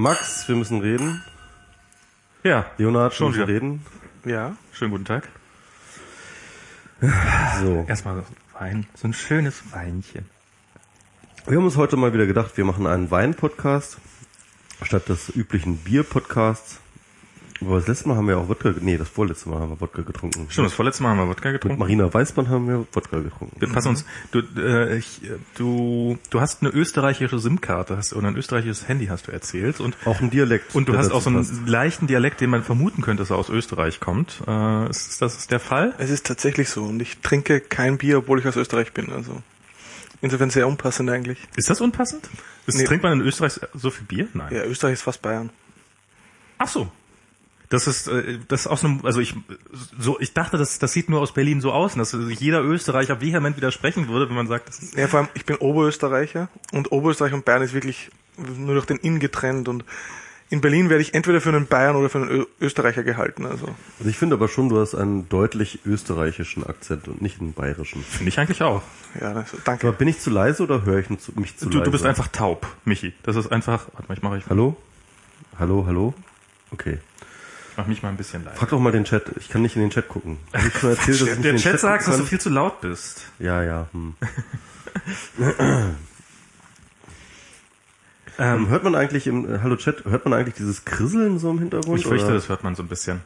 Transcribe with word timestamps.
Max, 0.00 0.48
wir 0.48 0.56
müssen 0.56 0.80
reden. 0.80 1.22
Ja, 2.42 2.64
Leonhard, 2.78 3.12
Schon 3.12 3.34
wir 3.34 3.46
reden. 3.46 3.84
Ja. 4.24 4.56
schönen 4.72 4.92
guten 4.92 5.04
Tag. 5.04 5.28
So. 7.60 7.84
Erstmal 7.86 8.24
Wein, 8.58 8.86
so 8.94 9.08
ein 9.08 9.12
schönes 9.12 9.74
Weinchen. 9.74 10.24
Wir 11.46 11.58
haben 11.58 11.64
uns 11.66 11.76
heute 11.76 11.98
mal 11.98 12.14
wieder 12.14 12.24
gedacht, 12.26 12.56
wir 12.56 12.64
machen 12.64 12.86
einen 12.86 13.10
Wein-Podcast 13.10 13.98
statt 14.82 15.10
des 15.10 15.36
üblichen 15.36 15.76
Bier-Podcasts. 15.76 16.80
Aber 17.62 17.76
das 17.78 17.88
letzte 17.88 18.08
Mal 18.08 18.16
haben 18.16 18.26
wir 18.26 18.38
auch 18.38 18.48
Wodka, 18.48 18.72
nee, 18.80 18.96
das 18.96 19.08
vorletzte 19.08 19.50
Mal 19.50 19.60
haben 19.60 19.70
wir 19.70 19.80
Wodka 19.80 20.02
getrunken. 20.02 20.46
Stimmt, 20.48 20.66
das 20.66 20.72
vorletzte 20.72 21.02
Mal 21.02 21.10
haben 21.10 21.18
wir 21.18 21.28
Wodka 21.28 21.50
Mit 21.50 21.60
getrunken. 21.60 21.78
Marina 21.78 22.12
Weißmann 22.12 22.48
haben 22.48 22.66
wir 22.66 22.86
Wodka 22.92 23.18
getrunken. 23.20 23.54
Wir 23.60 23.68
passen 23.68 23.88
uns. 23.90 24.06
Du, 24.30 24.40
äh, 24.58 24.96
ich, 24.96 25.22
äh, 25.24 25.36
du, 25.56 26.16
du 26.30 26.40
hast 26.40 26.62
eine 26.62 26.70
österreichische 26.70 27.38
SIM-Karte 27.38 27.96
hast, 27.98 28.14
oder 28.14 28.28
ein 28.28 28.36
österreichisches 28.36 28.88
Handy 28.88 29.06
hast 29.06 29.28
du 29.28 29.32
erzählt 29.32 29.80
und 29.80 29.96
Auch 30.06 30.20
ein 30.20 30.30
Dialekt. 30.30 30.74
und 30.74 30.88
du 30.88 30.96
hast 30.96 31.10
auch 31.10 31.20
so 31.20 31.28
einen 31.30 31.38
passt. 31.38 31.68
leichten 31.68 32.06
Dialekt, 32.06 32.40
den 32.40 32.48
man 32.50 32.62
vermuten 32.62 33.02
könnte, 33.02 33.22
dass 33.22 33.30
er 33.30 33.36
aus 33.36 33.50
Österreich 33.50 34.00
kommt. 34.00 34.40
Äh, 34.46 34.88
ist 34.88 35.20
das 35.20 35.46
der 35.46 35.60
Fall? 35.60 35.94
Es 35.98 36.08
ist 36.10 36.26
tatsächlich 36.26 36.70
so 36.70 36.84
und 36.84 37.00
ich 37.02 37.18
trinke 37.18 37.60
kein 37.60 37.98
Bier, 37.98 38.18
obwohl 38.18 38.38
ich 38.38 38.46
aus 38.48 38.56
Österreich 38.56 38.92
bin. 38.92 39.12
Also 39.12 39.42
insofern 40.22 40.48
sehr 40.50 40.66
unpassend 40.66 41.10
eigentlich. 41.10 41.38
Ist 41.56 41.68
das 41.68 41.80
unpassend? 41.82 42.28
Ist, 42.66 42.78
Nee. 42.78 42.84
Trinkt 42.84 43.02
man 43.02 43.20
in 43.20 43.26
Österreich 43.26 43.60
so 43.74 43.90
viel 43.90 44.06
Bier? 44.06 44.28
Nein. 44.32 44.54
Ja, 44.54 44.64
Österreich 44.64 44.94
ist 44.94 45.02
fast 45.02 45.20
Bayern. 45.22 45.50
Ach 46.58 46.68
so. 46.68 46.90
Das 47.70 47.86
ist, 47.86 48.08
äh, 48.08 48.38
das 48.48 48.62
ist 48.62 48.66
aus 48.66 48.84
einem, 48.84 49.00
also 49.04 49.20
ich, 49.20 49.34
so, 49.98 50.20
ich 50.20 50.34
dachte, 50.34 50.58
das, 50.58 50.78
das 50.78 50.92
sieht 50.92 51.08
nur 51.08 51.20
aus 51.20 51.32
Berlin 51.32 51.60
so 51.60 51.72
aus, 51.72 51.94
und 51.94 52.00
dass 52.00 52.14
jeder 52.40 52.62
Österreicher 52.62 53.20
vehement 53.20 53.56
widersprechen 53.56 54.08
würde, 54.08 54.28
wenn 54.28 54.36
man 54.36 54.48
sagt, 54.48 54.68
das 54.68 54.80
ist, 54.80 54.96
Ja, 54.96 55.06
vor 55.08 55.20
allem, 55.20 55.28
ich 55.34 55.46
bin 55.46 55.56
Oberösterreicher 55.56 56.48
und 56.72 56.90
Oberösterreich 56.92 57.32
und 57.32 57.44
Bayern 57.44 57.62
ist 57.62 57.72
wirklich 57.72 58.10
nur 58.36 58.74
durch 58.74 58.86
den 58.86 58.96
Inn 58.98 59.20
getrennt 59.20 59.68
und 59.68 59.84
in 60.52 60.60
Berlin 60.60 60.90
werde 60.90 61.00
ich 61.02 61.14
entweder 61.14 61.40
für 61.40 61.50
einen 61.50 61.68
Bayern 61.68 61.94
oder 61.94 62.08
für 62.10 62.18
einen 62.18 62.28
Ö 62.28 62.44
Österreicher 62.60 63.04
gehalten. 63.04 63.46
Also 63.46 63.66
Also 63.98 64.10
ich 64.10 64.16
finde 64.16 64.34
aber 64.34 64.48
schon, 64.48 64.68
du 64.68 64.80
hast 64.80 64.96
einen 64.96 65.28
deutlich 65.28 65.78
österreichischen 65.86 66.66
Akzent 66.66 67.06
und 67.06 67.22
nicht 67.22 67.40
einen 67.40 67.52
bayerischen. 67.52 68.02
finde 68.02 68.30
ich 68.30 68.38
eigentlich 68.40 68.62
auch. 68.62 68.82
ja, 69.20 69.32
das, 69.32 69.52
Aber 69.54 69.62
danke. 69.64 69.92
bin 69.92 70.08
ich 70.08 70.18
zu 70.18 70.30
leise 70.30 70.64
oder 70.64 70.84
höre 70.84 70.98
ich 70.98 71.08
mich 71.08 71.20
zu 71.20 71.30
Du, 71.36 71.44
leise? 71.78 71.82
du 71.84 71.90
bist 71.92 72.04
einfach 72.04 72.26
taub, 72.26 72.66
Michi. 72.84 73.12
Das 73.22 73.36
ist 73.36 73.52
einfach, 73.52 73.86
warte 73.92 74.08
mal, 74.08 74.14
ich 74.16 74.22
mache 74.24 74.38
ich, 74.38 74.46
Hallo? 74.50 74.76
Hallo, 75.56 75.84
hallo? 75.86 76.14
Okay. 76.72 76.98
Ich 77.70 77.76
mach 77.76 77.86
mich 77.86 78.02
mal 78.02 78.08
ein 78.08 78.16
bisschen 78.16 78.44
leise. 78.44 78.56
Frag 78.56 78.70
doch 78.70 78.80
mal 78.80 78.92
den 78.92 79.04
Chat. 79.04 79.24
Ich 79.38 79.48
kann 79.48 79.62
nicht 79.62 79.76
in 79.76 79.82
den 79.82 79.90
Chat 79.90 80.08
gucken. 80.08 80.38
Hab 80.52 80.66
ich 80.66 80.74
schon 80.74 80.90
erzählt, 80.90 81.20
dass 81.20 81.28
ich 81.28 81.40
Der 81.40 81.52
den 81.52 81.56
Chat 81.56 81.80
sagt, 81.80 82.06
dass 82.06 82.16
du 82.16 82.24
viel 82.24 82.40
zu 82.40 82.50
laut 82.50 82.80
bist. 82.80 83.26
Ja, 83.38 83.62
ja. 83.62 83.86
Hm. 83.92 84.14
Ähm, 88.40 88.68
hört 88.70 88.84
man 88.84 88.94
eigentlich 88.94 89.26
im, 89.26 89.54
äh, 89.54 89.58
hallo 89.62 89.76
Chat, 89.76 90.06
hört 90.06 90.24
man 90.24 90.32
eigentlich 90.32 90.54
dieses 90.54 90.86
Krisseln 90.86 91.38
so 91.38 91.50
im 91.50 91.58
Hintergrund? 91.58 92.00
ich 92.00 92.06
fürchte, 92.06 92.26
oder? 92.26 92.34
das 92.36 92.48
hört 92.48 92.64
man 92.64 92.74
so 92.74 92.82
ein 92.82 92.88
bisschen. 92.88 93.20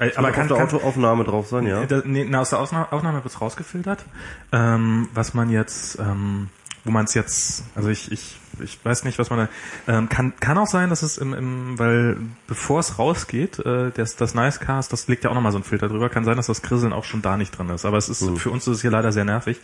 Äh, 0.00 0.10
aber 0.16 0.32
kann, 0.32 0.50
auf 0.50 0.56
der 0.56 0.64
Autoaufnahme 0.64 1.22
drauf 1.22 1.46
sein, 1.46 1.68
ja? 1.68 1.86
Da, 1.86 2.02
nee, 2.04 2.26
na, 2.28 2.40
aus 2.40 2.50
der 2.50 2.58
Ausna 2.58 2.88
Aufnahme 2.90 3.22
wird's 3.22 3.40
rausgefiltert. 3.40 4.04
Ähm, 4.50 5.08
was 5.14 5.34
man 5.34 5.50
jetzt, 5.50 6.00
ähm, 6.00 6.48
wo 6.82 6.90
man 6.90 7.04
es 7.04 7.14
jetzt, 7.14 7.62
also 7.76 7.90
ich, 7.90 8.10
ich, 8.10 8.39
ich 8.62 8.84
weiß 8.84 9.04
nicht, 9.04 9.18
was 9.18 9.30
man 9.30 9.48
da, 9.86 9.94
ähm, 9.98 10.08
kann, 10.08 10.32
kann 10.40 10.58
auch 10.58 10.66
sein, 10.66 10.90
dass 10.90 11.02
es 11.02 11.18
im, 11.18 11.34
im 11.34 11.78
weil 11.78 12.16
bevor 12.46 12.80
es 12.80 12.98
rausgeht, 12.98 13.58
äh, 13.60 13.90
das, 13.92 14.16
das 14.16 14.34
Nicecast, 14.34 14.92
das 14.92 15.08
legt 15.08 15.24
ja 15.24 15.30
auch 15.30 15.34
nochmal 15.34 15.52
so 15.52 15.58
ein 15.58 15.64
Filter 15.64 15.88
drüber, 15.88 16.08
kann 16.08 16.24
sein, 16.24 16.36
dass 16.36 16.46
das 16.46 16.62
Krisseln 16.62 16.92
auch 16.92 17.04
schon 17.04 17.22
da 17.22 17.36
nicht 17.36 17.56
drin 17.56 17.68
ist. 17.70 17.84
Aber 17.84 17.96
es 17.96 18.08
ist, 18.08 18.24
für 18.38 18.50
uns 18.50 18.66
ist 18.66 18.76
es 18.76 18.80
hier 18.82 18.90
leider 18.90 19.12
sehr 19.12 19.24
nervig. 19.24 19.60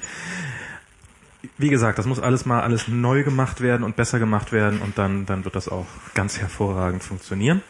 Wie 1.58 1.68
gesagt, 1.68 1.98
das 1.98 2.06
muss 2.06 2.18
alles 2.18 2.44
mal 2.44 2.60
alles 2.62 2.88
neu 2.88 3.22
gemacht 3.22 3.60
werden 3.60 3.84
und 3.84 3.96
besser 3.96 4.18
gemacht 4.18 4.52
werden 4.52 4.80
und 4.80 4.98
dann, 4.98 5.26
dann 5.26 5.44
wird 5.44 5.54
das 5.54 5.68
auch 5.68 5.86
ganz 6.14 6.38
hervorragend 6.38 7.02
funktionieren. 7.02 7.62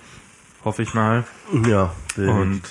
Hoffe 0.64 0.82
ich 0.82 0.94
mal. 0.94 1.24
Ja, 1.68 1.94
Und 2.16 2.62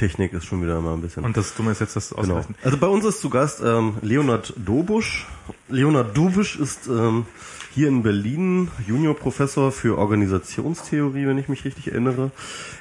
Technik 0.00 0.32
ist 0.32 0.46
schon 0.46 0.62
wieder 0.62 0.80
mal 0.80 0.94
ein 0.94 1.02
bisschen. 1.02 1.24
Und 1.24 1.36
das 1.36 1.54
Dumme 1.54 1.72
ist 1.72 1.80
jetzt 1.80 1.94
das 1.94 2.10
genau. 2.10 2.22
Ausrechnen. 2.22 2.56
Also 2.64 2.78
bei 2.78 2.86
uns 2.86 3.04
ist 3.04 3.20
zu 3.20 3.28
Gast 3.28 3.60
ähm, 3.62 3.96
Leonard 4.00 4.54
Dobusch. 4.56 5.26
Leonard 5.68 6.16
Dobusch 6.16 6.56
ist 6.56 6.86
ähm, 6.86 7.26
hier 7.72 7.88
in 7.88 8.02
Berlin 8.02 8.68
Juniorprofessor 8.86 9.72
für 9.72 9.98
Organisationstheorie, 9.98 11.26
wenn 11.26 11.38
ich 11.38 11.48
mich 11.48 11.64
richtig 11.64 11.88
erinnere. 11.88 12.30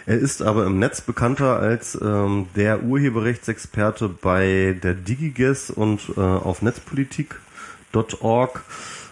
Er 0.05 0.17
ist 0.17 0.41
aber 0.41 0.65
im 0.65 0.79
Netz 0.79 1.01
bekannter 1.01 1.59
als 1.59 1.97
ähm, 2.01 2.47
der 2.55 2.83
Urheberrechtsexperte 2.83 4.09
bei 4.09 4.77
der 4.81 4.93
DigiGuess 4.95 5.69
und 5.69 6.01
äh, 6.17 6.21
auf 6.21 6.61
netzpolitik.org 6.61 8.63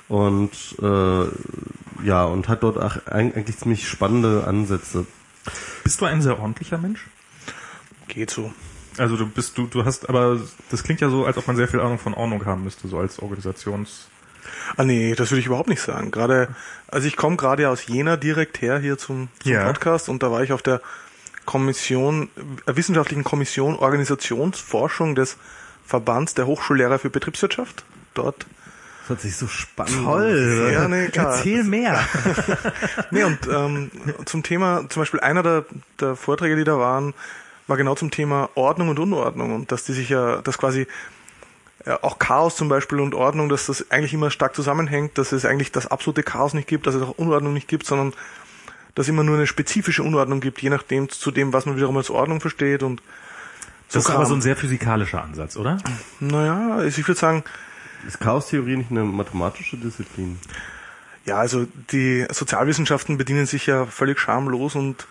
und 0.09 0.51
äh, 0.81 1.25
ja 2.05 2.23
und 2.25 2.47
hat 2.47 2.63
dort 2.63 2.77
auch 2.77 2.95
eig- 3.07 3.35
eigentlich 3.35 3.57
ziemlich 3.57 3.87
spannende 3.87 4.45
Ansätze. 4.47 5.05
Bist 5.83 6.01
du 6.01 6.05
ein 6.05 6.21
sehr 6.21 6.39
ordentlicher 6.39 6.77
Mensch? 6.77 7.05
Geht 8.07 8.31
so. 8.31 8.51
Also 8.97 9.15
du 9.15 9.27
bist 9.27 9.57
du 9.57 9.67
du 9.67 9.85
hast 9.85 10.09
aber 10.09 10.39
das 10.71 10.83
klingt 10.83 11.01
ja 11.01 11.09
so, 11.09 11.25
als 11.25 11.37
ob 11.37 11.45
man 11.45 11.55
sehr 11.55 11.67
viel 11.67 11.81
Ahnung 11.81 11.99
von 11.99 12.15
Ordnung 12.15 12.45
haben 12.45 12.63
müsste, 12.63 12.87
so 12.87 12.97
als 12.97 13.19
Organisations 13.19 14.07
Ah 14.75 14.83
nee, 14.83 15.15
das 15.15 15.31
würde 15.31 15.39
ich 15.39 15.45
überhaupt 15.47 15.69
nicht 15.69 15.81
sagen. 15.81 16.11
Gerade, 16.11 16.49
also 16.89 17.07
ich 17.07 17.15
komme 17.15 17.37
gerade 17.37 17.63
ja 17.63 17.69
aus 17.69 17.85
Jena 17.87 18.17
direkt 18.17 18.61
her 18.61 18.79
hier 18.79 18.97
zum, 18.97 19.29
zum 19.41 19.51
Ja. 19.51 19.65
Podcast 19.65 20.09
und 20.09 20.23
da 20.23 20.31
war 20.31 20.43
ich 20.43 20.51
auf 20.51 20.61
der 20.61 20.81
Kommission, 21.45 22.29
äh, 22.65 22.75
wissenschaftlichen 22.75 23.23
Kommission 23.23 23.75
Organisationsforschung 23.75 25.15
des 25.15 25.37
Verbands 25.85 26.33
der 26.33 26.45
Hochschullehrer 26.45 26.99
für 26.99 27.09
Betriebswirtschaft. 27.09 27.83
Dort. 28.13 28.45
Das 29.01 29.09
hört 29.09 29.21
sich 29.21 29.37
so 29.37 29.47
spannend 29.47 30.05
an. 30.05 30.73
Ja, 30.73 30.87
nee, 30.89 31.07
klar. 31.07 31.41
mehr. 31.63 31.99
Nee, 33.11 33.23
und 33.23 33.39
ähm, 33.47 33.89
zum 34.25 34.43
Thema, 34.43 34.83
zum 34.89 35.01
Beispiel 35.01 35.21
einer 35.21 35.43
der, 35.43 35.65
der 36.01 36.17
Vorträge, 36.17 36.57
die 36.57 36.65
da 36.65 36.77
waren, 36.77 37.13
war 37.67 37.77
genau 37.77 37.95
zum 37.95 38.11
Thema 38.11 38.49
Ordnung 38.55 38.89
und 38.89 38.99
Unordnung 38.99 39.55
und 39.55 39.71
dass 39.71 39.85
die 39.85 39.93
sich 39.93 40.09
ja, 40.09 40.41
dass 40.41 40.57
quasi 40.57 40.87
auch 42.01 42.19
Chaos 42.19 42.55
zum 42.55 42.69
Beispiel 42.69 42.99
und 42.99 43.15
Ordnung, 43.15 43.49
dass 43.49 43.67
das 43.67 43.89
eigentlich 43.91 44.13
immer 44.13 44.31
stark 44.31 44.55
zusammenhängt, 44.55 45.17
dass 45.17 45.31
es 45.31 45.45
eigentlich 45.45 45.71
das 45.71 45.87
absolute 45.87 46.23
Chaos 46.23 46.53
nicht 46.53 46.67
gibt, 46.67 46.87
dass 46.87 46.95
es 46.95 47.01
auch 47.01 47.17
Unordnung 47.17 47.53
nicht 47.53 47.67
gibt, 47.67 47.85
sondern 47.85 48.13
dass 48.95 49.05
es 49.05 49.09
immer 49.09 49.23
nur 49.23 49.35
eine 49.35 49.47
spezifische 49.47 50.03
Unordnung 50.03 50.39
gibt, 50.39 50.61
je 50.61 50.69
nachdem 50.69 51.09
zu 51.09 51.31
dem, 51.31 51.53
was 51.53 51.65
man 51.65 51.75
wiederum 51.75 51.97
als 51.97 52.09
Ordnung 52.09 52.41
versteht 52.41 52.83
und 52.83 53.01
Das 53.91 54.03
ist 54.03 54.09
aber 54.09 54.19
Kram. 54.19 54.25
so 54.27 54.33
ein 54.35 54.41
sehr 54.41 54.55
physikalischer 54.55 55.23
Ansatz, 55.23 55.55
oder? 55.55 55.77
naja, 56.19 56.75
also 56.77 56.99
ich 56.99 57.07
würde 57.07 57.19
sagen, 57.19 57.43
Ist 58.07 58.19
Chaostheorie 58.19 58.77
nicht 58.77 58.91
eine 58.91 59.03
mathematische 59.03 59.77
Disziplin? 59.77 60.39
Ja, 61.25 61.37
also 61.37 61.67
die 61.91 62.25
Sozialwissenschaften 62.31 63.17
bedienen 63.17 63.45
sich 63.45 63.65
ja 63.67 63.85
völlig 63.85 64.19
schamlos 64.19 64.75
und 64.75 65.07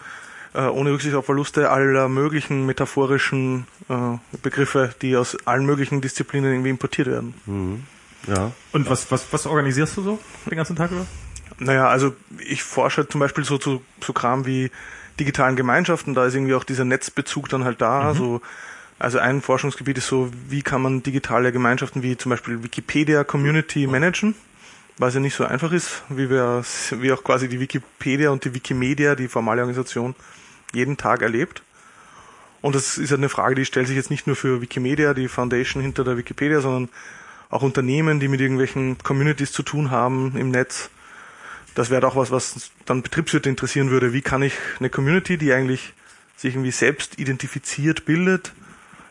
äh, 0.57 0.63
ohne 0.63 0.93
Rücksicht 0.93 1.15
auf 1.15 1.27
Verluste 1.27 1.71
aller 1.71 2.09
möglichen 2.09 2.67
metaphorischen 2.67 3.67
äh, 3.89 3.95
Begriffe, 4.43 4.95
die 5.03 5.17
aus 5.17 5.37
allen 5.47 5.67
möglichen 5.67 6.01
Disziplinen 6.01 6.51
irgendwie 6.51 6.71
importiert 6.71 7.09
werden. 7.09 7.87
Ja. 8.27 8.53
Und 8.73 8.89
was 8.91 9.11
was 9.13 9.27
was 9.33 9.47
organisierst 9.47 9.97
du 9.99 10.03
so 10.03 10.19
den 10.51 10.57
ganzen 10.57 10.75
Tag 10.75 10.91
über? 10.91 11.07
Naja, 11.59 11.89
also 11.89 12.15
ich 12.41 12.63
forsche 12.63 13.09
zum 13.09 13.21
Beispiel 13.21 13.45
so 13.45 13.59
zu 13.59 13.83
so 14.01 14.13
Kram 14.13 14.47
wie 14.47 14.71
digitalen 15.19 15.57
Gemeinschaften, 15.57 16.15
da 16.15 16.27
ist 16.27 16.35
irgendwie 16.35 16.55
auch 16.55 16.65
dieser 16.65 16.85
Netzbezug 16.85 17.49
dann 17.49 17.65
halt 17.65 17.81
da. 17.81 18.15
So, 18.15 18.41
also 18.99 19.19
ein 19.19 19.43
Forschungsgebiet 19.43 19.99
ist 19.99 20.09
so, 20.09 20.31
wie 20.49 20.63
kann 20.63 20.83
man 20.83 21.03
digitale 21.03 21.53
Gemeinschaften 21.53 22.03
wie 22.03 22.17
zum 22.17 22.31
Beispiel 22.31 22.63
Wikipedia 22.63 23.25
Community 23.25 23.87
managen, 23.87 24.35
was 24.99 25.15
ja 25.15 25.21
nicht 25.21 25.35
so 25.35 25.45
einfach 25.45 25.73
ist, 25.73 26.03
wie 26.09 26.31
wir 26.31 26.63
wie 26.93 27.13
auch 27.13 27.23
quasi 27.23 27.49
die 27.49 27.61
Wikipedia 27.61 28.31
und 28.31 28.45
die 28.45 28.55
Wikimedia, 28.55 29.15
die 29.15 29.29
formale 29.29 29.63
Organisation, 29.63 30.15
jeden 30.73 30.97
Tag 30.97 31.23
erlebt. 31.23 31.63
Und 32.63 32.75
das 32.75 32.99
ist 32.99 33.13
eine 33.13 33.29
Frage, 33.29 33.55
die 33.55 33.65
stellt 33.65 33.87
sich 33.87 33.97
jetzt 33.97 34.11
nicht 34.11 34.27
nur 34.27 34.37
für 34.37 34.61
Wikimedia, 34.61 35.15
die 35.15 35.29
Foundation 35.29 35.83
hinter 35.83 36.05
der 36.05 36.17
Wikipedia, 36.17 36.61
sondern 36.61 36.89
auch 37.51 37.63
Unternehmen, 37.63 38.19
die 38.19 38.29
mit 38.29 38.41
irgendwelchen 38.41 38.99
Communities 38.99 39.53
zu 39.53 39.63
tun 39.63 39.91
haben 39.91 40.37
im 40.37 40.51
Netz. 40.51 40.91
Das 41.75 41.91
wäre 41.91 42.07
auch 42.07 42.17
was, 42.17 42.31
was 42.31 42.71
dann 42.87 43.03
Betriebswirte 43.03 43.49
interessieren 43.49 43.91
würde. 43.91 44.13
Wie 44.13 44.23
kann 44.23 44.43
ich 44.43 44.55
eine 44.79 44.91
Community, 44.91 45.39
die 45.39 45.53
eigentlich 45.53 45.93
sich 46.37 46.55
irgendwie 46.55 46.71
selbst 46.71 47.19
identifiziert 47.19 48.05
bildet, 48.05 48.53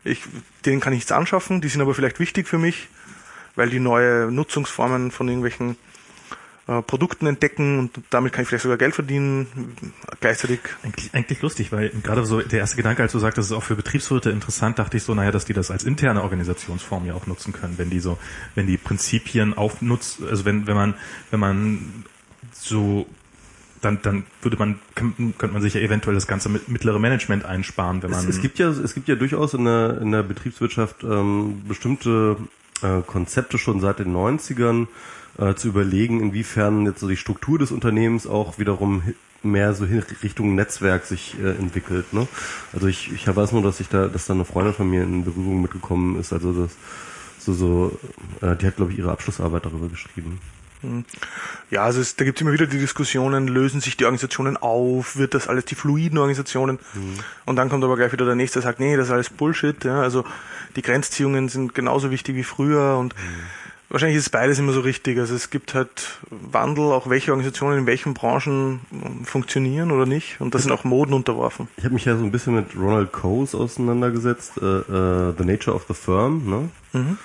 ich, 0.04 0.22
denen 0.66 0.80
kann 0.80 0.94
ich 0.94 0.98
nichts 0.98 1.12
anschaffen, 1.12 1.62
die 1.62 1.68
sind 1.68 1.82
aber 1.82 1.96
vielleicht 1.96 2.20
wichtig 2.20 2.48
für 2.48 2.60
mich, 2.60 2.90
weil 3.56 3.70
die 3.70 3.80
neue 3.80 4.32
Nutzungsformen 4.32 5.12
von 5.12 5.28
irgendwelchen 5.28 5.78
äh, 6.68 6.82
Produkten 6.82 7.28
entdecken 7.28 7.80
und 7.80 7.92
damit 8.10 8.34
kann 8.34 8.42
ich 8.44 8.48
vielleicht 8.50 8.64
sogar 8.64 8.78
Geld 8.78 8.96
verdienen. 8.96 9.48
Gleichzeitig 10.20 10.60
Eigentlich, 10.84 11.14
eigentlich 11.14 11.42
lustig, 11.42 11.72
weil 11.72 11.90
gerade 12.04 12.26
so 12.26 12.42
der 12.42 12.60
erste 12.60 12.76
Gedanke, 12.78 13.04
als 13.04 13.12
du 13.12 13.20
sagst, 13.20 13.38
das 13.38 13.46
ist 13.48 13.52
auch 13.52 13.64
für 13.64 13.76
Betriebswirte 13.76 14.30
interessant, 14.32 14.80
dachte 14.80 14.98
ich 14.98 15.04
so, 15.04 15.14
naja, 15.14 15.32
dass 15.32 15.46
die 15.46 15.54
das 15.54 15.70
als 15.72 15.84
interne 15.84 16.24
Organisationsform 16.24 17.06
ja 17.06 17.14
auch 17.14 17.28
nutzen 17.28 17.54
können, 17.54 17.78
wenn 17.78 17.90
die 17.90 18.00
so, 18.00 18.18
wenn 18.56 18.66
die 18.68 18.78
Prinzipien 18.78 19.54
aufnutzt, 19.56 20.20
also 20.28 20.46
wenn, 20.46 20.66
wenn 20.68 20.76
man, 20.76 20.96
wenn 21.32 21.40
man 21.40 22.04
so 22.54 23.06
dann, 23.82 24.02
dann 24.02 24.24
würde 24.42 24.58
man, 24.58 24.80
könnte 24.96 25.48
man 25.50 25.62
sich 25.62 25.76
ja 25.76 25.82
eventuell 25.82 26.16
das 26.16 26.26
ganze 26.26 26.50
mit- 26.50 26.70
mittlere 26.70 26.98
Management 26.98 27.46
einsparen, 27.46 28.02
wenn 28.02 28.10
Es, 28.12 28.18
man. 28.18 28.30
es 28.30 28.42
gibt 28.42 28.58
ja, 28.58 28.70
es 28.70 28.96
gibt 28.96 29.08
ja 29.08 29.14
durchaus 29.16 29.54
in 29.54 29.66
der, 29.66 30.02
in 30.02 30.12
der 30.12 30.24
Betriebswirtschaft 30.24 31.04
ähm, 31.04 31.62
bestimmte 31.68 32.38
äh, 32.82 33.02
Konzepte 33.06 33.60
schon 33.60 33.80
seit 33.82 34.00
den 34.00 34.12
90ern 34.16 34.88
äh, 35.38 35.56
zu 35.56 35.68
überlegen, 35.68 36.22
inwiefern 36.22 36.86
jetzt 36.86 37.00
so 37.00 37.08
die 37.08 37.18
Struktur 37.18 37.60
des 37.60 37.72
Unternehmens 37.72 38.28
auch 38.28 38.58
wiederum 38.58 39.04
mehr 39.44 39.74
so 39.74 39.86
hin 39.86 40.04
Richtung 40.24 40.56
Netzwerk 40.56 41.06
sich 41.06 41.36
äh, 41.40 41.52
entwickelt. 41.52 42.14
Ne? 42.14 42.28
Also 42.74 42.88
ich, 42.88 43.12
ich 43.14 43.28
weiß 43.28 43.52
nur, 43.52 43.62
dass 43.62 43.80
ich 43.80 43.90
da, 43.90 44.08
dass 44.08 44.26
da 44.26 44.34
eine 44.34 44.46
Freundin 44.46 44.74
von 44.74 44.90
mir 44.90 45.04
in 45.04 45.24
Berührung 45.24 45.62
mitgekommen 45.62 46.20
ist. 46.20 46.34
Also 46.34 46.52
das 46.54 46.72
so 47.40 47.54
so, 47.54 48.00
äh, 48.42 48.56
die 48.56 48.66
hat 48.66 48.78
glaube 48.78 48.92
ich 48.92 48.98
ihre 48.98 49.12
Abschlussarbeit 49.12 49.66
darüber 49.66 49.88
geschrieben. 49.88 50.40
Hm. 50.82 51.06
Ja, 51.70 51.84
also 51.84 52.02
es, 52.02 52.16
da 52.16 52.26
gibt 52.26 52.38
es 52.38 52.42
immer 52.42 52.54
wieder 52.54 52.66
die 52.66 52.80
Diskussionen, 52.80 53.48
lösen 53.48 53.82
sich 53.82 53.98
die 53.98 54.06
Organisationen 54.06 54.58
auf, 54.58 55.16
wird 55.16 55.36
das 55.36 55.48
alles 55.48 55.66
die 55.66 55.76
fluiden 55.76 56.18
Organisationen? 56.18 56.80
Mhm. 56.94 57.20
Und 57.46 57.56
dann 57.56 57.70
kommt 57.70 57.84
aber 57.84 57.96
gleich 57.96 58.12
wieder 58.12 58.26
der 58.26 58.36
nächste, 58.36 58.60
der 58.60 58.70
sagt, 58.70 58.80
nee, 58.80 58.98
das 58.98 59.08
ist 59.08 59.14
alles 59.14 59.30
Bullshit. 59.30 59.84
Ja, 59.84 60.02
also 60.02 60.26
die 60.76 60.82
Grenzziehungen 60.82 61.50
sind 61.50 61.76
genauso 61.76 62.12
wichtig 62.12 62.36
wie 62.36 62.44
früher 62.44 62.98
und 62.98 63.16
mhm 63.16 63.65
Wahrscheinlich 63.96 64.18
ist 64.18 64.30
beides 64.30 64.60
immer 64.60 64.74
so 64.74 64.82
richtig. 64.82 65.18
Also 65.20 65.36
es 65.36 65.52
gibt 65.52 65.74
halt 65.74 66.20
Wandel, 66.30 66.92
auch 66.92 67.10
welche 67.10 67.32
Organisationen 67.32 67.80
in 67.80 67.86
welchen 67.86 68.14
Branchen 68.14 68.82
funktionieren 69.24 69.90
oder 69.90 70.06
nicht. 70.06 70.42
Und 70.42 70.54
das 70.54 70.64
sind 70.64 70.74
auch 70.74 70.84
Moden 70.84 71.14
unterworfen. 71.14 71.70
Ich 71.78 71.86
habe 71.86 71.94
mich 71.94 72.04
ja 72.04 72.18
so 72.18 72.26
ein 72.26 72.30
bisschen 72.30 72.56
mit 72.56 72.76
Ronald 72.78 73.14
Coase 73.14 73.58
auseinandergesetzt, 73.58 74.58
äh, 74.62 74.66
äh, 74.66 75.34
The 75.38 75.46
Nature 75.46 75.74
of 75.74 75.86
the 75.88 75.94
Firm, 75.94 76.44
ne? 76.46 76.70
Mhm 76.92 77.18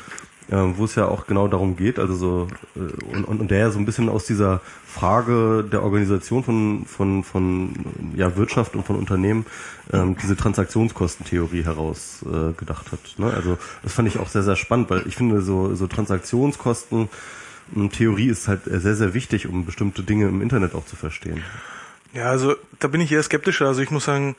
äh, 0.50 0.76
wo 0.76 0.84
es 0.84 0.96
ja 0.96 1.06
auch 1.06 1.26
genau 1.26 1.48
darum 1.48 1.76
geht, 1.76 1.98
also 1.98 2.14
so 2.14 2.48
äh, 2.76 3.16
und, 3.16 3.40
und 3.40 3.50
der 3.50 3.58
ja 3.58 3.70
so 3.70 3.78
ein 3.78 3.86
bisschen 3.86 4.08
aus 4.08 4.26
dieser 4.26 4.60
Frage 4.84 5.64
der 5.70 5.82
Organisation 5.82 6.42
von 6.42 6.84
von 6.86 7.22
von 7.24 7.72
ja 8.16 8.36
Wirtschaft 8.36 8.74
und 8.74 8.84
von 8.84 8.96
Unternehmen 8.96 9.46
ähm, 9.92 10.16
diese 10.20 10.36
Transaktionskostentheorie 10.36 11.64
heraus 11.64 12.24
äh, 12.24 12.52
gedacht 12.52 12.90
hat. 12.90 13.00
Ne? 13.18 13.32
Also 13.32 13.58
das 13.82 13.92
fand 13.92 14.08
ich 14.08 14.18
auch 14.18 14.28
sehr 14.28 14.42
sehr 14.42 14.56
spannend, 14.56 14.90
weil 14.90 15.06
ich 15.06 15.16
finde 15.16 15.40
so 15.40 15.74
so 15.74 15.86
Transaktionskosten 15.86 17.08
ähm, 17.76 17.90
Theorie 17.92 18.28
ist 18.28 18.48
halt 18.48 18.62
sehr 18.64 18.96
sehr 18.96 19.14
wichtig, 19.14 19.46
um 19.46 19.64
bestimmte 19.64 20.02
Dinge 20.02 20.26
im 20.26 20.42
Internet 20.42 20.74
auch 20.74 20.84
zu 20.84 20.96
verstehen. 20.96 21.44
Ja, 22.12 22.24
also 22.24 22.56
da 22.80 22.88
bin 22.88 23.00
ich 23.00 23.12
eher 23.12 23.22
skeptischer. 23.22 23.66
Also 23.66 23.82
ich 23.82 23.92
muss 23.92 24.04
sagen, 24.04 24.34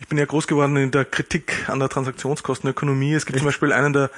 ich 0.00 0.08
bin 0.08 0.18
ja 0.18 0.24
groß 0.24 0.48
geworden 0.48 0.76
in 0.76 0.90
der 0.90 1.04
Kritik 1.04 1.68
an 1.68 1.78
der 1.78 1.88
Transaktionskostenökonomie. 1.88 3.14
Es 3.14 3.24
gibt 3.24 3.36
Echt? 3.36 3.42
zum 3.42 3.46
Beispiel 3.46 3.72
einen 3.72 3.92
der 3.92 4.10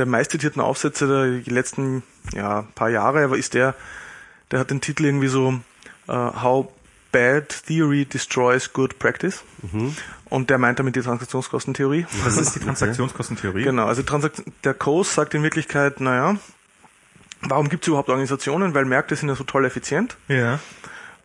der 0.00 0.06
meistzitierten 0.06 0.60
Aufsätze 0.60 1.06
der 1.06 1.54
letzten 1.54 2.02
ja, 2.34 2.66
paar 2.74 2.88
Jahre 2.88 3.22
aber 3.22 3.36
ist 3.36 3.54
der, 3.54 3.74
der 4.50 4.58
hat 4.58 4.70
den 4.70 4.80
Titel 4.80 5.04
irgendwie 5.04 5.28
so 5.28 5.60
uh, 6.08 6.42
How 6.42 6.68
Bad 7.12 7.66
Theory 7.66 8.04
Destroys 8.04 8.72
Good 8.72 8.98
Practice. 8.98 9.42
Mhm. 9.62 9.94
Und 10.26 10.48
der 10.48 10.58
meint 10.58 10.78
damit 10.78 10.96
die 10.96 11.00
Transaktionskostentheorie. 11.00 12.06
Was 12.24 12.36
ist 12.36 12.54
die 12.54 12.60
Transaktionskostentheorie? 12.60 13.64
Genau, 13.64 13.86
also 13.86 14.02
Transakt 14.02 14.42
der 14.64 14.74
Coase 14.74 15.12
sagt 15.12 15.34
in 15.34 15.42
Wirklichkeit, 15.42 16.00
naja, 16.00 16.36
warum 17.42 17.68
gibt 17.68 17.84
es 17.84 17.88
überhaupt 17.88 18.08
Organisationen? 18.08 18.74
Weil 18.74 18.84
Märkte 18.84 19.16
sind 19.16 19.28
ja 19.28 19.34
so 19.34 19.44
toll 19.44 19.64
effizient. 19.64 20.16
Ja. 20.28 20.60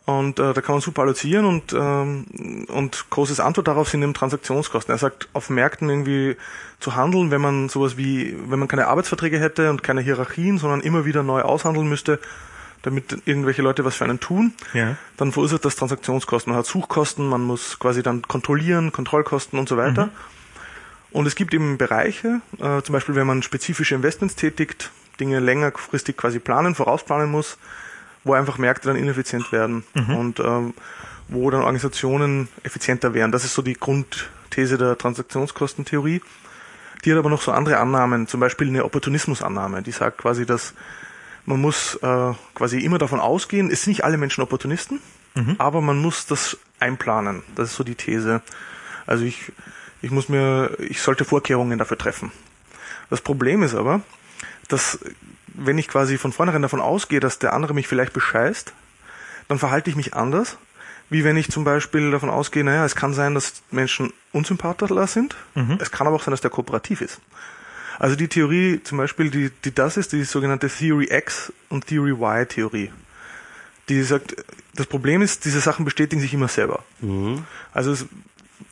Und 0.06 0.38
äh, 0.38 0.54
da 0.54 0.62
kann 0.62 0.75
man 0.75 0.81
super 0.81 1.02
allozieren 1.02 1.46
und, 1.46 1.74
ähm, 1.74 2.66
und 2.68 3.10
großes 3.10 3.40
Antwort 3.40 3.68
darauf 3.68 3.90
sind 3.90 4.04
eben 4.04 4.13
Transaktionskosten. 4.13 4.94
Er 4.94 5.00
sagt, 5.00 5.28
auf 5.34 5.50
Märkten 5.50 5.90
irgendwie 5.90 6.38
zu 6.80 6.96
handeln, 6.96 7.31
wenn 7.31 7.42
man 7.42 7.69
sowas 7.69 7.98
wie, 7.98 8.38
wenn 8.48 8.60
man 8.60 8.68
keine 8.68 8.86
Arbeitsverträge 8.86 9.40
hätte 9.40 9.72
und 9.72 9.81
keine 9.81 10.02
Hierarchien, 10.02 10.60
sondern 10.60 10.81
immer 10.81 11.06
wieder 11.06 11.24
neu 11.24 11.42
aushandeln 11.42 11.90
müsste, 11.90 12.19
damit 12.84 13.18
irgendwelche 13.25 13.63
Leute 13.63 13.84
was 13.84 13.96
für 13.96 14.04
einen 14.04 14.19
tun, 14.19 14.54
ja. 14.74 14.96
dann 15.18 15.31
verursacht 15.31 15.66
das 15.66 15.75
Transaktionskosten. 15.75 16.51
Man 16.51 16.60
hat 16.60 16.68
Suchkosten, 16.68 17.28
man 17.28 17.42
muss 17.42 17.80
quasi 17.80 18.04
dann 18.04 18.22
kontrollieren, 18.22 18.92
Kontrollkosten 18.92 19.58
und 19.58 19.68
so 19.68 19.75
weiter. 19.75 20.06
Mhm. 20.06 20.12
Und 21.10 21.25
es 21.25 21.34
gibt 21.34 21.56
eben 21.56 21.80
Bereiche, 21.80 22.42
äh, 22.60 22.84
zum 22.84 22.94
Beispiel 22.94 23.16
wenn 23.16 23.25
man 23.25 23.42
spezifische 23.42 23.96
Investments 23.96 24.36
tätigt, 24.36 24.92
Dinge 25.19 25.40
längerfristig 25.40 26.16
quasi 26.16 26.38
planen, 26.40 26.75
vorausplanen 26.75 27.31
muss, 27.31 27.58
wo 28.25 28.33
einfach 28.33 28.57
Märkte 28.57 28.89
dann 28.89 28.98
ineffizient 28.98 29.54
werden 29.54 29.86
mhm. 29.94 30.16
und 30.16 30.39
ähm, 30.42 30.74
wo 31.30 31.50
dann 31.50 31.62
Organisationen 31.62 32.50
effizienter 32.63 33.13
wären. 33.13 33.31
Das 33.31 33.45
ist 33.45 33.54
so 33.54 33.62
die 33.62 33.75
Grundthese 33.75 34.77
der 34.77 34.98
Transaktionskostentheorie. 34.98 36.22
Die 37.04 37.12
hat 37.12 37.19
aber 37.19 37.30
noch 37.30 37.42
so 37.42 37.51
andere 37.51 37.77
Annahmen, 37.77 38.27
zum 38.27 38.39
Beispiel 38.39 38.68
eine 38.68 38.83
Opportunismusannahme, 38.83 39.83
die 39.83 39.92
sagt 39.92 40.18
quasi, 40.18 40.45
dass 40.45 40.74
man 41.45 41.62
muss 41.62 41.95
äh, 42.01 42.33
quasi 42.56 42.80
immer 42.80 42.98
davon 42.98 43.19
ausgehen, 43.19 43.69
es 43.69 43.83
sind 43.83 43.92
nicht 43.92 44.04
alle 44.04 44.18
Menschen 44.18 44.42
Opportunisten, 44.42 45.00
mhm. 45.36 45.56
aber 45.60 45.81
man 45.81 46.00
muss 46.00 46.25
das 46.25 46.57
einplanen. 46.80 47.44
Das 47.56 47.69
ist 47.69 47.75
so 47.75 47.83
die 47.83 47.94
These. 47.94 48.42
Also 49.06 49.24
ich, 49.24 49.51
ich 50.01 50.10
muss 50.10 50.30
mir, 50.30 50.75
ich 50.80 51.01
sollte 51.01 51.25
Vorkehrungen 51.25 51.77
dafür 51.77 51.98
treffen. 51.98 52.31
Das 53.12 53.22
Problem 53.22 53.62
ist 53.62 53.75
aber, 53.75 54.01
dass 54.68 55.00
wenn 55.57 55.78
ich 55.78 55.88
quasi 55.88 56.18
von 56.18 56.31
vornherein 56.31 56.62
davon 56.62 56.81
ausgehe, 56.81 57.19
dass 57.19 57.40
der 57.40 57.54
andere 57.54 57.74
mich 57.74 57.88
vielleicht 57.88 58.13
bescheißt, 58.13 58.74
dann 59.48 59.60
verhalte 59.60 59.90
ich 59.90 59.96
mich 59.96 60.13
anders, 60.13 60.57
wie 61.10 61.24
wenn 61.24 61.38
ich 61.38 61.50
zum 61.50 61.63
Beispiel 61.63 62.12
davon 62.12 62.30
ausgehe, 62.30 62.63
naja, 62.63 62.86
es 62.86 62.96
kann 62.96 63.13
sein, 63.13 63.36
dass 63.36 63.62
Menschen 63.72 64.12
unsympathischer 64.31 65.07
sind, 65.07 65.36
mhm. 65.54 65.78
es 65.80 65.92
kann 65.92 66.07
aber 66.07 66.16
auch 66.16 66.24
sein, 66.24 66.31
dass 66.31 66.42
der 66.42 66.52
kooperativ 66.52 67.02
ist. 67.02 67.19
Also 68.00 68.16
die 68.16 68.28
Theorie 68.28 68.81
zum 68.84 68.98
Beispiel, 68.98 69.30
die, 69.30 69.52
die 69.63 69.74
das 69.74 69.98
ist, 69.98 70.12
die 70.12 70.24
sogenannte 70.24 70.69
Theory 70.69 71.07
X 71.10 71.54
und 71.69 71.88
Theory 71.88 72.12
Y 72.12 72.48
Theorie. 72.48 72.92
Die 73.88 74.01
sagt, 74.01 74.36
das 74.74 74.88
Problem 74.88 75.22
ist, 75.22 75.46
diese 75.46 75.60
Sachen 75.60 75.86
bestätigen 75.86 76.22
sich 76.22 76.34
immer 76.34 76.48
selber. 76.48 76.84
Mhm. 77.00 77.46
Also 77.72 77.92
es, 77.92 78.08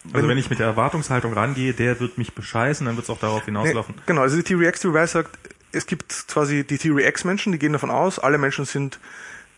wenn, 0.03 0.15
also 0.15 0.27
wenn 0.27 0.37
ich 0.37 0.49
mit 0.49 0.59
der 0.59 0.67
Erwartungshaltung 0.67 1.33
rangehe, 1.33 1.73
der 1.73 1.99
wird 1.99 2.17
mich 2.17 2.33
bescheißen, 2.33 2.85
dann 2.85 2.95
wird 2.95 3.05
es 3.05 3.09
auch 3.09 3.19
darauf 3.19 3.45
hinauslaufen. 3.45 3.95
Nee, 3.95 4.01
genau, 4.05 4.21
also 4.21 4.35
die 4.35 4.43
Theory 4.43 4.67
X, 4.67 4.81
Theory 4.81 4.97
Y 4.97 5.07
sagt, 5.07 5.37
es 5.73 5.87
gibt 5.87 6.27
quasi 6.27 6.63
die 6.63 6.77
Theory 6.77 7.05
X-Menschen, 7.07 7.51
die 7.51 7.59
gehen 7.59 7.73
davon 7.73 7.89
aus, 7.89 8.19
alle 8.19 8.37
Menschen 8.37 8.65
sind 8.65 8.99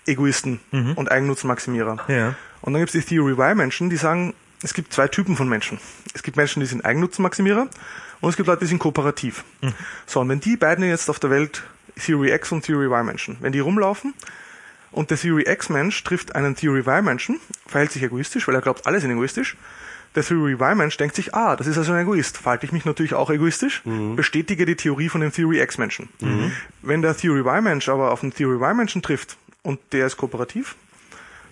Egoisten 0.08 0.60
mhm. 0.72 0.94
und 0.94 1.12
Eigennutzmaximierer. 1.12 1.98
Ja. 2.08 2.36
Und 2.62 2.74
dann 2.74 2.82
gibt 2.82 2.96
es 2.96 3.06
die 3.06 3.16
Theory 3.16 3.34
Y-Menschen, 3.34 3.90
die 3.90 3.98
sagen, 3.98 4.34
es 4.64 4.74
gibt 4.74 4.94
zwei 4.94 5.08
Typen 5.08 5.36
von 5.36 5.48
Menschen. 5.48 5.80
Es 6.14 6.24
gibt 6.24 6.38
Menschen, 6.38 6.62
die 6.62 6.66
sind 6.66 6.84
Eigennutzmaximierer 6.86 7.68
und 8.22 8.30
es 8.30 8.38
gibt 8.38 8.48
Leute, 8.48 8.62
die 8.62 8.68
sind 8.68 8.80
kooperativ. 8.80 9.44
Mhm. 9.62 9.74
So, 10.06 10.22
und 10.22 10.30
wenn 10.30 10.40
die 10.40 10.58
beiden 10.58 10.84
jetzt 10.86 11.10
auf 11.10 11.20
der 11.20 11.30
Welt, 11.30 11.64
Theory 12.04 12.34
X 12.34 12.52
und 12.52 12.64
Theory 12.64 12.86
Y-Menschen, 12.86 13.38
wenn 13.42 13.52
die 13.52 13.60
rumlaufen 13.60 14.14
und 14.92 15.12
der 15.12 15.18
Theory 15.18 15.44
X-Mensch 15.48 16.04
trifft 16.04 16.36
einen 16.36 16.56
Theory 16.56 16.80
Y-Menschen, 16.80 17.40
verhält 17.68 17.92
sich 17.92 18.04
egoistisch, 18.04 18.48
weil 18.48 18.56
er 18.56 18.62
glaubt, 18.62 18.88
alle 18.88 19.00
sind 19.00 19.12
egoistisch, 19.12 19.58
der 20.16 20.24
Theory 20.24 20.54
Y-Mensch 20.54 20.98
denkt 20.98 21.16
sich, 21.16 21.34
ah, 21.34 21.56
das 21.56 21.68
ist 21.68 21.78
also 21.78 21.92
ein 21.92 22.04
Egoist. 22.04 22.38
Verhalte 22.38 22.66
ich 22.66 22.72
mich 22.72 22.86
natürlich 22.86 23.14
auch 23.14 23.30
egoistisch, 23.30 23.82
mhm. 23.86 24.16
bestätige 24.16 24.66
die 24.66 24.76
Theorie 24.76 25.10
von 25.10 25.22
dem 25.22 25.32
Theory 25.32 25.60
X-Menschen. 25.62 26.10
Mhm. 26.22 26.52
Wenn 26.82 27.02
der 27.02 27.16
Theory 27.16 27.42
Y-Mensch 27.42 27.90
aber 27.90 28.12
auf 28.12 28.24
einen 28.24 28.34
Theory 28.34 28.56
Y-Menschen 28.56 29.02
trifft 29.02 29.38
und 29.64 29.80
der 29.92 30.08
ist 30.08 30.18
kooperativ, 30.18 30.76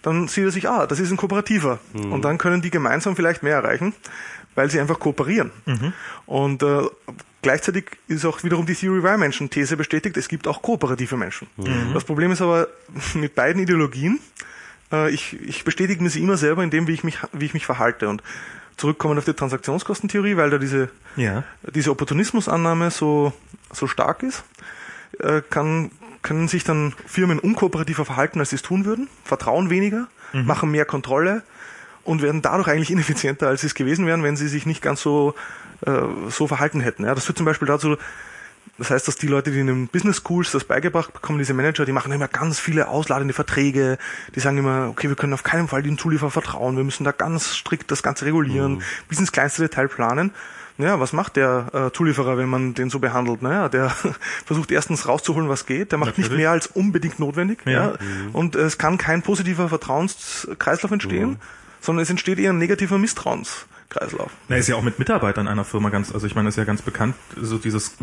dann 0.01 0.27
sieht 0.27 0.45
er 0.45 0.51
sich, 0.51 0.69
ah, 0.69 0.86
das 0.86 0.99
ist 0.99 1.11
ein 1.11 1.18
Kooperativer. 1.18 1.80
Mhm. 1.94 2.11
Und 2.14 2.23
dann 2.23 2.38
können 2.38 2.61
die 2.61 2.69
gemeinsam 2.69 3.16
vielleicht 3.16 3.44
mehr 3.44 3.56
erreichen, 3.56 3.94
weil 4.56 4.69
sie 4.69 4.80
einfach 4.80 4.99
kooperieren. 4.99 5.52
Mhm. 5.66 5.94
Und 6.26 6.64
äh, 6.64 6.83
gleichzeitig 7.42 7.85
ist 8.07 8.26
auch 8.26 8.44
wiederum 8.44 8.66
die 8.66 8.76
Theory 8.76 8.99
Y-Menschen-These 8.99 9.78
bestätigt, 9.78 10.16
es 10.18 10.28
gibt 10.28 10.47
auch 10.47 10.61
kooperative 10.61 11.18
Menschen. 11.18 11.47
Mhm. 11.57 11.94
Das 11.94 12.04
Problem 12.04 12.31
ist 12.31 12.42
aber 12.42 12.68
mit 13.14 13.35
beiden 13.35 13.61
Ideologien, 13.61 14.19
äh, 14.94 15.09
ich, 15.09 15.42
ich 15.42 15.66
bestätige 15.66 16.02
mir 16.02 16.09
sie 16.09 16.21
immer 16.21 16.38
selber 16.38 16.64
in 16.64 16.69
dem, 16.69 16.88
wie 16.88 16.94
ich 16.94 17.04
mich, 17.04 17.18
wie 17.33 17.45
ich 17.45 17.54
mich 17.54 17.66
verhalte. 17.66 18.07
Und 18.07 18.23
zurückkommen 18.78 19.18
auf 19.18 19.26
die 19.26 19.33
Transaktionskostentheorie, 19.33 20.38
weil 20.38 20.50
da 20.50 20.57
diese, 20.57 20.90
ja. 21.16 21.44
diese 21.73 21.92
Opportunismusannahme 21.92 22.92
so, 22.92 23.33
so 23.71 23.88
stark 23.88 24.23
ist, 24.23 24.44
äh, 25.19 25.42
kann, 25.47 25.92
können 26.21 26.47
sich 26.47 26.64
dann 26.64 26.94
Firmen 27.06 27.40
unkooperativer 27.40 28.06
verhalten, 28.06 28.40
als 28.40 28.52
sie 28.52 28.56
es 28.56 28.62
tun 28.62 28.85
würden, 28.85 29.09
vertrauen 29.23 29.69
weniger, 29.69 30.07
mhm. 30.31 30.45
machen 30.45 30.71
mehr 30.71 30.85
Kontrolle 30.85 31.44
und 32.04 32.21
werden 32.21 32.42
dadurch 32.42 32.68
eigentlich 32.68 32.92
ineffizienter, 32.92 33.47
als 33.47 33.62
sie 33.62 33.68
es 33.68 33.76
gewesen 33.76 34.06
wären, 34.06 34.23
wenn 34.23 34.35
sie 34.35 34.47
sich 34.47 34.66
nicht 34.66 34.81
ganz 34.81 35.02
so, 35.02 35.35
äh, 35.85 35.92
so 36.30 36.47
verhalten 36.47 36.81
hätten. 36.81 37.06
Ja, 37.06 37.16
das 37.16 37.26
führt 37.26 37.38
zum 37.38 37.45
Beispiel 37.45 37.68
dazu, 37.68 37.97
das 38.77 38.89
heißt, 38.89 39.07
dass 39.07 39.18
die 39.18 39.27
Leute, 39.27 39.51
die 39.51 39.59
in 39.59 39.68
den 39.68 39.87
Business 39.87 40.21
Schools 40.25 40.51
das 40.51 40.63
beigebracht 40.63 41.13
bekommen, 41.13 41.37
diese 41.37 41.53
Manager, 41.53 41.85
die 41.85 41.92
machen 41.92 42.11
immer 42.11 42.27
ganz 42.27 42.59
viele 42.59 42.87
ausladende 42.87 43.33
Verträge. 43.33 43.99
Die 44.35 44.39
sagen 44.39 44.57
immer, 44.57 44.89
okay, 44.89 45.09
wir 45.09 45.15
können 45.15 45.33
auf 45.33 45.44
keinen 45.44 45.68
Fall 45.68 45.83
den 45.83 45.97
Zulieferer 45.97 46.31
vertrauen. 46.31 46.75
Wir 46.75 46.83
müssen 46.83 47.03
da 47.03 47.11
ganz 47.11 47.53
strikt 47.56 47.92
das 47.92 48.01
Ganze 48.01 48.25
regulieren, 48.25 48.75
mhm. 48.75 48.81
bis 49.07 49.19
ins 49.19 49.31
kleinste 49.31 49.61
Detail 49.61 49.87
planen. 49.87 50.31
Naja, 50.77 50.99
was 50.99 51.13
macht 51.13 51.35
der 51.35 51.68
äh, 51.71 51.95
Zulieferer, 51.95 52.35
wenn 52.39 52.49
man 52.49 52.73
den 52.73 52.89
so 52.89 52.97
behandelt? 52.97 53.44
Naja, 53.44 53.69
der 53.69 53.89
versucht 54.45 54.71
erstens 54.71 55.07
rauszuholen, 55.07 55.49
was 55.49 55.68
geht. 55.68 55.92
Der 55.92 55.99
macht 55.99 56.09
Natürlich. 56.09 56.31
nicht 56.31 56.37
mehr 56.39 56.49
als 56.49 56.65
unbedingt 56.65 57.19
notwendig. 57.19 57.59
Ja. 57.65 57.71
ja. 57.71 57.87
Mhm. 57.99 58.33
Und 58.33 58.56
es 58.56 58.80
kann 58.80 58.97
kein 58.97 59.21
positiver 59.21 59.69
Vertrauenskreislauf 59.69 60.92
entstehen, 60.92 61.30
mhm. 61.30 61.37
sondern 61.80 62.01
es 62.01 62.09
entsteht 62.09 62.39
eher 62.39 62.51
ein 62.51 62.57
negativer 62.57 62.97
Misstrauenskreislauf. 62.97 64.31
Na, 64.47 64.56
ist 64.56 64.68
ja 64.68 64.75
auch 64.75 64.81
mit 64.81 64.97
Mitarbeitern 64.97 65.47
einer 65.47 65.63
Firma 65.63 65.89
ganz, 65.89 66.11
also 66.11 66.25
ich 66.25 66.33
meine, 66.33 66.49
ist 66.49 66.57
ja 66.57 66.63
ganz 66.63 66.81
bekannt, 66.81 67.13
so 67.39 67.59
dieses 67.59 67.95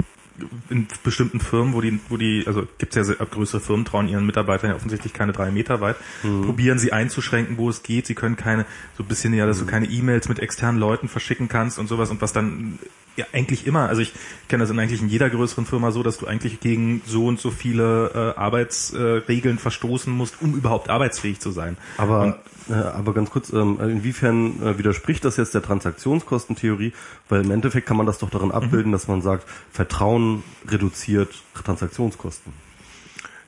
in 0.68 0.87
bestimmten 1.02 1.40
Firmen, 1.40 1.75
wo 1.75 1.80
die, 1.80 1.99
wo 2.09 2.16
die, 2.16 2.44
also 2.47 2.66
gibt 2.78 2.92
es 2.92 2.97
ja 2.97 3.04
sehr, 3.04 3.16
größere 3.16 3.61
Firmen, 3.61 3.85
trauen 3.85 4.09
ihren 4.09 4.26
Mitarbeitern 4.26 4.70
ja 4.70 4.76
offensichtlich 4.76 5.12
keine 5.12 5.32
drei 5.32 5.50
Meter 5.50 5.80
weit, 5.80 5.97
mhm. 6.23 6.42
probieren 6.42 6.78
sie 6.78 6.92
einzuschränken, 6.92 7.59
wo 7.59 7.68
es 7.68 7.82
geht. 7.82 8.06
Sie 8.06 8.14
können 8.14 8.37
keine, 8.37 8.66
so 8.97 9.02
ein 9.02 9.06
bisschen 9.06 9.35
ja, 9.35 9.47
dass 9.47 9.59
du 9.59 9.64
mhm. 9.64 9.68
keine 9.68 9.87
E-Mails 9.87 10.28
mit 10.28 10.38
externen 10.38 10.80
Leuten 10.80 11.09
verschicken 11.09 11.49
kannst 11.49 11.78
und 11.78 11.87
sowas 11.87 12.11
und 12.11 12.20
was 12.20 12.32
dann 12.32 12.78
ja 13.16 13.26
eigentlich 13.32 13.66
immer, 13.66 13.88
also 13.88 14.02
ich 14.02 14.12
kenne 14.49 14.62
das 14.62 14.70
in 14.70 14.78
eigentlich 14.78 15.02
in 15.02 15.09
jeder 15.09 15.30
größeren 15.30 15.66
Firma 15.66 15.90
so, 15.90 16.02
dass 16.02 16.18
du 16.18 16.26
eigentlich 16.26 16.61
gegen 16.61 17.02
so 17.06 17.26
und 17.26 17.40
so 17.40 17.50
viele 17.50 18.35
äh, 18.37 18.38
Arbeitsregeln 18.38 19.56
äh, 19.56 19.61
verstoßen 19.61 20.12
musst, 20.12 20.40
um 20.40 20.54
überhaupt 20.54 20.88
arbeitsfähig 20.88 21.40
zu 21.40 21.50
sein. 21.50 21.76
Aber 21.97 22.23
und, 22.23 22.37
aber 22.74 23.14
ganz 23.14 23.30
kurz, 23.30 23.52
ähm, 23.52 23.78
inwiefern 23.80 24.62
äh, 24.62 24.78
widerspricht 24.78 25.24
das 25.24 25.36
jetzt 25.36 25.54
der 25.54 25.62
Transaktionskostentheorie? 25.62 26.92
Weil 27.28 27.44
im 27.44 27.50
Endeffekt 27.50 27.86
kann 27.86 27.96
man 27.96 28.06
das 28.06 28.18
doch 28.18 28.30
darin 28.30 28.52
abbilden, 28.52 28.88
mhm. 28.88 28.92
dass 28.92 29.08
man 29.08 29.22
sagt, 29.22 29.48
Vertrauen 29.72 30.42
reduziert 30.68 31.34
Transaktionskosten. 31.62 32.52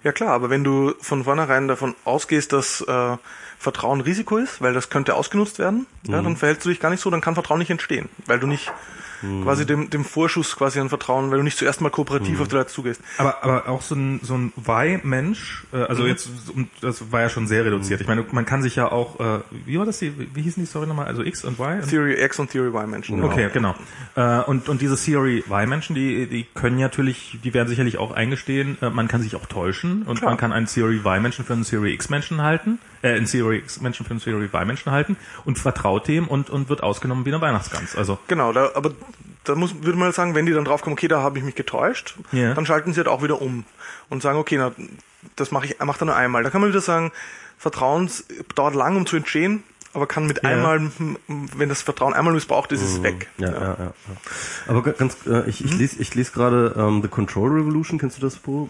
Ja 0.04 0.10
klar, 0.10 0.30
aber 0.30 0.50
wenn 0.50 0.64
du 0.64 0.94
von 1.00 1.24
vornherein 1.24 1.68
davon 1.68 1.94
ausgehst, 2.04 2.52
dass 2.52 2.80
äh, 2.80 3.16
Vertrauen 3.58 4.00
Risiko 4.00 4.36
ist, 4.38 4.60
weil 4.60 4.74
das 4.74 4.90
könnte 4.90 5.14
ausgenutzt 5.14 5.58
werden, 5.58 5.86
mhm. 6.06 6.12
ja, 6.12 6.22
dann 6.22 6.36
verhältst 6.36 6.64
du 6.64 6.70
dich 6.70 6.80
gar 6.80 6.90
nicht 6.90 7.00
so, 7.00 7.10
dann 7.10 7.20
kann 7.20 7.34
Vertrauen 7.34 7.60
nicht 7.60 7.70
entstehen, 7.70 8.08
weil 8.26 8.40
du 8.40 8.46
nicht 8.46 8.72
mhm. 9.22 9.42
quasi 9.44 9.66
dem, 9.66 9.90
dem 9.90 10.04
Vorschuss 10.04 10.56
quasi 10.56 10.80
an 10.80 10.88
Vertrauen, 10.88 11.30
weil 11.30 11.38
du 11.38 11.44
nicht 11.44 11.58
zuerst 11.58 11.80
mal 11.80 11.90
kooperativ 11.90 12.36
mhm. 12.36 12.42
auf 12.42 12.48
die 12.48 12.54
Leute 12.54 12.70
zugehst. 12.70 13.00
Aber, 13.18 13.42
aber 13.42 13.68
auch 13.68 13.82
so 13.82 13.94
ein, 13.94 14.20
so 14.22 14.34
ein 14.34 14.52
Why-Mensch, 14.56 15.64
äh, 15.72 15.78
also 15.78 16.02
mhm. 16.02 16.08
jetzt, 16.08 16.30
das 16.80 17.12
war 17.12 17.20
ja 17.20 17.28
schon 17.28 17.46
sehr 17.46 17.64
reduziert. 17.64 18.00
Ich 18.00 18.06
meine, 18.06 18.24
man 18.32 18.44
kann 18.44 18.62
sich 18.62 18.76
ja 18.76 18.90
auch, 18.90 19.20
äh, 19.20 19.40
wie 19.66 19.78
war 19.78 19.86
das, 19.86 19.98
die, 19.98 20.12
wie 20.34 20.42
hießen 20.42 20.62
die 20.62 20.68
Story 20.68 20.86
nochmal? 20.86 21.06
Also 21.06 21.22
X 21.22 21.44
und 21.44 21.58
Y? 21.58 21.82
Theory 21.88 22.22
X 22.22 22.38
und 22.38 22.50
Theory 22.50 22.68
Y-Menschen. 22.68 23.16
Genau. 23.16 23.28
Okay, 23.28 23.48
genau. 23.52 23.74
Äh, 24.14 24.40
und, 24.42 24.68
und 24.68 24.80
diese 24.80 24.96
Theory 24.96 25.44
Y-Menschen, 25.46 25.94
die, 25.94 26.26
die 26.26 26.46
können 26.54 26.78
natürlich, 26.78 27.38
die 27.42 27.54
werden 27.54 27.68
sicherlich 27.68 27.98
auch 27.98 28.12
eingestehen, 28.12 28.78
äh, 28.80 28.90
man 28.90 29.08
kann 29.08 29.22
sich 29.22 29.36
auch 29.36 29.46
täuschen 29.46 30.02
und 30.02 30.18
Klar. 30.18 30.30
man 30.30 30.38
kann 30.38 30.52
einen 30.52 30.66
Theory 30.66 30.96
Y-Menschen 30.96 31.44
für 31.44 31.52
einen 31.52 31.64
Theory 31.64 31.92
X-Menschen 31.94 32.42
halten, 32.42 32.78
äh, 33.02 33.08
einen 33.08 33.26
Theory 33.26 33.58
X-Menschen 33.58 34.06
für 34.06 34.16
Theory 34.16 34.44
Y-Menschen 34.46 34.92
halten 34.92 35.16
und 35.44 35.58
vertraut 35.58 36.08
dem 36.08 36.28
und, 36.28 36.50
und 36.50 36.68
wird 36.68 36.82
ausgenommen 36.82 37.24
wie 37.24 37.30
eine 37.30 37.40
Weihnachtsgans. 37.40 37.96
Also 37.96 38.18
genau, 38.28 38.52
da, 38.52 38.70
aber 38.74 38.92
da 39.44 39.54
muss, 39.54 39.82
würde 39.82 39.98
man 39.98 40.06
halt 40.06 40.14
sagen, 40.14 40.34
wenn 40.34 40.46
die 40.46 40.52
dann 40.52 40.64
draufkommen, 40.64 40.96
okay, 40.96 41.08
da 41.08 41.20
habe 41.20 41.38
ich 41.38 41.44
mich 41.44 41.54
getäuscht, 41.54 42.14
yeah. 42.32 42.54
dann 42.54 42.66
schalten 42.66 42.92
sie 42.92 42.98
halt 42.98 43.08
auch 43.08 43.22
wieder 43.22 43.42
um 43.42 43.64
und 44.08 44.22
sagen, 44.22 44.38
okay, 44.38 44.56
na, 44.56 44.72
das 45.36 45.50
mache 45.50 45.66
ich, 45.66 45.78
mache 45.80 45.98
dann 45.98 46.06
nur 46.06 46.16
einmal. 46.16 46.42
Da 46.42 46.50
kann 46.50 46.60
man 46.60 46.70
wieder 46.70 46.80
sagen, 46.80 47.12
Vertrauen 47.58 48.10
dauert 48.54 48.74
lang, 48.74 48.96
um 48.96 49.06
zu 49.06 49.16
entstehen, 49.16 49.62
aber 49.94 50.06
kann 50.06 50.26
mit 50.26 50.42
ja. 50.42 50.50
einmal, 50.50 50.90
wenn 51.28 51.68
das 51.68 51.82
Vertrauen 51.82 52.14
einmal 52.14 52.32
missbraucht 52.32 52.72
ist, 52.72 52.80
ist 52.82 52.92
es 52.92 52.98
mhm. 52.98 53.02
weg. 53.04 53.28
Ja, 53.38 53.50
ja. 53.50 53.60
Ja, 53.60 53.76
ja, 53.78 53.92
Aber 54.66 54.82
ganz, 54.82 55.16
äh, 55.26 55.48
ich, 55.48 55.64
ich 55.64 55.72
mhm. 55.72 55.78
lese, 55.78 56.00
ich 56.00 56.14
lese 56.14 56.32
gerade 56.32 56.74
ähm, 56.76 57.02
The 57.02 57.08
Control 57.08 57.50
Revolution. 57.50 57.98
Kennst 57.98 58.18
du 58.18 58.22
das 58.22 58.36
Buch? 58.36 58.68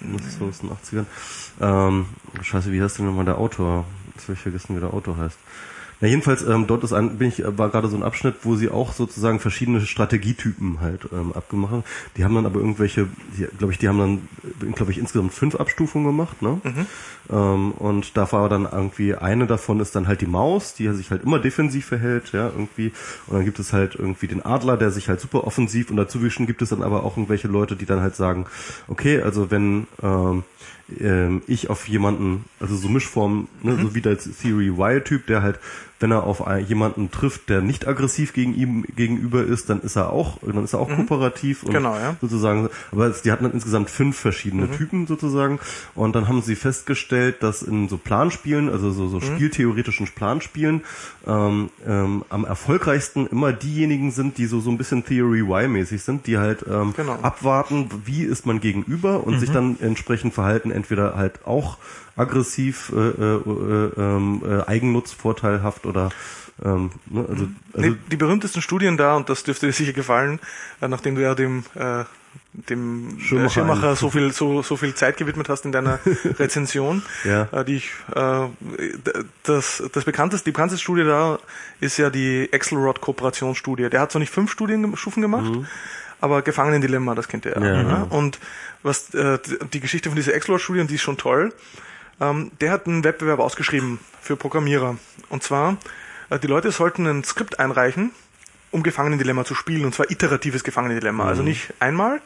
Das 0.00 0.26
ist 0.26 0.42
aus 0.42 0.60
den 0.60 0.70
80ern. 0.70 1.06
Ähm, 1.60 2.06
scheiße, 2.42 2.72
wie 2.72 2.82
heißt 2.82 2.98
denn 2.98 3.06
nochmal 3.06 3.24
der 3.24 3.38
Autor? 3.38 3.84
Jetzt 4.14 4.24
habe 4.24 4.34
ich 4.34 4.40
vergessen, 4.40 4.76
wie 4.76 4.80
der 4.80 4.92
Autor 4.92 5.16
heißt. 5.16 5.38
Ja, 6.00 6.06
jedenfalls, 6.06 6.42
ähm, 6.42 6.66
dort 6.68 6.84
ist 6.84 6.92
ein, 6.92 7.18
bin 7.18 7.28
ich, 7.28 7.42
war 7.44 7.70
gerade 7.70 7.88
so 7.88 7.96
ein 7.96 8.04
Abschnitt, 8.04 8.36
wo 8.42 8.54
sie 8.54 8.68
auch 8.68 8.92
sozusagen 8.92 9.40
verschiedene 9.40 9.80
Strategietypen 9.80 10.80
halt 10.80 11.08
ähm, 11.12 11.32
abgemacht 11.32 11.72
haben. 11.72 11.84
Die 12.16 12.24
haben 12.24 12.34
dann 12.36 12.46
aber 12.46 12.60
irgendwelche, 12.60 13.08
glaube 13.58 13.72
ich, 13.72 13.78
die 13.78 13.88
haben 13.88 13.98
dann, 13.98 14.72
glaube 14.74 14.92
ich, 14.92 14.98
insgesamt 14.98 15.32
fünf 15.32 15.56
Abstufungen 15.56 16.06
gemacht, 16.06 16.40
ne? 16.40 16.60
Mhm. 16.62 16.86
Ähm, 17.30 17.72
und 17.72 18.16
da 18.16 18.30
war 18.30 18.48
dann 18.48 18.68
irgendwie 18.70 19.16
eine 19.16 19.46
davon 19.46 19.80
ist 19.80 19.96
dann 19.96 20.06
halt 20.06 20.20
die 20.20 20.26
Maus, 20.26 20.74
die 20.74 20.88
sich 20.92 21.10
halt 21.10 21.24
immer 21.24 21.40
defensiv 21.40 21.86
verhält, 21.86 22.32
ja, 22.32 22.46
irgendwie. 22.46 22.92
Und 23.26 23.36
dann 23.36 23.44
gibt 23.44 23.58
es 23.58 23.72
halt 23.72 23.96
irgendwie 23.96 24.28
den 24.28 24.44
Adler, 24.44 24.76
der 24.76 24.92
sich 24.92 25.08
halt 25.08 25.20
super 25.20 25.44
offensiv 25.44 25.90
und 25.90 25.96
dazwischen 25.96 26.46
gibt 26.46 26.62
es 26.62 26.68
dann 26.68 26.82
aber 26.82 27.02
auch 27.02 27.16
irgendwelche 27.16 27.48
Leute, 27.48 27.74
die 27.74 27.86
dann 27.86 28.00
halt 28.00 28.14
sagen, 28.14 28.46
okay, 28.86 29.20
also 29.20 29.50
wenn 29.50 29.88
ähm, 30.02 30.44
ähm, 31.00 31.42
ich 31.46 31.70
auf 31.70 31.88
jemanden, 31.88 32.44
also 32.60 32.76
so 32.76 32.88
Mischform, 32.88 33.48
ne, 33.62 33.72
mhm. 33.72 33.82
so 33.82 33.94
wie 33.94 34.00
der 34.00 34.18
Theory 34.18 34.68
Y-Typ, 34.68 35.26
der 35.26 35.42
halt, 35.42 35.58
wenn 36.00 36.10
er 36.10 36.24
auf 36.24 36.44
jemanden 36.66 37.10
trifft, 37.10 37.48
der 37.48 37.60
nicht 37.60 37.88
aggressiv 37.88 38.32
gegen 38.32 38.54
ihm 38.54 38.84
gegenüber 38.94 39.44
ist, 39.44 39.68
dann 39.68 39.80
ist 39.80 39.96
er 39.96 40.12
auch, 40.12 40.38
dann 40.42 40.62
ist 40.64 40.72
er 40.72 40.80
auch 40.80 40.88
mhm. 40.88 41.06
kooperativ 41.06 41.64
und 41.64 41.72
genau, 41.72 41.94
ja. 41.94 42.16
sozusagen, 42.20 42.68
aber 42.92 43.10
die 43.10 43.32
hatten 43.32 43.44
dann 43.44 43.52
insgesamt 43.52 43.90
fünf 43.90 44.16
verschiedene 44.16 44.66
mhm. 44.66 44.72
Typen 44.72 45.06
sozusagen 45.06 45.58
und 45.94 46.14
dann 46.14 46.28
haben 46.28 46.42
sie 46.42 46.54
festgestellt, 46.54 47.42
dass 47.42 47.62
in 47.62 47.88
so 47.88 47.98
Planspielen, 47.98 48.68
also 48.68 48.90
so, 48.90 49.08
so 49.08 49.16
mhm. 49.16 49.22
spieltheoretischen 49.22 50.06
Planspielen, 50.06 50.82
ähm, 51.26 51.70
ähm, 51.86 52.24
am 52.28 52.44
erfolgreichsten 52.44 53.26
immer 53.26 53.52
diejenigen 53.52 54.10
sind, 54.12 54.38
die 54.38 54.46
so, 54.46 54.60
so 54.60 54.70
ein 54.70 54.78
bisschen 54.78 55.04
Theory 55.04 55.40
Y-mäßig 55.40 56.02
sind, 56.02 56.26
die 56.26 56.38
halt 56.38 56.64
ähm, 56.68 56.94
genau. 56.96 57.18
abwarten, 57.22 57.90
wie 58.04 58.22
ist 58.22 58.46
man 58.46 58.60
gegenüber 58.60 59.26
und 59.26 59.40
sich 59.40 59.50
mhm. 59.50 59.54
dann 59.54 59.76
entsprechend 59.80 60.34
verhalten, 60.34 60.70
entweder 60.70 61.16
halt 61.16 61.46
auch 61.46 61.78
aggressiv, 62.18 62.92
äh, 62.94 62.98
äh, 62.98 63.36
äh, 63.36 63.90
ähm, 63.96 64.42
äh, 64.44 64.66
eigennutzvorteilhaft 64.66 65.86
oder 65.86 66.10
ähm, 66.64 66.90
ne, 67.06 67.20
also, 67.28 67.48
also 67.72 67.88
nee, 67.90 67.96
die 68.10 68.16
berühmtesten 68.16 68.60
Studien 68.62 68.96
da, 68.96 69.14
und 69.16 69.28
das 69.28 69.44
dürfte 69.44 69.66
dir 69.66 69.72
sicher 69.72 69.92
gefallen, 69.92 70.40
äh, 70.80 70.88
nachdem 70.88 71.14
du 71.14 71.22
ja 71.22 71.34
dem 71.34 71.64
äh, 71.74 72.04
dem 72.52 73.18
Schirmacher, 73.20 73.50
Schirmacher 73.50 73.96
so 73.96 74.10
viel 74.10 74.32
so 74.32 74.62
so 74.62 74.76
viel 74.76 74.94
Zeit 74.94 75.16
gewidmet 75.16 75.48
hast 75.48 75.64
in 75.64 75.72
deiner 75.72 76.00
Rezension, 76.38 77.02
ja. 77.24 77.48
äh, 77.52 77.64
die 77.64 77.76
ich 77.76 77.92
äh, 78.14 78.48
das 79.44 79.82
das 79.92 80.04
bekannteste 80.04 80.46
die 80.46 80.52
bekannteste 80.52 80.82
Studie 80.82 81.04
da 81.04 81.38
ist 81.80 81.96
ja 81.98 82.10
die 82.10 82.48
Axelrod 82.52 83.00
Kooperationsstudie. 83.00 83.88
Der 83.88 84.00
hat 84.00 84.12
zwar 84.12 84.20
nicht 84.20 84.32
fünf 84.32 84.50
Studienstufen 84.50 85.22
gemacht, 85.22 85.54
mhm 85.54 85.66
aber 86.20 86.42
Gefangenendilemma, 86.42 87.14
das 87.14 87.28
kennt 87.28 87.44
ihr 87.46 87.52
ja. 87.52 87.64
ja. 87.64 87.82
Ne? 87.82 88.06
Und 88.10 88.38
was 88.82 89.14
äh, 89.14 89.38
die 89.72 89.80
Geschichte 89.80 90.08
von 90.08 90.16
dieser 90.16 90.34
Explore-Studie, 90.34 90.80
und 90.80 90.90
die 90.90 90.96
ist 90.96 91.02
schon 91.02 91.16
toll, 91.16 91.52
ähm, 92.20 92.50
der 92.60 92.72
hat 92.72 92.86
einen 92.86 93.04
Wettbewerb 93.04 93.40
ausgeschrieben 93.40 94.00
für 94.20 94.36
Programmierer. 94.36 94.96
Und 95.28 95.42
zwar, 95.42 95.76
äh, 96.30 96.38
die 96.38 96.46
Leute 96.46 96.70
sollten 96.72 97.06
ein 97.06 97.24
Skript 97.24 97.58
einreichen, 97.58 98.10
um 98.70 98.82
Gefangenendilemma 98.82 99.44
zu 99.44 99.54
spielen, 99.54 99.84
und 99.84 99.94
zwar 99.94 100.10
iteratives 100.10 100.64
Gefangenendilemma. 100.64 101.24
Also 101.24 101.42
mhm. 101.42 101.48
Also 101.48 101.66
nicht 101.68 101.74
einmal, 101.80 102.20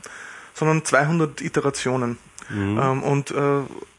sondern 0.55 0.85
200 0.85 1.41
Iterationen. 1.41 2.19
Mhm. 2.51 2.79
Ähm, 2.81 3.03
und 3.03 3.31
äh, 3.31 3.35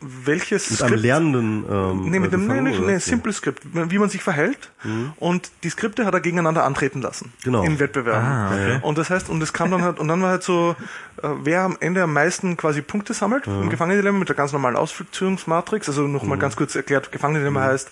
welches 0.02 0.70
mit 0.70 0.80
Skript, 0.80 0.94
einem 0.94 1.02
lernenden 1.02 1.66
ähm, 1.70 2.10
nee, 2.10 2.20
mit 2.20 2.34
einem 2.34 2.48
nee, 2.48 2.62
nee, 2.62 2.78
nee, 2.78 2.98
Simple 2.98 3.32
Script, 3.34 3.64
wie 3.74 3.98
man 3.98 4.10
sich 4.10 4.22
verhält 4.22 4.72
mhm. 4.84 5.14
und 5.18 5.52
die 5.64 5.70
Skripte 5.70 6.06
hat 6.06 6.14
er 6.14 6.20
gegeneinander 6.20 6.64
antreten 6.64 7.02
lassen 7.02 7.32
genau. 7.44 7.64
in 7.64 7.80
Wettbewerben. 7.80 8.26
Ah, 8.26 8.52
okay. 8.52 8.80
Und 8.82 8.98
das 8.98 9.10
heißt 9.10 9.30
und 9.30 9.42
es 9.42 9.54
kam 9.54 9.72
dann 9.72 9.82
halt 9.82 10.00
und 10.00 10.08
dann 10.08 10.22
war 10.22 10.30
halt 10.30 10.44
so 10.44 10.76
äh, 11.22 11.30
wer 11.44 11.62
am 11.62 11.78
Ende 11.80 12.04
am 12.04 12.14
meisten 12.14 12.58
quasi 12.58 12.82
Punkte 12.82 13.14
sammelt 13.14 13.48
mhm. 13.48 13.64
im 13.64 13.70
Gefangenendilemma 13.70 14.20
mit 14.20 14.30
der 14.30 14.36
ganz 14.36 14.52
normalen 14.52 14.76
Ausführungsmatrix, 14.76 15.88
also 15.88 16.08
nochmal 16.08 16.38
mhm. 16.38 16.42
ganz 16.42 16.56
kurz 16.56 16.76
erklärt, 16.76 17.12
Gefangenendilemma 17.12 17.62
mhm. 17.62 17.66
heißt 17.66 17.92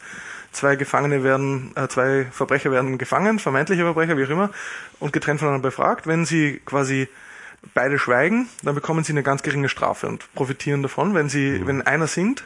zwei 0.51 0.75
Gefangene 0.75 1.23
werden, 1.23 1.71
äh, 1.75 1.87
zwei 1.87 2.27
Verbrecher 2.31 2.71
werden 2.71 2.97
gefangen, 2.97 3.39
vermeintliche 3.39 3.83
Verbrecher, 3.83 4.17
wie 4.17 4.25
auch 4.25 4.29
immer, 4.29 4.49
und 4.99 5.13
getrennt 5.13 5.39
voneinander 5.39 5.67
befragt. 5.67 6.07
Wenn 6.07 6.25
sie 6.25 6.61
quasi 6.65 7.07
beide 7.73 7.99
schweigen, 7.99 8.49
dann 8.63 8.75
bekommen 8.75 9.03
sie 9.03 9.13
eine 9.13 9.23
ganz 9.23 9.43
geringe 9.43 9.69
Strafe 9.69 10.07
und 10.07 10.33
profitieren 10.33 10.81
davon. 10.81 11.13
Wenn 11.13 11.29
sie, 11.29 11.59
mhm. 11.59 11.67
wenn 11.67 11.81
einer 11.83 12.07
singt, 12.07 12.43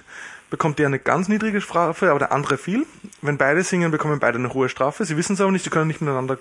bekommt 0.50 0.80
der 0.80 0.88
eine 0.88 1.00
ganz 1.00 1.28
niedrige 1.28 1.62
Strafe, 1.62 2.10
aber 2.10 2.20
der 2.20 2.32
andere 2.32 2.58
viel. 2.58 2.86
Wenn 3.22 3.38
beide 3.38 3.64
singen, 3.64 3.92
bekommen 3.92 4.20
beide 4.20 4.38
eine 4.38 4.54
hohe 4.54 4.70
Strafe. 4.70 5.06
Sie 5.06 5.18
wissen 5.18 5.34
es 5.34 5.42
aber 5.42 5.52
nicht, 5.52 5.64
sie 5.64 5.70
können 5.70 5.88
nicht 5.88 6.02
miteinander 6.02 6.38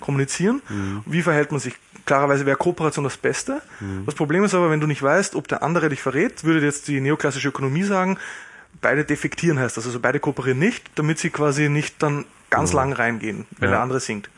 kommunizieren. 0.00 0.60
Mhm. 0.68 1.02
Wie 1.06 1.22
verhält 1.22 1.50
man 1.50 1.60
sich? 1.60 1.74
Klarerweise 2.06 2.44
wäre 2.44 2.56
Kooperation 2.56 3.04
das 3.04 3.16
Beste. 3.16 3.62
Mhm. 3.80 4.04
Das 4.04 4.14
Problem 4.14 4.44
ist 4.44 4.54
aber, 4.54 4.70
wenn 4.70 4.80
du 4.80 4.86
nicht 4.86 5.02
weißt, 5.02 5.36
ob 5.36 5.48
der 5.48 5.62
andere 5.62 5.88
dich 5.88 6.02
verrät, 6.02 6.44
würde 6.44 6.60
jetzt 6.60 6.88
die 6.88 7.00
neoklassische 7.00 7.48
Ökonomie 7.48 7.84
sagen, 7.84 8.18
beide 8.80 9.04
defektieren 9.04 9.58
heißt 9.58 9.76
das, 9.76 9.86
also 9.86 10.00
beide 10.00 10.20
kooperieren 10.20 10.58
nicht, 10.58 10.90
damit 10.96 11.18
sie 11.18 11.30
quasi 11.30 11.68
nicht 11.68 12.02
dann 12.02 12.26
ganz 12.50 12.72
mhm. 12.72 12.76
lang 12.76 12.92
reingehen, 12.92 13.46
wenn 13.58 13.70
ja. 13.70 13.76
der 13.76 13.82
andere 13.82 14.00
singt. 14.00 14.28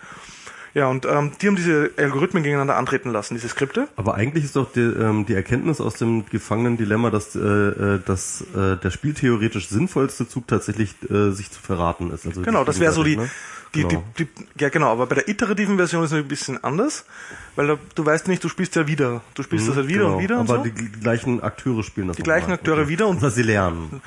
Ja, 0.76 0.88
und 0.88 1.06
ähm, 1.06 1.32
die 1.40 1.46
haben 1.46 1.56
diese 1.56 1.90
Algorithmen 1.96 2.42
gegeneinander 2.42 2.76
antreten 2.76 3.10
lassen, 3.10 3.32
diese 3.32 3.48
Skripte. 3.48 3.88
Aber 3.96 4.14
eigentlich 4.14 4.44
ist 4.44 4.56
doch 4.56 4.70
die, 4.70 4.80
ähm, 4.80 5.24
die 5.24 5.32
Erkenntnis 5.32 5.80
aus 5.80 5.94
dem 5.94 6.26
Gefangenen-Dilemma, 6.26 7.08
dass, 7.08 7.34
äh, 7.34 7.38
äh, 7.38 8.00
dass 8.04 8.42
äh, 8.54 8.76
der 8.76 8.90
spieltheoretisch 8.90 9.68
sinnvollste 9.68 10.28
Zug 10.28 10.46
tatsächlich 10.46 10.94
äh, 11.10 11.30
sich 11.30 11.50
zu 11.50 11.62
verraten 11.62 12.10
ist. 12.10 12.26
Also 12.26 12.42
genau, 12.42 12.62
das 12.62 12.78
wäre 12.78 12.92
so 12.92 13.02
die, 13.04 13.16
ne? 13.16 13.30
die, 13.74 13.84
genau. 13.84 14.04
die, 14.18 14.26
die, 14.26 14.30
ja 14.60 14.68
genau, 14.68 14.92
aber 14.92 15.06
bei 15.06 15.14
der 15.14 15.28
iterativen 15.30 15.78
Version 15.78 16.04
ist 16.04 16.12
es 16.12 16.18
ein 16.18 16.28
bisschen 16.28 16.62
anders, 16.62 17.06
weil 17.54 17.68
da, 17.68 17.78
du 17.94 18.04
weißt 18.04 18.28
nicht, 18.28 18.44
du 18.44 18.50
spielst 18.50 18.76
ja 18.76 18.86
wieder. 18.86 19.22
Du 19.32 19.42
spielst 19.44 19.64
mhm, 19.64 19.68
das 19.70 19.76
halt 19.78 19.88
wieder 19.88 20.00
genau. 20.00 20.16
und 20.16 20.22
wieder 20.22 20.38
aber 20.40 20.58
und 20.58 20.64
so. 20.66 20.70
die 20.70 20.92
gleichen 21.00 21.42
Akteure 21.42 21.84
spielen 21.84 22.08
das 22.08 22.18
Die 22.18 22.22
gleichen 22.22 22.48
mal. 22.48 22.56
Akteure 22.56 22.80
okay. 22.80 22.88
wieder 22.88 23.08
und... 23.08 23.22
Was 23.22 23.34
sie 23.34 23.44
lernen. 23.44 24.02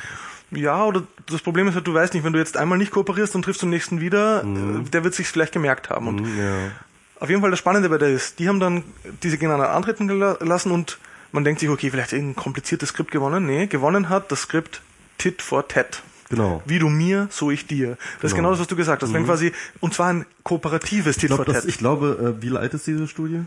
Ja, 0.52 0.84
oder 0.86 1.04
das 1.28 1.42
Problem 1.42 1.68
ist 1.68 1.76
halt, 1.76 1.86
du 1.86 1.94
weißt 1.94 2.14
nicht, 2.14 2.24
wenn 2.24 2.34
du 2.34 2.40
jetzt 2.40 2.58
einmal 2.58 2.78
nicht 2.78 2.92
kooperierst 2.92 3.36
und 3.36 3.44
triffst 3.44 3.62
zum 3.62 3.70
nächsten 3.70 4.02
wieder, 4.02 4.44
mhm. 4.44 4.90
der 4.92 5.04
wird 5.04 5.14
sich 5.14 5.28
vielleicht 5.28 5.54
gemerkt 5.54 5.90
haben. 5.90 6.08
Und 6.08 6.22
mhm, 6.22 6.40
ja. 6.40 6.72
Auf 7.20 7.30
jeden 7.30 7.42
Fall 7.42 7.52
das 7.52 7.60
Spannende 7.60 7.90
bei 7.90 7.98
der 7.98 8.10
ist, 8.10 8.40
die 8.40 8.48
haben 8.48 8.60
dann 8.60 8.84
diese 9.24 9.38
gegeneinander 9.38 9.72
antreten 9.72 10.08
gelassen 10.08 10.72
und 10.72 10.98
man 11.32 11.44
denkt 11.44 11.60
sich, 11.60 11.70
okay, 11.70 11.92
vielleicht 11.92 12.14
irgendein 12.14 12.42
kompliziertes 12.42 12.90
Skript 12.90 13.12
gewonnen. 13.12 13.46
Nee, 13.46 13.68
gewonnen 13.68 14.10
hat 14.10 14.32
das 14.32 14.42
Skript 14.42 14.82
Tit 15.18 15.42
for 15.42 15.68
Tat. 15.68 16.02
Genau. 16.30 16.62
Wie 16.66 16.78
du 16.78 16.90
mir, 16.90 17.28
so 17.32 17.50
ich 17.50 17.66
dir. 17.66 17.98
Das 18.22 18.32
ist 18.32 18.36
genau 18.36 18.52
das, 18.52 18.60
was 18.60 18.68
du 18.68 18.76
gesagt 18.76 19.02
hast. 19.02 19.12
Wenn 19.14 19.26
quasi, 19.26 19.52
und 19.80 19.94
zwar 19.96 20.10
ein 20.10 20.26
kooperatives 20.44 21.16
Ich, 21.16 21.22
Tit 21.22 21.28
glaub, 21.30 21.44
for 21.46 21.54
das, 21.54 21.66
ich 21.66 21.78
glaube, 21.80 22.36
äh, 22.40 22.44
wie 22.44 22.56
alt 22.56 22.74
ist 22.76 22.86
diese 22.86 23.08
Studie? 23.08 23.42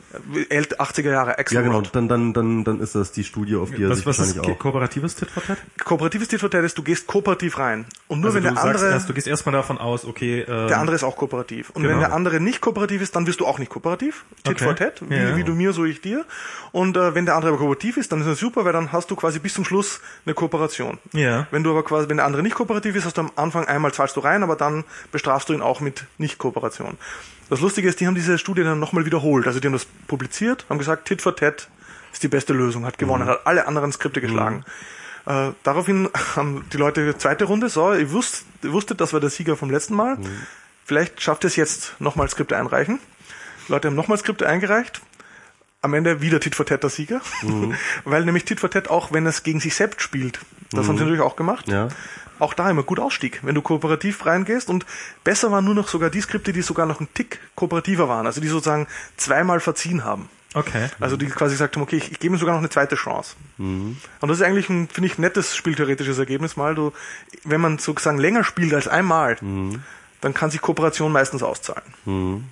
Ält- 0.50 0.80
80er 0.80 1.10
Jahre, 1.10 1.38
Axel 1.38 1.56
Ja, 1.56 1.62
genau. 1.62 1.80
Dann, 1.82 2.08
dann, 2.08 2.32
dann, 2.32 2.64
dann 2.64 2.80
ist 2.80 2.94
das 2.96 3.12
die 3.12 3.22
Studie, 3.24 3.54
auf 3.56 3.70
die 3.70 3.84
er 3.84 3.90
Was, 3.90 3.98
sich 3.98 4.06
was 4.06 4.18
ist 4.18 4.34
wahrscheinlich 4.36 4.54
auch. 4.56 4.58
kooperatives 4.58 5.14
Tit 5.14 5.30
for 5.30 5.44
Tat? 5.44 5.58
Kooperatives 5.84 6.28
Tit 6.28 6.40
for 6.40 6.50
Tat 6.50 6.64
ist, 6.64 6.76
du 6.76 6.82
gehst 6.82 7.06
kooperativ 7.06 7.58
rein. 7.58 7.84
Und 8.12 8.20
nur 8.20 8.28
Also 8.28 8.36
wenn 8.36 8.42
du 8.44 8.48
der 8.50 8.62
sagst 8.62 8.76
andere, 8.82 8.92
erst, 8.92 9.08
du 9.08 9.14
gehst 9.14 9.26
erstmal 9.26 9.54
davon 9.54 9.78
aus, 9.78 10.04
okay, 10.04 10.40
ähm, 10.42 10.68
der 10.68 10.78
andere 10.80 10.94
ist 10.96 11.02
auch 11.02 11.16
kooperativ. 11.16 11.70
Und 11.70 11.82
Genau. 11.82 11.94
wenn 11.94 12.00
der 12.00 12.12
andere 12.12 12.40
nicht 12.40 12.60
kooperativ 12.60 13.00
ist, 13.00 13.16
dann 13.16 13.26
wirst 13.26 13.40
du 13.40 13.46
auch 13.46 13.58
nicht 13.58 13.70
kooperativ. 13.70 14.24
Tit 14.44 14.56
Okay. 14.56 14.64
for 14.64 14.76
Tat. 14.76 15.02
Wie, 15.08 15.14
Ja. 15.16 15.34
wie 15.36 15.44
du 15.44 15.52
mir, 15.54 15.72
so 15.72 15.84
ich 15.86 16.02
dir. 16.02 16.24
Und 16.72 16.96
äh, 16.96 17.14
wenn 17.14 17.24
der 17.24 17.36
andere 17.36 17.52
aber 17.52 17.58
kooperativ 17.58 17.96
ist, 17.96 18.12
dann 18.12 18.20
ist 18.20 18.26
das 18.26 18.38
super, 18.38 18.66
weil 18.66 18.74
dann 18.74 18.92
hast 18.92 19.10
du 19.10 19.16
quasi 19.16 19.38
bis 19.38 19.54
zum 19.54 19.64
Schluss 19.64 20.00
eine 20.26 20.34
Kooperation. 20.34 20.98
Ja. 21.12 21.46
Wenn 21.50 21.64
du 21.64 21.70
aber 21.70 21.84
quasi, 21.84 22.08
wenn 22.10 22.18
der 22.18 22.26
andere 22.26 22.42
nicht 22.42 22.54
kooperativ 22.54 22.94
ist, 22.96 23.06
hast 23.06 23.16
du 23.16 23.22
am 23.22 23.30
Anfang 23.36 23.64
einmal 23.66 23.92
zahlst 23.92 24.14
du 24.16 24.20
rein, 24.20 24.42
aber 24.42 24.56
dann 24.56 24.84
bestrafst 25.10 25.48
du 25.48 25.54
ihn 25.54 25.62
auch 25.62 25.80
mit 25.80 26.04
Nicht-Kooperation. 26.18 26.98
Das 27.48 27.60
Lustige 27.60 27.88
ist, 27.88 27.98
die 28.00 28.06
haben 28.06 28.14
diese 28.14 28.36
Studie 28.38 28.62
dann 28.62 28.78
nochmal 28.78 29.06
wiederholt. 29.06 29.46
Also 29.46 29.58
die 29.58 29.66
haben 29.68 29.72
das 29.72 29.86
publiziert, 30.06 30.66
haben 30.68 30.78
gesagt, 30.78 31.06
Tit 31.06 31.22
for 31.22 31.34
Tat 31.34 31.68
ist 32.12 32.22
die 32.22 32.28
beste 32.28 32.52
Lösung, 32.52 32.84
hat 32.84 32.98
gewonnen, 32.98 33.26
hat 33.26 33.46
alle 33.46 33.66
anderen 33.66 33.90
Skripte 33.90 34.20
geschlagen. 34.20 34.64
Äh, 35.26 35.50
daraufhin 35.62 36.08
haben 36.36 36.64
die 36.72 36.76
Leute 36.76 37.16
zweite 37.18 37.44
Runde, 37.44 37.68
so, 37.68 37.92
ihr, 37.92 38.10
wusst, 38.12 38.44
ihr 38.62 38.72
wusstet, 38.72 39.00
das 39.00 39.12
war 39.12 39.20
der 39.20 39.30
Sieger 39.30 39.56
vom 39.56 39.70
letzten 39.70 39.94
Mal. 39.94 40.18
Vielleicht 40.84 41.22
schafft 41.22 41.44
ihr 41.44 41.48
es 41.48 41.56
jetzt 41.56 41.94
nochmal 42.00 42.28
Skripte 42.28 42.56
einreichen. 42.56 42.98
Die 43.68 43.72
Leute 43.72 43.88
haben 43.88 43.94
nochmal 43.94 44.18
Skripte 44.18 44.48
eingereicht. 44.48 45.00
Am 45.80 45.94
Ende 45.94 46.20
wieder 46.20 46.38
Tit 46.40 46.54
for 46.54 46.66
Tat 46.66 46.82
der 46.82 46.90
Sieger. 46.90 47.20
Weil 48.04 48.24
nämlich 48.24 48.44
Tit 48.44 48.60
for 48.60 48.70
Tat 48.70 48.88
auch, 48.88 49.12
wenn 49.12 49.26
es 49.26 49.42
gegen 49.42 49.60
sich 49.60 49.74
selbst 49.74 50.00
spielt, 50.02 50.40
das 50.70 50.86
haben 50.88 50.96
sie 50.96 51.02
natürlich 51.04 51.22
auch 51.22 51.36
gemacht, 51.36 51.68
Ja. 51.68 51.88
auch 52.38 52.54
da 52.54 52.70
immer 52.70 52.82
gut 52.82 52.98
ausstieg, 52.98 53.40
wenn 53.42 53.54
du 53.54 53.62
kooperativ 53.62 54.24
reingehst 54.26 54.70
und 54.70 54.86
besser 55.24 55.50
waren 55.52 55.64
nur 55.64 55.74
noch 55.74 55.88
sogar 55.88 56.08
die 56.10 56.20
Skripte, 56.20 56.52
die 56.52 56.62
sogar 56.62 56.86
noch 56.86 56.98
einen 57.00 57.12
Tick 57.14 57.40
kooperativer 57.56 58.08
waren, 58.08 58.26
also 58.26 58.40
die 58.40 58.48
sozusagen 58.48 58.86
zweimal 59.16 59.60
verziehen 59.60 60.04
haben. 60.04 60.28
Okay. 60.54 60.88
Also 61.00 61.16
die 61.16 61.26
quasi 61.26 61.54
gesagt 61.54 61.76
haben, 61.76 61.82
okay, 61.82 61.96
ich, 61.96 62.12
ich 62.12 62.18
gebe 62.18 62.34
ihm 62.34 62.38
sogar 62.38 62.54
noch 62.54 62.60
eine 62.60 62.70
zweite 62.70 62.94
Chance. 62.96 63.36
Und 64.20 64.28
das 64.28 64.38
ist 64.38 64.42
eigentlich 64.42 64.68
ein, 64.68 64.88
finde 64.88 65.06
ich, 65.06 65.18
nettes 65.18 65.56
spieltheoretisches 65.56 66.18
Ergebnis 66.18 66.56
mal. 66.56 66.74
Du, 66.74 66.92
wenn 67.44 67.60
man 67.60 67.78
sozusagen 67.78 68.18
länger 68.18 68.44
spielt 68.44 68.74
als 68.74 68.88
einmal, 68.88 69.36
dann 70.20 70.34
kann 70.34 70.50
sich 70.50 70.60
Kooperation 70.60 71.10
meistens 71.12 71.42
auszahlen. 71.42 72.44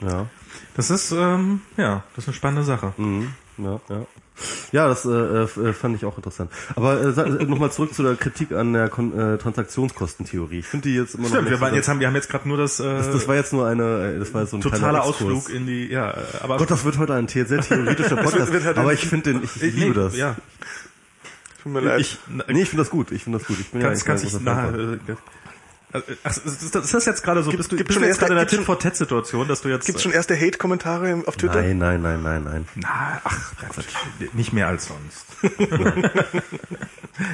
Ja. 0.00 0.26
Das 0.74 0.90
ist, 0.90 1.10
ähm, 1.12 1.62
ja, 1.76 2.04
das 2.14 2.24
ist 2.24 2.28
eine 2.28 2.34
spannende 2.34 2.64
Sache. 2.64 2.92
Mhm. 2.96 3.32
Ja, 3.58 3.80
ja. 3.88 4.06
Ja, 4.72 4.88
das 4.88 5.04
äh, 5.06 5.10
äh, 5.10 5.72
fand 5.72 5.96
ich 5.96 6.04
auch 6.04 6.16
interessant. 6.16 6.50
Aber 6.74 7.00
äh, 7.00 7.08
äh, 7.08 7.44
nochmal 7.44 7.72
zurück 7.72 7.94
zu 7.94 8.02
der 8.02 8.16
Kritik 8.16 8.52
an 8.52 8.72
der 8.74 8.88
Kon 8.88 9.18
äh, 9.18 9.38
Transaktionskostentheorie. 9.38 10.58
Ich 10.58 10.66
finde 10.66 10.88
die 10.88 10.94
jetzt 10.94 11.14
immer 11.14 11.24
noch 11.24 11.30
Stimmt, 11.30 11.50
wir, 11.50 11.60
waren 11.60 11.74
jetzt 11.74 11.88
haben, 11.88 12.00
wir 12.00 12.06
haben 12.06 12.14
jetzt 12.14 12.28
gerade 12.28 12.46
nur 12.48 12.58
das, 12.58 12.78
äh, 12.80 12.84
das, 12.84 13.10
das 13.10 13.28
war 13.28 13.34
jetzt 13.34 13.52
nur 13.52 13.66
eine, 13.66 14.14
äh, 14.14 14.18
das 14.18 14.34
war 14.34 14.42
jetzt 14.42 14.50
so 14.50 14.58
ein 14.58 14.60
totaler. 14.60 15.04
Ausflug 15.04 15.48
in 15.48 15.66
die, 15.66 15.86
ja, 15.86 16.10
äh, 16.10 16.16
aber 16.42 16.58
Gott, 16.58 16.70
das 16.70 16.84
wird 16.84 16.98
heute 16.98 17.14
ein 17.14 17.28
sehr 17.28 17.46
theoretischer 17.46 18.16
Podcast. 18.22 18.52
wird 18.52 18.64
halt 18.64 18.78
aber 18.78 18.92
ich 18.92 19.06
finde 19.06 19.32
den, 19.32 19.42
ich 19.42 19.56
Nee, 19.56 19.68
liebe 19.68 19.94
das. 19.94 20.16
Ja, 20.16 20.36
Tut 21.62 21.72
mir 21.72 21.80
leid. 21.80 22.00
ich, 22.00 22.18
Nee, 22.28 22.62
ich 22.62 22.68
finde 22.68 22.82
das 22.82 22.90
gut. 22.90 23.10
Ich 23.12 23.24
finde 23.24 23.38
das 23.38 23.48
gut. 23.48 23.58
Ich 23.58 23.70
bin 23.70 23.80
kannst, 23.80 24.02
ja 24.02 24.06
kannst 24.06 24.24
großer 24.24 24.40
na, 24.42 24.72
Äh, 25.92 25.98
äh, 25.98 26.02
ach, 26.24 26.36
ist 26.36 26.74
das, 26.74 27.04
jetzt 27.06 27.22
gerade 27.22 27.42
so, 27.42 27.50
bist 27.52 27.70
du, 27.72 27.76
gibt's 27.76 27.88
bist 27.88 27.94
schon 27.94 28.02
du 28.02 28.08
jetzt 28.08 28.16
erste- 28.20 28.26
gerade 28.26 28.32
in 28.32 28.36
der 28.36 28.44
gibt's 28.46 28.54
schon- 28.54 28.58
Tit 28.58 28.66
for 28.66 28.78
Tat 28.78 28.96
Situation, 28.96 29.48
dass 29.48 29.60
du 29.62 29.68
jetzt, 29.68 29.86
Gibt 29.86 29.96
es 29.98 30.02
schon 30.02 30.12
erste 30.12 30.34
Hate-Kommentare 30.38 31.22
auf 31.26 31.36
Twitter? 31.36 31.62
Nein, 31.62 31.78
nein, 31.78 32.02
nein, 32.02 32.22
nein, 32.22 32.42
nein. 32.44 32.68
na, 32.74 33.20
ach, 33.24 33.52
Quatsch, 33.56 33.86
nicht 34.32 34.52
mehr 34.52 34.66
als 34.68 34.86
sonst. 34.88 35.26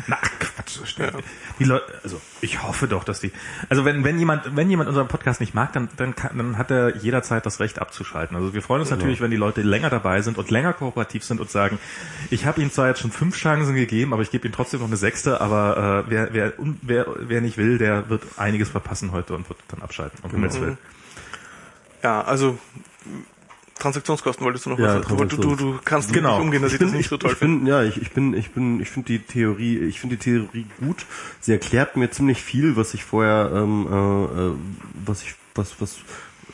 Na, 0.07 0.17
Quatsch, 0.39 0.69
so 0.79 0.87
schnell. 0.87 1.11
Die 1.59 1.65
Leute, 1.65 1.85
also 2.05 2.21
ich 2.41 2.63
hoffe 2.63 2.87
doch, 2.87 3.03
dass 3.03 3.19
die, 3.19 3.33
also 3.69 3.85
wenn 3.85 4.05
wenn 4.05 4.17
jemand 4.17 4.55
wenn 4.57 4.71
jemand 4.71 4.89
unseren 4.89 5.09
Podcast 5.09 5.41
nicht 5.41 5.55
mag, 5.55 5.73
dann 5.73 5.89
dann, 5.97 6.15
kann, 6.15 6.39
dann 6.39 6.57
hat 6.57 6.71
er 6.71 6.97
jederzeit 6.99 7.45
das 7.45 7.59
Recht 7.59 7.81
abzuschalten. 7.81 8.37
Also 8.37 8.55
wir 8.55 8.63
freuen 8.63 8.81
uns 8.83 8.91
natürlich, 8.91 9.21
wenn 9.21 9.33
die 9.33 9.37
Leute 9.37 9.63
länger 9.63 9.91
dabei 9.91 10.23
sind 10.23 10.39
und 10.39 10.51
länger 10.53 10.73
kooperativ 10.73 11.25
sind 11.25 11.41
und 11.41 11.51
sagen, 11.51 11.79
ich 12.31 12.47
habe 12.47 12.61
ihm 12.63 12.71
zwar 12.71 12.87
jetzt 12.89 13.01
schon 13.01 13.11
fünf 13.11 13.37
Chancen 13.37 13.75
gegeben, 13.75 14.13
aber 14.13 14.23
ich 14.23 14.31
gebe 14.31 14.47
ihm 14.47 14.53
trotzdem 14.53 14.79
noch 14.81 14.87
eine 14.87 14.97
sechste. 14.97 15.41
Aber 15.41 16.05
äh, 16.07 16.11
wer 16.11 16.33
wer 16.33 16.53
wer 16.83 17.07
wer 17.19 17.41
nicht 17.41 17.59
will, 17.59 17.79
der 17.79 18.09
wird 18.09 18.23
einiges 18.43 18.69
verpassen 18.69 19.13
heute 19.13 19.35
und 19.35 19.49
wird 19.49 19.59
dann 19.69 19.83
abschalten. 19.83 20.19
Um 20.23 20.31
Himmels 20.31 20.61
Willen. 20.61 20.79
Ja, 22.03 22.23
also 22.23 22.59
Transaktionskosten 23.79 24.45
wolltest 24.45 24.67
du 24.67 24.71
noch 24.71 24.79
Ja, 24.79 25.01
was 25.01 25.09
sagen? 25.09 25.29
Du, 25.29 25.37
du, 25.37 25.57
du 25.57 25.79
kannst 25.85 26.13
Genau. 26.13 26.37
nicht 26.37 26.45
umgehen, 26.45 26.63
dass 26.63 26.73
ich, 26.73 26.79
das 26.79 26.93
nicht 26.93 27.09
so 27.09 27.17
toll 27.17 27.35
finde. 27.35 27.59
bin, 27.59 27.67
ja, 27.67 27.83
ich, 27.83 28.01
ich 28.01 28.13
bin, 28.13 28.35
ich 28.35 28.51
bin, 28.53 28.81
ich 28.81 28.91
finde 28.91 29.07
die 29.07 29.19
Theorie, 29.19 29.79
ich 29.79 29.99
finde 29.99 30.17
die 30.17 30.23
Theorie 30.23 30.67
gut. 30.79 31.05
Sie 31.41 31.53
erklärt 31.53 31.97
mir 31.97 32.11
ziemlich 32.11 32.43
viel, 32.43 32.77
was 32.77 32.95
ich 32.95 33.05
vorher, 33.05 33.51
ähm, 33.55 33.87
äh, 33.91 34.41
äh, 34.47 34.53
was 35.07 35.23
ich, 35.23 35.35
was, 35.55 35.81
was, 35.81 35.97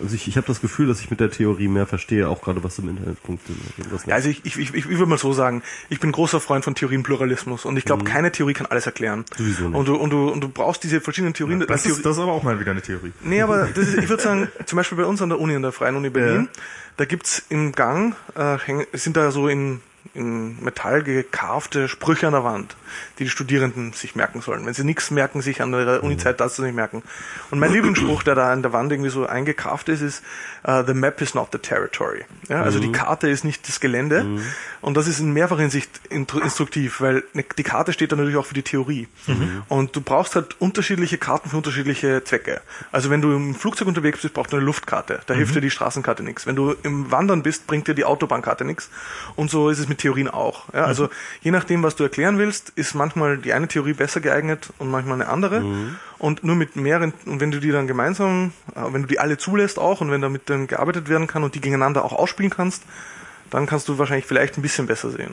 also 0.00 0.14
ich, 0.14 0.28
ich 0.28 0.36
habe 0.36 0.46
das 0.46 0.60
Gefühl, 0.60 0.86
dass 0.86 1.00
ich 1.00 1.10
mit 1.10 1.20
der 1.20 1.30
Theorie 1.30 1.68
mehr 1.68 1.86
verstehe, 1.86 2.28
auch 2.28 2.40
gerade 2.42 2.62
was 2.64 2.78
im 2.78 2.88
Internet 2.88 3.18
funktioniert. 3.24 3.64
Ja, 4.06 4.14
also 4.14 4.28
ich, 4.28 4.44
ich, 4.44 4.58
ich, 4.58 4.74
ich 4.74 4.88
würde 4.88 5.06
mal 5.06 5.18
so 5.18 5.32
sagen, 5.32 5.62
ich 5.88 6.00
bin 6.00 6.12
großer 6.12 6.40
Freund 6.40 6.64
von 6.64 6.74
Theorienpluralismus 6.74 7.64
und 7.64 7.76
ich 7.76 7.84
glaube, 7.84 8.04
keine 8.04 8.30
Theorie 8.32 8.52
kann 8.54 8.66
alles 8.66 8.86
erklären. 8.86 9.20
Mhm. 9.20 9.34
Sowieso 9.36 9.68
nicht. 9.68 9.76
Und 9.78 9.88
du, 9.88 9.94
und 9.96 10.10
du, 10.10 10.28
und 10.28 10.40
du 10.40 10.48
brauchst 10.48 10.84
diese 10.84 11.00
verschiedenen 11.00 11.34
Theorien. 11.34 11.60
Das 11.60 11.82
Theorie- 11.82 11.96
ist, 11.98 12.06
das 12.06 12.16
ist 12.16 12.22
aber 12.22 12.32
auch 12.32 12.42
mal 12.42 12.58
wieder 12.60 12.70
eine 12.72 12.82
Theorie. 12.82 13.12
Nee, 13.22 13.42
aber 13.42 13.66
das 13.74 13.88
ist, 13.88 13.98
ich 13.98 14.08
würde 14.08 14.22
sagen, 14.22 14.48
zum 14.66 14.76
Beispiel 14.76 14.98
bei 14.98 15.04
uns 15.04 15.20
an 15.22 15.28
der 15.30 15.40
Uni, 15.40 15.54
an 15.54 15.62
der 15.62 15.72
Freien 15.72 15.96
Uni 15.96 16.10
Berlin, 16.10 16.48
da 16.96 17.04
gibt's 17.04 17.42
im 17.48 17.72
Gang, 17.72 18.14
äh, 18.34 18.56
sind 18.92 19.16
da 19.16 19.30
so 19.30 19.48
in, 19.48 19.80
in 20.14 20.62
Metall 20.62 21.02
gekarfte 21.02 21.88
Sprüche 21.88 22.26
an 22.26 22.32
der 22.32 22.44
Wand, 22.44 22.76
die 23.18 23.24
die 23.24 23.30
Studierenden 23.30 23.92
sich 23.92 24.16
merken 24.16 24.40
sollen. 24.40 24.64
Wenn 24.64 24.74
sie 24.74 24.84
nichts 24.84 25.10
merken, 25.10 25.42
sich 25.42 25.60
an 25.60 25.72
der 25.72 26.02
Uni-Zeit 26.02 26.40
das 26.40 26.58
nicht 26.58 26.74
merken. 26.74 27.02
Und 27.50 27.58
mein 27.58 27.72
Lieblingsspruch, 27.72 28.22
der 28.22 28.34
da 28.34 28.52
an 28.52 28.62
der 28.62 28.72
Wand 28.72 28.90
irgendwie 28.90 29.10
so 29.10 29.26
eingekarft 29.26 29.88
ist, 29.88 30.00
ist, 30.00 30.22
uh, 30.66 30.82
the 30.86 30.94
map 30.94 31.20
is 31.20 31.34
not 31.34 31.48
the 31.52 31.58
territory. 31.58 32.24
Ja, 32.48 32.62
also 32.62 32.78
die 32.80 32.90
Karte 32.90 33.28
ist 33.28 33.44
nicht 33.44 33.68
das 33.68 33.80
Gelände. 33.80 34.24
Und 34.80 34.96
das 34.96 35.06
ist 35.06 35.20
in 35.20 35.32
mehrfacher 35.32 35.60
Hinsicht 35.60 35.90
instruktiv, 36.08 37.00
weil 37.00 37.22
ne- 37.32 37.44
die 37.56 37.62
Karte 37.62 37.92
steht 37.92 38.12
dann 38.12 38.18
natürlich 38.18 38.38
auch 38.38 38.46
für 38.46 38.54
die 38.54 38.62
Theorie. 38.62 39.08
Und 39.68 39.94
du 39.94 40.00
brauchst 40.00 40.34
halt 40.34 40.60
unterschiedliche 40.60 41.18
Karten 41.18 41.50
für 41.50 41.56
unterschiedliche 41.56 42.24
Zwecke. 42.24 42.60
Also 42.92 43.10
wenn 43.10 43.20
du 43.20 43.32
im 43.34 43.54
Flugzeug 43.54 43.88
unterwegs 43.88 44.22
bist, 44.22 44.34
brauchst 44.34 44.52
du 44.52 44.56
eine 44.56 44.64
Luftkarte. 44.64 45.20
Da 45.26 45.34
hilft 45.34 45.54
dir 45.54 45.60
die 45.60 45.70
Straßenkarte 45.70 46.22
nichts. 46.22 46.46
Wenn 46.46 46.56
du 46.56 46.74
im 46.82 47.10
Wandern 47.10 47.42
bist, 47.42 47.66
bringt 47.66 47.88
dir 47.88 47.94
die 47.94 48.04
Autobahnkarte 48.04 48.64
nichts. 48.64 48.88
Und 49.36 49.50
so 49.50 49.68
ist 49.68 49.78
es 49.78 49.88
mit 49.88 49.98
Theorien 49.98 50.28
auch. 50.28 50.72
Ja, 50.72 50.84
also 50.84 51.10
je 51.42 51.50
nachdem, 51.50 51.82
was 51.82 51.96
du 51.96 52.04
erklären 52.04 52.38
willst, 52.38 52.72
ist 52.78 52.94
manchmal 52.94 53.36
die 53.38 53.52
eine 53.52 53.68
Theorie 53.68 53.92
besser 53.92 54.20
geeignet 54.20 54.70
und 54.78 54.90
manchmal 54.90 55.16
eine 55.20 55.28
andere. 55.28 55.62
Und 56.18 56.42
nur 56.44 56.56
mit 56.56 56.76
mehreren, 56.76 57.12
und 57.26 57.40
wenn 57.40 57.50
du 57.50 57.60
die 57.60 57.70
dann 57.70 57.86
gemeinsam, 57.86 58.52
äh, 58.74 58.80
wenn 58.92 59.02
du 59.02 59.08
die 59.08 59.18
alle 59.20 59.36
zulässt 59.36 59.78
auch 59.78 60.00
und 60.00 60.10
wenn 60.10 60.20
damit 60.22 60.42
dann 60.50 60.66
gearbeitet 60.66 61.08
werden 61.08 61.26
kann 61.26 61.44
und 61.44 61.54
die 61.54 61.60
gegeneinander 61.60 62.04
auch 62.04 62.12
ausspielen 62.12 62.50
kannst, 62.50 62.82
dann 63.50 63.64
kannst 63.64 63.88
du 63.88 63.96
wahrscheinlich 63.96 64.26
vielleicht 64.26 64.58
ein 64.58 64.62
bisschen 64.62 64.86
besser 64.86 65.10
sehen. 65.10 65.30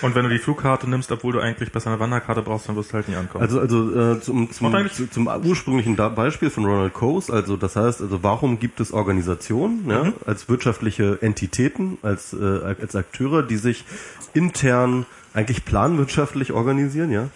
Und 0.00 0.14
wenn 0.14 0.22
du 0.22 0.28
die 0.30 0.38
Flugkarte 0.38 0.88
nimmst, 0.88 1.10
obwohl 1.10 1.32
du 1.32 1.40
eigentlich 1.40 1.72
besser 1.72 1.90
eine 1.90 1.98
Wanderkarte 1.98 2.42
brauchst, 2.42 2.68
dann 2.68 2.76
wirst 2.76 2.90
du 2.90 2.94
halt 2.94 3.08
nie 3.08 3.16
ankommen. 3.16 3.42
Also, 3.42 3.58
also 3.58 3.90
äh, 4.14 4.20
zum, 4.20 4.50
zum, 4.52 4.70
Macht 4.70 4.80
eigentlich- 4.80 4.92
zu- 4.94 5.10
zum 5.10 5.26
ursprünglichen 5.26 5.96
da 5.96 6.08
Beispiel 6.08 6.50
von 6.50 6.64
Ronald 6.64 6.92
Coase, 6.94 7.32
also 7.32 7.56
das 7.56 7.74
heißt, 7.74 8.02
also 8.02 8.22
warum 8.22 8.60
gibt 8.60 8.78
es 8.78 8.92
Organisationen 8.92 9.84
ja, 9.90 10.12
als 10.26 10.48
wirtschaftliche 10.48 11.18
Entitäten, 11.22 11.98
als, 12.02 12.32
äh, 12.34 12.76
als 12.80 12.94
Akteure, 12.94 13.42
die 13.42 13.56
sich 13.56 13.84
intern 14.32 15.06
eigentlich 15.36 15.64
planwirtschaftlich 15.64 16.52
organisieren, 16.52 17.12
ja? 17.12 17.28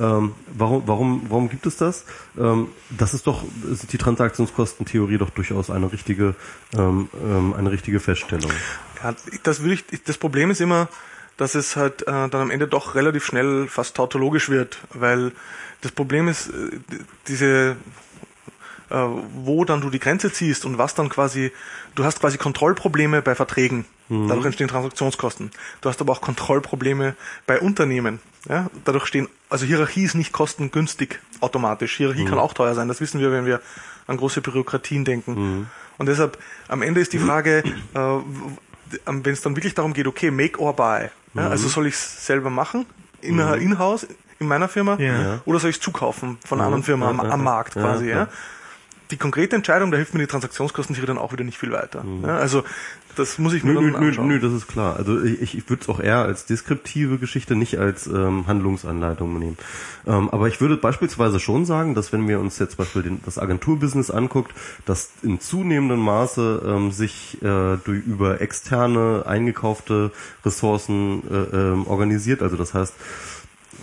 Ähm, 0.00 0.34
warum, 0.54 0.82
warum, 0.86 1.26
warum 1.28 1.50
gibt 1.50 1.66
es 1.66 1.76
das? 1.76 2.06
Ähm, 2.38 2.68
das 2.88 3.12
ist 3.12 3.26
doch, 3.26 3.44
ist 3.70 3.92
die 3.92 3.98
Transaktionskostentheorie 3.98 5.18
doch 5.18 5.28
durchaus 5.28 5.68
eine 5.68 5.92
richtige, 5.92 6.34
ähm, 6.74 7.10
ähm, 7.22 7.52
eine 7.52 7.70
richtige 7.70 8.00
Feststellung. 8.00 8.50
Ja, 9.02 9.14
das 9.42 9.60
würde 9.60 9.74
ich, 9.74 10.02
das 10.04 10.16
Problem 10.16 10.50
ist 10.50 10.62
immer, 10.62 10.88
dass 11.36 11.54
es 11.54 11.76
halt 11.76 12.02
äh, 12.02 12.06
dann 12.06 12.34
am 12.34 12.50
Ende 12.50 12.68
doch 12.68 12.94
relativ 12.94 13.26
schnell 13.26 13.68
fast 13.68 13.94
tautologisch 13.94 14.48
wird, 14.48 14.78
weil 14.94 15.32
das 15.82 15.92
Problem 15.92 16.26
ist, 16.28 16.48
äh, 16.48 16.52
diese 17.28 17.76
äh, 18.92 18.96
wo 19.44 19.64
dann 19.64 19.80
du 19.80 19.90
die 19.90 19.98
Grenze 19.98 20.32
ziehst 20.32 20.64
und 20.64 20.76
was 20.78 20.94
dann 20.94 21.08
quasi, 21.08 21.50
du 21.94 22.04
hast 22.04 22.20
quasi 22.20 22.38
Kontrollprobleme 22.38 23.22
bei 23.22 23.34
Verträgen. 23.34 23.84
Dadurch 24.08 24.44
entstehen 24.44 24.68
Transaktionskosten. 24.68 25.50
Du 25.80 25.88
hast 25.88 25.98
aber 26.02 26.12
auch 26.12 26.20
Kontrollprobleme 26.20 27.14
bei 27.46 27.58
Unternehmen. 27.58 28.20
Ja? 28.46 28.68
Dadurch 28.84 29.06
stehen, 29.06 29.26
also 29.48 29.64
Hierarchie 29.64 30.02
ist 30.04 30.14
nicht 30.14 30.32
kostengünstig 30.32 31.18
automatisch. 31.40 31.96
Hierarchie 31.96 32.26
kann 32.26 32.38
auch 32.38 32.52
teuer 32.52 32.74
sein. 32.74 32.88
Das 32.88 33.00
wissen 33.00 33.20
wir, 33.20 33.32
wenn 33.32 33.46
wir 33.46 33.62
an 34.06 34.18
große 34.18 34.42
Bürokratien 34.42 35.06
denken. 35.06 35.66
Und 35.96 36.06
deshalb, 36.06 36.36
am 36.68 36.82
Ende 36.82 37.00
ist 37.00 37.14
die 37.14 37.18
Frage, 37.18 37.62
äh, 37.94 37.98
wenn 39.06 39.32
es 39.32 39.40
dann 39.40 39.56
wirklich 39.56 39.72
darum 39.74 39.94
geht, 39.94 40.06
okay, 40.06 40.30
make 40.30 40.60
or 40.60 40.76
buy. 40.76 41.08
Ja? 41.32 41.48
Also 41.48 41.68
soll 41.68 41.86
ich 41.86 41.94
es 41.94 42.26
selber 42.26 42.50
machen, 42.50 42.84
in, 43.22 43.38
in-house, 43.38 44.06
in 44.40 44.46
meiner 44.46 44.68
Firma, 44.68 44.96
Ja. 44.98 45.40
oder 45.46 45.58
soll 45.58 45.70
ich 45.70 45.76
es 45.76 45.82
zukaufen 45.82 46.36
von 46.44 46.58
einer 46.58 46.66
anderen 46.66 46.82
Firma 46.84 47.08
am, 47.08 47.20
am 47.20 47.42
Markt 47.42 47.74
quasi. 47.74 48.10
Ja? 48.10 48.28
Die 49.10 49.16
konkrete 49.16 49.56
Entscheidung, 49.56 49.90
da 49.90 49.96
hilft 49.96 50.14
mir 50.14 50.20
die 50.20 50.26
Transaktionskostentheorie 50.26 51.06
dann 51.06 51.18
auch 51.18 51.32
wieder 51.32 51.44
nicht 51.44 51.58
viel 51.58 51.72
weiter. 51.72 52.02
Mhm. 52.02 52.24
Ja, 52.24 52.36
also 52.36 52.64
das 53.16 53.38
muss 53.38 53.52
ich 53.52 53.62
mir 53.62 53.74
Nö, 53.74 53.92
dann 53.92 54.00
nö, 54.00 54.08
anschauen. 54.08 54.28
nö, 54.28 54.40
das 54.40 54.52
ist 54.52 54.68
klar. 54.68 54.96
Also 54.96 55.22
ich, 55.22 55.54
ich 55.54 55.68
würde 55.68 55.82
es 55.82 55.88
auch 55.88 56.00
eher 56.00 56.18
als 56.22 56.46
deskriptive 56.46 57.18
Geschichte, 57.18 57.54
nicht 57.56 57.78
als 57.78 58.06
ähm, 58.06 58.46
Handlungsanleitung 58.46 59.38
nehmen. 59.38 59.58
Ähm, 60.06 60.30
aber 60.30 60.48
ich 60.48 60.60
würde 60.62 60.76
beispielsweise 60.78 61.38
schon 61.38 61.66
sagen, 61.66 61.94
dass 61.94 62.12
wenn 62.12 62.26
wir 62.26 62.40
uns 62.40 62.58
jetzt 62.58 62.76
zum 62.76 62.84
Beispiel 62.84 63.02
den, 63.02 63.20
das 63.24 63.38
Agenturbusiness 63.38 64.10
anguckt, 64.10 64.52
dass 64.86 65.10
in 65.22 65.40
zunehmendem 65.40 66.00
Maße 66.00 66.62
ähm, 66.66 66.90
sich 66.90 67.36
äh, 67.42 67.76
durch, 67.84 68.02
über 68.06 68.40
externe 68.40 69.24
eingekaufte 69.26 70.10
Ressourcen 70.44 71.22
äh, 71.30 71.56
ähm, 71.56 71.86
organisiert. 71.86 72.40
Also 72.42 72.56
das 72.56 72.72
heißt, 72.72 72.94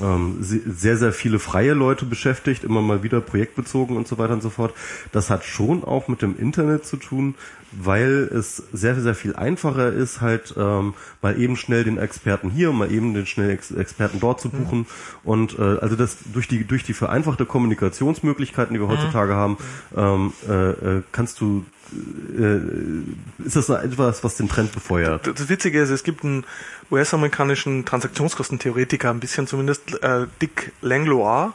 ähm, 0.01 0.37
se- 0.41 0.61
sehr, 0.65 0.97
sehr 0.97 1.11
viele 1.13 1.39
freie 1.39 1.73
Leute 1.73 2.05
beschäftigt, 2.05 2.63
immer 2.63 2.81
mal 2.81 3.03
wieder 3.03 3.21
projektbezogen 3.21 3.97
und 3.97 4.07
so 4.07 4.17
weiter 4.17 4.33
und 4.33 4.41
so 4.43 4.49
fort. 4.49 4.73
Das 5.11 5.29
hat 5.29 5.43
schon 5.43 5.83
auch 5.83 6.07
mit 6.07 6.21
dem 6.21 6.37
Internet 6.37 6.85
zu 6.85 6.97
tun, 6.97 7.35
weil 7.71 8.29
es 8.33 8.63
sehr, 8.73 8.99
sehr 8.99 9.13
viel 9.13 9.35
einfacher 9.35 9.91
ist, 9.93 10.21
halt 10.21 10.55
ähm, 10.57 10.93
mal 11.21 11.39
eben 11.39 11.55
schnell 11.55 11.83
den 11.83 11.97
Experten 11.97 12.49
hier, 12.49 12.71
mal 12.71 12.91
eben 12.91 13.13
den 13.13 13.25
schnell 13.27 13.51
Ex 13.51 13.71
Experten 13.71 14.19
dort 14.19 14.41
zu 14.41 14.49
buchen. 14.49 14.87
Und 15.23 15.59
äh, 15.59 15.77
also 15.79 15.95
das 15.95 16.17
durch 16.33 16.47
die 16.47 16.65
durch 16.65 16.83
die 16.83 16.93
vereinfachte 16.93 17.45
Kommunikationsmöglichkeiten, 17.45 18.73
die 18.73 18.79
wir 18.79 18.87
heutzutage 18.87 19.35
haben, 19.35 19.57
ähm, 19.95 20.33
äh, 20.47 20.69
äh, 20.71 21.01
kannst 21.11 21.41
du 21.41 21.63
äh, 21.91 23.45
ist 23.45 23.55
das 23.55 23.69
etwas, 23.69 24.23
was 24.23 24.35
den 24.35 24.49
Trend 24.49 24.71
befeuert? 24.71 25.27
Das 25.27 25.49
Witzige 25.49 25.81
ist, 25.81 25.89
es 25.89 26.03
gibt 26.03 26.23
einen 26.23 26.45
US-amerikanischen 26.91 27.85
Transaktionskostentheoretiker, 27.85 29.09
ein 29.09 29.19
bisschen 29.19 29.47
zumindest, 29.47 30.01
äh, 30.03 30.27
Dick 30.41 30.71
Langlois, 30.81 31.51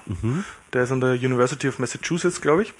der 0.73 0.83
ist 0.83 0.93
an 0.93 1.01
der 1.01 1.13
University 1.13 1.69
of 1.69 1.79
Massachusetts, 1.79 2.41
glaube 2.41 2.63
ich. 2.63 2.73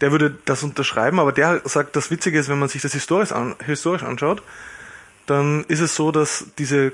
Der 0.00 0.10
würde 0.10 0.36
das 0.44 0.62
unterschreiben, 0.62 1.20
aber 1.20 1.32
der 1.32 1.62
sagt, 1.64 1.96
das 1.96 2.10
Witzige 2.10 2.38
ist, 2.38 2.48
wenn 2.48 2.58
man 2.58 2.68
sich 2.68 2.82
das 2.82 2.92
historisch, 2.92 3.32
an, 3.32 3.54
historisch 3.64 4.02
anschaut, 4.02 4.42
dann 5.26 5.64
ist 5.68 5.80
es 5.80 5.94
so, 5.94 6.10
dass 6.10 6.46
diese 6.58 6.92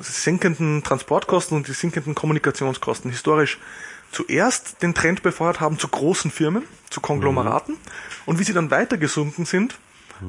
sinkenden 0.00 0.82
Transportkosten 0.82 1.56
und 1.56 1.68
die 1.68 1.72
sinkenden 1.72 2.14
Kommunikationskosten 2.14 3.10
historisch 3.10 3.58
zuerst 4.12 4.82
den 4.82 4.94
Trend 4.94 5.22
befeuert 5.22 5.60
haben 5.60 5.78
zu 5.78 5.88
großen 5.88 6.30
Firmen, 6.30 6.64
zu 6.90 7.00
Konglomeraten 7.00 7.76
und 8.26 8.38
wie 8.38 8.44
sie 8.44 8.52
dann 8.52 8.70
weiter 8.70 8.96
gesunken 8.96 9.44
sind, 9.44 9.78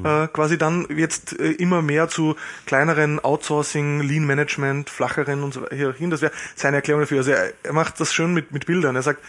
äh, 0.04 0.28
quasi 0.28 0.56
dann 0.56 0.86
jetzt 0.94 1.38
äh, 1.38 1.50
immer 1.52 1.82
mehr 1.82 2.08
zu 2.08 2.36
kleineren 2.66 3.18
Outsourcing, 3.18 4.00
Lean 4.00 4.24
Management, 4.24 4.88
flacheren 4.88 5.42
und 5.42 5.54
so 5.54 5.62
weiter 5.62 5.92
hin. 5.92 6.10
Das 6.10 6.22
wäre 6.22 6.32
seine 6.54 6.76
Erklärung 6.76 7.02
dafür. 7.02 7.18
Also 7.18 7.32
er, 7.32 7.52
er 7.62 7.72
macht 7.72 7.98
das 7.98 8.14
schön 8.14 8.32
mit, 8.32 8.52
mit 8.52 8.66
Bildern. 8.66 8.94
Er 8.94 9.02
sagt, 9.02 9.20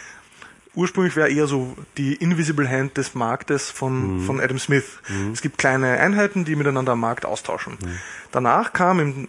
ursprünglich 0.75 1.15
wäre 1.15 1.29
eher 1.29 1.47
so 1.47 1.75
die 1.97 2.13
Invisible 2.15 2.69
Hand 2.69 2.97
des 2.97 3.15
Marktes 3.15 3.71
von, 3.71 4.21
von 4.21 4.39
Adam 4.39 4.59
Smith. 4.59 4.99
Es 5.33 5.41
gibt 5.41 5.57
kleine 5.57 5.99
Einheiten, 5.99 6.45
die 6.45 6.55
miteinander 6.55 6.93
am 6.93 6.99
Markt 6.99 7.25
austauschen. 7.25 7.77
Danach 8.31 8.71
kam 8.71 8.99
im, 8.99 9.27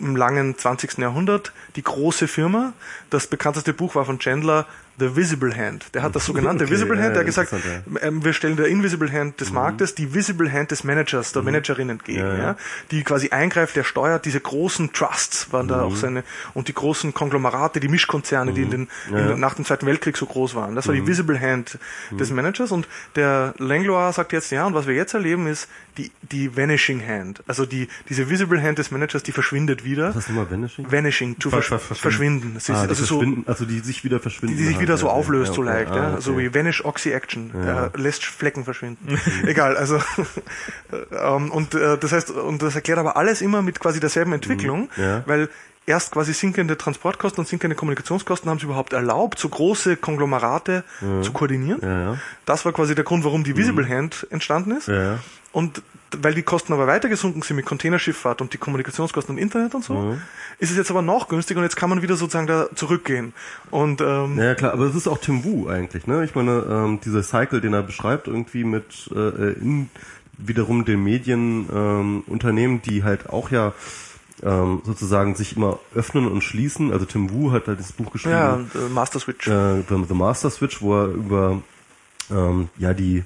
im 0.00 0.16
langen 0.16 0.56
20. 0.58 0.98
Jahrhundert 0.98 1.52
die 1.76 1.82
große 1.82 2.28
Firma. 2.28 2.72
Das 3.10 3.26
bekannteste 3.26 3.72
Buch 3.72 3.94
war 3.94 4.04
von 4.04 4.18
Chandler, 4.18 4.66
The 4.96 5.16
Visible 5.16 5.54
Hand. 5.56 5.92
Der 5.94 6.02
hat 6.02 6.14
das 6.14 6.24
so 6.24 6.32
genannt, 6.32 6.60
The 6.60 6.66
Okay, 6.66 6.74
Visible 6.74 6.96
ja, 6.96 7.02
Hand. 7.02 7.16
Der 7.16 7.20
hat 7.20 7.26
ja, 7.26 7.42
gesagt, 7.42 7.52
interessant, 7.52 8.02
ähm, 8.02 8.24
wir 8.24 8.32
stellen 8.32 8.56
der 8.56 8.66
Invisible 8.66 9.10
Hand 9.10 9.40
des 9.40 9.50
Marktes 9.50 9.94
die 9.96 10.14
Visible 10.14 10.50
Hand 10.52 10.70
des 10.70 10.84
Managers, 10.84 11.32
der 11.32 11.42
Managerin 11.42 11.90
entgegen, 11.90 12.20
Ja, 12.20 12.34
ja, 12.34 12.38
ja. 12.38 12.56
die 12.92 13.02
quasi 13.02 13.30
eingreift, 13.30 13.74
der 13.74 13.82
steuert. 13.82 14.24
Diese 14.24 14.40
großen 14.40 14.92
Trusts 14.92 15.52
waren 15.52 15.66
da 15.66 15.82
auch 15.82 15.96
seine 15.96 16.22
und 16.54 16.68
die 16.68 16.74
großen 16.74 17.12
Konglomerate, 17.12 17.80
die 17.80 17.88
Mischkonzerne, 17.88 18.52
die 18.52 18.62
in 18.62 18.70
den, 18.70 18.88
in, 19.08 19.16
ja. 19.16 19.36
nach 19.36 19.54
dem 19.54 19.64
Zweiten 19.64 19.86
Weltkrieg 19.86 20.16
so 20.16 20.26
groß 20.26 20.54
waren. 20.54 20.76
Das 20.76 20.86
war 20.86 20.94
die 20.94 21.06
Visible 21.06 21.40
Hand 21.40 21.78
des 22.12 22.30
Managers 22.30 22.70
und 22.70 22.86
der 23.16 23.54
Langlois 23.58 24.12
sagt 24.12 24.32
jetzt, 24.32 24.52
ja, 24.52 24.64
und 24.64 24.74
was 24.74 24.86
wir 24.86 24.94
jetzt 24.94 25.14
erleben 25.14 25.48
ist 25.48 25.68
die, 25.96 26.10
die 26.22 26.56
Vanishing 26.56 27.00
Hand. 27.06 27.42
Also 27.46 27.66
die, 27.66 27.88
diese 28.08 28.28
Visible 28.28 28.60
Hand 28.62 28.78
des 28.78 28.90
Managers, 28.90 29.22
die 29.22 29.32
verschwindet 29.32 29.84
wieder. 29.84 30.08
Was 30.08 30.24
ist 30.24 30.28
nochmal 30.30 30.50
Vanishing? 30.50 30.90
Vanishing, 30.90 31.38
zu 31.40 31.50
Ver- 31.50 31.62
ver- 31.62 31.78
verschwinden. 31.78 32.56
Ist 32.56 32.68
Ah, 32.70 32.82
die 32.84 32.88
also 32.88 33.04
so, 33.04 33.18
verschwinden, 33.18 33.44
also 33.48 33.64
die 33.64 33.78
sich 33.80 34.02
wieder 34.04 34.18
verschwinden. 34.20 34.56
die, 34.56 34.62
die 34.62 34.68
sich 34.68 34.80
wieder 34.80 34.96
so 34.96 35.06
Ja, 35.06 35.12
ja, 35.12 35.18
auflöst, 35.18 35.50
ja, 35.50 35.54
so 35.54 35.62
okay. 35.62 35.70
leicht, 35.70 35.90
Ah, 35.92 35.96
ja. 35.96 36.12
okay. 36.14 36.20
So 36.22 36.38
wie 36.38 36.54
Vanish 36.54 36.84
Oxy 36.84 37.10
Action. 37.12 37.52
Er 37.54 37.92
lässt 37.96 38.24
Flecken 38.24 38.64
verschwinden. 38.64 39.18
Egal, 39.46 39.76
also 39.76 39.98
ähm, 41.12 41.50
und 41.50 41.74
äh, 41.74 41.98
das 41.98 42.12
heißt, 42.12 42.30
und 42.30 42.62
das 42.62 42.74
erklärt 42.74 42.98
aber 42.98 43.16
alles 43.16 43.40
immer 43.42 43.62
mit 43.62 43.80
quasi 43.80 44.00
derselben 44.00 44.32
Entwicklung, 44.32 44.88
Mhm. 44.96 45.02
Ja. 45.02 45.22
weil 45.26 45.48
erst 45.86 46.12
quasi 46.12 46.32
sinkende 46.32 46.78
Transportkosten 46.78 47.40
und 47.42 47.48
sinkende 47.48 47.76
Kommunikationskosten 47.76 48.48
haben 48.50 48.56
es 48.56 48.62
überhaupt 48.62 48.92
erlaubt, 48.94 49.38
so 49.38 49.48
große 49.50 49.96
Konglomerate 49.96 50.82
zu 51.22 51.32
koordinieren. 51.32 51.80
Ja, 51.82 52.00
ja. 52.12 52.18
Das 52.46 52.64
war 52.64 52.72
quasi 52.72 52.94
der 52.94 53.04
Grund, 53.04 53.22
warum 53.24 53.44
die 53.44 53.54
Visible 53.56 53.86
Hand 53.88 54.26
entstanden 54.30 54.72
ist. 54.72 54.88
Und 55.54 55.80
weil 56.16 56.34
die 56.34 56.42
Kosten 56.42 56.72
aber 56.72 56.86
weiter 56.86 57.08
gesunken 57.08 57.42
sind 57.42 57.56
mit 57.56 57.64
Containerschifffahrt 57.66 58.40
und 58.40 58.52
die 58.52 58.58
Kommunikationskosten 58.58 59.34
und 59.34 59.40
Internet 59.42 59.74
und 59.74 59.82
so, 59.84 59.94
Mhm. 59.94 60.20
ist 60.58 60.70
es 60.70 60.76
jetzt 60.76 60.90
aber 60.90 61.02
noch 61.02 61.26
günstiger 61.28 61.58
und 61.58 61.64
jetzt 61.64 61.76
kann 61.76 61.88
man 61.90 62.02
wieder 62.02 62.16
sozusagen 62.16 62.46
da 62.46 62.68
zurückgehen. 62.74 63.32
Und 63.70 64.00
ähm, 64.00 64.38
Ja, 64.38 64.54
klar, 64.54 64.74
aber 64.74 64.84
es 64.84 64.94
ist 64.94 65.08
auch 65.08 65.18
Tim 65.18 65.42
Wu 65.44 65.66
eigentlich, 65.68 66.06
ne? 66.06 66.22
Ich 66.24 66.34
meine, 66.36 66.64
ähm, 66.70 67.00
dieser 67.04 67.22
Cycle, 67.22 67.60
den 67.60 67.72
er 67.72 67.82
beschreibt, 67.82 68.28
irgendwie 68.28 68.62
mit 68.64 69.10
äh, 69.14 69.52
in 69.54 69.88
wiederum 70.38 70.84
den 70.84 71.02
Medienunternehmen, 71.02 72.20
ähm, 72.20 72.24
Unternehmen, 72.26 72.82
die 72.82 73.02
halt 73.04 73.28
auch 73.30 73.50
ja 73.50 73.72
ähm, 74.42 74.82
sozusagen 74.84 75.34
sich 75.36 75.56
immer 75.56 75.78
öffnen 75.94 76.26
und 76.28 76.42
schließen. 76.42 76.92
Also 76.92 77.06
Tim 77.06 77.30
Wu 77.32 77.50
hat 77.52 77.66
halt 77.68 77.78
das 77.80 77.92
Buch 77.92 78.12
geschrieben, 78.12 78.34
ja, 78.34 78.56
äh, 78.56 78.88
Master 78.92 79.18
Switch. 79.20 79.46
äh, 79.48 79.82
The, 79.88 80.04
The 80.08 80.14
Master 80.14 80.50
Switch, 80.50 80.80
wo 80.82 80.94
er 81.02 81.06
über 81.08 81.62
ähm, 82.30 82.68
ja 82.78 82.92
die 82.94 83.24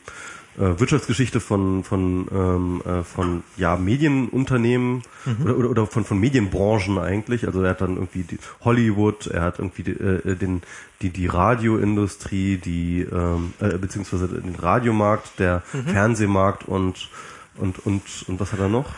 äh, 0.58 0.78
Wirtschaftsgeschichte 0.80 1.40
von 1.40 1.84
von 1.84 2.26
ähm, 2.32 2.82
äh, 2.84 3.02
von 3.02 3.42
ja 3.56 3.76
Medienunternehmen 3.76 5.02
oder, 5.42 5.56
oder 5.56 5.70
oder 5.70 5.86
von 5.86 6.04
von 6.04 6.18
Medienbranchen 6.18 6.98
eigentlich. 6.98 7.46
Also 7.46 7.62
er 7.62 7.70
hat 7.70 7.80
dann 7.80 7.94
irgendwie 7.96 8.22
die 8.22 8.38
Hollywood, 8.64 9.28
er 9.28 9.42
hat 9.42 9.58
irgendwie 9.58 9.82
die, 9.82 9.92
äh, 9.92 10.36
den 10.36 10.62
die 11.02 11.10
die 11.10 11.26
Radioindustrie, 11.26 12.56
die 12.56 13.02
ähm, 13.02 13.54
äh, 13.60 13.78
beziehungsweise 13.78 14.28
den 14.28 14.56
Radiomarkt, 14.56 15.38
der 15.38 15.60
Fernsehmarkt 15.60 16.66
und 16.66 17.08
und 17.56 17.78
und 17.86 18.02
und 18.26 18.40
was 18.40 18.52
hat 18.52 18.60
er 18.60 18.68
noch? 18.68 18.92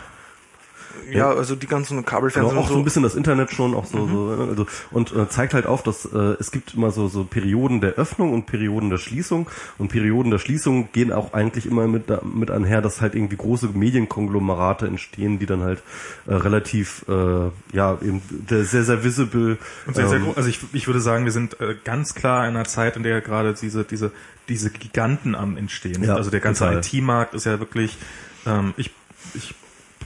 Ja, 1.12 1.30
also 1.30 1.56
die 1.56 1.66
ganzen 1.66 1.96
Genau, 1.96 2.08
Kabelfernsehen 2.08 2.56
auch 2.58 2.62
und 2.62 2.68
so 2.68 2.74
ein 2.74 2.78
so. 2.80 2.84
bisschen 2.84 3.02
das 3.02 3.14
Internet 3.14 3.50
schon, 3.50 3.74
auch 3.74 3.84
so, 3.86 4.06
so 4.06 4.46
also, 4.50 4.66
und 4.90 5.12
äh, 5.14 5.28
zeigt 5.28 5.54
halt 5.54 5.66
auf, 5.66 5.82
dass 5.82 6.04
äh, 6.04 6.16
es 6.38 6.50
gibt 6.52 6.74
immer 6.74 6.90
so, 6.90 7.08
so 7.08 7.24
Perioden 7.24 7.80
der 7.80 7.94
Öffnung 7.94 8.32
und 8.32 8.46
Perioden 8.46 8.90
der 8.90 8.98
Schließung 8.98 9.48
und 9.78 9.88
Perioden 9.88 10.30
der 10.30 10.38
Schließung 10.38 10.88
gehen 10.92 11.12
auch 11.12 11.32
eigentlich 11.32 11.66
immer 11.66 11.86
mit, 11.88 12.08
da- 12.10 12.22
mit 12.22 12.50
einher, 12.50 12.80
dass 12.82 13.00
halt 13.00 13.14
irgendwie 13.14 13.36
große 13.36 13.68
Medienkonglomerate 13.68 14.86
entstehen, 14.86 15.38
die 15.38 15.46
dann 15.46 15.62
halt 15.62 15.82
äh, 16.26 16.34
relativ, 16.34 17.04
äh, 17.08 17.50
ja, 17.76 17.98
eben 18.02 18.22
der- 18.48 18.64
sehr, 18.64 18.84
sehr 18.84 19.02
visible 19.04 19.58
Und 19.86 19.96
sehr, 19.96 20.08
sehr 20.08 20.18
ähm, 20.18 20.24
groß. 20.26 20.36
Also 20.36 20.48
ich, 20.48 20.60
ich 20.72 20.86
würde 20.86 21.00
sagen, 21.00 21.24
wir 21.24 21.32
sind 21.32 21.60
äh, 21.60 21.74
ganz 21.84 22.14
klar 22.14 22.46
in 22.48 22.54
einer 22.56 22.64
Zeit, 22.66 22.96
in 22.96 23.02
der 23.02 23.20
gerade 23.20 23.54
diese, 23.54 23.84
diese, 23.84 24.12
diese 24.48 24.70
Giganten 24.70 25.34
am 25.34 25.56
Entstehen 25.56 26.02
Ja. 26.04 26.14
Also 26.14 26.30
der 26.30 26.40
ganze. 26.40 26.72
IT-Markt 26.72 27.34
ist 27.34 27.46
ja 27.46 27.58
wirklich, 27.60 27.96
ähm, 28.46 28.74
ich, 28.76 28.90
ich 29.34 29.54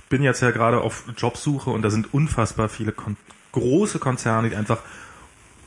bin 0.09 0.23
jetzt 0.23 0.41
ja 0.43 0.51
gerade 0.51 0.81
auf 0.81 1.05
Jobsuche 1.17 1.71
und 1.71 1.83
da 1.83 1.91
sind 1.91 2.13
unfassbar 2.13 2.69
viele 2.69 2.93
Kon 2.93 3.17
große 3.53 4.01
Konzerne, 4.01 4.51
die 4.51 4.57
einfach 4.57 4.79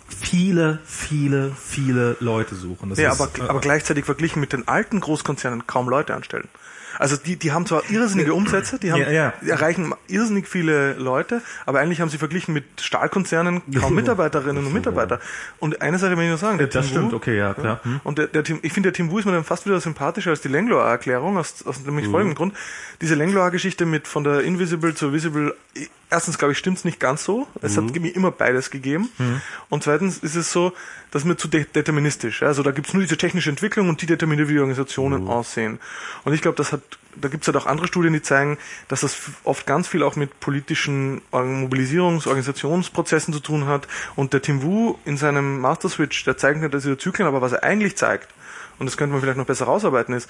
viele, 0.09 0.79
viele, 0.85 1.51
viele 1.51 2.17
Leute 2.19 2.55
suchen. 2.55 2.89
Das 2.89 2.99
Ja, 2.99 3.11
ist, 3.11 3.21
aber, 3.21 3.31
äh, 3.39 3.47
aber 3.47 3.59
gleichzeitig 3.61 4.05
verglichen 4.05 4.39
mit 4.39 4.53
den 4.53 4.67
alten 4.67 4.99
Großkonzernen 4.99 5.67
kaum 5.67 5.87
Leute 5.89 6.13
anstellen. 6.13 6.49
Also 6.99 7.17
die, 7.17 7.35
die 7.35 7.51
haben 7.51 7.65
zwar 7.65 7.83
irrsinnige 7.89 8.33
Umsätze, 8.33 8.79
die 8.79 8.91
haben, 8.91 9.01
Ja, 9.01 9.11
ja. 9.11 9.33
die 9.41 9.49
erreichen 9.49 9.93
irrsinnig 10.07 10.47
viele 10.47 10.93
Leute, 10.93 11.41
aber 11.65 11.79
eigentlich 11.79 12.01
haben 12.01 12.09
sie 12.09 12.17
verglichen 12.17 12.53
mit 12.53 12.65
Stahlkonzernen 12.79 13.61
kaum 13.79 13.95
Mitarbeiterinnen 13.95 14.65
und 14.65 14.73
Mitarbeiter. 14.73 15.19
Und 15.59 15.81
eine 15.81 15.99
Sache 15.99 16.17
will 16.17 16.23
ich 16.23 16.29
nur 16.29 16.37
sagen, 16.37 16.57
der 16.57 16.67
das 16.67 16.87
Tim 16.87 16.95
stimmt, 16.95 17.11
Wu, 17.11 17.17
okay, 17.17 17.37
ja, 17.37 17.53
klar. 17.53 17.79
Hm. 17.83 18.01
Und 18.03 18.17
der, 18.17 18.27
der 18.27 18.43
Tim, 18.43 18.59
ich 18.61 18.73
finde, 18.73 18.91
der 18.91 18.93
Tim 18.93 19.11
Wu 19.11 19.19
ist 19.19 19.25
mir 19.25 19.31
dann 19.31 19.43
fast 19.43 19.65
wieder 19.65 19.79
sympathischer 19.79 20.31
als 20.31 20.41
die 20.41 20.49
Langlois-Erklärung, 20.49 21.37
aus, 21.37 21.65
aus 21.65 21.83
nämlich 21.85 22.07
folgendem 22.07 22.35
Grund. 22.35 22.53
Diese 23.01 23.15
Langlois-Geschichte 23.15 23.85
mit 23.85 24.07
von 24.07 24.23
der 24.23 24.41
Invisible 24.41 24.93
zur 24.95 25.13
Visible, 25.13 25.55
erstens 26.09 26.37
glaube 26.37 26.53
ich, 26.53 26.57
stimmt's 26.57 26.85
nicht 26.85 26.99
ganz 26.99 27.23
so. 27.23 27.47
Es 27.61 27.77
hat 27.77 27.83
mir 27.95 28.15
immer 28.15 28.31
beides 28.31 28.71
gegeben. 28.71 29.09
Und 29.69 29.83
zweitens 29.83 30.17
ist 30.19 30.35
es 30.35 30.51
so, 30.51 30.73
dass 31.11 31.25
mir 31.25 31.37
zu 31.37 31.47
de 31.47 31.65
deterministisch. 31.65 32.43
Also 32.43 32.63
da 32.63 32.71
gibt's 32.71 32.93
nur 32.93 33.01
diese 33.01 33.17
technische 33.17 33.49
Entwicklung 33.49 33.89
und 33.89 34.01
die 34.01 34.05
determiniert, 34.05 34.47
wie 34.49 34.53
die 34.53 34.59
Organisationen 34.59 35.27
aussehen. 35.27 35.79
Und 36.23 36.33
ich 36.33 36.41
glaube, 36.41 36.57
das 36.57 36.71
hat, 36.71 36.81
da 37.15 37.27
gibt's 37.27 37.47
halt 37.47 37.57
auch 37.57 37.65
andere 37.65 37.87
Studien, 37.87 38.13
die 38.13 38.21
zeigen, 38.21 38.57
dass 38.87 39.01
das 39.01 39.17
oft 39.43 39.65
ganz 39.65 39.87
viel 39.87 40.03
auch 40.03 40.15
mit 40.15 40.39
politischen 40.39 41.21
Mobilisierungs-, 41.31 42.27
Organisationsprozessen 42.27 43.33
zu 43.33 43.39
tun 43.39 43.67
hat. 43.67 43.87
Und 44.15 44.33
der 44.33 44.41
Tim 44.41 44.63
Wu 44.63 44.95
in 45.05 45.17
seinem 45.17 45.59
Master 45.59 45.89
Switch, 45.89 46.23
der 46.23 46.37
zeigt 46.37 46.61
nicht 46.61 46.73
diese 46.73 46.97
Zyklen, 46.97 47.27
aber 47.27 47.41
was 47.41 47.51
er 47.51 47.63
eigentlich 47.63 47.97
zeigt, 47.97 48.29
und 48.79 48.85
das 48.85 48.95
könnte 48.95 49.13
man 49.13 49.21
vielleicht 49.21 49.37
noch 49.37 49.45
besser 49.45 49.65
rausarbeiten, 49.65 50.13
ist, 50.13 50.29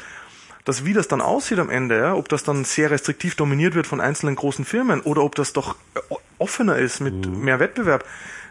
dass 0.67 0.83
wie 0.83 0.91
das 0.91 1.07
dann 1.07 1.21
aussieht 1.21 1.59
am 1.59 1.69
Ende, 1.69 1.97
ja, 1.97 2.13
ob 2.13 2.27
das 2.27 2.43
dann 2.43 2.65
sehr 2.65 2.91
restriktiv 2.91 3.35
dominiert 3.35 3.73
wird 3.73 3.87
von 3.87 4.01
einzelnen 4.01 4.35
großen 4.35 4.65
Firmen 4.65 4.99
oder 4.99 5.23
ob 5.23 5.33
das 5.35 5.53
doch 5.53 5.77
äh, 5.95 5.99
offener 6.39 6.77
ist 6.77 6.99
mit 6.99 7.25
mehr 7.25 7.61
Wettbewerb, 7.61 8.03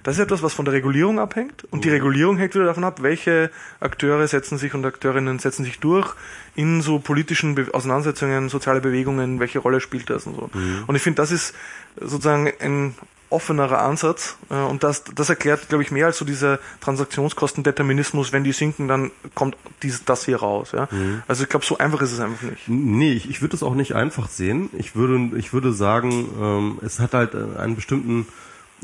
Das 0.03 0.17
ist 0.17 0.23
etwas, 0.23 0.43
was 0.43 0.55
von 0.55 0.65
der 0.65 0.73
Regulierung 0.73 1.19
abhängt. 1.19 1.65
Und 1.71 1.85
die 1.85 1.91
Regulierung 1.91 2.39
hängt 2.39 2.55
wieder 2.55 2.65
davon 2.65 2.85
ab, 2.85 3.03
welche 3.03 3.51
Akteure 3.81 4.27
setzen 4.29 4.57
sich 4.57 4.73
und 4.73 4.87
Akteurinnen 4.87 5.41
setzen 5.41 5.65
sich 5.65 5.79
durch 5.79 6.15
in 6.55 6.81
so 6.81 7.01
politischen 7.01 7.55
Be 7.55 7.67
Auseinandersetzungen, 7.73 8.49
soziale 8.49 8.81
Bewegungen, 8.81 9.39
welche 9.39 9.59
Rolle 9.59 9.81
spielt 9.81 10.09
das 10.09 10.27
und 10.27 10.37
so. 10.37 10.49
Und 10.87 10.95
ich 10.95 11.03
finde, 11.03 11.21
das 11.21 11.33
ist 11.33 11.55
sozusagen 12.01 12.51
ein 12.61 12.95
offenerer 13.31 13.81
Ansatz 13.81 14.37
äh, 14.51 14.55
und 14.55 14.83
das, 14.83 15.05
das 15.05 15.29
erklärt, 15.29 15.69
glaube 15.69 15.83
ich, 15.83 15.91
mehr 15.91 16.07
als 16.07 16.19
so 16.19 16.25
dieser 16.25 16.59
Transaktionskostendeterminismus, 16.81 18.33
wenn 18.33 18.45
die 18.45 18.53
sinken, 18.53 18.89
dann 18.89 19.11
kommt 19.35 19.57
dies, 19.83 20.05
das 20.05 20.25
hier 20.25 20.37
raus. 20.39 20.73
Ja? 20.73 20.89
Also 21.27 21.43
ich 21.43 21.49
glaube, 21.49 21.67
so 21.67 21.79
einfach 21.79 22.01
ist 22.03 22.13
es 22.13 22.21
einfach 22.21 22.43
nicht. 22.43 22.69
Nee, 22.69 23.13
ich, 23.13 23.29
ich 23.29 23.43
würde 23.43 23.57
es 23.57 23.63
auch 23.63 23.75
nicht 23.75 23.95
einfach 23.95 24.29
sehen. 24.29 24.71
Ich 24.79 24.95
würde, 24.95 25.37
ich 25.37 25.53
würde 25.53 25.73
sagen, 25.73 26.29
ähm, 26.41 26.79
es 26.85 27.01
hat 27.01 27.15
halt 27.15 27.35
äh, 27.35 27.59
einen 27.59 27.75
bestimmten, 27.75 28.27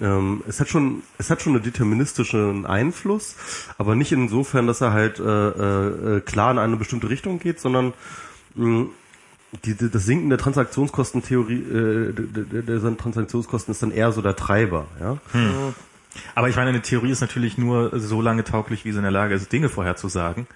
ähm, 0.01 0.43
es 0.49 0.61
hat 0.61 0.69
schon, 0.69 1.03
es 1.19 1.31
hat 1.31 1.43
schon 1.43 1.55
einen 1.55 1.63
deterministischen 1.63 2.67
Einfluss, 2.67 3.37
aber 3.79 3.95
nicht 3.95 4.13
insofern, 4.13 4.67
dass 4.67 4.81
er 4.81 4.93
halt 4.93 5.21
äh, 5.21 5.23
äh, 5.23 6.21
klar 6.21 6.51
in 6.51 6.59
eine 6.59 6.77
bestimmte 6.77 7.09
Richtung 7.09 7.39
geht, 7.39 7.61
sondern 7.61 7.93
mh, 8.55 8.87
die, 9.65 9.75
die, 9.75 9.91
das 9.91 10.05
Sinken 10.05 10.31
der 10.31 10.39
Transaktionskostentheorie, 10.39 11.61
äh, 11.61 12.13
der, 12.13 12.63
der, 12.63 12.81
der 12.81 12.97
Transaktionskosten 12.97 13.73
ist 13.73 13.83
dann 13.83 13.91
eher 13.91 14.13
so 14.13 14.23
der 14.23 14.37
Treiber, 14.37 14.87
ja. 15.01 15.19
Aber 16.35 16.49
ich 16.49 16.57
meine, 16.57 16.71
eine 16.71 16.83
Theorie 16.83 17.11
ist 17.11 17.21
natürlich 17.21 17.59
nur 17.59 17.99
so 17.99 18.21
lange 18.21 18.45
tauglich, 18.45 18.85
wie 18.85 18.93
sie 18.93 18.99
in 18.99 19.03
der 19.03 19.13
Lage 19.13 19.35
ist, 19.35 19.53
Dinge 19.53 19.69
vorherzusagen. 19.69 20.47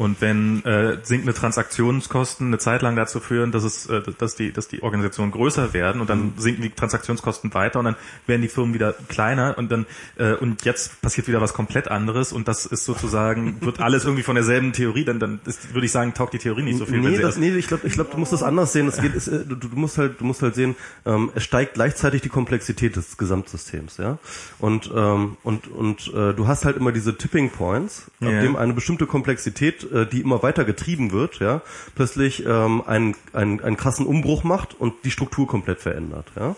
Und 0.00 0.22
wenn 0.22 0.64
äh, 0.64 0.96
sinkende 1.02 1.34
Transaktionskosten 1.34 2.46
eine 2.46 2.56
Zeit 2.56 2.80
lang 2.80 2.96
dazu 2.96 3.20
führen, 3.20 3.52
dass 3.52 3.64
es, 3.64 3.84
äh, 3.84 4.00
dass 4.16 4.34
die, 4.34 4.50
dass 4.50 4.66
die 4.66 4.82
Organisationen 4.82 5.30
größer 5.30 5.74
werden 5.74 6.00
und 6.00 6.08
dann 6.08 6.32
sinken 6.38 6.62
die 6.62 6.70
Transaktionskosten 6.70 7.52
weiter 7.52 7.80
und 7.80 7.84
dann 7.84 7.96
werden 8.26 8.40
die 8.40 8.48
Firmen 8.48 8.72
wieder 8.72 8.94
kleiner 9.10 9.58
und 9.58 9.70
dann 9.70 9.84
äh, 10.16 10.32
und 10.32 10.64
jetzt 10.64 11.02
passiert 11.02 11.28
wieder 11.28 11.42
was 11.42 11.52
komplett 11.52 11.88
anderes 11.88 12.32
und 12.32 12.48
das 12.48 12.64
ist 12.64 12.86
sozusagen 12.86 13.60
wird 13.60 13.80
alles 13.80 14.04
irgendwie 14.04 14.22
von 14.22 14.36
derselben 14.36 14.72
Theorie, 14.72 15.04
dann 15.04 15.18
dann 15.18 15.38
ist, 15.44 15.74
würde 15.74 15.84
ich 15.84 15.92
sagen, 15.92 16.14
taugt 16.14 16.32
die 16.32 16.38
Theorie 16.38 16.62
nicht 16.62 16.78
so 16.78 16.86
viel. 16.86 16.98
nee, 17.00 17.18
das, 17.18 17.36
nee, 17.36 17.54
ich 17.54 17.66
glaube, 17.66 17.86
ich 17.86 17.92
glaub, 17.92 18.10
du 18.10 18.16
musst 18.16 18.32
das 18.32 18.42
anders 18.42 18.72
sehen. 18.72 18.88
Es 18.88 19.02
geht, 19.02 19.14
es, 19.14 19.28
äh, 19.28 19.44
du, 19.44 19.54
du 19.54 19.68
musst 19.74 19.98
halt, 19.98 20.18
du 20.18 20.24
musst 20.24 20.40
halt 20.40 20.54
sehen, 20.54 20.76
ähm, 21.04 21.30
es 21.34 21.44
steigt 21.44 21.74
gleichzeitig 21.74 22.22
die 22.22 22.30
Komplexität 22.30 22.96
des 22.96 23.18
Gesamtsystems, 23.18 23.98
ja. 23.98 24.18
Und 24.58 24.90
ähm, 24.96 25.36
und 25.42 25.68
und 25.68 26.08
äh, 26.14 26.32
du 26.32 26.46
hast 26.46 26.64
halt 26.64 26.78
immer 26.78 26.90
diese 26.90 27.18
Tipping 27.18 27.50
Points, 27.50 28.10
ab 28.22 28.28
Ja. 28.30 28.40
dem 28.40 28.56
eine 28.56 28.72
bestimmte 28.72 29.04
Komplexität, 29.04 29.89
äh, 29.92 30.06
die 30.06 30.20
immer 30.20 30.42
weiter 30.42 30.64
getrieben 30.64 31.12
wird, 31.12 31.38
ja, 31.38 31.62
plötzlich 31.94 32.44
ähm, 32.46 32.82
einen, 32.86 33.16
einen 33.32 33.60
einen 33.60 33.76
krassen 33.76 34.06
Umbruch 34.06 34.44
macht 34.44 34.74
und 34.78 34.94
die 35.04 35.10
Struktur 35.10 35.46
komplett 35.46 35.80
verändert, 35.80 36.30
ja. 36.36 36.56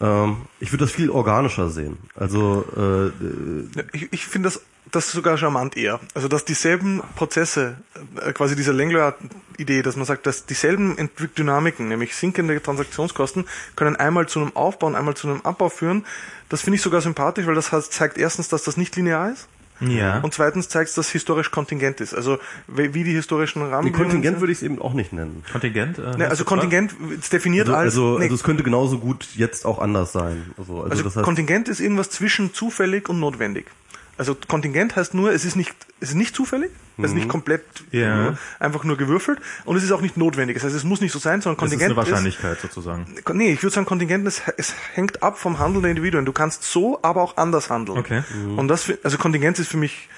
Ähm, 0.00 0.42
ich 0.60 0.72
würde 0.72 0.84
das 0.84 0.92
viel 0.92 1.10
organischer 1.10 1.70
sehen. 1.70 1.98
Also 2.14 2.64
äh, 2.76 3.80
Ich, 3.92 4.12
ich 4.12 4.26
finde 4.26 4.48
das, 4.48 4.62
das 4.90 5.10
sogar 5.10 5.36
charmant 5.36 5.76
eher. 5.76 6.00
Also 6.14 6.28
dass 6.28 6.44
dieselben 6.44 7.02
Prozesse, 7.16 7.78
äh, 8.20 8.32
quasi 8.32 8.54
diese 8.54 8.72
Langlois-Idee, 8.72 9.82
dass 9.82 9.96
man 9.96 10.06
sagt, 10.06 10.26
dass 10.26 10.46
dieselben 10.46 11.10
Dynamiken, 11.36 11.88
nämlich 11.88 12.14
sinkende 12.14 12.62
Transaktionskosten, 12.62 13.46
können 13.76 13.96
einmal 13.96 14.28
zu 14.28 14.40
einem 14.40 14.54
Aufbau 14.54 14.86
und 14.86 14.94
einmal 14.94 15.14
zu 15.14 15.28
einem 15.28 15.40
Abbau 15.42 15.68
führen. 15.68 16.04
Das 16.48 16.62
finde 16.62 16.76
ich 16.76 16.82
sogar 16.82 17.00
sympathisch, 17.00 17.46
weil 17.46 17.54
das 17.54 17.72
heißt, 17.72 17.92
zeigt 17.92 18.18
erstens, 18.18 18.48
dass 18.48 18.62
das 18.62 18.76
nicht 18.76 18.94
linear 18.96 19.32
ist. 19.32 19.48
Ja. 19.80 20.18
Und 20.20 20.34
zweitens 20.34 20.68
zeigt 20.68 20.88
es, 20.88 20.94
dass 20.94 21.10
historisch 21.10 21.50
kontingent 21.50 22.00
ist. 22.00 22.14
Also 22.14 22.38
wie 22.66 23.04
die 23.04 23.12
historischen 23.12 23.62
Rahmenbedingungen 23.62 23.92
Kontingent 23.92 24.34
sind. 24.36 24.40
würde 24.40 24.52
ich 24.52 24.58
es 24.58 24.62
eben 24.62 24.80
auch 24.80 24.94
nicht 24.94 25.12
nennen. 25.12 25.44
Kontingent? 25.52 25.98
Äh, 25.98 26.16
Ne, 26.18 26.28
also 26.28 26.44
Kontingent 26.44 26.94
ist 27.18 27.32
definiert 27.32 27.68
Also, 27.68 27.76
als 27.78 27.84
also, 27.94 28.18
nee, 28.18 28.24
also 28.24 28.34
es 28.34 28.42
könnte 28.42 28.62
genauso 28.62 28.98
gut 28.98 29.26
jetzt 29.36 29.64
auch 29.66 29.78
anders 29.78 30.12
sein. 30.12 30.52
Also, 30.58 30.82
also, 30.82 30.90
Also 30.90 31.02
das 31.04 31.16
heißt, 31.16 31.24
Kontingent 31.24 31.68
ist 31.68 31.80
irgendwas 31.80 32.10
zwischen 32.10 32.52
zufällig 32.54 33.08
und 33.08 33.20
notwendig. 33.20 33.66
Also 34.18 34.34
Kontingent 34.34 34.96
heißt 34.96 35.14
nur, 35.14 35.32
es 35.32 35.44
ist 35.44 35.56
nicht, 35.56 35.74
es 36.00 36.10
ist 36.10 36.16
nicht 36.16 36.34
zufällig, 36.34 36.70
es 36.98 37.04
ist 37.10 37.14
nicht 37.14 37.28
komplett 37.28 37.62
Ja. 37.92 38.30
äh, 38.30 38.32
einfach 38.58 38.82
nur 38.84 38.96
gewürfelt 38.96 39.38
und 39.64 39.76
es 39.76 39.84
ist 39.84 39.92
auch 39.92 40.00
nicht 40.00 40.16
notwendig. 40.16 40.56
Das 40.56 40.64
heißt, 40.64 40.74
es 40.74 40.84
muss 40.84 41.00
nicht 41.00 41.12
so 41.12 41.18
sein, 41.20 41.40
sondern 41.40 41.56
Das 41.56 41.66
ist 41.66 41.78
Kontingent 41.78 41.90
eine 41.90 41.96
Wahrscheinlichkeit 41.96 42.60
sozusagen. 42.60 43.06
Ist, 43.14 43.28
nee, 43.34 43.52
ich 43.52 43.62
würde 43.62 43.74
sagen, 43.74 43.86
Kontingent 43.86 44.26
ist, 44.26 44.42
es 44.56 44.74
hängt 44.94 45.22
ab 45.22 45.38
vom 45.38 45.58
Handeln 45.58 45.82
der 45.82 45.90
Individuen. 45.92 46.24
Du 46.24 46.32
kannst 46.32 46.64
so, 46.64 46.98
aber 47.02 47.22
auch 47.22 47.36
anders 47.36 47.70
handeln. 47.70 47.98
Okay. 47.98 48.22
Und 48.56 48.68
das, 48.68 48.92
also 49.04 49.16
Kontingent 49.18 49.58
ist 49.60 49.68
für 49.70 49.76
mich 49.76 50.08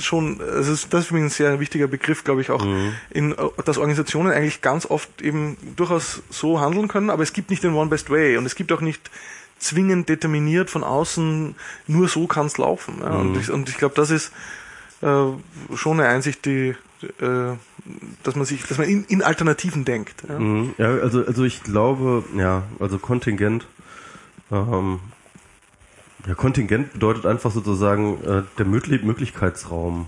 schon, 0.00 0.40
also 0.40 0.70
das 0.88 1.00
ist 1.02 1.06
für 1.08 1.14
mich 1.14 1.24
ein 1.24 1.28
sehr 1.28 1.60
wichtiger 1.60 1.86
Begriff, 1.86 2.24
glaube 2.24 2.40
ich, 2.40 2.50
auch 2.50 2.64
in, 3.10 3.32
äh, 3.32 3.36
dass 3.64 3.78
Organisationen 3.78 4.32
eigentlich 4.32 4.62
ganz 4.62 4.86
oft 4.86 5.20
eben 5.22 5.56
durchaus 5.76 6.22
so 6.30 6.60
handeln 6.60 6.88
können, 6.88 7.10
aber 7.10 7.22
es 7.22 7.32
gibt 7.32 7.50
nicht 7.50 7.62
den 7.62 7.74
One 7.74 7.90
Best 7.90 8.10
Way 8.10 8.38
und 8.38 8.46
es 8.46 8.54
gibt 8.54 8.72
auch 8.72 8.80
nicht 8.80 9.10
zwingend 9.58 10.08
determiniert 10.08 10.70
von 10.70 10.84
außen, 10.84 11.54
nur 11.86 12.08
so 12.08 12.26
kann 12.26 12.46
es 12.46 12.58
laufen. 12.58 12.98
Ja? 13.00 13.10
Und 13.10 13.36
ich, 13.36 13.50
und 13.50 13.68
ich 13.68 13.76
glaube, 13.76 13.94
das 13.94 14.10
ist 14.10 14.32
äh, 15.02 15.26
schon 15.74 16.00
eine 16.00 16.08
Einsicht, 16.08 16.44
die, 16.44 16.74
äh, 17.20 17.56
dass 18.22 18.36
man 18.36 18.44
sich, 18.44 18.64
dass 18.66 18.78
man 18.78 18.88
in, 18.88 19.04
in 19.04 19.22
Alternativen 19.22 19.84
denkt. 19.84 20.24
Ja? 20.28 20.38
Mhm. 20.38 20.74
Ja, 20.78 20.88
also, 20.88 21.24
also 21.24 21.44
ich 21.44 21.62
glaube, 21.62 22.24
ja, 22.36 22.64
also 22.78 22.98
Kontingent, 22.98 23.66
ähm, 24.50 25.00
ja, 26.26 26.34
Kontingent 26.34 26.92
bedeutet 26.92 27.26
einfach 27.26 27.50
sozusagen 27.50 28.22
äh, 28.24 28.42
der 28.58 28.66
Möglich 28.66 29.02
Möglichkeitsraum. 29.02 30.06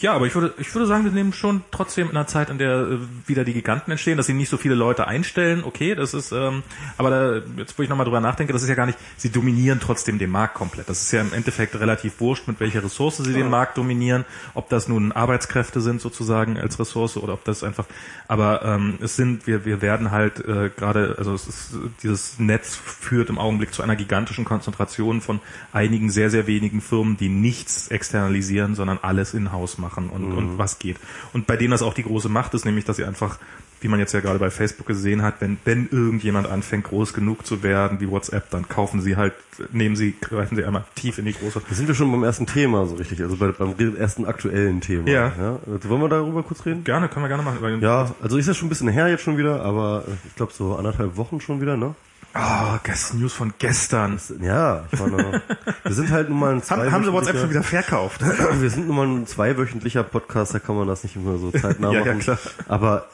Ja, 0.00 0.12
aber 0.12 0.26
ich 0.26 0.34
würde, 0.34 0.52
ich 0.58 0.74
würde 0.74 0.86
sagen, 0.86 1.04
wir 1.04 1.12
nehmen 1.12 1.32
schon 1.32 1.62
trotzdem 1.70 2.10
in 2.10 2.16
einer 2.16 2.26
Zeit, 2.26 2.50
in 2.50 2.58
der 2.58 2.72
äh, 2.72 2.98
wieder 3.26 3.44
die 3.44 3.52
Giganten 3.52 3.90
entstehen, 3.90 4.16
dass 4.16 4.26
sie 4.26 4.34
nicht 4.34 4.48
so 4.48 4.56
viele 4.56 4.74
Leute 4.74 5.06
einstellen. 5.06 5.62
Okay, 5.64 5.94
das 5.94 6.14
ist, 6.14 6.32
ähm, 6.32 6.62
aber 6.98 7.10
da, 7.10 7.42
jetzt 7.56 7.78
wo 7.78 7.82
ich 7.82 7.88
nochmal 7.88 8.04
drüber 8.04 8.20
nachdenke, 8.20 8.52
das 8.52 8.62
ist 8.62 8.68
ja 8.68 8.74
gar 8.74 8.86
nicht, 8.86 8.98
sie 9.16 9.30
dominieren 9.30 9.80
trotzdem 9.80 10.18
den 10.18 10.30
Markt 10.30 10.54
komplett. 10.54 10.88
Das 10.88 11.02
ist 11.02 11.12
ja 11.12 11.20
im 11.20 11.32
Endeffekt 11.32 11.78
relativ 11.78 12.20
wurscht, 12.20 12.48
mit 12.48 12.60
welcher 12.60 12.82
Ressource 12.82 13.18
sie 13.18 13.32
den 13.32 13.48
Markt 13.48 13.78
dominieren, 13.78 14.24
ob 14.54 14.68
das 14.68 14.88
nun 14.88 15.12
Arbeitskräfte 15.12 15.80
sind 15.80 16.00
sozusagen 16.00 16.58
als 16.58 16.78
Ressource 16.78 17.16
oder 17.16 17.34
ob 17.34 17.44
das 17.44 17.62
einfach, 17.62 17.86
aber 18.28 18.62
ähm, 18.64 18.98
es 19.00 19.16
sind, 19.16 19.46
wir, 19.46 19.64
wir 19.64 19.80
werden 19.80 20.10
halt 20.10 20.40
äh, 20.40 20.70
gerade, 20.76 21.14
also 21.18 21.34
es 21.34 21.46
ist, 21.46 21.74
dieses 22.02 22.38
Netz 22.38 22.74
führt 22.74 23.30
im 23.30 23.38
Augenblick 23.38 23.72
zu 23.72 23.82
einer 23.82 23.96
gigantischen 23.96 24.44
Konzentration 24.44 25.20
von 25.20 25.40
einigen 25.72 26.10
sehr, 26.10 26.30
sehr 26.30 26.46
wenigen 26.46 26.80
Firmen, 26.80 27.16
die 27.16 27.28
nichts 27.28 27.88
externalisieren, 27.88 28.74
sondern 28.74 28.98
alles 29.00 29.34
in-house 29.34 29.78
machen 29.78 29.83
und, 29.92 30.32
und 30.32 30.58
was 30.58 30.78
geht. 30.78 30.96
Und 31.32 31.46
bei 31.46 31.56
denen 31.56 31.70
das 31.70 31.82
auch 31.82 31.94
die 31.94 32.02
große 32.02 32.28
Macht 32.28 32.54
ist, 32.54 32.64
nämlich, 32.64 32.84
dass 32.84 32.96
sie 32.96 33.04
einfach, 33.04 33.38
wie 33.80 33.88
man 33.88 34.00
jetzt 34.00 34.12
ja 34.12 34.20
gerade 34.20 34.38
bei 34.38 34.50
Facebook 34.50 34.86
gesehen 34.86 35.22
hat, 35.22 35.40
wenn, 35.40 35.58
wenn 35.64 35.88
irgendjemand 35.90 36.48
anfängt, 36.48 36.84
groß 36.84 37.12
genug 37.12 37.46
zu 37.46 37.62
werden, 37.62 38.00
wie 38.00 38.08
WhatsApp, 38.08 38.50
dann 38.50 38.68
kaufen 38.68 39.00
sie 39.00 39.16
halt, 39.16 39.34
nehmen 39.72 39.96
sie, 39.96 40.14
greifen 40.20 40.56
sie 40.56 40.64
einmal 40.64 40.84
tief 40.94 41.18
in 41.18 41.26
die 41.26 41.34
große. 41.34 41.62
Da 41.68 41.74
sind 41.74 41.88
wir 41.88 41.94
schon 41.94 42.10
beim 42.10 42.24
ersten 42.24 42.46
Thema 42.46 42.86
so 42.86 42.94
richtig, 42.94 43.20
also 43.20 43.36
bei, 43.36 43.48
beim 43.48 43.74
ersten 43.96 44.24
aktuellen 44.24 44.80
Thema. 44.80 45.08
Ja. 45.08 45.58
Also 45.70 45.88
wollen 45.88 46.00
wir 46.00 46.08
darüber 46.08 46.42
kurz 46.42 46.64
reden? 46.64 46.84
Gerne, 46.84 47.08
können 47.08 47.24
wir 47.24 47.28
gerne 47.28 47.42
machen. 47.42 47.80
Ja, 47.80 48.14
also 48.22 48.38
ist 48.38 48.46
ja 48.46 48.54
schon 48.54 48.66
ein 48.66 48.70
bisschen 48.70 48.88
her 48.88 49.08
jetzt 49.08 49.22
schon 49.22 49.36
wieder, 49.36 49.62
aber 49.62 50.04
ich 50.26 50.34
glaube 50.36 50.52
so 50.52 50.76
anderthalb 50.76 51.16
Wochen 51.16 51.40
schon 51.40 51.60
wieder, 51.60 51.76
ne? 51.76 51.94
Ah, 52.34 52.80
gestern, 52.82 53.20
News 53.20 53.32
von 53.32 53.54
gestern. 53.60 54.18
Ja, 54.40 54.84
ich 54.90 54.98
meine, 54.98 55.40
wir 55.84 55.94
sind 55.94 56.10
halt 56.10 56.28
nun 56.28 56.40
mal 56.40 56.54
ein 56.54 56.62
Haben, 56.68 56.90
haben 56.90 57.04
sie 57.04 57.12
WhatsApp 57.12 57.38
schon 57.38 57.50
wieder 57.50 57.62
verkauft? 57.62 58.20
Wir 58.60 58.70
sind 58.70 58.88
nun 58.88 58.96
mal 58.96 59.06
ein 59.06 59.26
zweiwöchentlicher 59.28 60.02
Podcast, 60.02 60.52
da 60.52 60.58
kann 60.58 60.74
man 60.76 60.88
das 60.88 61.04
nicht 61.04 61.14
immer 61.14 61.38
so 61.38 61.52
zeitnah 61.52 61.92
Ja, 61.92 62.00
machen. 62.00 62.18
ja, 62.18 62.18
klar. 62.18 62.38
Aber, 62.66 63.08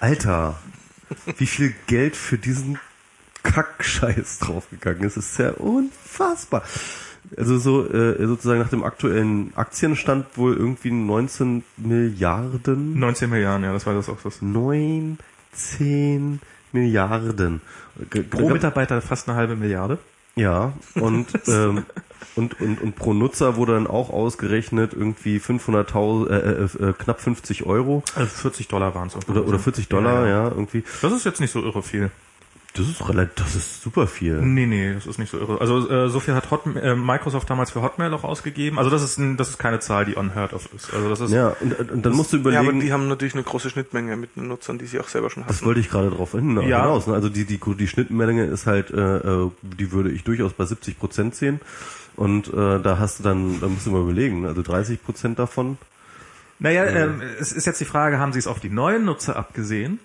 Alter, 0.00 0.56
wie 1.36 1.46
viel 1.46 1.74
Geld 1.86 2.16
für 2.16 2.38
diesen 2.38 2.78
Kackscheiß 3.42 4.38
draufgegangen 4.38 5.02
ist, 5.02 5.18
ist 5.18 5.38
ja 5.38 5.50
unfassbar. 5.50 6.62
Also 7.36 7.58
so 7.58 7.86
äh, 7.86 8.26
sozusagen 8.26 8.60
nach 8.60 8.70
dem 8.70 8.82
aktuellen 8.82 9.52
Aktienstand 9.56 10.24
wohl 10.36 10.56
irgendwie 10.56 10.90
19 10.90 11.64
Milliarden. 11.76 12.98
19 12.98 13.28
Milliarden, 13.28 13.64
ja, 13.64 13.74
das 13.74 13.84
war 13.84 13.92
das 13.92 14.08
auch 14.08 14.16
das. 14.24 14.40
19 14.40 15.18
Milliarden. 16.72 17.60
Pro 18.30 18.48
Mitarbeiter 18.50 19.00
fast 19.00 19.28
eine 19.28 19.36
halbe 19.36 19.56
Milliarde. 19.56 19.98
ja, 20.36 20.72
und, 20.94 21.26
ähm, 21.48 21.84
und, 22.36 22.60
und, 22.60 22.80
und 22.80 22.96
pro 22.96 23.12
Nutzer 23.12 23.56
wurde 23.56 23.72
dann 23.72 23.86
auch 23.86 24.10
ausgerechnet 24.10 24.92
irgendwie 24.92 25.38
500.000, 25.38 26.28
äh, 26.30 26.36
äh, 26.36 26.90
äh, 26.90 26.92
knapp 26.92 27.20
50 27.20 27.66
Euro 27.66 28.02
Also 28.14 28.28
40 28.28 28.68
Dollar 28.68 28.94
waren 28.94 29.08
es. 29.08 29.16
oder, 29.28 29.46
oder 29.46 29.58
40 29.58 29.88
Dollar, 29.88 30.28
ja, 30.28 30.48
irgendwie. 30.48 30.84
Das 31.02 31.12
ist 31.12 31.24
jetzt 31.24 31.40
nicht 31.40 31.50
so 31.50 31.62
irre 31.62 31.82
viel. 31.82 32.10
Das 32.74 32.86
ist 32.86 33.08
relativ, 33.08 33.34
das 33.36 33.56
ist 33.56 33.82
super 33.82 34.06
viel. 34.06 34.34
Nee, 34.40 34.66
nee, 34.66 34.94
das 34.94 35.06
ist 35.06 35.18
nicht 35.18 35.30
so 35.30 35.38
irre. 35.38 35.60
Also 35.60 35.88
äh, 35.90 36.08
so 36.10 36.20
viel 36.20 36.34
hat 36.34 36.50
Hot, 36.50 36.62
äh, 36.76 36.94
Microsoft 36.94 37.48
damals 37.50 37.70
für 37.72 37.82
Hotmail 37.82 38.12
auch 38.14 38.22
ausgegeben. 38.24 38.78
Also 38.78 38.90
das 38.90 39.02
ist 39.02 39.18
ein, 39.18 39.36
das 39.36 39.48
ist 39.48 39.58
keine 39.58 39.80
Zahl, 39.80 40.04
die 40.04 40.14
unheard 40.14 40.52
of 40.52 40.68
ist. 40.74 40.92
Also 40.94 41.08
das 41.08 41.20
ist 41.20 41.32
Ja, 41.32 41.56
und, 41.60 41.72
und 41.90 42.06
dann 42.06 42.12
musst 42.12 42.32
du 42.32 42.36
Ja, 42.36 42.42
aber 42.42 42.50
überlegen, 42.68 42.80
die 42.80 42.92
haben 42.92 43.08
natürlich 43.08 43.34
eine 43.34 43.42
große 43.42 43.70
Schnittmenge 43.70 44.16
mit 44.16 44.36
den 44.36 44.46
Nutzern, 44.48 44.78
die 44.78 44.86
sie 44.86 45.00
auch 45.00 45.08
selber 45.08 45.28
schon 45.30 45.44
das 45.46 45.56
hatten. 45.56 45.66
wollte 45.66 45.80
ich 45.80 45.90
gerade 45.90 46.10
drauf 46.10 46.32
hin, 46.32 46.56
Ja. 46.56 46.82
hinaus. 46.82 47.06
Ne? 47.08 47.14
Also 47.14 47.28
die, 47.30 47.46
die, 47.46 47.58
die 47.58 47.88
Schnittmenge 47.88 48.44
ist 48.44 48.66
halt, 48.66 48.90
äh, 48.90 49.16
äh, 49.16 49.50
die 49.62 49.90
würde 49.90 50.10
ich 50.10 50.22
durchaus 50.24 50.52
bei 50.52 50.64
70 50.64 50.98
Prozent 50.98 51.34
sehen. 51.34 51.60
Und 52.16 52.48
äh, 52.52 52.80
da 52.80 52.98
hast 52.98 53.18
du 53.20 53.22
dann, 53.24 53.60
da 53.60 53.66
musst 53.68 53.86
du 53.86 53.90
mal 53.90 54.02
überlegen, 54.02 54.44
also 54.46 54.62
30 54.62 55.02
Prozent 55.02 55.38
davon. 55.38 55.78
Naja, 56.60 56.84
ähm, 56.86 57.22
es 57.40 57.52
ist 57.52 57.66
jetzt 57.66 57.80
die 57.80 57.84
Frage, 57.84 58.18
haben 58.18 58.32
Sie 58.32 58.40
es 58.40 58.48
auf 58.48 58.58
die 58.60 58.68
neuen 58.70 59.04
Nutzer 59.04 59.36
abgesehen? 59.36 60.00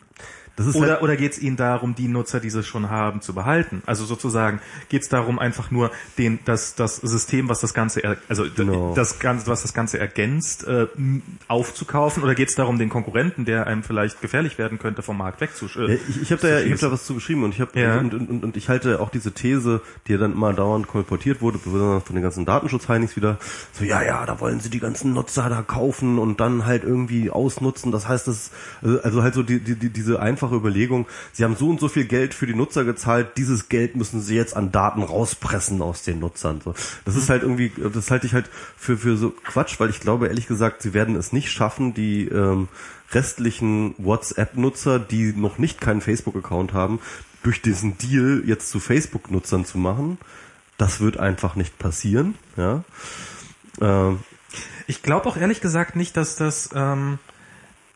Das 0.55 0.67
ist 0.67 0.75
oder 0.75 0.91
halt- 0.93 1.01
oder 1.01 1.15
geht 1.15 1.31
es 1.33 1.39
Ihnen 1.41 1.57
darum, 1.57 1.95
die 1.95 2.07
Nutzer, 2.07 2.39
die 2.39 2.49
sie 2.51 2.61
schon 2.63 2.89
haben, 2.89 3.21
zu 3.21 3.33
behalten? 3.33 3.81
Also 3.87 4.05
sozusagen 4.05 4.59
geht 4.89 5.01
es 5.01 5.09
darum, 5.09 5.39
einfach 5.39 5.71
nur 5.71 5.89
den 6.19 6.37
das 6.45 6.75
das 6.75 6.97
System, 6.97 7.49
was 7.49 7.59
das 7.59 7.73
Ganze 7.73 8.03
er, 8.03 8.17
also 8.29 8.45
Genau. 8.55 8.93
das 8.95 9.17
Ganze, 9.19 9.47
was 9.47 9.63
das 9.63 9.73
Ganze 9.73 9.97
ergänzt, 9.97 10.67
äh, 10.67 10.85
aufzukaufen? 11.47 12.23
Oder 12.23 12.35
geht 12.35 12.49
es 12.49 12.55
darum, 12.55 12.77
den 12.77 12.89
Konkurrenten, 12.89 13.45
der 13.45 13.67
einem 13.67 13.83
vielleicht 13.83 14.21
gefährlich 14.21 14.57
werden 14.57 14.79
könnte, 14.79 15.01
vom 15.01 15.17
Markt 15.17 15.41
wegzuschießen? 15.41 15.87
Ja, 15.89 15.95
ich 16.07 16.21
ich 16.21 16.31
habe 16.31 16.41
da, 16.41 16.47
ja- 16.47 16.59
ich 16.59 16.71
hab 16.73 16.79
da 16.79 16.91
was 16.91 17.05
zu 17.05 17.15
geschrieben 17.15 17.43
und 17.43 17.53
ich 17.53 17.61
habe 17.61 17.79
Ja. 17.79 17.97
und, 17.97 18.13
und, 18.13 18.29
und, 18.29 18.43
und 18.43 18.57
ich 18.57 18.69
halte 18.69 18.99
auch 18.99 19.09
diese 19.09 19.31
These, 19.31 19.81
die 20.07 20.13
ja 20.13 20.17
dann 20.17 20.33
immer 20.33 20.53
dauernd 20.53 20.87
kolportiert 20.87 21.41
wurde, 21.41 21.57
besonders 21.57 22.03
von 22.03 22.15
den 22.15 22.23
ganzen 22.23 22.45
Datenschutzheinis 22.45 23.15
wieder, 23.15 23.37
so 23.71 23.83
ja, 23.83 24.01
ja, 24.03 24.25
da 24.25 24.39
wollen 24.39 24.59
sie 24.59 24.69
die 24.69 24.79
ganzen 24.79 25.13
Nutzer 25.13 25.49
da 25.49 25.61
kaufen 25.61 26.19
und 26.19 26.39
dann 26.39 26.65
halt 26.65 26.83
irgendwie 26.83 27.29
ausnutzen. 27.29 27.91
Das 27.91 28.07
heißt, 28.07 28.27
das 28.27 28.51
also, 28.81 29.01
also 29.01 29.23
halt 29.23 29.33
so 29.33 29.43
die, 29.43 29.59
die, 29.59 29.75
die, 29.75 29.89
diese 29.89 30.19
einfache 30.19 30.42
Überlegung, 30.51 31.05
sie 31.31 31.43
haben 31.43 31.55
so 31.55 31.69
und 31.69 31.79
so 31.79 31.87
viel 31.87 32.05
Geld 32.05 32.33
für 32.33 32.47
die 32.47 32.55
Nutzer 32.55 32.83
gezahlt, 32.83 33.37
dieses 33.37 33.69
Geld 33.69 33.95
müssen 33.95 34.21
sie 34.21 34.35
jetzt 34.35 34.55
an 34.55 34.71
Daten 34.71 35.03
rauspressen 35.03 35.81
aus 35.81 36.03
den 36.03 36.19
Nutzern. 36.19 36.61
So, 36.63 36.73
das 37.05 37.15
ist 37.15 37.29
halt 37.29 37.43
irgendwie, 37.43 37.71
das 37.93 38.11
halte 38.11 38.27
ich 38.27 38.33
halt 38.33 38.49
für 38.77 38.97
für 38.97 39.15
so 39.15 39.29
Quatsch, 39.29 39.79
weil 39.79 39.89
ich 39.89 39.99
glaube 39.99 40.27
ehrlich 40.27 40.47
gesagt, 40.47 40.81
sie 40.81 40.93
werden 40.93 41.15
es 41.15 41.31
nicht 41.31 41.51
schaffen, 41.51 41.93
die 41.93 42.27
ähm, 42.27 42.67
restlichen 43.11 43.95
WhatsApp-Nutzer, 43.97 44.99
die 44.99 45.33
noch 45.33 45.57
nicht 45.57 45.79
keinen 45.79 46.01
Facebook-Account 46.01 46.73
haben, 46.73 46.99
durch 47.43 47.61
diesen 47.61 47.97
Deal 47.97 48.43
jetzt 48.45 48.69
zu 48.69 48.79
Facebook-Nutzern 48.79 49.65
zu 49.65 49.77
machen. 49.77 50.17
Das 50.77 50.99
wird 50.99 51.17
einfach 51.17 51.55
nicht 51.55 51.77
passieren. 51.77 52.35
Ja. 52.57 52.83
Ähm, 53.79 54.19
Ich 54.87 55.01
glaube 55.01 55.27
auch 55.29 55.37
ehrlich 55.37 55.61
gesagt 55.61 55.95
nicht, 55.95 56.17
dass 56.17 56.35
das. 56.35 56.69
Ähm, 56.75 57.19
äh, 57.29 57.32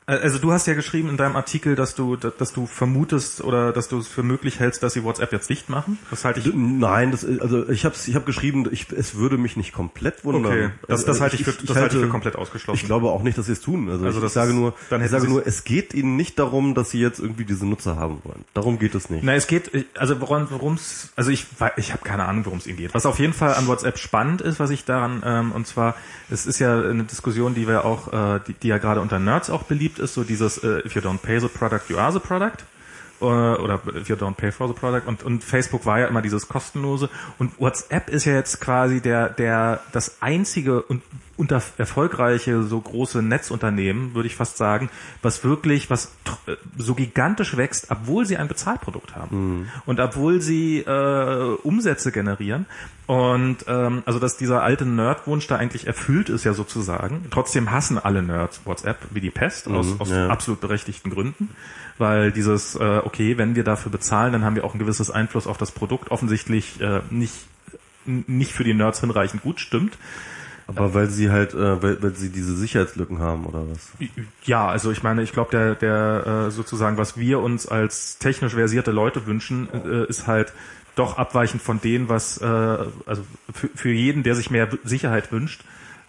also 0.08 0.40
du 0.40 0.54
hast 0.54 0.66
ja 0.68 0.74
geschrieben 0.74 1.10
in 1.10 1.18
deinem 1.18 1.36
Artikel, 1.36 1.76
dass 1.76 1.94
du, 1.94 2.16
dass 2.16 2.54
du 2.54 2.66
vermutest 2.66 3.44
oder 3.44 3.74
dass 3.74 3.90
du 3.90 4.00
es 4.00 4.08
für 4.08 4.24
möglich 4.24 4.62
hältst, 4.62 4.82
dass 4.82 4.94
sie 4.94 5.04
WhatsApp 5.04 5.34
jetzt 5.34 5.50
dicht 5.50 5.70
machen. 5.70 6.00
Das 6.10 6.24
halte 6.24 6.40
ich. 6.40 6.50
Nein, 6.54 7.12
das, 7.12 7.26
also 7.26 7.68
ich 7.68 7.84
habe 7.84 7.94
ich 8.08 8.16
hab 8.16 8.26
geschrieben, 8.26 8.70
ich, 8.72 8.90
es 8.94 9.16
würde 9.16 9.38
mich 9.38 9.58
nicht 9.58 9.74
komplett 9.74 10.24
wundern. 10.24 10.46
Okay, 10.54 10.70
das, 10.88 11.02
das 11.02 11.10
Also 11.10 11.22
halte 11.24 11.36
ich 11.36 11.44
für, 11.44 11.52
das 11.52 11.76
halte 11.76 11.98
ich 11.98 12.04
für 12.04 12.08
komplett 12.08 12.38
ausgeschlossen. 12.38 12.80
Ich 12.80 12.86
glaube 12.86 13.10
auch 13.10 13.22
nicht, 13.22 13.38
dass 13.38 13.48
sie 13.48 13.52
es 13.52 13.60
tun. 13.60 13.90
Also, 13.90 14.06
Also 14.06 14.20
ich, 14.20 14.24
das 14.24 14.32
ich 14.32 14.36
sage 14.36 14.54
nur, 14.54 14.74
dann 14.90 15.04
ich 15.04 15.12
sage 15.12 15.28
nur, 15.28 15.46
es 15.46 15.66
geht 15.66 15.94
ihnen 15.94 16.16
nicht 16.16 16.40
darum, 16.40 16.74
dass 16.74 16.90
sie 16.90 17.02
jetzt 17.02 17.20
irgendwie 17.20 17.44
diese 17.44 17.66
Nutzer 17.66 17.98
haben 17.98 18.22
wollen. 18.24 18.46
Darum 18.54 18.80
geht 18.80 18.96
es 18.96 19.10
nicht. 19.10 19.26
Na, 19.26 19.34
es 19.34 19.48
geht, 19.48 19.72
also 19.98 20.22
woran, 20.22 20.50
worum's, 20.52 21.10
also 21.18 21.32
ich, 21.32 21.48
ich 21.76 21.92
habe 21.92 22.04
keine 22.06 22.24
Ahnung, 22.24 22.46
worum 22.46 22.60
es 22.60 22.68
ihnen 22.68 22.78
geht. 22.78 22.94
Was 22.94 23.06
auf 23.06 23.20
jeden 23.20 23.34
Fall 23.34 23.56
an 23.56 23.68
WhatsApp 23.68 23.98
spannend 23.98 24.40
ist, 24.40 24.58
was 24.58 24.70
ich 24.70 24.86
daran, 24.86 25.22
ähm, 25.26 25.52
und 25.52 25.68
zwar, 25.68 25.96
es 26.30 26.46
ist 26.46 26.60
ja 26.60 26.80
eine 26.80 27.04
Diskussion, 27.04 27.56
die 27.56 27.68
wir 27.68 27.84
auch, 27.84 28.14
äh, 28.14 28.40
die, 28.48 28.54
die 28.54 28.70
ja 28.70 28.78
gerade 28.78 29.02
unter 29.02 29.20
Nerds 29.20 29.50
auch 29.50 29.64
beliebt 29.64 29.97
ist, 30.00 30.14
so 30.14 30.24
dieses, 30.24 30.58
äh, 30.60 30.86
if 30.86 30.96
you 30.96 31.02
don't 31.02 31.20
pay 31.20 31.40
the 31.40 31.48
product, 31.48 31.90
you 31.90 31.98
are 31.98 32.12
the 32.12 32.20
product. 32.20 32.66
Äh, 33.20 33.26
Oder 33.26 33.82
if 33.96 34.10
you 34.10 34.16
don't 34.16 34.36
pay 34.36 34.52
for 34.52 34.68
the 34.68 34.74
product. 34.74 35.08
Und, 35.08 35.24
und 35.24 35.44
Facebook 35.44 35.86
war 35.86 36.00
ja 36.00 36.08
immer 36.08 36.22
dieses 36.22 36.48
kostenlose. 36.48 37.10
Und 37.40 37.60
WhatsApp 37.60 38.10
ist 38.10 38.26
ja 38.26 38.34
jetzt 38.34 38.62
quasi 38.62 39.02
der, 39.02 39.30
der, 39.30 39.82
das 39.92 40.22
einzige 40.22 40.82
und 40.82 41.02
unter 41.38 41.62
erfolgreiche 41.78 42.64
so 42.64 42.82
große 42.82 43.22
Netzunternehmen, 43.22 44.16
würde 44.16 44.28
ich 44.28 44.36
fast 44.36 44.58
sagen, 44.58 44.90
was 45.22 45.44
wirklich, 45.44 45.90
was 45.90 46.16
äh, 46.48 46.56
so 46.78 46.96
gigantisch 46.96 47.56
wächst, 47.56 47.92
obwohl 47.92 48.26
sie 48.26 48.38
ein 48.38 48.48
Bezahlprodukt 48.48 49.16
haben 49.16 49.70
und 49.86 50.00
obwohl 50.00 50.42
sie 50.42 50.80
äh, 50.80 51.58
Umsätze 51.64 52.12
generieren 52.12 52.66
und 53.06 53.66
ähm, 53.68 54.04
also 54.06 54.20
dass 54.20 54.38
dieser 54.38 54.64
alte 54.64 54.86
Nerdwunsch 54.86 55.48
da 55.48 55.56
eigentlich 55.56 55.88
erfüllt 55.88 56.30
ist 56.30 56.44
ja 56.44 56.54
sozusagen. 56.54 57.26
Trotzdem 57.30 57.72
hassen 57.72 57.98
alle 57.98 58.22
Nerds 58.24 58.62
WhatsApp 58.66 58.98
wie 59.12 59.22
die 59.22 59.32
Pest 59.32 59.68
aus, 59.68 60.00
aus 60.00 60.10
ja. 60.10 60.28
absolut 60.28 60.60
berechtigten 60.60 61.12
Gründen, 61.12 61.50
weil 61.98 62.32
dieses 62.32 62.76
äh, 62.76 63.02
okay, 63.04 63.38
wenn 63.38 63.56
wir 63.56 63.64
dafür 63.64 63.92
bezahlen, 63.92 64.34
dann 64.34 64.44
haben 64.44 64.56
wir 64.56 64.66
auch 64.66 64.74
ein 64.74 64.80
gewisses 64.80 65.12
Einfluss 65.12 65.48
auf 65.48 65.58
das 65.58 65.72
Produkt 65.72 66.12
offensichtlich 66.12 66.82
äh, 66.82 67.02
nicht 67.12 67.36
nicht 68.06 68.54
für 68.54 68.64
die 68.64 68.74
Nerds 68.74 69.02
hinreichend 69.02 69.44
gut 69.44 69.60
stimmt. 69.60 69.98
Aber 70.68 70.94
weil 70.94 71.08
sie 71.08 71.32
halt, 71.32 71.54
äh, 71.54 71.82
weil, 71.82 72.04
weil 72.04 72.14
sie 72.16 72.30
diese 72.30 72.56
Sicherheitslücken 72.56 73.20
haben 73.20 73.46
oder 73.46 73.64
was? 73.70 73.90
Ja, 74.44 74.68
also 74.68 74.92
ich 74.92 75.02
meine, 75.02 75.24
ich 75.24 75.32
glaube, 75.32 75.52
der, 75.52 75.76
der 75.76 76.48
äh, 76.48 76.52
sozusagen, 76.52 76.98
was 76.98 77.18
wir 77.18 77.40
uns 77.40 77.68
als 77.68 78.18
technisch 78.18 78.54
versierte 78.54 78.92
Leute 78.92 79.26
wünschen, 79.26 79.70
äh, 79.74 80.06
ist 80.08 80.28
halt 80.28 80.54
doch 80.96 81.18
abweichend 81.18 81.62
von 81.62 81.80
dem, 81.80 82.10
was 82.10 82.40
äh, 82.40 82.46
also 82.46 83.24
für, 83.54 83.70
für 83.74 83.92
jeden, 83.92 84.24
der 84.24 84.36
sich 84.36 84.50
mehr 84.50 84.68
Sicherheit 84.84 85.32
wünscht, 85.32 85.64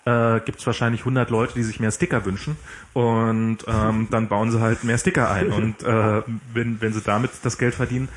äh, 0.04 0.40
gibt 0.40 0.60
es 0.60 0.66
wahrscheinlich 0.66 1.02
100 1.02 1.30
Leute, 1.30 1.54
die 1.54 1.62
sich 1.62 1.78
mehr 1.78 1.90
Sticker 1.90 2.24
wünschen 2.24 2.56
und 2.94 3.58
ähm, 3.68 4.08
dann 4.10 4.28
bauen 4.28 4.50
sie 4.50 4.60
halt 4.60 4.84
mehr 4.84 4.98
Sticker 4.98 5.30
ein 5.30 5.52
und 5.52 5.82
äh, 5.82 6.22
wenn, 6.54 6.80
wenn 6.80 6.92
sie 6.92 7.02
damit 7.02 7.30
das 7.42 7.58
Geld 7.58 7.74
verdienen. 7.74 8.08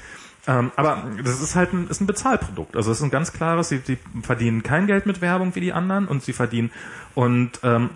Ähm, 0.48 0.72
aber 0.76 1.04
das 1.24 1.42
ist 1.42 1.56
halt 1.56 1.74
ein, 1.74 1.88
ist 1.88 2.02
ein 2.02 2.08
Bezahlprodukt. 2.08 2.76
Also 2.76 2.92
es 2.92 2.98
ist 2.98 3.04
ein 3.04 3.12
ganz 3.12 3.32
klares, 3.32 3.70
sie, 3.70 3.82
sie 3.84 3.98
verdienen 4.24 4.64
kein 4.64 4.88
Geld 4.88 5.06
mit 5.06 5.22
Werbung 5.22 5.54
wie 5.56 5.62
die 5.62 5.74
anderen 5.74 6.08
und 6.08 6.24
sie 6.24 6.34
verdienen 6.34 6.72
und 7.14 7.60
ähm, 7.64 7.92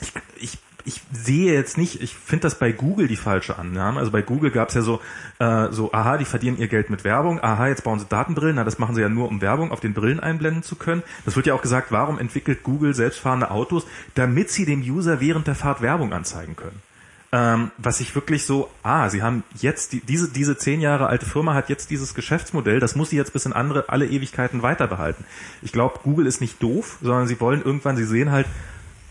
ich, 0.00 0.12
ich, 0.40 0.58
ich 0.84 1.02
sehe 1.12 1.52
jetzt 1.52 1.78
nicht, 1.78 2.02
ich 2.02 2.14
finde 2.14 2.42
das 2.42 2.58
bei 2.58 2.72
Google 2.72 3.06
die 3.06 3.16
falsche 3.16 3.58
Annahme. 3.58 4.00
Also 4.00 4.10
bei 4.10 4.22
Google 4.22 4.50
gab 4.50 4.68
es 4.68 4.74
ja 4.74 4.82
so, 4.82 5.00
äh, 5.38 5.68
so, 5.70 5.92
aha, 5.92 6.18
die 6.18 6.24
verdienen 6.24 6.58
ihr 6.58 6.68
Geld 6.68 6.90
mit 6.90 7.04
Werbung, 7.04 7.42
aha, 7.42 7.68
jetzt 7.68 7.84
bauen 7.84 7.98
sie 7.98 8.06
Datenbrillen, 8.06 8.56
na, 8.56 8.64
das 8.64 8.78
machen 8.78 8.94
sie 8.94 9.00
ja 9.00 9.08
nur, 9.08 9.28
um 9.28 9.40
Werbung 9.40 9.70
auf 9.70 9.80
den 9.80 9.94
Brillen 9.94 10.20
einblenden 10.20 10.62
zu 10.62 10.76
können. 10.76 11.02
Das 11.24 11.36
wird 11.36 11.46
ja 11.46 11.54
auch 11.54 11.62
gesagt, 11.62 11.92
warum 11.92 12.18
entwickelt 12.18 12.62
Google 12.62 12.94
selbstfahrende 12.94 13.50
Autos, 13.50 13.86
damit 14.14 14.50
sie 14.50 14.64
dem 14.64 14.80
User 14.80 15.20
während 15.20 15.46
der 15.46 15.54
Fahrt 15.54 15.82
Werbung 15.82 16.12
anzeigen 16.12 16.56
können. 16.56 16.80
Ähm, 17.34 17.70
was 17.78 18.00
ich 18.00 18.14
wirklich 18.14 18.44
so, 18.44 18.70
ah, 18.82 19.08
sie 19.08 19.22
haben 19.22 19.42
jetzt, 19.54 19.94
die, 19.94 20.00
diese, 20.00 20.30
diese 20.30 20.58
zehn 20.58 20.82
Jahre 20.82 21.06
alte 21.06 21.24
Firma 21.24 21.54
hat 21.54 21.70
jetzt 21.70 21.88
dieses 21.88 22.14
Geschäftsmodell, 22.14 22.78
das 22.78 22.94
muss 22.94 23.08
sie 23.08 23.16
jetzt 23.16 23.32
bis 23.32 23.46
in 23.46 23.54
andere, 23.54 23.88
alle 23.88 24.06
Ewigkeiten 24.06 24.62
weiter 24.62 24.86
behalten. 24.86 25.24
Ich 25.62 25.72
glaube, 25.72 26.00
Google 26.02 26.26
ist 26.26 26.42
nicht 26.42 26.62
doof, 26.62 26.98
sondern 27.00 27.26
sie 27.26 27.40
wollen 27.40 27.62
irgendwann, 27.62 27.96
sie 27.96 28.04
sehen 28.04 28.30
halt, 28.30 28.46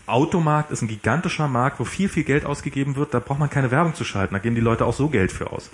Automarkt 0.06 0.70
ist 0.70 0.82
ein 0.82 0.88
gigantischer 0.88 1.48
Markt, 1.48 1.80
wo 1.80 1.84
viel, 1.84 2.08
viel 2.08 2.22
Geld 2.22 2.44
ausgegeben 2.44 2.94
wird, 2.94 3.12
da 3.12 3.18
braucht 3.18 3.40
man 3.40 3.50
keine 3.50 3.72
Werbung 3.72 3.94
zu 3.94 4.04
schalten, 4.04 4.34
da 4.34 4.40
geben 4.40 4.54
die 4.54 4.60
Leute 4.60 4.84
auch 4.84 4.94
so 4.94 5.08
Geld 5.08 5.32
für 5.32 5.50
aus. 5.50 5.70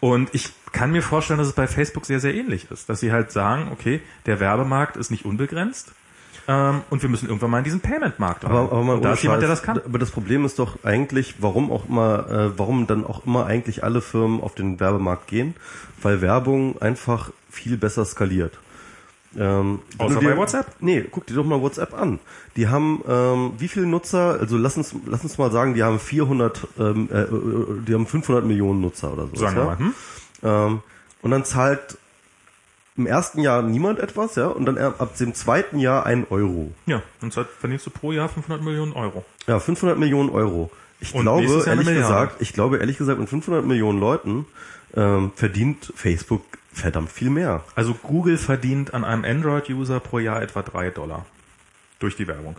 Und 0.00 0.34
ich 0.34 0.52
kann 0.72 0.90
mir 0.90 1.02
vorstellen, 1.02 1.38
dass 1.38 1.48
es 1.48 1.54
bei 1.54 1.66
Facebook 1.66 2.06
sehr, 2.06 2.20
sehr 2.20 2.34
ähnlich 2.34 2.70
ist, 2.70 2.88
dass 2.88 3.00
sie 3.00 3.12
halt 3.12 3.30
sagen, 3.30 3.68
okay, 3.72 4.00
der 4.26 4.40
Werbemarkt 4.40 4.96
ist 4.96 5.10
nicht 5.10 5.24
unbegrenzt 5.24 5.92
ähm, 6.46 6.82
und 6.90 7.02
wir 7.02 7.08
müssen 7.08 7.28
irgendwann 7.28 7.50
mal 7.50 7.58
in 7.58 7.64
diesen 7.64 7.80
Payment-Markt 7.80 8.44
rein. 8.44 8.50
Aber, 8.50 8.72
aber 8.72 8.82
mal 8.82 9.00
da 9.00 9.12
ist 9.14 9.22
jemand, 9.22 9.42
der 9.42 9.48
das 9.48 9.62
kann. 9.62 9.78
Aber 9.78 9.98
das 9.98 10.10
Problem 10.10 10.44
ist 10.44 10.58
doch 10.58 10.84
eigentlich, 10.84 11.36
warum 11.38 11.70
auch 11.72 11.88
immer, 11.88 12.28
äh, 12.30 12.58
warum 12.58 12.86
dann 12.86 13.06
auch 13.06 13.26
immer 13.26 13.46
eigentlich 13.46 13.82
alle 13.82 14.00
Firmen 14.00 14.40
auf 14.40 14.54
den 14.54 14.78
Werbemarkt 14.80 15.26
gehen, 15.26 15.54
weil 16.02 16.20
Werbung 16.20 16.80
einfach 16.80 17.30
viel 17.50 17.76
besser 17.76 18.04
skaliert. 18.04 18.58
Ähm, 19.36 19.80
Außer 19.98 20.20
dir, 20.20 20.30
bei 20.30 20.36
WhatsApp? 20.36 20.66
Nee, 20.80 21.04
guck 21.10 21.26
dir 21.26 21.34
doch 21.34 21.44
mal 21.44 21.60
WhatsApp 21.60 21.94
an. 21.94 22.20
Die 22.56 22.68
haben 22.68 23.02
ähm, 23.08 23.52
wie 23.58 23.68
viele 23.68 23.86
Nutzer? 23.86 24.38
Also 24.38 24.56
lass 24.56 24.76
uns 24.76 24.94
lass 25.06 25.24
uns 25.24 25.38
mal 25.38 25.50
sagen, 25.50 25.74
die 25.74 25.82
haben 25.82 25.98
400, 25.98 26.68
ähm, 26.78 27.08
äh, 27.10 27.22
äh, 27.22 27.26
die 27.86 27.94
haben 27.94 28.06
500 28.06 28.44
Millionen 28.44 28.80
Nutzer 28.80 29.12
oder 29.12 29.26
so. 29.26 29.36
Sagen 29.36 29.56
wir 29.56 29.64
mal, 29.64 29.78
hm? 29.78 29.94
Ähm, 30.42 30.80
und 31.22 31.30
dann 31.30 31.44
zahlt 31.44 31.98
im 32.96 33.06
ersten 33.06 33.40
Jahr 33.40 33.62
niemand 33.62 33.98
etwas, 33.98 34.36
ja, 34.36 34.46
und 34.46 34.66
dann 34.66 34.78
ab 34.78 35.16
dem 35.18 35.34
zweiten 35.34 35.78
Jahr 35.78 36.06
ein 36.06 36.26
Euro. 36.30 36.72
Ja, 36.86 37.02
und 37.20 37.32
seit 37.32 37.48
verdienst 37.48 37.86
du 37.86 37.90
pro 37.90 38.12
Jahr 38.12 38.28
500 38.28 38.62
Millionen 38.62 38.92
Euro. 38.92 39.24
Ja, 39.46 39.58
500 39.58 39.98
Millionen 39.98 40.30
Euro. 40.30 40.70
Ich 41.00 41.14
Und 41.14 41.22
glaube, 41.22 41.42
ehrlich 41.66 41.86
Milliarde. 41.86 41.96
gesagt, 41.96 42.36
ich 42.40 42.52
glaube 42.52 42.78
ehrlich 42.78 42.96
gesagt, 42.96 43.18
mit 43.18 43.28
500 43.28 43.64
Millionen 43.64 43.98
Leuten 43.98 44.46
ähm, 44.94 45.32
verdient 45.34 45.92
Facebook 45.96 46.42
verdammt 46.72 47.10
viel 47.10 47.30
mehr. 47.30 47.64
Also 47.74 47.94
Google 47.94 48.38
verdient 48.38 48.94
an 48.94 49.04
einem 49.04 49.24
Android-User 49.24 50.00
pro 50.00 50.18
Jahr 50.20 50.40
etwa 50.40 50.62
drei 50.62 50.90
Dollar. 50.90 51.26
Durch 51.98 52.16
die 52.16 52.26
Werbung. 52.26 52.56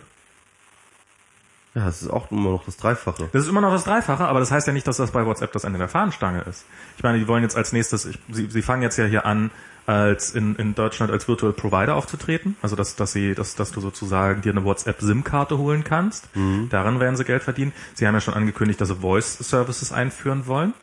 Ja, 1.76 1.86
das 1.86 2.02
ist 2.02 2.10
auch 2.10 2.32
immer 2.32 2.52
noch 2.52 2.66
das 2.66 2.78
Dreifache. 2.78 3.30
Das 3.34 3.44
ist 3.44 3.50
immer 3.50 3.60
noch 3.62 3.72
das 3.72 3.84
Dreifache, 3.84 4.26
aber 4.26 4.40
das 4.40 4.50
heißt 4.50 4.66
ja 4.68 4.72
nicht, 4.74 4.88
dass 4.88 4.98
das 4.98 5.12
bei 5.12 5.26
WhatsApp 5.26 5.52
das 5.52 5.66
Ende 5.66 5.78
der 5.78 5.90
Fahnenstange 5.90 6.42
ist. 6.42 6.66
Ich 6.98 7.04
meine, 7.04 7.20
die 7.20 7.28
wollen 7.28 7.44
jetzt 7.44 7.58
als 7.58 7.74
nächstes, 7.74 8.06
ich, 8.06 8.18
sie, 8.32 8.50
sie 8.50 8.62
fangen 8.62 8.82
jetzt 8.82 8.98
ja 8.98 9.06
hier 9.06 9.26
an, 9.26 9.52
als 9.86 10.34
in, 10.34 10.56
in 10.56 10.76
Deutschland 10.76 11.12
als 11.12 11.28
Virtual 11.28 11.54
Provider 11.54 11.96
aufzutreten. 11.96 12.56
Also 12.62 12.76
dass, 12.76 12.96
dass 12.96 13.12
sie, 13.12 13.36
dass, 13.36 13.56
dass 13.56 13.72
du 13.72 13.82
sozusagen 13.82 14.42
dir 14.42 14.52
eine 14.52 14.64
WhatsApp-SIM-Karte 14.64 15.58
holen 15.58 15.84
kannst. 15.84 16.30
Daran 16.70 17.00
werden 17.00 17.16
sie 17.16 17.24
Geld 17.24 17.44
verdienen. 17.44 17.74
Sie 17.94 18.08
haben 18.08 18.14
ja 18.14 18.22
schon 18.22 18.34
angekündigt, 18.34 18.82
dass 18.82 18.90
sie 18.90 18.96
Voice 18.96 19.38
Services 19.38 19.92
einführen 19.92 20.48
wollen. 20.48 20.74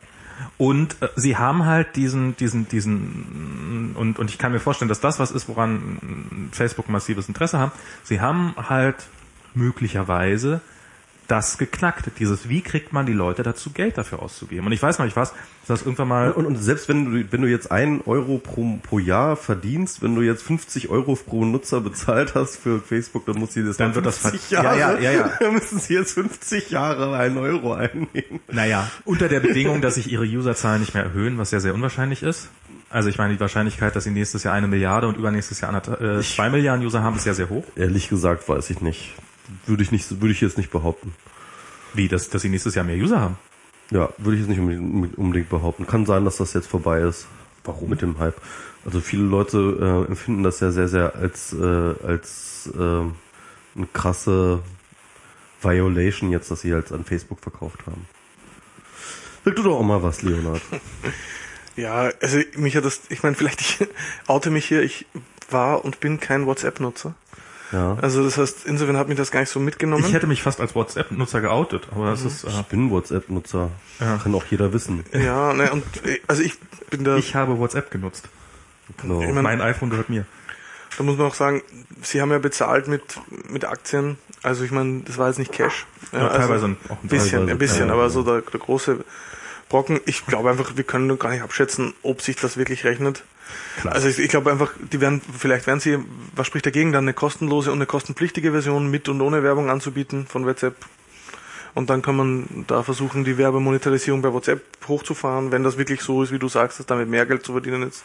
Und 0.57 1.01
äh, 1.01 1.09
sie 1.15 1.37
haben 1.37 1.65
halt 1.65 1.95
diesen, 1.95 2.35
diesen, 2.37 2.67
diesen, 2.67 3.93
und, 3.95 4.19
und 4.19 4.29
ich 4.29 4.37
kann 4.37 4.51
mir 4.51 4.59
vorstellen, 4.59 4.89
dass 4.89 4.99
das 4.99 5.19
was 5.19 5.31
ist, 5.31 5.47
woran 5.47 6.49
Facebook 6.51 6.89
massives 6.89 7.27
Interesse 7.27 7.59
haben. 7.59 7.71
Sie 8.03 8.21
haben 8.21 8.55
halt 8.57 8.95
möglicherweise 9.53 10.61
das 11.27 11.57
geknackt. 11.57 12.11
Dieses, 12.19 12.49
wie 12.49 12.61
kriegt 12.61 12.91
man 12.93 13.05
die 13.05 13.13
Leute 13.13 13.43
dazu, 13.43 13.71
Geld 13.71 13.97
dafür 13.97 14.21
auszugeben? 14.21 14.65
Und 14.67 14.71
ich 14.73 14.81
weiß 14.81 14.97
noch 14.99 15.05
nicht 15.05 15.15
was, 15.15 15.33
das 15.67 15.81
irgendwann 15.83 16.07
mal... 16.09 16.31
Und, 16.31 16.45
und 16.45 16.57
selbst 16.57 16.89
wenn 16.89 17.05
du, 17.05 17.31
wenn 17.31 17.41
du 17.41 17.47
jetzt 17.49 17.71
ein 17.71 18.01
Euro 18.05 18.37
pro, 18.37 18.79
pro 18.83 18.99
Jahr 18.99 19.35
verdienst, 19.35 20.01
wenn 20.01 20.15
du 20.15 20.21
jetzt 20.21 20.43
50 20.43 20.89
Euro 20.89 21.15
pro 21.15 21.45
Nutzer 21.45 21.79
bezahlt 21.81 22.35
hast 22.35 22.57
für 22.57 22.79
Facebook, 22.81 23.25
dann 23.25 23.37
muss 23.39 23.53
sie 23.53 23.63
das 23.63 23.77
Dann 23.77 23.95
wird 23.95 24.05
das 24.05 24.17
50 24.17 24.41
ver- 24.57 24.63
Jahre, 24.63 24.79
Ja, 24.79 24.93
ja, 24.99 24.99
ja, 24.99 25.11
ja. 25.11 25.31
Dann 25.39 25.53
müssen 25.53 25.79
sie 25.79 25.93
jetzt 25.93 26.13
50 26.13 26.69
Jahre 26.71 27.15
einen 27.17 27.37
Euro 27.37 27.73
einnehmen. 27.73 28.41
Naja, 28.51 28.89
unter 29.05 29.29
der 29.29 29.39
Bedingung, 29.39 29.81
dass 29.81 29.95
sich 29.95 30.11
ihre 30.11 30.25
Userzahlen 30.25 30.81
nicht 30.81 30.93
mehr 30.93 31.03
erhöhen, 31.03 31.37
was 31.37 31.49
sehr, 31.51 31.61
sehr 31.61 31.73
unwahrscheinlich 31.73 32.23
ist. 32.23 32.49
Also 32.89 33.09
ich 33.09 33.17
meine, 33.17 33.33
die 33.33 33.39
Wahrscheinlichkeit, 33.39 33.95
dass 33.95 34.03
sie 34.03 34.11
nächstes 34.11 34.43
Jahr 34.43 34.53
eine 34.53 34.67
Milliarde 34.67 35.07
und 35.07 35.17
übernächstes 35.17 35.61
Jahr 35.61 35.73
anderth- 35.73 36.19
äh, 36.19 36.21
zwei 36.21 36.49
Milliarden 36.49 36.85
User 36.85 37.01
haben, 37.01 37.15
ist 37.15 37.23
sehr, 37.23 37.33
sehr 37.33 37.49
hoch. 37.49 37.63
Ehrlich 37.75 38.09
gesagt 38.09 38.47
weiß 38.47 38.69
ich 38.69 38.81
nicht. 38.81 39.15
Würde 39.65 39.83
ich 39.83 39.91
nicht, 39.91 40.21
würde 40.21 40.31
ich 40.31 40.41
jetzt 40.41 40.57
nicht 40.57 40.71
behaupten. 40.71 41.13
Wie, 41.93 42.07
dass, 42.07 42.29
dass 42.29 42.41
sie 42.41 42.49
nächstes 42.49 42.75
Jahr 42.75 42.85
mehr 42.85 42.97
User 42.97 43.19
haben? 43.19 43.37
Ja, 43.91 44.09
würde 44.17 44.35
ich 44.35 44.41
jetzt 44.41 44.49
nicht 44.49 44.59
unbedingt, 44.59 45.17
unbedingt 45.17 45.49
behaupten. 45.49 45.85
Kann 45.85 46.05
sein, 46.05 46.25
dass 46.25 46.37
das 46.37 46.53
jetzt 46.53 46.67
vorbei 46.67 47.01
ist. 47.01 47.27
Warum? 47.63 47.89
Mit 47.89 48.01
dem 48.01 48.17
Hype. 48.19 48.41
Also 48.85 48.99
viele 48.99 49.23
Leute 49.23 50.05
äh, 50.07 50.09
empfinden 50.09 50.43
das 50.43 50.59
ja 50.59 50.71
sehr, 50.71 50.87
sehr 50.87 51.15
als, 51.15 51.53
äh, 51.53 51.93
als 52.05 52.69
äh, 52.75 52.79
eine 52.79 53.87
krasse 53.93 54.59
Violation 55.61 56.31
jetzt, 56.31 56.51
dass 56.51 56.61
sie 56.61 56.73
halt 56.73 56.91
an 56.91 57.05
Facebook 57.05 57.39
verkauft 57.39 57.85
haben. 57.85 58.05
Sag 59.45 59.55
du 59.55 59.63
doch 59.63 59.79
auch 59.79 59.83
mal 59.83 60.03
was, 60.03 60.21
Leonard. 60.21 60.61
Ja, 61.75 62.11
also 62.21 62.37
mich 62.55 62.75
hat 62.75 62.85
das, 62.85 63.01
ich 63.09 63.23
meine, 63.23 63.35
vielleicht 63.35 63.61
ich 63.61 63.87
oute 64.27 64.51
mich 64.51 64.65
hier, 64.65 64.83
ich 64.83 65.07
war 65.49 65.83
und 65.83 65.99
bin 65.99 66.19
kein 66.19 66.45
WhatsApp-Nutzer. 66.45 67.15
Ja. 67.73 67.97
Also 68.01 68.23
das 68.23 68.37
heißt, 68.37 68.65
insofern 68.65 68.95
hat 68.97 69.07
mich 69.09 69.17
das 69.17 69.31
gar 69.31 69.41
nicht 69.41 69.49
so 69.49 69.59
mitgenommen. 69.59 70.05
Ich 70.05 70.13
hätte 70.13 70.27
mich 70.27 70.41
fast 70.43 70.61
als 70.61 70.75
WhatsApp-Nutzer 70.75 71.41
geoutet, 71.41 71.87
aber 71.91 72.11
das 72.11 72.23
ist... 72.23 72.43
Ich 72.45 72.57
Äh, 72.57 72.63
bin 72.69 72.89
WhatsApp-Nutzer. 72.91 73.69
Ja. 73.99 74.17
Kann 74.23 74.33
auch 74.35 74.45
jeder 74.49 74.71
wissen. 74.73 75.03
ja, 75.11 75.53
ne, 75.53 75.71
und 75.71 75.83
äh, 76.05 76.19
also 76.27 76.41
ich 76.43 76.53
bin 76.89 77.03
da, 77.03 77.17
ich 77.17 77.35
habe 77.35 77.57
WhatsApp 77.59 77.91
genutzt. 77.91 78.29
Genau. 79.01 79.21
Ich 79.21 79.31
mein- 79.33 79.43
Mein 79.43 79.61
iPhone 79.61 79.89
gehört 79.89 80.09
mir. 80.09 80.25
da 80.97 81.03
muss 81.03 81.17
man 81.17 81.27
auch 81.27 81.33
sagen, 81.33 81.61
sie 82.03 82.21
haben 82.21 82.31
ja 82.31 82.37
bezahlt 82.37 82.87
mit 82.87 83.01
mit 83.49 83.65
Aktien. 83.65 84.17
Also 84.43 84.63
ich 84.63 84.71
meine, 84.71 85.01
das 85.01 85.17
war 85.17 85.27
jetzt 85.29 85.39
nicht 85.39 85.51
Cash. 85.51 85.85
Ja, 86.11 86.27
also 86.27 86.37
teilweise 86.37 86.65
auch 86.65 86.69
ein 86.69 86.77
ein 87.03 87.07
bisschen, 87.07 87.29
teilweise, 87.31 87.51
ein 87.51 87.57
bisschen, 87.57 87.87
ja, 87.87 87.93
aber 87.93 88.03
ja. 88.03 88.09
so 88.09 88.21
der, 88.23 88.41
der 88.41 88.59
große 88.59 89.03
Brocken. 89.69 89.99
Ich 90.05 90.25
glaube 90.27 90.49
einfach, 90.51 90.75
wir 90.75 90.83
können 90.83 91.17
gar 91.17 91.29
nicht 91.31 91.41
abschätzen, 91.41 91.93
ob 92.03 92.21
sich 92.21 92.35
das 92.35 92.57
wirklich 92.57 92.83
rechnet. 92.83 93.23
Klar. 93.81 93.95
Also 93.95 94.07
ich, 94.07 94.19
ich 94.19 94.29
glaube 94.29 94.51
einfach, 94.51 94.71
die 94.91 95.01
werden, 95.01 95.21
vielleicht 95.37 95.67
werden 95.67 95.79
sie, 95.79 95.99
was 96.35 96.47
spricht 96.47 96.65
dagegen, 96.65 96.91
dann 96.91 97.05
eine 97.05 97.13
kostenlose 97.13 97.71
und 97.71 97.77
eine 97.77 97.85
kostenpflichtige 97.85 98.51
Version 98.51 98.89
mit 98.89 99.09
und 99.09 99.21
ohne 99.21 99.43
Werbung 99.43 99.69
anzubieten 99.69 100.27
von 100.27 100.45
WhatsApp. 100.45 100.75
Und 101.75 101.89
dann 101.89 102.01
kann 102.01 102.15
man 102.15 102.65
da 102.67 102.83
versuchen, 102.83 103.23
die 103.23 103.37
Werbemonetarisierung 103.37 104.21
bei 104.21 104.31
WhatsApp 104.31 104.61
hochzufahren, 104.87 105.51
wenn 105.51 105.63
das 105.63 105.77
wirklich 105.77 106.01
so 106.01 106.21
ist, 106.21 106.31
wie 106.31 106.39
du 106.39 106.47
sagst, 106.47 106.79
dass 106.79 106.85
damit 106.85 107.09
mehr 107.09 107.25
Geld 107.25 107.45
zu 107.45 107.53
verdienen 107.53 107.83
ist. 107.83 108.03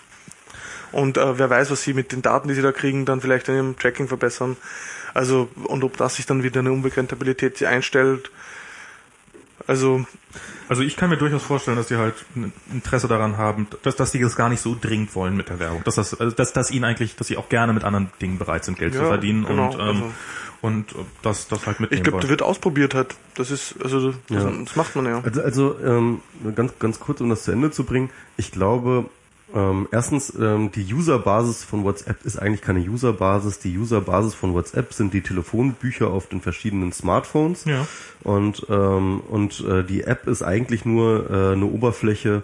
Und 0.90 1.18
äh, 1.18 1.38
wer 1.38 1.50
weiß, 1.50 1.70
was 1.70 1.82
sie 1.82 1.92
mit 1.92 2.12
den 2.12 2.22
Daten, 2.22 2.48
die 2.48 2.54
sie 2.54 2.62
da 2.62 2.72
kriegen, 2.72 3.04
dann 3.04 3.20
vielleicht 3.20 3.48
in 3.48 3.56
ihrem 3.56 3.76
Tracking 3.76 4.08
verbessern. 4.08 4.56
Also, 5.12 5.48
und 5.64 5.84
ob 5.84 5.96
das 5.98 6.16
sich 6.16 6.26
dann 6.26 6.42
wieder 6.42 6.60
eine 6.60 6.72
Unbegrenztabilität 6.72 7.62
einstellt. 7.62 8.30
Also, 9.68 10.04
Also 10.68 10.82
ich 10.82 10.96
kann 10.96 11.10
mir 11.10 11.18
durchaus 11.18 11.42
vorstellen, 11.42 11.76
dass 11.76 11.86
die 11.88 11.96
halt 11.96 12.14
ein 12.34 12.52
Interesse 12.72 13.06
daran 13.06 13.36
haben, 13.36 13.68
dass, 13.82 13.96
dass 13.96 14.10
die 14.12 14.18
das 14.20 14.34
gar 14.34 14.48
nicht 14.48 14.60
so 14.60 14.76
dringend 14.80 15.14
wollen 15.14 15.36
mit 15.36 15.50
der 15.50 15.58
Werbung. 15.60 15.84
Dass 15.84 15.94
das, 15.96 16.18
also 16.18 16.34
dass, 16.34 16.52
dass 16.52 16.70
ihnen 16.70 16.84
eigentlich, 16.84 17.16
dass 17.16 17.26
sie 17.28 17.36
auch 17.36 17.48
gerne 17.50 17.72
mit 17.74 17.84
anderen 17.84 18.10
Dingen 18.20 18.38
bereit 18.38 18.64
sind, 18.64 18.78
Geld 18.78 18.94
zu 18.94 19.00
Ja, 19.00 19.06
verdienen 19.08 19.44
genau, 19.46 19.66
und, 19.66 19.74
ähm, 19.74 19.80
also- 19.80 20.12
und 20.60 20.92
äh, 20.92 20.96
das, 21.22 21.46
das 21.48 21.66
halt 21.66 21.78
mitnehmen 21.80 22.02
ich 22.02 22.10
glaube, 22.10 22.28
wird 22.28 22.42
ausprobiert 22.42 22.94
halt. 22.94 23.14
Das 23.36 23.50
ist, 23.50 23.76
also, 23.82 24.10
das, 24.28 24.42
Ja. 24.42 24.50
das 24.64 24.74
macht 24.74 24.96
man 24.96 25.06
ja. 25.06 25.20
Also, 25.22 25.42
also 25.42 25.78
ähm, 25.84 26.20
ganz, 26.56 26.72
ganz 26.80 26.98
kurz, 26.98 27.20
um 27.20 27.28
das 27.28 27.44
zu 27.44 27.52
Ende 27.52 27.70
zu 27.70 27.84
bringen. 27.84 28.10
Ich 28.36 28.50
glaube, 28.50 29.08
ähm, 29.54 29.88
erstens, 29.90 30.34
ähm, 30.38 30.70
die 30.72 30.92
Userbasis 30.92 31.64
von 31.64 31.84
WhatsApp 31.84 32.24
ist 32.24 32.38
eigentlich 32.38 32.60
keine 32.60 32.80
Userbasis. 32.80 33.58
Die 33.58 33.76
Userbasis 33.78 34.34
von 34.34 34.54
WhatsApp 34.54 34.92
sind 34.92 35.14
die 35.14 35.22
Telefonbücher 35.22 36.08
auf 36.08 36.26
den 36.26 36.40
verschiedenen 36.40 36.92
Smartphones. 36.92 37.64
Ja. 37.64 37.86
Und, 38.24 38.66
ähm, 38.68 39.20
und 39.28 39.60
äh, 39.60 39.84
die 39.84 40.04
App 40.04 40.26
ist 40.26 40.42
eigentlich 40.42 40.84
nur 40.84 41.30
äh, 41.30 41.52
eine 41.52 41.66
Oberfläche, 41.66 42.42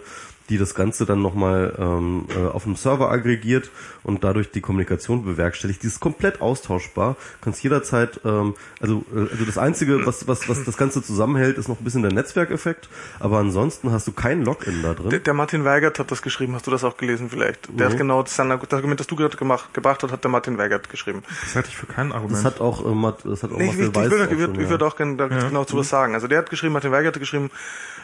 die 0.49 0.57
das 0.57 0.75
Ganze 0.75 1.05
dann 1.05 1.21
nochmal 1.21 1.73
ähm, 1.79 2.25
äh, 2.35 2.47
auf 2.47 2.63
dem 2.63 2.75
Server 2.75 3.09
aggregiert 3.11 3.71
und 4.03 4.23
dadurch 4.23 4.51
die 4.51 4.61
Kommunikation 4.61 5.25
bewerkstelligt. 5.25 5.81
Die 5.83 5.87
ist 5.87 5.99
komplett 5.99 6.39
austauschbar, 6.41 7.15
kannst 7.41 7.63
jederzeit, 7.63 8.19
ähm, 8.23 8.53
also, 8.79 9.03
äh, 9.15 9.21
also 9.31 9.45
das 9.45 9.57
Einzige, 9.57 10.05
was, 10.05 10.27
was, 10.27 10.47
was 10.47 10.63
das 10.63 10.77
Ganze 10.77 11.01
zusammenhält, 11.01 11.57
ist 11.57 11.67
noch 11.67 11.79
ein 11.79 11.83
bisschen 11.83 12.03
der 12.03 12.13
Netzwerkeffekt, 12.13 12.89
aber 13.19 13.39
ansonsten 13.39 13.91
hast 13.91 14.07
du 14.07 14.11
kein 14.11 14.43
Login 14.43 14.83
da 14.83 14.93
drin. 14.93 15.09
Der, 15.09 15.19
der 15.19 15.33
Martin 15.33 15.65
Weigert 15.65 15.97
hat 15.99 16.11
das 16.11 16.21
geschrieben, 16.21 16.53
hast 16.53 16.67
du 16.67 16.71
das 16.71 16.83
auch 16.83 16.97
gelesen 16.97 17.29
vielleicht? 17.29 17.67
Der 17.79 17.87
Mhm. 17.87 17.91
hat 17.93 17.97
genau 17.97 18.21
das, 18.23 18.35
das 18.35 18.73
Argument, 18.73 18.99
das 18.99 19.07
du 19.07 19.15
gerade 19.15 19.37
gemacht, 19.37 19.73
gebracht 19.73 20.03
hast, 20.03 20.11
hat 20.11 20.23
der 20.23 20.29
Martin 20.31 20.57
Weigert 20.59 20.89
geschrieben. 20.89 21.23
Das 21.43 21.55
halte 21.55 21.69
ich 21.69 21.77
für 21.77 21.87
kein 21.87 22.11
Argument. 22.11 22.37
Das 22.37 22.45
hat 22.45 22.61
auch, 22.61 22.85
äh, 22.85 22.93
Matt- 22.93 23.25
das 23.25 23.41
hat 23.43 23.51
auch 23.51 23.57
Nee, 23.57 23.69
ich, 23.71 23.79
ich, 23.79 23.87
ich, 23.87 23.95
Weiß 23.95 24.11
würde, 24.11 24.25
auch 24.27 24.31
ich, 24.31 24.37
würde, 24.37 24.61
ich 24.61 24.69
würde 24.69 24.85
auch 24.85 24.95
gerne 24.95 25.15
da 25.15 25.27
Ja. 25.27 25.47
genau 25.47 25.65
zu 25.65 25.77
was 25.77 25.89
sagen. 25.89 26.13
Also 26.13 26.27
der 26.27 26.37
hat 26.37 26.49
geschrieben, 26.51 26.73
Martin 26.73 26.91
Weigert 26.91 27.15
hat 27.15 27.19
geschrieben, 27.19 27.49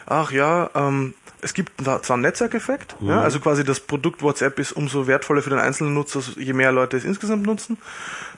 ach 0.07 0.31
ja, 0.31 0.69
ähm, 0.73 1.13
es 1.43 1.53
gibt 1.55 1.71
zwar 1.83 2.01
einen 2.11 2.21
Netzwerkeffekt, 2.31 2.95
ja, 3.01 3.21
also 3.21 3.39
quasi 3.39 3.63
das 3.65 3.81
Produkt 3.81 4.21
WhatsApp 4.21 4.57
ist 4.57 4.71
umso 4.71 5.05
wertvoller 5.05 5.41
für 5.41 5.49
den 5.49 5.59
einzelnen 5.59 5.93
Nutzer, 5.93 6.21
je 6.37 6.53
mehr 6.53 6.71
Leute 6.71 6.95
es 6.95 7.03
insgesamt 7.03 7.45
nutzen. 7.45 7.77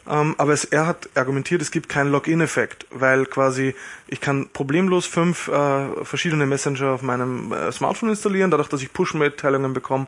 Ähm, 0.10 0.36
aber 0.38 0.52
es, 0.52 0.66
er 0.66 0.88
hat 0.88 1.10
argumentiert, 1.16 1.62
es 1.62 1.72
gibt 1.72 1.88
keinen 1.88 2.12
Login-Effekt, 2.12 2.88
weil 2.90 3.26
quasi 3.26 3.76
ich 4.08 4.20
kann 4.20 4.50
problemlos 4.52 5.06
fünf 5.06 5.48
äh, 5.48 6.04
verschiedene 6.04 6.46
Messenger 6.46 6.90
auf 6.90 7.04
meinem 7.04 7.54
äh, 7.54 7.72
Smartphone 7.72 8.10
installieren, 8.10 8.52
dadurch, 8.52 8.68
dass 8.68 8.82
ich 8.82 8.92
Push-Mitteilungen 8.92 9.74
bekomme. 9.74 10.08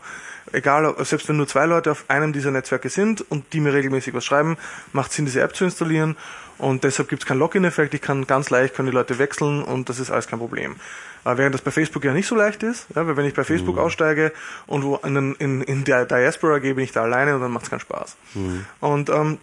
Egal, 0.51 0.93
selbst 0.99 1.29
wenn 1.29 1.37
nur 1.37 1.47
zwei 1.47 1.65
Leute 1.65 1.91
auf 1.91 2.05
einem 2.07 2.33
dieser 2.33 2.51
Netzwerke 2.51 2.89
sind 2.89 3.23
und 3.29 3.53
die 3.53 3.59
mir 3.59 3.73
regelmäßig 3.73 4.13
was 4.13 4.25
schreiben, 4.25 4.57
macht 4.93 5.11
Sinn, 5.11 5.25
diese 5.25 5.41
App 5.41 5.55
zu 5.55 5.63
installieren. 5.63 6.17
Und 6.57 6.83
deshalb 6.83 7.09
gibt 7.09 7.23
es 7.23 7.27
keinen 7.27 7.39
Login-Effekt. 7.39 7.93
Ich 7.93 8.01
kann 8.01 8.27
ganz 8.27 8.49
leicht, 8.49 8.75
können 8.75 8.89
die 8.89 8.95
Leute 8.95 9.17
wechseln 9.19 9.63
und 9.63 9.89
das 9.89 9.99
ist 9.99 10.11
alles 10.11 10.27
kein 10.27 10.39
Problem. 10.39 10.75
Äh, 11.25 11.37
während 11.37 11.55
das 11.55 11.61
bei 11.61 11.71
Facebook 11.71 12.05
ja 12.05 12.13
nicht 12.13 12.27
so 12.27 12.35
leicht 12.35 12.63
ist, 12.63 12.87
ja, 12.95 13.05
weil 13.05 13.17
wenn 13.17 13.25
ich 13.25 13.33
bei 13.33 13.43
Facebook 13.43 13.77
aussteige 13.77 14.31
und 14.67 14.83
wo 14.83 14.95
in, 14.97 15.35
in, 15.35 15.61
in 15.61 15.83
der 15.83 16.05
Diaspora 16.05 16.59
gehe, 16.59 16.75
bin 16.75 16.83
ich 16.83 16.91
da 16.91 17.03
alleine 17.03 17.35
und 17.35 17.41
dann 17.41 17.51
macht 17.51 17.65
es 17.65 17.69
keinen 17.71 17.79
Spaß. 17.79 18.15
Und 18.79 19.09
ähm, 19.09 19.39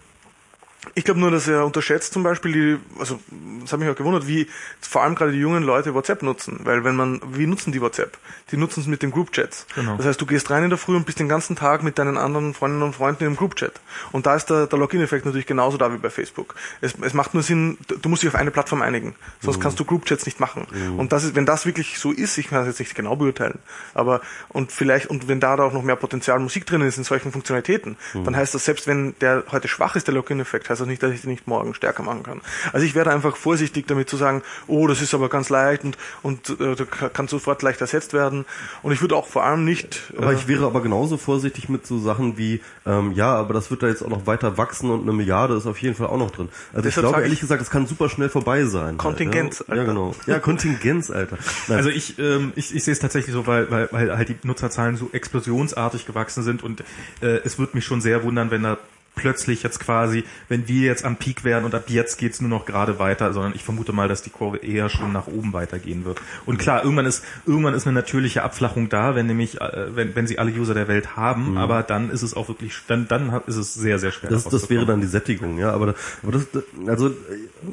ich 0.94 1.04
glaube 1.04 1.20
nur, 1.20 1.30
dass 1.30 1.46
er 1.46 1.64
unterschätzt 1.64 2.12
zum 2.12 2.22
Beispiel 2.22 2.52
die, 2.52 2.98
also 2.98 3.20
das 3.60 3.72
hat 3.72 3.78
mich 3.78 3.88
auch 3.88 3.94
gewundert, 3.94 4.26
wie 4.26 4.48
vor 4.80 5.02
allem 5.02 5.14
gerade 5.14 5.32
die 5.32 5.38
jungen 5.38 5.62
Leute 5.62 5.94
WhatsApp 5.94 6.22
nutzen. 6.22 6.60
Weil 6.64 6.84
wenn 6.84 6.96
man, 6.96 7.20
wie 7.32 7.46
nutzen 7.46 7.72
die 7.72 7.80
WhatsApp? 7.80 8.18
Die 8.50 8.56
nutzen 8.56 8.80
es 8.80 8.86
mit 8.86 9.02
den 9.02 9.12
Groupchats. 9.12 9.66
Genau. 9.74 9.96
Das 9.96 10.06
heißt, 10.06 10.20
du 10.20 10.26
gehst 10.26 10.50
rein 10.50 10.64
in 10.64 10.70
der 10.70 10.78
Früh 10.78 10.96
und 10.96 11.06
bist 11.06 11.20
den 11.20 11.28
ganzen 11.28 11.54
Tag 11.56 11.82
mit 11.82 11.98
deinen 11.98 12.18
anderen 12.18 12.52
Freundinnen 12.52 12.82
und 12.82 12.94
Freunden 12.94 13.24
im 13.24 13.36
Groupchat. 13.36 13.80
Und 14.10 14.26
da 14.26 14.34
ist 14.34 14.46
der, 14.46 14.66
der 14.66 14.78
Login-Effekt 14.78 15.24
natürlich 15.24 15.46
genauso 15.46 15.78
da 15.78 15.92
wie 15.92 15.98
bei 15.98 16.10
Facebook. 16.10 16.56
Es, 16.80 16.94
es 17.00 17.14
macht 17.14 17.34
nur 17.34 17.42
Sinn, 17.42 17.78
du 17.86 18.08
musst 18.08 18.22
dich 18.22 18.28
auf 18.28 18.34
eine 18.34 18.50
Plattform 18.50 18.82
einigen. 18.82 19.14
Sonst 19.40 19.60
kannst 19.60 19.78
du 19.78 19.84
Groupchats 19.84 20.26
nicht 20.26 20.40
machen. 20.40 20.66
Und 20.96 21.12
das 21.12 21.24
ist, 21.24 21.36
wenn 21.36 21.46
das 21.46 21.64
wirklich 21.64 21.98
so 21.98 22.10
ist, 22.10 22.36
ich 22.38 22.48
kann 22.48 22.58
das 22.58 22.66
jetzt 22.66 22.80
nicht 22.80 22.94
genau 22.94 23.16
beurteilen, 23.16 23.58
aber 23.94 24.20
und 24.48 24.72
vielleicht, 24.72 25.06
und 25.06 25.28
wenn 25.28 25.40
da, 25.40 25.56
da 25.56 25.64
auch 25.64 25.72
noch 25.72 25.82
mehr 25.82 25.96
Potenzial 25.96 26.38
Musik 26.38 26.66
drin 26.66 26.80
ist 26.82 26.98
in 26.98 27.04
solchen 27.04 27.32
Funktionalitäten, 27.32 27.96
dann 28.24 28.36
heißt 28.36 28.54
das, 28.54 28.64
selbst 28.64 28.86
wenn 28.86 29.14
der 29.20 29.44
heute 29.50 29.68
schwach 29.68 29.96
ist, 29.96 30.06
der 30.06 30.14
Login-Effekt, 30.14 30.68
heißt 30.72 30.80
das 30.80 30.88
nicht, 30.88 31.02
dass 31.02 31.12
ich 31.12 31.20
den 31.20 31.30
nicht 31.30 31.46
morgen 31.46 31.74
stärker 31.74 32.02
machen 32.02 32.22
kann. 32.22 32.40
Also 32.72 32.84
ich 32.84 32.94
werde 32.94 33.10
einfach 33.12 33.36
vorsichtig 33.36 33.86
damit 33.86 34.08
zu 34.10 34.16
sagen, 34.16 34.42
oh, 34.66 34.86
das 34.86 35.00
ist 35.00 35.14
aber 35.14 35.28
ganz 35.28 35.48
leicht 35.48 35.84
und, 35.84 35.96
und 36.22 36.50
äh, 36.60 36.74
da 36.74 36.84
kann 37.08 37.28
sofort 37.28 37.62
leicht 37.62 37.80
ersetzt 37.80 38.12
werden. 38.12 38.44
Und 38.82 38.92
ich 38.92 39.00
würde 39.00 39.14
auch 39.16 39.26
vor 39.28 39.44
allem 39.44 39.64
nicht. 39.64 40.12
Aber 40.18 40.32
äh, 40.32 40.34
ich 40.34 40.48
wäre 40.48 40.66
aber 40.66 40.80
genauso 40.82 41.16
vorsichtig 41.16 41.68
mit 41.68 41.86
so 41.86 41.98
Sachen 41.98 42.36
wie, 42.38 42.60
ähm, 42.86 43.12
ja, 43.12 43.34
aber 43.34 43.54
das 43.54 43.70
wird 43.70 43.82
da 43.82 43.88
jetzt 43.88 44.02
auch 44.02 44.08
noch 44.08 44.26
weiter 44.26 44.58
wachsen 44.58 44.90
und 44.90 45.02
eine 45.02 45.12
Milliarde 45.12 45.54
ist 45.54 45.66
auf 45.66 45.78
jeden 45.80 45.94
Fall 45.94 46.08
auch 46.08 46.18
noch 46.18 46.30
drin. 46.30 46.48
Also 46.72 46.88
ich 46.88 46.94
glaube 46.94 47.16
ehrlich 47.20 47.34
ich- 47.34 47.40
gesagt, 47.40 47.60
das 47.60 47.70
kann 47.70 47.86
super 47.86 48.08
schnell 48.08 48.28
vorbei 48.28 48.64
sein. 48.64 48.96
Kontingenz, 48.98 49.60
halt, 49.60 49.68
ja? 49.68 49.74
ja, 49.76 49.80
Alter. 49.82 49.92
genau. 49.92 50.14
Ja, 50.26 50.38
Kontingenz, 50.38 51.10
Alter. 51.10 51.36
Nein, 51.68 51.76
Also 51.78 51.90
ich, 51.90 52.18
ähm, 52.18 52.52
ich, 52.56 52.74
ich 52.74 52.82
sehe 52.84 52.92
es 52.92 52.98
tatsächlich 52.98 53.32
so, 53.34 53.46
weil, 53.46 53.70
weil, 53.70 53.88
weil 53.92 54.16
halt 54.16 54.28
die 54.28 54.36
Nutzerzahlen 54.42 54.96
so 54.96 55.10
explosionsartig 55.12 56.06
gewachsen 56.06 56.42
sind 56.42 56.62
und 56.62 56.80
äh, 57.20 57.40
es 57.44 57.58
würde 57.58 57.72
mich 57.74 57.84
schon 57.84 58.00
sehr 58.00 58.22
wundern, 58.22 58.50
wenn 58.50 58.62
da 58.62 58.78
plötzlich 59.14 59.62
jetzt 59.62 59.78
quasi, 59.78 60.24
wenn 60.48 60.68
wir 60.68 60.86
jetzt 60.86 61.04
am 61.04 61.16
Peak 61.16 61.44
wären 61.44 61.64
und 61.64 61.74
ab 61.74 61.84
jetzt 61.88 62.16
geht's 62.18 62.40
nur 62.40 62.48
noch 62.48 62.64
gerade 62.64 62.98
weiter, 62.98 63.32
sondern 63.32 63.54
ich 63.54 63.62
vermute 63.62 63.92
mal, 63.92 64.08
dass 64.08 64.22
die 64.22 64.30
Kurve 64.30 64.58
eher 64.58 64.88
schon 64.88 65.12
nach 65.12 65.26
oben 65.26 65.52
weitergehen 65.52 66.04
wird. 66.04 66.20
Und 66.46 66.58
klar, 66.58 66.82
irgendwann 66.82 67.06
ist 67.06 67.22
irgendwann 67.46 67.74
ist 67.74 67.86
eine 67.86 67.94
natürliche 67.94 68.42
Abflachung 68.42 68.88
da, 68.88 69.14
wenn 69.14 69.26
nämlich 69.26 69.60
äh, 69.60 69.94
wenn, 69.94 70.16
wenn 70.16 70.26
sie 70.26 70.38
alle 70.38 70.50
User 70.50 70.74
der 70.74 70.88
Welt 70.88 71.16
haben, 71.16 71.58
aber 71.58 71.82
dann 71.82 72.10
ist 72.10 72.22
es 72.22 72.34
auch 72.34 72.48
wirklich 72.48 72.74
dann 72.86 73.06
dann 73.06 73.42
ist 73.46 73.56
es 73.56 73.74
sehr 73.74 73.98
sehr 73.98 74.12
schwer. 74.12 74.30
das, 74.30 74.44
das 74.44 74.70
wäre 74.70 74.86
dann 74.86 75.00
die 75.00 75.06
Sättigung, 75.06 75.58
ja. 75.58 75.72
Aber, 75.72 75.94
aber 76.22 76.32
das, 76.32 76.46
also 76.86 77.10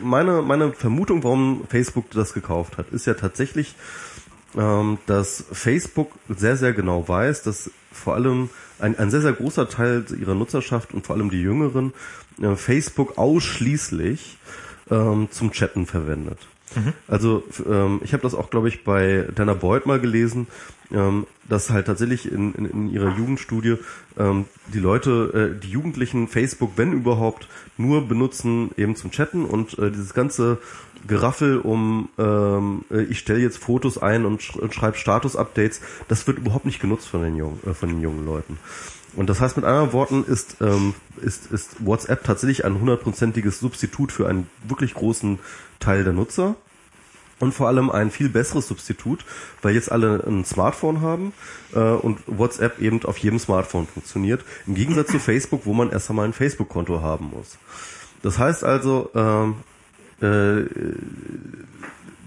meine 0.02 0.42
meine 0.42 0.74
Vermutung, 0.74 1.24
warum 1.24 1.64
Facebook 1.70 2.12
das 2.12 2.34
gekauft 2.34 2.78
hat, 2.78 2.90
ist 2.92 3.06
ja 3.08 3.14
tatsächlich, 3.14 3.76
ähm, 4.58 4.98
dass 5.06 5.46
Facebook 5.52 6.12
sehr 6.28 6.58
sehr 6.58 6.74
genau 6.74 7.08
weiß, 7.08 7.44
dass 7.44 7.72
vor 7.92 8.16
allem 8.16 8.50
ein, 8.80 8.98
ein 8.98 9.12
sehr 9.12 9.22
sehr 9.22 9.34
großer 9.34 9.70
Teil 9.70 10.06
ihrer 10.20 10.36
Nutzerschaft 10.36 10.94
und 10.94 11.06
vor 11.06 11.16
allem 11.16 11.30
die 11.30 11.42
Jüngeren 11.42 11.94
äh, 12.42 12.56
Facebook 12.56 13.18
ausschließlich 13.18 14.38
ähm, 14.90 15.28
zum 15.32 15.52
Chatten 15.52 15.86
verwendet. 15.86 16.40
Also 17.08 17.44
ähm, 17.68 18.02
ich 18.04 18.14
habe 18.14 18.24
das 18.24 18.36
auch, 18.36 18.50
glaube 18.50 18.68
ich, 18.68 18.84
bei 18.84 19.28
Dana 19.34 19.54
Boyd 19.54 19.86
mal 19.86 20.00
gelesen, 20.00 20.48
ähm, 20.92 21.26
dass 21.48 21.70
halt 21.70 21.88
tatsächlich 21.88 22.32
in, 22.32 22.54
in, 22.54 22.66
in 22.66 22.92
ihrer 22.92 23.16
Jugendstudie 23.18 23.78
ähm, 24.18 24.46
die 24.74 24.80
Leute, 24.80 25.56
äh, 25.56 25.60
die 25.60 25.70
Jugendlichen 25.70 26.28
Facebook, 26.28 26.74
wenn 26.76 26.94
überhaupt, 26.94 27.48
nur 27.78 28.08
benutzen 28.08 28.72
eben 28.78 28.96
zum 28.96 29.12
Chatten 29.12 29.46
und 29.46 29.78
äh, 29.80 29.92
dieses 29.92 30.14
ganze 30.14 30.60
Geraffel 31.08 31.60
um 31.60 32.10
ähm, 32.18 32.86
äh, 32.92 33.04
ich 33.04 33.20
stelle 33.20 33.40
jetzt 33.40 33.58
Fotos 33.58 33.98
ein 33.98 34.26
und, 34.26 34.42
sch 34.42 34.56
und 34.56 34.74
schreibe 34.74 34.98
Status-Updates, 34.98 35.82
das 36.08 36.28
wird 36.28 36.38
überhaupt 36.38 36.66
nicht 36.66 36.80
genutzt 36.82 37.08
von 37.08 37.22
den 37.22 37.36
jungen, 37.36 37.60
äh, 37.66 37.74
von 37.74 37.90
den 37.90 38.02
jungen 38.02 38.26
Leuten. 38.26 38.58
Und 39.16 39.30
das 39.30 39.42
heißt 39.42 39.58
mit 39.58 39.66
anderen 39.66 39.94
Worten 39.94 40.24
ist, 40.24 40.58
ähm, 40.62 40.94
ist, 41.22 41.52
ist 41.52 41.86
WhatsApp 41.86 42.24
tatsächlich 42.24 42.66
ein 42.66 42.80
hundertprozentiges 42.80 43.60
Substitut 43.60 44.12
für 44.12 44.28
einen 44.28 44.48
wirklich 44.68 44.94
großen 44.94 45.40
Teil 45.80 46.04
der 46.04 46.14
Nutzer. 46.14 46.56
Und 47.40 47.54
vor 47.54 47.70
allem 47.70 47.90
ein 47.90 48.12
viel 48.12 48.28
besseres 48.28 48.68
Substitut, 48.68 49.24
weil 49.62 49.74
jetzt 49.74 49.90
alle 49.92 50.22
ein 50.28 50.44
Smartphone 50.44 51.00
haben 51.00 51.32
äh, 51.74 51.80
und 51.80 52.20
WhatsApp 52.28 52.80
eben 52.80 53.04
auf 53.06 53.18
jedem 53.18 53.40
Smartphone 53.40 53.88
funktioniert. 53.88 54.44
Im 54.68 54.76
Gegensatz 54.76 55.10
zu 55.10 55.20
Facebook, 55.20 55.66
wo 55.66 55.74
man 55.74 55.90
erst 55.90 56.10
einmal 56.10 56.26
ein 56.26 56.34
Facebook-Konto 56.34 57.02
haben 57.02 57.32
muss. 57.34 57.58
Das 58.22 58.38
heißt 58.38 58.66
also, 58.66 59.10
ähm, 59.16 59.56
äh, 60.22 60.66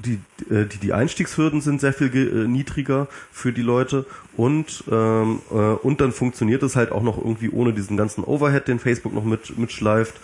die, 0.05 0.19
äh, 0.53 0.67
die, 0.67 0.79
die 0.79 0.93
Einstiegshürden 0.93 1.61
sind 1.61 1.81
sehr 1.81 1.93
viel 1.93 2.09
äh, 2.17 2.49
niedriger 2.49 3.07
für 3.31 3.53
die 3.53 3.63
Leute 3.63 4.05
und, 4.37 4.83
ähm, 4.91 5.41
äh, 5.51 5.55
und 5.55 6.01
dann 6.01 6.11
funktioniert 6.13 6.63
es 6.65 6.75
halt 6.75 6.91
auch 6.91 7.03
noch 7.03 7.19
irgendwie 7.19 7.51
ohne 7.51 7.73
diesen 7.73 7.97
ganzen 7.97 8.25
Overhead, 8.25 8.67
den 8.67 8.81
Facebook 8.81 9.13
noch 9.15 9.25
mit, 9.25 9.57
mitschleift 9.59 10.15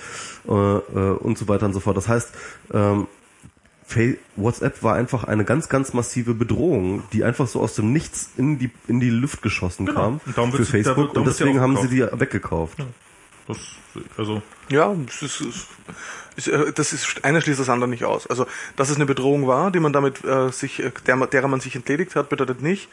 äh, 0.49 0.53
äh, 0.53 0.81
und 1.19 1.39
so 1.39 1.47
weiter 1.47 1.67
und 1.67 1.75
so 1.75 1.81
fort. 1.81 1.97
Das 1.97 2.09
heißt, 2.09 2.31
ähm, 2.75 3.07
WhatsApp 4.37 4.83
war 4.83 4.97
einfach 4.97 5.25
eine 5.25 5.45
ganz, 5.47 5.69
ganz 5.71 5.95
massive 5.95 6.35
Bedrohung, 6.35 7.05
die 7.13 7.25
einfach 7.25 7.47
so 7.47 7.61
aus 7.61 7.75
dem 7.75 7.93
Nichts 7.93 8.31
in 8.37 8.59
die, 8.59 8.71
in 8.87 9.01
die 9.01 9.09
Luft 9.11 9.41
geschossen 9.43 9.87
Genau. 9.87 10.21
kam 10.35 10.53
für 10.53 10.59
da 10.59 10.65
Facebook 10.65 10.97
wird- 10.97 11.09
darum 11.17 11.17
und 11.17 11.27
deswegen 11.27 11.61
haben 11.61 11.77
sie 11.79 11.89
die 11.89 12.01
weggekauft. 12.03 12.85
Das, 13.47 13.57
also, 14.19 14.43
Ja, 14.69 14.95
das 15.07 15.23
ist, 15.23 15.67
das 16.75 16.93
ist 16.93 17.25
eine 17.25 17.41
schließt 17.41 17.61
das 17.61 17.69
andere 17.69 17.89
nicht 17.89 18.05
aus. 18.05 18.27
Also, 18.27 18.47
dass 18.77 18.91
es 18.91 18.97
eine 18.97 19.07
Bedrohung 19.07 19.47
war, 19.47 19.71
die 19.71 19.81
man 19.81 19.93
damit 19.93 20.25
äh, 20.25 20.51
sich, 20.51 20.83
äh, 20.83 20.91
der, 21.07 21.17
derer 21.27 21.49
man 21.49 21.61
sich 21.61 21.75
entledigt 21.75 22.15
hat, 22.17 22.29
bedeutet 22.29 22.63
nicht, 22.63 22.89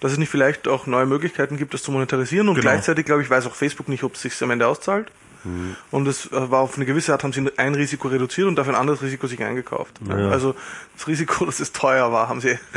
dass 0.00 0.12
es 0.12 0.18
nicht 0.18 0.30
vielleicht 0.30 0.66
auch 0.66 0.86
neue 0.86 1.06
Möglichkeiten 1.06 1.56
gibt, 1.56 1.74
das 1.74 1.82
zu 1.82 1.92
monetarisieren. 1.92 2.48
Und 2.48 2.54
Genau. 2.54 2.70
gleichzeitig, 2.70 3.06
glaube 3.06 3.22
ich, 3.22 3.30
weiß 3.30 3.46
auch 3.46 3.54
Facebook 3.54 3.88
nicht, 3.88 4.02
ob 4.02 4.14
es 4.14 4.22
sich 4.22 4.42
am 4.42 4.50
Ende 4.50 4.66
auszahlt. 4.66 5.10
Und 5.90 6.06
es 6.06 6.26
äh, 6.32 6.50
war 6.50 6.60
auf 6.60 6.76
eine 6.76 6.86
gewisse 6.86 7.12
Art, 7.12 7.24
haben 7.24 7.32
sie 7.32 7.46
ein 7.56 7.74
Risiko 7.74 8.08
reduziert 8.08 8.46
und 8.48 8.56
dafür 8.56 8.74
ein 8.74 8.80
anderes 8.80 9.02
Risiko 9.02 9.26
sich 9.26 9.42
eingekauft. 9.42 10.00
Ja. 10.08 10.28
Also 10.30 10.54
das 10.96 11.06
Risiko, 11.08 11.44
dass 11.46 11.60
es 11.60 11.72
teuer 11.72 12.12
war, 12.12 12.28
haben 12.28 12.40
sie. 12.40 12.58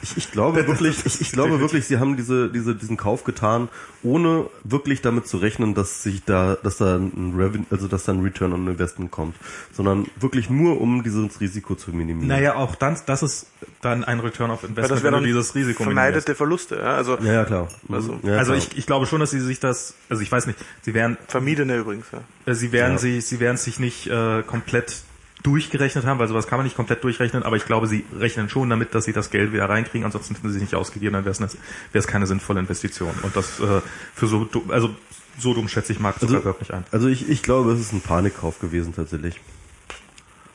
Ich, 0.00 0.16
ich 0.16 0.30
glaube 0.30 0.66
wirklich, 0.66 1.02
ich, 1.06 1.20
ich 1.20 1.32
glaube 1.32 1.60
wirklich, 1.60 1.86
sie 1.86 1.98
haben 1.98 2.16
diese, 2.16 2.48
diese, 2.50 2.74
diesen 2.74 2.96
Kauf 2.96 3.24
getan, 3.24 3.68
ohne 4.02 4.46
wirklich 4.64 5.02
damit 5.02 5.26
zu 5.26 5.38
rechnen, 5.38 5.74
dass 5.74 6.02
sich 6.02 6.24
da, 6.24 6.56
dass 6.62 6.78
da 6.78 6.96
ein 6.96 7.34
Revenue, 7.36 7.66
also 7.70 7.88
dass 7.88 8.04
da 8.04 8.12
ein 8.12 8.20
Return 8.22 8.52
on 8.52 8.66
Investment 8.68 9.10
kommt, 9.10 9.34
sondern 9.72 10.06
wirklich 10.20 10.48
nur 10.50 10.80
um 10.80 11.02
dieses 11.02 11.40
Risiko 11.40 11.74
zu 11.74 11.90
minimieren. 11.90 12.28
naja, 12.28 12.54
auch 12.54 12.76
dann, 12.76 12.96
das 13.06 13.22
ist 13.22 13.46
dann 13.82 14.04
ein 14.04 14.20
Return 14.20 14.50
of 14.50 14.62
Investment, 14.62 14.90
das 14.90 15.02
wäre 15.02 15.04
wenn 15.04 15.12
dann 15.14 15.22
du 15.24 15.26
dieses 15.28 15.54
Risiko 15.54 15.82
vermeidete 15.82 16.34
Verluste. 16.34 16.76
Ja? 16.76 16.94
Also 16.94 17.18
Ja, 17.18 17.32
ja, 17.32 17.44
klar. 17.44 17.68
Mhm. 17.88 17.94
Also- 17.94 18.20
ja, 18.22 18.36
Also 18.36 18.52
klar. 18.52 18.64
ich, 18.70 18.78
ich 18.78 18.86
glaube 18.86 19.06
schon, 19.06 19.20
dass 19.20 19.30
sie 19.32 19.40
sich 19.40 19.58
das, 19.60 19.94
also 20.08 20.22
ich 20.22 20.30
weiß 20.30 20.46
nicht, 20.46 20.58
sie 20.82 20.94
werden, 20.94 21.16
vermiedene 21.26 21.84
übrigens. 21.92 22.06
Ja. 22.12 22.20
äh, 22.46 22.54
sie 22.54 22.72
werden 22.72 22.92
Ja. 22.94 22.98
sich, 22.98 23.26
sie 23.26 23.40
werden 23.40 23.56
sich 23.56 23.78
nicht 23.80 24.06
äh, 24.06 24.42
komplett 24.42 25.02
durchgerechnet 25.42 26.04
haben, 26.04 26.18
weil 26.18 26.26
sowas 26.28 26.46
kann 26.48 26.58
man 26.58 26.64
nicht 26.64 26.74
komplett 26.76 27.02
durchrechnen, 27.04 27.44
aber 27.44 27.56
ich 27.56 27.64
glaube, 27.64 27.86
sie 27.86 28.04
rechnen 28.18 28.48
schon 28.48 28.68
damit, 28.70 28.94
dass 28.94 29.04
sie 29.04 29.12
das 29.12 29.30
Geld 29.30 29.52
wieder 29.52 29.68
reinkriegen, 29.68 30.04
ansonsten 30.04 30.34
hätten 30.34 30.48
sie 30.48 30.54
sich 30.54 30.62
nicht 30.62 30.74
ausgegeben, 30.74 31.12
dann 31.14 31.24
wäre 31.24 31.30
es 31.32 31.40
wäre 31.40 31.50
es 31.94 32.06
keine 32.08 32.26
sinnvolle 32.26 32.58
Investition. 32.60 33.14
Und 33.22 33.36
das 33.36 33.60
äh, 33.60 33.80
für 34.14 34.26
so 34.26 34.48
also 34.68 34.94
so 35.38 35.54
dumm 35.54 35.68
schätze 35.68 35.92
ich 35.92 36.00
Mark 36.00 36.18
Zuckerberg 36.18 36.58
nicht 36.58 36.72
ein. 36.72 36.84
Also 36.90 37.06
ich, 37.06 37.28
ich 37.28 37.42
glaube, 37.44 37.70
es 37.72 37.78
ist 37.80 37.92
ein 37.92 38.00
Panikkauf 38.00 38.58
gewesen 38.58 38.92
tatsächlich. 38.94 39.40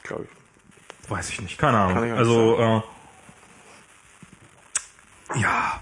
Glaube 0.03 0.25
ich. 0.25 1.09
Weiß 1.09 1.29
ich 1.29 1.41
nicht, 1.41 1.57
keine 1.57 1.77
Ahnung. 1.77 2.11
Also 2.11 2.83
äh, 5.33 5.39
ja, 5.39 5.79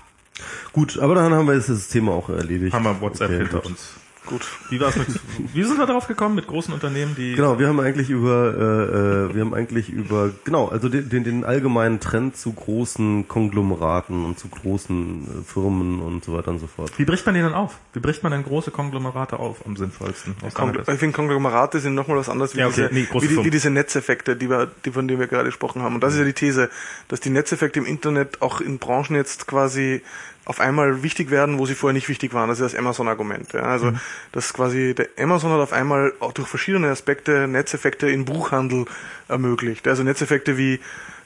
Gut, 0.73 0.97
aber 0.99 1.15
dann 1.15 1.33
haben 1.33 1.47
wir 1.47 1.55
jetzt 1.55 1.69
das 1.69 1.87
Thema 1.89 2.13
auch 2.13 2.29
erledigt. 2.29 2.73
haben 2.73 2.83
wir 2.85 3.01
WhatsApp 3.01 3.29
Okay, 3.29 3.39
hinter 3.39 3.57
gut. 3.57 3.65
uns. 3.71 3.89
Gut. 4.25 4.47
Wie 4.69 4.79
war's 4.79 4.95
mit 4.97 5.07
wie 5.53 5.63
sind 5.63 5.79
wir 5.79 5.87
darauf 5.87 6.07
gekommen 6.07 6.35
mit 6.35 6.45
großen 6.45 6.71
Unternehmen, 6.73 7.15
die 7.15 7.33
Genau, 7.33 7.57
wir 7.57 7.67
haben 7.67 7.79
eigentlich 7.79 8.11
über, 8.11 8.53
äh, 8.53 9.31
äh, 9.31 9.35
wir 9.35 9.41
haben 9.41 9.53
eigentlich 9.55 9.89
über, 9.89 10.29
genau, 10.43 10.67
also 10.67 10.89
den, 10.89 11.09
den, 11.09 11.23
den 11.23 11.43
allgemeinen 11.43 11.99
Trend 11.99 12.37
zu 12.37 12.53
großen 12.53 13.27
Konglomeraten 13.27 14.23
und 14.23 14.37
zu 14.37 14.47
großen 14.47 15.41
äh, 15.41 15.43
Firmen 15.43 16.01
und 16.01 16.23
so 16.23 16.33
weiter 16.33 16.51
und 16.51 16.59
so 16.59 16.67
fort. 16.67 16.91
Wie 16.97 17.05
bricht 17.05 17.25
man 17.25 17.33
die 17.33 17.41
denn 17.41 17.53
auf? 17.53 17.79
Wie 17.93 17.99
bricht 17.99 18.21
man 18.21 18.31
denn 18.31 18.43
große 18.43 18.69
Konglomerate 18.69 19.39
auf 19.39 19.65
am 19.65 19.75
sinnvollsten? 19.75 20.35
Kongl 20.53 20.81
ich 20.81 20.99
finde 20.99 21.15
Konglomerate 21.15 21.79
sind 21.79 21.95
nochmal 21.95 22.17
was 22.17 22.29
anderes 22.29 22.55
wie, 22.55 22.59
Ja, 22.59 22.67
okay. 22.67 22.89
diese, 22.91 22.93
Nee, 22.93 23.21
wie, 23.21 23.27
die, 23.27 23.43
wie 23.43 23.49
diese 23.49 23.71
Netzeffekte, 23.71 24.35
die 24.35 24.51
wir, 24.51 24.69
die, 24.85 24.91
von 24.91 25.07
denen 25.07 25.19
wir 25.19 25.27
gerade 25.27 25.45
gesprochen 25.45 25.81
haben. 25.81 25.95
Und 25.95 26.03
das 26.03 26.13
ist 26.13 26.19
ja 26.19 26.25
die 26.25 26.33
These, 26.33 26.69
dass 27.07 27.21
die 27.21 27.31
Netzeffekte 27.31 27.79
im 27.79 27.85
Internet 27.87 28.41
auch 28.43 28.61
in 28.61 28.77
Branchen 28.77 29.15
jetzt 29.15 29.47
quasi 29.47 30.03
auf 30.51 30.59
einmal 30.59 31.01
wichtig 31.01 31.31
werden, 31.31 31.57
wo 31.57 31.65
sie 31.65 31.75
vorher 31.75 31.93
nicht 31.93 32.09
wichtig 32.09 32.33
waren. 32.33 32.49
Das 32.49 32.59
ist 32.59 32.73
das 32.73 32.79
Amazon-Argument. 32.79 33.53
Ja. 33.53 33.61
Also, 33.61 33.87
Mhm. 33.87 33.99
dass 34.33 34.53
quasi 34.53 34.93
der 34.93 35.07
Amazon 35.17 35.51
hat 35.51 35.61
auf 35.61 35.73
einmal 35.73 36.13
auch 36.19 36.33
durch 36.33 36.47
verschiedene 36.47 36.89
Aspekte 36.89 37.47
Netzeffekte 37.47 38.09
in 38.09 38.25
Buchhandel 38.25 38.85
ermöglicht. 39.27 39.87
Also 39.87 40.03
Netzeffekte 40.03 40.57
wie 40.57 40.79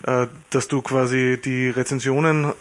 äh, 0.06 0.28
dass 0.52 0.68
du 0.68 0.84
quasi 0.84 1.40
die 1.44 1.70
Rezensionen 1.70 2.46
äh, 2.46 2.52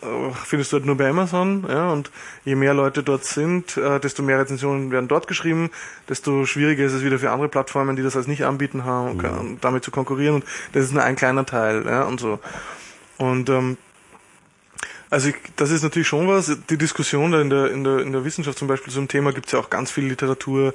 findest 0.47 0.73
du 0.73 0.77
halt 0.77 0.87
nur 0.87 0.97
bei 0.97 1.11
Amazon, 1.11 1.67
ja, 1.69 1.91
und 1.91 2.11
je 2.47 2.55
mehr 2.55 2.73
Leute 2.73 3.03
dort 3.03 3.25
sind, 3.25 3.77
äh, 3.77 4.01
desto 4.01 4.23
mehr 4.23 4.39
Rezensionen 4.39 4.91
werden 4.91 5.09
dort 5.09 5.27
geschrieben, 5.27 5.71
desto 6.09 6.47
schwieriger 6.47 6.85
ist 6.85 6.95
es 6.95 7.05
wieder 7.05 7.19
für 7.19 7.31
andere 7.33 7.51
Plattformen, 7.51 7.97
die 7.97 8.03
das 8.03 8.17
als 8.17 8.29
nicht 8.29 8.45
anbieten 8.45 8.85
haben, 8.85 9.21
um 9.21 9.59
damit 9.61 9.85
zu 9.85 9.91
konkurrieren. 9.91 10.37
Und 10.37 10.45
das 10.73 10.85
ist 10.85 10.93
nur 10.95 11.03
ein 11.03 11.17
kleiner 11.17 11.45
Teil, 11.45 11.85
ja, 11.85 12.05
und 12.05 12.19
so. 12.19 12.39
Und 13.19 13.51
ähm, 13.51 13.77
also 15.15 15.29
ich, 15.29 15.37
das 15.55 15.71
ist 15.71 15.85
natürlich 15.85 16.09
schon 16.09 16.27
was. 16.27 16.59
Die 16.69 16.77
Diskussion 16.77 17.31
da 17.31 17.41
in 17.41 17.49
der, 17.49 17.71
in 17.71 17.85
der, 17.85 18.01
in 18.01 18.11
der 18.11 18.25
Wissenschaft 18.25 18.59
zum 18.59 18.67
Beispiel 18.67 18.93
zum 18.93 19.07
Thema 19.07 19.33
gibt 19.33 19.47
es 19.47 19.53
ja 19.53 19.61
auch 19.61 19.71
ganz 19.71 19.93
viel 19.93 20.07
Literatur. 20.07 20.75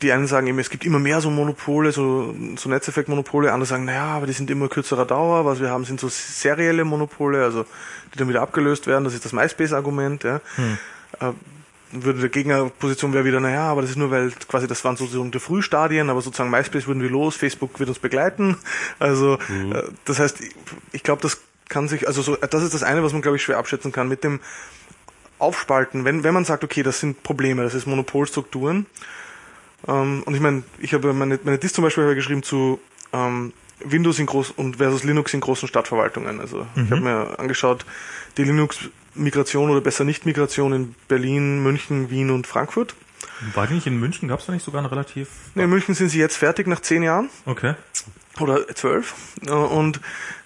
Die 0.00 0.12
einen 0.12 0.26
sagen 0.26 0.46
eben, 0.46 0.58
es 0.58 0.70
gibt 0.70 0.86
immer 0.86 0.98
mehr 0.98 1.20
so 1.20 1.30
Monopole, 1.30 1.92
so, 1.92 2.34
so 2.56 2.70
Netzeffektmonopole. 2.70 3.52
Andere 3.52 3.66
sagen, 3.66 3.84
naja, 3.84 4.06
aber 4.06 4.26
die 4.26 4.32
sind 4.32 4.50
immer 4.50 4.68
kürzerer 4.68 5.04
Dauer. 5.04 5.44
Was 5.44 5.60
wir 5.60 5.68
haben, 5.68 5.84
sind 5.84 6.00
so 6.00 6.08
serielle 6.08 6.84
Monopole, 6.84 7.44
also 7.44 7.66
die 8.14 8.18
dann 8.18 8.30
wieder 8.30 8.40
abgelöst 8.40 8.86
werden. 8.86 9.04
Das 9.04 9.12
ist 9.12 9.26
das 9.26 9.34
MySpace-Argument. 9.34 10.24
Ja. 10.24 10.40
Äh, 11.20 11.32
würde 11.92 12.20
der 12.20 12.30
Gegnerposition 12.30 13.12
wäre 13.12 13.26
wieder, 13.26 13.40
naja, 13.40 13.64
aber 13.68 13.82
das 13.82 13.90
ist 13.90 13.96
nur, 13.96 14.10
weil 14.10 14.32
quasi 14.48 14.66
das 14.66 14.84
waren 14.84 14.96
sozusagen 14.96 15.30
die 15.30 15.38
Frühstadien, 15.38 16.08
aber 16.08 16.22
sozusagen 16.22 16.50
MySpace 16.50 16.86
würden 16.86 17.02
wir 17.02 17.10
los, 17.10 17.36
Facebook 17.36 17.78
wird 17.78 17.90
uns 17.90 17.98
begleiten. 17.98 18.56
Also 18.98 19.34
äh, 19.34 19.82
das 20.06 20.18
heißt, 20.18 20.40
ich, 20.40 20.54
ich 20.92 21.02
glaube, 21.02 21.22
das 21.22 21.38
kann 21.68 21.88
sich, 21.88 22.06
also 22.06 22.22
so, 22.22 22.36
das 22.36 22.62
ist 22.62 22.74
das 22.74 22.82
eine, 22.82 23.02
was 23.02 23.12
man 23.12 23.22
glaube 23.22 23.36
ich 23.36 23.42
schwer 23.42 23.58
abschätzen 23.58 23.92
kann 23.92 24.08
mit 24.08 24.24
dem 24.24 24.40
Aufspalten. 25.38 26.04
Wenn 26.04 26.24
wenn 26.24 26.34
man 26.34 26.44
sagt, 26.44 26.64
okay, 26.64 26.82
das 26.82 27.00
sind 27.00 27.22
Probleme, 27.22 27.62
das 27.62 27.74
ist 27.74 27.86
Monopolstrukturen. 27.86 28.86
Ähm, 29.86 30.22
und 30.24 30.34
ich 30.34 30.40
meine, 30.40 30.62
ich 30.78 30.94
habe 30.94 31.12
meine 31.12 31.38
meine 31.44 31.58
Dis 31.58 31.72
zum 31.72 31.84
Beispiel 31.84 32.04
habe 32.04 32.14
geschrieben 32.14 32.42
zu 32.42 32.80
ähm, 33.12 33.52
Windows 33.84 34.18
in 34.18 34.26
groß 34.26 34.52
und 34.52 34.76
versus 34.76 35.04
Linux 35.04 35.34
in 35.34 35.40
großen 35.40 35.68
Stadtverwaltungen. 35.68 36.40
Also 36.40 36.66
ich 36.76 36.90
habe 36.90 37.02
mir 37.02 37.38
angeschaut, 37.38 37.84
die 38.38 38.44
Linux-Migration 38.44 39.68
oder 39.68 39.82
besser 39.82 40.04
Nicht-Migration 40.04 40.72
in 40.72 40.94
Berlin, 41.08 41.62
München, 41.62 42.08
Wien 42.10 42.30
und 42.30 42.46
Frankfurt. 42.46 42.94
War 43.54 43.66
die 43.66 43.74
nicht 43.74 43.86
in 43.86 44.00
München? 44.00 44.28
Gab 44.28 44.40
es 44.40 44.46
da 44.46 44.52
nicht 44.52 44.64
sogar 44.64 44.78
eine 44.80 44.90
relativ... 44.90 45.28
Nee, 45.54 45.64
in 45.64 45.70
München 45.70 45.94
sind 45.94 46.08
sie 46.08 46.18
jetzt 46.18 46.36
fertig 46.38 46.66
nach 46.66 46.80
zehn 46.80 47.02
Jahren 47.02 47.28
Okay. 47.44 47.74
oder 48.40 48.66
zwölf. 48.74 49.14
Äh, 49.46 49.50
Und 49.50 50.00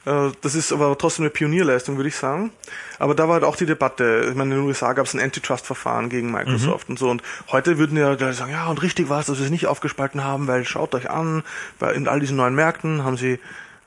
das 0.04 0.54
ist 0.54 0.72
aber 0.72 0.96
trotzdem 0.96 1.24
eine 1.24 1.30
Pionierleistung, 1.30 1.96
würde 1.96 2.08
ich 2.08 2.16
sagen. 2.16 2.50
Aber 2.98 3.14
da 3.14 3.28
war 3.28 3.34
halt 3.34 3.44
auch 3.44 3.56
die 3.56 3.66
Debatte. 3.66 4.26
Ich 4.30 4.34
meine, 4.34 4.54
in 4.54 4.60
den 4.60 4.66
USA 4.66 4.92
gab 4.94 5.04
es 5.06 5.12
ein 5.14 5.20
Antitrust-Verfahren 5.20 6.08
gegen 6.08 6.30
Microsoft 6.32 6.88
und 6.88 6.98
so. 6.98 7.10
Und 7.10 7.22
heute 7.52 7.76
würden 7.78 7.96
ja 7.98 8.08
Leute 8.08 8.32
sagen, 8.32 8.52
ja, 8.52 8.66
und 8.68 8.82
richtig 8.82 9.08
war 9.10 9.20
es, 9.20 9.26
dass 9.26 9.38
wir 9.38 9.44
es 9.44 9.50
nicht 9.50 9.66
aufgespalten 9.66 10.24
haben, 10.24 10.46
weil 10.46 10.64
schaut 10.64 10.94
euch 10.94 11.10
an, 11.10 11.42
bei 11.78 11.92
in 11.92 12.08
all 12.08 12.18
diesen 12.20 12.36
neuen 12.36 12.54
Märkten 12.54 13.04
haben 13.04 13.16
sie 13.18 13.38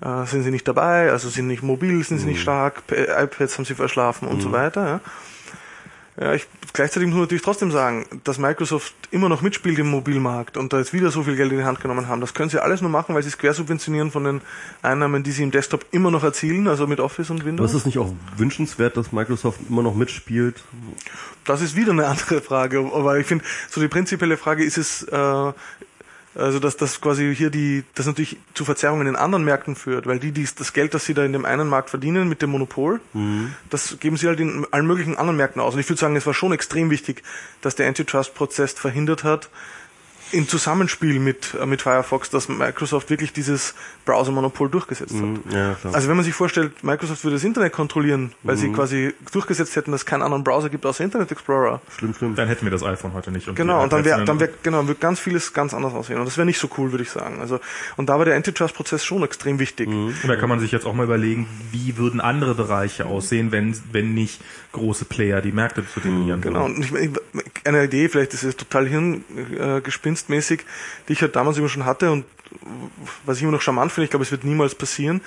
äh, 0.03 0.25
sind 0.25 0.43
sie 0.43 0.51
nicht 0.51 0.67
dabei, 0.67 1.09
also 1.11 1.29
sind 1.29 1.47
nicht 1.47 1.63
mobil, 1.63 2.03
sind 2.03 2.17
sie 2.19 2.25
nicht 2.27 2.41
stark, 2.41 2.85
P- 2.87 3.05
iPads 3.05 3.57
haben 3.57 3.65
sie 3.65 3.73
verschlafen 3.75 4.27
und 4.27 4.41
so 4.41 4.51
weiter. 4.51 4.85
Ja. 4.85 4.99
Ja, 6.19 6.33
ich, 6.33 6.45
gleichzeitig 6.73 7.07
muss 7.07 7.15
man 7.15 7.23
natürlich 7.23 7.41
trotzdem 7.41 7.71
sagen, 7.71 8.05
dass 8.23 8.37
Microsoft 8.37 8.93
immer 9.09 9.29
noch 9.29 9.41
mitspielt 9.41 9.79
im 9.79 9.89
Mobilmarkt 9.89 10.57
und 10.57 10.71
da 10.71 10.77
jetzt 10.77 10.93
wieder 10.93 11.09
so 11.09 11.23
viel 11.23 11.35
Geld 11.35 11.51
in 11.51 11.57
die 11.57 11.63
Hand 11.63 11.81
genommen 11.81 12.07
haben. 12.07 12.21
Das 12.21 12.35
können 12.35 12.49
sie 12.49 12.61
alles 12.61 12.81
nur 12.81 12.91
machen, 12.91 13.15
weil 13.15 13.23
sie 13.23 13.29
es 13.29 13.37
quersubventionieren 13.39 14.11
von 14.11 14.23
den 14.23 14.41
Einnahmen, 14.83 15.23
die 15.23 15.31
sie 15.31 15.41
im 15.41 15.49
Desktop 15.49 15.85
immer 15.89 16.11
noch 16.11 16.23
erzielen, 16.23 16.67
also 16.67 16.85
mit 16.85 16.99
Office 16.99 17.31
und 17.31 17.39
Aber 17.39 17.47
Windows. 17.47 17.71
ist 17.71 17.77
es 17.77 17.85
nicht 17.87 17.97
auch 17.97 18.13
wünschenswert, 18.37 18.95
dass 18.95 19.11
Microsoft 19.11 19.59
immer 19.67 19.81
noch 19.81 19.95
mitspielt? 19.95 20.63
Das 21.45 21.61
ist 21.61 21.75
wieder 21.75 21.93
eine 21.93 22.05
andere 22.05 22.41
Frage, 22.41 22.79
aber 22.93 23.17
ich 23.17 23.25
finde, 23.25 23.43
so 23.69 23.81
die 23.81 23.87
prinzipielle 23.87 24.37
Frage 24.37 24.63
ist 24.63 24.77
es, 24.77 25.03
äh, 25.03 25.53
Also 26.35 26.59
dass 26.59 26.77
das 26.77 26.99
quasi 26.99 27.35
hier 27.35 27.49
die, 27.51 27.83
das 27.93 28.07
natürlich 28.07 28.37
zu 28.55 28.65
Verzerrungen 28.65 29.05
in 29.07 29.15
anderen 29.15 29.45
Märkten 29.45 29.75
führt, 29.75 30.07
weil 30.07 30.19
die, 30.19 30.31
die 30.31 30.47
das 30.57 30.73
Geld, 30.73 30.93
das 30.93 31.05
sie 31.05 31.13
da 31.13 31.23
in 31.23 31.31
dem 31.33 31.45
einen 31.45 31.67
Markt 31.67 31.89
verdienen 31.91 32.27
mit 32.27 32.41
dem 32.41 32.49
Monopol, 32.49 32.99
Mhm. 33.13 33.53
das 33.69 33.97
geben 33.99 34.17
sie 34.17 34.27
halt 34.27 34.39
in 34.39 34.65
allen 34.71 34.87
möglichen 34.87 35.15
anderen 35.17 35.37
Märkten 35.37 35.61
aus. 35.61 35.75
Und 35.75 35.79
ich 35.79 35.89
würde 35.89 35.99
sagen, 35.99 36.15
es 36.15 36.25
war 36.25 36.33
schon 36.33 36.51
extrem 36.51 36.89
wichtig, 36.89 37.21
dass 37.61 37.75
der 37.75 37.87
Antitrust-Prozess 37.87 38.73
verhindert 38.73 39.23
hat, 39.23 39.49
im 40.33 40.47
Zusammenspiel 40.49 41.19
mit, 41.19 41.55
äh, 41.61 41.65
mit 41.65 41.81
Firefox, 41.81 42.29
dass 42.29 42.49
Microsoft 42.49 43.09
wirklich 43.09 43.31
dieses 43.33 43.73
Browser-Monopol 44.05 44.69
durchgesetzt 44.69 45.13
hat. 45.13 45.21
Mhm, 45.21 45.39
Ja. 45.51 45.75
Also 45.93 46.09
wenn 46.09 46.15
man 46.15 46.25
sich 46.25 46.33
vorstellt, 46.33 46.83
Microsoft 46.83 47.23
würde 47.23 47.35
das 47.35 47.43
Internet 47.43 47.71
kontrollieren, 47.71 48.33
weil 48.43 48.55
Mhm. 48.55 48.59
sie 48.59 48.71
quasi 48.71 49.13
durchgesetzt 49.31 49.75
hätten, 49.75 49.91
dass 49.91 50.01
es 50.01 50.05
keinen 50.05 50.23
anderen 50.23 50.43
Browser 50.43 50.69
gibt 50.69 50.85
außer 50.85 51.03
Internet 51.03 51.31
Explorer. 51.31 51.81
schlimm, 51.97 52.13
schlimm. 52.13 52.35
Dann 52.35 52.47
hätten 52.47 52.65
wir 52.65 52.71
das 52.71 52.83
iPhone 52.83 53.13
heute 53.13 53.31
nicht. 53.31 53.47
Und 53.47 53.55
Genau, 53.55 53.81
und 53.83 53.93
dann 53.93 54.03
wäre 54.03 54.25
dann 54.25 54.39
wär, 54.39 54.49
genau, 54.63 54.87
wird 54.87 54.99
ganz 54.99 55.19
vieles 55.19 55.53
ganz 55.53 55.73
anders 55.73 55.93
aussehen. 55.93 56.19
Und 56.19 56.25
das 56.25 56.35
wäre 56.37 56.45
nicht 56.45 56.59
so 56.59 56.69
cool, 56.77 56.91
würde 56.91 57.03
ich 57.03 57.11
sagen. 57.11 57.39
Also, 57.39 57.59
und 57.95 58.09
da 58.09 58.17
war 58.17 58.25
der 58.25 58.35
Antitrust-Prozess 58.35 59.05
schon 59.05 59.23
extrem 59.23 59.59
wichtig. 59.59 59.87
Und 59.87 60.15
da 60.27 60.35
kann 60.35 60.49
man 60.49 60.59
sich 60.59 60.71
jetzt 60.71 60.85
auch 60.85 60.93
mal 60.93 61.03
überlegen, 61.03 61.47
wie 61.71 61.97
würden 61.97 62.19
andere 62.21 62.55
Bereiche 62.55 63.05
aussehen, 63.05 63.51
wenn, 63.51 63.77
wenn 63.91 64.13
nicht 64.13 64.41
große 64.73 65.05
Player 65.05 65.41
die 65.41 65.51
Märkte 65.53 65.83
zu 65.87 66.01
dominieren 66.01 66.41
Genau, 66.41 66.63
würden. 66.67 66.75
und 66.75 66.83
ich, 66.83 66.91
ich, 66.93 67.11
eine 67.65 67.85
Idee, 67.85 68.09
vielleicht 68.09 68.33
ist 68.33 68.43
es 68.43 68.57
total 68.57 68.85
hirngespinstmäßig, 68.87 70.61
die 71.07 71.13
ich 71.13 71.21
halt 71.21 71.35
damals 71.35 71.57
immer 71.57 71.69
schon 71.69 71.85
hatte 71.85 72.11
und 72.11 72.25
was 73.25 73.37
ich 73.37 73.43
immer 73.43 73.51
noch 73.51 73.61
charmant 73.61 73.91
finde, 73.91 74.05
ich 74.05 74.09
glaube, 74.11 74.23
es 74.23 74.31
wird 74.31 74.43
niemals 74.43 74.75
passieren. 74.75 75.21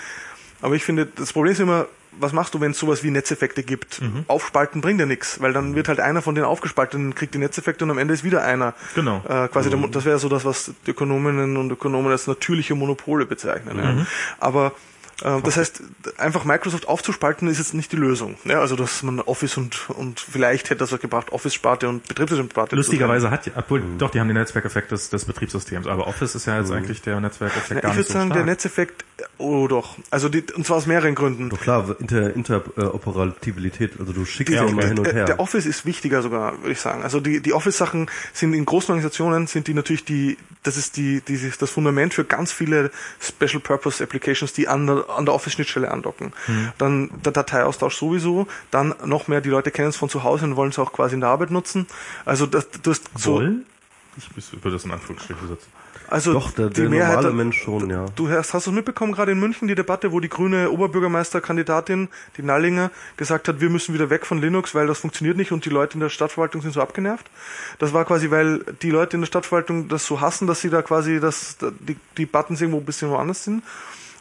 Aber 0.63 0.75
ich 0.75 0.85
finde, 0.85 1.07
das 1.07 1.33
Problem 1.33 1.53
ist 1.53 1.61
immer, 1.61 1.87
was 2.19 2.33
machst 2.33 2.55
du, 2.55 2.61
wenn 2.61 2.71
es 2.71 2.79
sowas 2.79 3.03
wie 3.05 3.11
Netzeffekte 3.11 3.63
gibt? 3.63 4.01
Mhm. 4.01 4.25
Aufspalten 4.27 4.81
bringt 4.81 5.01
ja 5.01 5.07
nichts, 5.07 5.41
weil 5.43 5.53
dann 5.53 5.75
wird 5.75 5.89
halt 5.89 6.01
einer 6.01 6.23
von 6.23 6.35
den 6.35 6.45
Aufgespalteten 6.45 7.15
kriegt 7.15 7.35
die 7.35 7.39
Netzeffekte 7.39 7.85
und 7.85 7.91
am 7.91 7.99
Ende 7.99 8.15
ist 8.15 8.25
wieder 8.25 8.43
einer. 8.43 8.75
Genau. 8.95 9.19
Äh, 9.29 9.49
quasi 9.49 9.69
der, 9.69 9.79
Mo- 9.79 9.89
das 9.89 10.05
wäre 10.07 10.19
so 10.19 10.29
das, 10.29 10.45
was 10.45 10.73
Ökonominnen 10.87 11.57
und 11.59 11.71
Ökonomen 11.71 12.11
als 12.11 12.27
natürliche 12.27 12.75
Monopole 12.75 13.27
bezeichnen. 13.27 13.77
Mhm. 13.77 13.99
Ja. 14.01 14.07
Aber 14.39 14.67
äh, 14.69 14.71
das 15.21 15.57
heißt, 15.57 15.83
einfach 16.19 16.45
Microsoft 16.45 16.89
aufzuspalten 16.89 17.49
ist 17.49 17.59
jetzt 17.59 17.73
nicht 17.75 17.91
die 17.93 17.97
Lösung. 17.97 18.37
Ja, 18.45 18.61
also 18.61 18.77
dass 18.77 19.03
man 19.03 19.21
Office 19.21 19.57
und 19.57 19.89
und 19.91 20.21
vielleicht 20.21 20.67
hätte 20.71 20.81
das 20.81 20.93
was 20.93 21.01
gebracht, 21.01 21.33
Office-Sparte 21.33 21.89
und 21.89 22.07
Betriebssystem-Sparte. 22.07 22.77
Lustigerweise 22.77 23.31
hat, 23.31 23.51
obwohl, 23.57 23.83
doch, 23.99 24.11
die 24.11 24.21
haben 24.21 24.29
den 24.29 24.37
Netzwerkeffekt 24.37 24.91
des, 24.93 25.09
des 25.09 25.25
Betriebssystems, 25.25 25.87
aber 25.87 26.07
Office 26.07 26.35
ist 26.35 26.47
ja 26.47 26.59
jetzt 26.59 26.71
eigentlich 26.71 27.01
der 27.03 27.19
Netzwerkeffekt 27.21 27.71
Ja, 27.71 27.81
gar 27.81 27.91
ich 27.93 27.97
nicht 27.97 27.97
würde 27.97 28.07
so 28.09 28.13
sagen, 28.13 28.27
stark. 28.29 28.39
der 28.39 28.53
Netzeffekt, 28.53 29.05
oh 29.39 29.67
doch. 29.69 29.97
Also 30.11 30.29
die, 30.29 30.45
und 30.55 30.67
zwar 30.67 30.77
aus 30.77 30.87
mehreren 30.87 31.15
Gründen. 31.15 31.49
Doch 31.49 31.61
klar, 31.61 31.97
Inter, 31.99 32.35
Interoperabilität, 32.35 33.93
also 33.99 34.13
du 34.13 34.25
schickst 34.25 34.53
Ja, 34.55 34.65
immer 34.67 34.85
hin 34.85 34.99
und 34.99 35.07
Äh, 35.07 35.13
her. 35.15 35.25
Der 35.25 35.41
Office 35.41 35.67
ist 35.67 35.87
wichtiger 35.87 36.23
sogar, 36.23 36.59
würde 36.61 36.73
ich 36.73 36.81
sagen. 36.81 37.03
Also 37.03 37.21
die, 37.21 37.41
die 37.41 37.53
Office-Sachen 37.53 38.11
sind 38.33 38.53
in 38.55 38.65
großen 38.65 38.91
Organisationen 38.91 39.47
sind 39.47 39.67
die 39.69 39.75
natürlich 39.75 40.05
die, 40.05 40.37
das 40.63 40.77
ist 40.77 40.97
die, 40.97 41.21
die 41.21 41.51
das 41.59 41.71
Fundament 41.71 42.15
für 42.15 42.25
ganz 42.25 42.53
viele 42.53 42.91
Special 43.21 43.61
Purpose 43.61 44.03
Applications, 44.03 44.53
die 44.53 44.69
an 44.69 44.87
der, 44.87 45.06
an 45.09 45.25
der 45.27 45.35
Office-Schnittstelle 45.35 45.91
andocken. 45.91 46.33
Hm. 46.47 46.73
Dann 46.79 47.11
der 47.25 47.33
Dateiaustausch 47.33 47.97
sowieso, 47.97 48.47
dann 48.71 48.95
noch 49.05 49.29
mehr 49.29 49.41
die 49.41 49.51
Leute 49.51 49.71
kennen 49.71 49.89
es 49.89 49.97
von 49.97 50.09
zu 50.09 50.23
Hause 50.25 50.45
und 50.47 50.57
wollen 50.57 50.71
es 50.71 50.79
auch 50.79 50.93
quasi 50.93 51.15
in 51.15 51.21
der 51.21 51.31
Arbeit 51.31 51.51
nutzen. 51.51 51.87
Also 52.25 52.47
das, 52.47 52.69
du 52.83 52.91
hast 52.91 53.05
so, 53.17 53.35
Wollen? 53.35 53.67
Ich 54.19 54.31
würde 54.65 54.77
das 54.77 54.85
in 54.87 54.93
Anführungsstrichen 54.93 55.47
setzen. 55.47 55.67
also 56.09 56.33
Doch, 56.33 56.51
der, 56.53 56.69
die 56.71 56.81
der 56.81 56.89
Mehrheit 56.89 57.17
normale 57.17 57.27
der- 57.29 57.37
Mensch 57.37 57.61
schon, 57.63 57.91
ja. 57.91 58.07
Du 58.17 58.31
hast, 58.31 58.55
hast 58.55 58.67
du 58.67 58.71
es 58.71 58.75
mitbekommen, 58.75 59.13
gerade 59.13 59.33
in 59.33 59.39
München, 59.39 59.69
die 59.69 59.75
Debatte, 59.75 60.11
wo 60.11 60.21
die 60.21 60.31
grüne 60.31 60.71
Oberbürgermeisterkandidatin, 60.71 62.09
die 62.39 62.43
Nallinger, 62.43 62.91
gesagt 63.19 63.49
hat, 63.49 63.61
wir 63.61 63.69
müssen 63.69 63.93
wieder 63.95 64.09
weg 64.09 64.25
von 64.25 64.41
Linux, 64.41 64.75
weil 64.75 64.87
das 64.87 64.99
funktioniert 65.01 65.37
nicht 65.37 65.53
und 65.53 65.65
die 65.67 65.71
Leute 65.71 65.95
in 65.95 66.01
der 66.01 66.09
Stadtverwaltung 66.09 66.63
sind 66.63 66.73
so 66.73 66.81
abgenervt. 66.81 67.27
Das 67.79 67.93
war 67.93 68.05
quasi, 68.07 68.31
weil 68.31 68.61
die 68.83 68.91
Leute 68.91 69.17
in 69.17 69.21
der 69.23 69.27
Stadtverwaltung 69.27 69.89
das 69.89 70.07
so 70.07 70.21
hassen, 70.23 70.47
dass 70.47 70.61
sie 70.63 70.71
da 70.71 70.81
quasi 70.83 71.21
das, 71.21 71.59
die, 71.81 71.97
die 72.17 72.25
Buttons 72.27 72.61
irgendwo 72.61 72.79
ein 72.81 72.87
bisschen 72.87 73.11
woanders 73.11 73.45
sind. 73.45 73.63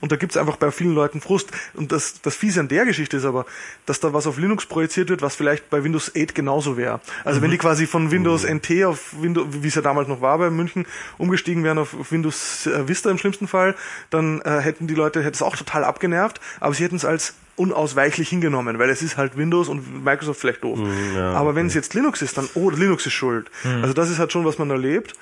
Und 0.01 0.11
da 0.11 0.17
gibt's 0.17 0.37
einfach 0.37 0.57
bei 0.57 0.71
vielen 0.71 0.93
Leuten 0.93 1.21
Frust. 1.21 1.49
Und 1.73 1.91
das, 1.91 2.21
das 2.21 2.35
Fiese 2.35 2.59
an 2.59 2.67
der 2.67 2.85
Geschichte 2.85 3.17
ist 3.17 3.25
aber, 3.25 3.45
dass 3.85 3.99
da 3.99 4.13
was 4.13 4.27
auf 4.27 4.37
Linux 4.37 4.65
projiziert 4.65 5.09
wird, 5.09 5.21
was 5.21 5.35
vielleicht 5.35 5.69
bei 5.69 5.83
Windows 5.83 6.11
8 6.15 6.35
genauso 6.35 6.77
wäre. 6.77 6.99
Also 7.23 7.41
wenn 7.41 7.51
die 7.51 7.57
quasi 7.57 7.87
von 7.87 8.11
Windows 8.11 8.43
NT 8.45 8.83
auf 8.85 9.15
Windows, 9.21 9.47
wie 9.51 9.67
es 9.67 9.75
ja 9.75 9.81
damals 9.81 10.07
noch 10.07 10.21
war 10.21 10.37
bei 10.37 10.49
München, 10.49 10.85
umgestiegen 11.17 11.63
wären 11.63 11.77
auf, 11.77 11.93
auf 11.99 12.11
Windows 12.11 12.67
äh, 12.67 12.87
Vista 12.87 13.09
im 13.09 13.17
schlimmsten 13.17 13.47
Fall, 13.47 13.75
dann 14.09 14.41
äh, 14.41 14.59
hätten 14.59 14.87
die 14.87 14.95
Leute, 14.95 15.19
hätte 15.21 15.35
es 15.35 15.41
auch 15.41 15.55
total 15.55 15.83
abgenervt, 15.83 16.39
aber 16.59 16.73
sie 16.73 16.83
hätten 16.83 16.97
es 16.97 17.05
als 17.05 17.33
unausweichlich 17.57 18.27
hingenommen, 18.27 18.79
weil 18.79 18.89
es 18.89 19.01
ist 19.01 19.15
halt 19.15 19.37
Windows 19.37 19.69
und 19.69 20.03
Microsoft 20.03 20.41
vielleicht 20.41 20.63
doof. 20.63 20.77
ja, 21.15 21.31
aber 21.33 21.55
wenn 21.55 21.67
es 21.67 21.73
jetzt 21.73 21.93
Linux 21.93 22.21
ist, 22.21 22.37
dann, 22.37 22.49
oh, 22.55 22.69
Linux 22.69 23.05
ist 23.05 23.13
schuld. 23.13 23.49
Also 23.81 23.93
das 23.93 24.09
ist 24.09 24.19
halt 24.19 24.33
schon, 24.33 24.43
was 24.43 24.57
man 24.57 24.69
erlebt. 24.69 25.13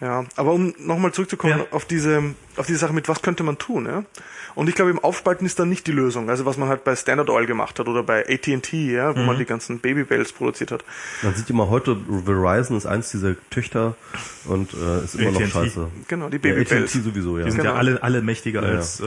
Ja, 0.00 0.24
aber 0.36 0.52
um 0.52 0.74
nochmal 0.78 1.12
zurückzukommen 1.12 1.58
Ja. 1.58 1.66
auf 1.72 1.84
diese 1.84 2.22
auf 2.58 2.66
diese 2.66 2.78
Sache 2.78 2.92
mit 2.92 3.08
was 3.08 3.22
könnte 3.22 3.42
man 3.42 3.58
tun, 3.58 3.86
ja? 3.86 4.04
Und 4.54 4.68
ich 4.68 4.74
glaube, 4.74 4.90
im 4.90 4.98
Aufspalten 4.98 5.46
ist 5.46 5.58
dann 5.60 5.68
nicht 5.68 5.86
die 5.86 5.92
Lösung. 5.92 6.28
Also 6.30 6.44
was 6.44 6.56
man 6.56 6.68
halt 6.68 6.82
bei 6.82 6.96
Standard 6.96 7.30
Oil 7.30 7.46
gemacht 7.46 7.78
hat 7.78 7.86
oder 7.86 8.02
bei 8.02 8.26
AT&T, 8.28 8.92
ja, 8.92 9.14
wo 9.14 9.20
man 9.20 9.38
die 9.38 9.44
ganzen 9.44 9.78
Babybells 9.78 10.32
produziert 10.32 10.72
hat. 10.72 10.84
Man 11.22 11.34
sieht 11.34 11.48
immer 11.50 11.68
heute, 11.70 11.96
Verizon 12.24 12.76
ist 12.76 12.86
eins 12.86 13.10
dieser 13.10 13.34
Töchter 13.50 13.94
und 14.46 14.72
äh, 14.74 15.04
ist 15.04 15.14
immer 15.14 15.30
noch 15.30 15.46
scheiße. 15.46 15.86
Genau, 16.08 16.28
die 16.28 16.36
Ja, 16.36 16.54
Babybells. 16.54 16.90
AT&T 16.94 17.00
sowieso, 17.02 17.38
ja. 17.38 17.44
Die 17.44 17.50
sind 17.52 17.60
Genau. 17.60 17.72
ja 17.72 17.76
alle, 17.78 18.02
alle 18.02 18.20
mächtiger 18.22 18.62
Ja, 18.62 18.68
ja. 18.70 18.74
als, 18.76 19.00
äh, 19.00 19.04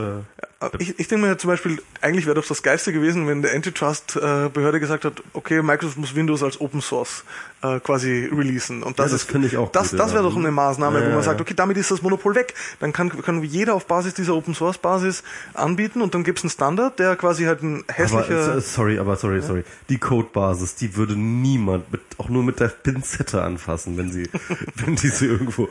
Ich, 0.78 0.98
ich 0.98 1.08
denke 1.08 1.26
mir 1.26 1.36
zum 1.38 1.48
Beispiel, 1.48 1.82
eigentlich 2.00 2.24
wäre 2.26 2.36
doch 2.36 2.46
das 2.46 2.62
Geilste 2.62 2.92
gewesen, 2.92 3.26
wenn 3.26 3.42
der 3.42 3.52
Antitrust-Behörde 3.54 4.80
gesagt 4.80 5.04
hat, 5.04 5.22
okay, 5.32 5.60
Microsoft 5.60 5.98
muss 5.98 6.14
Windows 6.14 6.42
als 6.42 6.60
Open 6.60 6.80
Source 6.80 7.24
äh, 7.62 7.80
quasi 7.80 8.30
releasen. 8.32 8.82
Und 8.82 8.98
das, 8.98 9.06
Ja, 9.10 9.12
das 9.16 9.22
ist, 9.24 9.30
finde 9.30 9.48
ich 9.48 9.56
auch 9.56 9.70
Das, 9.72 9.90
gut, 9.90 9.98
das 10.00 10.12
wäre 10.14 10.22
ja. 10.24 10.30
doch 10.30 10.36
eine 10.36 10.50
Maßnahme, 10.50 10.98
Ja, 11.00 11.04
wo 11.04 11.08
man 11.10 11.18
ja, 11.18 11.22
sagt, 11.22 11.40
ja. 11.40 11.42
okay, 11.44 11.54
damit 11.54 11.76
ist 11.76 11.90
das 11.90 12.00
Monopol 12.02 12.34
weg. 12.36 12.54
Dann 12.80 12.92
kann, 12.92 13.10
kann 13.42 13.50
jeder 13.50 13.74
auf 13.74 13.86
Basis 13.86 14.14
dieser 14.14 14.34
Open 14.34 14.54
Source 14.54 14.78
Basis 14.78 15.22
anbieten 15.54 16.02
und 16.02 16.14
dann 16.14 16.24
gibt's 16.24 16.42
einen 16.42 16.50
Standard, 16.50 16.98
der 16.98 17.16
quasi 17.16 17.44
halt 17.44 17.62
ein 17.62 17.84
Aber, 17.86 17.94
hässlicher. 17.98 18.56
äh, 18.56 18.60
sorry, 18.60 18.98
aber 18.98 19.16
sorry, 19.16 19.42
sorry. 19.42 19.64
Die 19.88 19.98
Codebasis, 19.98 20.74
die 20.76 20.96
würde 20.96 21.16
niemand 21.16 21.90
mit, 21.92 22.11
auch 22.18 22.28
nur 22.28 22.42
mit 22.42 22.60
der 22.60 22.68
Pinzette 22.68 23.42
anfassen, 23.42 23.96
wenn 23.96 24.10
sie, 24.10 24.28
wenn 24.76 24.96
die 24.96 25.08
sie 25.08 25.26
irgendwo. 25.26 25.68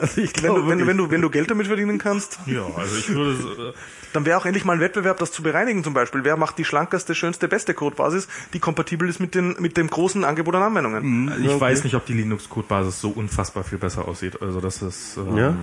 Also 0.00 0.20
ich 0.20 0.32
glaube, 0.32 0.62
du, 0.62 0.68
wenn, 0.68 0.78
du, 0.78 0.86
wenn, 0.86 0.96
du, 0.96 1.10
wenn 1.10 1.22
du 1.22 1.30
Geld 1.30 1.50
damit 1.50 1.66
verdienen 1.66 1.98
kannst, 1.98 2.38
ja, 2.46 2.64
also 2.76 2.96
ich 2.96 3.08
würde, 3.08 3.70
äh, 3.70 3.72
dann 4.12 4.26
wäre 4.26 4.38
auch 4.38 4.46
endlich 4.46 4.64
mal 4.64 4.74
ein 4.74 4.80
Wettbewerb, 4.80 5.18
das 5.18 5.32
zu 5.32 5.42
bereinigen 5.42 5.84
zum 5.84 5.94
Beispiel. 5.94 6.24
Wer 6.24 6.36
macht 6.36 6.58
die 6.58 6.64
schlankeste, 6.64 7.14
schönste, 7.14 7.48
beste 7.48 7.74
Codebasis, 7.74 8.28
die 8.52 8.58
kompatibel 8.58 9.08
ist 9.08 9.20
mit, 9.20 9.34
den, 9.34 9.56
mit 9.58 9.76
dem 9.76 9.88
großen 9.88 10.24
Angebot 10.24 10.54
an 10.54 10.62
Anwendungen? 10.62 11.32
ich 11.42 11.60
weiß 11.60 11.84
nicht, 11.84 11.94
ob 11.94 12.06
die 12.06 12.14
Linux-Codebasis 12.14 13.00
so 13.00 13.10
unfassbar 13.10 13.64
viel 13.64 13.78
besser 13.78 14.06
aussieht. 14.06 14.42
Also 14.42 14.60
das 14.60 14.82
ist, 14.82 15.16
ähm, 15.16 15.36
ja? 15.36 15.56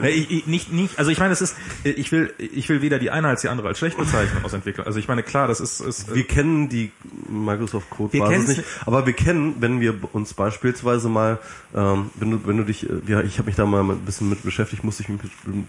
Nee, 0.00 0.08
Ich, 0.10 0.30
ich, 0.30 0.46
nicht, 0.46 0.72
nicht, 0.72 0.98
also 0.98 1.10
ich 1.10 1.18
meine, 1.18 1.32
es 1.32 1.40
ist, 1.40 1.56
ich 1.84 2.12
will, 2.12 2.32
ich 2.38 2.68
will 2.68 2.82
weder 2.82 2.98
die 2.98 3.10
eine 3.10 3.28
als 3.28 3.40
die 3.40 3.48
andere 3.48 3.68
als 3.68 3.78
schlecht 3.78 3.96
bezeichnen 3.96 4.44
aus 4.44 4.52
Entwicklern. 4.52 4.86
Also 4.86 4.98
ich 4.98 5.08
meine, 5.08 5.22
klar, 5.22 5.48
das 5.48 5.60
ist, 5.60 5.80
ist 5.80 6.14
Wir 6.14 6.24
kennen 6.24 6.68
die 6.68 6.92
Microsoft 7.28 7.88
Codebasis 7.90 8.48
nicht, 8.48 8.64
aber 8.84 9.06
wir 9.06 9.14
kennen, 9.14 9.31
wenn 9.60 9.80
wir 9.80 9.94
uns 10.12 10.34
beispielsweise 10.34 11.08
mal, 11.08 11.38
ähm, 11.74 12.10
wenn 12.14 12.30
du, 12.30 12.46
wenn 12.46 12.56
du 12.56 12.64
dich, 12.64 12.88
äh, 12.88 13.00
ja, 13.06 13.20
ich 13.20 13.38
habe 13.38 13.46
mich 13.46 13.56
da 13.56 13.66
mal 13.66 13.82
ein 13.82 14.04
bisschen 14.04 14.28
mit 14.28 14.42
beschäftigt, 14.42 14.84
musste 14.84 15.02
ich 15.02 15.08
mich 15.08 15.20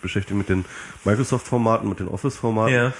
beschäftigen 0.02 0.38
mit 0.38 0.50
den 0.50 0.66
Microsoft-Formaten, 1.06 1.88
mit 1.90 2.00
den 2.00 2.08
Office-Formaten. 2.08 2.74
ja, 2.74 2.94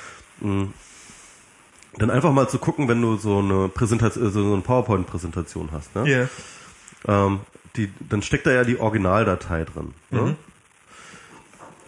Dann 1.98 2.10
einfach 2.10 2.32
mal 2.34 2.50
zu 2.50 2.58
gucken, 2.58 2.88
wenn 2.88 3.02
du 3.02 3.18
so 3.18 3.40
eine 3.40 3.70
Präsentation, 3.70 4.32
so 4.32 4.54
eine 4.54 4.62
PowerPoint-Präsentation 4.62 5.70
hast, 5.72 5.96
ne? 5.96 6.10
ja, 6.10 6.28
ähm, 7.08 7.42
die, 7.76 7.92
dann 8.00 8.22
steckt 8.22 8.46
da 8.46 8.52
ja 8.52 8.64
die 8.64 8.80
Originaldatei 8.80 9.66
drin. 9.66 9.94
Ne? 10.12 10.22
Mhm. 10.22 10.36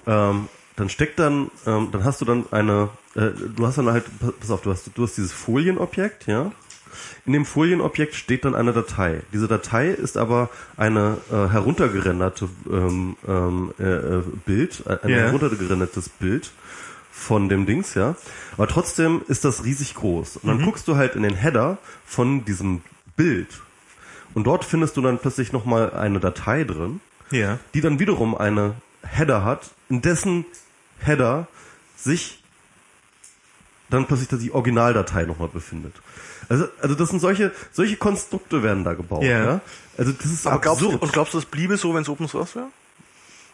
Ähm, 0.08 0.50
dann 0.76 0.90
steckt 0.90 1.20
dann, 1.20 1.50
ähm, 1.66 1.90
dann 1.92 2.04
hast 2.04 2.22
du 2.22 2.26
dann 2.26 2.46
eine, 2.52 2.90
äh, 3.16 3.30
du 3.56 3.66
hast 3.66 3.78
dann 3.78 3.90
halt, 3.90 4.06
pass 4.40 4.52
auf, 4.52 4.62
du 4.62 4.72
hast, 4.72 4.92
du 4.94 5.04
hast 5.04 5.16
dieses 5.18 5.32
Folienobjekt, 5.32 6.28
ja. 6.28 6.52
In 7.26 7.34
dem 7.34 7.46
Folienobjekt 7.46 8.14
steht 8.16 8.46
dann 8.46 8.54
eine 8.54 8.72
Datei. 8.72 9.22
Diese 9.34 9.48
Datei 9.48 9.90
ist 9.90 10.16
aber 10.18 10.50
eine 10.78 11.18
äh, 11.32 11.48
heruntergerenderte 11.50 12.48
ähm, 12.70 13.16
ähm, 13.28 13.74
äh, 13.80 13.84
äh, 13.84 14.24
Bild, 14.46 14.84
äh, 14.86 14.98
ein 15.02 15.10
Ja. 15.10 15.18
heruntergerendertes 15.18 16.10
Bild 16.10 16.52
von 17.12 17.50
dem 17.50 17.66
Dings, 17.66 17.96
ja. 17.96 18.16
Aber 18.58 18.68
trotzdem 18.68 19.22
ist 19.28 19.44
das 19.44 19.64
riesig 19.64 19.96
groß. 19.96 20.38
Und 20.38 20.50
dann 20.50 20.62
guckst 20.64 20.88
du 20.88 20.98
halt 20.98 21.16
in 21.16 21.24
den 21.24 21.34
Header 21.34 21.78
von 22.06 22.46
diesem 22.46 22.82
Bild 23.16 23.48
und 24.36 24.44
dort 24.46 24.66
findest 24.66 24.98
du 24.98 25.02
dann 25.02 25.18
plötzlich 25.18 25.54
nochmal 25.54 25.94
eine 25.94 26.20
Datei 26.20 26.66
drin, 26.66 27.00
ja. 27.32 27.58
die 27.74 27.82
dann 27.82 28.00
wiederum 28.00 28.36
eine 28.36 28.76
Header 29.02 29.44
hat, 29.46 29.72
in 29.90 30.02
dessen 30.02 30.46
Header 31.00 31.48
sich 31.96 32.44
dann 33.90 34.06
plötzlich 34.06 34.28
die 34.42 34.52
Originaldatei 34.52 35.24
nochmal 35.24 35.48
befindet. 35.48 35.94
Also, 36.50 36.66
also 36.82 36.96
das 36.96 37.10
sind 37.10 37.20
solche, 37.20 37.52
solche 37.72 37.96
Konstrukte 37.98 38.64
werden 38.64 38.84
da 38.84 38.94
gebaut, 38.94 39.24
Ja. 39.24 39.44
ja. 39.46 39.62
Also 39.98 40.12
das 40.12 40.26
ist 40.32 40.46
Aber 40.48 40.60
glaubst 40.60 40.82
du, 40.82 40.86
absurd. 40.88 41.04
und 41.04 41.14
glaubst 41.14 41.34
du, 41.34 41.38
das 41.38 41.46
bliebe 41.46 41.78
so, 41.78 41.94
wenn 41.96 42.02
es 42.02 42.10
Open 42.10 42.28
Source 42.28 42.56
wäre? 42.56 42.68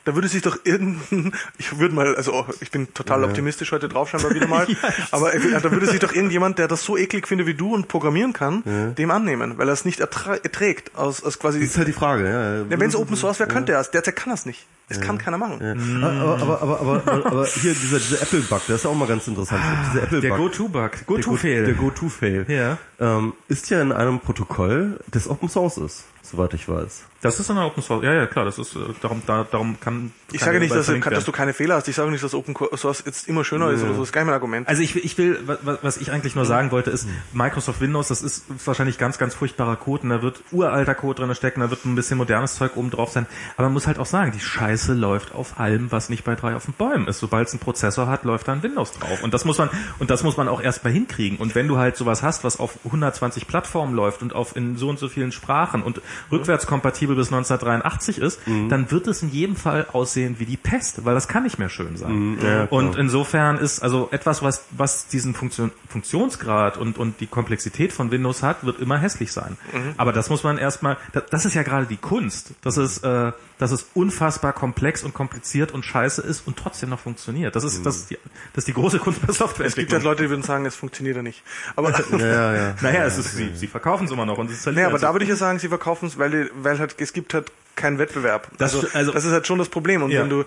Da 0.04 0.16
würde 0.16 0.28
sich 0.28 0.42
doch 0.42 0.58
irgendein, 0.64 1.32
ich 1.60 1.78
würde 1.78 1.94
mal, 1.94 2.16
also 2.16 2.34
oh, 2.34 2.46
ich 2.60 2.72
bin 2.72 2.92
total 2.96 3.22
Ja. 3.22 3.28
optimistisch 3.28 3.72
heute 3.72 3.88
drauf 3.88 4.10
scheinbar 4.10 4.34
wieder 4.34 4.48
mal, 4.56 4.66
aber 5.12 5.34
äh, 5.36 5.40
da 5.62 5.72
würde 5.72 5.86
sich 5.86 6.00
doch 6.00 6.12
irgendjemand, 6.14 6.58
der 6.58 6.68
das 6.68 6.84
so 6.84 6.98
eklig 6.98 7.28
findet 7.28 7.46
wie 7.46 7.54
du 7.54 7.76
und 7.76 7.88
programmieren 7.88 8.34
kann, 8.34 8.64
dem 8.98 9.12
annehmen, 9.12 9.60
weil 9.60 9.68
er 9.70 9.74
es 9.74 9.86
nicht 9.86 10.00
erträgt, 10.00 10.96
aus, 10.96 11.24
aus 11.24 11.38
quasi, 11.38 11.60
das 11.60 11.70
ist 11.70 11.78
halt 11.78 11.88
die 11.88 11.94
Frage, 11.94 12.24
ja. 12.28 12.56
ja, 12.58 12.66
wenn 12.70 12.90
es 12.90 12.96
Open 12.96 13.16
Source 13.16 13.38
wäre, 13.40 13.48
könnte 13.50 13.74
er 13.74 13.80
es, 13.82 13.92
derzeit 13.92 14.16
kann 14.16 14.32
er 14.32 14.36
es 14.36 14.48
nicht. 14.48 14.66
Das 14.98 15.02
kann 15.02 15.18
keiner 15.18 15.38
machen. 15.38 15.60
Ja. 15.62 16.08
Aber, 16.08 16.42
aber, 16.42 16.62
aber, 16.62 16.80
aber, 16.80 17.26
aber, 17.26 17.46
hier 17.62 17.74
dieser, 17.74 18.00
dieser 18.00 18.22
Apple-Bug, 18.22 18.62
der 18.68 18.76
ist 18.76 18.84
ja 18.84 18.90
auch 18.90 18.96
mal 18.96 19.08
ganz 19.08 19.28
interessant. 19.28 19.62
dieser 19.92 20.04
Apple-Bug. 20.04 20.22
Der 20.22 20.38
Go-To-Bug. 20.38 21.06
Go-To-Fail. 21.06 21.66
Der 21.66 21.74
Go-To-Fail. 21.76 22.46
Ja. 22.48 22.78
Ähm, 23.00 23.34
ist 23.48 23.70
ja 23.70 23.82
in 23.82 23.92
einem 23.92 24.20
Protokoll, 24.20 25.00
das 25.12 25.28
Open 25.30 25.50
Source 25.50 25.78
ist, 25.78 26.04
soweit 26.22 26.54
ich 26.54 26.68
weiß. 26.68 27.04
Das 27.24 27.40
ist 27.40 27.50
in 27.52 27.56
der 27.56 27.66
Open 27.66 27.84
Source. 27.84 28.04
Ja, 28.04 28.14
ja, 28.14 28.26
klar. 28.26 28.46
Das 28.46 28.58
ist 28.58 28.76
äh, 28.76 28.80
darum, 29.00 29.22
da, 29.28 29.46
darum 29.52 29.80
kann. 29.80 30.12
Ich 30.32 30.40
kann 30.40 30.48
sage 30.48 30.60
nicht, 30.60 30.74
dass, 30.74 30.86
verlinkt 30.86 31.06
dass 31.12 31.24
du 31.24 31.32
keine 31.32 31.54
Fehler 31.54 31.76
hast. 31.76 31.88
Ich 31.88 31.96
sage 31.96 32.10
nicht, 32.10 32.24
dass 32.24 32.34
Open 32.34 32.56
Source 32.76 33.04
jetzt 33.06 33.28
immer 33.28 33.44
schöner 33.44 33.70
ist 33.70 33.84
oder 33.84 33.94
so. 33.94 34.00
Das 34.00 34.10
ist 34.10 34.12
gar 34.14 34.22
nicht 34.22 34.28
mein 34.28 34.34
Argument. 34.34 34.68
Also 34.68 34.82
ich, 34.82 34.96
will- 34.96 35.06
ich 35.06 35.20
will, 35.20 35.40
wa- 35.46 35.60
wa- 35.62 35.78
was 35.84 35.98
ich 35.98 36.12
eigentlich 36.12 36.34
nur 36.36 36.46
sagen 36.46 36.72
wollte, 36.72 36.90
ist, 36.90 37.08
Microsoft 37.32 37.80
Windows, 37.80 38.08
das 38.08 38.24
ist 38.24 38.46
wahrscheinlich 38.66 38.98
ganz, 38.98 39.20
ganz 39.20 39.36
furchtbarer 39.36 39.76
Code 39.76 40.02
und 40.04 40.10
da 40.10 40.24
wird 40.24 40.42
uralter 40.52 40.96
Code 40.96 41.22
drin 41.24 41.36
stecken, 41.36 41.60
da 41.60 41.70
wird 41.70 41.86
ein 41.86 41.94
bisschen 41.94 42.18
modernes 42.18 42.56
Zeug 42.56 42.76
oben 42.76 42.90
drauf 42.90 43.12
sein. 43.12 43.28
Aber 43.56 43.68
man 43.68 43.74
muss 43.74 43.86
halt 43.86 44.00
auch 44.00 44.08
sagen, 44.08 44.32
die 44.32 44.40
Scheiße 44.40 44.94
läuft 44.96 45.36
auf 45.36 45.60
allem, 45.60 45.92
was 45.92 46.10
nicht 46.10 46.24
bei 46.24 46.34
drei 46.34 46.56
auf 46.56 46.66
den 46.66 46.74
Bäumen 46.74 47.08
ist. 47.08 47.20
Sobald 47.20 47.48
es 47.50 47.54
einen 47.54 47.60
Prozessor 47.60 48.08
hat, 48.08 48.24
läuft 48.24 48.48
da 48.48 48.54
ein 48.54 48.64
Windows 48.64 48.94
drauf. 48.94 49.22
Und 49.22 49.36
das 49.36 49.46
muss 49.46 49.60
man, 49.60 49.70
und 50.00 50.10
das 50.10 50.24
muss 50.24 50.38
man 50.38 50.48
auch 50.48 50.60
erstmal 50.62 50.92
hinkriegen. 50.92 51.38
Und 51.38 51.54
wenn 51.54 51.68
du 51.68 51.78
halt 51.78 51.98
sowas 51.98 52.24
hast, 52.24 52.44
was 52.44 52.58
auf 52.60 52.80
120 52.86 53.46
Plattformen 53.48 53.94
läuft 53.94 54.24
und 54.24 54.34
auf 54.34 54.56
in 54.56 54.76
so 54.76 54.90
und 54.90 54.98
so 54.98 55.08
vielen 55.08 55.32
Sprachen 55.32 55.84
und 55.84 56.02
rückwärtskompatibel 56.32 57.16
bis 57.16 57.28
1983 57.28 58.18
ist, 58.18 58.40
dann 58.70 58.92
wird 58.92 59.08
es 59.08 59.22
in 59.24 59.32
jedem 59.32 59.56
Fall 59.56 59.88
aussehen 59.92 60.36
wie 60.40 60.46
die 60.46 60.58
Pest, 60.58 61.06
weil 61.06 61.14
das 61.14 61.28
kann 61.28 61.44
nicht 61.44 61.60
mehr 61.60 61.70
schön 61.70 61.98
sein. 61.98 62.38
Ja, 62.42 62.68
klar. 62.68 62.72
und 62.72 62.96
insofern 62.96 63.58
ist 63.58 63.82
also 63.82 64.10
etwas, 64.12 64.42
was, 64.44 64.66
was 64.72 65.08
diesen 65.08 65.34
Funktion, 65.34 65.72
Funktionsgrad 65.88 66.78
und, 66.78 66.98
und 66.98 67.20
die 67.20 67.28
Komplexität 67.28 67.94
von 67.94 68.12
Windows 68.12 68.44
hat, 68.44 68.66
wird 68.66 68.80
immer 68.80 68.98
hässlich 68.98 69.32
sein. 69.32 69.58
Aber 69.98 70.14
das 70.14 70.30
muss 70.30 70.44
man 70.44 70.58
erstmal, 70.58 70.98
das, 71.14 71.24
das 71.30 71.46
ist 71.46 71.54
ja 71.54 71.64
gerade 71.64 71.86
die 71.86 71.98
Kunst, 71.98 72.54
dass 72.62 72.78
es, 72.78 73.00
äh, 73.00 73.32
dass 73.62 73.70
es 73.70 73.86
unfassbar 73.94 74.54
komplex 74.54 75.04
und 75.04 75.14
kompliziert 75.14 75.72
und 75.72 75.86
scheiße 75.86 76.24
ist 76.24 76.48
und 76.48 76.58
trotzdem 76.58 76.90
noch 76.90 77.00
funktioniert. 77.00 77.56
Das 77.56 77.64
ist, 77.64 77.86
das 77.86 77.96
ist, 77.98 78.10
die, 78.10 78.18
das 78.54 78.64
ist 78.64 78.68
die 78.70 78.74
große 78.74 78.98
Kunst 78.98 79.22
bei 79.22 79.32
es 79.64 79.76
gibt 79.76 79.94
halt. 79.94 80.02
Leute, 80.02 80.24
die 80.24 80.30
würden 80.32 80.42
sagen, 80.42 80.66
es 80.66 80.76
funktioniert 80.76 81.16
ja 81.16 81.22
nicht. 81.22 81.44
Aber, 81.76 81.92
Ja, 81.92 82.18
ja, 82.18 82.56
ja. 82.56 82.76
Naja, 82.82 83.06
es 83.06 83.20
ist, 83.20 83.36
sie, 83.36 83.52
sie 83.54 83.68
verkaufen 83.68 84.06
es 84.06 84.12
immer 84.12 84.26
noch 84.26 84.40
und 84.40 84.50
es 84.50 84.58
ist 84.62 84.66
halt 84.66 84.78
nee, 84.78 84.84
aber 84.84 84.98
da 84.98 85.14
würde 85.14 85.26
ich 85.26 85.30
ja 85.30 85.36
sagen, 85.36 85.60
sie 85.60 85.68
verkaufen 85.68 86.08
es, 86.08 86.18
weil, 86.18 86.50
weil 86.56 86.80
halt, 86.80 86.96
es 87.00 87.14
gibt 87.14 87.36
halt 87.36 87.52
keinen 87.76 88.00
Wettbewerb. 88.00 88.48
Das- 88.58 88.74
also, 88.74 88.88
also- 88.98 89.12
das 89.12 89.26
ist 89.26 89.32
halt 89.32 89.46
schon 89.46 89.60
das 89.60 89.70
Problem. 89.70 90.02
Und 90.02 90.10
Ja. 90.10 90.24
wenn 90.24 90.30
du, 90.32 90.44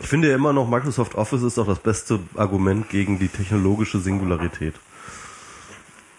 Ich 0.00 0.08
finde 0.08 0.30
ja 0.30 0.34
immer 0.34 0.54
noch, 0.54 0.66
Microsoft 0.66 1.16
Office 1.16 1.42
ist 1.42 1.58
auch 1.58 1.66
das 1.66 1.78
beste 1.80 2.20
Argument 2.36 2.88
gegen 2.88 3.18
die 3.18 3.28
technologische 3.28 3.98
Singularität. 3.98 4.74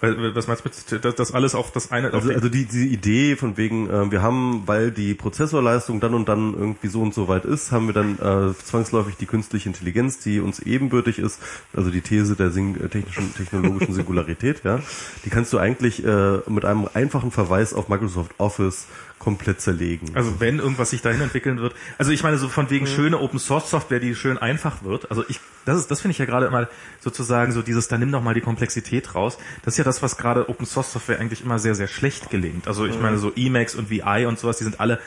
Weil- 0.06 0.36
Was 0.36 0.48
meinst 0.48 0.64
du 0.66 0.70
mit, 0.96 1.06
dass 1.06 1.16
das 1.16 1.34
alles 1.34 1.56
auf 1.56 1.72
das 1.72 1.92
eine, 1.92 2.08
auf 2.10 2.14
Also, 2.16 2.30
die- 2.30 2.36
also 2.36 2.50
die, 2.50 2.66
die 2.66 2.88
Idee 2.88 3.36
von 3.36 3.58
wegen, 3.58 3.90
äh, 3.90 4.12
wir 4.12 4.22
haben, 4.22 4.64
weil 4.66 4.92
die 4.92 5.14
Prozessorleistung 5.14 6.00
dann 6.00 6.14
und 6.14 6.28
dann 6.30 6.54
irgendwie 6.54 6.88
so 6.88 7.02
und 7.02 7.14
so 7.14 7.28
weit 7.28 7.46
ist, 7.46 7.72
haben 7.72 7.88
wir 7.88 7.94
dann 7.94 8.18
äh, 8.20 8.54
zwangsläufig 8.64 9.16
die 9.18 9.26
künstliche 9.26 9.70
Intelligenz, 9.70 10.20
die 10.20 10.40
uns 10.40 10.60
ebenbürtig 10.60 11.20
ist, 11.20 11.40
also 11.74 11.90
die 11.90 12.02
These 12.02 12.36
der 12.36 12.48
äh, 12.48 12.88
technischen, 12.90 13.34
technologischen 13.36 13.94
Singularität, 13.94 14.62
ja, 14.64 14.80
die 15.26 15.30
kannst 15.30 15.52
du 15.54 15.58
eigentlich 15.58 16.06
äh, 16.06 16.38
mit 16.48 16.66
einem 16.66 16.88
einfachen 16.94 17.32
Verweis 17.32 17.74
auf 17.74 17.90
Microsoft 17.90 18.32
Office 18.38 18.88
komplett 19.26 19.60
zerlegen. 19.60 20.12
Also 20.14 20.40
wenn 20.40 20.60
irgendwas 20.60 20.92
sich 20.92 21.02
dahin 21.02 21.20
entwickeln 21.20 21.58
wird. 21.58 21.74
Also 21.98 22.12
ich 22.12 22.22
meine 22.22 22.38
so 22.38 22.48
von 22.48 22.70
wegen 22.70 22.86
schöne 22.86 23.20
Open 23.20 23.40
Source 23.40 23.72
Software, 23.72 24.00
die 24.00 24.14
schön 24.14 24.38
einfach 24.38 24.84
wird. 24.84 25.10
Also 25.10 25.26
ich, 25.28 25.40
das 25.66 25.80
ist, 25.80 25.90
das 25.90 26.02
finde 26.02 26.12
ich 26.12 26.20
ja 26.20 26.26
gerade 26.26 26.46
immer 26.46 26.70
sozusagen 27.00 27.52
so 27.52 27.64
dieses, 27.64 27.88
da 27.88 27.98
nimm 27.98 28.12
doch 28.12 28.22
mal 28.22 28.36
die 28.36 28.42
Komplexität 28.42 29.16
raus. 29.16 29.40
Das 29.64 29.74
ist 29.74 29.78
ja 29.80 29.84
das, 29.84 30.04
was 30.04 30.18
gerade 30.18 30.48
Open 30.48 30.68
Source 30.68 30.94
Software 30.94 31.20
eigentlich 31.20 31.44
immer 31.44 31.58
sehr, 31.58 31.74
sehr 31.74 31.88
schlecht 31.88 32.30
gelingt. 32.30 32.68
Also 32.68 32.86
ich 32.86 33.00
meine 33.02 33.18
so 33.18 33.32
Emacs 33.36 33.74
und 33.74 33.90
VI 33.90 34.28
und 34.28 34.38
sowas, 34.38 34.60
die 34.60 34.64
sind 34.64 34.80
alle 34.80 35.00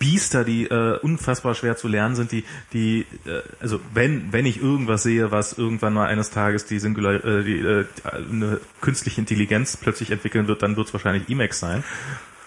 Biester, 0.00 0.42
die 0.42 0.64
äh, 0.64 0.98
unfassbar 0.98 1.54
schwer 1.54 1.76
zu 1.76 1.86
lernen 1.86 2.16
sind, 2.16 2.32
die, 2.32 2.44
die, 2.72 3.06
äh, 3.24 3.42
also 3.60 3.78
wenn, 3.94 4.32
wenn 4.32 4.46
ich 4.46 4.60
irgendwas 4.60 5.04
sehe, 5.04 5.30
was 5.30 5.52
irgendwann 5.52 5.94
mal 5.94 6.08
eines 6.08 6.30
Tages 6.30 6.66
die 6.66 6.80
Singular, 6.80 7.24
äh, 7.24 7.44
die, 7.44 7.58
äh, 7.60 7.84
eine 8.30 8.60
künstliche 8.80 9.20
Intelligenz 9.20 9.76
plötzlich 9.76 10.10
entwickeln 10.10 10.48
wird, 10.48 10.62
dann 10.62 10.76
wird 10.76 10.88
es 10.88 10.92
wahrscheinlich 10.92 11.28
Emacs 11.28 11.60
sein. 11.60 11.84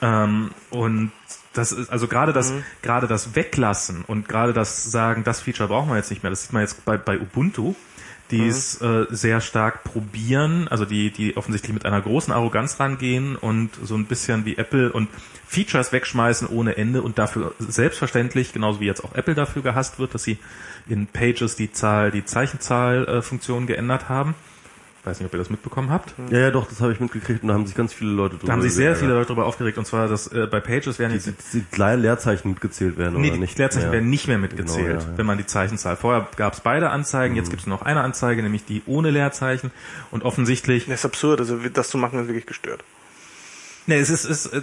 Ähm, 0.03 0.51
und 0.69 1.11
das 1.53 1.71
ist 1.71 1.89
also 1.89 2.07
gerade 2.07 2.33
das 2.33 2.51
gerade 2.81 3.07
das 3.07 3.35
Weglassen 3.35 4.03
und 4.05 4.27
gerade 4.27 4.51
das 4.51 4.83
Sagen, 4.83 5.23
das 5.23 5.39
Feature 5.39 5.69
brauchen 5.69 5.89
wir 5.89 5.95
jetzt 5.95 6.09
nicht 6.09 6.23
mehr. 6.23 6.29
Das 6.29 6.43
sieht 6.43 6.51
man 6.51 6.61
jetzt 6.61 6.83
bei, 6.83 6.97
bei 6.97 7.17
Ubuntu, 7.17 7.73
die 8.29 8.45
es 8.47 8.81
äh, 8.81 9.05
sehr 9.11 9.39
stark 9.39 9.85
probieren, 9.85 10.67
also 10.67 10.83
die 10.83 11.09
die 11.11 11.37
offensichtlich 11.37 11.73
mit 11.73 11.85
einer 11.85 12.01
großen 12.01 12.33
Arroganz 12.33 12.81
rangehen 12.81 13.37
und 13.37 13.69
so 13.81 13.95
ein 13.95 14.05
bisschen 14.05 14.43
wie 14.45 14.57
Apple 14.57 14.91
und 14.91 15.07
Features 15.47 15.93
wegschmeißen 15.93 16.49
ohne 16.49 16.75
Ende 16.75 17.01
und 17.01 17.17
dafür 17.17 17.53
selbstverständlich, 17.59 18.51
genauso 18.51 18.81
wie 18.81 18.87
jetzt 18.87 19.05
auch 19.05 19.15
Apple 19.15 19.35
dafür 19.35 19.61
gehasst 19.61 19.99
wird, 19.99 20.13
dass 20.13 20.23
sie 20.23 20.37
in 20.89 21.07
Pages 21.07 21.55
die 21.55 21.71
Zahl, 21.71 22.11
die 22.11 22.25
Zeichenzahl 22.25 23.23
äh, 23.23 23.65
geändert 23.65 24.09
haben. 24.09 24.35
Weiß 25.05 25.19
nicht, 25.19 25.27
ob 25.27 25.33
ihr 25.33 25.37
das 25.39 25.49
mitbekommen 25.49 25.89
habt. 25.89 26.13
ja, 26.31 26.39
ja, 26.39 26.51
doch, 26.51 26.65
das 26.65 26.79
habe 26.79 26.93
ich 26.93 27.01
mitgekriegt 27.01 27.41
und 27.43 27.49
da 27.49 27.55
haben 27.55 27.65
sich 27.65 27.75
ganz 27.75 27.91
viele 27.91 28.11
Leute 28.11 28.35
drüber 28.37 28.47
Da 28.47 28.53
haben 28.53 28.61
sich 28.61 28.73
sehr 28.73 28.95
viele 28.95 29.11
Leute 29.13 29.27
darüber 29.27 29.45
aufgeregt 29.45 29.77
und 29.77 29.85
zwar, 29.85 30.07
dass 30.07 30.27
äh, 30.27 30.47
bei 30.49 30.61
Pages 30.61 30.97
werden 30.97 31.11
jetzt 31.11 31.25
die, 31.53 31.59
die 31.59 31.75
Leer- 31.75 31.97
Leerzeichen 31.97 32.47
mitgezählt 32.51 32.97
werden 32.97 33.19
Nee, 33.19 33.27
oder 33.27 33.33
die 33.35 33.39
nicht? 33.41 33.57
Leerzeichen 33.57 33.87
Ja. 33.87 33.91
werden 33.91 34.09
nicht 34.09 34.29
mehr 34.29 34.37
mitgezählt, 34.37 34.87
Genau, 34.87 35.01
ja, 35.01 35.05
ja. 35.11 35.17
wenn 35.17 35.25
man 35.25 35.37
die 35.37 35.45
Zeichenzahl. 35.45 35.97
Vorher 35.97 36.27
gab 36.37 36.53
es 36.53 36.61
beide 36.61 36.89
Anzeigen, 36.89 37.35
jetzt 37.35 37.49
gibt 37.49 37.61
es 37.63 37.67
nur 37.67 37.77
noch 37.77 37.85
eine 37.85 37.99
Anzeige, 37.99 38.41
nämlich 38.43 38.63
die 38.63 38.81
ohne 38.85 39.09
Leerzeichen. 39.11 39.71
Und 40.09 40.23
offensichtlich, 40.23 40.85
das 40.85 40.99
ist 41.01 41.05
absurd. 41.05 41.41
Also 41.41 41.57
das 41.73 41.89
zu 41.89 41.97
machen 41.97 42.19
ist 42.19 42.27
wirklich 42.27 42.45
gestört. 42.45 42.83
Nee, 43.87 43.99
es 43.99 44.09
ist, 44.09 44.25
ist 44.25 44.47
äh, 44.47 44.61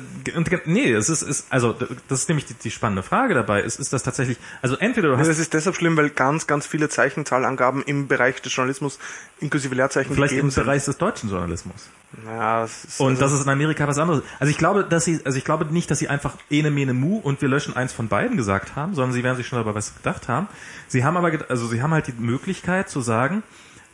nee, 0.65 0.93
es 0.93 1.09
ist, 1.09 1.23
ist, 1.23 1.47
also 1.51 1.75
das 2.09 2.21
ist 2.21 2.29
nämlich 2.29 2.47
die, 2.47 2.55
die 2.55 2.71
spannende 2.71 3.03
Frage 3.03 3.35
dabei. 3.35 3.63
Ist, 3.63 3.79
ist 3.79 3.93
das 3.93 4.03
tatsächlich, 4.03 4.39
also 4.63 4.77
entweder 4.77 5.09
du 5.09 5.19
hast 5.19 5.29
das 5.29 5.39
ist 5.39 5.55
deshalb 5.55 5.77
schlimm, 5.77 5.97
weil 5.97 6.11
ganz, 6.11 6.47
ganz 6.47 6.67
viele 6.67 6.89
Zeichenzahlangaben 6.89 7.83
im 7.83 8.09
Bereich 8.09 8.41
des 8.43 8.55
Journalismus 8.55 8.99
inklusive 9.41 9.75
Leerzeichen 9.75 10.15
vielleicht 10.15 10.35
im 10.35 10.51
sind. 10.51 10.65
Bereich 10.65 10.85
des 10.85 10.99
deutschen 10.99 11.31
Journalismus. 11.31 11.89
Ja, 12.27 12.63
das 12.63 12.85
ist, 12.85 13.01
Und 13.01 13.11
also, 13.11 13.21
das 13.23 13.33
ist 13.33 13.43
in 13.45 13.49
Amerika 13.49 13.87
was 13.87 13.99
anderes. 13.99 14.23
Also 14.39 14.51
ich 14.51 14.59
glaube, 14.59 14.85
dass 14.85 15.05
sie, 15.05 15.21
also 15.25 15.39
ich 15.39 15.45
glaube 15.45 15.65
nicht, 15.67 15.91
dass 15.91 15.99
sie 16.01 16.09
einfach 16.09 16.35
ene 16.51 16.71
mene 16.71 16.93
mu 16.93 17.19
und 17.19 17.41
wir 17.41 17.49
löschen 17.49 17.77
eins 17.77 17.93
von 17.93 18.09
beiden 18.09 18.37
gesagt 18.37 18.75
haben, 18.75 18.95
sondern 18.95 19.13
sie 19.13 19.23
werden 19.23 19.37
sich 19.37 19.47
schon 19.47 19.59
dabei 19.59 19.75
was 19.75 19.95
gedacht 19.95 20.29
haben. 20.29 20.49
Sie 20.89 21.05
haben 21.05 21.17
aber, 21.17 21.31
also 21.49 21.69
sie 21.69 21.83
haben 21.83 21.93
halt 21.93 22.09
die 22.09 22.13
Möglichkeit 22.13 22.89
zu 22.89 23.01
sagen, 23.01 23.43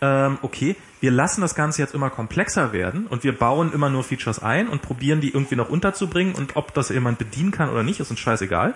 ähm, 0.01 0.39
okay, 0.43 0.77
wir 1.01 1.11
lassen 1.11 1.41
das 1.41 1.55
Ganze 1.55 1.83
jetzt 1.83 1.95
immer 1.95 2.11
komplexer 2.11 2.73
werden 2.73 3.07
und 3.07 3.25
wir 3.25 3.33
bauen 3.33 3.73
immer 3.73 3.91
nur 3.91 4.05
Features 4.05 4.43
ein 4.43 4.69
und 4.69 4.83
probieren 4.83 5.21
die 5.21 5.33
irgendwie 5.33 5.57
noch 5.57 5.69
unterzubringen 5.69 6.35
und 6.35 6.57
ob 6.57 6.75
das 6.75 6.89
jemand 6.91 7.19
bedienen 7.19 7.51
kann 7.51 7.71
oder 7.71 7.83
nicht, 7.83 8.01
ist 8.01 8.11
uns 8.11 8.21
scheißegal. 8.21 8.75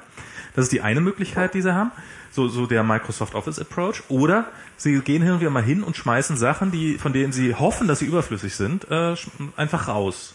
Das 0.54 0.64
ist 0.64 0.72
die 0.72 0.80
eine 0.80 1.00
Möglichkeit, 1.00 1.54
die 1.54 1.62
sie 1.62 1.74
haben. 1.74 1.92
So, 2.32 2.48
so 2.48 2.66
der 2.66 2.82
Microsoft 2.82 3.34
Office 3.34 3.58
Approach. 3.58 4.02
Oder 4.08 4.46
sie 4.76 4.98
gehen 5.00 5.22
hin 5.22 5.32
und 5.32 5.40
wieder 5.40 5.50
mal 5.50 5.62
hin 5.62 5.82
und 5.82 5.96
schmeißen 5.96 6.36
Sachen, 6.36 6.70
die, 6.70 6.98
von 6.98 7.12
denen 7.12 7.32
sie 7.32 7.54
hoffen, 7.54 7.88
dass 7.88 8.00
sie 8.00 8.06
überflüssig 8.06 8.54
sind, 8.54 8.90
äh, 8.90 9.14
einfach 9.56 9.88
raus. 9.88 10.34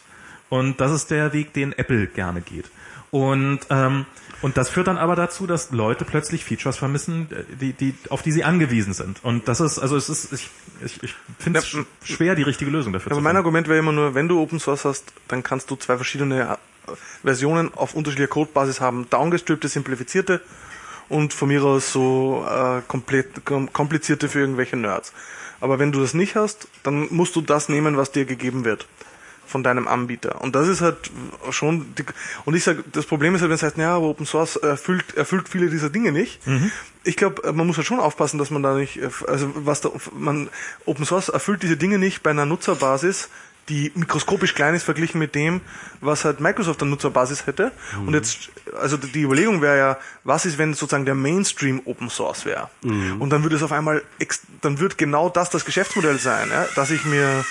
Und 0.49 0.79
das 0.79 0.91
ist 0.91 1.11
der 1.11 1.33
Weg, 1.33 1.53
den 1.53 1.73
Apple 1.73 2.07
gerne 2.07 2.41
geht. 2.41 2.69
Und, 3.11 3.59
ähm, 3.69 4.05
und 4.45 4.57
das 4.57 4.69
führt 4.69 4.85
dann 4.85 4.99
aber 4.99 5.15
dazu, 5.15 5.47
dass 5.47 5.71
Leute 5.71 6.05
plötzlich 6.05 6.45
Features 6.45 6.77
vermissen, 6.77 7.27
äh, 7.31 7.55
die, 7.59 7.73
die, 7.73 7.95
auf 8.09 8.21
die 8.21 8.31
sie 8.31 8.43
angewiesen 8.43 8.93
sind. 8.93 9.23
Und 9.23 9.47
das 9.47 9.59
ist, 9.59 9.79
also 9.79 9.97
es 9.97 10.07
ist, 10.07 10.31
ich, 10.33 10.51
ich, 10.85 11.01
ich 11.01 11.15
finde 11.39 11.57
es 11.59 11.73
Ja, 11.73 11.79
sch- 11.79 11.85
schwer, 12.03 12.35
die 12.35 12.43
richtige 12.43 12.69
Lösung 12.69 12.93
dafür 12.93 13.11
aber 13.11 13.19
zu 13.19 13.23
mein 13.23 13.31
finden. 13.31 13.37
Argument 13.37 13.67
wäre 13.67 13.79
immer 13.79 13.91
nur, 13.91 14.13
wenn 14.13 14.27
du 14.27 14.39
Open 14.39 14.59
Source 14.59 14.85
hast, 14.85 15.05
dann 15.29 15.41
kannst 15.41 15.71
du 15.71 15.75
zwei 15.77 15.95
verschiedene 15.95 16.43
äh, 16.87 16.91
Versionen 17.23 17.73
auf 17.73 17.95
unterschiedlicher 17.95 18.29
Codebasis 18.29 18.79
haben. 18.81 19.07
Downgestrippte, 19.09 19.67
simplifizierte 19.67 20.41
und 21.09 21.33
von 21.33 21.47
mir 21.47 21.63
aus 21.63 21.91
so 21.91 22.45
äh, 22.47 22.81
komplett 22.87 23.45
kom 23.45 23.73
komplizierte 23.73 24.29
für 24.29 24.41
irgendwelche 24.41 24.77
Nerds. 24.77 25.11
Aber 25.59 25.79
wenn 25.79 25.91
du 25.91 25.99
das 26.01 26.13
nicht 26.13 26.35
hast, 26.35 26.67
dann 26.83 27.07
musst 27.09 27.35
du 27.35 27.41
das 27.41 27.67
nehmen, 27.67 27.97
was 27.97 28.11
dir 28.11 28.25
gegeben 28.25 28.63
wird 28.63 28.85
von 29.45 29.63
deinem 29.63 29.87
Anbieter. 29.87 30.41
Und 30.41 30.55
das 30.55 30.67
ist 30.67 30.81
halt 30.81 31.11
schon 31.51 31.93
die, 31.95 32.05
und 32.45 32.55
ich 32.55 32.63
sage, 32.63 32.83
das 32.91 33.05
Problem 33.05 33.35
ist 33.35 33.41
halt, 33.41 33.49
wenn 33.49 33.55
es 33.55 33.63
heißt, 33.63 33.77
ja, 33.77 33.95
aber 33.95 34.07
Open 34.07 34.25
Source 34.25 34.55
erfüllt, 34.55 35.15
erfüllt 35.15 35.49
viele 35.49 35.69
dieser 35.69 35.89
Dinge 35.89 36.11
nicht. 36.11 36.39
Ich 37.03 37.17
glaube, 37.17 37.53
man 37.53 37.67
muss 37.67 37.77
halt 37.77 37.87
schon 37.87 37.99
aufpassen, 37.99 38.37
dass 38.37 38.49
man 38.49 38.63
da 38.63 38.75
nicht, 38.75 38.97
äh, 38.97 39.09
also 39.27 39.51
was 39.55 39.81
da, 39.81 39.91
man, 40.17 40.49
Open 40.85 41.05
Source 41.05 41.29
erfüllt 41.29 41.63
diese 41.63 41.77
Dinge 41.77 41.99
nicht 41.99 42.23
bei 42.23 42.31
einer 42.31 42.45
Nutzerbasis, 42.45 43.29
die 43.69 43.91
mikroskopisch 43.95 44.53
klein 44.53 44.75
ist 44.75 44.83
verglichen 44.83 45.17
mit 45.19 45.33
dem, 45.33 45.61
was 45.99 46.23
halt 46.23 46.39
Microsoft 46.39 46.81
an 46.83 46.89
Nutzerbasis 46.91 47.47
hätte. 47.47 47.71
Und 48.05 48.13
jetzt, 48.13 48.49
also 48.79 48.95
die 48.95 49.23
Überlegung 49.23 49.61
wäre 49.61 49.77
ja, 49.77 49.97
was 50.23 50.45
ist, 50.45 50.57
wenn 50.59 50.73
sozusagen 50.75 51.05
der 51.05 51.15
Mainstream 51.15 51.81
Open 51.85 52.09
Source 52.09 52.45
wäre? 52.45 52.69
Und 53.19 53.31
dann 53.31 53.41
würde 53.41 53.55
es 53.55 53.63
auf 53.63 53.71
einmal, 53.71 54.03
dann 54.61 54.79
wird 54.79 54.97
genau 54.99 55.29
das 55.29 55.49
das 55.49 55.65
Geschäftsmodell 55.65 56.19
sein, 56.19 56.49
ja? 56.51 56.67
dass 56.75 56.91
ich 56.91 57.05
mir 57.05 57.43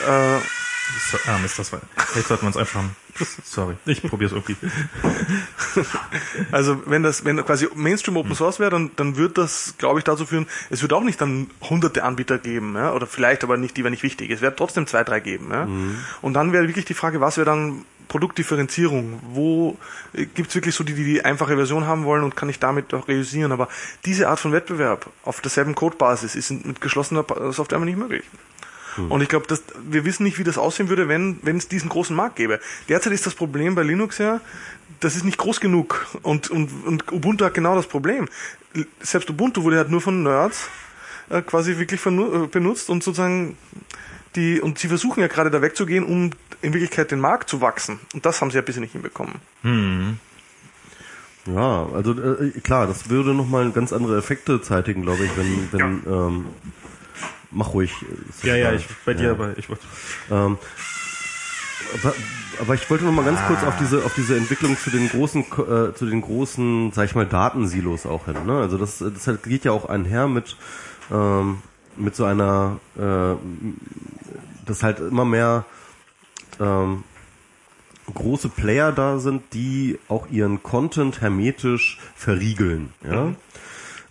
äh, 0.00 0.38
So, 1.10 1.18
ah, 1.26 1.38
Mist, 1.38 1.58
das 1.58 1.72
war, 1.72 1.80
vielleicht 1.96 2.28
sollten 2.28 2.42
wir 2.42 2.48
uns 2.48 2.56
einfach, 2.56 2.82
sorry, 3.42 3.76
ich 3.86 4.02
probiere 4.02 4.26
es 4.26 4.32
irgendwie. 4.32 4.56
Also 6.52 6.82
wenn 6.86 7.02
das, 7.02 7.24
wenn 7.24 7.44
quasi 7.44 7.68
Mainstream 7.74 8.16
Open 8.16 8.34
Source 8.34 8.60
wäre, 8.60 8.70
dann, 8.70 8.90
dann 8.96 9.16
wird 9.16 9.38
das, 9.38 9.74
glaube 9.78 9.98
ich, 9.98 10.04
dazu 10.04 10.26
führen, 10.26 10.46
es 10.70 10.82
wird 10.82 10.92
auch 10.92 11.02
nicht 11.02 11.20
dann 11.20 11.50
hunderte 11.62 12.04
Anbieter 12.04 12.38
geben, 12.38 12.74
ja, 12.74 12.92
oder 12.92 13.06
vielleicht 13.06 13.44
aber 13.44 13.56
nicht, 13.56 13.76
die 13.76 13.82
wäre 13.82 13.90
nicht 13.90 14.02
wichtig. 14.02 14.30
Es 14.30 14.40
wird 14.40 14.56
trotzdem 14.56 14.86
zwei, 14.86 15.04
drei 15.04 15.20
geben, 15.20 15.48
ja. 15.50 15.68
Und 16.22 16.34
dann 16.34 16.52
wäre 16.52 16.66
wirklich 16.68 16.84
die 16.84 16.94
Frage, 16.94 17.20
was 17.20 17.36
wäre 17.36 17.46
dann 17.46 17.84
Produktdifferenzierung. 18.08 19.20
Wo 19.32 19.76
äh, 20.12 20.26
gibt's 20.26 20.54
wirklich 20.54 20.74
so 20.74 20.84
die, 20.84 20.94
die 20.94 21.04
die 21.04 21.24
einfache 21.24 21.56
Version 21.56 21.86
haben 21.86 22.04
wollen 22.04 22.22
und 22.22 22.36
kann 22.36 22.48
ich 22.48 22.58
damit 22.58 22.94
auch 22.94 23.08
realisieren. 23.08 23.50
Aber 23.50 23.68
diese 24.04 24.28
Art 24.28 24.38
von 24.38 24.52
Wettbewerb 24.52 25.10
auf 25.24 25.40
derselben 25.40 25.74
Codebasis 25.74 26.36
ist 26.36 26.50
mit 26.50 26.80
geschlossener 26.80 27.24
Software 27.50 27.80
nicht 27.80 27.98
möglich. 27.98 28.24
Hm. 28.96 29.10
Und 29.10 29.20
ich 29.20 29.28
glaube, 29.28 29.46
dass 29.46 29.62
wir 29.88 30.04
wissen 30.04 30.24
nicht, 30.24 30.38
wie 30.38 30.44
das 30.44 30.58
aussehen 30.58 30.88
würde, 30.88 31.08
wenn 31.08 31.38
wenn 31.42 31.56
es 31.56 31.68
diesen 31.68 31.88
großen 31.88 32.14
Markt 32.14 32.36
gäbe. 32.36 32.60
Derzeit 32.88 33.12
ist 33.12 33.26
das 33.26 33.34
Problem 33.34 33.74
bei 33.74 33.82
Linux 33.82 34.18
ja, 34.18 34.40
das 35.00 35.16
ist 35.16 35.24
nicht 35.24 35.38
groß 35.38 35.60
genug. 35.60 36.06
Und, 36.22 36.50
und, 36.50 36.70
und 36.86 37.12
Ubuntu 37.12 37.44
hat 37.44 37.54
genau 37.54 37.74
das 37.74 37.86
Problem. 37.86 38.28
Selbst 39.00 39.28
Ubuntu 39.30 39.62
wurde 39.62 39.78
halt 39.78 39.90
nur 39.90 40.00
von 40.00 40.22
Nerds 40.22 40.68
äh, 41.30 41.42
quasi 41.42 41.78
wirklich 41.78 42.04
äh, 42.04 42.46
benutzt 42.46 42.90
und 42.90 43.02
sozusagen 43.02 43.56
die, 44.36 44.60
und 44.60 44.78
sie 44.78 44.88
versuchen 44.88 45.20
ja 45.20 45.28
gerade 45.28 45.50
da 45.50 45.62
wegzugehen, 45.62 46.04
um 46.04 46.30
in 46.60 46.72
Wirklichkeit 46.72 47.10
den 47.10 47.20
Markt 47.20 47.48
zu 47.48 47.60
wachsen. 47.60 48.00
Und 48.14 48.26
das 48.26 48.40
haben 48.40 48.50
sie 48.50 48.56
ja 48.56 48.62
bisher 48.62 48.80
nicht 48.80 48.92
hinbekommen. 48.92 49.34
Hm. 49.62 50.18
Ja, 51.46 51.86
also 51.92 52.12
äh, 52.12 52.50
klar, 52.62 52.86
das 52.86 53.10
würde 53.10 53.34
nochmal 53.34 53.70
ganz 53.70 53.92
andere 53.92 54.16
Effekte 54.16 54.62
zeitigen, 54.62 55.02
glaube 55.02 55.24
ich, 55.24 55.36
wenn, 55.36 55.68
wenn 55.72 56.02
ja. 56.06 56.26
ähm, 56.28 56.46
mach 57.54 57.72
ruhig. 57.72 57.92
Ja, 58.42 58.56
ja, 58.56 58.72
ich 58.72 58.86
bei 59.04 59.14
dir, 59.14 59.26
ja. 59.26 59.30
aber 59.30 59.56
ich 59.56 59.68
wollte. 59.68 59.84
Ähm, 60.30 60.58
aber, 61.94 62.14
aber 62.60 62.74
ich 62.74 62.88
wollte 62.90 63.04
noch 63.04 63.12
mal 63.12 63.24
ganz 63.24 63.40
kurz 63.46 63.62
auf 63.62 63.76
diese 63.78 64.04
auf 64.04 64.14
diese 64.14 64.36
Entwicklung 64.36 64.76
zu 64.76 64.90
den 64.90 65.08
großen 65.08 65.42
äh, 65.42 65.94
zu 65.94 66.06
den 66.06 66.20
großen, 66.20 66.92
sag 66.92 67.06
ich 67.06 67.14
mal, 67.14 67.26
Datensilos 67.26 68.06
auch 68.06 68.26
hin. 68.26 68.36
Ne? 68.46 68.58
Also 68.58 68.78
das 68.78 68.98
das 68.98 69.42
geht 69.42 69.64
ja 69.64 69.72
auch 69.72 69.86
einher 69.86 70.28
mit 70.28 70.56
ähm, 71.10 71.58
mit 71.96 72.16
so 72.16 72.24
einer 72.24 72.78
äh, 72.96 73.34
dass 74.66 74.82
halt 74.82 75.00
immer 75.00 75.24
mehr 75.24 75.64
ähm, 76.60 77.04
große 78.12 78.48
Player 78.48 78.92
da 78.92 79.18
sind, 79.18 79.42
die 79.52 79.98
auch 80.08 80.28
ihren 80.30 80.62
Content 80.62 81.20
hermetisch 81.20 81.98
verriegeln. 82.14 82.92
Ja? 83.02 83.26
Mhm. 83.26 83.36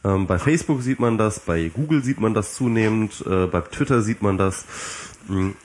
Ähm, 0.03 0.27
bei 0.27 0.37
Facebook 0.39 0.81
sieht 0.81 0.99
man 0.99 1.17
das, 1.17 1.39
bei 1.39 1.69
Google 1.69 2.03
sieht 2.03 2.19
man 2.19 2.33
das 2.33 2.53
zunehmend, 2.55 3.23
äh, 3.25 3.47
bei 3.47 3.61
Twitter 3.61 4.01
sieht 4.01 4.21
man 4.21 4.37
das. 4.37 4.65
Mhm. 5.27 5.55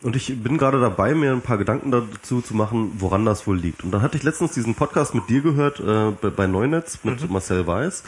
Und 0.00 0.14
ich 0.14 0.40
bin 0.40 0.58
gerade 0.58 0.80
dabei, 0.80 1.12
mir 1.14 1.32
ein 1.32 1.40
paar 1.40 1.58
Gedanken 1.58 1.90
dazu 1.90 2.40
zu 2.40 2.54
machen, 2.54 2.92
woran 2.98 3.24
das 3.24 3.48
wohl 3.48 3.58
liegt. 3.58 3.82
Und 3.82 3.90
dann 3.90 4.00
hatte 4.00 4.16
ich 4.16 4.22
letztens 4.22 4.52
diesen 4.52 4.76
Podcast 4.76 5.12
mit 5.12 5.28
dir 5.28 5.40
gehört, 5.40 5.80
äh, 5.80 6.12
bei 6.30 6.46
Neunetz, 6.46 7.00
mit 7.02 7.20
mhm. 7.20 7.32
Marcel 7.32 7.66
Weiß. 7.66 8.04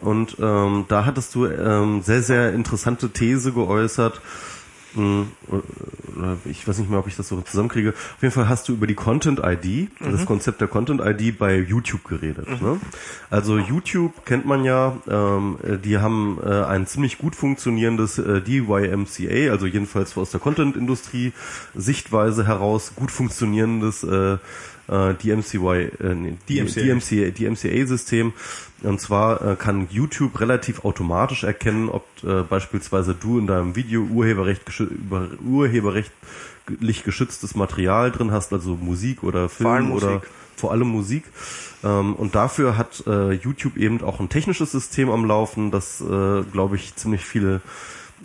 Und 0.00 0.36
ähm, 0.40 0.86
da 0.88 1.04
hattest 1.04 1.36
du 1.36 1.46
ähm, 1.46 2.02
sehr, 2.02 2.22
sehr 2.22 2.52
interessante 2.52 3.10
These 3.10 3.52
geäußert, 3.52 4.20
ich 6.44 6.66
weiß 6.66 6.78
nicht 6.78 6.90
mehr, 6.90 6.98
ob 6.98 7.06
ich 7.06 7.16
das 7.16 7.28
so 7.28 7.40
zusammenkriege. 7.40 7.90
Auf 7.90 8.22
jeden 8.22 8.32
Fall 8.32 8.48
hast 8.48 8.68
du 8.68 8.72
über 8.72 8.86
die 8.86 8.94
Content 8.94 9.40
ID, 9.44 9.90
mhm. 10.00 10.12
das 10.12 10.26
Konzept 10.26 10.60
der 10.60 10.68
Content 10.68 11.00
ID 11.00 11.38
bei 11.38 11.56
YouTube 11.56 12.04
geredet. 12.04 12.48
Mhm. 12.48 12.66
Ne? 12.66 12.80
Also 13.30 13.58
YouTube 13.58 14.24
kennt 14.24 14.46
man 14.46 14.64
ja, 14.64 14.96
ähm, 15.08 15.58
die 15.84 15.98
haben 15.98 16.38
äh, 16.44 16.64
ein 16.64 16.86
ziemlich 16.86 17.18
gut 17.18 17.36
funktionierendes 17.36 18.18
äh, 18.18 18.40
DYMCA, 18.40 19.50
also 19.50 19.66
jedenfalls 19.66 20.16
aus 20.16 20.30
der 20.30 20.40
Content-Industrie 20.40 21.32
Sichtweise 21.74 22.46
heraus 22.46 22.92
gut 22.96 23.10
funktionierendes 23.10 24.02
äh, 24.04 24.38
äh, 24.88 25.14
DMCY, 25.14 25.90
äh, 26.00 26.14
nee, 26.14 26.36
DMCA. 26.48 26.80
DMCA, 26.80 27.30
DMCA-System. 27.30 28.32
Und 28.82 29.00
zwar 29.00 29.42
äh, 29.42 29.56
kann 29.56 29.88
YouTube 29.90 30.40
relativ 30.40 30.84
automatisch 30.84 31.44
erkennen, 31.44 31.88
ob 31.88 32.06
äh, 32.22 32.42
beispielsweise 32.42 33.14
du 33.14 33.38
in 33.38 33.46
deinem 33.46 33.76
Video 33.76 34.02
Urheberrecht 34.02 34.62
über 34.80 35.28
urheberrechtlich 35.44 37.04
geschütztes 37.04 37.54
Material 37.54 38.12
drin 38.12 38.30
hast, 38.30 38.52
also 38.52 38.76
Musik 38.76 39.22
oder 39.22 39.48
Film 39.48 39.92
oder 39.92 40.22
vor 40.56 40.72
allem 40.72 40.88
Musik. 40.88 41.24
Ähm, 41.84 42.14
und 42.14 42.34
dafür 42.34 42.76
hat 42.76 43.04
äh, 43.06 43.32
YouTube 43.32 43.76
eben 43.76 44.02
auch 44.02 44.20
ein 44.20 44.28
technisches 44.28 44.72
System 44.72 45.10
am 45.10 45.24
Laufen, 45.24 45.70
das, 45.70 46.00
äh, 46.00 46.42
glaube 46.42 46.76
ich, 46.76 46.94
ziemlich 46.96 47.24
viele 47.24 47.60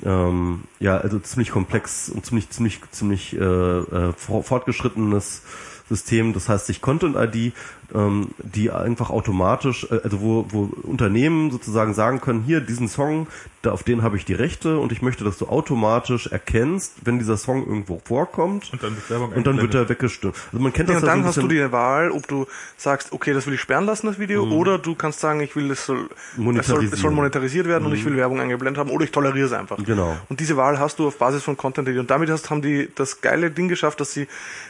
ähm, 0.03 0.63
ja, 0.79 0.97
also 0.97 1.19
ziemlich 1.19 1.51
komplex 1.51 2.09
und 2.09 2.25
ziemlich, 2.25 2.49
ziemlich, 2.49 2.79
ziemlich 2.91 3.35
äh, 3.35 3.39
äh, 3.39 4.13
fortgeschrittenes 4.13 5.43
System, 5.89 6.33
das 6.33 6.49
heißt 6.49 6.67
sich 6.67 6.81
Content 6.81 7.15
ID, 7.15 7.53
ähm, 7.93 8.29
die 8.37 8.71
einfach 8.71 9.09
automatisch, 9.09 9.87
äh, 9.91 9.99
also 10.03 10.21
wo, 10.21 10.45
wo 10.49 10.69
Unternehmen 10.83 11.51
sozusagen 11.51 11.93
sagen 11.93 12.21
können, 12.21 12.43
hier 12.43 12.61
diesen 12.61 12.87
Song, 12.87 13.27
da, 13.61 13.71
auf 13.71 13.83
den 13.83 14.03
habe 14.03 14.17
ich 14.17 14.25
die 14.25 14.33
Rechte 14.33 14.77
und 14.77 14.91
ich 14.91 15.01
möchte, 15.01 15.23
dass 15.23 15.37
du 15.37 15.47
automatisch 15.47 16.27
erkennst, 16.27 16.93
wenn 17.03 17.19
dieser 17.19 17.37
Song 17.37 17.65
irgendwo 17.65 18.01
vorkommt 18.03 18.71
und 18.73 18.83
dann, 18.83 18.97
und 19.33 19.47
dann 19.47 19.61
wird 19.61 19.73
er 19.73 19.87
weggestimmt. 19.87 20.35
Also 20.51 20.61
man 20.61 20.73
kennt 20.73 20.89
ja, 20.89 20.95
das 20.95 21.03
und 21.03 21.07
dann 21.07 21.21
so 21.21 21.27
hast 21.27 21.37
du 21.37 21.47
die 21.47 21.71
Wahl, 21.71 22.11
ob 22.11 22.27
du 22.27 22.45
sagst, 22.77 23.13
okay, 23.13 23.33
das 23.33 23.47
will 23.47 23.53
ich 23.53 23.61
sperren 23.61 23.85
lassen, 23.85 24.07
das 24.07 24.19
Video, 24.19 24.45
mhm. 24.45 24.51
oder 24.53 24.79
du 24.79 24.95
kannst 24.95 25.19
sagen, 25.21 25.39
ich 25.39 25.55
will, 25.55 25.71
es 25.71 25.85
soll, 25.85 26.09
es 26.57 26.67
soll, 26.67 26.83
es 26.85 26.99
soll 26.99 27.11
monetarisiert 27.11 27.67
werden 27.67 27.83
mhm. 27.83 27.91
und 27.91 27.97
ich 27.97 28.03
mhm. 28.03 28.09
will 28.09 28.17
Werbung 28.17 28.41
eingeblendet 28.41 28.79
haben, 28.79 28.89
oder 28.89 29.05
ich 29.05 29.11
toleriere 29.11 29.47
es 29.47 29.53
einfach. 29.53 29.77
Genau. 29.83 30.17
Und 30.29 30.39
diese 30.39 30.57
Wahl 30.57 30.79
hast 30.79 30.99
du 30.99 31.07
auf 31.07 31.17
Basis 31.17 31.43
von 31.43 31.55
Content 31.55 31.87
ID. 31.87 31.99
Und 31.99 32.11
damit 32.11 32.29
hast, 32.29 32.49
haben 32.49 32.61
die 32.61 32.89
das 32.95 33.21
geile 33.21 33.49
Ding 33.49 33.69
geschafft, 33.69 33.99
dass 33.99 34.11
sie 34.11 34.27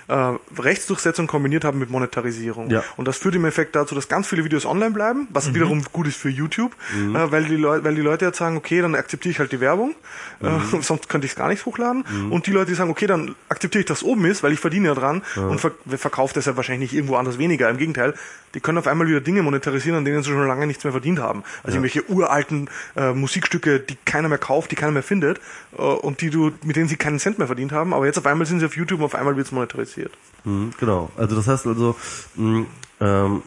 äh, 0.07 0.33
Rechtsdurchsetzung 0.59 1.27
kombiniert 1.27 1.63
haben 1.63 1.79
mit 1.79 1.89
Monetarisierung. 1.89 2.69
Ja. 2.69 2.83
Und 2.97 3.07
das 3.13 3.21
führt 3.21 3.35
im 3.35 3.45
Effekt 3.45 3.75
dazu, 3.75 3.93
dass 3.93 4.09
ganz 4.09 4.27
viele 4.27 4.43
Videos 4.43 4.65
online 4.65 4.89
bleiben, 4.89 5.27
was 5.29 5.49
mhm. 5.49 5.55
wiederum 5.55 5.83
gut 5.91 6.07
ist 6.07 6.17
für 6.17 6.29
YouTube, 6.29 6.75
mhm. 6.95 7.15
äh, 7.15 7.31
weil, 7.31 7.45
die 7.45 7.55
Leute, 7.55 7.83
weil 7.83 7.93
die 7.93 8.01
Leute 8.01 8.25
jetzt 8.25 8.39
sagen, 8.39 8.57
okay, 8.57 8.81
dann 8.81 8.95
akzeptiere 8.95 9.31
ich 9.31 9.39
halt 9.39 9.51
die 9.51 9.59
Werbung, 9.59 9.93
äh, 10.41 10.49
mhm. 10.49 10.79
äh, 10.79 10.81
sonst 10.81 11.09
könnte 11.09 11.25
ich 11.25 11.33
es 11.33 11.35
gar 11.37 11.47
nicht 11.47 11.63
hochladen. 11.65 12.05
Mhm. 12.09 12.31
Und 12.31 12.47
die 12.47 12.51
Leute, 12.51 12.71
die 12.71 12.73
sagen, 12.73 12.89
okay, 12.89 13.05
dann 13.05 13.35
akzeptiere 13.49 13.81
ich, 13.81 13.85
dass 13.85 14.01
oben 14.01 14.25
ist, 14.25 14.41
weil 14.41 14.51
ich 14.51 14.59
verdiene 14.59 14.87
ja 14.87 14.95
dran 14.95 15.21
ja. 15.35 15.43
und 15.43 15.59
ver 15.59 15.71
verkaufe 15.85 16.33
deshalb 16.33 16.57
wahrscheinlich 16.57 16.91
nicht 16.91 16.97
irgendwo 16.97 17.15
anders 17.15 17.37
weniger. 17.37 17.69
Im 17.69 17.77
Gegenteil, 17.77 18.15
die 18.55 18.59
können 18.59 18.79
auf 18.79 18.87
einmal 18.87 19.07
wieder 19.07 19.21
Dinge 19.21 19.43
monetarisieren, 19.43 19.99
an 19.99 20.05
denen 20.05 20.23
sie 20.23 20.31
schon 20.31 20.47
lange 20.47 20.65
nichts 20.65 20.83
mehr 20.83 20.91
verdient 20.91 21.19
haben. 21.19 21.43
Also 21.63 21.77
ja. 21.77 21.83
irgendwelche 21.83 22.09
uralten 22.09 22.69
äh, 22.95 23.13
Musikstücke, 23.13 23.79
die 23.79 23.97
keiner 24.05 24.27
mehr 24.27 24.39
kauft, 24.39 24.71
die 24.71 24.75
keiner 24.75 24.91
mehr 24.91 25.03
findet 25.03 25.39
äh, 25.77 25.81
und 25.81 26.21
die 26.21 26.31
du, 26.31 26.51
mit 26.63 26.75
denen 26.75 26.87
sie 26.87 26.95
keinen 26.95 27.19
Cent 27.19 27.37
mehr 27.37 27.47
verdient 27.47 27.71
haben, 27.71 27.93
aber 27.93 28.07
jetzt 28.07 28.17
auf 28.17 28.25
einmal 28.25 28.47
sind 28.47 28.59
sie 28.59 28.65
auf 28.65 28.75
YouTube 28.75 28.99
und 28.99 29.05
auf 29.05 29.15
einmal 29.15 29.35
wird 29.35 29.45
es 29.45 29.51
monetarisiert. 29.51 30.13
Mhm, 30.45 30.71
genau. 30.79 31.11
Also 31.15 31.35
das 31.35 31.47
heißt 31.47 31.67
also, 31.67 31.95
mh, 32.35 32.65
ähm, 33.03 33.41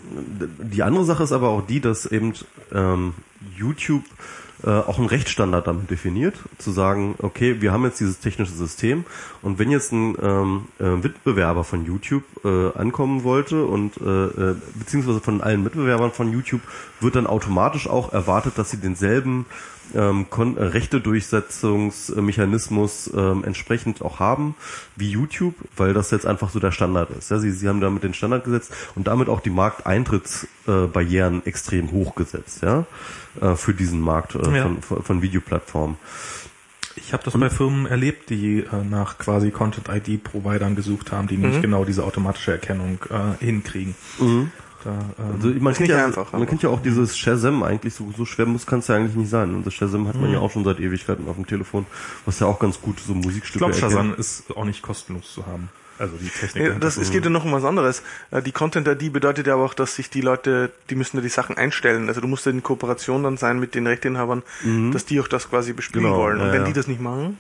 die 0.59 0.83
andere 0.83 1.05
Sache 1.05 1.23
ist 1.23 1.33
aber 1.33 1.49
auch 1.49 1.67
die, 1.67 1.81
dass 1.81 2.05
eben 2.05 2.35
ähm, 2.73 3.15
YouTube 3.57 4.05
äh, 4.65 4.71
auch 4.71 4.99
einen 4.99 5.09
Rechtsstandard 5.09 5.67
damit 5.67 5.91
definiert, 5.91 6.35
zu 6.59 6.71
sagen, 6.71 7.15
okay, 7.19 7.61
wir 7.61 7.73
haben 7.73 7.85
jetzt 7.85 8.01
dieses 8.01 8.21
technische 8.21 8.53
System 8.53 9.05
und 9.43 9.59
wenn 9.59 9.71
jetzt 9.71 9.93
ein 9.93 10.17
ähm, 10.23 10.67
äh, 10.79 11.05
Wettbewerber 11.05 11.65
von 11.65 11.85
YouTube 11.85 12.25
äh, 12.45 12.79
ankommen 12.79 13.25
wollte 13.25 13.65
und 13.65 13.97
äh, 13.99 14.27
äh, 14.27 14.57
beziehungsweise 14.75 15.21
von 15.21 15.41
allen 15.41 15.63
Mitbewerbern 15.63 16.13
von 16.13 16.33
YouTube 16.33 16.63
wird 17.01 17.17
dann 17.17 17.27
automatisch 17.27 17.89
auch 17.89 18.13
erwartet, 18.13 18.55
dass 18.57 18.71
sie 18.71 18.79
denselben 18.79 19.47
ähm, 19.95 20.27
Kon 20.31 20.57
äh, 20.57 20.65
Rechte-Durchsetzungsmechanismus 20.65 23.13
ähm, 23.15 23.45
entsprechend 23.45 24.03
auch 24.03 24.19
haben 24.21 24.55
wie 24.97 25.11
YouTube, 25.11 25.55
weil 25.77 25.93
das 25.95 26.11
jetzt 26.11 26.27
einfach 26.27 26.51
so 26.51 26.59
der 26.59 26.73
Standard 26.73 27.11
ist. 27.11 27.31
Ja, 27.31 27.39
sie, 27.39 27.53
sie 27.53 27.69
haben 27.69 27.81
damit 27.81 28.03
den 28.03 28.15
Standard 28.15 28.43
gesetzt 28.45 28.73
und 28.95 29.07
damit 29.07 29.29
auch 29.29 29.41
die 29.41 29.51
Markteintrittsbarrieren 29.51 31.43
äh, 31.43 31.49
extrem 31.49 31.93
hochgesetzt, 31.93 32.63
ja, 32.63 32.87
äh, 33.41 33.57
für 33.57 33.75
diesen 33.75 34.01
Markt 34.01 34.35
äh, 34.35 34.57
ja. 34.57 34.63
von, 34.63 35.03
von 35.03 35.23
Videoplattformen. 35.23 35.97
Ich 36.97 37.13
habe 37.13 37.23
das 37.23 37.35
und? 37.35 37.41
bei 37.41 37.51
Firmen 37.51 37.87
erlebt, 37.87 38.31
die 38.31 38.61
äh, 38.61 38.85
nach 38.89 39.19
quasi 39.19 39.51
Content-ID-Providern 39.51 40.75
gesucht 40.75 41.13
haben, 41.13 41.29
die 41.29 41.37
mhm. 41.37 41.49
nicht 41.49 41.63
genau 41.63 41.85
diese 41.85 42.05
automatische 42.05 42.53
Erkennung 42.53 42.99
äh, 43.11 43.45
hinkriegen. 43.45 43.95
Mhm. 44.19 44.51
Da, 44.83 44.91
ähm, 44.91 45.35
also 45.35 45.49
man 45.61 45.75
kennt, 45.75 45.89
ja, 45.89 46.07
einfach, 46.07 46.33
man 46.33 46.47
kennt 46.47 46.63
ja 46.63 46.71
auch 46.71 46.81
dieses 46.81 47.19
Shazam 47.19 47.63
eigentlich, 47.63 47.95
so, 47.95 48.13
so 48.17 48.25
schwer 48.25 48.47
muss 48.47 48.67
kann 48.67 48.79
es 48.79 48.87
ja 48.87 48.97
eigentlich 48.97 49.17
nicht 49.17 49.31
sein. 49.31 49.55
Und 49.55 49.67
das 49.67 49.75
Shazam 49.75 50.09
hat 50.09 50.15
man 50.15 50.29
mhm. 50.29 50.35
ja 50.35 50.41
auch 50.41 50.51
schon 50.51 50.65
seit 50.65 50.81
Ewigkeiten 50.81 51.29
auf 51.29 51.37
dem 51.37 51.47
Telefon, 51.47 51.87
was 52.25 52.41
ja 52.41 52.47
auch 52.47 52.59
ganz 52.59 52.81
gut 52.81 53.01
so 53.01 53.15
Musikstücke 53.15 53.65
Ich 53.71 53.79
glaube, 53.79 53.93
Shazam 53.93 54.15
ist 54.15 54.57
auch 54.57 54.65
nicht 54.65 54.83
kostenlos 54.83 55.33
zu 55.33 55.47
haben. 55.47 55.69
Also 55.99 56.17
die 56.17 56.29
Technik. 56.29 56.65
Ja, 56.65 56.75
das, 56.75 56.97
es 56.97 57.11
geht 57.11 57.25
ja 57.25 57.31
noch 57.31 57.45
um 57.45 57.53
was 57.53 57.65
anderes. 57.65 58.03
Äh, 58.31 58.43
die 58.43 58.53
Content-ID 58.53 59.13
bedeutet 59.13 59.47
ja 59.47 59.55
aber 59.55 59.65
auch, 59.65 59.75
dass 59.75 59.97
sich 59.97 60.11
die 60.11 60.21
Leute, 60.21 60.71
die 60.91 60.95
müssen 60.95 61.17
ja 61.17 61.23
die 61.23 61.29
Sachen 61.29 61.57
einstellen. 61.57 62.09
Also 62.09 62.21
du 62.21 62.27
musst 62.27 62.47
ja 62.47 62.53
in 62.53 62.63
Kooperation 62.63 63.23
dann 63.23 63.37
sein 63.37 63.59
mit 63.59 63.75
den 63.75 63.87
Rechteinhabern, 63.87 64.43
mhm. 64.63 64.93
dass 64.93 65.05
die 65.05 65.21
auch 65.21 65.29
das 65.29 65.49
quasi 65.49 65.73
bespielen 65.73 66.05
genau, 66.05 66.19
wollen. 66.19 66.41
Und 66.41 66.49
ja, 66.49 66.53
wenn 66.53 66.65
die 66.65 66.73
das 66.73 66.87
nicht 66.87 67.01
machen, 67.01 67.39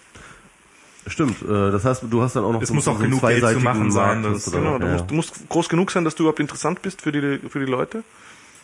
Stimmt, 1.08 1.40
äh, 1.42 1.70
das 1.70 1.84
heißt, 1.84 2.02
du 2.10 2.20
hast 2.20 2.34
dann 2.34 2.44
auch 2.44 2.52
noch 2.52 2.62
es 2.62 2.68
so 2.68 2.74
muss 2.74 2.88
auch 2.88 2.98
genug 2.98 3.20
Geld 3.20 3.46
zu 3.46 3.60
machen 3.60 3.92
sein. 3.92 4.24
Das, 4.24 4.50
genau, 4.50 4.78
du, 4.78 4.86
ja. 4.86 4.92
musst, 4.92 5.10
du 5.10 5.14
musst 5.14 5.48
groß 5.48 5.68
genug 5.68 5.92
sein, 5.92 6.04
dass 6.04 6.16
du 6.16 6.24
überhaupt 6.24 6.40
interessant 6.40 6.82
bist 6.82 7.02
für 7.02 7.12
die, 7.12 7.38
für 7.48 7.60
die 7.60 7.70
Leute. 7.70 8.02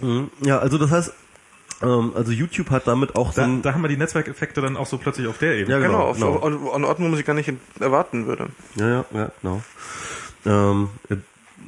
Mhm. 0.01 0.29
Ja, 0.41 0.59
also 0.59 0.77
das 0.77 0.91
heißt, 0.91 1.13
also 1.83 2.31
YouTube 2.33 2.71
hat 2.71 2.87
damit 2.87 3.17
auch 3.17 3.33
so 3.33 3.41
da, 3.41 3.75
haben 3.75 3.83
wir 3.83 3.89
die 3.89 3.97
Netzwerkeffekte 3.97 4.61
dann 4.61 4.77
auch 4.77 4.87
so 4.87 4.99
plötzlich 4.99 5.27
auf 5.27 5.39
der 5.39 5.57
Ebene. 5.57 5.75
Ja, 5.75 5.81
genau, 5.81 6.13
genau, 6.13 6.35
auf, 6.37 6.43
genau. 6.43 6.73
an 6.73 6.85
Orten, 6.85 7.03
wo 7.03 7.09
man 7.09 7.17
sich 7.17 7.27
gar 7.27 7.35
nicht 7.35 7.53
erwarten 7.81 8.27
würde. 8.27 8.49
Ja, 8.77 8.89
ja, 8.89 9.05
ja, 9.13 9.31
genau. 9.41 9.63
Ähm, 10.47 10.91
äh, 11.09 11.17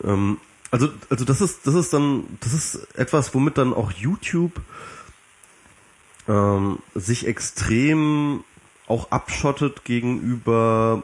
ähm, 0.04 0.38
also, 0.70 0.88
also 1.10 1.24
das 1.24 1.40
ist, 1.40 1.66
das 1.66 1.74
ist 1.74 1.92
dann, 1.92 2.24
das 2.40 2.52
ist 2.52 2.88
etwas, 2.96 3.34
womit 3.34 3.58
dann 3.58 3.72
auch 3.72 3.92
YouTube 3.92 4.60
ähm, 6.28 6.78
sich 6.94 7.26
extrem 7.26 8.44
auch 8.86 9.10
abschottet 9.10 9.84
gegenüber 9.84 11.02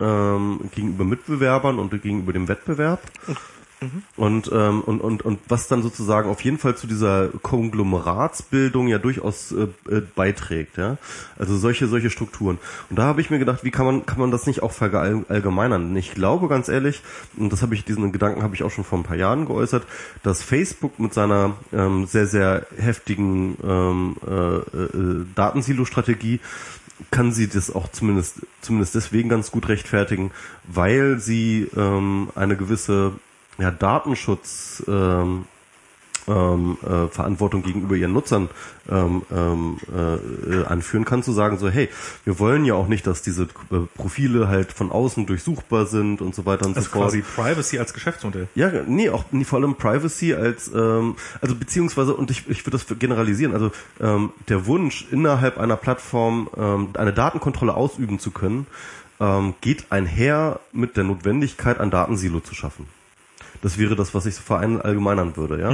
ähm, 0.00 0.70
gegenüber 0.74 1.04
Mitbewerbern 1.04 1.78
und 1.78 1.90
gegenüber 2.02 2.32
dem 2.32 2.48
Wettbewerb. 2.48 3.00
Und, 4.16 4.50
ähm, 4.52 4.80
und, 4.82 5.00
und, 5.00 5.22
und 5.22 5.38
was 5.48 5.68
dann 5.68 5.82
sozusagen 5.82 6.28
auf 6.28 6.42
jeden 6.42 6.58
Fall 6.58 6.76
zu 6.76 6.86
dieser 6.86 7.28
Konglomeratsbildung 7.42 8.88
ja 8.88 8.98
durchaus 8.98 9.52
äh, 9.52 9.68
äh, 9.90 10.02
beiträgt, 10.14 10.76
ja. 10.76 10.98
Also 11.38 11.56
solche, 11.56 11.86
solche 11.86 12.10
Strukturen. 12.10 12.58
Und 12.90 12.98
da 12.98 13.04
habe 13.04 13.20
ich 13.20 13.30
mir 13.30 13.38
gedacht, 13.38 13.64
wie 13.64 13.70
kann 13.70 13.86
man, 13.86 14.06
kann 14.06 14.18
man 14.18 14.30
das 14.30 14.46
nicht 14.46 14.62
auch 14.62 14.72
verallgemeinern? 14.72 15.94
Ich 15.96 16.14
glaube 16.14 16.48
ganz 16.48 16.68
ehrlich, 16.68 17.02
und 17.36 17.52
das 17.52 17.62
habe 17.62 17.74
ich, 17.74 17.84
diesen 17.84 18.12
Gedanken 18.12 18.42
habe 18.42 18.54
ich 18.54 18.62
auch 18.62 18.70
schon 18.70 18.84
vor 18.84 18.98
ein 18.98 19.04
paar 19.04 19.16
Jahren 19.16 19.46
geäußert, 19.46 19.84
dass 20.22 20.42
Facebook 20.42 20.98
mit 20.98 21.14
seiner 21.14 21.56
ähm, 21.72 22.06
sehr, 22.06 22.26
sehr 22.26 22.66
heftigen 22.76 23.56
ähm, 23.64 24.16
äh, 24.26 24.56
äh, 24.56 25.26
Datensilo-Strategie 25.34 26.40
kann 27.10 27.32
sie 27.32 27.48
das 27.48 27.74
auch 27.74 27.90
zumindest 27.90 28.46
zumindest 28.60 28.94
deswegen 28.94 29.28
ganz 29.28 29.50
gut 29.50 29.68
rechtfertigen, 29.68 30.30
weil 30.64 31.18
sie 31.18 31.68
ähm, 31.76 32.30
eine 32.34 32.56
gewisse 32.56 33.12
ja, 33.58 33.70
Datenschutz 33.70 34.82
ähm, 34.88 35.44
ähm, 36.28 36.78
äh, 36.82 37.08
Verantwortung 37.08 37.62
gegenüber 37.62 37.96
ihren 37.96 38.12
Nutzern 38.12 38.48
ähm, 38.90 39.22
ähm, 39.34 39.76
äh, 39.92 40.64
anführen 40.64 41.04
kann, 41.04 41.22
zu 41.22 41.32
sagen 41.32 41.58
so, 41.58 41.68
hey, 41.68 41.88
wir 42.24 42.38
wollen 42.38 42.64
ja 42.64 42.74
auch 42.74 42.88
nicht, 42.88 43.06
dass 43.06 43.22
diese 43.22 43.44
äh, 43.44 43.78
Profile 43.96 44.48
halt 44.48 44.72
von 44.72 44.92
außen 44.92 45.26
durchsuchbar 45.26 45.86
sind 45.86 46.20
und 46.20 46.34
so 46.34 46.46
weiter 46.46 46.66
und 46.66 46.76
Also 46.76 46.88
so 46.88 46.92
fort. 46.92 47.10
quasi 47.10 47.22
Privacy 47.22 47.78
als 47.78 47.92
Geschäftsmodell. 47.92 48.48
Ja, 48.54 48.70
nee, 48.86 49.10
auch 49.10 49.24
nee, 49.32 49.44
vor 49.44 49.58
allem 49.58 49.74
Privacy 49.74 50.34
als 50.34 50.70
ähm, 50.74 51.16
also 51.40 51.54
beziehungsweise 51.54 52.14
und 52.14 52.30
ich, 52.30 52.48
ich 52.48 52.64
würde 52.64 52.78
das 52.78 52.98
generalisieren, 52.98 53.52
also 53.52 53.72
ähm, 54.00 54.30
der 54.48 54.66
Wunsch 54.66 55.06
innerhalb 55.10 55.58
einer 55.58 55.76
Plattform 55.76 56.48
ähm, 56.56 56.90
eine 56.94 57.12
Datenkontrolle 57.12 57.74
ausüben 57.74 58.18
zu 58.18 58.30
können, 58.30 58.66
ähm, 59.20 59.54
geht 59.60 59.86
einher 59.90 60.60
mit 60.72 60.96
der 60.96 61.04
Notwendigkeit, 61.04 61.80
ein 61.80 61.90
Datensilo 61.90 62.40
zu 62.40 62.54
schaffen. 62.54 62.86
Das 63.62 63.78
wäre 63.78 63.96
das, 63.96 64.12
was 64.14 64.26
ich 64.26 64.34
so 64.34 64.42
verallgemeinern 64.42 65.36
würde, 65.36 65.58
ja. 65.60 65.70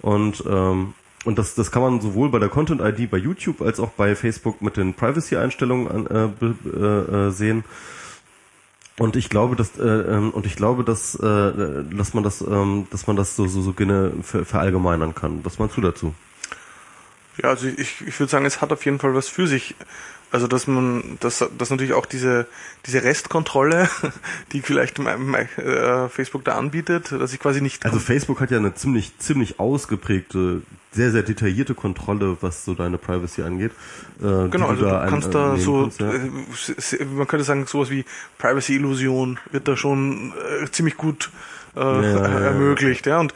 Und 0.00 0.42
ähm, 0.48 0.94
und 1.24 1.38
das, 1.38 1.54
das 1.54 1.70
kann 1.70 1.82
man 1.82 2.00
sowohl 2.00 2.30
bei 2.30 2.38
der 2.38 2.48
Content 2.48 2.80
ID 2.80 3.10
bei 3.10 3.18
YouTube 3.18 3.60
als 3.60 3.80
auch 3.80 3.90
bei 3.90 4.14
Facebook 4.16 4.62
mit 4.62 4.76
den 4.76 4.94
Privacy-Einstellungen 4.94 5.88
an- 5.88 6.06
äh, 6.06 6.28
be- 6.28 6.54
äh, 7.10 7.26
äh, 7.26 7.30
sehen. 7.30 7.64
Und 8.98 9.14
ich 9.14 9.28
glaube, 9.28 9.54
dass 9.56 9.78
äh, 9.78 9.82
ähm, 9.84 10.30
und 10.30 10.46
ich 10.46 10.56
glaube, 10.56 10.84
dass 10.84 11.14
äh, 11.16 11.84
dass 11.94 12.14
man 12.14 12.24
das 12.24 12.40
ähm, 12.40 12.86
dass 12.90 13.06
man 13.06 13.16
das 13.16 13.36
so 13.36 13.46
so 13.46 13.62
so 13.62 13.72
gerne 13.72 14.12
ver 14.22 14.44
verallgemeinern 14.44 15.14
kann. 15.14 15.44
Was 15.44 15.58
meinst 15.58 15.76
du 15.76 15.80
dazu? 15.80 16.14
Ja, 17.42 17.50
also 17.50 17.68
ich, 17.68 18.00
ich 18.06 18.18
würde 18.18 18.30
sagen, 18.30 18.44
es 18.46 18.60
hat 18.60 18.72
auf 18.72 18.84
jeden 18.84 18.98
Fall 18.98 19.14
was 19.14 19.28
für 19.28 19.46
sich. 19.46 19.76
Also 20.30 20.46
dass 20.46 20.66
man, 20.66 21.16
dass, 21.20 21.42
dass 21.56 21.70
natürlich 21.70 21.94
auch 21.94 22.04
diese 22.06 22.46
diese 22.86 23.02
Restkontrolle, 23.02 23.88
die 24.52 24.60
vielleicht 24.60 24.98
mein, 24.98 25.24
mein, 25.26 25.48
äh, 25.56 26.08
Facebook 26.10 26.44
da 26.44 26.56
anbietet, 26.56 27.12
dass 27.12 27.32
ich 27.32 27.40
quasi 27.40 27.60
nicht 27.62 27.84
Also 27.86 27.98
Facebook 27.98 28.40
hat 28.40 28.50
ja 28.50 28.58
eine 28.58 28.74
ziemlich 28.74 29.16
ziemlich 29.18 29.58
ausgeprägte, 29.58 30.60
sehr 30.92 31.10
sehr 31.12 31.22
detaillierte 31.22 31.74
Kontrolle, 31.74 32.36
was 32.42 32.64
so 32.66 32.74
deine 32.74 32.98
Privacy 32.98 33.42
angeht. 33.42 33.72
Äh, 34.20 34.48
Genau, 34.48 34.68
also 34.68 34.82
du 34.84 35.00
ein- 35.00 35.08
kannst 35.08 35.28
äh, 35.28 35.32
da 35.32 35.52
nehmen 35.52 35.60
so, 35.60 35.80
kannst, 35.82 36.00
ja. 36.00 36.12
äh, 36.98 37.04
man 37.06 37.26
könnte 37.26 37.44
sagen, 37.44 37.66
sowas 37.66 37.88
wie 37.90 38.04
Privacy-Illusion 38.38 39.38
wird 39.50 39.66
da 39.66 39.76
schon 39.76 40.32
äh, 40.62 40.70
ziemlich 40.70 40.96
gut 40.98 41.30
äh, 41.76 41.80
ja, 41.80 42.02
ja. 42.02 42.40
ermöglicht, 42.40 43.06
ja, 43.06 43.20
und 43.20 43.32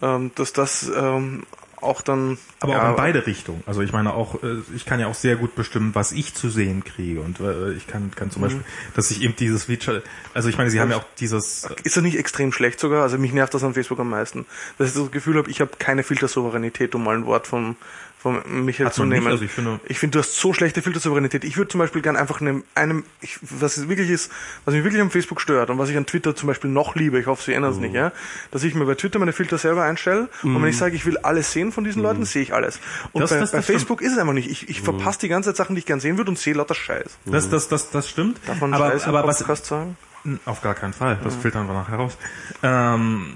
ähm, 0.00 0.30
dass 0.34 0.52
das 0.52 0.90
ähm, 0.94 1.44
auch 1.82 2.00
dann 2.02 2.38
Aber 2.60 2.72
ja, 2.72 2.84
auch 2.86 2.90
in 2.90 2.96
beide 2.96 3.26
Richtungen. 3.26 3.62
Also 3.66 3.80
ich 3.82 3.92
meine 3.92 4.14
auch, 4.14 4.42
äh, 4.42 4.56
ich 4.74 4.84
kann 4.84 5.00
ja 5.00 5.06
auch 5.06 5.14
sehr 5.14 5.36
gut 5.36 5.54
bestimmen, 5.54 5.94
was 5.94 6.12
ich 6.12 6.34
zu 6.34 6.48
sehen 6.50 6.84
kriege. 6.84 7.20
Und 7.20 7.40
äh, 7.40 7.72
ich 7.72 7.86
kann, 7.86 8.10
kann 8.14 8.28
Mhm. 8.28 8.32
zum 8.32 8.42
Beispiel, 8.42 8.64
dass 8.94 9.10
ich 9.10 9.22
eben 9.22 9.34
dieses 9.36 9.64
Feature, 9.64 10.02
also 10.34 10.48
ich 10.48 10.58
meine, 10.58 10.70
sie 10.70 10.80
haben 10.80 10.90
ja 10.90 10.96
auch 10.96 11.06
dieses, 11.18 11.64
äh, 11.64 11.74
Ist 11.84 11.96
das 11.96 12.02
nicht 12.02 12.18
extrem 12.18 12.52
schlecht 12.52 12.80
sogar? 12.80 13.02
Also 13.02 13.18
mich 13.18 13.32
nervt 13.32 13.54
das 13.54 13.64
an 13.64 13.74
Facebook 13.74 13.98
am 14.00 14.10
meisten. 14.10 14.46
Dass 14.78 14.88
ich 14.88 14.94
das 14.94 15.10
Gefühl 15.10 15.36
habe, 15.36 15.50
ich 15.50 15.60
habe 15.60 15.72
keine 15.78 16.02
Filtersouveränität, 16.02 16.94
um 16.94 17.04
mal 17.04 17.16
ein 17.16 17.26
Wort 17.26 17.46
von, 17.46 17.76
von 18.22 18.40
Michael 18.64 18.86
Hat 18.86 18.94
zu 18.94 19.02
man 19.02 19.08
nicht, 19.08 19.26
also 19.26 19.44
ich 19.44 19.50
finde- 19.50 19.80
ich 19.86 19.98
finde, 19.98 20.12
du 20.12 20.18
hast 20.20 20.36
so 20.36 20.52
schlechte 20.52 20.80
Filtersouveränität. 20.80 21.42
Ich 21.42 21.56
würde 21.56 21.68
zum 21.68 21.80
Beispiel 21.80 22.02
gern 22.02 22.14
einfach 22.16 22.40
einem, 22.40 22.62
einem 22.76 23.02
ich, 23.20 23.38
was 23.42 23.76
es 23.76 23.88
wirklich 23.88 24.10
ist, 24.10 24.30
was 24.64 24.74
mich 24.74 24.84
wirklich 24.84 25.02
am 25.02 25.10
Facebook 25.10 25.40
stört 25.40 25.70
und 25.70 25.78
was 25.78 25.88
ich 25.88 25.96
an 25.96 26.06
Twitter 26.06 26.36
zum 26.36 26.46
Beispiel 26.46 26.70
noch 26.70 26.94
liebe, 26.94 27.18
ich 27.18 27.26
hoffe, 27.26 27.42
sie 27.42 27.52
ändern 27.52 27.72
es 27.72 27.78
Mhm. 27.78 27.82
nicht, 27.82 27.94
ja, 27.94 28.12
dass 28.52 28.62
ich 28.62 28.74
mir 28.76 28.84
bei 28.86 28.94
Twitter 28.94 29.18
meine 29.18 29.32
Filter 29.32 29.58
selber 29.58 29.82
einstelle 29.82 30.28
und 30.44 30.54
wenn 30.62 30.68
ich 30.70 30.78
sage, 30.78 30.94
ich 30.94 31.04
will 31.04 31.18
alles 31.18 31.50
sehen 31.52 31.72
von 31.72 31.82
diesen 31.82 32.00
Leuten, 32.00 32.24
sehe 32.24 32.42
ich 32.42 32.54
alles. 32.54 32.78
Und 33.12 33.16
Mhm. 33.16 33.20
Das- 33.22 33.30
bei, 33.30 33.40
das- 33.40 33.50
bei 33.50 33.58
das 33.58 33.64
stimmt. 33.64 33.78
Facebook 33.80 34.02
ist 34.02 34.12
es 34.12 34.18
einfach 34.18 34.34
nicht. 34.34 34.48
Ich, 34.50 34.68
ich 34.68 34.80
verpasse 34.82 35.18
die 35.18 35.28
ganze 35.28 35.48
Zeit 35.50 35.56
Sachen, 35.56 35.74
die 35.74 35.80
ich 35.80 35.86
gern 35.86 35.98
sehen 36.00 36.16
würde 36.16 36.30
und 36.30 36.38
sehe 36.38 36.54
lauter 36.54 36.74
Scheiß. 36.76 37.18
das, 37.26 37.50
das, 37.50 37.66
das, 37.68 37.90
das 37.90 38.08
stimmt. 38.08 38.38
Darf 38.46 38.60
man 38.60 38.72
aber, 38.72 38.90
Scheiß 38.92 39.04
aber 39.08 39.26
was, 39.26 39.38
sagen? 39.66 39.96
auf 40.44 40.60
gar 40.62 40.74
keinen 40.74 40.92
Fall. 40.92 41.18
Das 41.24 41.34
filtern 41.34 41.66
wir 41.66 41.72
nachher 41.74 41.96
raus. 41.96 42.16
Ähm, 42.62 43.34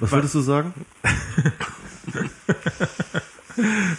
Was 0.00 0.12
wolltest 0.12 0.34
du 0.34 0.40
sagen? 0.42 0.74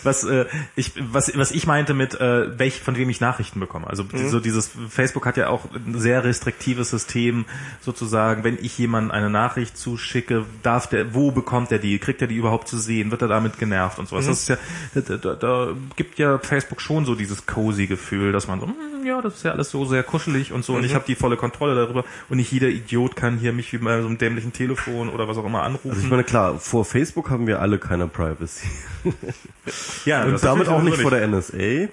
was 0.03 0.23
äh, 0.23 0.45
ich 0.75 0.93
was 1.11 1.31
was 1.37 1.51
ich 1.51 1.67
meinte 1.67 1.93
mit 1.93 2.19
äh, 2.19 2.57
welch 2.57 2.81
von 2.81 2.95
wem 2.95 3.09
ich 3.09 3.19
Nachrichten 3.21 3.59
bekomme. 3.59 3.87
Also 3.87 4.05
so 4.27 4.39
dieses 4.39 4.71
Facebook 4.89 5.25
hat 5.25 5.37
ja 5.37 5.49
auch 5.49 5.65
ein 5.73 5.99
sehr 5.99 6.23
restriktives 6.23 6.89
System 6.89 7.45
sozusagen, 7.81 8.43
wenn 8.43 8.57
ich 8.61 8.77
jemandem 8.77 9.11
eine 9.11 9.29
Nachricht 9.29 9.77
zuschicke, 9.77 10.45
darf 10.63 10.87
der 10.87 11.13
wo 11.13 11.31
bekommt 11.31 11.71
er 11.71 11.79
die, 11.79 11.97
kriegt 11.99 12.21
er 12.21 12.27
die 12.27 12.35
überhaupt 12.35 12.67
zu 12.67 12.77
sehen, 12.77 13.11
wird 13.11 13.21
er 13.21 13.27
damit 13.27 13.57
genervt 13.57 13.99
und 13.99 14.07
sowas. 14.07 14.25
Das 14.27 14.39
ist 14.39 14.49
ja 14.49 14.57
da, 14.95 15.17
da, 15.17 15.35
da 15.35 15.67
gibt 15.95 16.19
ja 16.19 16.37
Facebook 16.39 16.81
schon 16.81 17.05
so 17.05 17.15
dieses 17.15 17.45
cozy 17.45 17.87
Gefühl, 17.87 18.31
dass 18.31 18.47
man 18.47 18.59
so 18.59 18.67
"Hm, 18.67 18.98
ja, 19.05 19.21
das 19.21 19.35
ist 19.35 19.43
ja 19.43 19.51
alles 19.51 19.69
so 19.69 19.85
sehr 19.85 20.03
kuschelig 20.03 20.51
und 20.53 20.63
so. 20.63 20.75
Und 20.75 20.83
ich 20.83 20.95
habe 20.95 21.05
die 21.07 21.15
volle 21.15 21.37
Kontrolle 21.37 21.75
darüber. 21.75 22.03
Und 22.29 22.37
nicht 22.37 22.51
jeder 22.51 22.67
Idiot 22.67 23.15
kann 23.15 23.37
hier 23.37 23.53
mich 23.53 23.71
wie 23.73 23.77
bei 23.77 24.01
so 24.01 24.07
einem 24.07 24.17
dämlichen 24.17 24.53
Telefon 24.53 25.09
oder 25.09 25.27
was 25.27 25.37
auch 25.37 25.45
immer 25.45 25.63
anrufen. 25.63 25.89
Also 25.89 26.01
ich 26.01 26.09
meine, 26.09 26.23
klar, 26.23 26.59
vor 26.59 26.85
Facebook 26.85 27.29
haben 27.29 27.47
wir 27.47 27.61
alle 27.61 27.77
keine 27.77 28.07
Privacy. 28.07 28.67
ja, 30.05 30.23
Und 30.23 30.33
das 30.33 30.41
damit 30.41 30.67
auch 30.67 30.81
nicht 30.81 30.97
vor 30.97 31.11
der 31.11 31.27
NSA 31.27 31.89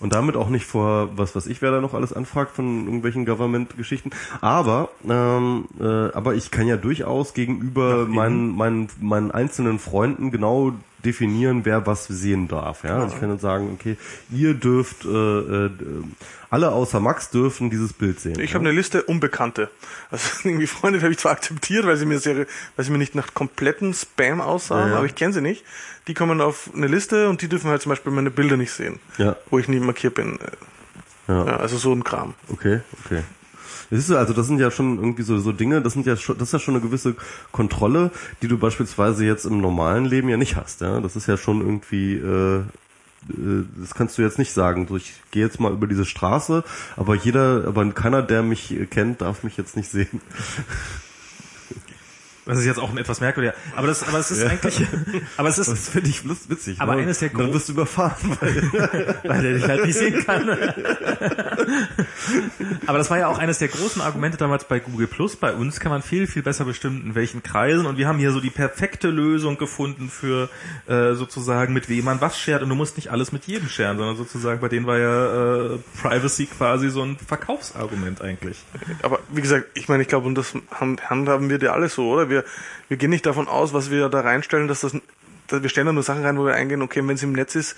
und 0.00 0.12
damit 0.12 0.36
auch 0.36 0.48
nicht 0.48 0.66
vor 0.66 1.10
was 1.16 1.34
was 1.34 1.46
ich 1.46 1.62
wer 1.62 1.70
da 1.70 1.80
noch 1.80 1.94
alles 1.94 2.12
anfragt 2.12 2.54
von 2.54 2.84
irgendwelchen 2.84 3.24
Government-Geschichten. 3.24 4.10
Aber 4.40 4.90
ähm, 5.08 5.66
äh, 5.80 5.84
aber 5.84 6.34
ich 6.34 6.50
kann 6.50 6.66
ja 6.66 6.76
durchaus 6.76 7.34
gegenüber 7.34 8.06
meinen 8.06 8.54
meinen 8.54 8.88
meinen 9.00 9.30
einzelnen 9.30 9.78
Freunden 9.78 10.30
genau 10.30 10.72
definieren, 11.04 11.64
wer 11.64 11.86
was 11.86 12.06
sehen 12.06 12.48
darf. 12.48 12.84
Ja, 12.84 13.00
also 13.00 13.14
ich 13.14 13.20
kann 13.20 13.28
dann 13.28 13.38
sagen, 13.38 13.70
okay, 13.72 13.96
ihr 14.30 14.54
dürft 14.54 15.04
äh, 15.04 15.08
äh, 15.08 15.70
alle 16.50 16.70
außer 16.70 17.00
Max 17.00 17.30
dürfen 17.30 17.70
dieses 17.70 17.92
Bild 17.92 18.20
sehen. 18.20 18.38
Ich 18.40 18.50
ja? 18.50 18.54
habe 18.54 18.66
eine 18.66 18.76
Liste 18.76 19.02
Unbekannte. 19.02 19.70
Also 20.10 20.30
irgendwie 20.44 20.66
Freunde 20.66 21.00
habe 21.02 21.12
ich 21.12 21.18
zwar 21.18 21.32
akzeptiert, 21.32 21.86
weil 21.86 21.96
sie 21.96 22.06
mir 22.06 22.18
sehr, 22.18 22.46
weil 22.76 22.84
sie 22.84 22.90
mir 22.90 22.98
nicht 22.98 23.14
nach 23.14 23.34
kompletten 23.34 23.92
Spam 23.94 24.40
aussahen, 24.40 24.90
Ja, 24.90 24.96
aber 24.96 25.06
ich 25.06 25.14
kenne 25.14 25.32
sie 25.32 25.40
nicht. 25.40 25.64
Die 26.06 26.14
kommen 26.14 26.40
auf 26.40 26.70
eine 26.74 26.86
Liste 26.86 27.28
und 27.28 27.40
die 27.42 27.48
dürfen 27.48 27.70
halt 27.70 27.82
zum 27.82 27.90
Beispiel 27.90 28.12
meine 28.12 28.30
Bilder 28.30 28.56
nicht 28.56 28.72
sehen, 28.72 29.00
Ja. 29.18 29.36
wo 29.50 29.58
ich 29.58 29.68
nie 29.68 29.80
markiert 29.80 30.14
bin. 30.14 30.38
Ja. 31.28 31.46
Ja, 31.46 31.56
also 31.56 31.78
so 31.78 31.92
ein 31.92 32.04
Kram. 32.04 32.34
Okay, 32.50 32.80
okay. 33.04 33.22
Das 33.94 34.08
ist 34.08 34.10
also 34.10 34.32
das 34.32 34.48
sind 34.48 34.58
ja 34.58 34.72
schon 34.72 34.96
irgendwie 34.98 35.22
so 35.22 35.38
so 35.38 35.52
Dinge, 35.52 35.80
das 35.80 35.92
sind 35.92 36.04
ja 36.04 36.16
schon 36.16 36.36
das 36.36 36.48
ist 36.48 36.52
ja 36.52 36.58
schon 36.58 36.74
eine 36.74 36.82
gewisse 36.82 37.14
Kontrolle, 37.52 38.10
die 38.42 38.48
du 38.48 38.58
beispielsweise 38.58 39.24
jetzt 39.24 39.44
im 39.44 39.60
normalen 39.60 40.04
Leben 40.04 40.28
ja 40.28 40.36
nicht 40.36 40.56
hast, 40.56 40.80
ja. 40.80 41.00
Das 41.00 41.14
ist 41.14 41.28
ja 41.28 41.36
schon 41.36 41.60
irgendwie 41.60 42.14
äh, 42.14 42.58
äh, 42.58 43.64
das 43.76 43.94
kannst 43.94 44.18
du 44.18 44.22
jetzt 44.22 44.40
nicht 44.40 44.52
sagen. 44.52 44.88
So, 44.88 44.96
ich 44.96 45.12
gehe 45.30 45.44
jetzt 45.44 45.60
mal 45.60 45.72
über 45.72 45.86
diese 45.86 46.04
Straße, 46.04 46.64
aber 46.96 47.14
jeder, 47.14 47.68
aber 47.68 47.88
keiner, 47.92 48.22
der 48.22 48.42
mich 48.42 48.74
kennt, 48.90 49.20
darf 49.20 49.44
mich 49.44 49.56
jetzt 49.56 49.76
nicht 49.76 49.88
sehen. 49.88 50.20
Das 52.46 52.58
ist 52.58 52.66
jetzt 52.66 52.78
auch 52.78 52.90
ein 52.90 52.98
etwas 52.98 53.20
merkwürdiger. 53.20 53.54
Aber 53.74 53.86
das, 53.86 54.06
aber 54.06 54.18
es 54.18 54.30
ist 54.30 54.44
eigentlich, 54.44 54.86
aber 55.36 55.48
es 55.48 55.58
ist, 55.58 55.70
Das 55.70 55.88
finde 55.88 56.10
ich 56.10 56.28
witzig. 56.28 56.80
Aber 56.80 56.94
ne? 56.94 57.02
eines 57.02 57.18
der 57.20 57.32
Und 57.32 57.40
dann 57.40 57.54
wirst 57.54 57.68
du 57.68 57.72
überfahren. 57.72 58.36
Weil 58.40 58.70
weil 59.24 59.44
er 59.46 59.54
dich 59.54 59.64
halt 59.66 59.84
nicht 59.86 59.98
sehen 59.98 60.24
kann. 60.26 60.48
Aber 62.86 62.98
das 62.98 63.10
war 63.10 63.18
ja 63.18 63.28
auch 63.28 63.38
eines 63.38 63.58
der 63.58 63.68
großen 63.68 64.02
Argumente 64.02 64.36
damals 64.36 64.64
bei 64.64 64.78
Google 64.80 65.06
Plus. 65.06 65.36
Bei 65.36 65.52
uns 65.54 65.80
kann 65.80 65.90
man 65.90 66.02
viel, 66.02 66.26
viel 66.26 66.42
besser 66.42 66.64
bestimmen, 66.64 67.02
in 67.04 67.14
welchen 67.14 67.42
Kreisen. 67.42 67.86
Und 67.86 67.96
wir 67.98 68.08
haben 68.08 68.18
hier 68.18 68.32
so 68.32 68.40
die 68.40 68.50
perfekte 68.50 69.08
Lösung 69.08 69.56
gefunden 69.58 70.08
für 70.10 70.48
äh, 70.86 71.14
sozusagen, 71.14 71.72
mit 71.72 71.88
wem 71.88 72.04
man 72.04 72.20
was 72.20 72.38
shared. 72.38 72.62
Und 72.62 72.68
du 72.68 72.74
musst 72.74 72.96
nicht 72.96 73.10
alles 73.10 73.32
mit 73.32 73.44
jedem 73.46 73.68
sharen, 73.68 73.96
sondern 73.96 74.16
sozusagen 74.16 74.60
bei 74.60 74.68
denen 74.68 74.86
war 74.86 74.98
ja 74.98 75.74
äh, 75.74 75.78
Privacy 76.02 76.46
quasi 76.46 76.90
so 76.90 77.02
ein 77.02 77.16
Verkaufsargument 77.16 78.20
eigentlich. 78.20 78.58
Aber 79.02 79.20
wie 79.30 79.40
gesagt, 79.42 79.66
ich 79.74 79.88
meine, 79.88 80.02
ich 80.02 80.08
glaube, 80.08 80.26
und 80.26 80.34
das 80.34 80.54
haben- 80.70 80.98
handhaben 81.08 81.48
wir 81.48 81.58
dir 81.58 81.72
alle 81.72 81.88
so, 81.88 82.10
oder? 82.10 82.28
Wir, 82.28 82.33
wir 82.88 82.96
gehen 82.96 83.10
nicht 83.10 83.26
davon 83.26 83.46
aus, 83.46 83.72
was 83.72 83.90
wir 83.90 84.08
da 84.08 84.20
reinstellen, 84.20 84.66
dass 84.66 84.80
das, 84.80 84.96
dass 85.46 85.62
wir 85.62 85.68
stellen 85.68 85.86
da 85.86 85.92
nur 85.92 86.02
Sachen 86.02 86.24
rein, 86.24 86.36
wo 86.38 86.44
wir 86.46 86.54
eingehen, 86.54 86.82
okay, 86.82 87.00
wenn 87.06 87.14
es 87.14 87.22
im 87.22 87.32
Netz 87.32 87.54
ist, 87.54 87.76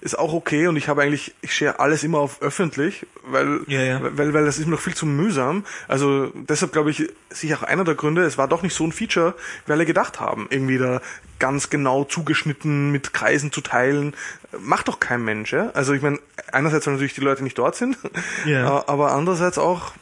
ist 0.00 0.18
auch 0.18 0.34
okay 0.34 0.66
und 0.66 0.76
ich 0.76 0.88
habe 0.88 1.00
eigentlich, 1.00 1.34
ich 1.40 1.54
share 1.54 1.80
alles 1.80 2.04
immer 2.04 2.18
auf 2.18 2.42
öffentlich, 2.42 3.06
weil, 3.26 3.60
Ja, 3.68 3.80
ja. 3.80 4.00
weil, 4.02 4.34
weil 4.34 4.44
das 4.44 4.58
ist 4.58 4.66
mir 4.66 4.72
noch 4.72 4.80
viel 4.80 4.94
zu 4.94 5.06
mühsam. 5.06 5.64
Also 5.88 6.30
deshalb 6.34 6.72
glaube 6.72 6.90
ich, 6.90 7.10
sicher 7.30 7.56
auch 7.58 7.62
einer 7.62 7.84
der 7.84 7.94
Gründe, 7.94 8.22
es 8.24 8.36
war 8.36 8.46
doch 8.46 8.60
nicht 8.60 8.74
so 8.74 8.84
ein 8.84 8.92
Feature, 8.92 9.34
wie 9.64 9.72
alle 9.72 9.86
gedacht 9.86 10.20
haben, 10.20 10.46
irgendwie 10.50 10.76
da 10.76 11.00
ganz 11.38 11.70
genau 11.70 12.04
zugeschnitten 12.04 12.90
mit 12.92 13.14
Kreisen 13.14 13.50
zu 13.50 13.62
teilen. 13.62 14.14
Macht 14.60 14.88
doch 14.88 15.00
kein 15.00 15.24
Mensch, 15.24 15.52
ja? 15.54 15.70
Also 15.72 15.94
ich 15.94 16.02
meine, 16.02 16.18
einerseits, 16.52 16.86
weil 16.86 16.94
natürlich 16.94 17.14
die 17.14 17.22
Leute 17.22 17.42
nicht 17.42 17.56
dort 17.56 17.74
sind, 17.76 17.96
Ja. 18.44 18.84
aber 18.88 19.12
andererseits 19.12 19.56
auch, 19.56 19.92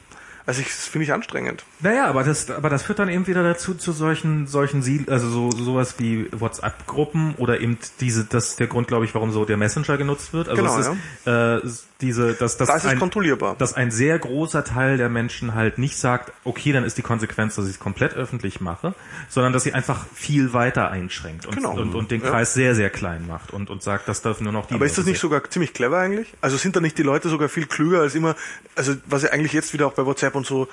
Also 0.47 0.61
ich, 0.61 0.68
finde 0.68 1.05
ich 1.05 1.12
anstrengend. 1.12 1.64
Naja, 1.80 2.07
aber 2.07 2.24
das, 2.24 2.51
aber 2.51 2.68
das 2.68 2.82
führt 2.82 2.99
dann 2.99 3.09
eben 3.09 3.26
wieder 3.26 3.43
dazu 3.43 3.74
zu 3.74 3.93
solchen, 3.93 4.47
solchen, 4.49 4.82
Sil- 4.82 5.09
also 5.09 5.28
so, 5.28 5.51
sowas 5.53 5.95
wie 5.99 6.28
WhatsApp-Gruppen 6.32 7.34
oder 7.36 7.61
eben 7.61 7.78
diese, 8.01 8.24
das 8.24 8.51
ist 8.51 8.61
der 8.61 8.66
Grund, 8.66 8.88
glaube 8.88 9.05
ich, 9.05 9.14
warum 9.14 9.30
so 9.32 9.45
der 9.45 9.57
Messenger 9.57 9.97
genutzt 9.99 10.32
wird. 10.32 10.49
Also 10.49 10.62
Genau, 10.62 10.78
es 10.78 10.86
ist, 10.86 11.26
äh, 11.26 11.57
es- 11.66 11.86
diese, 12.03 12.35
dass, 12.35 12.57
dass 12.57 12.69
Da 12.69 12.77
ist 12.77 12.85
es 12.85 12.91
ein, 12.91 12.99
kontrollierbar. 12.99 13.57
dass 13.57 13.75
ein 13.75 13.91
sehr 13.91 14.19
großer 14.19 14.65
Teil 14.65 14.97
der 14.99 15.09
Menschen 15.09 15.55
halt 15.55 15.79
nicht 15.79 15.97
sagt, 15.97 16.33
okay, 16.45 16.73
dann 16.73 16.85
ist 16.85 16.99
die 16.99 17.03
Konsequenz, 17.03 17.55
dass 17.55 17.67
ich 17.67 17.73
es 17.75 17.79
komplett 17.79 18.15
öffentlich 18.15 18.61
mache, 18.61 18.95
sondern 19.29 19.53
dass 19.53 19.63
sie 19.63 19.73
einfach 19.73 20.05
viel 20.15 20.53
weiter 20.53 20.91
einschränkt 20.91 21.47
und, 21.47 21.55
Genau. 21.57 21.73
und, 21.73 21.95
und 21.95 22.11
den 22.11 22.21
Ja. 22.23 22.31
Kreis 22.31 22.53
sehr, 22.55 22.75
sehr 22.75 22.91
klein 22.91 23.27
macht 23.27 23.53
und, 23.53 23.71
und 23.71 23.83
sagt, 23.83 24.09
das 24.09 24.21
dürfen 24.23 24.45
nur 24.45 24.53
noch 24.53 24.67
die 24.67 24.75
Aber 24.75 24.85
ist 24.85 24.99
das 24.99 25.07
nicht 25.07 25.17
sehen. 25.19 25.31
sogar 25.31 25.49
ziemlich 25.49 25.73
clever 25.73 25.99
eigentlich? 25.99 26.33
Also 26.41 26.57
sind 26.57 26.77
da 26.77 26.81
nicht 26.81 26.99
die 26.99 27.03
Leute 27.03 27.29
sogar 27.29 27.49
viel 27.49 27.67
klüger 27.67 28.01
als 28.01 28.15
immer, 28.15 28.35
also 28.77 28.95
was 29.07 29.23
ja 29.23 29.31
eigentlich 29.31 29.53
jetzt 29.53 29.73
wieder 29.73 29.87
auch 29.87 29.95
bei 29.95 30.05
WhatsApp 30.05 30.35
und 30.35 30.45
so, 30.47 30.69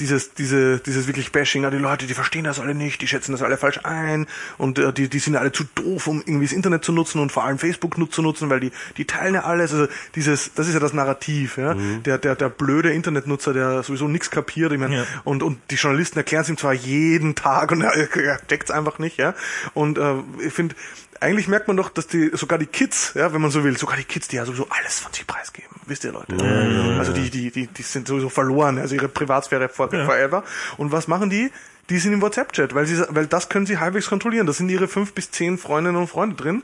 dieses, 0.00 0.34
diese, 0.34 0.78
dieses 0.78 1.06
wirklich 1.06 1.32
Bashing, 1.32 1.68
die 1.70 1.76
Leute, 1.78 2.06
die 2.06 2.14
verstehen 2.14 2.44
das 2.44 2.58
alle 2.60 2.74
nicht, 2.74 3.00
die 3.02 3.06
schätzen 3.06 3.32
das 3.32 3.42
alle 3.42 3.56
falsch 3.56 3.80
ein 3.84 4.26
und 4.56 4.78
äh, 4.78 4.92
die, 4.92 5.08
die 5.08 5.18
sind 5.18 5.36
alle 5.36 5.52
zu 5.52 5.64
doof, 5.74 6.06
um 6.06 6.20
irgendwie 6.20 6.46
das 6.46 6.52
Internet 6.52 6.84
zu 6.84 6.92
nutzen 6.92 7.20
und 7.20 7.32
vor 7.32 7.44
allem 7.44 7.58
Facebook 7.58 7.96
zu 8.12 8.22
nutzen, 8.22 8.48
weil 8.50 8.60
die, 8.60 8.72
die 8.96 9.04
teilen 9.04 9.34
ja 9.34 9.44
alles. 9.44 9.72
Also 9.72 9.88
dieses, 10.14 10.52
das 10.58 10.68
ist 10.68 10.74
ja 10.74 10.80
das 10.80 10.92
Narrativ, 10.92 11.56
ja. 11.56 11.74
Der, 12.04 12.18
der, 12.18 12.34
der 12.34 12.48
blöde 12.48 12.92
Internetnutzer, 12.92 13.52
der 13.52 13.82
sowieso 13.82 14.08
nichts 14.08 14.30
kapiert, 14.30 14.72
ich 14.72 14.78
meine, 14.78 14.96
Ja. 14.96 15.04
und, 15.24 15.42
und 15.42 15.58
die 15.70 15.76
Journalisten 15.76 16.18
erklären 16.18 16.42
es 16.42 16.48
ihm 16.48 16.56
zwar 16.56 16.72
jeden 16.72 17.34
Tag 17.34 17.70
und 17.72 17.82
er, 17.82 17.94
er 17.94 18.46
checkt's 18.46 18.70
einfach 18.70 18.98
nicht, 18.98 19.16
ja. 19.18 19.34
Und 19.74 19.98
äh, 19.98 20.14
ich 20.44 20.52
finde, 20.52 20.74
eigentlich 21.20 21.48
merkt 21.48 21.66
man 21.68 21.76
doch, 21.76 21.88
dass 21.90 22.06
die 22.06 22.30
sogar 22.34 22.58
die 22.58 22.66
Kids, 22.66 23.12
ja, 23.14 23.32
wenn 23.32 23.40
man 23.40 23.50
so 23.50 23.64
will, 23.64 23.76
sogar 23.76 23.96
die 23.96 24.04
Kids, 24.04 24.28
die 24.28 24.36
ja 24.36 24.44
sowieso 24.44 24.68
alles 24.70 25.00
von 25.00 25.12
sich 25.12 25.26
preisgeben, 25.26 25.68
wisst 25.86 26.04
ihr 26.04 26.12
Leute? 26.12 26.36
Also 26.98 27.12
die, 27.12 27.28
die, 27.30 27.50
die, 27.50 27.66
die 27.66 27.82
sind 27.82 28.06
sowieso 28.06 28.28
verloren, 28.28 28.78
also 28.78 28.94
ihre 28.94 29.08
Privatsphäre 29.08 29.68
for, 29.68 29.90
forever. 29.90 30.44
Und 30.76 30.92
was 30.92 31.08
machen 31.08 31.30
die? 31.30 31.50
Die 31.90 31.98
sind 31.98 32.12
im 32.12 32.20
WhatsApp-Chat, 32.20 32.74
weil 32.74 32.86
sie, 32.86 33.02
weil 33.08 33.26
das 33.26 33.48
können 33.48 33.64
sie 33.64 33.78
halbwegs 33.78 34.08
kontrollieren. 34.08 34.46
Da 34.46 34.52
sind 34.52 34.68
ihre 34.68 34.88
fünf 34.88 35.14
bis 35.14 35.30
zehn 35.30 35.56
Freundinnen 35.56 35.96
und 35.96 36.06
Freunde 36.06 36.36
drin. 36.36 36.62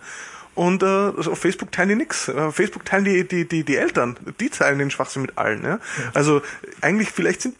Und 0.54 0.82
äh, 0.82 0.86
also 0.86 1.32
auf 1.32 1.38
Facebook 1.38 1.72
teilen 1.72 1.90
die 1.90 1.94
nix. 1.96 2.28
Äh, 2.28 2.32
Auf 2.32 2.56
Facebook 2.56 2.84
teilen 2.84 3.04
die, 3.04 3.26
die, 3.26 3.48
die, 3.48 3.64
die 3.64 3.76
Eltern. 3.76 4.16
Die 4.40 4.48
teilen 4.48 4.78
den 4.78 4.90
Schwachsinn 4.90 5.22
mit 5.22 5.36
allen. 5.36 5.64
Ja? 5.64 5.80
Also 6.12 6.42
eigentlich 6.80 7.10
vielleicht 7.10 7.42
sind 7.42 7.56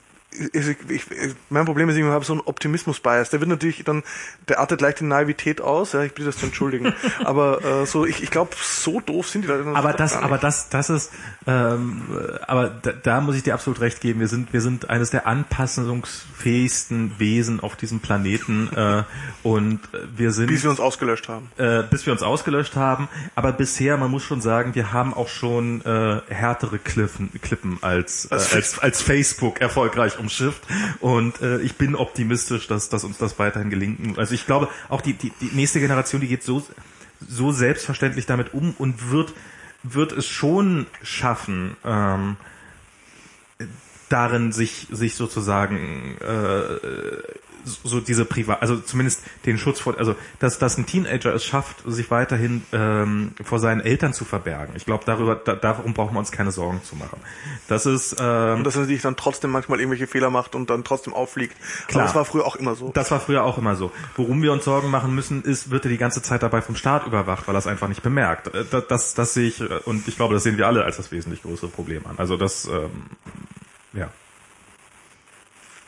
ich, 0.53 0.77
ich, 0.89 1.05
mein 1.51 1.65
Problem 1.65 1.89
ist, 1.89 1.97
ich 1.97 2.05
habe 2.05 2.25
so 2.25 2.33
einen 2.33 2.43
Optimismus-Bias. 2.43 3.31
Der 3.31 3.41
wird 3.41 3.51
natürlich 3.51 3.85
dann, 3.85 4.03
der 4.49 4.61
artet 4.61 4.81
leicht 4.81 5.01
in 5.01 5.09
Naivität 5.09 5.61
aus. 5.61 5.93
Ja, 5.93 6.03
ich 6.03 6.13
bitte 6.13 6.27
das 6.27 6.37
zu 6.39 6.47
entschuldigen. 6.47 6.93
aber 7.25 7.65
äh, 7.65 7.87
so, 7.87 8.05
ich, 8.05 8.23
ich 8.23 8.31
glaube, 8.31 8.53
so 8.61 9.01
doof 9.01 9.29
sind 9.29 9.43
die 9.43 9.49
Leute. 9.49 9.65
Aber 9.75 9.93
das, 9.93 10.17
aber 10.17 10.39
das, 10.39 10.69
das 10.69 10.91
ist, 10.91 11.13
ähm, 11.47 12.03
äh, 12.11 12.39
aber 12.47 12.69
da, 12.69 12.93
da 12.93 13.21
muss 13.21 13.37
ich 13.37 13.43
dir 13.43 13.55
absolut 13.55 13.81
recht 13.81 14.01
geben. 14.01 14.21
Wir 14.21 14.29
sind, 14.29 14.53
wir 14.53 14.61
sind 14.61 14.91
eines 14.91 15.11
der 15.11 15.27
anpassungsfähigsten 15.27 17.19
Wesen 17.19 17.61
auf 17.61 17.77
diesem 17.77 18.01
Planeten 18.01 18.71
äh, 18.75 19.05
und 19.43 19.81
wir 20.17 20.33
sind 20.33 20.49
bis 20.49 20.63
wir 20.63 20.71
uns 20.71 20.81
ausgelöscht 20.81 21.29
haben. 21.29 21.51
äh, 21.59 21.83
bis 21.89 22.07
wir 22.07 22.13
uns 22.13 22.23
ausgelöscht 22.23 22.77
haben. 22.77 23.09
Aber 23.35 23.53
bisher, 23.53 23.97
man 23.97 24.11
muss 24.11 24.23
schon 24.23 24.41
sagen, 24.41 24.75
wir 24.75 24.93
haben 24.93 25.15
auch 25.15 25.29
schon 25.29 25.81
äh, 25.83 26.21
härtere 26.29 26.79
Klippen, 26.79 27.31
Klippen 27.41 27.79
als, 27.83 28.27
äh, 28.27 28.35
als, 28.35 28.79
als 28.79 29.03
Facebook 29.03 29.61
erfolgreich 29.61 30.19
umschifft. 30.25 30.63
Und 31.01 31.41
äh, 31.41 31.61
ich 31.61 31.77
bin 31.77 31.95
optimistisch, 31.95 32.67
dass, 32.67 32.89
dass 32.89 33.05
uns 33.05 33.19
das 33.19 33.39
weiterhin 33.39 33.71
gelingen. 33.71 34.15
Also 34.17 34.35
ich 34.35 34.47
glaube, 34.47 34.69
auch 34.89 35.01
die, 35.01 35.13
die, 35.13 35.33
die 35.41 35.51
nächste 35.55 35.81
Generation, 35.81 36.21
die 36.21 36.29
geht 36.29 36.43
so, 36.43 36.63
so 37.27 37.53
selbstverständlich 37.53 38.27
damit 38.27 38.53
um 38.55 38.75
und 38.79 39.11
wird, 39.11 39.33
wird 39.83 40.13
es 40.13 40.27
schon 40.27 40.87
schaffen, 41.03 41.77
ähm, 41.85 42.37
darin 44.09 44.53
sich 44.53 44.87
sich 44.91 45.15
sozusagen 45.15 46.17
äh, 46.21 46.75
so 47.65 48.01
diese 48.01 48.25
Privat, 48.25 48.63
also 48.63 48.77
zumindest 48.77 49.23
den 49.47 49.59
Schutz 49.59 49.81
vor, 49.81 49.99
also 49.99 50.15
dass 50.39 50.59
dass 50.59 50.79
ein 50.79 50.87
Teenager 50.87 51.35
es 51.35 51.45
schafft, 51.45 51.83
sich 51.87 52.11
weiterhin 52.11 52.63
ähm, 52.73 53.33
vor 53.43 53.59
seinen 53.59 53.81
Eltern 53.81 54.13
zu 54.13 54.25
verbergen. 54.25 54.75
Ich 54.77 54.87
glaube, 54.87 55.05
darüber 55.07 55.35
da, 55.37 55.55
darum 55.55 55.95
brauchen 55.95 56.15
wir 56.15 56.19
uns 56.19 56.33
keine 56.33 56.53
Sorgen 56.53 56.83
zu 56.85 56.97
machen. 56.97 57.19
Das 57.69 57.87
ist 57.87 58.17
ähm, 58.21 58.59
Und 58.59 58.65
dass 58.65 58.77
er 58.77 58.83
natürlich 58.83 59.03
dann 59.03 59.17
trotzdem 59.17 59.51
manchmal 59.51 59.81
irgendwelche 59.81 60.07
Fehler 60.07 60.31
macht 60.31 60.55
und 60.55 60.71
dann 60.71 60.85
trotzdem 60.85 61.15
auffliegt. 61.15 61.57
Klar. 61.89 62.03
Aber 62.03 62.09
das 62.09 62.15
war 62.15 62.25
früher 62.25 62.47
auch 62.47 62.57
immer 62.57 62.75
so. 62.75 62.91
Das 62.93 63.11
war 63.11 63.21
früher 63.21 63.45
auch 63.45 63.59
immer 63.59 63.77
so. 63.77 63.91
Worum 64.17 64.43
wir 64.43 64.53
uns 64.53 64.65
Sorgen 64.65 64.91
machen 64.91 65.15
müssen, 65.15 65.43
ist, 65.43 65.71
wird 65.71 65.85
er 65.85 65.91
die 65.91 65.99
ganze 65.99 66.23
Zeit 66.23 66.43
dabei 66.43 66.63
vom 66.63 66.77
Staat 66.77 67.07
überwacht, 67.07 67.49
weil 67.49 67.55
er 67.55 67.59
es 67.59 67.67
einfach 67.67 67.89
nicht 67.89 68.03
bemerkt. 68.03 68.55
Äh, 68.55 68.65
Das, 68.71 68.87
das, 68.89 69.15
das 69.15 69.35
sehe 69.35 69.49
ich, 69.49 69.61
äh, 69.61 69.81
und 69.85 70.09
ich 70.09 70.17
glaube, 70.17 70.35
das 70.35 70.43
sehen 70.43 70.57
wir 70.59 70.67
alle 70.67 70.85
als 70.85 70.97
das 70.97 71.13
wesentlich 71.13 71.43
größere 71.43 71.71
Problem 71.71 72.07
an. 72.07 72.15
Also 72.19 72.37
das, 72.37 72.67
ähm, 72.67 72.91
ja. 73.93 74.09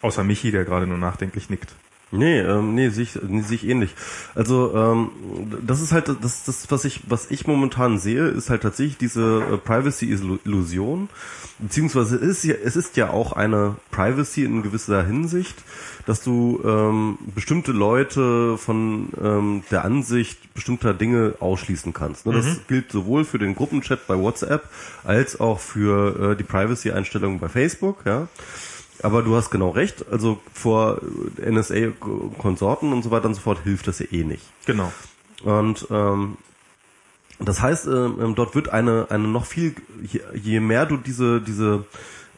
Außer 0.02 0.24
Michi, 0.24 0.50
der 0.50 0.64
gerade 0.64 0.86
nur 0.86 0.98
nachdenklich 0.98 1.50
nickt. 1.50 1.74
Nee, 2.12 2.38
ähm, 2.38 2.76
nee, 2.76 2.88
sehe 2.90 3.02
ich, 3.02 3.18
nee, 3.20 3.42
sehe 3.42 3.56
ich 3.56 3.68
ähnlich. 3.68 3.94
Also 4.36 4.72
ähm, 4.76 5.10
das 5.66 5.80
ist 5.80 5.90
halt 5.90 6.08
das, 6.22 6.44
das, 6.44 6.70
was 6.70 6.84
ich, 6.84 7.00
was 7.08 7.32
ich 7.32 7.48
momentan 7.48 7.98
sehe, 7.98 8.28
ist 8.28 8.48
halt 8.48 8.62
tatsächlich 8.62 8.96
diese 8.96 9.42
äh, 9.42 9.56
Privacy-Illusion, 9.56 11.08
beziehungsweise 11.58 12.14
es 12.16 12.22
ist 12.22 12.44
ja, 12.44 12.54
es 12.62 12.76
ist 12.76 12.96
ja 12.96 13.10
auch 13.10 13.32
eine 13.32 13.74
Privacy 13.90 14.44
in 14.44 14.62
gewisser 14.62 15.04
Hinsicht, 15.04 15.56
dass 16.06 16.22
du 16.22 16.60
ähm, 16.64 17.18
bestimmte 17.34 17.72
Leute 17.72 18.56
von 18.56 19.08
ähm, 19.20 19.64
der 19.72 19.84
Ansicht 19.84 20.54
bestimmter 20.54 20.94
Dinge 20.94 21.34
ausschließen 21.40 21.92
kannst. 21.92 22.24
Ne? 22.24 22.34
Das 22.34 22.68
gilt 22.68 22.92
sowohl 22.92 23.24
für 23.24 23.40
den 23.40 23.56
Gruppenchat 23.56 24.06
bei 24.06 24.16
WhatsApp 24.16 24.68
als 25.02 25.40
auch 25.40 25.58
für 25.58 26.32
äh, 26.32 26.36
die 26.36 26.44
Privacy-Einstellungen 26.44 27.40
bei 27.40 27.48
Facebook, 27.48 28.02
ja. 28.06 28.28
Aber 29.02 29.22
du 29.22 29.36
hast 29.36 29.50
genau 29.50 29.70
recht, 29.70 30.04
also 30.10 30.38
vor 30.52 31.00
NSA-Konsorten 31.38 32.92
und 32.92 33.02
so 33.02 33.10
weiter 33.10 33.26
und 33.26 33.34
so 33.34 33.40
fort 33.40 33.60
hilft 33.64 33.86
das 33.86 33.98
ja 33.98 34.06
eh 34.10 34.24
nicht. 34.24 34.44
Genau. 34.66 34.92
Und 35.44 35.86
ähm, 35.90 36.36
das 37.38 37.60
heißt, 37.60 37.86
ähm, 37.86 38.34
dort 38.34 38.54
wird 38.54 38.70
eine 38.70 39.06
eine 39.10 39.28
noch 39.28 39.44
viel 39.44 39.74
je, 40.02 40.20
je 40.34 40.60
mehr 40.60 40.86
du 40.86 40.96
diese 40.96 41.40
diese 41.40 41.84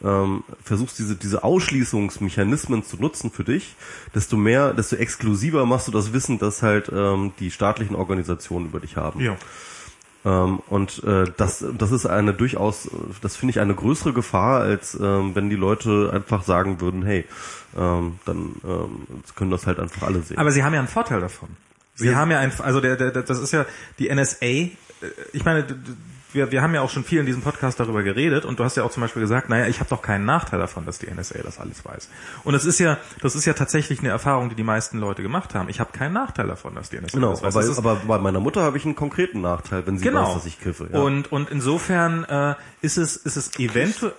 ähm, 0.03 0.43
versuchst 0.63 0.99
diese 0.99 1.15
diese 1.15 1.43
Ausschließungsmechanismen 1.43 2.83
zu 2.83 2.97
nutzen 2.97 3.31
für 3.31 3.43
dich, 3.43 3.75
desto 4.13 4.37
mehr, 4.37 4.73
desto 4.73 4.97
exklusiver 4.97 5.65
machst 5.65 5.87
du 5.87 5.91
das 5.91 6.13
Wissen, 6.13 6.39
das 6.39 6.61
halt 6.61 6.91
ähm, 6.93 7.31
die 7.39 7.51
staatlichen 7.51 7.95
Organisationen 7.95 8.67
über 8.67 8.79
dich 8.79 8.97
haben. 8.97 9.21
Ja. 9.21 9.37
Ähm, 10.25 10.59
und 10.67 11.01
äh, 11.05 11.25
das, 11.37 11.63
das 11.77 11.91
ist 11.91 12.05
eine 12.05 12.33
durchaus, 12.33 12.89
das 13.21 13.37
finde 13.37 13.51
ich 13.51 13.59
eine 13.59 13.73
größere 13.73 14.11
Gefahr, 14.13 14.59
als 14.61 14.93
ähm, 14.99 15.33
wenn 15.33 15.49
die 15.49 15.55
Leute 15.55 16.11
einfach 16.13 16.43
sagen 16.43 16.81
würden, 16.81 17.03
hey, 17.03 17.25
ähm, 17.77 18.19
dann 18.25 18.55
ähm, 18.65 19.07
können 19.35 19.49
das 19.51 19.65
halt 19.65 19.79
einfach 19.79 20.03
alle 20.07 20.21
sehen. 20.21 20.37
Aber 20.37 20.51
sie 20.51 20.63
haben 20.63 20.73
ja 20.73 20.79
einen 20.79 20.89
Vorteil 20.89 21.21
davon. 21.21 21.49
Sie 21.95 22.07
Ja. 22.07 22.15
haben 22.15 22.31
ja 22.31 22.39
ein, 22.39 22.51
also 22.59 22.81
der, 22.81 22.95
der, 22.97 23.11
das 23.11 23.39
ist 23.39 23.51
ja 23.53 23.65
die 23.97 24.13
NSA. 24.13 24.45
äh, 24.45 24.71
Ich 25.33 25.45
meine, 25.45 25.65
wir, 26.33 26.51
wir 26.51 26.61
haben 26.61 26.75
ja 26.75 26.81
auch 26.81 26.89
schon 26.89 27.03
viel 27.03 27.19
in 27.19 27.25
diesem 27.25 27.41
Podcast 27.41 27.79
darüber 27.79 28.03
geredet 28.03 28.45
und 28.45 28.59
du 28.59 28.63
hast 28.63 28.77
ja 28.77 28.83
auch 28.83 28.91
zum 28.91 29.01
Beispiel 29.01 29.21
gesagt, 29.21 29.49
naja, 29.49 29.67
ich 29.67 29.79
habe 29.79 29.89
doch 29.89 30.01
keinen 30.01 30.25
Nachteil 30.25 30.59
davon, 30.59 30.85
dass 30.85 30.99
die 30.99 31.09
NSA 31.09 31.39
das 31.43 31.59
alles 31.59 31.83
weiß. 31.83 32.09
Und 32.43 32.53
das 32.53 32.65
ist 32.65 32.79
ja, 32.79 32.97
das 33.21 33.35
ist 33.35 33.45
ja 33.45 33.53
tatsächlich 33.53 33.99
eine 33.99 34.09
Erfahrung, 34.09 34.49
die 34.49 34.55
die 34.55 34.63
meisten 34.63 34.99
Leute 34.99 35.21
gemacht 35.21 35.55
haben. 35.55 35.69
Ich 35.69 35.79
habe 35.79 35.91
keinen 35.91 36.13
Nachteil 36.13 36.47
davon, 36.47 36.75
dass 36.75 36.89
die 36.89 36.97
NSA 36.97 37.17
genau, 37.17 37.31
das 37.31 37.41
weiß. 37.41 37.55
aber, 37.55 37.67
Das 37.67 37.77
aber 37.77 37.95
bei 37.95 38.17
meiner 38.19 38.39
Mutter 38.39 38.61
habe 38.61 38.77
ich 38.77 38.85
einen 38.85 38.95
konkreten 38.95 39.41
Nachteil, 39.41 39.85
wenn 39.87 39.97
sie 39.97 40.05
genau. 40.05 40.27
weiß, 40.27 40.35
dass 40.35 40.45
ich 40.45 40.59
griffe. 40.59 40.89
Ja. 40.91 40.99
Und 40.99 41.31
und 41.31 41.49
insofern 41.49 42.23
äh, 42.25 42.55
ist 42.81 42.97
es 42.97 43.15
ist 43.15 43.35
es 43.35 43.59
eventuell 43.59 44.13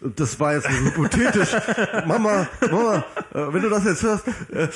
das 0.00 0.38
war 0.38 0.54
jetzt 0.54 0.68
hypothetisch. 0.68 1.56
Mama, 2.06 2.46
Mama, 2.70 3.04
äh, 3.34 3.52
wenn 3.52 3.62
du 3.62 3.68
das 3.68 3.84
jetzt 3.84 4.04
hörst, 4.04 4.28
äh, 4.52 4.68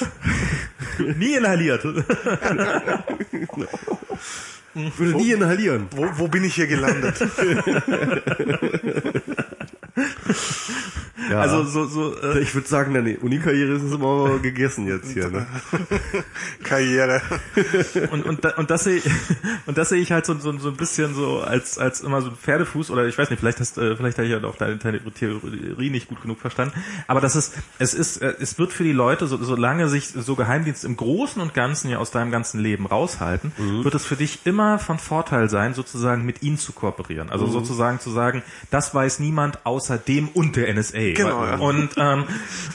nie 1.16 1.34
inhaliert. 1.34 1.84
ich 4.74 4.98
würde 4.98 5.16
nie 5.16 5.32
inhalieren. 5.32 5.88
Wo, 5.90 6.08
wo 6.16 6.28
bin 6.28 6.44
ich 6.44 6.54
hier 6.54 6.66
gelandet? 6.66 7.20
Ja. 11.30 11.40
Also 11.40 11.64
so 11.64 11.86
so 11.86 12.16
äh, 12.20 12.40
ich 12.40 12.54
würde 12.54 12.68
sagen, 12.68 12.94
deine 12.94 13.18
Unikarriere 13.18 13.74
ist 13.74 13.92
immer 13.92 14.38
gegessen 14.38 14.86
jetzt 14.86 15.12
hier. 15.12 15.28
Ne? 15.28 15.46
Karriere. 16.62 17.22
und 18.10 18.24
und 18.24 18.44
und 18.58 18.70
das 18.70 18.84
sehe 18.84 18.96
ich, 18.96 19.04
und 19.66 19.78
das 19.78 19.88
sehe 19.90 20.00
ich 20.00 20.12
halt 20.12 20.26
so, 20.26 20.34
so 20.38 20.56
so 20.58 20.68
ein 20.68 20.76
bisschen 20.76 21.14
so 21.14 21.40
als 21.40 21.78
als 21.78 22.00
immer 22.00 22.22
so 22.22 22.30
ein 22.30 22.36
Pferdefuß 22.36 22.90
oder 22.90 23.06
ich 23.06 23.16
weiß 23.16 23.30
nicht 23.30 23.40
vielleicht 23.40 23.60
hast 23.60 23.78
äh, 23.78 23.96
vielleicht 23.96 24.18
habe 24.18 24.26
ich 24.26 24.32
ja 24.32 24.42
auch 24.44 24.56
deine, 24.56 24.76
deine 24.76 25.00
Theorie 25.12 25.90
nicht 25.90 26.08
gut 26.08 26.22
genug 26.22 26.38
verstanden 26.38 26.74
aber 27.06 27.20
das 27.20 27.36
ist 27.36 27.54
es 27.78 27.94
ist 27.94 28.22
äh, 28.22 28.34
es 28.40 28.58
wird 28.58 28.72
für 28.72 28.84
die 28.84 28.92
Leute 28.92 29.26
so, 29.26 29.42
solange 29.42 29.88
sich 29.88 30.08
so 30.08 30.34
Geheimdienst 30.34 30.84
im 30.84 30.96
Großen 30.96 31.40
und 31.40 31.54
Ganzen 31.54 31.90
ja 31.90 31.98
aus 31.98 32.10
deinem 32.10 32.30
ganzen 32.30 32.60
Leben 32.60 32.86
raushalten 32.86 33.52
wird 33.56 33.94
es 33.94 34.04
für 34.04 34.16
dich 34.16 34.40
immer 34.44 34.78
von 34.78 34.98
Vorteil 34.98 35.48
sein 35.48 35.74
sozusagen 35.74 36.24
mit 36.24 36.42
ihnen 36.42 36.58
zu 36.58 36.72
kooperieren 36.72 37.30
also 37.30 37.46
sozusagen 37.46 38.00
zu 38.00 38.10
sagen 38.10 38.42
das 38.70 38.94
weiß 38.94 39.20
niemand 39.20 39.64
außer 39.64 39.98
dem 39.98 40.28
und 40.28 40.56
der 40.56 40.72
NSA 40.72 41.11
Genau, 41.14 41.44
ja. 41.44 41.56
Und 41.56 41.90
ähm, 41.96 42.24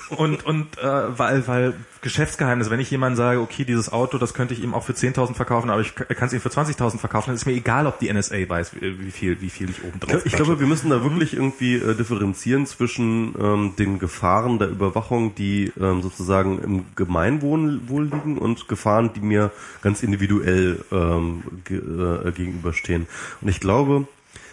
und 0.09 0.45
und 0.45 0.77
äh, 0.77 1.18
weil 1.18 1.47
weil 1.47 1.73
Geschäftsgeheimnis, 2.01 2.69
wenn 2.69 2.80
ich 2.80 2.91
jemandem 2.91 3.18
sage, 3.18 3.41
okay, 3.41 3.65
dieses 3.65 3.91
Auto, 3.91 4.18
das 4.18 4.34
könnte 4.34 4.53
ich 4.53 4.64
ihm 4.64 4.73
auch 4.73 4.84
für 4.84 4.93
10.000 4.93 5.34
verkaufen, 5.34 5.69
aber 5.69 5.81
ich 5.81 5.95
kann 5.95 6.27
es 6.27 6.34
ihm 6.34 6.39
für 6.39 6.49
20.000 6.49 6.99
verkaufen, 6.99 7.27
dann 7.27 7.35
ist 7.35 7.45
mir 7.45 7.53
egal, 7.53 7.88
ob 7.88 7.99
die 7.99 8.11
NSA 8.11 8.47
weiß, 8.47 8.72
wie 8.80 9.11
viel 9.11 9.41
wie 9.41 9.49
viel 9.49 9.69
ich 9.69 9.84
oben 9.84 9.99
drauf 9.99 10.26
Ich 10.26 10.34
glaube, 10.34 10.59
wir 10.59 10.68
müssen 10.68 10.89
da 10.89 11.03
wirklich 11.03 11.34
irgendwie 11.34 11.76
äh, 11.76 11.95
differenzieren 11.95 12.65
zwischen 12.65 13.34
ähm, 13.39 13.73
den 13.77 13.99
Gefahren 13.99 14.59
der 14.59 14.69
Überwachung, 14.69 15.35
die 15.35 15.72
ähm, 15.80 16.01
sozusagen 16.01 16.59
im 16.59 16.85
Gemeinwohl 16.95 17.81
wohl 17.88 18.05
liegen 18.05 18.38
und 18.38 18.68
Gefahren, 18.68 19.11
die 19.14 19.22
mir 19.22 19.51
ganz 19.81 20.03
individuell 20.03 20.85
ähm, 20.91 21.43
ge 21.65 21.77
äh, 21.77 22.31
gegenüberstehen. 22.31 23.07
Und 23.41 23.49
ich 23.49 23.59
glaube, 23.59 24.07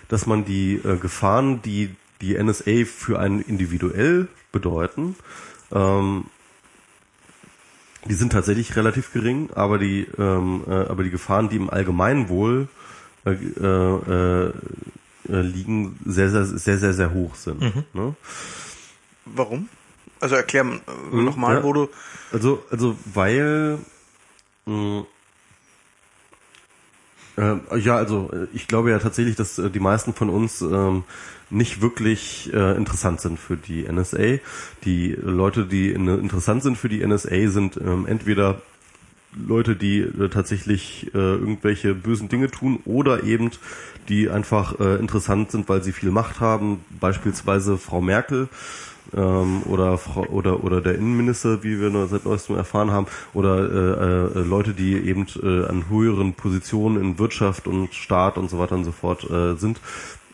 dass 0.09 0.27
man 0.27 0.45
die 0.45 0.75
äh, 0.85 0.97
Gefahren, 0.97 1.63
die 1.63 1.95
die 2.25 2.43
NSA 2.43 2.85
für 2.87 3.19
einen 3.19 3.41
individuell 3.43 4.29
bedeuten, 4.53 5.17
ähm, 5.73 6.25
die 8.07 8.15
sind 8.15 8.33
tatsächlich 8.33 8.77
relativ 8.77 9.13
gering, 9.13 9.51
aber 9.55 9.79
die, 9.79 10.07
ähm, 10.19 10.63
äh, 10.67 10.73
aber 10.73 11.03
die 11.05 11.11
Gefahren, 11.11 11.49
die 11.49 11.57
im 11.57 11.71
Allgemeinwohl 11.71 12.69
äh, 13.25 13.31
äh, 13.33 14.53
äh, 15.29 15.41
liegen, 15.41 15.99
sehr, 16.05 16.29
sehr, 16.31 16.45
sehr, 16.45 16.79
sehr, 16.79 16.93
sehr 16.93 17.15
hoch 17.15 17.35
sind. 17.35 17.63
Ne? 17.95 18.15
Warum? 19.25 19.69
Also 20.21 20.35
erklär 20.37 20.65
äh, 20.65 21.15
Mhm, 21.15 21.25
nochmal, 21.25 21.57
ja. 21.57 21.63
wo 21.63 21.73
du. 21.73 21.89
Also, 22.33 22.63
also 22.71 22.97
weil 23.15 23.79
mh, 24.67 25.05
äh, 27.37 27.79
ja, 27.79 27.97
also 27.97 28.31
äh, 28.33 28.47
ich 28.53 28.69
glaube 28.69 28.91
ja 28.91 28.99
tatsächlich, 28.99 29.37
dass 29.37 29.57
die 29.57 29.81
meisten 29.81 30.13
von 30.15 30.29
uns 30.31 30.61
ähm, 30.61 31.05
nicht 31.51 31.81
wirklich 31.81 32.53
äh, 32.53 32.77
interessant 32.77 33.21
sind 33.21 33.39
für 33.39 33.57
die 33.57 33.83
NSA. 33.91 34.39
Die 34.85 35.17
Leute, 35.21 35.67
die 35.67 35.91
in, 35.91 36.09
interessant 36.09 36.63
sind 36.63 36.77
für 36.77 36.89
die 36.89 37.07
NSA, 37.07 37.49
sind 37.49 37.77
ähm, 37.77 38.07
entweder 38.07 38.61
Leute, 39.37 39.77
die 39.77 40.01
äh, 40.01 40.29
tatsächlich 40.29 41.11
äh, 41.15 41.19
irgendwelche 41.19 41.95
bösen 41.95 42.29
Dinge 42.29 42.51
tun 42.51 42.81
oder 42.85 43.25
eben 43.25 43.51
die 44.09 44.29
einfach 44.29 44.79
äh, 44.81 44.97
interessant 44.97 45.51
sind, 45.51 45.69
weil 45.69 45.83
sie 45.83 45.93
viel 45.93 46.11
Macht 46.11 46.41
haben, 46.41 46.85
beispielsweise 47.01 47.79
Frau 47.79 48.01
Merkel 48.01 48.49
ähm, 49.15 49.63
oder 49.65 49.99
Frau, 49.99 50.27
oder 50.27 50.63
oder 50.63 50.81
der 50.81 50.95
Innenminister, 50.95 51.63
wie 51.63 51.81
wir 51.81 51.91
nur 51.91 52.07
seit 52.07 52.25
neuestem 52.25 52.57
erfahren 52.57 52.91
haben, 52.91 53.07
oder 53.33 53.59
äh, 53.59 54.39
äh, 54.39 54.43
Leute, 54.43 54.73
die 54.73 54.95
eben 54.95 55.27
äh, 55.43 55.67
an 55.67 55.89
höheren 55.89 56.35
Positionen 56.35 57.01
in 57.03 57.19
Wirtschaft 57.19 57.67
und 57.67 57.95
Staat 57.95 58.39
und 58.39 58.51
so 58.51 58.59
weiter 58.59 58.75
und 58.75 58.85
so 58.85 58.93
fort 58.93 59.29
äh, 59.31 59.57
sind, 59.57 59.81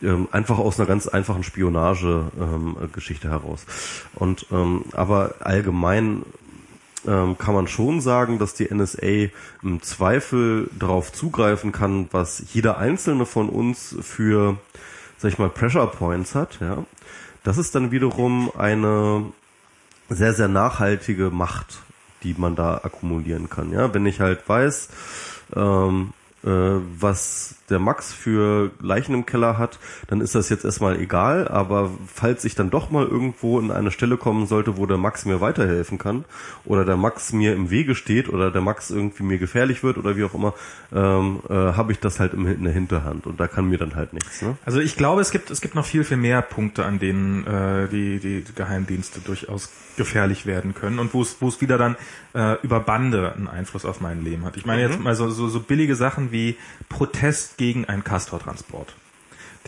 ähm, 0.01 0.27
einfach 0.31 0.57
aus 0.57 0.79
einer 0.79 0.87
ganz 0.87 1.07
einfachen 1.07 1.43
Spionage-Geschichte 1.43 3.29
heraus. 3.29 3.65
Und 4.15 4.47
ähm, 4.51 4.85
aber 4.93 5.35
allgemein 5.39 6.23
ähm, 7.07 7.37
kann 7.37 7.55
man 7.55 7.67
schon 7.67 8.01
sagen, 8.01 8.39
dass 8.39 8.53
die 8.53 8.73
NSA 8.73 9.29
im 9.63 9.81
Zweifel 9.81 10.69
darauf 10.77 11.11
zugreifen 11.11 11.71
kann, 11.71 12.07
was 12.11 12.43
jeder 12.53 12.77
einzelne 12.77 13.25
von 13.25 13.49
uns 13.49 13.95
für, 14.01 14.57
sag 15.17 15.31
ich 15.31 15.39
mal, 15.39 15.49
Pressure 15.49 15.87
Points 15.87 16.35
hat, 16.35 16.59
ja. 16.61 16.83
Das 17.43 17.57
ist 17.57 17.73
dann 17.73 17.89
wiederum 17.89 18.51
eine 18.55 19.25
sehr, 20.09 20.33
sehr 20.33 20.47
nachhaltige 20.47 21.31
Macht, 21.31 21.79
die 22.21 22.35
man 22.37 22.55
da 22.55 22.75
akkumulieren 22.83 23.49
kann, 23.49 23.71
ja. 23.71 23.93
Wenn 23.93 24.05
ich 24.05 24.19
halt 24.19 24.47
weiß, 24.47 24.89
ähm, 25.55 26.13
äh, 26.43 26.49
was 26.99 27.55
der 27.71 27.79
Max 27.79 28.13
für 28.13 28.71
Leichen 28.81 29.13
im 29.15 29.25
Keller 29.25 29.57
hat, 29.57 29.79
dann 30.07 30.21
ist 30.21 30.35
das 30.35 30.49
jetzt 30.49 30.65
erstmal 30.65 30.99
egal, 30.99 31.47
aber 31.47 31.89
falls 32.13 32.45
ich 32.45 32.55
dann 32.55 32.69
doch 32.69 32.91
mal 32.91 33.07
irgendwo 33.07 33.59
in 33.59 33.71
eine 33.71 33.91
Stelle 33.91 34.17
kommen 34.17 34.45
sollte, 34.45 34.77
wo 34.77 34.85
der 34.85 34.97
Max 34.97 35.25
mir 35.25 35.41
weiterhelfen 35.41 35.97
kann 35.97 36.25
oder 36.65 36.85
der 36.85 36.97
Max 36.97 37.33
mir 37.33 37.53
im 37.53 37.71
Wege 37.71 37.95
steht 37.95 38.29
oder 38.29 38.51
der 38.51 38.61
Max 38.61 38.91
irgendwie 38.91 39.23
mir 39.23 39.37
gefährlich 39.37 39.83
wird 39.83 39.97
oder 39.97 40.17
wie 40.17 40.23
auch 40.23 40.33
immer, 40.33 40.53
ähm, 40.93 41.39
äh, 41.49 41.53
habe 41.53 41.91
ich 41.91 41.99
das 41.99 42.19
halt 42.19 42.33
im, 42.33 42.45
in 42.45 42.63
der 42.63 42.73
Hinterhand 42.73 43.25
und 43.25 43.39
da 43.39 43.47
kann 43.47 43.69
mir 43.69 43.77
dann 43.77 43.95
halt 43.95 44.13
nichts. 44.13 44.41
Ne? 44.41 44.57
Also 44.65 44.79
ich 44.79 44.95
glaube, 44.95 45.21
es 45.21 45.31
gibt 45.31 45.49
es 45.49 45.61
gibt 45.61 45.75
noch 45.75 45.85
viel 45.85 46.03
viel 46.03 46.17
mehr 46.17 46.41
Punkte, 46.41 46.85
an 46.85 46.99
denen 46.99 47.45
äh, 47.47 47.87
die 47.87 48.19
die 48.19 48.43
Geheimdienste 48.53 49.21
durchaus 49.21 49.69
gefährlich 49.97 50.45
werden 50.45 50.73
können 50.73 50.99
und 50.99 51.13
wo 51.13 51.21
es 51.21 51.37
wo 51.39 51.47
es 51.47 51.61
wieder 51.61 51.77
dann 51.77 51.95
äh, 52.33 52.55
über 52.63 52.79
Bande 52.79 53.33
einen 53.33 53.47
Einfluss 53.47 53.85
auf 53.85 54.01
mein 54.01 54.23
Leben 54.23 54.45
hat. 54.45 54.57
Ich 54.57 54.65
meine 54.65 54.81
jetzt 54.81 54.99
mal 54.99 55.15
so, 55.15 55.29
so 55.29 55.47
so 55.47 55.59
billige 55.59 55.95
Sachen 55.95 56.31
wie 56.31 56.57
Protest 56.89 57.57
gegen 57.61 57.85
einen 57.85 58.03
Castortransport. 58.03 58.95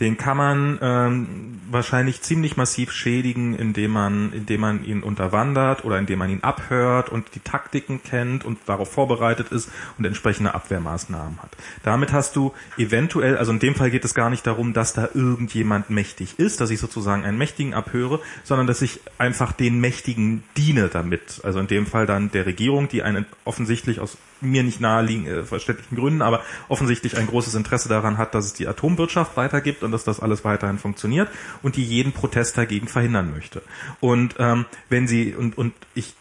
Den 0.00 0.16
kann 0.16 0.36
man 0.36 0.78
ähm, 0.82 1.60
wahrscheinlich 1.70 2.22
ziemlich 2.22 2.56
massiv 2.56 2.90
schädigen, 2.90 3.54
indem 3.54 3.92
man, 3.92 4.32
indem 4.32 4.62
man 4.62 4.84
ihn 4.84 5.04
unterwandert 5.04 5.84
oder 5.84 5.96
indem 5.96 6.18
man 6.18 6.30
ihn 6.30 6.42
abhört 6.42 7.08
und 7.08 7.36
die 7.36 7.38
Taktiken 7.38 8.02
kennt 8.02 8.44
und 8.44 8.58
darauf 8.66 8.90
vorbereitet 8.90 9.52
ist 9.52 9.70
und 9.96 10.04
entsprechende 10.04 10.52
Abwehrmaßnahmen 10.54 11.40
hat. 11.40 11.50
Damit 11.84 12.12
hast 12.12 12.34
du 12.34 12.52
eventuell, 12.76 13.36
also 13.36 13.52
in 13.52 13.60
dem 13.60 13.76
Fall 13.76 13.92
geht 13.92 14.04
es 14.04 14.14
gar 14.14 14.30
nicht 14.30 14.44
darum, 14.48 14.72
dass 14.72 14.94
da 14.94 15.08
irgendjemand 15.14 15.88
mächtig 15.90 16.40
ist, 16.40 16.60
dass 16.60 16.70
ich 16.70 16.80
sozusagen 16.80 17.24
einen 17.24 17.38
Mächtigen 17.38 17.74
abhöre, 17.74 18.18
sondern 18.42 18.66
dass 18.66 18.82
ich 18.82 18.98
einfach 19.18 19.52
den 19.52 19.80
Mächtigen 19.80 20.42
diene 20.56 20.88
damit. 20.88 21.40
Also 21.44 21.60
in 21.60 21.68
dem 21.68 21.86
Fall 21.86 22.06
dann 22.06 22.32
der 22.32 22.46
Regierung, 22.46 22.88
die 22.88 23.04
einen 23.04 23.26
offensichtlich 23.44 24.00
aus 24.00 24.18
mir 24.40 24.62
nicht 24.62 24.80
naheliegenden 24.80 25.40
äh, 25.40 25.44
verständlichen 25.44 25.96
Gründen, 25.96 26.22
aber 26.22 26.42
offensichtlich 26.68 27.16
ein 27.16 27.26
großes 27.26 27.54
Interesse 27.54 27.88
daran 27.88 28.18
hat, 28.18 28.34
dass 28.34 28.46
es 28.46 28.52
die 28.52 28.66
Atomwirtschaft 28.66 29.36
weitergibt 29.36 29.82
und 29.82 29.92
dass 29.92 30.04
das 30.04 30.20
alles 30.20 30.44
weiterhin 30.44 30.78
funktioniert 30.78 31.28
und 31.62 31.76
die 31.76 31.84
jeden 31.84 32.12
Protest 32.12 32.56
dagegen 32.56 32.88
verhindern 32.88 33.32
möchte. 33.32 33.62
Und 34.00 34.36
ähm, 34.38 34.66
wenn 34.88 35.06
sie 35.08 35.34
und 35.34 35.56
und 35.58 35.74
ich 35.94 36.14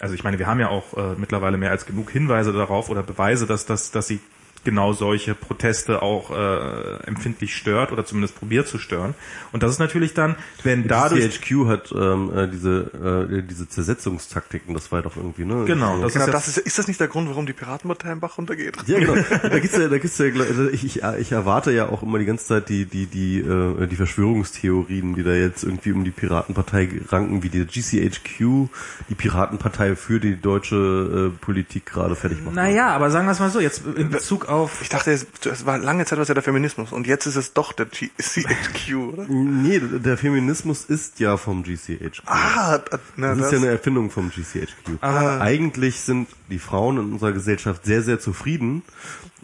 also 0.00 0.14
ich 0.14 0.24
meine, 0.24 0.38
wir 0.38 0.46
haben 0.46 0.60
ja 0.60 0.68
auch 0.68 0.96
äh, 0.96 1.14
mittlerweile 1.16 1.58
mehr 1.58 1.70
als 1.70 1.84
genug 1.84 2.10
Hinweise 2.10 2.52
darauf 2.52 2.88
oder 2.88 3.02
Beweise, 3.02 3.46
dass 3.46 3.66
dass 3.66 3.90
dass 3.90 4.06
sie 4.06 4.20
genau 4.64 4.92
solche 4.92 5.34
Proteste 5.34 6.02
auch 6.02 6.30
äh, 6.30 7.06
empfindlich 7.06 7.54
stört 7.54 7.92
oder 7.92 8.04
zumindest 8.04 8.38
probiert 8.38 8.68
zu 8.68 8.78
stören. 8.78 9.14
Und 9.52 9.62
das 9.62 9.72
ist 9.72 9.78
natürlich 9.78 10.14
dann, 10.14 10.36
wenn 10.62 10.86
dadurch 10.86 11.40
GCHQ 11.40 11.66
hat 11.66 11.92
ähm, 11.92 12.30
äh, 12.36 12.48
diese 12.48 13.28
äh, 13.30 13.42
diese 13.42 13.68
Zersetzungstaktiken, 13.68 14.74
das 14.74 14.92
war 14.92 15.02
doch 15.02 15.16
irgendwie 15.16 15.44
ne. 15.44 15.64
Genau, 15.64 16.00
das 16.00 16.12
Genau, 16.12 16.26
ist 16.26 16.34
das 16.34 16.48
ist, 16.48 16.58
ist 16.58 16.78
das 16.78 16.88
nicht 16.88 17.00
der 17.00 17.08
Grund, 17.08 17.28
warum 17.28 17.46
die 17.46 17.52
Piratenpartei 17.52 18.12
im 18.12 18.20
Bach 18.20 18.38
runtergeht? 18.38 18.76
Ja, 18.86 18.98
genau. 18.98 19.14
Da 19.42 19.58
gibt's 19.58 19.76
ja, 19.76 19.88
da 19.88 19.98
gibt's 19.98 20.18
ja, 20.18 20.26
also 20.26 20.68
ich, 20.68 20.84
ich, 20.84 21.02
ich 21.02 21.32
erwarte 21.32 21.72
ja 21.72 21.88
auch 21.88 22.02
immer 22.02 22.18
die 22.18 22.24
ganze 22.24 22.46
Zeit 22.46 22.68
die, 22.68 22.84
die, 22.84 23.06
die, 23.06 23.38
äh, 23.38 23.86
die 23.86 23.96
Verschwörungstheorien, 23.96 25.14
die 25.14 25.22
da 25.22 25.32
jetzt 25.32 25.64
irgendwie 25.64 25.92
um 25.92 26.04
die 26.04 26.10
Piratenpartei 26.10 26.88
ranken, 27.08 27.42
wie 27.42 27.48
die 27.48 27.64
GCHQ, 27.64 28.68
die 29.08 29.14
Piratenpartei 29.14 29.96
für 29.96 30.20
die 30.20 30.40
deutsche 30.40 31.32
äh, 31.32 31.38
Politik 31.38 31.86
gerade 31.86 32.16
fertig 32.16 32.44
macht. 32.44 32.54
Naja, 32.54 32.88
aber 32.88 33.10
sagen 33.10 33.26
wir 33.26 33.32
es 33.32 33.40
mal 33.40 33.50
so, 33.50 33.60
jetzt 33.60 33.82
in 33.96 34.10
Bezug 34.10 34.48
auf 34.50 34.82
Ich 34.82 34.88
dachte, 34.88 35.12
es, 35.12 35.26
es 35.50 35.64
war 35.64 35.78
lange 35.78 36.04
Zeit 36.04 36.18
was 36.18 36.28
ja 36.28 36.34
der 36.34 36.42
Feminismus 36.42 36.92
und 36.92 37.06
jetzt 37.06 37.26
ist 37.26 37.36
es 37.36 37.52
doch 37.52 37.72
der 37.72 37.86
GCHQ, 37.86 38.94
oder? 39.12 39.26
Nee, 39.28 39.80
der 39.80 40.16
Feminismus 40.18 40.84
ist 40.84 41.20
ja 41.20 41.36
vom 41.36 41.62
GCHQ. 41.62 42.22
Ah, 42.26 42.80
na, 43.16 43.28
Das 43.30 43.38
das, 43.38 43.46
ist 43.46 43.52
ja 43.52 43.58
eine 43.58 43.68
Erfindung 43.68 44.10
vom 44.10 44.30
GCHQ. 44.30 44.98
Aber- 45.00 45.40
Eigentlich 45.40 46.00
sind 46.00 46.28
die 46.50 46.58
Frauen 46.58 46.98
in 46.98 47.12
unserer 47.12 47.32
Gesellschaft 47.32 47.84
sehr, 47.84 48.02
sehr 48.02 48.18
zufrieden. 48.20 48.82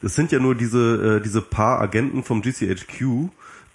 Es 0.03 0.15
sind 0.15 0.33
ja 0.33 0.39
nur 0.39 0.55
diese, 0.55 1.17
äh, 1.19 1.23
diese 1.23 1.41
paar 1.41 1.81
Agenten 1.81 2.23
vom 2.23 2.43
GCHQ, 2.43 3.31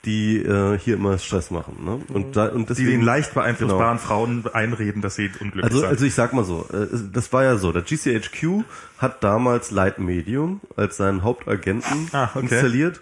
die 0.06 0.38
äh, 0.38 0.78
hier 0.80 0.96
immer 0.96 1.18
Stress 1.20 1.52
machen. 1.52 1.78
Ne? 1.86 2.00
Und, 2.14 2.36
da, 2.36 2.48
und 2.48 2.62
die 2.62 2.66
deswegen, 2.74 2.90
den 2.90 3.02
leicht 3.04 3.34
beeinflussbaren 3.36 4.00
Frauen 4.00 4.44
einreden, 4.52 5.02
dass 5.02 5.16
sie 5.16 5.30
unglücklich 5.40 5.64
Also, 5.64 5.80
sind. 5.82 5.90
also 5.90 6.06
ich 6.06 6.16
sag 6.16 6.34
mal 6.34 6.44
so, 6.44 6.66
äh, 6.74 6.88
das 7.14 7.32
war 7.34 7.44
ja 7.44 7.58
so, 7.58 7.72
der 7.72 7.84
GCHQ 7.84 8.64
hat 8.98 9.24
damals 9.24 9.70
Light 9.72 10.00
Medium 10.00 10.60
als 10.76 10.98
seinen 10.98 11.24
Hauptagenten 11.24 12.08
Ah, 12.14 12.30
okay. 12.34 12.40
installiert. 12.42 13.02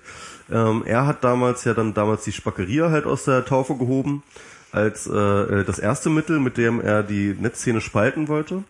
Ähm, 0.51 0.83
er 0.85 1.05
hat 1.05 1.23
damals 1.23 1.63
ja 1.63 1.73
dann 1.73 1.93
damals 1.93 2.23
die 2.25 2.31
Spackeria 2.31 2.89
halt 2.89 3.05
aus 3.05 3.23
der 3.25 3.45
Taufe 3.45 3.75
gehoben 3.75 4.23
als 4.71 5.07
äh, 5.07 5.63
das 5.63 5.79
erste 5.79 6.09
Mittel, 6.09 6.39
mit 6.39 6.57
dem 6.57 6.81
er 6.81 7.01
die 7.03 7.35
Netzszene 7.39 7.81
spalten 7.81 8.27
wollte. 8.27 8.63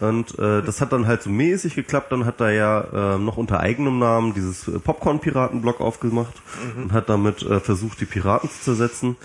Und 0.00 0.38
äh, 0.38 0.62
das 0.62 0.80
hat 0.80 0.92
dann 0.92 1.06
halt 1.06 1.22
so 1.22 1.30
mäßig 1.30 1.74
geklappt. 1.74 2.12
Dann 2.12 2.24
hat 2.24 2.40
er 2.40 2.50
ja 2.52 3.14
äh, 3.14 3.18
noch 3.18 3.36
unter 3.36 3.60
eigenem 3.60 3.98
Namen 3.98 4.34
dieses 4.34 4.66
äh, 4.68 4.78
Popcorn-Piraten-Blog 4.78 5.80
aufgemacht 5.80 6.40
und 6.76 6.92
hat 6.92 7.08
damit 7.08 7.42
äh, 7.42 7.60
versucht, 7.60 8.00
die 8.00 8.06
Piraten 8.06 8.48
zu 8.48 8.60
zersetzen. 8.60 9.16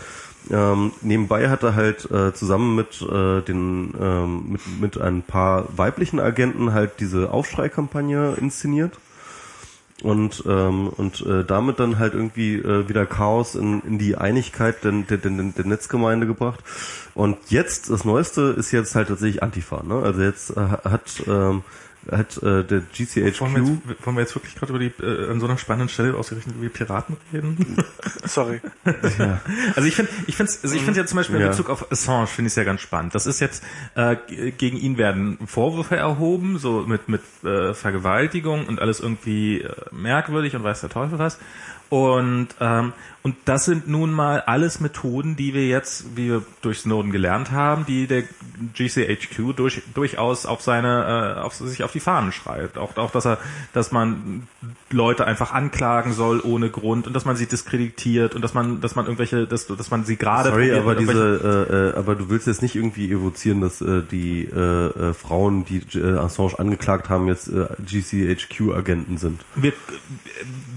Ähm, 0.49 0.91
nebenbei 1.01 1.49
hat 1.49 1.63
er 1.63 1.75
halt 1.75 2.09
äh, 2.11 2.33
zusammen 2.33 2.75
mit 2.75 3.01
äh, 3.01 3.41
den 3.41 3.93
ähm, 3.99 4.51
mit, 4.51 4.61
mit 4.79 4.97
ein 4.97 5.21
paar 5.21 5.65
weiblichen 5.75 6.19
Agenten 6.19 6.73
halt 6.73 6.99
diese 6.99 7.31
Aufschreikampagne 7.31 8.35
inszeniert 8.39 8.97
und 10.03 10.43
ähm, 10.47 10.89
und 10.89 11.25
äh, 11.25 11.43
damit 11.43 11.79
dann 11.79 11.97
halt 11.97 12.13
irgendwie 12.13 12.55
äh, 12.55 12.87
wieder 12.87 13.05
Chaos 13.05 13.55
in, 13.55 13.81
in 13.81 13.97
die 13.97 14.15
Einigkeit 14.15 14.83
der, 14.83 14.91
der, 14.91 15.17
der, 15.17 15.31
der 15.31 15.65
Netzgemeinde 15.65 16.27
gebracht. 16.27 16.59
Und 17.15 17.37
jetzt 17.49 17.89
das 17.89 18.05
Neueste 18.05 18.55
ist 18.57 18.71
jetzt 18.71 18.93
halt 18.93 19.07
tatsächlich 19.07 19.41
Antifa. 19.41 19.83
Ne? 19.83 19.95
Also 19.95 20.21
jetzt 20.21 20.51
äh, 20.51 20.59
hat 20.59 21.23
ähm, 21.27 21.63
hat 22.11 22.37
äh, 22.43 22.63
der 22.63 22.81
GCHQ. 22.81 23.41
Wollen 23.41 23.55
wir 23.55 23.63
jetzt, 23.63 24.05
wollen 24.05 24.15
wir 24.15 24.21
jetzt 24.21 24.35
wirklich 24.35 24.55
gerade 24.55 24.73
über 24.73 24.79
die 24.79 24.91
äh, 25.03 25.31
an 25.31 25.39
so 25.39 25.47
einer 25.47 25.57
spannenden 25.57 25.89
Stelle 25.89 26.15
ausgerechnet 26.15 26.55
über 26.55 26.65
die 26.65 26.69
Piraten 26.69 27.17
reden? 27.33 27.77
Sorry. 28.25 28.61
ja. 29.17 29.41
Also 29.75 29.87
ich 29.87 29.95
finde, 29.95 30.11
ich 30.27 30.35
finde, 30.35 30.51
also 30.63 30.75
ich 30.75 30.81
finde 30.81 30.99
ja 30.99 31.05
zum 31.05 31.17
Beispiel 31.17 31.35
in 31.37 31.41
Ja. 31.41 31.49
Bezug 31.49 31.69
auf 31.69 31.91
Assange 31.91 32.27
finde 32.27 32.47
ich 32.47 32.53
es 32.53 32.55
ja 32.55 32.63
ganz 32.63 32.81
spannend. 32.81 33.15
Das 33.15 33.25
ist 33.25 33.39
jetzt 33.39 33.63
äh, 33.95 34.15
gegen 34.57 34.77
ihn 34.77 34.97
werden 34.97 35.37
Vorwürfe 35.45 35.95
erhoben, 35.95 36.57
so 36.57 36.81
mit 36.87 37.09
mit 37.09 37.21
äh, 37.43 37.73
Vergewaltigung 37.73 38.67
und 38.67 38.79
alles 38.81 38.99
irgendwie 38.99 39.61
äh, 39.61 39.73
merkwürdig 39.91 40.55
und 40.55 40.63
weiß 40.63 40.81
der 40.81 40.89
Teufel 40.89 41.19
was. 41.19 41.37
Und 41.89 42.49
ähm, 42.59 42.93
und 43.27 43.35
das 43.43 43.65
sind 43.65 43.89
nun 43.89 44.13
mal 44.13 44.39
alles 44.39 44.79
Methoden, 44.79 45.35
die 45.35 45.53
wir 45.53 45.67
jetzt, 45.67 46.15
wie 46.15 46.29
wir 46.29 46.43
durch 46.61 46.79
Snowden 46.79 47.11
gelernt 47.11 47.51
haben, 47.51 47.85
die 47.85 48.07
der 48.07 48.23
GCHQ 48.73 49.53
durch, 49.53 49.81
durchaus 49.93 50.45
auf 50.45 50.61
seine, 50.61 51.35
äh, 51.37 51.41
auf 51.41 51.53
sich 51.53 51.83
auf 51.83 51.91
die 51.91 51.99
Fahnen 51.99 52.31
schreibt. 52.31 52.77
Auch, 52.77 52.95
auch, 52.95 53.11
dass 53.11 53.25
er, 53.25 53.37
dass 53.73 53.91
man 53.91 54.47
Leute 54.89 55.25
einfach 55.25 55.51
anklagen 55.51 56.13
soll 56.13 56.39
ohne 56.39 56.69
Grund 56.69 57.05
und 57.05 57.13
dass 57.13 57.25
man 57.25 57.35
sie 57.35 57.47
diskreditiert 57.47 58.33
und 58.33 58.43
dass 58.43 58.53
man, 58.53 58.79
dass 58.79 58.95
man 58.95 59.07
irgendwelche, 59.07 59.45
dass, 59.45 59.67
dass 59.67 59.91
man 59.91 60.05
sie 60.05 60.15
gerade 60.15 60.51
Sorry, 60.51 60.71
aber 60.71 60.95
diese, 60.95 61.67
äh, 61.67 61.97
äh, 61.97 61.99
aber 61.99 62.15
du 62.15 62.29
willst 62.29 62.47
jetzt 62.47 62.61
nicht 62.61 62.75
irgendwie 62.75 63.11
evozieren, 63.11 63.59
dass 63.59 63.81
äh, 63.81 64.03
die 64.09 64.45
äh, 64.45 65.09
äh, 65.09 65.13
Frauen, 65.13 65.65
die 65.65 65.81
äh, 65.99 66.17
Assange 66.17 66.57
angeklagt 66.59 67.09
haben, 67.09 67.27
jetzt 67.27 67.49
äh, 67.49 67.67
GCHQ-Agenten 67.85 69.17
sind. 69.17 69.43
wir, 69.55 69.73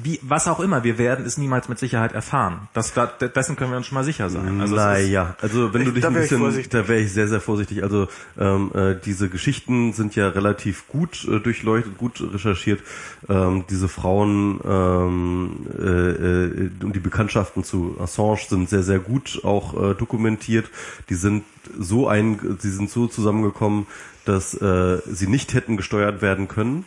wie, 0.02 0.18
was 0.22 0.48
auch 0.48 0.58
immer, 0.58 0.82
wir 0.82 0.98
werden 1.00 1.24
es 1.26 1.36
niemals 1.38 1.68
mit 1.68 1.80
Sicherheit 1.80 2.12
erfahren. 2.12 2.68
Das, 2.74 2.92
da, 2.94 3.06
dessen 3.06 3.56
können 3.56 3.72
wir 3.72 3.78
uns 3.78 3.88
schon 3.88 3.96
mal 3.96 4.04
sicher 4.04 4.30
sein. 4.30 4.60
Also 4.60 4.76
naja, 4.76 5.34
also 5.40 5.74
wenn 5.74 5.82
du 5.82 5.88
Ich- 5.88 5.94
dich 5.94 6.02
da 6.02 6.08
ein 6.08 6.14
bisschen, 6.14 6.40
da 6.70 6.86
wäre 6.86 7.00
ich 7.00 7.12
sehr, 7.12 7.26
sehr 7.26 7.40
vorsichtig. 7.40 7.82
Also 7.82 8.06
ähm, 8.38 8.70
äh, 8.74 8.94
diese 9.04 9.28
Geschichten 9.28 9.92
sind 9.94 10.14
ja 10.14 10.28
relativ 10.28 10.86
gut 10.86 11.26
äh, 11.28 11.40
durchleuchtet, 11.40 11.98
gut 11.98 12.22
recherchiert. 12.32 12.80
Ähm, 13.28 13.64
diese 13.68 13.88
Frauen 13.88 14.60
ähm, 14.64 15.66
äh, 15.76 15.82
äh, 15.82 16.70
und 16.84 16.94
die 16.94 17.00
Bekanntschaften 17.00 17.64
zu 17.64 17.96
Assange 17.98 18.38
sind 18.48 18.68
sehr, 18.70 18.82
sehr 18.84 18.98
gut 19.00 19.40
auch 19.42 19.74
äh, 19.74 19.94
dokumentiert. 19.94 20.70
Die 21.08 21.14
sind 21.14 21.42
so 21.78 22.06
ein, 22.06 22.38
sie 22.60 22.70
sind 22.70 22.90
so 22.90 23.06
zusammengekommen, 23.06 23.86
dass 24.26 24.54
äh, 24.54 24.98
sie 25.10 25.26
nicht 25.26 25.54
hätten 25.54 25.76
gesteuert 25.78 26.20
werden 26.22 26.46
können. 26.46 26.84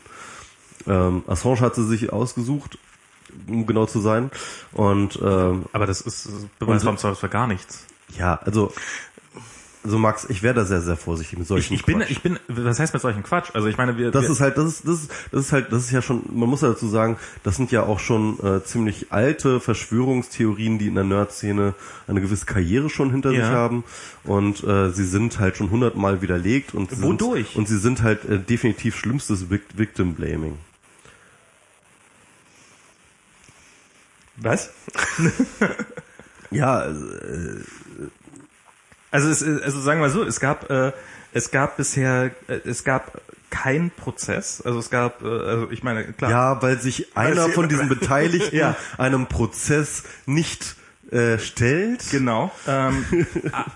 Ähm, 0.88 1.24
Assange 1.28 1.62
hat 1.62 1.76
sie 1.76 1.86
sich 1.86 2.12
ausgesucht, 2.14 2.78
um 3.48 3.66
genau 3.66 3.86
zu 3.86 4.00
sein. 4.02 4.32
Und 4.72 5.20
ähm, 5.24 5.66
aber 5.74 5.86
das 5.86 6.02
ist 6.02 6.30
Beweisraum 6.60 6.98
für 6.98 7.30
gar 7.30 7.48
nichts. 7.48 7.86
ja, 8.18 8.36
also, 8.46 8.72
also 9.86 9.98
Max, 9.98 10.26
ich 10.30 10.42
wäre 10.44 10.54
da 10.54 10.64
sehr, 10.64 10.80
sehr 10.80 10.96
vorsichtig 10.96 11.38
mit 11.40 11.44
Ich, 11.44 11.48
solchen 11.50 11.74
ich 11.74 11.84
bin, 11.84 11.98
Quatsch. 12.00 12.10
ich 12.10 12.22
bin, 12.22 12.40
was 12.48 12.80
heißt 12.80 12.94
mit 12.94 13.02
solchen 13.02 13.22
Quatsch? 13.22 13.50
Also 13.54 13.68
ich 13.68 13.76
meine, 13.78 13.98
wir, 13.98 14.12
das 14.12 14.24
wir, 14.24 14.30
ist 14.32 14.40
halt, 14.40 14.58
das 14.58 14.66
ist, 14.66 14.88
das 14.88 15.02
ist, 15.02 15.12
das 15.34 15.42
ist 15.42 15.52
halt, 15.52 15.74
das 15.74 15.84
ist 15.84 15.92
ja 15.92 16.02
schon, 16.02 16.22
man 16.34 16.48
muss 16.48 16.62
ja 16.62 16.70
dazu 16.70 16.88
sagen, 16.88 17.18
das 17.44 17.58
sind 17.58 17.70
ja 17.74 17.84
auch 17.84 18.00
schon 18.00 18.40
äh, 18.40 18.64
ziemlich 18.64 19.08
alte 19.12 19.60
Verschwörungstheorien, 19.60 20.80
die 20.80 20.88
in 20.88 20.96
der 20.96 21.04
Nerd-Szene 21.04 21.74
eine 22.08 22.22
gewisse 22.22 22.46
Karriere 22.46 22.90
schon 22.90 23.12
hinter 23.12 23.32
Ja. 23.32 23.42
sich 23.46 23.54
haben 23.54 23.84
und 24.24 24.64
äh, 24.64 24.90
sie 24.92 25.04
sind 25.06 25.40
halt 25.40 25.58
schon 25.58 25.70
hundertmal 25.70 26.22
widerlegt 26.22 26.74
und 26.74 26.90
sie 26.92 27.02
Wodurch? 27.04 27.48
Sind, 27.50 27.58
und 27.58 27.68
sie 27.68 27.78
sind 27.78 28.04
halt 28.04 28.24
äh, 28.24 28.40
definitiv 28.40 28.96
schlimmstes 28.96 29.50
Vic 29.50 29.64
Victim 29.76 30.14
Blaming. 30.14 30.58
Was? 34.44 34.70
Ja, 36.52 36.76
also, 36.78 37.06
äh, 37.08 37.64
Also 39.12 39.30
es, 39.30 39.44
also 39.44 39.80
sagen 39.82 40.00
wir 40.00 40.08
mal 40.08 40.14
so, 40.14 40.24
es 40.24 40.40
gab 40.40 40.70
äh, 40.70 40.92
es 41.34 41.50
gab 41.50 41.78
bisher 41.78 42.30
äh, 42.48 42.60
es 42.66 42.84
gab 42.84 43.22
keinen 43.50 43.90
Prozess, 43.92 44.62
also 44.64 44.78
es 44.80 44.90
gab 44.92 45.24
äh, 45.24 45.28
also 45.28 45.72
ich 45.72 45.84
meine 45.84 46.04
klar 46.14 46.30
ja, 46.32 46.62
weil 46.62 46.80
sich 46.80 47.16
einer 47.18 47.50
von 47.50 47.70
diesen 47.70 47.90
Beteiligten 47.96 48.56
Ja. 48.56 48.76
einem 49.00 49.26
Prozess 49.28 50.04
nicht 50.28 50.76
äh, 51.12 51.38
stellt. 51.38 52.10
Genau. 52.10 52.52
Ähm, 52.68 53.06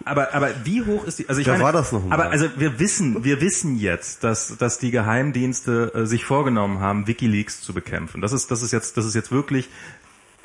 aber 0.05 0.33
aber 0.33 0.49
wie 0.63 0.83
hoch 0.83 1.03
ist 1.05 1.19
die? 1.19 1.29
Also 1.29 1.39
ich 1.41 1.45
Wer 1.47 1.53
meine, 1.53 1.65
war 1.65 1.71
das 1.73 1.91
noch 1.91 2.03
mal? 2.03 2.13
Aber 2.13 2.29
also 2.31 2.47
wir 2.57 2.79
wissen 2.79 3.23
wir 3.23 3.41
wissen 3.41 3.77
jetzt, 3.77 4.23
dass 4.23 4.57
dass 4.57 4.79
die 4.79 4.89
Geheimdienste 4.89 5.91
äh, 5.93 6.05
sich 6.07 6.25
vorgenommen 6.25 6.79
haben, 6.79 7.05
WikiLeaks 7.05 7.61
zu 7.61 7.73
bekämpfen. 7.73 8.21
Das 8.21 8.33
ist 8.33 8.49
das 8.49 8.63
ist 8.63 8.71
jetzt 8.71 8.97
das 8.97 9.05
ist 9.05 9.13
jetzt 9.13 9.31
wirklich 9.31 9.69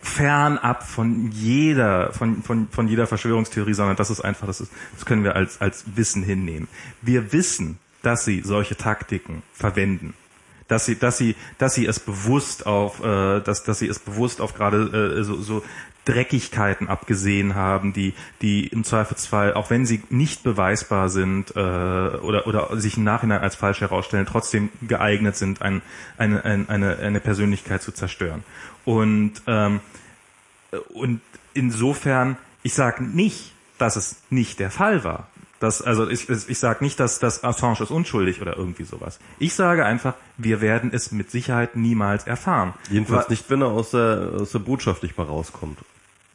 fernab 0.02 0.82
von 0.82 1.30
jeder 1.30 2.12
von 2.12 2.42
von 2.42 2.68
von 2.70 2.88
jeder 2.88 3.06
Verschwörungstheorie, 3.06 3.72
sondern 3.74 3.96
das 3.96 4.10
ist 4.10 4.20
einfach 4.20 4.46
das 4.46 4.60
ist 4.60 4.72
das 4.94 5.06
können 5.06 5.24
wir 5.24 5.36
als 5.36 5.60
als 5.60 5.84
Wissen 5.94 6.22
hinnehmen. 6.22 6.68
Wir 7.00 7.32
wissen, 7.32 7.78
dass 8.02 8.24
sie 8.24 8.42
solche 8.44 8.76
Taktiken 8.76 9.42
verwenden 9.52 10.14
dass 10.68 10.86
sie, 10.86 10.96
dass 10.96 11.18
sie, 11.18 11.36
dass 11.58 11.74
sie 11.74 11.86
es 11.86 12.00
bewusst 12.00 12.66
auf, 12.66 13.04
äh, 13.04 13.40
dass, 13.40 13.62
dass 13.64 13.78
sie 13.78 13.88
es 13.88 13.98
bewusst 13.98 14.40
auf 14.40 14.54
gerade 14.54 15.18
äh, 15.18 15.22
so, 15.22 15.36
so 15.36 15.62
Dreckigkeiten 16.04 16.88
abgesehen 16.88 17.54
haben, 17.54 17.92
die, 17.92 18.14
die 18.40 18.66
im 18.66 18.82
Zweifelsfall, 18.82 19.54
auch 19.54 19.70
wenn 19.70 19.86
sie 19.86 20.02
nicht 20.10 20.42
beweisbar 20.42 21.08
sind 21.10 21.54
äh, 21.54 21.60
oder, 21.60 22.46
oder 22.46 22.68
sich 22.80 22.96
im 22.96 23.04
Nachhinein 23.04 23.40
als 23.40 23.54
falsch 23.54 23.82
herausstellen, 23.82 24.26
trotzdem 24.26 24.70
geeignet 24.80 25.36
sind, 25.36 25.62
ein, 25.62 25.82
eine, 26.18 26.44
ein, 26.44 26.68
eine, 26.68 26.96
eine 26.96 27.20
Persönlichkeit 27.20 27.82
zu 27.82 27.92
zerstören. 27.92 28.42
Und 28.84 29.34
ähm, 29.46 29.80
und 30.94 31.20
insofern, 31.54 32.36
ich 32.62 32.74
sage 32.74 33.04
nicht, 33.04 33.52
dass 33.78 33.96
es 33.96 34.16
nicht 34.30 34.60
der 34.60 34.70
Fall 34.70 35.04
war. 35.04 35.28
Das, 35.60 35.80
also 35.80 36.08
ich, 36.08 36.28
ich 36.28 36.58
sage 36.58 36.82
nicht, 36.82 36.98
dass, 36.98 37.20
dass 37.20 37.44
Assange 37.44 37.82
ist 37.82 37.92
unschuldig 37.92 38.42
oder 38.42 38.56
irgendwie 38.56 38.82
sowas. 38.82 39.20
Ich 39.38 39.54
sage 39.54 39.84
einfach, 39.84 40.14
wir 40.36 40.60
werden 40.60 40.90
es 40.92 41.12
mit 41.12 41.30
Sicherheit 41.30 41.76
niemals 41.76 42.26
erfahren. 42.26 42.74
Jedenfalls 42.90 43.28
nicht, 43.28 43.48
wenn 43.48 43.62
er 43.62 43.68
aus 43.68 43.92
der, 43.92 44.32
aus 44.40 44.50
der 44.50 44.58
Botschaft 44.58 45.04
nicht 45.04 45.16
mal 45.16 45.26
rauskommt. 45.26 45.78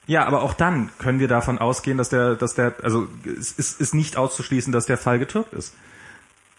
Ja, 0.06 0.26
aber 0.26 0.44
auch 0.44 0.54
dann 0.54 0.90
können 0.98 1.20
wir 1.20 1.28
davon 1.28 1.58
ausgehen, 1.58 1.98
dass 1.98 2.08
der, 2.08 2.36
dass 2.36 2.56
der, 2.56 2.76
also 2.84 3.10
es 3.26 3.52
ist, 3.52 3.82
ist 3.82 3.94
nicht 3.94 4.16
auszuschließen, 4.16 4.72
dass 4.72 4.86
der 4.86 4.98
Fall 4.98 5.20
getürkt 5.20 5.52
ist. 5.54 5.74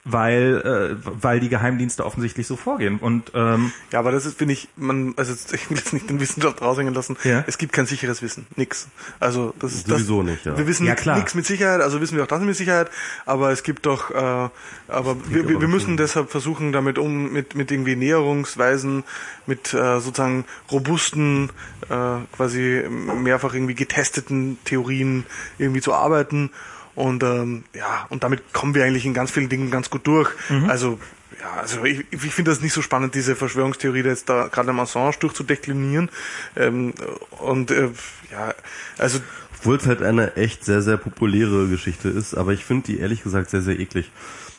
Weil, 0.04 0.96
äh, 1.04 1.06
weil 1.22 1.38
die 1.40 1.50
Geheimdienste 1.50 2.06
offensichtlich 2.06 2.46
so 2.46 2.56
vorgehen. 2.56 2.98
Und 2.98 3.32
ähm, 3.34 3.72
Ja, 3.92 3.98
aber 3.98 4.10
das 4.10 4.24
ist, 4.24 4.38
finde 4.38 4.54
ich, 4.54 4.68
man, 4.76 5.12
also 5.18 5.34
ich 5.52 5.68
will 5.68 5.76
jetzt 5.76 5.92
nicht 5.92 6.08
den 6.08 6.18
Wissenschaft 6.18 6.62
raushängen 6.62 6.94
lassen. 6.94 7.16
Ja. 7.24 7.44
Es 7.46 7.58
gibt 7.58 7.72
kein 7.74 7.84
sicheres 7.84 8.22
Wissen. 8.22 8.46
Nix. 8.56 8.88
Also 9.20 9.52
das 9.58 9.74
ist 9.74 9.86
Sowieso 9.86 10.22
das, 10.22 10.30
nicht, 10.32 10.46
ja. 10.46 10.56
Wir 10.56 10.66
wissen 10.66 10.86
Ja, 10.86 10.92
nix- 10.92 11.02
klar. 11.02 11.16
nichts 11.16 11.34
mit 11.34 11.44
Sicherheit, 11.44 11.82
also 11.82 12.00
wissen 12.00 12.16
wir 12.16 12.22
auch 12.22 12.28
das 12.28 12.40
mit 12.40 12.56
Sicherheit, 12.56 12.90
aber 13.26 13.50
es 13.50 13.62
gibt 13.62 13.84
doch, 13.84 14.10
äh, 14.10 14.14
aber 14.14 15.16
wir, 15.28 15.46
wir, 15.48 15.60
wir 15.60 15.68
müssen 15.68 15.96
deshalb 15.98 16.30
versuchen, 16.30 16.72
damit 16.72 16.96
um, 16.98 17.30
mit, 17.32 17.54
mit 17.54 17.70
irgendwie 17.70 17.96
Näherungsweisen, 17.96 19.04
mit 19.46 19.74
äh, 19.74 20.00
sozusagen 20.00 20.46
robusten, 20.70 21.50
äh, 21.90 21.94
quasi 22.34 22.84
mehrfach 22.88 23.52
irgendwie 23.52 23.74
getesteten 23.74 24.58
Theorien 24.64 25.26
irgendwie 25.58 25.80
zu 25.82 25.92
arbeiten. 25.92 26.50
Und 26.98 27.22
ähm, 27.22 27.62
ja, 27.74 28.06
und 28.08 28.24
damit 28.24 28.52
kommen 28.52 28.74
wir 28.74 28.84
eigentlich 28.84 29.06
in 29.06 29.14
ganz 29.14 29.30
vielen 29.30 29.48
Dingen 29.48 29.70
ganz 29.70 29.88
gut 29.88 30.04
durch. 30.04 30.30
Also 30.66 30.98
ja, 31.40 31.60
also 31.60 31.84
ich, 31.84 32.04
ich 32.10 32.34
finde 32.34 32.50
das 32.50 32.60
nicht 32.60 32.72
so 32.72 32.82
spannend, 32.82 33.14
diese 33.14 33.36
Verschwörungstheorie 33.36 34.02
da 34.02 34.08
jetzt 34.08 34.28
da 34.28 34.48
gerade 34.48 34.70
am 34.70 34.80
Assange 34.80 35.14
durchzudeklinieren. 35.20 36.10
Ähm, 36.56 36.94
und 37.38 37.70
äh, 37.70 37.90
ja, 38.32 38.52
also 38.98 39.20
Obwohl 39.60 39.76
es 39.76 39.86
halt 39.86 40.02
eine 40.02 40.34
echt 40.34 40.64
sehr, 40.64 40.82
sehr 40.82 40.96
populäre 40.96 41.68
Geschichte 41.68 42.08
ist, 42.08 42.34
aber 42.34 42.52
ich 42.52 42.64
finde 42.64 42.86
die 42.86 42.98
ehrlich 42.98 43.22
gesagt 43.22 43.50
sehr, 43.50 43.62
sehr 43.62 43.78
eklig. 43.78 44.10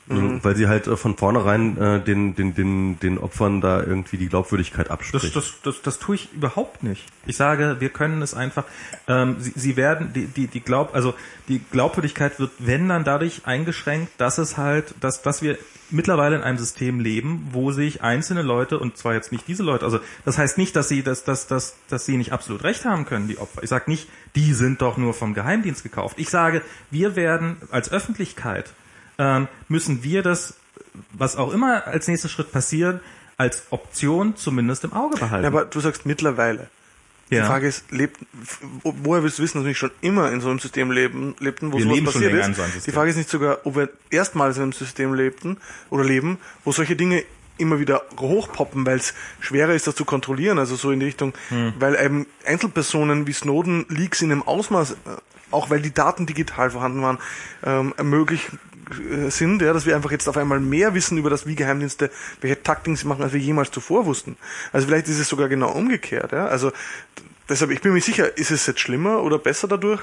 Mhm. 0.09 0.43
Weil 0.43 0.55
sie 0.55 0.67
halt 0.67 0.87
äh, 0.87 0.97
von 0.97 1.15
vornherein 1.17 1.77
äh, 1.77 1.99
den, 2.01 2.35
den, 2.35 2.55
den, 2.55 2.99
den 2.99 3.17
Opfern 3.19 3.61
da 3.61 3.81
irgendwie 3.81 4.17
die 4.17 4.27
Glaubwürdigkeit 4.27 4.87
Das, 4.87 4.91
abspricht. 4.91 5.35
das, 5.35 5.53
das, 5.63 5.81
das 5.81 5.99
tue 5.99 6.15
ich 6.15 6.33
überhaupt 6.33 6.81
nicht. 6.83 7.05
Ich 7.27 7.37
sage, 7.37 7.77
wir 7.79 7.89
können 7.89 8.21
es 8.21 8.33
einfach. 8.33 8.65
Ähm, 9.07 9.35
sie, 9.39 9.53
sie 9.55 9.75
werden 9.77 10.11
die 10.13 10.25
die 10.25 10.47
die 10.47 10.61
Glaub 10.61 10.95
also 10.95 11.13
die 11.47 11.59
Glaubwürdigkeit 11.71 12.39
wird 12.39 12.51
wenn 12.59 12.89
dann 12.89 13.03
dadurch 13.03 13.41
eingeschränkt, 13.45 14.11
dass 14.17 14.37
es 14.39 14.57
halt 14.57 14.95
dass 14.99 15.21
dass 15.21 15.41
wir 15.41 15.57
mittlerweile 15.91 16.35
in 16.35 16.43
einem 16.43 16.57
System 16.57 16.99
leben, 16.99 17.47
wo 17.51 17.71
sich 17.71 18.01
einzelne 18.01 18.41
Leute 18.41 18.79
und 18.79 18.97
zwar 18.97 19.13
jetzt 19.13 19.31
nicht 19.31 19.47
diese 19.47 19.63
Leute, 19.63 19.85
also 19.85 19.99
das 20.25 20.37
heißt 20.37 20.57
nicht, 20.57 20.75
dass 20.75 20.89
sie 20.89 21.03
dass 21.03 21.23
dass 21.23 21.47
dass 21.47 21.75
dass 21.89 22.05
sie 22.05 22.17
nicht 22.17 22.31
absolut 22.31 22.63
recht 22.63 22.85
haben 22.85 23.05
können, 23.05 23.27
die 23.27 23.37
Opfer. 23.37 23.63
Ich 23.63 23.69
sage 23.69 23.89
nicht, 23.89 24.07
die 24.35 24.53
sind 24.53 24.81
doch 24.81 24.97
nur 24.97 25.13
vom 25.13 25.33
Geheimdienst 25.33 25.83
gekauft. 25.83 26.17
Ich 26.19 26.29
sage, 26.29 26.61
wir 26.91 27.15
werden 27.15 27.57
als 27.71 27.91
Öffentlichkeit 27.91 28.73
ähm, 29.19 29.47
müssen 29.67 30.03
wir 30.03 30.23
das, 30.23 30.55
was 31.13 31.35
auch 31.35 31.53
immer 31.53 31.85
als 31.85 32.07
nächster 32.07 32.29
Schritt 32.29 32.51
passiert, 32.51 33.01
als 33.37 33.63
Option 33.69 34.35
zumindest 34.35 34.83
im 34.83 34.93
Auge 34.93 35.17
behalten. 35.17 35.43
ja, 35.43 35.49
aber 35.49 35.65
du 35.65 35.79
sagst 35.79 36.05
mittlerweile. 36.07 36.69
Ja. 37.29 37.41
Die 37.43 37.47
Frage 37.47 37.67
ist, 37.67 37.91
lebt, 37.91 38.17
wo- 38.81 38.95
woher 39.03 39.21
willst 39.21 39.37
du 39.37 39.43
wissen, 39.43 39.59
dass 39.59 39.63
wir 39.65 39.69
nicht 39.69 39.77
schon 39.77 39.91
immer 40.01 40.31
in 40.31 40.41
so 40.41 40.49
einem 40.49 40.57
System 40.57 40.89
leben, 40.91 41.35
lebten, 41.39 41.71
wo 41.71 41.77
Wir 41.77 41.83
sowas 41.85 42.13
passiert 42.13 42.33
ist? 42.33 42.55
so. 42.55 42.63
Die 42.87 42.91
Frage 42.91 43.11
ist 43.11 43.17
nicht 43.17 43.29
sogar, 43.29 43.59
ob 43.65 43.75
wir 43.75 43.89
erstmals 44.09 44.57
in 44.57 44.63
einem 44.63 44.71
System 44.71 45.13
lebten 45.13 45.57
oder 45.91 46.03
leben, 46.03 46.39
wo 46.63 46.71
solche 46.71 46.95
Dinge 46.95 47.23
immer 47.59 47.77
wieder 47.79 48.01
hochpoppen, 48.19 48.83
weil 48.85 48.97
es 48.97 49.13
schwerer 49.41 49.73
ist, 49.75 49.85
das 49.85 49.93
zu 49.95 50.05
kontrollieren, 50.05 50.57
also 50.57 50.75
so 50.75 50.89
in 50.91 50.99
die 51.01 51.05
Richtung, 51.05 51.33
Hm. 51.49 51.73
weil 51.77 51.95
eben 52.03 52.25
Einzelpersonen 52.45 53.27
wie 53.27 53.33
Snowden 53.33 53.85
Leaks 53.89 54.21
in 54.23 54.31
einem 54.31 54.41
Ausmaß, 54.41 54.91
äh, 54.93 54.95
auch 55.51 55.69
weil 55.69 55.81
die 55.81 55.93
Daten 55.93 56.25
digital 56.25 56.71
vorhanden 56.71 57.01
waren, 57.03 57.19
ähm, 57.63 57.93
ermöglich 57.97 58.47
äh, 58.47 58.57
sind, 59.29 59.61
ja, 59.61 59.73
dass 59.73 59.85
wir 59.85 59.95
einfach 59.95 60.11
jetzt 60.11 60.27
auf 60.27 60.37
einmal 60.37 60.59
mehr 60.59 60.93
wissen 60.93 61.17
über 61.17 61.29
das, 61.29 61.45
wie 61.45 61.55
Geheimdienste, 61.55 62.09
welche 62.41 62.61
Taktiken 62.61 62.95
sie 62.95 63.07
machen, 63.07 63.23
als 63.23 63.33
wir 63.33 63.39
jemals 63.39 63.71
zuvor 63.71 64.05
wussten. 64.05 64.37
Also 64.71 64.87
vielleicht 64.87 65.07
ist 65.07 65.19
es 65.19 65.29
sogar 65.29 65.49
genau 65.49 65.71
umgekehrt. 65.71 66.31
Ja? 66.31 66.47
Also 66.47 66.71
deshalb, 67.47 67.71
ich 67.71 67.81
bin 67.81 67.93
mir 67.93 68.01
sicher, 68.01 68.37
ist 68.37 68.51
es 68.51 68.65
jetzt 68.65 68.79
schlimmer 68.79 69.23
oder 69.23 69.37
besser 69.37 69.67
dadurch? 69.67 70.01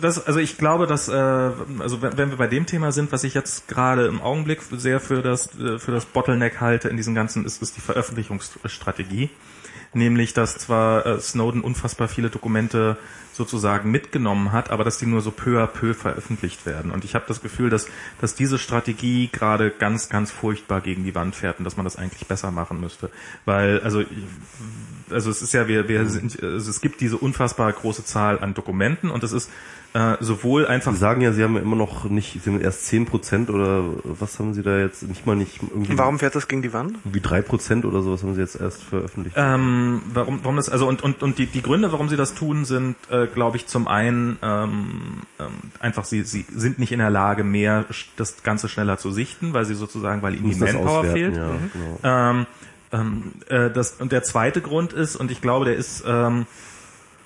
Das, 0.00 0.26
also 0.26 0.40
ich 0.40 0.56
glaube, 0.56 0.86
dass 0.86 1.08
äh, 1.08 1.12
also 1.12 2.00
wenn 2.00 2.30
wir 2.30 2.38
bei 2.38 2.46
dem 2.46 2.64
Thema 2.64 2.92
sind, 2.92 3.12
was 3.12 3.24
ich 3.24 3.34
jetzt 3.34 3.68
gerade 3.68 4.06
im 4.06 4.22
Augenblick 4.22 4.62
sehr 4.70 5.00
für 5.00 5.20
das 5.20 5.54
äh, 5.58 5.78
für 5.78 5.92
das 5.92 6.06
Bottleneck 6.06 6.60
halte 6.60 6.88
in 6.88 6.96
diesem 6.96 7.14
ganzen, 7.14 7.44
ist, 7.44 7.60
ist 7.60 7.76
die 7.76 7.82
Veröffentlichungsstrategie 7.82 9.28
nämlich 9.92 10.34
dass 10.34 10.58
zwar 10.58 11.06
äh, 11.06 11.20
Snowden 11.20 11.62
unfassbar 11.62 12.08
viele 12.08 12.30
Dokumente 12.30 12.96
sozusagen 13.32 13.90
mitgenommen 13.90 14.52
hat, 14.52 14.70
aber 14.70 14.84
dass 14.84 14.98
die 14.98 15.06
nur 15.06 15.20
so 15.22 15.30
peu 15.30 15.62
à 15.62 15.66
peu 15.66 15.94
veröffentlicht 15.94 16.66
werden. 16.66 16.90
Und 16.90 17.04
ich 17.04 17.14
habe 17.14 17.24
das 17.28 17.40
Gefühl, 17.40 17.70
dass, 17.70 17.86
dass 18.20 18.34
diese 18.34 18.58
Strategie 18.58 19.30
gerade 19.32 19.70
ganz, 19.70 20.08
ganz 20.08 20.30
furchtbar 20.30 20.80
gegen 20.80 21.04
die 21.04 21.14
Wand 21.14 21.34
fährt 21.34 21.58
und 21.58 21.64
dass 21.64 21.76
man 21.76 21.84
das 21.84 21.96
eigentlich 21.96 22.26
besser 22.26 22.50
machen 22.50 22.80
müsste. 22.80 23.10
Weil, 23.44 23.80
also, 23.80 24.02
also 25.10 25.30
es 25.30 25.42
ist 25.42 25.54
ja, 25.54 25.68
wir, 25.68 25.88
wir 25.88 26.06
sind, 26.06 26.42
also 26.42 26.70
es 26.70 26.80
gibt 26.80 27.00
diese 27.00 27.16
unfassbar 27.16 27.72
große 27.72 28.04
Zahl 28.04 28.38
an 28.40 28.52
Dokumenten 28.54 29.10
und 29.10 29.22
es 29.24 29.32
ist 29.32 29.50
äh, 29.92 30.16
sowohl 30.20 30.66
einfach. 30.66 30.92
Sie 30.92 30.98
sagen 30.98 31.20
ja, 31.20 31.32
Sie 31.32 31.42
haben 31.42 31.56
ja 31.56 31.62
immer 31.62 31.76
noch 31.76 32.04
nicht, 32.04 32.40
Sie 32.42 32.50
haben 32.50 32.60
erst 32.60 32.86
zehn 32.86 33.06
Prozent 33.06 33.50
oder 33.50 33.84
was 34.04 34.38
haben 34.38 34.54
Sie 34.54 34.62
da 34.62 34.78
jetzt 34.78 35.02
nicht 35.02 35.26
mal 35.26 35.34
nicht 35.34 35.60
irgendwie. 35.62 35.98
Warum 35.98 36.18
fährt 36.18 36.34
das 36.34 36.46
gegen 36.46 36.62
die 36.62 36.72
Wand? 36.72 36.96
Wie 37.04 37.20
drei 37.20 37.42
Prozent 37.42 37.84
oder 37.84 38.00
sowas 38.02 38.22
haben 38.22 38.34
Sie 38.34 38.40
jetzt 38.40 38.60
erst 38.60 38.82
veröffentlicht? 38.82 39.36
Ähm, 39.36 40.02
warum, 40.14 40.40
warum 40.42 40.56
das, 40.56 40.68
also 40.68 40.86
und, 40.86 41.02
und, 41.02 41.22
und 41.22 41.38
die, 41.38 41.46
die 41.46 41.62
Gründe, 41.62 41.90
warum 41.90 42.08
Sie 42.08 42.16
das 42.16 42.34
tun, 42.34 42.64
sind, 42.64 42.96
äh, 43.10 43.26
glaube 43.26 43.56
ich, 43.56 43.66
zum 43.66 43.88
einen 43.88 44.38
ähm, 44.42 45.22
ähm, 45.40 45.46
einfach, 45.80 46.04
Sie, 46.04 46.22
Sie 46.22 46.46
sind 46.54 46.78
nicht 46.78 46.92
in 46.92 47.00
der 47.00 47.10
Lage, 47.10 47.42
mehr 47.42 47.84
das 48.16 48.42
Ganze 48.44 48.68
schneller 48.68 48.96
zu 48.98 49.10
sichten, 49.10 49.54
weil 49.54 49.64
Sie 49.64 49.74
sozusagen, 49.74 50.22
weil 50.22 50.36
Ihnen 50.36 50.50
die 50.50 50.56
Manpower 50.56 51.04
fehlt. 51.04 51.36
Ja, 51.36 51.48
mhm. 51.48 51.70
genau. 51.72 51.98
ähm, 52.04 52.46
ähm, 52.92 53.32
äh, 53.48 53.70
das, 53.70 53.94
und 53.98 54.12
der 54.12 54.22
zweite 54.22 54.60
Grund 54.60 54.92
ist, 54.92 55.16
und 55.16 55.30
ich 55.30 55.40
glaube, 55.40 55.64
der 55.64 55.76
ist, 55.76 56.04
ähm, 56.06 56.46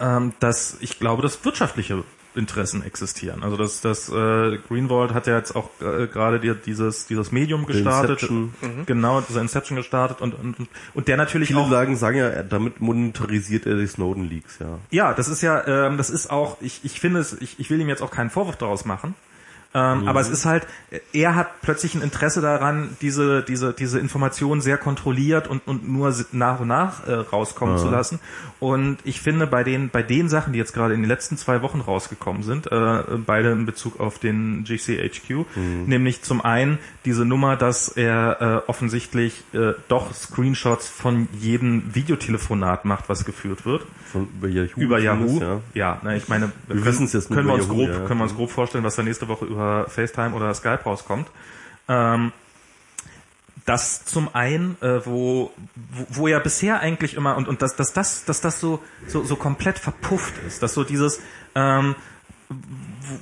ähm, 0.01 0.33
dass 0.41 0.77
ich 0.81 0.99
glaube, 0.99 1.23
das 1.23 1.45
wirtschaftliche 1.45 2.03
Interessen 2.35 2.83
existieren. 2.83 3.43
Also 3.43 3.57
das, 3.57 3.81
das 3.81 4.09
äh, 4.09 4.59
Greenwald 4.69 5.15
hat 5.15 5.27
ja 5.27 5.37
jetzt 5.37 5.55
auch 5.55 5.71
äh, 5.81 6.07
gerade 6.07 6.41
die, 6.41 6.55
dieses 6.55 7.07
dieses 7.07 7.33
Medium 7.33 7.67
gestartet, 7.67 8.23
Inception. 8.23 8.55
Mhm. 8.61 8.87
genau, 8.87 9.21
dieser 9.21 9.41
Inception 9.41 9.77
gestartet 9.77 10.21
und 10.21 10.35
und 10.35 10.57
und 10.95 11.09
der 11.09 11.17
natürlich 11.17 11.49
Viele 11.49 11.61
auch 11.61 11.71
sagen 11.71 11.97
sagen 11.97 12.19
ja, 12.19 12.43
damit 12.43 12.81
monetarisiert 12.81 13.67
er 13.67 13.77
die 13.77 13.87
Snowden 13.87 14.29
Leaks, 14.29 14.59
ja. 14.59 14.79
Ja, 14.91 15.13
das 15.15 15.29
ist 15.29 15.43
ja, 15.43 15.87
ähm, 15.87 15.97
das 15.97 16.11
ist 16.11 16.31
auch, 16.31 16.57
ich 16.61 16.81
ich 16.85 17.01
finde 17.01 17.21
es, 17.21 17.41
ich 17.41 17.59
ich 17.61 17.71
will 17.71 17.81
ihm 17.81 17.89
jetzt 17.89 18.03
auch 18.03 18.11
keinen 18.11 18.31
Vorwurf 18.31 18.57
daraus 18.57 18.85
machen. 18.85 19.15
Ähm, 19.75 20.03
mhm. 20.03 20.09
Aber 20.09 20.21
es 20.21 20.29
ist 20.29 20.47
halt, 20.47 20.67
er 21.13 21.35
hat 21.35 21.61
plötzlich 21.61 21.97
ein 21.97 22.03
Interesse 22.03 22.41
daran, 22.41 22.97
diese, 23.01 23.43
diese, 23.43 23.73
diese 23.73 23.99
Informationen 23.99 24.61
sehr 24.61 24.79
kontrolliert 24.79 25.49
und, 25.49 25.67
und 25.67 25.89
nur 25.89 26.15
nach 26.31 26.61
und 26.61 26.69
nach 26.69 27.07
äh, 27.09 27.13
rauskommen 27.13 27.77
ja. 27.77 27.83
zu 27.83 27.91
lassen. 27.91 28.21
Und 28.61 28.99
ich 29.05 29.21
finde, 29.21 29.49
bei 29.49 29.65
den, 29.65 29.91
bei 29.91 30.03
den 30.03 30.29
Sachen, 30.29 30.53
die 30.53 30.61
jetzt 30.61 30.75
gerade 30.75 30.95
in 30.95 31.01
den 31.01 31.09
letzten 31.09 31.37
zwei 31.37 31.61
Wochen 31.63 31.81
rausgekommen 31.81 32.45
sind, 32.45 32.71
äh, 32.71 33.03
beide 33.27 33.51
in 33.51 33.67
Bezug 33.67 33.99
auf 33.99 34.21
den 34.21 34.63
GCHQ, 34.63 35.45
mhm. 35.57 35.85
nämlich 35.87 36.23
zum 36.23 36.41
einen 36.41 36.79
diese 37.05 37.25
Nummer, 37.25 37.57
dass 37.57 37.89
er 37.89 38.63
äh, 38.67 38.71
offensichtlich 38.71 39.43
äh, 39.53 39.73
doch 39.89 40.15
Screenshots 40.15 40.89
von 40.89 41.29
jedem 41.33 41.95
Videotelefonat 41.95 42.85
macht, 42.85 43.09
was 43.09 43.25
geführt 43.25 43.67
wird. 43.67 43.83
Von, 44.13 44.29
über 44.39 44.49
Yahoo. 44.49 44.81
Über 44.81 44.99
Yahoo. 45.01 45.41
Ja, 45.41 45.61
ja 45.75 46.01
na, 46.03 46.15
ich 46.15 46.29
meine, 46.29 46.53
wir, 46.69 46.87
es 46.87 47.13
jetzt 47.13 47.29
können 47.29 47.49
wir 47.49 47.55
uns 47.55 47.67
Yahoo, 47.67 47.87
grob, 47.87 47.89
ja. 47.89 48.07
können 48.07 48.21
wir 48.21 48.25
uns 48.25 48.37
grob 48.37 48.51
vorstellen, 48.51 48.85
was 48.85 48.95
da 48.95 49.03
nächste 49.03 49.27
Woche 49.27 49.45
über 49.45 49.64
über 49.65 49.89
FaceTime 49.89 50.35
oder 50.35 50.53
Skype 50.55 50.83
rauskommt. 50.85 51.29
Ähm, 51.89 52.33
das 53.67 54.05
zum 54.05 54.35
einen, 54.35 54.77
äh, 54.83 55.07
wo, 55.07 55.53
wo, 55.75 56.07
wo 56.11 56.29
ja 56.29 56.39
bisher 56.39 56.81
eigentlich 56.81 57.15
immer 57.15 57.37
und 57.37 57.49
und 57.49 57.63
dass 57.63 57.77
dass 57.77 57.95
das 57.95 58.27
dass 58.27 58.43
das 58.43 58.61
so 58.61 58.83
so 59.07 59.25
so 59.25 59.37
komplett 59.37 59.79
verpufft 59.79 60.35
ist, 60.47 60.63
dass 60.63 60.75
so 60.75 60.85
dieses 60.85 61.21
ähm, 61.55 61.95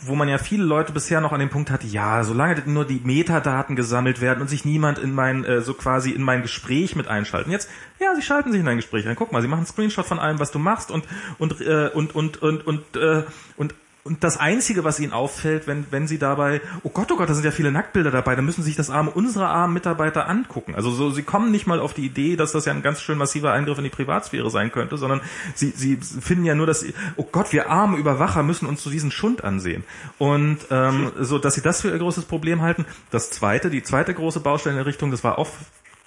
wo 0.05 0.15
man 0.15 0.29
ja 0.29 0.39
viele 0.39 0.65
Leute 0.65 0.93
bisher 0.93 1.21
noch 1.21 1.33
an 1.33 1.41
dem 1.41 1.51
Punkt 1.51 1.71
hatte, 1.71 1.87
ja, 1.87 2.23
solange 2.25 2.63
nur 2.67 2.85
die 2.85 3.01
Metadaten 3.03 3.77
gesammelt 3.77 4.21
werden 4.21 4.41
und 4.41 4.49
sich 4.49 4.65
niemand 4.65 4.99
in 4.99 5.13
mein, 5.13 5.45
äh, 5.45 5.61
so 5.61 5.75
quasi 5.75 6.11
in 6.11 6.23
mein 6.23 6.43
Gespräch 6.43 6.97
mit 6.97 7.09
einschalten. 7.09 7.51
Jetzt, 7.51 7.69
ja, 7.99 8.15
sie 8.15 8.23
schalten 8.23 8.53
sich 8.53 8.61
in 8.61 8.67
dein 8.67 8.77
Gespräch 8.77 9.07
ein. 9.09 9.17
Guck 9.17 9.33
mal, 9.33 9.43
sie 9.43 9.49
machen 9.49 9.61
einen 9.61 9.67
Screenshot 9.67 10.07
von 10.07 10.19
allem, 10.19 10.39
was 10.39 10.51
du 10.51 10.59
machst 10.59 10.91
und 10.91 11.05
und 11.39 11.61
äh, 11.61 11.91
und 11.93 12.15
und 12.15 12.43
und 12.43 12.67
und 12.67 12.97
äh, 12.97 13.25
und 13.57 13.75
und 14.05 14.25
das 14.25 14.37
Einzige, 14.37 14.83
was 14.83 14.99
ihnen 14.99 15.13
auffällt, 15.13 15.69
wenn, 15.69 15.87
wenn 15.93 16.09
sie 16.09 16.19
dabei, 16.19 16.61
oh 16.83 16.89
Gott, 16.89 17.13
oh 17.13 17.17
Gott, 17.17 17.31
da 17.31 17.35
sind 17.35 17.45
ja 17.45 17.53
viele 17.53 17.71
Nacktbilder 17.71 18.11
dabei, 18.11 18.35
dann 18.35 18.45
müssen 18.45 18.65
sich 18.65 18.75
das 18.75 18.91
arme 18.91 19.13
unserer 19.13 19.49
armen 19.49 19.75
Mitarbeiter 19.75 20.29
angucken. 20.29 20.75
Also 20.75 20.91
so, 20.91 21.11
sie 21.11 21.23
kommen 21.23 21.53
nicht 21.53 21.69
mal 21.69 21.79
auf 21.79 21.95
die 21.95 22.05
Idee, 22.05 22.35
dass 22.35 22.51
das 22.51 22.65
ja 22.65 22.73
ein 22.73 22.83
ganz 22.83 23.01
schön 23.01 23.17
massiver 23.17 23.53
Eingriff 23.53 23.79
in 23.79 23.85
die 23.85 23.91
Privatsphäre 23.91 24.51
sein 24.51 24.73
könnte, 24.73 24.97
sondern 24.97 25.21
sie, 25.55 25.71
sie 25.71 25.99
finden 25.99 26.45
ja 26.45 26.57
nur, 26.57 26.67
dass 26.67 26.85
oh 27.17 27.29
Gott, 27.31 27.53
wir 27.53 27.71
arme 27.71 27.97
Überwacher 27.97 28.43
müssen 28.43 28.67
uns 28.67 28.81
zu 28.83 28.89
so 28.89 28.93
diesen 28.93 29.13
Schund 29.13 29.45
ansehen. 29.45 29.85
Und 30.19 30.59
ähm, 30.71 31.13
so, 31.21 31.39
dass 31.39 31.55
sie 31.55 31.63
das 31.63 31.81
für 31.83 31.91
ihr 31.91 31.99
großes 31.99 32.25
Problem 32.25 32.61
halten. 32.61 32.85
Das 33.13 33.31
zweite, 33.31 33.71
die 33.71 33.85
zweite 33.85 34.15
große 34.15 34.41
Baustelle 34.41 34.73
in 34.73 34.79
der 34.79 34.87
Richtung, 34.87 35.13
das 35.13 35.23
war 35.23 35.39
auch 35.39 35.49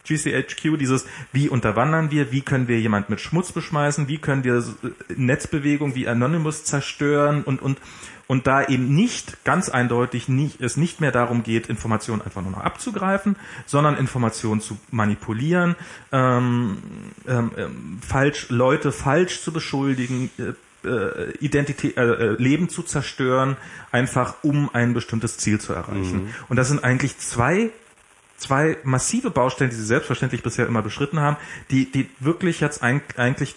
GCHQ, 0.05 0.77
dieses, 0.77 1.05
wie 1.31 1.49
unterwandern 1.49 2.11
wir, 2.11 2.31
wie 2.31 2.41
können 2.41 2.67
wir 2.67 2.79
jemand 2.79 3.09
mit 3.09 3.21
Schmutz 3.21 3.51
beschmeißen, 3.51 4.07
wie 4.07 4.17
können 4.17 4.43
wir 4.43 4.63
Netzbewegungen 5.15 5.95
wie 5.95 6.07
Anonymous 6.07 6.63
zerstören 6.63 7.43
und, 7.43 7.61
und, 7.61 7.79
und 8.27 8.47
da 8.47 8.65
eben 8.67 8.95
nicht 8.95 9.43
ganz 9.43 9.69
eindeutig 9.69 10.27
nicht, 10.27 10.61
es 10.61 10.77
nicht 10.77 11.01
mehr 11.01 11.11
darum 11.11 11.43
geht, 11.43 11.67
Informationen 11.67 12.21
einfach 12.21 12.41
nur 12.41 12.51
noch 12.51 12.61
abzugreifen, 12.61 13.35
sondern 13.65 13.97
Informationen 13.97 14.61
zu 14.61 14.77
manipulieren, 14.91 15.75
ähm, 16.11 16.77
ähm, 17.27 17.51
ähm 17.57 17.99
falsch, 18.07 18.47
Leute 18.49 18.91
falsch 18.91 19.41
zu 19.41 19.51
beschuldigen, 19.51 20.29
äh, 20.37 20.87
äh 20.87 21.31
Identität, 21.39 21.97
äh, 21.97 22.01
äh, 22.01 22.35
Leben 22.41 22.69
zu 22.69 22.83
zerstören, 22.83 23.57
einfach 23.91 24.35
um 24.43 24.69
ein 24.73 24.93
bestimmtes 24.93 25.37
Ziel 25.37 25.59
zu 25.59 25.73
erreichen. 25.73 26.25
Mhm. 26.25 26.33
Und 26.49 26.57
das 26.57 26.69
sind 26.69 26.83
eigentlich 26.83 27.17
zwei 27.17 27.71
zwei 28.45 28.77
massive 28.83 29.31
Baustellen, 29.31 29.69
die 29.69 29.75
sie 29.75 29.85
selbstverständlich 29.85 30.43
bisher 30.43 30.67
immer 30.67 30.81
beschritten 30.81 31.19
haben, 31.19 31.37
die, 31.71 31.91
die 31.91 32.09
wirklich 32.19 32.59
jetzt 32.59 32.83
eigentlich 32.83 33.55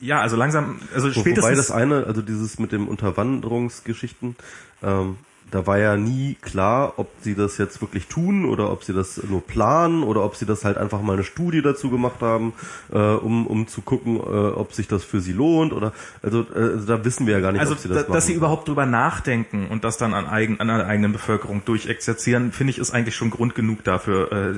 ja, 0.00 0.20
also 0.20 0.36
langsam, 0.36 0.80
also 0.94 1.10
spätestens. 1.10 1.44
Wobei 1.44 1.54
das 1.54 1.70
eine, 1.70 2.06
also 2.06 2.22
dieses 2.22 2.58
mit 2.58 2.70
dem 2.70 2.86
Unterwanderungsgeschichten, 2.86 4.36
ähm, 4.82 5.18
da 5.50 5.66
war 5.66 5.78
ja 5.78 5.96
nie 5.96 6.36
klar, 6.40 6.94
ob 6.98 7.10
sie 7.22 7.34
das 7.34 7.58
jetzt 7.58 7.80
wirklich 7.80 8.06
tun 8.06 8.44
oder 8.44 8.70
ob 8.70 8.84
sie 8.84 8.92
das 8.92 9.20
nur 9.28 9.40
planen 9.40 10.02
oder 10.02 10.24
ob 10.24 10.36
sie 10.36 10.46
das 10.46 10.64
halt 10.64 10.76
einfach 10.76 11.00
mal 11.00 11.14
eine 11.14 11.24
Studie 11.24 11.62
dazu 11.62 11.90
gemacht 11.90 12.20
haben, 12.20 12.52
äh, 12.92 12.98
um, 12.98 13.46
um 13.46 13.66
zu 13.66 13.80
gucken, 13.80 14.16
äh, 14.16 14.20
ob 14.20 14.74
sich 14.74 14.88
das 14.88 15.04
für 15.04 15.20
sie 15.20 15.32
lohnt 15.32 15.72
oder 15.72 15.92
also, 16.22 16.46
äh, 16.54 16.58
also 16.58 16.86
da 16.86 17.04
wissen 17.04 17.26
wir 17.26 17.34
ja 17.34 17.40
gar 17.40 17.52
nicht, 17.52 17.60
also, 17.60 17.72
ob 17.72 17.78
sie 17.78 17.88
das 17.88 17.96
da, 17.96 18.02
machen. 18.02 18.12
Dass 18.12 18.26
sie 18.26 18.34
überhaupt 18.34 18.68
drüber 18.68 18.86
nachdenken 18.86 19.68
und 19.68 19.84
das 19.84 19.96
dann 19.96 20.14
an, 20.14 20.26
eigen, 20.26 20.60
an 20.60 20.68
einer 20.68 20.86
eigenen 20.86 21.12
Bevölkerung 21.12 21.64
durchexerzieren, 21.64 22.52
finde 22.52 22.72
ich, 22.72 22.78
ist 22.78 22.90
eigentlich 22.90 23.16
schon 23.16 23.30
Grund 23.30 23.54
genug 23.54 23.84
dafür, 23.84 24.32
äh, 24.32 24.54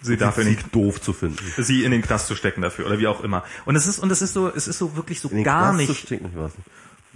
sie 0.00 0.16
dafür 0.16 0.44
nicht 0.44 0.74
doof 0.74 1.00
zu 1.00 1.12
finden. 1.12 1.38
Sie 1.58 1.84
in 1.84 1.90
den 1.90 2.02
Knast 2.02 2.26
zu 2.26 2.34
stecken 2.34 2.62
dafür 2.62 2.86
oder 2.86 2.98
wie 2.98 3.06
auch 3.06 3.22
immer. 3.22 3.44
Und 3.66 3.76
es 3.76 3.86
ist 3.86 3.98
und 3.98 4.10
es 4.10 4.22
ist 4.22 4.32
so, 4.32 4.48
es 4.48 4.68
ist 4.68 4.78
so 4.78 4.96
wirklich 4.96 5.20
so 5.20 5.28
gar 5.42 5.72
nicht. 5.72 5.88
Zu 5.88 5.94
stecken, 5.94 6.30
ich 6.32 6.38
weiß 6.38 6.52
nicht. 6.56 6.68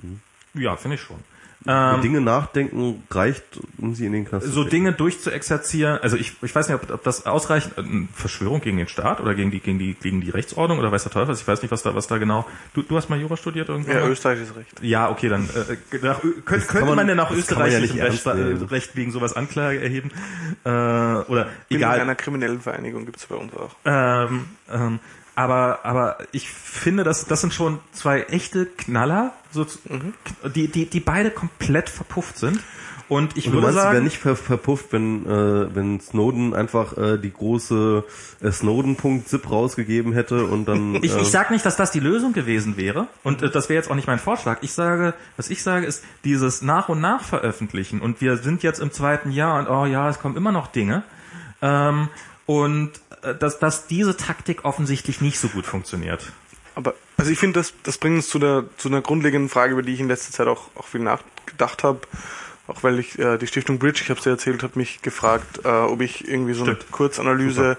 Hm. 0.03 0.21
Ja, 0.63 0.77
finde 0.77 0.97
ich 0.97 1.01
schon. 1.01 1.17
Ähm, 1.67 2.03
Dinge 2.03 2.21
nachdenken 2.21 3.03
reicht, 3.11 3.43
um 3.79 3.95
sie 3.95 4.05
in 4.05 4.13
den 4.13 4.27
Knast 4.27 4.47
So 4.47 4.65
Dinge 4.65 4.93
durchzuexerzieren, 4.93 5.99
also 6.03 6.17
ich, 6.17 6.35
ich 6.43 6.55
weiß 6.55 6.69
nicht, 6.69 6.83
ob, 6.83 6.91
ob 6.91 7.03
das 7.05 7.25
ausreicht, 7.25 7.79
eine 7.79 8.07
Verschwörung 8.13 8.61
gegen 8.61 8.77
den 8.77 8.89
Staat 8.89 9.21
oder 9.21 9.35
gegen 9.35 9.51
die, 9.51 9.61
gegen 9.61 9.79
die, 9.79 9.95
gegen 9.95 10.21
die 10.21 10.29
Rechtsordnung 10.29 10.79
oder 10.79 10.93
weiß 10.93 11.05
der 11.05 11.13
Teufel, 11.13 11.35
ich 11.35 11.49
weiß 11.49 11.63
nicht, 11.63 11.71
was 11.71 11.83
da, 11.83 11.95
was 11.95 12.07
da 12.07 12.19
genau, 12.19 12.47
du, 12.75 12.83
du 12.83 12.97
hast 12.97 13.09
mal 13.09 13.19
Jura 13.19 13.39
studiert 13.39 13.71
irgendwann? 13.71 13.97
Ja, 13.97 14.07
österreichisches 14.07 14.55
Recht. 14.57 14.83
Ja, 14.83 15.11
okay, 15.11 15.31
dann, 15.31 15.49
äh, 15.49 15.97
nach, 16.03 16.21
könnte, 16.21 16.67
könnte 16.67 16.87
man, 16.87 16.97
man 16.97 17.07
denn 17.07 17.17
nach 17.17 17.31
österreichischem 17.31 17.97
ja 17.97 18.05
Recht, 18.05 18.27
Recht, 18.71 18.97
wegen 18.97 19.11
sowas 19.11 19.35
Anklage 19.35 19.81
erheben, 19.81 20.11
äh, 20.65 20.69
oder 20.69 21.49
egal. 21.71 21.97
In 21.97 22.03
einer 22.03 22.15
kriminellen 22.15 22.61
Vereinigung 22.61 23.07
gibt's 23.07 23.25
bei 23.27 23.37
uns 23.37 23.55
auch. 23.55 23.75
Ähm, 23.87 24.45
ähm, 24.71 25.01
aber, 25.35 25.81
aber 25.85 26.19
ich 26.33 26.49
finde, 26.51 27.05
das, 27.05 27.27
das 27.27 27.41
sind 27.41 27.53
schon 27.53 27.81
zwei 27.93 28.23
echte 28.23 28.67
Knaller, 28.67 29.33
so, 29.51 29.67
mhm. 29.89 30.15
die, 30.55 30.69
die, 30.69 30.87
die 30.87 31.01
beide 31.01 31.31
komplett 31.31 31.89
verpufft 31.89 32.39
sind. 32.39 32.61
Und 33.07 33.37
ich 33.37 33.47
und 33.49 33.53
würde 33.53 33.67
meinst, 33.67 33.81
sagen, 33.81 33.93
wäre 33.93 34.03
nicht 34.03 34.17
ver 34.17 34.35
verpufft, 34.35 34.87
wenn 34.93 35.27
äh, 35.27 35.75
wenn 35.75 36.01
Snowden 36.01 36.55
einfach 36.55 36.97
äh, 36.97 37.19
die 37.19 37.33
große 37.33 38.03
äh, 38.41 38.51
Snowden.zip 38.51 39.51
rausgegeben 39.51 40.15
hätte 40.15 40.47
und 40.47 40.67
dann. 40.67 40.95
ich, 41.03 41.15
äh, 41.15 41.21
ich 41.21 41.29
sag 41.29 41.51
nicht, 41.51 41.67
dass 41.67 41.77
das 41.77 41.91
die 41.91 42.01
Lösung 42.01 42.33
gewesen 42.33 42.79
wäre 42.79 43.09
und 43.23 43.43
äh, 43.43 43.51
das 43.51 43.69
wäre 43.69 43.77
jetzt 43.77 43.91
auch 43.91 43.95
nicht 43.95 44.07
mein 44.07 44.19
Vorschlag. 44.19 44.59
Ich 44.63 44.73
sage, 44.73 45.13
was 45.37 45.51
ich 45.51 45.63
sage, 45.63 45.85
ist 45.85 46.03
dieses 46.25 46.63
nach 46.63 46.89
und 46.89 47.03
nach 47.03 47.23
veröffentlichen 47.23 48.01
und 48.01 48.23
wir 48.23 48.39
sind 48.39 48.63
jetzt 48.63 48.81
im 48.81 48.91
zweiten 48.91 49.31
Jahr 49.31 49.59
und 49.59 49.69
oh 49.69 49.85
ja, 49.85 50.09
es 50.09 50.19
kommen 50.19 50.37
immer 50.37 50.53
noch 50.53 50.69
Dinge. 50.69 51.03
Ähm, 51.61 52.09
und 52.47 52.91
dass, 53.33 53.59
dass 53.59 53.87
diese 53.87 54.17
Taktik 54.17 54.65
offensichtlich 54.65 55.21
nicht 55.21 55.39
so 55.39 55.49
gut 55.49 55.67
funktioniert. 55.67 56.33
Aber 56.75 56.95
also 57.17 57.31
ich 57.31 57.39
finde, 57.39 57.61
das, 57.61 57.73
das 57.83 57.99
bringt 57.99 58.17
uns 58.17 58.29
zu 58.29 58.39
der 58.39 58.65
zu 58.77 58.89
einer 58.89 59.01
grundlegenden 59.01 59.49
Frage, 59.49 59.73
über 59.73 59.83
die 59.83 59.95
ich 59.95 60.01
in 60.01 60.09
letzter 60.09 60.33
Zeit 60.33 60.47
auch, 60.47 60.69
auch 60.75 60.87
viel 60.87 61.01
nachgedacht 61.01 61.85
habe. 61.85 62.01
auch 62.67 62.83
weil 62.83 62.99
ich 62.99 63.19
äh, 63.19 63.39
die 63.39 63.47
Stiftung 63.47 63.79
Bridge, 63.79 64.01
ich 64.03 64.11
habe 64.11 64.19
es 64.19 64.25
dir 64.25 64.31
erzählt, 64.31 64.63
hat 64.63 64.77
mich 64.77 65.03
gefragt, 65.03 65.61
äh, 65.65 65.69
ob 65.69 66.01
ich 66.01 66.27
irgendwie 66.29 66.55
so 66.55 66.65
Stimmt. 66.65 66.83
eine 66.83 66.91
Kurzanalyse 66.91 67.77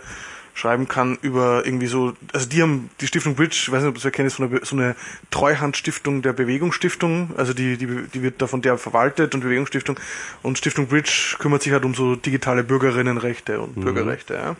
schreiben 0.55 0.87
kann 0.87 1.17
über 1.21 1.65
irgendwie 1.65 1.87
so, 1.87 2.13
also 2.31 2.47
die 2.47 2.61
haben 2.61 2.89
die 3.01 3.07
Stiftung 3.07 3.35
Bridge, 3.35 3.57
ich 3.63 3.71
weiß 3.71 3.81
nicht, 3.81 3.89
ob 3.89 3.95
du 3.95 3.99
das 3.99 4.05
erkennst, 4.05 4.37
von 4.37 4.49
der, 4.49 4.65
so 4.65 4.77
eine 4.77 4.95
Treuhandstiftung 5.29 6.21
der 6.21 6.31
Bewegungsstiftung, 6.31 7.31
also 7.35 7.53
die, 7.53 7.77
die, 7.77 7.87
die 8.13 8.21
wird 8.23 8.41
da 8.41 8.47
von 8.47 8.61
der 8.61 8.77
verwaltet 8.77 9.35
und 9.35 9.41
Bewegungsstiftung 9.41 9.99
und 10.43 10.57
Stiftung 10.57 10.87
Bridge 10.87 11.35
kümmert 11.39 11.61
sich 11.61 11.73
halt 11.73 11.83
um 11.83 11.93
so 11.93 12.15
digitale 12.15 12.63
Bürgerinnenrechte 12.63 13.59
und 13.59 13.75
Bürgerrechte, 13.75 14.33
ja. 14.35 14.55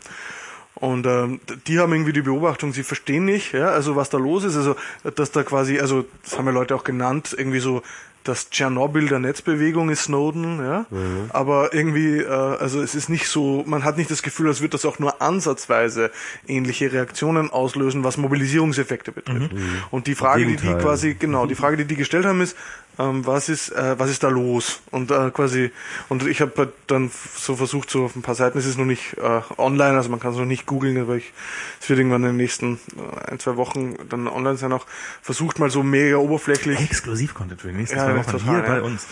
Und 0.76 1.06
ähm, 1.08 1.40
die 1.68 1.80
haben 1.80 1.94
irgendwie 1.94 2.14
die 2.14 2.22
Beobachtung, 2.22 2.74
sie 2.74 2.84
verstehen 2.84 3.24
nicht, 3.26 3.54
ja, 3.54 3.70
also 3.70 3.96
was 3.96 4.10
da 4.10 4.18
los 4.18 4.44
ist, 4.44 4.58
also 4.58 4.76
dass 5.16 5.32
da 5.32 5.44
quasi, 5.44 5.80
also 5.80 6.06
das 6.24 6.38
haben 6.38 6.46
ja 6.48 6.52
Leute 6.52 6.76
auch 6.76 6.84
genannt, 6.84 7.34
irgendwie 7.38 7.60
so 7.60 7.82
das 8.26 8.50
Tschernobyl 8.50 9.08
der 9.08 9.20
Netzbewegung 9.20 9.90
ist 9.90 10.06
Snowden, 10.06 10.58
ja. 10.60 10.86
Aber 11.30 11.74
irgendwie, 11.74 12.18
äh, 12.18 12.28
also 12.28 12.82
es 12.82 12.96
ist 12.96 13.08
nicht 13.08 13.28
so, 13.28 13.64
man 13.68 13.84
hat 13.84 13.98
nicht 13.98 14.10
das 14.10 14.24
Gefühl, 14.24 14.48
als 14.48 14.62
würde 14.62 14.72
das 14.72 14.84
auch 14.86 14.98
nur 14.98 15.22
ansatzweise 15.22 16.10
ähnliche 16.48 16.92
Reaktionen 16.92 17.52
auslösen, 17.52 18.04
was 18.04 18.18
Mobilisierungseffekte 18.18 19.12
betrifft. 19.12 19.52
Und 19.92 20.08
die 20.08 20.16
Frage, 20.16 20.46
die 20.48 20.56
die 20.56 20.74
quasi, 20.74 21.14
genau, 21.14 21.46
die 21.46 21.56
Frage, 21.56 21.78
die 21.78 21.86
die 21.86 21.96
gestellt 21.96 22.26
haben, 22.26 22.42
ist, 22.42 22.58
ähm, 22.98 23.26
was 23.26 23.50
ist, 23.50 23.70
äh, 23.70 23.98
was 23.98 24.10
ist 24.10 24.24
da 24.24 24.30
los? 24.30 24.82
Und 24.92 25.12
äh, 25.12 25.32
quasi, 25.32 25.72
und 26.10 26.26
ich 26.28 26.42
habe 26.42 26.54
halt 26.58 26.74
dann 26.88 27.12
so 27.36 27.56
versucht, 27.56 27.90
so 27.90 28.06
auf 28.06 28.16
ein 28.16 28.22
paar 28.22 28.36
Seiten, 28.36 28.58
es 28.58 28.66
ist 28.66 28.78
noch 28.78 28.86
nicht 28.86 29.18
äh, 29.18 29.42
online, 29.58 29.98
also 29.98 30.10
man 30.10 30.20
kann 30.20 30.32
es 30.32 30.38
noch 30.38 30.46
nicht 30.46 30.66
googeln, 30.66 30.98
aber 30.98 31.16
ich, 31.16 31.34
es 31.82 31.90
wird 31.90 32.00
irgendwann 32.00 32.24
in 32.24 32.30
den 32.30 32.38
nächsten 32.38 32.80
äh, 32.96 33.32
ein, 33.32 33.40
zwei 33.40 33.58
Wochen 33.58 33.96
dann 34.10 34.28
online 34.28 34.58
sein, 34.58 34.72
auch 34.72 34.86
versucht 35.22 35.60
mal 35.60 35.70
so 35.70 35.84
mega 35.84 36.18
oberflächlich 36.18 36.80
Exklusiv-Content 36.80 37.62
für 37.62 37.70
die 37.70 37.76
nächsten 37.76 37.98
Ja, 37.98 38.06
zwei 38.06 38.18
Wochen 38.18 38.32
total, 38.32 38.50
hier 38.50 38.64
ja. 38.64 38.80
bei 38.80 38.82
uns. 38.82 39.08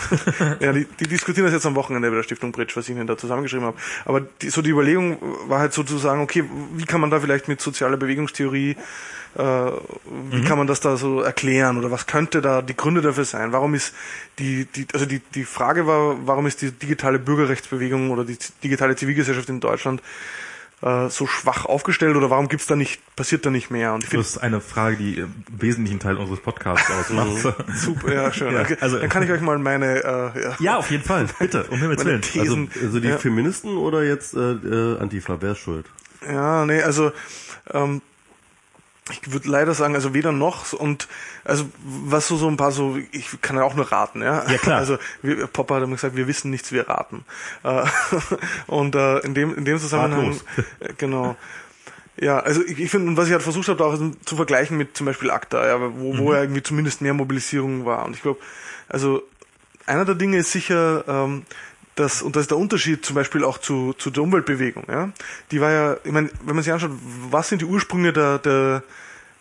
ja, 0.60 0.72
die, 0.72 0.86
die 0.86 1.06
diskutieren 1.06 1.44
das 1.44 1.54
jetzt 1.54 1.66
am 1.66 1.74
Wochenende 1.74 2.08
bei 2.08 2.16
der 2.16 2.22
Stiftung 2.22 2.52
Bridge, 2.52 2.72
was 2.76 2.88
ich 2.88 2.94
Ihnen 2.94 3.06
da 3.06 3.16
zusammengeschrieben 3.16 3.66
habe. 3.66 3.76
Aber 4.04 4.20
die, 4.20 4.50
so 4.50 4.62
die 4.62 4.70
Überlegung 4.70 5.18
war 5.48 5.60
halt 5.60 5.72
so 5.72 5.82
zu 5.82 5.98
sagen, 5.98 6.20
okay, 6.22 6.44
wie 6.74 6.84
kann 6.84 7.00
man 7.00 7.10
da 7.10 7.20
vielleicht 7.20 7.48
mit 7.48 7.60
sozialer 7.60 7.96
Bewegungstheorie, 7.96 8.76
äh, 9.38 9.70
wie 10.30 10.42
kann 10.42 10.58
man 10.58 10.66
das 10.66 10.80
da 10.80 10.96
so 10.96 11.20
erklären 11.20 11.78
oder 11.78 11.90
was 11.90 12.06
könnte 12.06 12.40
da 12.42 12.60
die 12.60 12.76
Gründe 12.76 13.00
dafür 13.00 13.24
sein? 13.24 13.52
Warum 13.52 13.74
ist 13.74 13.94
die, 14.38 14.64
die 14.66 14.86
also 14.92 15.06
die, 15.06 15.20
die 15.20 15.44
Frage 15.44 15.86
war, 15.86 16.16
warum 16.26 16.46
ist 16.46 16.60
die 16.60 16.72
digitale 16.72 17.18
Bürgerrechtsbewegung 17.18 18.10
oder 18.10 18.24
die 18.24 18.36
digitale 18.64 18.96
Zivilgesellschaft 18.96 19.48
in 19.48 19.60
Deutschland 19.60 20.02
äh, 20.82 21.08
so 21.08 21.26
schwach 21.26 21.66
aufgestellt 21.66 22.16
oder 22.16 22.30
warum 22.30 22.48
gibt's 22.48 22.66
da 22.66 22.74
nicht, 22.76 23.00
passiert 23.16 23.46
da 23.46 23.50
nicht 23.50 23.70
mehr? 23.70 23.94
Und 23.94 24.02
ich 24.04 24.10
finde 24.10 24.24
Das 24.24 24.30
ist 24.36 24.38
eine 24.38 24.60
Frage, 24.60 24.96
die 24.96 25.16
einen 25.18 25.44
wesentlichen 25.56 26.00
Teil 26.00 26.16
unseres 26.16 26.40
Podcasts 26.40 26.90
ausmacht. 26.90 27.54
super, 27.74 28.12
ja 28.12 28.32
schön. 28.32 28.52
Ja, 28.54 28.62
okay. 28.62 28.76
also- 28.80 28.98
dann 28.98 29.08
kann 29.08 29.22
ich 29.22 29.30
euch 29.30 29.40
mal 29.40 29.58
meine 29.58 30.02
äh, 30.02 30.42
ja, 30.42 30.56
ja, 30.58 30.76
auf 30.76 30.90
jeden 30.90 31.04
Fall. 31.04 31.26
Bitte, 31.38 31.64
um 31.70 31.78
Himmels 31.78 32.04
Willen. 32.04 32.22
Thesen. 32.22 32.70
Also, 32.74 32.86
also 32.86 33.00
die 33.00 33.08
ja. 33.08 33.18
Feministen 33.18 33.76
oder 33.76 34.02
jetzt 34.02 34.34
äh, 34.34 34.38
äh, 34.52 34.98
Antifa, 34.98 35.36
wer 35.40 35.52
ist 35.52 35.58
schuld? 35.58 35.86
Ja, 36.28 36.64
nee, 36.64 36.82
also 36.82 37.12
ähm, 37.72 38.02
ich 39.10 39.32
würde 39.32 39.48
leider 39.48 39.74
sagen, 39.74 39.94
also 39.94 40.14
weder 40.14 40.32
noch 40.32 40.72
und 40.72 41.08
also 41.44 41.64
was 41.84 42.28
so 42.28 42.36
so 42.36 42.48
ein 42.48 42.56
paar 42.56 42.72
so, 42.72 42.96
ich 43.12 43.40
kann 43.40 43.56
ja 43.56 43.62
auch 43.62 43.74
nur 43.74 43.90
raten, 43.90 44.22
ja. 44.22 44.48
Ja, 44.48 44.58
klar. 44.58 44.78
Also 44.88 44.98
wir, 45.22 45.46
Popper 45.46 45.76
hat 45.76 45.82
immer 45.82 45.96
gesagt, 45.96 46.16
wir 46.16 46.28
wissen 46.28 46.50
nichts, 46.50 46.72
wir 46.72 46.88
raten. 46.88 47.24
Äh, 47.64 47.84
und 48.66 48.94
äh, 48.94 49.18
in 49.20 49.34
dem 49.34 49.54
in 49.56 49.64
dem 49.64 49.78
Zusammenhang 49.78 50.40
äh, 50.80 50.92
genau. 50.96 51.36
Ja, 52.20 52.40
also 52.40 52.64
ich, 52.64 52.80
ich 52.80 52.90
finde, 52.90 53.08
und 53.08 53.16
was 53.16 53.26
ich 53.26 53.32
halt 53.32 53.42
versucht 53.42 53.68
habe, 53.68 53.84
auch 53.84 53.96
zu 54.24 54.36
vergleichen 54.36 54.76
mit 54.76 54.96
zum 54.96 55.06
Beispiel 55.06 55.30
ACTA, 55.30 55.66
ja, 55.66 55.80
wo, 55.80 56.18
wo 56.18 56.32
ja 56.32 56.40
irgendwie 56.40 56.62
zumindest 56.62 57.00
mehr 57.00 57.14
Mobilisierung 57.14 57.84
war. 57.84 58.04
Und 58.04 58.16
ich 58.16 58.22
glaube, 58.22 58.40
also 58.88 59.22
einer 59.86 60.04
der 60.04 60.16
Dinge 60.16 60.38
ist 60.38 60.52
sicher, 60.52 61.04
ähm, 61.06 61.44
dass, 61.98 62.22
und 62.22 62.36
das 62.36 62.42
ist 62.42 62.50
der 62.50 62.58
Unterschied 62.58 63.04
zum 63.04 63.16
Beispiel 63.16 63.44
auch 63.44 63.58
zu, 63.58 63.92
zu 63.94 64.10
der 64.10 64.22
Umweltbewegung, 64.22 64.84
ja. 64.88 65.10
Die 65.50 65.60
war 65.60 65.70
ja, 65.70 65.96
ich 66.04 66.12
meine, 66.12 66.30
wenn 66.44 66.54
man 66.54 66.62
sich 66.62 66.72
anschaut, 66.72 66.92
was 67.30 67.48
sind 67.48 67.60
die 67.62 67.66
Ursprünge 67.66 68.12
der, 68.12 68.38
der, 68.38 68.82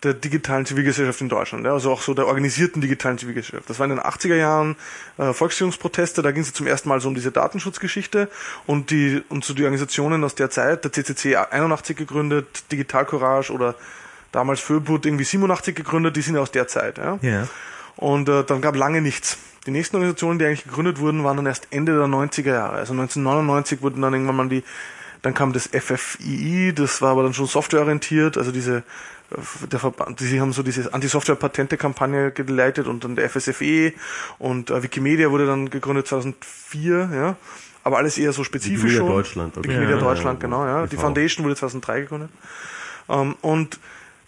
der 0.03 0.13
digitalen 0.13 0.65
Zivilgesellschaft 0.65 1.21
in 1.21 1.29
Deutschland, 1.29 1.65
ja? 1.65 1.73
also 1.73 1.91
auch 1.91 2.01
so 2.01 2.15
der 2.15 2.25
organisierten 2.25 2.81
digitalen 2.81 3.17
Zivilgesellschaft. 3.17 3.69
Das 3.69 3.77
war 3.79 3.85
in 3.85 3.91
den 3.91 3.99
80er 3.99 4.35
Jahren 4.35 4.75
äh, 5.17 5.33
Volksführungsproteste, 5.33 6.21
da 6.21 6.31
ging 6.31 6.41
es 6.41 6.51
zum 6.53 6.65
ersten 6.65 6.89
Mal 6.89 6.99
so 6.99 7.09
um 7.09 7.15
diese 7.15 7.31
Datenschutzgeschichte 7.31 8.29
und 8.65 8.89
die 8.89 9.23
und 9.29 9.45
so 9.45 9.53
die 9.53 9.63
Organisationen 9.63 10.23
aus 10.23 10.33
der 10.33 10.49
Zeit, 10.49 10.83
der 10.83 10.91
CCC 10.91 11.35
81 11.35 11.95
gegründet, 11.95 12.63
Digital 12.71 13.05
Courage 13.05 13.53
oder 13.53 13.75
damals 14.31 14.59
Föbut 14.59 15.05
irgendwie 15.05 15.25
87 15.25 15.75
gegründet, 15.75 16.15
die 16.15 16.21
sind 16.21 16.35
ja 16.35 16.41
aus 16.41 16.51
der 16.51 16.67
Zeit. 16.67 16.97
Ja? 16.97 17.19
Ja. 17.21 17.47
Und 17.95 18.29
äh, 18.29 18.43
dann 18.43 18.61
gab 18.61 18.75
lange 18.75 19.01
nichts. 19.01 19.37
Die 19.67 19.71
nächsten 19.71 19.97
Organisationen, 19.97 20.39
die 20.39 20.45
eigentlich 20.45 20.63
gegründet 20.63 20.99
wurden, 20.99 21.25
waren 21.25 21.35
dann 21.35 21.45
erst 21.45 21.67
Ende 21.71 21.91
der 21.97 22.05
90er 22.05 22.51
Jahre. 22.51 22.77
Also 22.77 22.93
1999 22.93 23.81
wurden 23.81 24.01
dann 24.01 24.13
irgendwann 24.13 24.35
mal 24.37 24.47
die, 24.47 24.63
dann 25.21 25.33
kam 25.33 25.51
das 25.51 25.67
FFII, 25.67 26.73
das 26.73 27.01
war 27.01 27.11
aber 27.11 27.23
dann 27.23 27.33
schon 27.33 27.47
softwareorientiert, 27.47 28.37
also 28.37 28.53
diese 28.53 28.77
äh, 28.77 29.67
der 29.69 29.79
Verband, 29.79 30.21
die 30.21 30.39
haben 30.39 30.53
so 30.53 30.63
diese 30.63 30.93
Anti-Software-Patente-Kampagne 30.93 32.31
geleitet 32.31 32.87
und 32.87 33.03
dann 33.03 33.17
der 33.17 33.29
FSFE 33.29 33.91
und 34.39 34.69
äh, 34.69 34.83
Wikimedia 34.83 35.31
wurde 35.31 35.45
dann 35.45 35.69
gegründet 35.69 36.07
2004, 36.07 37.09
ja. 37.13 37.35
Aber 37.83 37.97
alles 37.97 38.17
eher 38.17 38.31
so 38.31 38.45
spezifisch 38.45 38.83
Wikimedia 38.83 38.99
schon. 38.99 39.07
Deutschland, 39.07 39.57
okay. 39.57 39.67
Wikimedia 39.67 39.95
Ja, 39.95 40.01
Deutschland, 40.01 40.41
ja, 40.41 40.47
genau, 40.47 40.65
ja. 40.65 40.87
Die. 40.87 40.97
Foundation 40.97 41.45
wurde 41.45 41.55
2003 41.57 42.01
gegründet. 42.01 42.29
Ähm, 43.09 43.35
und 43.41 43.79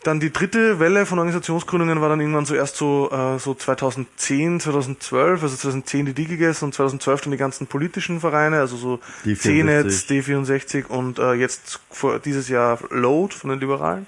dann 0.03 0.19
die 0.21 0.31
dritte 0.31 0.80
Welle 0.80 1.05
von 1.05 1.19
Organisationsgründungen 1.19 1.99
war 1.99 2.07
dann 2.07 2.21
irgendwann 2.21 2.45
zuerst 2.45 2.77
so, 2.77 3.09
äh, 3.11 3.38
so 3.38 3.53
2010, 3.53 4.61
2012, 4.61 5.43
also 5.43 5.55
2010 5.55 6.05
die 6.05 6.13
DigiGes 6.13 6.63
und 6.63 6.73
2012 6.73 7.21
dann 7.21 7.31
die 7.31 7.38
ganzen 7.38 7.67
politischen 7.67 8.21
Vereine, 8.21 8.59
also 8.59 8.77
so 8.77 8.99
D64. 9.26 9.39
C-Netz, 9.39 10.05
D64 10.09 10.85
und 10.88 11.19
äh, 11.19 11.34
jetzt 11.34 11.81
vor 11.91 12.19
dieses 12.19 12.47
Jahr 12.47 12.80
Load 12.89 13.35
von 13.35 13.49
den 13.49 13.59
Liberalen. 13.59 14.07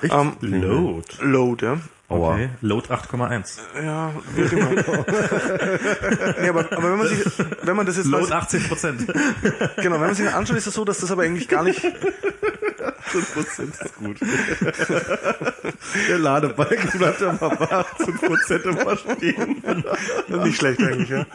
Echt? 0.00 0.14
Ähm, 0.14 0.32
Load. 0.40 1.06
Load, 1.20 1.64
ja. 1.64 1.78
Aua. 2.12 2.34
Okay. 2.34 2.48
Load 2.60 2.88
8,1. 2.88 3.58
Ja, 3.82 4.12
wie 4.34 4.42
immer. 4.42 4.70
nee, 6.40 6.48
aber, 6.48 6.72
aber 6.72 6.90
wenn 6.90 6.98
man 6.98 7.08
sich, 7.08 7.24
wenn 7.62 7.76
man 7.76 7.86
das 7.86 7.96
jetzt 7.96 8.06
Load 8.06 8.28
mal, 8.28 8.38
18 8.38 8.68
Prozent. 8.68 9.06
genau, 9.76 9.94
wenn 9.94 10.00
man 10.00 10.14
sich 10.14 10.28
anschaut, 10.28 10.56
ist 10.56 10.66
es 10.66 10.74
so, 10.74 10.84
dass 10.84 10.98
das 10.98 11.10
aber 11.10 11.22
eigentlich 11.22 11.48
gar 11.48 11.62
nicht, 11.62 11.80
5% 13.12 13.84
ist 13.84 13.96
gut. 13.96 14.16
Der 16.08 16.18
Ladebalken 16.18 16.98
bleibt 16.98 17.20
ja 17.20 17.32
mal 17.32 17.56
bei 17.56 17.66
18% 17.66 18.62
immer 18.62 18.96
stehen. 18.96 19.62
Nicht 20.28 20.56
schlecht 20.56 20.80
eigentlich, 20.82 21.10
ja. 21.10 21.26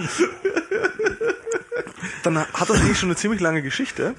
Dann 2.23 2.39
hat 2.39 2.69
das 2.69 2.81
eigentlich 2.81 2.99
schon 2.99 3.09
eine 3.09 3.15
ziemlich 3.15 3.41
lange 3.41 3.61
Geschichte. 3.61 4.15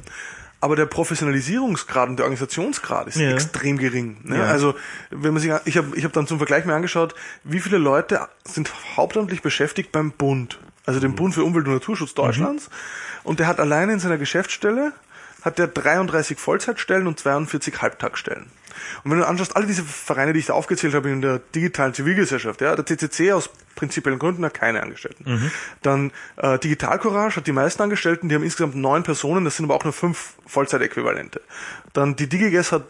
Aber 0.61 0.75
der 0.75 0.87
Professionalisierungsgrad 0.87 2.09
und 2.09 2.17
der 2.17 2.25
Organisationsgrad 2.25 3.07
ist 3.07 3.17
Ja. 3.17 3.31
extrem 3.31 3.79
gering. 3.79 4.17
Ne? 4.25 4.39
Ja. 4.39 4.45
Also 4.47 4.75
wenn 5.11 5.33
man 5.33 5.41
sich, 5.41 5.53
ich 5.67 5.77
habe 5.77 5.97
ich 5.97 6.05
hab 6.05 6.13
dann 6.13 6.27
zum 6.27 6.39
Vergleich 6.39 6.65
mir 6.65 6.75
angeschaut, 6.75 7.15
wie 7.45 7.61
viele 7.61 7.79
Leute 7.79 8.27
sind 8.45 8.73
hauptamtlich 8.97 9.41
beschäftigt 9.43 9.93
beim 9.93 10.11
Bund, 10.11 10.59
also 10.85 10.99
dem 10.99 11.15
Bund 11.15 11.35
für 11.35 11.45
Umwelt 11.45 11.67
und 11.67 11.75
Naturschutz 11.75 12.15
Deutschlands. 12.15 12.71
Und 13.23 13.39
der 13.39 13.47
hat 13.47 13.61
alleine 13.61 13.93
in 13.93 14.01
seiner 14.01 14.19
Geschäftsstelle 14.19 14.93
hat 15.43 15.59
der 15.59 15.69
33 15.69 16.39
Vollzeitstellen 16.39 17.07
und 17.07 17.21
42 17.21 17.81
Halbtagsstellen. 17.81 18.47
Und 19.05 19.11
wenn 19.11 19.19
du 19.19 19.27
anschaust, 19.27 19.57
alle 19.57 19.67
diese 19.67 19.85
Vereine, 19.85 20.33
die 20.33 20.41
ich 20.41 20.47
da 20.47 20.55
aufgezählt 20.55 20.95
habe 20.95 21.11
in 21.11 21.21
der 21.21 21.41
digitalen 21.55 21.95
Zivilgesellschaft, 21.95 22.61
ja, 22.61 22.75
der 22.77 22.85
CCC 22.85 23.33
aus 23.33 23.51
prinzipiellen 23.75 24.19
Gründen 24.19 24.45
hat 24.45 24.55
keine 24.55 24.83
Angestellten. 24.83 25.25
Dann 25.83 26.11
äh, 26.37 26.59
Digital 26.59 26.99
Courage 26.99 27.37
hat 27.37 27.47
die 27.47 27.53
meisten 27.53 27.81
Angestellten, 27.81 28.29
die 28.29 28.35
haben 28.35 28.43
insgesamt 28.43 28.75
neun 28.75 29.05
Personen, 29.05 29.45
das 29.45 29.57
sind 29.57 29.67
aber 29.67 29.77
auch 29.77 29.85
nur 29.85 29.93
fünf 29.93 30.35
Vollzeitäquivalente. 30.47 31.41
Dann 31.93 32.17
die 32.17 32.29
DigiGes 32.29 32.73
hat, 32.73 32.83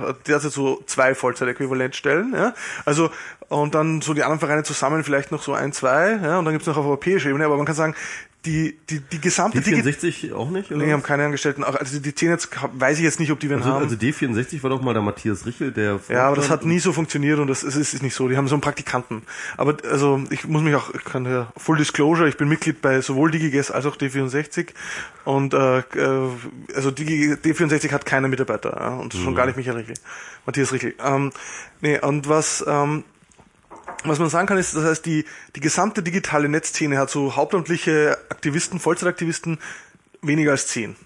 hat 0.00 0.28
derzeit 0.28 0.52
so 0.52 0.82
zwei 0.86 1.14
Vollzeitäquivalentstellen, 1.16 2.34
ja. 2.34 2.54
Also 2.84 3.10
und 3.48 3.74
dann 3.74 4.00
so 4.00 4.14
die 4.14 4.22
anderen 4.22 4.40
Vereine 4.40 4.62
zusammen 4.62 5.02
vielleicht 5.02 5.32
noch 5.32 5.42
so 5.42 5.54
ein, 5.54 5.72
zwei, 5.72 6.12
ja, 6.22 6.38
und 6.38 6.44
dann 6.44 6.54
gibt's 6.54 6.68
noch 6.68 6.76
auf 6.76 6.84
europäischer 6.84 7.30
Ebene, 7.30 7.44
aber 7.46 7.56
man 7.56 7.66
kann 7.66 7.74
sagen, 7.74 7.94
die, 8.44 8.78
die, 8.88 9.00
die 9.00 9.20
gesamte 9.20 9.58
Die 9.58 9.64
Digi 9.64 9.82
64 9.82 10.32
auch 10.32 10.48
nicht? 10.50 10.70
Oder? 10.70 10.84
Nee, 10.84 10.92
haben 10.92 11.02
keine 11.02 11.24
Angestellten. 11.24 11.64
Auch, 11.64 11.74
also 11.74 11.98
die 11.98 12.14
10 12.14 12.30
jetzt 12.30 12.50
weiß 12.72 12.98
ich 12.98 13.04
jetzt 13.04 13.18
nicht, 13.18 13.32
ob 13.32 13.40
die 13.40 13.50
wen 13.50 13.58
also, 13.58 13.70
haben. 13.70 13.82
also 13.82 13.96
D64 13.96 14.62
war 14.62 14.70
doch 14.70 14.80
mal 14.80 14.92
der 14.92 15.02
Matthias 15.02 15.44
Richel, 15.44 15.72
der 15.72 15.98
Ja, 16.08 16.28
aber 16.28 16.36
das 16.36 16.48
hat 16.48 16.64
nie 16.64 16.78
so 16.78 16.92
funktioniert 16.92 17.40
und 17.40 17.48
das 17.48 17.64
ist, 17.64 17.74
ist 17.74 18.02
nicht 18.02 18.14
so. 18.14 18.28
Die 18.28 18.36
haben 18.36 18.46
so 18.46 18.54
einen 18.54 18.62
Praktikanten. 18.62 19.22
Aber 19.56 19.76
also 19.90 20.22
ich 20.30 20.46
muss 20.46 20.62
mich 20.62 20.76
auch, 20.76 20.94
ich 20.94 21.04
kann 21.04 21.24
ja 21.24 21.52
Full 21.56 21.78
Disclosure, 21.78 22.28
ich 22.28 22.36
bin 22.36 22.48
Mitglied 22.48 22.80
bei 22.80 23.00
sowohl 23.00 23.32
DigiGes 23.32 23.72
als 23.72 23.86
auch 23.86 23.96
D64 23.96 24.68
und 25.24 25.52
äh, 25.52 25.78
äh, 25.78 25.82
also 26.74 26.90
Digi, 26.92 27.34
D64 27.34 27.90
hat 27.90 28.06
keine 28.06 28.28
Mitarbeiter 28.28 28.76
ja, 28.78 28.88
und 28.96 29.14
schon 29.14 29.34
gar 29.34 29.46
nicht 29.46 29.56
Michael 29.56 29.78
Richel, 29.78 29.94
Matthias 30.46 30.72
Richel. 30.72 30.94
Ähm, 31.04 31.32
nee, 31.80 31.98
und 31.98 32.28
was 32.28 32.64
ähm, 32.66 33.02
was 34.04 34.18
man 34.18 34.28
sagen 34.28 34.46
kann, 34.46 34.58
ist, 34.58 34.76
das 34.76 34.84
heißt, 34.84 35.06
die, 35.06 35.24
die 35.56 35.60
gesamte 35.60 36.02
digitale 36.02 36.48
Netzszene 36.48 36.98
hat 36.98 37.10
so 37.10 37.36
hauptamtliche 37.36 38.16
Aktivisten, 38.28 38.80
Vollzeitaktivisten, 38.80 39.58
weniger 40.22 40.52
als 40.52 40.66
10. 40.68 40.96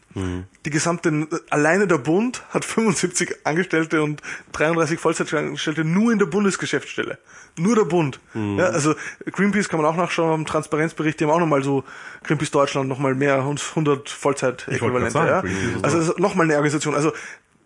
Die 0.66 0.70
gesamte, 0.70 1.26
alleine 1.48 1.86
der 1.86 1.96
Bund 1.96 2.42
hat 2.50 2.66
75 2.66 3.34
Angestellte 3.44 4.02
und 4.02 4.20
33 4.52 5.00
Vollzeitangestellte 5.00 5.84
nur 5.84 6.12
in 6.12 6.18
der 6.18 6.26
Bundesgeschäftsstelle. 6.26 7.18
Nur 7.56 7.76
der 7.76 7.84
Bund. 7.84 8.20
Ja, 8.34 8.66
also 8.66 8.94
Greenpeace 9.30 9.70
kann 9.70 9.80
man 9.80 9.90
auch 9.90 9.96
nachschauen, 9.96 10.32
am 10.32 10.44
Transparenzbericht, 10.44 11.18
die 11.18 11.24
haben 11.24 11.30
auch 11.30 11.38
nochmal 11.38 11.62
so, 11.62 11.84
Greenpeace 12.24 12.50
Deutschland 12.50 12.90
nochmal 12.90 13.14
mehr, 13.14 13.36
100 13.36 14.10
Vollzeit-Äquivalente. 14.10 15.18
Ja? 15.18 15.42
Also 15.80 16.14
nochmal 16.18 16.44
eine 16.44 16.56
Organisation. 16.56 16.94
Also 16.94 17.12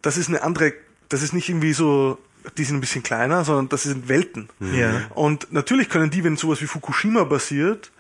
das 0.03 0.17
ist 0.17 0.29
eine 0.29 0.43
andere, 0.43 0.73
das 1.09 1.23
ist 1.23 1.33
nicht 1.33 1.49
irgendwie 1.49 1.73
so, 1.73 2.19
die 2.57 2.65
sind 2.65 2.77
ein 2.77 2.81
bisschen 2.81 3.03
kleiner, 3.03 3.45
sondern 3.45 3.69
das 3.69 3.85
sind 3.85 4.09
Welten. 4.09 4.49
Ja. 4.61 5.03
Und 5.15 5.53
natürlich 5.53 5.89
können 5.89 6.11
die, 6.11 6.25
wenn 6.25 6.37
sowas 6.37 6.61
wie 6.61 6.67
Fukushima 6.67 7.25
passiert, 7.25 7.91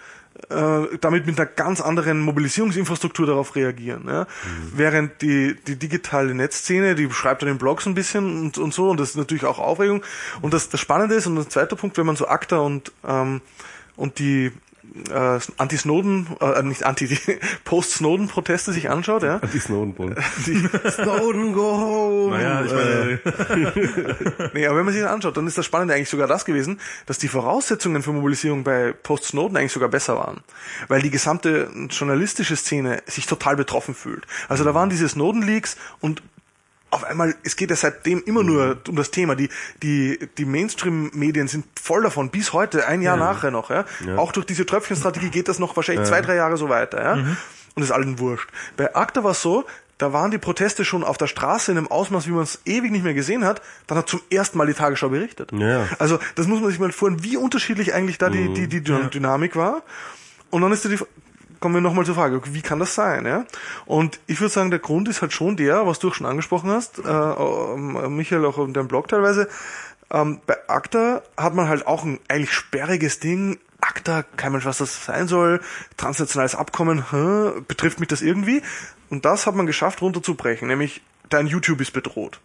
äh, 0.50 0.98
damit 1.00 1.26
mit 1.26 1.38
einer 1.38 1.46
ganz 1.46 1.80
anderen 1.80 2.20
Mobilisierungsinfrastruktur 2.20 3.26
darauf 3.26 3.56
reagieren. 3.56 4.04
Ja? 4.06 4.26
Während 4.74 5.22
die, 5.22 5.56
die 5.66 5.76
digitale 5.76 6.34
Netzszene, 6.34 6.94
die 6.94 7.10
schreibt 7.10 7.42
dann 7.42 7.48
in 7.48 7.58
Blogs 7.58 7.86
ein 7.86 7.94
bisschen 7.94 8.42
und, 8.42 8.58
und 8.58 8.74
so, 8.74 8.90
und 8.90 9.00
das 9.00 9.10
ist 9.10 9.16
natürlich 9.16 9.44
auch 9.44 9.58
Aufregung. 9.58 10.02
Und 10.42 10.52
das, 10.52 10.68
das 10.68 10.80
Spannende 10.80 11.14
ist, 11.14 11.26
und 11.26 11.38
ein 11.38 11.48
zweiter 11.48 11.76
Punkt, 11.76 11.96
wenn 11.96 12.06
man 12.06 12.16
so 12.16 12.28
ACTA 12.28 12.58
und, 12.58 12.92
ähm, 13.06 13.40
und 13.96 14.18
die 14.18 14.52
äh, 15.10 15.38
Anti-Snowden, 15.56 16.26
äh, 16.40 16.62
nicht 16.62 16.84
Anti, 16.84 17.06
die 17.06 17.18
Post-Snowden-Proteste 17.64 18.72
sich 18.72 18.90
anschaut, 18.90 19.22
ja, 19.22 19.40
die, 19.52 19.58
Snowden, 19.58 19.94
go 21.52 21.62
home! 21.62 22.36
Naja, 22.36 22.64
ich 22.64 22.72
meine, 22.72 24.50
Nee, 24.54 24.66
aber 24.66 24.78
wenn 24.78 24.84
man 24.84 24.94
sich 24.94 25.02
das 25.02 25.10
anschaut, 25.10 25.36
dann 25.36 25.46
ist 25.46 25.58
das 25.58 25.66
Spannende 25.66 25.94
eigentlich 25.94 26.08
sogar 26.08 26.26
das 26.26 26.44
gewesen, 26.44 26.80
dass 27.06 27.18
die 27.18 27.28
Voraussetzungen 27.28 28.02
für 28.02 28.12
Mobilisierung 28.12 28.64
bei 28.64 28.92
Post-Snowden 28.92 29.56
eigentlich 29.56 29.72
sogar 29.72 29.88
besser 29.88 30.16
waren. 30.16 30.40
Weil 30.88 31.02
die 31.02 31.10
gesamte 31.10 31.70
journalistische 31.90 32.56
Szene 32.56 33.02
sich 33.06 33.26
total 33.26 33.56
betroffen 33.56 33.94
fühlt. 33.94 34.26
Also 34.48 34.64
da 34.64 34.74
waren 34.74 34.90
diese 34.90 35.08
Snowden-Leaks 35.08 35.76
und 36.00 36.22
auf 36.90 37.04
einmal, 37.04 37.34
es 37.42 37.56
geht 37.56 37.70
ja 37.70 37.76
seitdem 37.76 38.22
immer 38.24 38.42
nur 38.42 38.78
um 38.88 38.96
das 38.96 39.10
Thema. 39.10 39.34
Die, 39.34 39.48
die, 39.82 40.18
die 40.38 40.44
Mainstream-Medien 40.44 41.48
sind 41.48 41.66
voll 41.80 42.02
davon, 42.02 42.30
bis 42.30 42.52
heute, 42.52 42.86
ein 42.86 43.02
Jahr 43.02 43.16
nachher 43.16 43.50
noch. 43.50 43.70
Ja? 43.70 43.84
Auch 44.16 44.32
durch 44.32 44.46
diese 44.46 44.64
Tröpfchenstrategie 44.66 45.30
geht 45.30 45.48
das 45.48 45.58
noch 45.58 45.76
wahrscheinlich 45.76 46.06
zwei, 46.06 46.20
drei 46.20 46.36
Jahre 46.36 46.56
so 46.56 46.68
weiter. 46.68 47.02
Ja? 47.02 47.14
Und 47.74 47.82
ist 47.82 47.90
allen 47.90 48.18
wurscht. 48.18 48.48
Bei 48.76 48.94
ACTA 48.94 49.24
war 49.24 49.32
es 49.32 49.42
so, 49.42 49.64
da 49.98 50.12
waren 50.12 50.30
die 50.30 50.38
Proteste 50.38 50.84
schon 50.84 51.02
auf 51.04 51.18
der 51.18 51.26
Straße 51.26 51.72
in 51.72 51.78
einem 51.78 51.88
Ausmaß, 51.88 52.26
wie 52.26 52.32
man 52.32 52.42
es 52.44 52.60
ewig 52.66 52.92
nicht 52.92 53.02
mehr 53.04 53.14
gesehen 53.14 53.44
hat. 53.44 53.62
Dann 53.86 53.98
hat 53.98 54.08
zum 54.08 54.20
ersten 54.30 54.56
Mal 54.58 54.66
die 54.66 54.74
Tagesschau 54.74 55.08
berichtet. 55.08 55.52
Ja. 55.52 55.88
Also 55.98 56.18
das 56.34 56.46
muss 56.46 56.60
man 56.60 56.70
sich 56.70 56.78
mal 56.78 56.92
vorstellen, 56.92 57.24
wie 57.24 57.36
unterschiedlich 57.36 57.94
eigentlich 57.94 58.18
da 58.18 58.30
die, 58.30 58.52
die, 58.52 58.68
die 58.68 58.82
Dy- 58.82 59.10
Dynamik 59.10 59.56
war. 59.56 59.82
Und 60.50 60.62
dann 60.62 60.70
ist 60.72 60.84
da 60.84 60.88
die, 60.90 60.98
kommen 61.66 61.74
wir 61.74 61.82
nochmal 61.82 62.06
zur 62.06 62.14
Frage, 62.14 62.40
wie 62.54 62.62
kann 62.62 62.78
das 62.78 62.94
sein? 62.94 63.26
Ja? 63.26 63.44
Und 63.86 64.20
ich 64.28 64.40
würde 64.40 64.54
sagen, 64.54 64.70
der 64.70 64.78
Grund 64.78 65.08
ist 65.08 65.20
halt 65.20 65.32
schon 65.32 65.56
der, 65.56 65.84
was 65.84 65.98
du 65.98 66.10
auch 66.10 66.14
schon 66.14 66.28
angesprochen 66.28 66.70
hast, 66.70 67.00
äh, 67.00 67.02
ähm, 67.10 68.14
Michael 68.14 68.44
auch 68.44 68.58
in 68.58 68.72
deinem 68.72 68.86
Blog 68.86 69.08
teilweise, 69.08 69.48
ähm, 70.12 70.38
bei 70.46 70.56
ACTA 70.68 71.22
hat 71.36 71.54
man 71.54 71.68
halt 71.68 71.88
auch 71.88 72.04
ein 72.04 72.20
eigentlich 72.28 72.52
sperriges 72.52 73.18
Ding. 73.18 73.58
ACTA, 73.80 74.22
kein 74.36 74.52
Mensch, 74.52 74.64
was 74.64 74.78
das 74.78 75.06
sein 75.06 75.26
soll. 75.26 75.60
Transnationales 75.96 76.54
Abkommen, 76.54 77.10
hä, 77.10 77.60
betrifft 77.66 77.98
mich 77.98 78.10
das 78.10 78.22
irgendwie? 78.22 78.62
Und 79.10 79.24
das 79.24 79.48
hat 79.48 79.56
man 79.56 79.66
geschafft 79.66 80.02
runterzubrechen, 80.02 80.68
nämlich 80.68 81.02
dein 81.28 81.46
YouTube 81.46 81.80
ist 81.80 81.92
bedroht. 81.92 82.40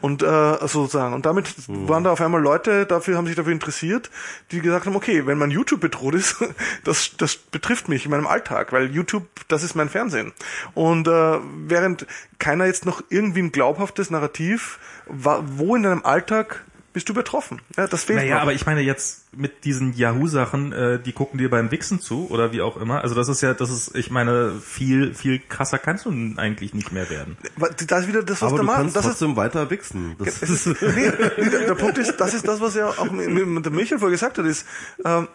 Und 0.00 0.22
äh, 0.22 0.58
sozusagen. 0.60 1.14
Und 1.14 1.26
damit 1.26 1.54
waren 1.68 2.04
da 2.04 2.12
auf 2.12 2.20
einmal 2.20 2.40
Leute, 2.42 2.86
dafür 2.86 3.16
haben 3.16 3.26
sich 3.26 3.36
dafür 3.36 3.52
interessiert, 3.52 4.10
die 4.50 4.60
gesagt 4.60 4.86
haben, 4.86 4.96
okay, 4.96 5.26
wenn 5.26 5.38
mein 5.38 5.50
YouTube 5.50 5.80
bedroht 5.80 6.14
ist, 6.14 6.36
das, 6.84 7.16
das 7.16 7.36
betrifft 7.36 7.88
mich 7.88 8.04
in 8.04 8.10
meinem 8.10 8.26
Alltag, 8.26 8.72
weil 8.72 8.90
YouTube, 8.90 9.26
das 9.48 9.62
ist 9.62 9.74
mein 9.74 9.88
Fernsehen. 9.88 10.32
Und 10.74 11.08
äh, 11.08 11.38
während 11.66 12.06
keiner 12.38 12.66
jetzt 12.66 12.86
noch 12.86 13.02
irgendwie 13.08 13.42
ein 13.42 13.52
glaubhaftes 13.52 14.10
Narrativ, 14.10 14.78
wo 15.06 15.76
in 15.76 15.82
deinem 15.82 16.04
Alltag 16.04 16.64
bist 16.92 17.08
du 17.08 17.14
betroffen? 17.14 17.60
Ja, 17.76 17.86
das 17.86 18.04
fehlt 18.04 18.18
Naja, 18.18 18.36
noch. 18.36 18.42
aber 18.42 18.52
ich 18.52 18.66
meine 18.66 18.80
jetzt 18.82 19.24
mit 19.34 19.64
diesen 19.64 19.94
Yahoo-Sachen, 19.94 20.72
äh, 20.72 20.98
die 21.00 21.12
gucken 21.12 21.38
dir 21.38 21.48
beim 21.48 21.70
Wichsen 21.70 22.00
zu 22.00 22.28
oder 22.30 22.52
wie 22.52 22.60
auch 22.60 22.76
immer. 22.76 23.00
Also 23.02 23.14
das 23.14 23.28
ist 23.28 23.40
ja, 23.40 23.54
das 23.54 23.70
ist, 23.70 23.94
ich 23.96 24.10
meine, 24.10 24.52
viel, 24.60 25.14
viel 25.14 25.38
krasser 25.38 25.78
kannst 25.78 26.04
du 26.04 26.10
eigentlich 26.36 26.74
nicht 26.74 26.92
mehr 26.92 27.08
werden. 27.08 27.38
Da 27.86 27.98
ist 27.98 28.08
wieder 28.08 28.22
das, 28.22 28.42
was 28.42 28.48
Aber 28.48 28.56
der 28.56 28.58
du 28.58 28.66
Mann, 28.66 28.76
kannst 28.76 28.96
das 28.96 29.06
ist 29.06 29.10
trotzdem 29.18 29.36
weiter 29.36 29.70
wichsen. 29.70 30.16
Das 30.18 30.42
ist, 30.42 30.66
nee, 30.66 31.12
nee, 31.38 31.50
der, 31.50 31.66
der 31.66 31.74
Punkt 31.74 31.96
ist, 31.98 32.16
das 32.16 32.34
ist 32.34 32.46
das, 32.46 32.60
was 32.60 32.74
ja 32.74 32.88
auch 32.88 33.10
mit, 33.10 33.30
mit 33.30 33.64
der 33.64 33.72
Michael 33.72 33.98
vorher 33.98 34.12
gesagt 34.12 34.36
hat, 34.38 34.44
ist, 34.44 34.66
ähm, 35.04 35.28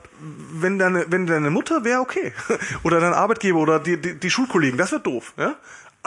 wenn 0.54 0.78
deine, 0.78 1.06
wenn 1.10 1.26
deine 1.26 1.50
Mutter 1.50 1.84
wäre 1.84 2.02
okay. 2.02 2.34
Oder 2.84 3.00
dein 3.00 3.14
Arbeitgeber 3.14 3.60
oder 3.60 3.80
die, 3.80 4.00
die, 4.00 4.20
die 4.20 4.30
Schulkollegen, 4.30 4.78
das 4.78 4.92
wäre 4.92 5.02
doof, 5.02 5.34
ja. 5.38 5.56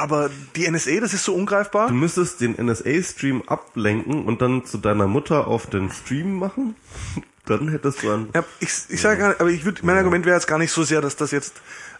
Aber 0.00 0.30
die 0.56 0.70
NSA, 0.70 1.00
das 1.00 1.12
ist 1.12 1.24
so 1.24 1.34
ungreifbar. 1.34 1.88
du 1.88 1.94
müsstest 1.94 2.40
den 2.40 2.52
NSA-Stream 2.52 3.42
ablenken 3.46 4.24
und 4.24 4.40
dann 4.40 4.64
zu 4.64 4.78
deiner 4.78 5.06
Mutter 5.06 5.46
auf 5.46 5.66
den 5.66 5.90
Stream 5.90 6.38
machen. 6.38 6.74
Dann 7.46 7.68
hättest 7.68 8.02
du 8.04 8.12
ein... 8.12 8.28
Ja, 8.32 8.44
ich, 8.60 8.70
ich 8.90 9.00
sage 9.00 9.18
gar 9.18 9.28
nicht, 9.30 9.40
aber 9.40 9.50
ich 9.50 9.64
würde, 9.64 9.80
mein 9.84 9.96
Argument 9.96 10.24
wäre 10.24 10.36
jetzt 10.36 10.46
gar 10.46 10.58
nicht 10.58 10.70
so 10.70 10.84
sehr, 10.84 11.00
dass 11.00 11.16
das 11.16 11.32
jetzt 11.32 11.54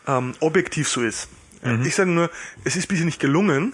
ähm, 0.06 0.34
objektiv 0.38 0.88
so 0.88 1.00
ist. 1.00 1.28
Ich 1.84 1.94
sage 1.94 2.10
nur, 2.10 2.30
es 2.64 2.76
ist 2.76 2.86
bisher 2.86 3.04
nicht 3.04 3.20
gelungen, 3.20 3.72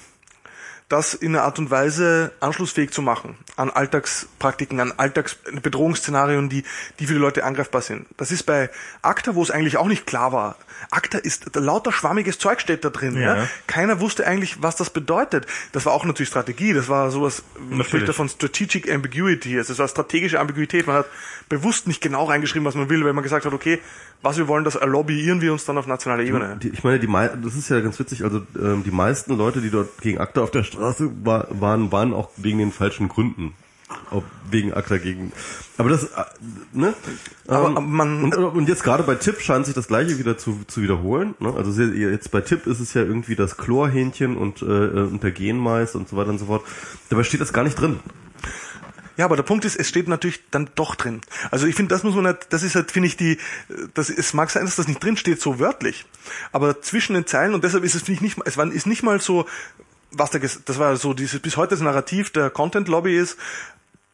das 0.88 1.14
in 1.14 1.34
einer 1.34 1.44
Art 1.44 1.58
und 1.58 1.70
Weise 1.70 2.32
anschlussfähig 2.40 2.90
zu 2.90 3.02
machen 3.02 3.36
an 3.56 3.70
Alltagspraktiken, 3.70 4.80
an 4.80 4.92
Alltagsbedrohungsszenarien, 4.92 6.48
die, 6.48 6.64
die 6.98 7.06
für 7.06 7.14
die 7.14 7.18
Leute 7.18 7.44
angreifbar 7.44 7.82
sind. 7.82 8.06
Das 8.16 8.30
ist 8.30 8.44
bei 8.44 8.70
ACTA, 9.02 9.34
wo 9.34 9.42
es 9.42 9.50
eigentlich 9.50 9.76
auch 9.76 9.86
nicht 9.88 10.06
klar 10.06 10.32
war. 10.32 10.56
ACTA 10.90 11.18
ist 11.18 11.54
lauter 11.56 11.92
schwammiges 11.92 12.38
Zeug 12.38 12.60
steht 12.60 12.84
da 12.84 12.90
drin. 12.90 13.16
Ja. 13.16 13.36
Ja. 13.36 13.48
Keiner 13.66 14.00
wusste 14.00 14.26
eigentlich, 14.26 14.62
was 14.62 14.76
das 14.76 14.90
bedeutet. 14.90 15.46
Das 15.72 15.86
war 15.86 15.92
auch 15.92 16.04
natürlich 16.04 16.28
Strategie. 16.28 16.72
Das 16.72 16.88
war 16.88 17.10
sowas, 17.10 17.42
man 17.70 17.84
spricht 17.84 18.08
davon 18.08 18.28
Strategic 18.28 18.90
Ambiguity. 18.92 19.56
Also 19.58 19.72
es 19.72 19.78
war 19.78 19.88
strategische 19.88 20.40
Ambiguität. 20.40 20.86
Man 20.86 20.96
hat 20.96 21.06
bewusst 21.48 21.86
nicht 21.86 22.00
genau 22.00 22.24
reingeschrieben, 22.24 22.66
was 22.66 22.74
man 22.74 22.88
will, 22.88 23.04
weil 23.04 23.12
man 23.12 23.22
gesagt 23.22 23.44
hat, 23.44 23.52
okay, 23.52 23.80
was 24.22 24.38
wir 24.38 24.48
wollen, 24.48 24.64
das 24.64 24.74
lobbyieren 24.74 25.40
wir 25.40 25.52
uns 25.52 25.64
dann 25.64 25.78
auf 25.78 25.86
nationaler 25.86 26.22
Ebene. 26.22 26.58
Die, 26.62 26.68
ich 26.68 26.82
meine, 26.82 26.98
die 26.98 27.06
das 27.06 27.54
ist 27.54 27.68
ja 27.68 27.80
ganz 27.80 27.98
witzig, 27.98 28.24
also 28.24 28.42
ähm, 28.60 28.82
die 28.84 28.90
meisten 28.90 29.36
Leute, 29.36 29.60
die 29.60 29.70
dort 29.70 30.00
gegen 30.00 30.18
ACTA 30.18 30.42
auf 30.42 30.50
der 30.50 30.64
Straße 30.64 31.10
war, 31.22 31.46
waren, 31.50 31.92
waren 31.92 32.12
auch 32.12 32.30
wegen 32.36 32.58
den 32.58 32.72
falschen 32.72 33.08
Gründen. 33.08 33.54
Auch 34.10 34.24
wegen 34.50 34.72
ACTA 34.72 34.98
gegen. 34.98 35.32
Aber 35.78 35.90
das, 35.90 36.04
äh, 36.04 36.24
ne? 36.72 36.92
Aber 37.46 37.78
Ähm, 37.78 37.92
man- 37.92 38.24
und, 38.24 38.34
und 38.34 38.68
jetzt 38.68 38.82
gerade 38.82 39.04
bei 39.04 39.14
Tipp 39.14 39.40
scheint 39.40 39.64
sich 39.66 39.74
das 39.76 39.86
gleiche 39.86 40.18
wieder 40.18 40.36
zu, 40.36 40.60
zu 40.66 40.82
wiederholen. 40.82 41.34
Ne? 41.38 41.54
Also 41.56 41.80
jetzt 41.82 42.30
bei 42.32 42.40
Tipp 42.40 42.66
ist 42.66 42.80
es 42.80 42.94
ja 42.94 43.02
irgendwie 43.02 43.36
das 43.36 43.56
Chlorhähnchen 43.56 44.36
und, 44.36 44.62
äh, 44.62 44.64
und 44.64 45.22
der 45.22 45.30
Genmais 45.30 45.94
und 45.94 46.08
so 46.08 46.16
weiter 46.16 46.30
und 46.30 46.38
so 46.38 46.46
fort. 46.46 46.64
Dabei 47.10 47.22
steht 47.22 47.40
das 47.40 47.52
gar 47.52 47.62
nicht 47.62 47.80
drin. 47.80 48.00
Ja, 49.16 49.24
aber 49.24 49.36
der 49.36 49.44
Punkt 49.44 49.64
ist, 49.64 49.76
es 49.76 49.88
steht 49.88 50.08
natürlich 50.08 50.42
dann 50.50 50.68
doch 50.74 50.94
drin. 50.94 51.20
Also 51.50 51.66
ich 51.66 51.74
finde, 51.74 51.94
das 51.94 52.02
muss 52.02 52.14
man 52.14 52.26
halt, 52.26 52.48
das 52.50 52.62
ist 52.62 52.74
halt, 52.74 52.90
finde 52.90 53.06
ich, 53.06 53.16
die, 53.16 53.38
das, 53.94 54.10
es 54.10 54.34
mag 54.34 54.50
sein, 54.50 54.64
dass 54.64 54.76
das 54.76 54.88
nicht 54.88 55.02
drin 55.02 55.16
steht, 55.16 55.40
so 55.40 55.58
wörtlich. 55.58 56.04
Aber 56.52 56.82
zwischen 56.82 57.14
den 57.14 57.26
Zeilen, 57.26 57.54
und 57.54 57.64
deshalb 57.64 57.82
ist 57.84 57.94
es, 57.94 58.02
finde 58.02 58.14
ich, 58.14 58.20
nicht, 58.20 58.38
es 58.44 58.58
war, 58.58 58.70
ist 58.70 58.86
nicht 58.86 59.02
mal 59.02 59.20
so, 59.20 59.46
was 60.10 60.30
da, 60.32 60.38
das 60.38 60.78
war 60.78 60.96
so 60.96 61.14
dieses, 61.14 61.40
bis 61.40 61.56
heute 61.56 61.70
das 61.70 61.80
Narrativ 61.80 62.30
der 62.30 62.50
Content 62.50 62.88
Lobby 62.88 63.16
ist, 63.16 63.38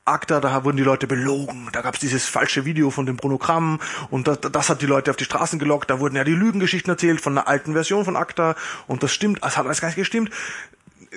ACTA, 0.04 0.40
da 0.40 0.64
wurden 0.64 0.76
die 0.76 0.82
Leute 0.82 1.06
belogen, 1.06 1.68
da 1.72 1.80
gab's 1.80 2.00
dieses 2.00 2.26
falsche 2.26 2.64
Video 2.64 2.90
von 2.90 3.06
dem 3.06 3.16
Brunogramm 3.16 3.80
und 4.10 4.26
das, 4.26 4.40
das 4.40 4.68
hat 4.68 4.82
die 4.82 4.86
Leute 4.86 5.10
auf 5.10 5.16
die 5.16 5.24
Straßen 5.24 5.60
gelockt, 5.60 5.90
da 5.90 6.00
wurden 6.00 6.16
ja 6.16 6.24
die 6.24 6.34
Lügengeschichten 6.34 6.90
erzählt 6.90 7.20
von 7.20 7.38
einer 7.38 7.46
alten 7.46 7.72
Version 7.74 8.04
von 8.04 8.16
ACTA 8.16 8.56
und 8.88 9.04
das 9.04 9.12
stimmt, 9.12 9.40
es 9.46 9.56
hat 9.56 9.64
alles 9.64 9.80
gar 9.80 9.88
nicht 9.88 9.96
gestimmt. 9.96 10.30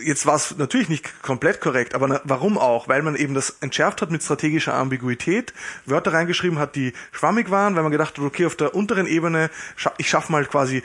Jetzt 0.04 0.26
war 0.26 0.36
es 0.36 0.58
natürlich 0.58 0.90
nicht 0.90 1.22
komplett 1.24 1.62
korrekt, 1.62 1.96
aber 1.96 2.08
na, 2.10 2.22
warum 2.26 2.58
auch? 2.58 2.90
Weil 2.90 3.02
man 3.02 3.16
eben 3.16 3.34
das 3.34 3.58
entschärft 3.62 4.02
hat 4.02 4.12
mit 4.12 4.22
strategischer 4.22 4.74
Ambiguität, 4.74 5.54
Wörter 5.86 6.12
reingeschrieben 6.12 6.60
hat, 6.60 6.76
die 6.76 6.92
schwammig 7.14 7.50
waren, 7.50 7.76
weil 7.76 7.84
man 7.84 7.94
gedacht 7.94 8.18
hat, 8.18 8.26
okay, 8.26 8.46
auf 8.46 8.58
der 8.58 8.76
unteren 8.76 9.08
Ebene, 9.08 9.50
scha 9.78 9.94
ich 9.98 10.10
schaffe 10.10 10.34
mal 10.34 10.46
quasi 10.46 10.84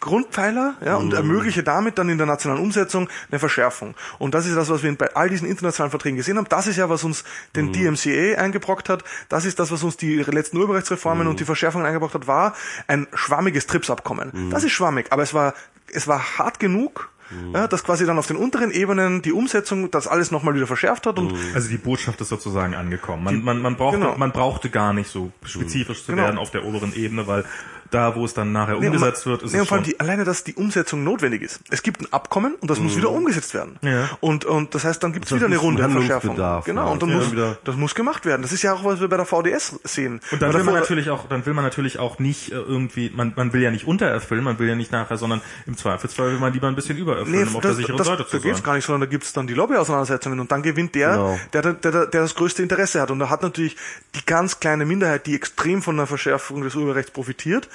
Grundpfeiler 0.00 0.74
ja, 0.84 0.96
und 0.96 1.12
ermögliche 1.12 1.62
damit 1.62 1.98
dann 1.98 2.08
in 2.08 2.18
der 2.18 2.26
nationalen 2.26 2.62
Umsetzung 2.62 3.08
eine 3.30 3.38
Verschärfung. 3.38 3.94
Und 4.18 4.34
das 4.34 4.46
ist 4.46 4.56
das, 4.56 4.68
was 4.70 4.82
wir 4.82 4.96
bei 4.96 5.14
all 5.14 5.28
diesen 5.28 5.48
internationalen 5.48 5.90
Verträgen 5.90 6.16
gesehen 6.16 6.36
haben. 6.38 6.46
Das 6.48 6.66
ist 6.66 6.76
ja, 6.76 6.88
was 6.88 7.04
uns 7.04 7.24
den 7.56 7.72
DMCA 7.72 8.38
eingebrockt 8.40 8.88
hat. 8.88 9.04
Das 9.28 9.44
ist 9.44 9.58
das, 9.58 9.70
was 9.70 9.82
uns 9.82 9.96
die 9.96 10.18
letzten 10.22 10.56
Urheberrechtsreformen 10.58 11.26
und 11.26 11.40
die 11.40 11.44
Verschärfungen 11.44 11.86
eingebrockt 11.86 12.14
hat, 12.14 12.26
war 12.26 12.54
ein 12.86 13.06
schwammiges 13.14 13.66
TRIPS-Abkommen. 13.66 14.50
Das 14.50 14.64
ist 14.64 14.72
schwammig, 14.72 15.06
aber 15.10 15.22
es 15.22 15.34
war, 15.34 15.54
es 15.92 16.06
war 16.08 16.38
hart 16.38 16.58
genug, 16.60 17.10
ja, 17.54 17.66
dass 17.66 17.82
quasi 17.82 18.04
dann 18.04 18.18
auf 18.18 18.26
den 18.26 18.36
unteren 18.36 18.70
Ebenen 18.70 19.22
die 19.22 19.32
Umsetzung 19.32 19.90
das 19.90 20.06
alles 20.06 20.30
nochmal 20.30 20.54
wieder 20.54 20.66
verschärft 20.66 21.06
hat 21.06 21.18
und 21.18 21.32
Also 21.54 21.70
die 21.70 21.78
Botschaft 21.78 22.20
ist 22.20 22.28
sozusagen 22.28 22.74
angekommen. 22.74 23.24
Man, 23.24 23.42
man, 23.42 23.62
man, 23.62 23.76
brauchte, 23.76 23.98
Genau. 24.00 24.18
man 24.18 24.32
brauchte 24.32 24.68
gar 24.68 24.92
nicht 24.92 25.08
so 25.10 25.32
spezifisch 25.42 26.04
zu 26.04 26.12
Genau. 26.12 26.24
werden 26.24 26.36
auf 26.36 26.50
der 26.50 26.66
oberen 26.66 26.94
Ebene, 26.94 27.26
weil 27.26 27.46
da, 27.94 28.14
wo 28.16 28.24
es 28.24 28.34
dann 28.34 28.52
nachher 28.52 28.78
Nee, 28.78 28.86
umgesetzt 28.88 29.26
man- 29.26 29.32
wird, 29.32 29.42
ist 29.44 29.52
nee, 29.52 29.58
es 29.58 29.60
und 29.62 29.68
vor 29.68 29.76
allem 29.78 29.84
schon. 29.84 29.92
die, 29.92 30.00
alleine, 30.00 30.24
dass 30.24 30.44
die 30.44 30.54
Umsetzung 30.54 31.04
notwendig 31.04 31.42
ist. 31.42 31.60
Es 31.70 31.82
gibt 31.82 32.00
ein 32.00 32.12
Abkommen 32.12 32.54
und 32.60 32.70
das 32.70 32.78
muss 32.80 32.96
wieder 32.96 33.10
umgesetzt 33.10 33.54
werden. 33.54 33.78
Ja. 33.82 34.08
Und, 34.20 34.44
und 34.44 34.74
das 34.74 34.84
heißt, 34.84 35.02
dann 35.02 35.12
gibt 35.12 35.26
es 35.26 35.30
Das 35.30 35.36
wieder 35.38 35.46
eine 35.46 35.56
Runde 35.58 35.84
an 35.84 35.92
Verschärfung. 35.92 36.36
Genau, 36.36 36.62
ja. 36.66 36.90
und 36.90 37.02
dann 37.02 37.10
Ja. 37.10 37.16
muss, 37.16 37.32
Wieder- 37.32 37.58
das 37.64 37.76
muss 37.76 37.94
gemacht 37.94 38.24
werden. 38.26 38.42
Das 38.42 38.52
ist 38.52 38.62
ja 38.62 38.72
auch, 38.74 38.84
was 38.84 39.00
wir 39.00 39.08
bei 39.08 39.16
der 39.16 39.26
VDS 39.26 39.78
sehen. 39.84 40.20
Und 40.30 40.42
dann 40.42 40.52
will 40.54 40.64
man 40.64 40.74
natürlich 40.74 41.10
auch, 41.10 41.28
dann 41.28 41.44
will 41.46 41.54
man 41.54 41.64
natürlich 41.64 41.98
auch 41.98 42.18
nicht 42.18 42.50
äh, 42.52 42.56
irgendwie, 42.56 43.10
man, 43.14 43.32
man 43.36 43.52
will 43.52 43.62
ja 43.62 43.70
nicht 43.70 43.86
untererfüllen, 43.86 44.44
man 44.44 44.58
will 44.58 44.68
ja 44.68 44.74
nicht 44.74 44.92
nachher, 44.92 45.16
sondern 45.16 45.40
im 45.66 45.76
Zweifelsfall 45.76 46.32
will 46.32 46.38
man 46.38 46.52
lieber 46.52 46.68
ein 46.68 46.74
bisschen 46.74 46.96
übererfüllen, 46.98 47.42
Nee, 47.42 47.48
um 47.48 47.56
auf 47.56 47.62
der 47.62 47.70
das, 47.72 47.76
sicheren 47.78 47.96
das, 47.98 48.06
Seite 48.06 48.22
da 48.22 48.28
zu 48.28 48.40
geht's 48.40 48.58
sein. 48.58 48.64
gar 48.64 48.74
nicht, 48.74 48.84
sondern 48.84 49.00
da 49.02 49.06
gibt's 49.06 49.32
dann 49.32 49.46
die 49.46 49.54
Lobbyauseinandersetzungen 49.54 50.40
und 50.40 50.50
dann 50.52 50.62
gewinnt 50.62 50.94
der, 50.94 51.10
Genau. 51.12 51.38
der, 51.52 51.62
der, 51.62 51.72
der, 51.74 52.06
der 52.06 52.20
das 52.22 52.34
größte 52.34 52.62
Interesse 52.62 53.00
hat. 53.00 53.10
Und 53.10 53.18
da 53.18 53.28
hat 53.28 53.42
natürlich 53.42 53.76
die 54.14 54.24
ganz 54.26 54.60
kleine 54.60 54.84
Minderheit, 54.86 55.26
die 55.26 55.34
extrem 55.34 55.82
von 55.82 55.96
der 55.96 56.06
Verschärfung 56.06 56.62
des 56.62 56.74
Urheberrechts 56.74 57.10
profitiert, 57.10 57.68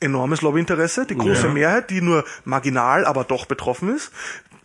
enormes 0.00 0.42
Lobbyinteresse. 0.42 1.06
Die 1.06 1.16
große 1.16 1.46
Ja. 1.46 1.52
Mehrheit, 1.52 1.90
die 1.90 2.00
nur 2.00 2.24
marginal, 2.44 3.04
aber 3.04 3.24
doch 3.24 3.46
betroffen 3.46 3.94
ist, 3.94 4.10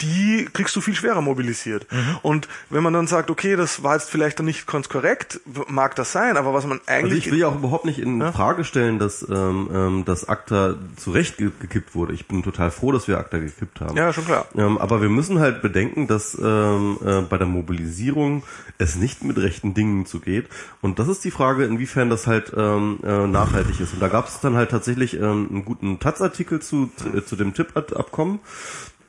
die 0.02 0.48
kriegst 0.52 0.76
du 0.76 0.82
viel 0.82 0.95
schwerer 0.95 1.22
mobilisiert. 1.22 1.88
Mhm. 1.91 2.18
Und 2.22 2.48
wenn 2.70 2.84
man 2.84 2.94
dann 2.94 3.07
sagt, 3.07 3.30
okay, 3.30 3.56
das 3.56 3.84
war 3.84 3.94
jetzt 3.94 4.10
vielleicht 4.10 4.40
dann 4.40 4.45
nicht 4.45 4.68
ganz 4.68 4.90
korrekt, 4.90 5.40
mag 5.68 5.95
das 5.95 6.12
sein, 6.12 6.38
aber 6.38 6.53
was 6.53 6.66
man 6.66 6.80
Also 6.86 7.06
eigentlich 7.06 7.28
ich 7.28 7.32
will 7.32 7.40
ja 7.40 7.48
auch 7.48 7.56
überhaupt 7.56 7.86
nicht 7.86 7.99
in 7.99 8.22
Frage 8.34 8.64
stellen, 8.64 8.99
dass 8.99 9.26
ähm, 9.30 9.70
ähm, 9.74 10.03
das 10.06 10.28
ACTA 10.28 10.76
zurecht 10.98 11.38
ge 11.38 11.52
gekippt 11.60 11.95
wurde. 11.95 12.14
Ich 12.14 12.28
bin 12.28 12.44
total 12.44 12.72
froh, 12.72 12.91
dass 12.91 13.07
wir 13.07 13.18
ACTA 13.18 13.38
gekippt 13.38 13.80
haben. 13.80 13.95
Ja, 13.95 14.12
schon 14.12 14.26
klar. 14.26 14.48
Ähm, 14.56 14.78
aber 14.78 15.02
wir 15.02 15.10
müssen 15.10 15.40
halt 15.40 15.62
bedenken, 15.62 16.07
dass 16.07 16.38
ähm, 16.41 16.98
äh, 17.06 17.22
bei 17.22 17.38
der 17.38 17.48
Mobilisierung 17.48 18.44
es 18.78 18.95
nicht 18.95 19.24
mit 19.24 19.38
rechten 19.38 19.74
Dingen 19.74 20.06
zugeht. 20.06 20.48
Und 20.82 20.99
das 20.99 21.07
ist 21.07 21.24
die 21.24 21.32
Frage, 21.32 21.64
inwiefern 21.66 22.10
das 22.10 22.28
halt 22.28 22.52
ähm, 22.56 22.99
äh, 23.03 23.28
nachhaltig 23.28 23.80
ist. 23.80 23.94
Und 23.94 24.02
da 24.02 24.10
gab 24.10 24.28
es 24.28 24.41
dann 24.41 24.56
halt 24.56 24.72
tatsächlich 24.72 25.18
ähm, 25.26 25.48
einen 25.50 25.66
guten 25.66 26.00
Taz-Artikel 26.00 26.62
zu, 26.62 26.90
zu, 26.96 27.22
zu 27.22 27.36
dem 27.36 27.54
TIP-Abkommen, 27.54 28.40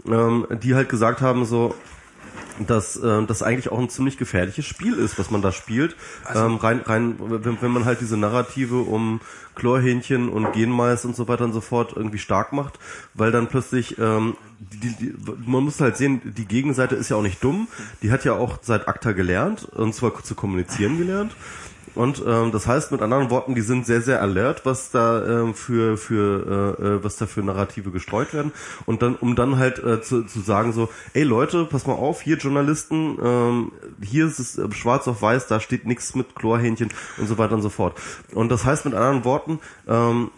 ähm, 0.06 0.46
die 0.62 0.74
halt 0.74 0.88
gesagt 0.88 1.20
haben, 1.20 1.44
so, 1.44 1.74
dass 2.66 2.96
äh, 2.96 3.22
das 3.26 3.42
eigentlich 3.42 3.70
auch 3.70 3.78
ein 3.78 3.88
ziemlich 3.88 4.16
gefährliches 4.18 4.64
Spiel 4.64 4.94
ist, 4.94 5.18
was 5.18 5.30
man 5.30 5.42
da 5.42 5.52
spielt. 5.52 5.96
ähm, 6.34 6.56
rein, 6.56 6.80
rein, 6.80 7.16
wenn, 7.18 7.60
wenn 7.60 7.70
man 7.70 7.84
halt 7.84 8.00
diese 8.00 8.16
Narrative 8.16 8.78
um 8.78 9.20
Chlorhähnchen 9.54 10.28
und 10.28 10.52
Genmais 10.52 11.04
und 11.04 11.16
so 11.16 11.28
weiter 11.28 11.44
und 11.44 11.52
so 11.52 11.60
fort 11.60 11.94
irgendwie 11.96 12.18
stark 12.18 12.52
macht, 12.52 12.78
weil 13.14 13.32
dann 13.32 13.48
plötzlich 13.48 13.98
ähm, 13.98 14.36
die, 14.58 14.94
die, 14.96 15.14
man 15.46 15.64
muss 15.64 15.80
halt 15.80 15.96
sehen, 15.96 16.20
die 16.36 16.46
Gegenseite 16.46 16.94
ist 16.94 17.08
ja 17.08 17.16
auch 17.16 17.22
nicht 17.22 17.42
dumm, 17.42 17.68
die 18.02 18.10
hat 18.10 18.24
ja 18.24 18.34
auch 18.34 18.58
seit 18.62 18.88
ACTA 18.88 19.12
gelernt 19.12 19.64
und 19.64 19.94
zwar 19.94 20.22
zu 20.22 20.34
kommunizieren 20.34 20.98
gelernt. 20.98 21.34
Und 21.96 22.22
ähm, 22.26 22.52
das 22.52 22.66
heißt 22.66 22.92
mit 22.92 23.02
anderen 23.02 23.30
Worten, 23.30 23.54
die 23.54 23.62
sind 23.62 23.86
sehr, 23.86 24.02
sehr 24.02 24.20
alert, 24.20 24.64
was 24.64 24.90
da 24.90 25.24
ähm, 25.26 25.54
für 25.54 25.96
für 25.96 26.76
äh, 26.78 26.84
äh, 26.84 27.04
was 27.04 27.16
da 27.16 27.26
für 27.26 27.42
Narrative 27.42 27.90
gestreut 27.90 28.34
werden. 28.34 28.52
Und 28.84 29.02
dann, 29.02 29.16
um 29.16 29.34
dann 29.34 29.56
halt 29.56 29.82
äh, 29.82 30.02
zu, 30.02 30.24
zu 30.24 30.40
sagen 30.40 30.72
so, 30.72 30.88
ey 31.14 31.22
Leute, 31.22 31.64
pass 31.64 31.86
mal 31.86 31.94
auf, 31.94 32.20
hier 32.20 32.36
Journalisten, 32.36 33.18
ähm, 33.22 33.72
hier 34.02 34.26
ist 34.26 34.38
es 34.38 34.58
äh, 34.58 34.70
schwarz 34.72 35.08
auf 35.08 35.22
weiß, 35.22 35.46
da 35.46 35.58
steht 35.58 35.86
nichts 35.86 36.14
mit 36.14 36.34
Chlorhähnchen 36.34 36.90
und 37.16 37.26
so 37.26 37.38
weiter 37.38 37.54
und 37.54 37.62
so 37.62 37.70
fort. 37.70 37.98
Und 38.32 38.50
das 38.50 38.64
heißt 38.64 38.84
mit 38.84 38.94
anderen 38.94 39.24
Worten, 39.24 39.58
ähm, 39.88 40.30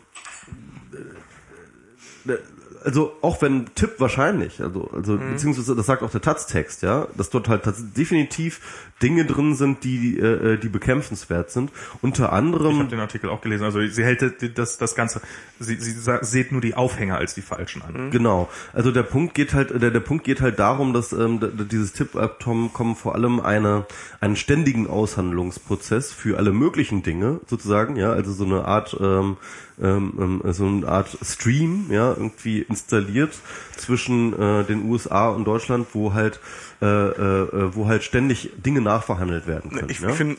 also 2.85 3.13
auch 3.23 3.43
wenn 3.43 3.67
Tipp 3.75 3.95
wahrscheinlich, 3.99 4.63
also 4.63 4.89
also 4.93 5.15
Mhm. 5.15 5.33
beziehungsweise 5.33 5.75
das 5.75 5.87
sagt 5.87 6.03
auch 6.03 6.11
der 6.11 6.21
Taz-Text, 6.21 6.83
ja, 6.83 7.09
dass 7.17 7.31
dort 7.31 7.49
halt 7.49 7.63
definitiv 7.97 8.61
Dinge 9.03 9.25
drin 9.25 9.55
sind, 9.55 9.85
die 9.85 10.19
äh, 10.19 10.59
die 10.59 10.69
bekämpfenswert 10.69 11.51
sind. 11.51 11.71
Unter 12.03 12.25
Ich 12.25 12.31
habe 12.31 12.37
anderem 12.37 12.89
den 12.89 13.01
Artikel 13.01 13.31
auch 13.31 13.41
gelesen. 13.41 13.65
Also 13.65 13.87
sie 13.87 14.05
hält 14.05 14.59
das, 14.59 14.79
das 14.79 14.95
Ganze, 14.95 15.21
sie, 15.59 15.77
sie 15.77 15.95
seht 16.23 16.53
nur 16.53 16.61
die 16.61 16.75
Aufhänger 16.75 17.17
als 17.17 17.35
die 17.35 17.43
falschen 17.43 17.83
an. 17.83 18.11
genau. 18.11 18.49
Also 18.73 18.91
der 18.91 19.03
Punkt 19.03 19.35
geht 19.35 19.55
halt 19.55 19.71
der, 19.81 19.91
der 19.91 20.01
Punkt 20.01 20.25
geht 20.25 20.41
halt 20.41 20.59
darum, 20.59 20.93
dass 20.93 21.13
ähm, 21.13 21.41
dieses 21.71 21.93
Tipp-Abkommen 21.93 22.97
vor 22.97 23.15
allem 23.15 23.41
eine 23.41 23.87
einen 24.21 24.37
ständigen 24.37 24.89
Aushandlungsprozess 24.89 26.13
für 26.13 26.39
alle 26.39 26.53
möglichen 26.53 27.03
Dinge 27.03 27.41
sozusagen, 27.47 27.97
ja, 27.97 28.13
also 28.13 28.33
so 28.33 28.45
eine 28.45 28.65
Art 28.65 28.97
ähm, 29.01 29.37
ähm, 29.81 30.41
ähm, 30.45 30.53
so 30.53 30.67
eine 30.67 30.89
Art 30.89 31.17
Stream, 31.23 31.87
ja, 31.91 32.11
irgendwie 32.11 32.61
installiert 32.61 33.39
zwischen 33.77 34.33
äh, 34.33 34.65
den 34.65 34.89
USA 34.91 35.29
und 35.29 35.45
Deutschland, 35.45 35.87
wo 35.93 36.15
halt 36.15 36.41
äh, 36.81 36.87
äh, 36.87 37.75
wo 37.75 37.89
halt 37.89 38.05
ständig 38.05 38.51
Dinge 38.57 38.81
nachverhandelt 38.81 39.47
werden 39.47 39.71
können. 39.71 39.91
ich, 39.91 40.01
ja? 40.01 40.11
ich 40.11 40.15
finde, 40.15 40.37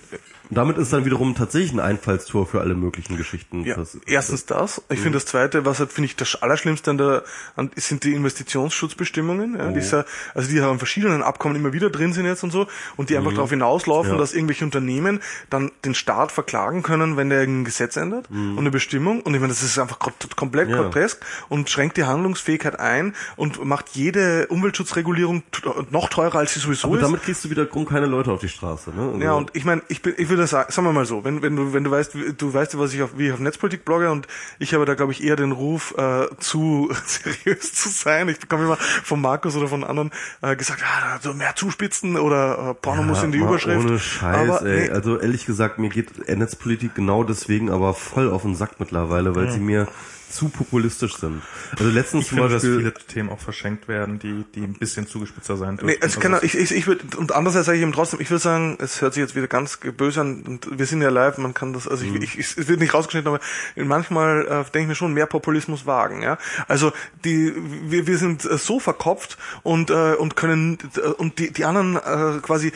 Und 0.49 0.55
damit 0.55 0.77
ist 0.77 0.91
dann 0.91 1.05
wiederum 1.05 1.35
tatsächlich 1.35 1.71
ein 1.73 1.80
Einfallstor 1.80 2.45
für 2.47 2.59
alle 2.61 2.73
möglichen 2.76 3.17
Geschichten. 3.17 3.63
Ja, 3.65 3.76
Das- 3.76 3.97
erstens 4.07 4.45
das. 4.45 4.81
Ich 4.89 4.99
Mhm. 4.99 5.03
finde 5.03 5.17
das 5.17 5.26
Zweite, 5.27 5.65
was 5.65 5.80
halt 5.80 5.91
finde 5.91 6.05
ich 6.07 6.15
das 6.15 6.41
Allerschlimmste 6.41 6.89
an 6.91 6.97
der, 6.97 7.23
an, 7.55 7.69
sind 7.76 8.03
die 8.03 8.13
Investitionsschutzbestimmungen. 8.15 9.55
Oh. 9.55 9.59
Ja, 9.59 9.71
die 9.71 9.80
ist 9.80 9.91
ja, 9.91 10.05
also 10.34 10.49
die 10.49 10.61
haben 10.61 10.73
in 10.73 10.77
verschiedenen 10.80 11.21
Abkommen 11.23 11.55
immer 11.55 11.73
wieder 11.73 11.89
drin 11.89 12.13
sind 12.13 12.26
jetzt 12.26 12.43
und 12.43 12.51
so 12.51 12.67
und 12.97 13.09
die 13.09 13.17
einfach 13.17 13.34
darauf 13.34 13.49
hinauslaufen, 13.49 14.11
Mhm. 14.11 14.15
Ja. 14.17 14.21
dass 14.21 14.34
irgendwelche 14.34 14.65
Unternehmen 14.65 15.19
dann 15.49 15.71
den 15.85 15.93
Staat 15.95 16.31
verklagen 16.31 16.84
können, 16.84 17.17
wenn 17.17 17.30
der 17.30 17.41
ein 17.41 17.65
Gesetz 17.65 17.95
ändert 17.97 18.30
und 18.30 18.57
eine 18.59 18.71
Bestimmung. 18.71 19.21
Und 19.21 19.34
ich 19.34 19.39
meine, 19.41 19.53
das 19.53 19.63
ist 19.63 19.77
einfach 19.80 19.99
kom- 19.99 20.35
komplett 20.35 20.69
Mhm. 20.69 20.76
Ja. 20.76 20.81
grotesk 20.84 21.19
und 21.49 21.69
schränkt 21.69 21.97
die 21.97 22.03
Handlungsfähigkeit 22.05 22.80
ein 22.80 23.13
und 23.35 23.63
macht 23.65 23.89
jede 23.93 24.47
Umweltschutzregulierung 24.47 25.43
noch 25.91 26.09
teurer, 26.09 26.39
als 26.39 26.53
sie 26.53 26.59
sowieso 26.59 26.88
Aber 26.88 26.97
ist. 26.97 27.03
damit 27.03 27.23
kriegst 27.23 27.43
du 27.45 27.49
wiederum 27.49 27.85
keine 27.85 28.05
Leute 28.05 28.31
auf 28.31 28.39
die 28.39 28.49
Straße. 28.49 28.91
Ne? 28.91 29.01
Also- 29.13 29.19
Ja, 29.23 29.34
und 29.34 29.51
ich 29.53 29.65
meine, 29.65 29.81
ich 29.88 30.01
bin, 30.01 30.13
ich 30.17 30.30
würde 30.40 30.48
sagen, 30.48 30.72
sagen 30.72 30.88
wir 30.88 30.94
mal 30.94 31.06
so, 31.06 31.24
wenn, 31.24 31.41
wenn 31.41 31.56
du, 31.56 31.74
wenn 31.74 31.84
du 31.84 31.91
weißt, 31.91 32.16
du 32.38 32.53
weißt, 32.53 32.80
was 32.80 32.94
ich 32.94 33.02
auf, 33.02 33.18
wie 33.18 33.28
ich 33.28 33.34
auf 33.34 33.40
Netzpolitik 33.40 33.86
blogge 33.86 34.10
und 34.11 34.28
ich 34.57 34.74
habe 34.74 34.86
da, 34.86 34.95
glaube 34.95 35.11
ich, 35.11 35.24
eher 35.24 35.36
den 35.36 35.52
Ruf, 35.52 35.94
äh, 35.98 36.28
zu 36.40 36.90
seriös 37.06 37.74
zu 37.74 37.90
sein. 37.90 38.30
Ich 38.30 38.40
bekomme 38.40 38.64
immer 38.66 38.78
von 38.78 39.22
Markus 39.22 39.56
oder 39.56 39.68
von 39.68 39.84
anderen 39.84 40.11
äh, 40.41 40.56
gesagt, 40.56 40.84
ah, 40.84 41.20
so 41.22 41.34
mehr 41.34 41.56
zuspitzen 41.56 42.18
oder 42.18 42.72
äh, 42.72 42.74
Porno 42.74 43.03
muss 43.03 43.22
in 43.24 43.32
die 43.32 43.40
Überschrift. 43.40 43.86
Ohne 43.86 43.99
Scheiß, 43.99 44.49
Aber, 44.49 44.66
ey. 44.66 44.88
nee, 44.88 44.90
Also 44.90 45.20
ehrlich 45.20 45.45
gesagt, 45.45 45.78
mir 45.78 45.90
geht 45.90 46.28
Netzpolitik 46.28 46.95
genau 46.95 47.24
deswegen 47.24 47.70
aber 47.70 47.94
voll 47.94 48.32
auf 48.32 48.41
den 48.44 48.56
Sack 48.56 48.80
mittlerweile, 48.80 49.36
weil 49.36 49.52
sie 49.52 49.60
mir 49.60 49.88
zu 50.30 50.49
populistisch 50.49 51.18
sind. 51.18 51.41
Also 51.77 51.91
letztens 51.91 52.23
Ich 52.23 52.30
zum 52.30 52.38
finde, 52.38 52.53
dass 52.53 52.64
Beispiel, 52.64 52.77
viele 52.80 52.93
Themen 52.93 53.30
auch 53.30 53.39
verschenkt 53.39 53.88
werden, 53.88 54.19
die, 54.19 54.45
die 54.56 54.61
ein 54.61 54.73
bisschen 54.73 55.07
zugespitzter 55.07 55.57
sein 55.57 55.77
dürfen. 55.77 55.88
Nee, 55.88 55.97
es 56.01 56.19
kann, 56.19 56.34
Also 56.34 56.45
ich, 56.45 56.56
ich, 56.57 56.72
ich 56.72 56.88
würde, 56.88 57.18
und 57.18 57.31
andererseits 57.34 57.65
sage 57.65 57.77
ich 57.77 57.81
eben 57.81 57.91
trotzdem, 57.93 58.22
ich 58.22 58.30
würde 58.30 58.41
sagen, 58.41 58.77
es 58.80 59.01
hört 59.01 59.14
sich 59.14 59.22
jetzt 59.22 59.35
wieder 59.35 59.47
ganz 59.47 59.77
böse 59.97 60.22
an, 60.22 60.43
und 60.43 60.77
wir 60.80 60.85
sind 60.85 61.01
ja 61.01 61.10
live, 61.10 61.38
man 61.39 61.53
kann 61.53 61.73
das, 61.73 61.88
also 61.88 62.06
Mhm. 62.06 62.22
ich, 62.22 62.38
ich, 62.39 62.57
es 62.57 62.68
wird 62.68 62.80
nicht 62.80 62.93
rausgeschnitten, 62.93 63.27
aber 63.27 63.39
manchmal 63.76 64.41
äh, 64.45 64.64
denke 64.72 64.80
ich 64.81 64.88
mir 64.88 64.95
schon, 64.95 65.14
mehr 65.14 65.26
Populismus 65.26 65.85
wagen, 65.85 66.22
ja. 66.22 66.38
Also 66.68 66.91
die, 67.26 67.53
wir, 67.85 68.07
wir 68.07 68.18
sind 68.18 68.45
äh, 68.45 68.57
so 68.57 68.80
verkopft 68.80 69.38
und, 69.64 69.89
äh, 69.89 70.14
und 70.15 70.35
können, 70.35 70.77
äh, 70.95 71.07
und 71.07 71.39
die, 71.39 71.51
die 71.51 71.65
anderen 71.65 71.95
äh, 71.95 72.39
quasi 72.41 72.72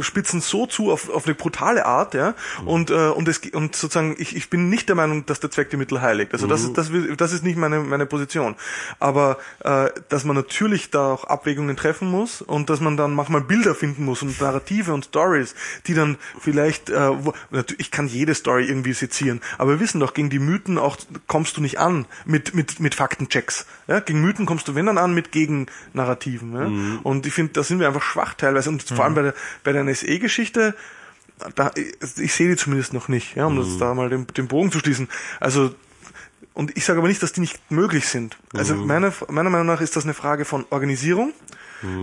spitzen 0.00 0.40
so 0.40 0.66
zu 0.66 0.90
auf, 0.90 1.08
auf 1.10 1.26
eine 1.26 1.34
brutale 1.34 1.86
Art, 1.86 2.14
ja, 2.14 2.34
Mhm. 2.62 2.68
und, 2.68 2.90
äh, 2.90 2.94
und 3.08 3.28
es, 3.28 3.38
und 3.52 3.76
sozusagen, 3.76 4.16
ich, 4.18 4.36
ich 4.36 4.50
bin 4.50 4.68
nicht 4.68 4.88
der 4.88 4.96
Meinung, 4.96 5.26
dass 5.26 5.40
der 5.40 5.50
Zweck 5.50 5.70
die 5.70 5.76
Mittel 5.76 6.00
heiligt. 6.00 6.32
Also 6.32 6.46
das 6.54 6.64
ist, 6.64 6.78
das, 6.78 6.92
will- 6.92 7.16
das 7.16 7.32
ist 7.32 7.44
nicht 7.44 7.56
meine, 7.56 7.80
meine 7.80 8.06
Position. 8.06 8.56
Aber 8.98 9.38
äh, 9.64 9.90
dass 10.08 10.24
man 10.24 10.36
natürlich 10.36 10.90
da 10.90 11.12
auch 11.12 11.24
Abwägungen 11.24 11.76
treffen 11.76 12.08
muss 12.10 12.42
und 12.42 12.70
dass 12.70 12.80
man 12.80 12.96
dann 12.96 13.14
manchmal 13.14 13.40
Bilder 13.40 13.74
finden 13.74 14.04
muss 14.04 14.22
und 14.22 14.40
Narrative 14.40 14.92
und 14.94 15.04
Stories, 15.06 15.54
die 15.86 15.94
dann 15.94 16.16
vielleicht, 16.40 16.90
äh, 16.90 17.24
wo, 17.24 17.32
ich 17.78 17.90
kann 17.90 18.06
jede 18.08 18.34
Story 18.34 18.66
irgendwie 18.66 18.92
sezieren, 18.92 19.40
aber 19.58 19.72
wir 19.72 19.80
wissen 19.80 20.00
doch, 20.00 20.14
gegen 20.14 20.30
die 20.30 20.38
Mythen 20.38 20.78
auch 20.78 20.96
kommst 21.26 21.56
du 21.56 21.60
nicht 21.60 21.78
an 21.78 22.06
mit, 22.24 22.54
mit, 22.54 22.80
mit 22.80 22.94
Faktenchecks. 22.94 23.66
Ja? 23.86 24.00
Gegen 24.00 24.20
Mythen 24.20 24.46
kommst 24.46 24.68
du 24.68 24.74
wenn 24.74 24.86
dann 24.86 24.98
an 24.98 25.14
mit 25.14 25.30
Gegennarrativen. 25.32 26.52
Ja? 26.54 26.98
Und 27.02 27.26
ich 27.26 27.34
finde, 27.34 27.52
da 27.52 27.62
sind 27.62 27.80
wir 27.80 27.86
einfach 27.88 28.02
schwach 28.02 28.34
teilweise 28.34 28.70
und 28.70 28.82
vor 28.82 29.04
allem 29.04 29.14
bei 29.14 29.22
der, 29.22 29.34
bei 29.62 29.72
der 29.72 29.82
NSE-Geschichte, 29.84 30.74
da, 31.56 31.70
ich 32.16 32.32
sehe 32.32 32.48
die 32.48 32.56
zumindest 32.56 32.92
noch 32.92 33.08
nicht, 33.08 33.34
ja, 33.34 33.46
um 33.46 33.56
das 33.56 33.76
da 33.78 33.92
mal 33.94 34.08
den, 34.08 34.26
den 34.28 34.46
Bogen 34.46 34.70
zu 34.70 34.78
schließen. 34.78 35.08
Also 35.40 35.74
und 36.54 36.76
ich 36.76 36.84
sage 36.84 37.00
aber 37.00 37.08
nicht, 37.08 37.22
dass 37.22 37.32
die 37.32 37.40
nicht 37.40 37.70
möglich 37.70 38.08
sind. 38.08 38.38
Also 38.54 38.74
meiner, 38.76 39.12
meiner 39.28 39.50
Meinung 39.50 39.66
nach 39.66 39.80
ist 39.80 39.96
das 39.96 40.04
eine 40.04 40.14
Frage 40.14 40.44
von 40.44 40.64
Organisierung. 40.70 41.32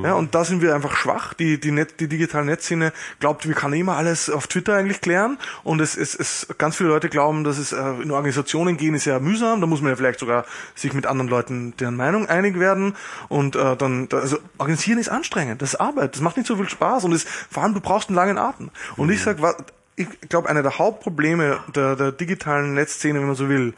Ja, 0.03 0.13
und 0.13 0.35
da 0.35 0.45
sind 0.45 0.61
wir 0.61 0.75
einfach 0.75 0.95
schwach. 0.95 1.33
Die, 1.33 1.59
die, 1.59 1.71
Net, 1.71 1.99
die 1.99 2.07
digitale 2.07 2.45
Netzszene 2.45 2.93
glaubt, 3.19 3.47
wir 3.47 3.55
können 3.55 3.73
immer 3.73 3.97
alles 3.97 4.29
auf 4.29 4.47
Twitter 4.47 4.75
eigentlich 4.75 5.01
klären. 5.01 5.37
Und 5.63 5.81
es, 5.81 5.97
es, 5.97 6.13
es 6.13 6.47
ganz 6.57 6.75
viele 6.75 6.89
Leute 6.89 7.09
glauben, 7.09 7.43
dass 7.43 7.57
es 7.57 7.71
äh, 7.71 7.79
in 8.01 8.11
Organisationen 8.11 8.77
gehen 8.77 8.93
ist 8.93 9.05
ja 9.05 9.19
mühsam. 9.19 9.59
Da 9.59 9.67
muss 9.67 9.81
man 9.81 9.89
ja 9.89 9.95
vielleicht 9.95 10.19
sogar 10.19 10.45
sich 10.75 10.93
mit 10.93 11.07
anderen 11.07 11.29
Leuten 11.29 11.75
deren 11.77 11.95
Meinung 11.95 12.27
einig 12.27 12.59
werden. 12.59 12.95
Und 13.27 13.55
äh, 13.55 13.75
dann, 13.75 14.07
da, 14.09 14.19
also 14.19 14.37
organisieren 14.57 14.99
ist 14.99 15.09
anstrengend. 15.09 15.61
Das 15.61 15.73
ist 15.73 15.79
Arbeit. 15.79 16.13
Das 16.13 16.21
macht 16.21 16.37
nicht 16.37 16.47
so 16.47 16.55
viel 16.55 16.69
Spaß. 16.69 17.05
Und 17.05 17.13
es, 17.13 17.23
vor 17.23 17.63
allem, 17.63 17.73
du 17.73 17.81
brauchst 17.81 18.09
einen 18.09 18.17
langen 18.17 18.37
Atem. 18.37 18.69
Und 18.97 19.09
ich 19.09 19.21
sag, 19.21 19.41
was, 19.41 19.55
ich 19.95 20.07
glaube, 20.29 20.49
einer 20.49 20.61
der 20.61 20.77
Hauptprobleme 20.77 21.59
der, 21.75 21.95
der 21.95 22.11
digitalen 22.11 22.73
Netzszene, 22.73 23.19
wenn 23.19 23.27
man 23.27 23.35
so 23.35 23.49
will, 23.49 23.73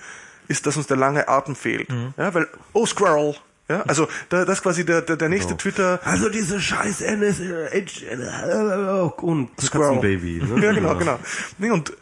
ist, 0.48 0.65
dass 0.65 0.78
uns 0.78 0.88
der 0.88 0.98
lange 0.98 1.28
Atem 1.28 1.56
fehlt. 1.56 1.88
Ja, 2.18 2.34
weil, 2.34 2.48
oh, 2.74 2.86
Squirrel. 2.86 3.36
Ja, 3.70 3.82
also 3.88 4.07
da, 4.30 4.45
das 4.45 4.57
ist 4.57 4.64
quasi 4.64 4.86
der, 4.86 5.02
der, 5.02 5.15
der 5.15 5.30
nächste 5.30 5.56
Twitter. 5.56 5.99
also 6.03 6.30
diese 6.30 6.60
scheiß 6.60 7.02
NSH 7.02 8.03
und 9.22 9.49
Squirrel. 9.61 9.95
Katzenbaby. 9.95 10.44
Ne? 10.44 10.61
Ja, 10.64 10.74
genau, 10.74 10.95
genau. 10.95 11.20
Nee, 11.57 11.72
und 11.72 11.94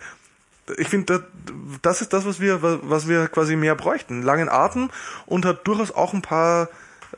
ich 0.78 0.88
finde, 0.88 1.24
das 1.82 2.02
ist 2.02 2.14
das, 2.14 2.26
was 2.26 2.40
wir, 2.40 2.60
was 2.62 3.08
wir 3.08 3.28
quasi 3.28 3.56
mehr 3.56 3.76
bräuchten. 3.76 4.22
Langen 4.22 4.50
Atem 4.50 4.90
und 5.26 5.46
hat 5.46 5.68
durchaus 5.68 5.92
auch 5.92 6.14
ein 6.14 6.22
paar 6.22 6.70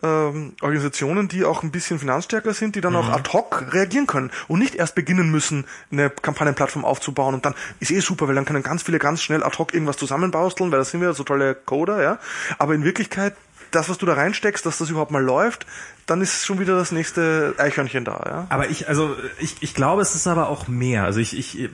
ähm, 0.02 0.54
Organisationen, 0.62 1.28
die 1.28 1.46
auch 1.46 1.64
ein 1.64 1.72
bisschen 1.72 2.00
finanzstärker 2.00 2.54
sind, 2.54 2.76
die 2.76 2.82
dann 2.82 2.94
mhm. 2.94 3.00
auch 3.00 3.10
ad 3.10 3.30
hoc 3.32 3.74
reagieren 3.74 4.08
können 4.08 4.32
und 4.48 4.60
nicht 4.60 4.76
erst 4.76 4.96
beginnen 4.96 5.30
müssen, 5.32 5.66
eine 5.92 6.10
Kampagnenplattform 6.10 6.86
aufzubauen 6.86 7.36
und 7.36 7.46
dann 7.46 7.56
ist 7.80 7.92
eh 7.92 8.00
super, 8.00 8.28
weil 8.28 8.36
dann 8.36 8.46
können 8.46 8.64
ganz 8.64 8.84
viele 8.84 9.00
ganz 9.00 9.22
schnell 9.22 9.44
ad 9.44 9.58
hoc 9.58 9.74
irgendwas 9.74 9.98
zusammenbasteln, 9.98 10.72
weil 10.72 10.80
das 10.80 10.92
sind 10.92 11.02
wir 11.02 11.14
so 11.14 11.24
tolle 11.24 11.56
Coder, 11.56 12.02
ja. 12.02 12.20
Aber 12.58 12.74
in 12.74 12.84
Wirklichkeit 12.84 13.36
das, 13.76 13.90
was 13.90 13.98
du 13.98 14.06
da 14.06 14.14
reinsteckst, 14.14 14.66
dass 14.66 14.78
das 14.78 14.90
überhaupt 14.90 15.12
mal 15.12 15.24
läuft, 15.24 15.66
dann 16.06 16.22
ist 16.22 16.46
schon 16.46 16.60
wieder 16.60 16.76
das 16.76 16.92
nächste 16.92 17.56
Eichhörnchen 17.58 18.04
da, 18.04 18.24
ja. 18.26 18.48
Aber 18.50 18.70
ich, 18.70 18.88
also 18.90 19.16
ich, 19.40 19.56
ich 19.62 19.74
glaube, 19.74 20.02
es 20.02 20.16
ist 20.16 20.28
aber 20.28 20.50
auch 20.50 20.68
mehr. 20.68 21.06
Also 21.06 21.20
ich, 21.20 21.38
ich, 21.38 21.70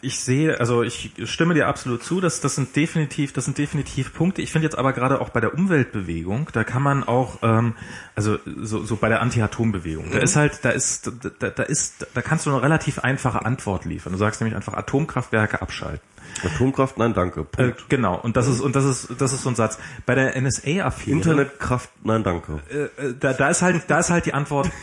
ich 0.00 0.20
sehe, 0.20 0.58
also 0.58 0.82
ich 0.82 1.12
stimme 1.24 1.54
dir 1.54 1.68
absolut 1.68 2.02
zu, 2.02 2.20
dass 2.20 2.40
das 2.40 2.54
sind 2.54 2.74
definitiv, 2.74 3.32
das 3.32 3.44
sind 3.44 3.58
definitiv 3.58 4.14
Punkte. 4.14 4.40
Ich 4.40 4.52
finde 4.52 4.66
jetzt 4.66 4.78
aber 4.78 4.92
gerade 4.92 5.20
auch 5.20 5.28
bei 5.28 5.40
der 5.40 5.54
Umweltbewegung, 5.54 6.48
da 6.52 6.64
kann 6.64 6.82
man 6.82 7.04
auch, 7.04 7.38
ähm, 7.42 7.74
also 8.14 8.38
so, 8.44 8.84
so 8.84 8.96
bei 8.96 9.08
der 9.08 9.20
Anti-Atom-Bewegung, 9.20 10.08
mhm. 10.08 10.12
da 10.12 10.18
ist 10.18 10.36
halt, 10.36 10.60
da 10.64 10.70
ist, 10.70 11.10
da, 11.38 11.50
da 11.50 11.62
ist, 11.62 12.06
da 12.14 12.22
kannst 12.22 12.46
du 12.46 12.50
eine 12.50 12.62
relativ 12.62 13.00
einfache 13.00 13.44
Antwort 13.44 13.84
liefern. 13.84 14.12
Du 14.12 14.18
sagst 14.18 14.40
nämlich 14.40 14.56
einfach 14.56 14.74
Atomkraftwerke 14.74 15.60
abschalten. 15.60 16.00
Atomkraft, 16.44 16.98
nein, 16.98 17.14
danke. 17.14 17.46
Äh, 17.56 17.72
genau. 17.88 18.18
Und 18.20 18.36
das 18.36 18.48
ist 18.48 18.60
und 18.60 18.76
das 18.76 18.84
ist 18.84 19.08
das 19.18 19.32
ist 19.32 19.42
so 19.42 19.50
ein 19.50 19.56
Satz. 19.56 19.78
Bei 20.06 20.14
der 20.14 20.40
NSA-Affäre. 20.40 21.10
Internetkraft, 21.10 21.90
nein, 22.04 22.22
danke. 22.22 22.60
Äh, 22.70 23.06
äh, 23.06 23.14
da, 23.18 23.32
da 23.32 23.48
ist 23.48 23.62
halt 23.62 23.84
da 23.88 23.98
ist 23.98 24.10
halt 24.10 24.26
die 24.26 24.34
Antwort. 24.34 24.70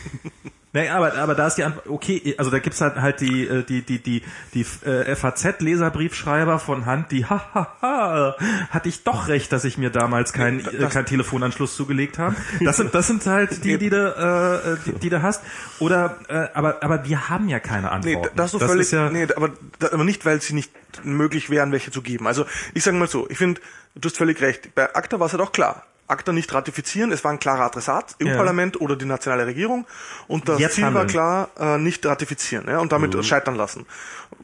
Nee, 0.76 0.90
aber, 0.90 1.14
aber 1.14 1.34
da 1.34 1.46
ist 1.46 1.54
die 1.54 1.64
Antwort, 1.64 1.88
okay, 1.88 2.34
also 2.36 2.50
da 2.50 2.58
gibt's 2.58 2.82
halt 2.82 2.96
halt 2.96 3.22
die, 3.22 3.46
äh, 3.46 3.62
die, 3.62 3.80
die, 3.80 3.98
die, 3.98 4.22
die 4.52 4.60
äh, 4.84 5.16
FAZ-Leserbriefschreiber 5.16 6.58
von 6.58 6.84
Hand, 6.84 7.12
die, 7.12 7.24
hahaha, 7.24 8.36
hatte 8.68 8.88
ich 8.90 9.02
doch 9.02 9.28
recht, 9.28 9.50
dass 9.52 9.64
ich 9.64 9.78
mir 9.78 9.88
damals 9.88 10.34
keinen 10.34 10.60
äh, 10.60 10.86
kein 10.90 11.06
Telefonanschluss 11.06 11.76
zugelegt 11.76 12.18
habe. 12.18 12.36
Das 12.60 12.76
sind, 12.76 12.94
das 12.94 13.06
sind 13.06 13.24
halt 13.24 13.64
die, 13.64 13.78
die 13.78 13.88
du, 13.88 13.96
äh, 13.96 14.76
die, 14.84 14.98
die 14.98 15.08
du 15.08 15.22
hast. 15.22 15.42
Oder, 15.78 16.16
äh, 16.28 16.48
aber, 16.52 16.82
aber 16.82 17.06
wir 17.06 17.30
haben 17.30 17.48
ja 17.48 17.58
keine 17.58 17.90
Antworten. 17.90 18.28
Nee, 18.28 18.36
das, 18.36 18.50
so 18.50 18.58
das 18.58 18.68
völlig, 18.68 18.90
ja, 18.90 19.08
nee, 19.08 19.26
aber, 19.34 19.50
aber 19.80 20.04
nicht, 20.04 20.26
weil 20.26 20.42
sie 20.42 20.52
nicht 20.52 20.70
möglich 21.04 21.50
wären, 21.50 21.72
welche 21.72 21.90
zu 21.90 22.02
geben. 22.02 22.26
Also, 22.26 22.46
ich 22.74 22.82
sage 22.82 22.96
mal 22.96 23.08
so, 23.08 23.28
ich 23.30 23.38
finde, 23.38 23.60
du 23.94 24.08
hast 24.08 24.16
völlig 24.16 24.40
recht. 24.40 24.74
Bei 24.74 24.94
ACTA 24.94 25.18
war 25.20 25.26
es 25.26 25.32
halt 25.32 25.42
auch 25.42 25.52
klar. 25.52 25.84
ACTA 26.08 26.32
nicht 26.32 26.52
ratifizieren. 26.54 27.12
Es 27.12 27.24
war 27.24 27.32
ein 27.32 27.38
klarer 27.38 27.64
Adressat, 27.64 28.16
EU-Parlament 28.22 28.76
ja. 28.76 28.80
oder 28.82 28.96
die 28.96 29.04
nationale 29.04 29.46
Regierung. 29.46 29.86
Und 30.28 30.48
das 30.48 30.60
Jetzt 30.60 30.74
Ziel 30.74 30.84
handeln. 30.84 31.12
war 31.14 31.48
klar, 31.50 31.76
äh, 31.76 31.78
nicht 31.78 32.04
ratifizieren 32.06 32.66
ja, 32.68 32.78
und 32.78 32.92
damit 32.92 33.14
mhm. 33.14 33.22
scheitern 33.22 33.56
lassen. 33.56 33.86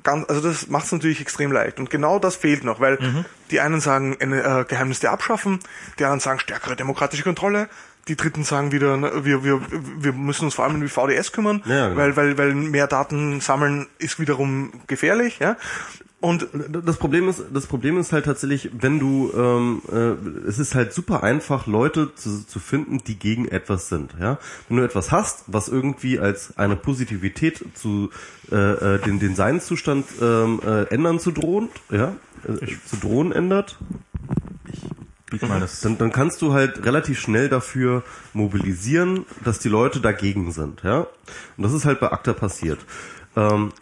Ganz, 0.03 0.29
also 0.29 0.41
das 0.41 0.69
macht 0.69 0.87
es 0.87 0.93
natürlich 0.93 1.21
extrem 1.21 1.53
leicht. 1.53 1.79
Und 1.79 1.91
genau 1.91 2.19
das 2.19 2.37
fehlt 2.37 2.65
noch, 2.65 2.81
weil 2.81 2.99
mhm. 3.01 3.25
die 3.51 3.61
einen 3.61 3.81
sagen, 3.81 4.17
äh, 4.21 4.65
Geheimnisse 4.67 5.11
abschaffen, 5.11 5.61
die 5.99 6.05
anderen 6.05 6.21
sagen, 6.21 6.41
stärkere 6.41 6.77
demokratische 6.77 7.23
Kontrolle. 7.23 7.69
Die 8.09 8.17
Dritten 8.17 8.43
sagen 8.43 8.73
wieder, 8.73 9.25
wir, 9.25 9.45
wir, 9.45 9.61
wir 9.99 10.13
müssen 10.13 10.47
uns 10.47 10.55
vor 10.55 10.65
allem 10.65 10.75
um 10.77 10.81
die 10.81 10.89
VDS 10.89 11.33
kümmern, 11.33 11.63
ja, 11.67 11.89
genau. 11.89 12.01
weil, 12.01 12.17
weil, 12.17 12.39
weil 12.39 12.55
mehr 12.55 12.89
Daten 12.89 13.41
sammeln 13.41 13.87
ist 13.99 14.19
wiederum 14.19 14.73
gefährlich. 14.89 15.39
Ja? 15.39 15.57
Und 16.23 16.47
das 16.69 16.99
Problem 16.99 17.29
ist, 17.29 17.43
das 17.53 17.67
Problem 17.67 17.99
ist 17.99 18.13
halt 18.13 18.27
tatsächlich, 18.27 18.71
wenn 18.79 19.01
du, 19.01 19.33
ähm, 19.37 19.83
äh, 19.91 20.49
es 20.49 20.61
ist 20.61 20.77
halt 20.77 20.93
super 20.93 21.25
einfach, 21.25 21.67
Leute 21.67 22.15
zu, 22.15 22.47
zu 22.47 22.61
finden, 22.61 22.99
die 22.99 23.19
gegen 23.19 23.49
etwas 23.49 23.89
sind. 23.89 24.15
Ja, 24.21 24.39
wenn 24.69 24.77
du 24.77 24.85
etwas 24.85 25.11
hast, 25.11 25.43
was 25.49 25.67
irgendwie 25.67 26.21
als 26.21 26.57
eine 26.57 26.77
Positivität 26.77 27.65
zu 27.75 28.11
äh, 28.53 28.55
äh 28.55 28.99
den 29.01 29.19
den 29.19 29.35
Seinszustand 29.35 30.07
ähm, 30.21 30.61
äh, 30.65 30.85
ändern 30.95 31.19
zu 31.19 31.33
drohen, 31.33 31.71
ja, 31.91 32.15
äh, 32.47 32.67
zu 32.87 32.99
drohen 33.01 33.33
ändert. 33.33 33.77
Ich 34.73 34.81
dann, 35.39 35.99
dann 35.99 36.13
kannst 36.13 36.43
du 36.43 36.53
halt 36.53 36.85
relativ 36.85 37.19
schnell 37.19 37.49
dafür 37.49 38.03
mobilisieren, 38.33 39.27
dass 39.45 39.59
die 39.59 39.69
Leute 39.69 40.01
dagegen 40.01 40.53
sind, 40.53 40.83
ja. 40.83 41.07
Und 41.57 41.63
das 41.63 41.73
ist 41.73 41.85
halt 41.85 42.01
bei 42.01 42.11
ACTA 42.11 42.33
passiert. 42.33 42.81
Ähm, 43.37 43.73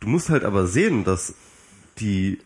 du 0.00 0.08
musst 0.08 0.30
halt 0.30 0.44
aber 0.44 0.66
sehen, 0.66 1.04
dass 1.04 1.34
die 1.98 2.38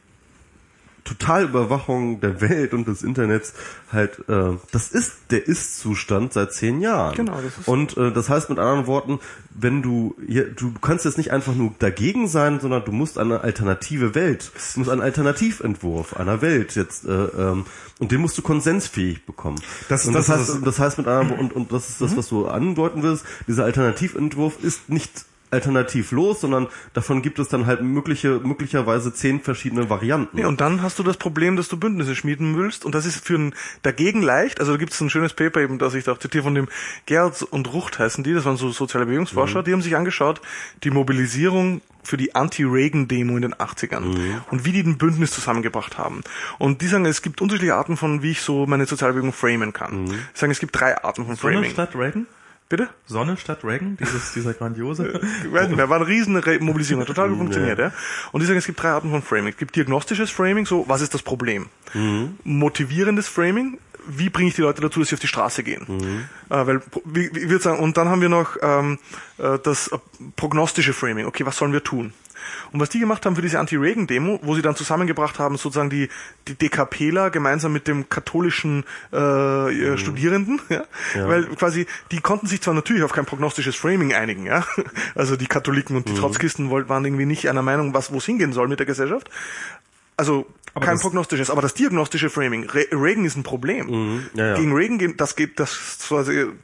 Totalüberwachung 1.05 2.21
der 2.21 2.41
Welt 2.41 2.75
und 2.75 2.87
des 2.87 3.03
Internets 3.03 3.55
halt, 3.93 4.29
äh, 4.29 4.57
das 4.73 4.89
ist 4.89 5.13
der 5.31 5.47
Ist-Zustand 5.47 6.33
seit 6.33 6.53
zehn 6.53 6.81
Jahren. 6.81 7.15
Genau, 7.15 7.37
das 7.41 7.59
ist 7.59 7.69
und 7.69 7.97
äh, 7.97 8.13
das 8.13 8.29
heißt 8.29 8.51
mit 8.51 8.59
anderen 8.59 8.87
Worten, 8.87 9.21
wenn 9.51 9.83
du, 9.83 10.15
hier, 10.27 10.51
du 10.51 10.73
kannst 10.81 11.05
jetzt 11.05 11.19
nicht 11.19 11.33
einfach 11.33 11.55
nur 11.55 11.75
dagegen 11.79 12.29
sein, 12.29 12.61
sondern 12.61 12.85
du 12.85 12.93
musst 12.93 13.19
eine 13.19 13.41
alternative 13.41 14.15
Welt, 14.15 14.53
du 14.75 14.81
musst 14.81 14.91
einen 14.91 15.03
Alternativentwurf 15.03 16.17
einer 16.17 16.43
Welt 16.43 16.75
jetzt, 16.77 17.05
äh, 17.05 17.11
ähm, 17.11 17.67
und 17.99 18.13
den 18.13 18.21
musst 18.21 18.39
du 18.39 18.43
konsensfähig 18.43 19.27
bekommen. 19.27 19.61
Das, 19.89 20.07
und 20.07 20.15
das, 20.15 20.27
das 20.27 20.39
heißt, 20.39 20.67
das 20.67 20.79
heißt 20.79 20.99
mit 20.99 21.07
anderen 21.07 21.39
und 21.41 21.53
und 21.53 21.73
das 21.73 21.89
ist 21.89 22.01
das, 22.01 22.13
mhm. 22.13 22.17
was 22.17 22.29
du 22.29 22.47
andeuten 22.47 23.03
willst. 23.03 23.25
Dieser 23.47 23.65
Alternativentwurf 23.65 24.63
ist 24.63 24.89
nicht 24.89 25.27
alternativlos, 25.51 26.41
sondern 26.41 26.69
davon 26.93 27.23
gibt 27.23 27.39
es 27.39 27.49
dann 27.49 27.67
halt 27.67 27.83
mögliche, 27.83 28.41
möglicherweise 28.43 29.13
zehn 29.13 29.41
verschiedene 29.41 29.91
Varianten. 29.91 30.37
Nee, 30.37 30.45
und 30.45 30.61
dann 30.61 30.83
hast 30.83 30.99
du 30.99 31.03
das 31.03 31.17
Problem, 31.17 31.57
dass 31.57 31.69
du 31.69 31.77
Bündnisse 31.77 32.15
schmieden 32.15 32.57
willst 32.57 32.85
und 32.85 32.95
das 32.95 33.07
ist 33.07 33.25
für 33.25 33.37
ein 33.37 33.55
dagegen 33.83 34.23
leicht. 34.23 34.61
Also 34.61 34.73
da 34.73 34.79
gibt 34.79 34.93
es 34.93 35.01
ein 35.01 35.11
schönes 35.11 35.35
Paper 35.35 35.61
eben, 35.61 35.79
das 35.79 35.95
ich 35.95 36.05
da 36.05 36.13
auch 36.13 36.19
zitiere 36.19 36.45
von 36.45 36.55
dem 36.55 36.69
Gerz 37.07 37.43
und 37.43 37.73
Rucht 37.73 37.99
heißen 37.99 38.25
die, 38.25 38.33
das 38.33 38.45
waren 38.45 38.57
so 38.57 38.71
soziale 38.71 39.07
Bewegungsforscher, 39.07 39.61
mhm. 39.61 39.65
die 39.65 39.73
haben 39.73 39.83
sich 39.83 39.97
angeschaut, 39.97 40.41
die 40.85 40.91
Mobilisierung 40.91 41.81
für 42.03 42.17
die 42.17 42.35
Anti-Reagan-Demo 42.35 43.37
in 43.37 43.43
den 43.43 43.55
80ern 43.55 44.01
mhm. 44.01 44.41
und 44.51 44.65
wie 44.65 44.73
die 44.73 44.83
den 44.83 44.99
Bündnis 44.99 45.33
zusammengebracht 45.33 45.99
haben. 45.99 46.23
Und 46.59 46.81
die 46.81 46.87
sagen, 46.87 47.05
es 47.05 47.23
gibt 47.23 47.41
unterschiedliche 47.41 47.75
Arten 47.75 47.97
von, 47.97 48.23
wie 48.23 48.31
ich 48.31 48.41
so 48.41 48.67
meine 48.67 48.87
Sozialbewegung 48.87 49.33
framen 49.33 49.73
kann. 49.73 50.05
Mhm. 50.05 50.07
Die 50.07 50.39
sagen, 50.39 50.53
es 50.53 50.61
gibt 50.61 50.79
drei 50.79 51.03
Arten 51.03 51.27
von 51.27 51.37
Framing. 51.37 51.71
Statt 51.71 51.95
Reagan? 51.95 52.27
Bitte? 52.71 52.89
Sonne 53.05 53.37
statt 53.37 53.65
Reagan, 53.65 53.97
dieses, 53.97 54.33
dieser 54.33 54.55
grandiose. 54.55 55.21
da 55.53 55.89
war 55.89 55.97
eine 55.97 56.07
riesen 56.07 56.41
Mobilisierung, 56.61 57.05
total 57.05 57.29
gut 57.31 57.39
funktioniert, 57.39 57.81
ja. 57.81 57.87
ja. 57.87 57.93
Und 58.31 58.41
die 58.41 58.47
sagen, 58.47 58.61
es 58.61 58.67
gibt 58.67 58.81
drei 58.81 58.91
Arten 58.91 59.11
von 59.11 59.23
Framing. 59.23 59.49
Es 59.49 59.57
gibt 59.57 59.75
diagnostisches 59.75 60.31
Framing, 60.31 60.67
so, 60.67 60.85
was 60.87 61.01
ist 61.01 61.13
das 61.13 61.23
Problem? 61.23 61.67
Mhm. 61.95 62.39
Motivierendes 62.45 63.27
Framing, 63.27 63.81
wie 64.07 64.31
bringe 64.31 64.51
ich 64.51 64.55
die 64.55 64.63
Leute 64.63 64.81
dazu, 64.81 65.01
dass 65.01 65.09
sie 65.09 65.17
auf 65.17 65.21
die 65.21 65.27
Straße 65.27 65.65
gehen? 65.65 65.85
Mhm. 65.89 66.29
Äh, 66.49 66.67
weil, 66.67 66.83
wie, 67.05 67.35
wie 67.35 67.51
würde 67.51 67.63
sagen, 67.63 67.81
und 67.81 67.97
dann 67.97 68.09
haben 68.09 68.23
wir 68.23 68.29
noch 68.29 68.57
ähm, 68.63 69.01
äh, 69.39 69.59
das 69.61 69.91
prognostische 70.37 70.93
Framing. 70.93 71.27
Okay, 71.27 71.45
was 71.45 71.57
sollen 71.57 71.73
wir 71.73 71.83
tun? 71.83 72.13
Und 72.73 72.81
was 72.81 72.89
die 72.89 73.01
gemacht 73.01 73.27
haben 73.27 73.37
für 73.37 73.43
diese 73.43 73.59
Anti-Reagan-Demo, 73.59 74.41
wo 74.43 74.55
sie 74.55 74.63
dann 74.63 74.77
zusammengebracht 74.77 75.39
haben, 75.39 75.57
sozusagen 75.57 75.91
die, 75.91 76.09
die 76.49 76.55
DKPler 76.55 77.31
gemeinsam 77.31 77.73
mit 77.73 77.89
dem 77.89 78.09
katholischen 78.09 78.85
äh, 79.13 79.17
mhm. 79.17 79.99
Studierenden, 79.99 80.61
ja? 80.69 80.85
ja? 81.15 81.29
weil 81.29 81.45
quasi 81.47 81.87
die 82.13 82.21
konnten 82.21 82.47
sich 82.47 82.61
zwar 82.61 82.75
natürlich 82.75 83.03
auf 83.03 83.13
kein 83.13 83.27
prognostisches 83.27 83.77
Framing 83.77 84.15
einigen, 84.15 84.47
ja, 84.47 84.65
also 85.15 85.37
die 85.37 85.47
Katholiken 85.47 85.97
und 85.97 86.09
die 86.09 86.13
mhm. 86.13 86.19
Trotzkisten 86.19 86.71
waren 86.71 87.05
irgendwie 87.05 87.27
nicht 87.27 87.49
einer 87.49 87.63
Meinung, 87.63 87.95
was 87.95 88.13
wo 88.13 88.19
es 88.19 88.27
hingehen 88.27 88.53
soll 88.53 88.69
mit 88.69 88.79
der 88.79 88.87
Gesellschaft. 88.87 89.31
Also 90.17 90.47
aber 90.75 90.87
kein 90.87 90.99
prognostisches, 90.99 91.51
aber 91.51 91.63
das 91.63 91.75
diagnostische 91.75 92.31
Framing. 92.31 92.69
Re 92.69 92.87
Reagan 92.93 93.25
ist 93.25 93.37
ein 93.37 93.43
Problem. 93.43 93.87
Mhm, 93.87 94.27
ja, 94.35 94.49
ja. 94.49 94.55
Gegen 94.55 94.73
Reagan, 94.73 95.17
das 95.17 95.37
geht, 95.37 95.59
das, 95.59 95.99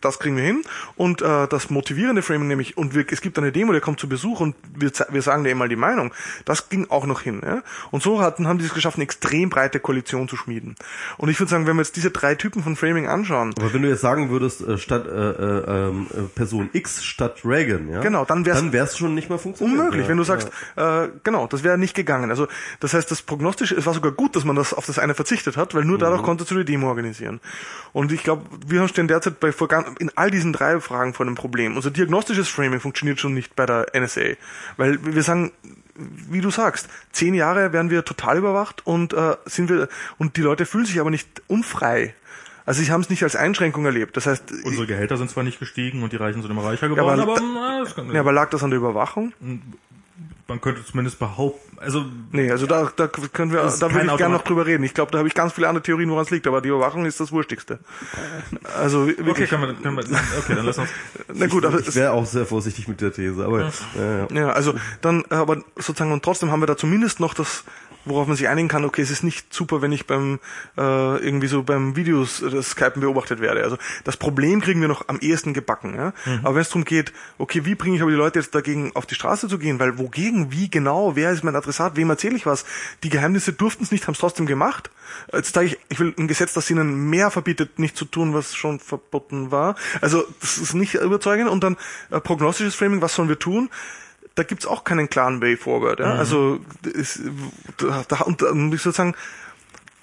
das 0.00 0.18
kriegen 0.18 0.36
wir 0.36 0.44
hin. 0.44 0.62
Und 0.96 1.22
äh, 1.22 1.48
das 1.48 1.70
motivierende 1.70 2.22
Framing 2.22 2.48
nämlich, 2.48 2.76
und 2.76 2.94
wir, 2.94 3.04
es 3.10 3.20
gibt 3.20 3.38
eine 3.38 3.52
Demo, 3.52 3.72
der 3.72 3.80
kommt 3.80 4.00
zu 4.00 4.08
Besuch 4.08 4.40
und 4.40 4.54
wir, 4.74 4.90
wir 5.10 5.22
sagen 5.22 5.44
dir 5.44 5.54
mal 5.54 5.68
die 5.68 5.76
Meinung. 5.76 6.12
Das 6.44 6.68
ging 6.68 6.86
auch 6.90 7.06
noch 7.06 7.20
hin. 7.20 7.42
Ja? 7.44 7.62
Und 7.90 8.02
so 8.02 8.20
hatten, 8.20 8.46
haben 8.46 8.58
die 8.58 8.64
es 8.64 8.74
geschafft, 8.74 8.96
eine 8.96 9.04
extrem 9.04 9.50
breite 9.50 9.80
Koalition 9.80 10.28
zu 10.28 10.36
schmieden. 10.36 10.76
Und 11.16 11.28
ich 11.28 11.40
würde 11.40 11.50
sagen, 11.50 11.66
wenn 11.66 11.76
wir 11.76 11.82
jetzt 11.82 11.96
diese 11.96 12.10
drei 12.10 12.34
Typen 12.34 12.62
von 12.62 12.76
Framing 12.76 13.08
anschauen. 13.08 13.54
Aber 13.58 13.72
wenn 13.72 13.82
du 13.82 13.88
jetzt 13.88 14.00
sagen 14.00 14.30
würdest, 14.30 14.60
äh, 14.60 14.78
statt 14.78 15.06
äh, 15.06 15.10
äh, 15.10 15.88
äh, 15.88 15.92
Person 16.34 16.70
X 16.72 17.04
statt 17.04 17.40
Reagan, 17.44 17.88
ja, 17.90 18.00
genau, 18.00 18.24
dann 18.24 18.44
wär's, 18.44 18.58
dann 18.58 18.72
wär's 18.72 18.96
schon 18.96 19.14
nicht 19.14 19.28
mehr 19.28 19.38
funktioniert. 19.38 19.78
Unmöglich, 19.78 20.04
ja, 20.04 20.08
wenn 20.08 20.16
du 20.16 20.24
sagst, 20.24 20.50
äh, 20.76 21.08
genau, 21.24 21.46
das 21.46 21.64
wäre 21.64 21.78
nicht 21.78 21.94
gegangen. 21.94 22.30
Also 22.30 22.46
das 22.80 22.94
heißt, 22.94 23.10
das 23.10 23.22
prognostische, 23.22 23.84
war 23.86 23.95
sogar 23.96 24.12
gut, 24.12 24.36
dass 24.36 24.44
man 24.44 24.56
das 24.56 24.72
auf 24.72 24.86
das 24.86 24.98
eine 24.98 25.14
verzichtet 25.14 25.56
hat, 25.56 25.74
weil 25.74 25.84
nur 25.84 25.98
dadurch 25.98 26.22
mhm. 26.22 26.26
konntest 26.26 26.50
du 26.50 26.56
die 26.56 26.64
Demo 26.64 26.88
organisieren. 26.88 27.40
Und 27.92 28.12
ich 28.12 28.22
glaube, 28.22 28.44
wir 28.66 28.86
stehen 28.88 29.08
derzeit 29.08 29.40
bei 29.40 29.52
in 29.98 30.10
all 30.14 30.30
diesen 30.30 30.52
drei 30.52 30.80
Fragen 30.80 31.14
vor 31.14 31.26
einem 31.26 31.34
Problem. 31.34 31.76
Unser 31.76 31.90
diagnostisches 31.90 32.48
Framing 32.48 32.80
funktioniert 32.80 33.18
schon 33.18 33.34
nicht 33.34 33.56
bei 33.56 33.66
der 33.66 33.86
NSA, 33.94 34.34
weil 34.76 34.98
wir 35.04 35.22
sagen, 35.22 35.52
wie 35.96 36.40
du 36.40 36.50
sagst, 36.50 36.88
zehn 37.12 37.34
Jahre 37.34 37.72
werden 37.72 37.90
wir 37.90 38.04
total 38.04 38.38
überwacht 38.38 38.86
und 38.86 39.12
äh, 39.12 39.36
sind 39.46 39.68
wir 39.70 39.88
und 40.18 40.36
die 40.36 40.42
Leute 40.42 40.66
fühlen 40.66 40.84
sich 40.84 41.00
aber 41.00 41.10
nicht 41.10 41.42
unfrei. 41.48 42.14
Also 42.66 42.82
sie 42.82 42.90
haben 42.90 43.00
es 43.00 43.10
nicht 43.10 43.22
als 43.22 43.36
Einschränkung 43.36 43.84
erlebt. 43.84 44.16
Das 44.16 44.26
heißt, 44.26 44.52
unsere 44.64 44.86
Gehälter 44.86 45.16
sind 45.16 45.30
zwar 45.30 45.44
nicht 45.44 45.60
gestiegen 45.60 46.02
und 46.02 46.12
die 46.12 46.16
Reichen 46.16 46.42
sind 46.42 46.50
immer 46.50 46.64
reicher 46.64 46.88
geworden, 46.88 47.18
ja, 47.18 47.22
aber, 47.22 47.40
aber, 47.40 48.02
da, 48.02 48.12
ja, 48.12 48.20
aber 48.20 48.32
lag 48.32 48.50
das 48.50 48.64
an 48.64 48.70
der 48.70 48.78
Überwachung? 48.78 49.32
Man 50.48 50.60
könnte 50.60 50.84
zumindest 50.84 51.18
behaupten, 51.18 51.78
also 51.78 52.04
nee, 52.30 52.50
also 52.50 52.66
da, 52.66 52.90
da 52.94 53.08
können 53.08 53.52
wir, 53.52 53.62
da 53.62 53.92
würde 53.92 54.06
ich 54.06 54.16
gerne 54.16 54.34
noch 54.34 54.42
drüber 54.42 54.64
reden. 54.64 54.84
Ich 54.84 54.94
glaube, 54.94 55.10
da 55.10 55.18
habe 55.18 55.28
ich 55.28 55.34
ganz 55.34 55.52
viele 55.52 55.68
andere 55.68 55.82
Theorien, 55.82 56.08
woran 56.10 56.24
es 56.24 56.30
liegt, 56.30 56.46
aber 56.46 56.60
die 56.60 56.68
Überwachung 56.68 57.04
ist 57.04 57.18
das 57.20 57.32
Wurstigste. 57.32 57.80
Also 58.78 59.06
wirklich. 59.06 59.28
Okay, 59.28 59.46
kann 59.46 59.60
man, 59.60 59.82
kann 59.82 59.94
man, 59.94 60.04
okay, 60.04 60.54
dann 60.54 60.64
lass 60.64 60.78
uns. 60.78 60.88
Na 61.34 61.46
gut, 61.46 61.64
aber 61.64 61.80
ich 61.80 61.94
wäre 61.94 62.12
auch 62.12 62.26
sehr 62.26 62.46
vorsichtig 62.46 62.88
mit 62.88 63.00
der 63.00 63.12
These, 63.12 63.44
aber 63.44 63.60
ja, 63.60 63.70
ja, 63.96 64.18
ja. 64.18 64.26
ja 64.30 64.48
also 64.50 64.74
dann, 65.00 65.24
aber 65.30 65.62
sozusagen 65.76 66.12
und 66.12 66.22
trotzdem 66.22 66.50
haben 66.50 66.60
wir 66.60 66.66
da 66.66 66.76
zumindest 66.76 67.20
noch 67.20 67.34
das 67.34 67.64
worauf 68.06 68.26
man 68.26 68.36
sich 68.36 68.48
einigen 68.48 68.68
kann, 68.68 68.84
okay, 68.84 69.02
es 69.02 69.10
ist 69.10 69.22
nicht 69.22 69.52
super, 69.52 69.82
wenn 69.82 69.92
ich 69.92 70.06
beim 70.06 70.38
äh, 70.78 70.80
irgendwie 70.80 71.48
so 71.48 71.62
beim 71.62 71.96
Videos 71.96 72.40
äh, 72.40 72.62
Skypen 72.62 73.00
beobachtet 73.00 73.40
werde. 73.40 73.62
Also 73.62 73.76
das 74.04 74.16
Problem 74.16 74.60
kriegen 74.60 74.80
wir 74.80 74.88
noch 74.88 75.08
am 75.08 75.18
ehesten 75.18 75.52
gebacken. 75.52 75.94
Ja? 75.94 76.12
Mhm. 76.24 76.40
Aber 76.44 76.54
wenn 76.54 76.62
es 76.62 76.68
darum 76.68 76.84
geht, 76.84 77.12
okay, 77.38 77.64
wie 77.64 77.74
bringe 77.74 77.96
ich 77.96 78.02
aber 78.02 78.10
die 78.10 78.16
Leute 78.16 78.38
jetzt 78.38 78.54
dagegen 78.54 78.92
auf 78.94 79.06
die 79.06 79.14
Straße 79.14 79.48
zu 79.48 79.58
gehen, 79.58 79.78
weil 79.78 79.98
wogegen, 79.98 80.52
wie 80.52 80.70
genau, 80.70 81.16
wer 81.16 81.32
ist 81.32 81.44
mein 81.44 81.56
Adressat, 81.56 81.96
wem 81.96 82.08
erzähle 82.08 82.36
ich 82.36 82.46
was? 82.46 82.64
Die 83.02 83.10
Geheimnisse 83.10 83.52
durften 83.52 83.84
es 83.84 83.90
nicht, 83.90 84.06
haben 84.06 84.14
es 84.14 84.20
trotzdem 84.20 84.46
gemacht. 84.46 84.90
Jetzt 85.32 85.54
sage 85.54 85.66
ich, 85.66 85.78
ich 85.88 86.00
will 86.00 86.14
ein 86.18 86.28
Gesetz, 86.28 86.52
das 86.52 86.70
ihnen 86.70 87.10
mehr 87.10 87.30
verbietet, 87.30 87.78
nicht 87.78 87.96
zu 87.96 88.04
tun, 88.04 88.34
was 88.34 88.54
schon 88.54 88.80
verboten 88.80 89.50
war. 89.50 89.74
Also 90.00 90.24
das 90.40 90.58
ist 90.58 90.74
nicht 90.74 90.94
überzeugend. 90.94 91.50
Und 91.50 91.62
dann 91.62 91.76
äh, 92.10 92.20
prognostisches 92.20 92.74
Framing, 92.74 93.02
was 93.02 93.14
sollen 93.14 93.28
wir 93.28 93.38
tun? 93.38 93.68
Da 94.36 94.44
gibt's 94.44 94.66
auch 94.66 94.84
keinen 94.84 95.10
klaren 95.10 95.42
Way 95.42 95.56
Forward. 95.56 95.98
Ja? 95.98 96.14
Mhm. 96.14 96.18
Also 96.20 96.60
ist, 96.84 97.22
da, 97.78 98.04
da, 98.06 98.20
und, 98.20 98.42
und 98.42 98.72
ich 98.72 98.82
sozusagen 98.82 99.16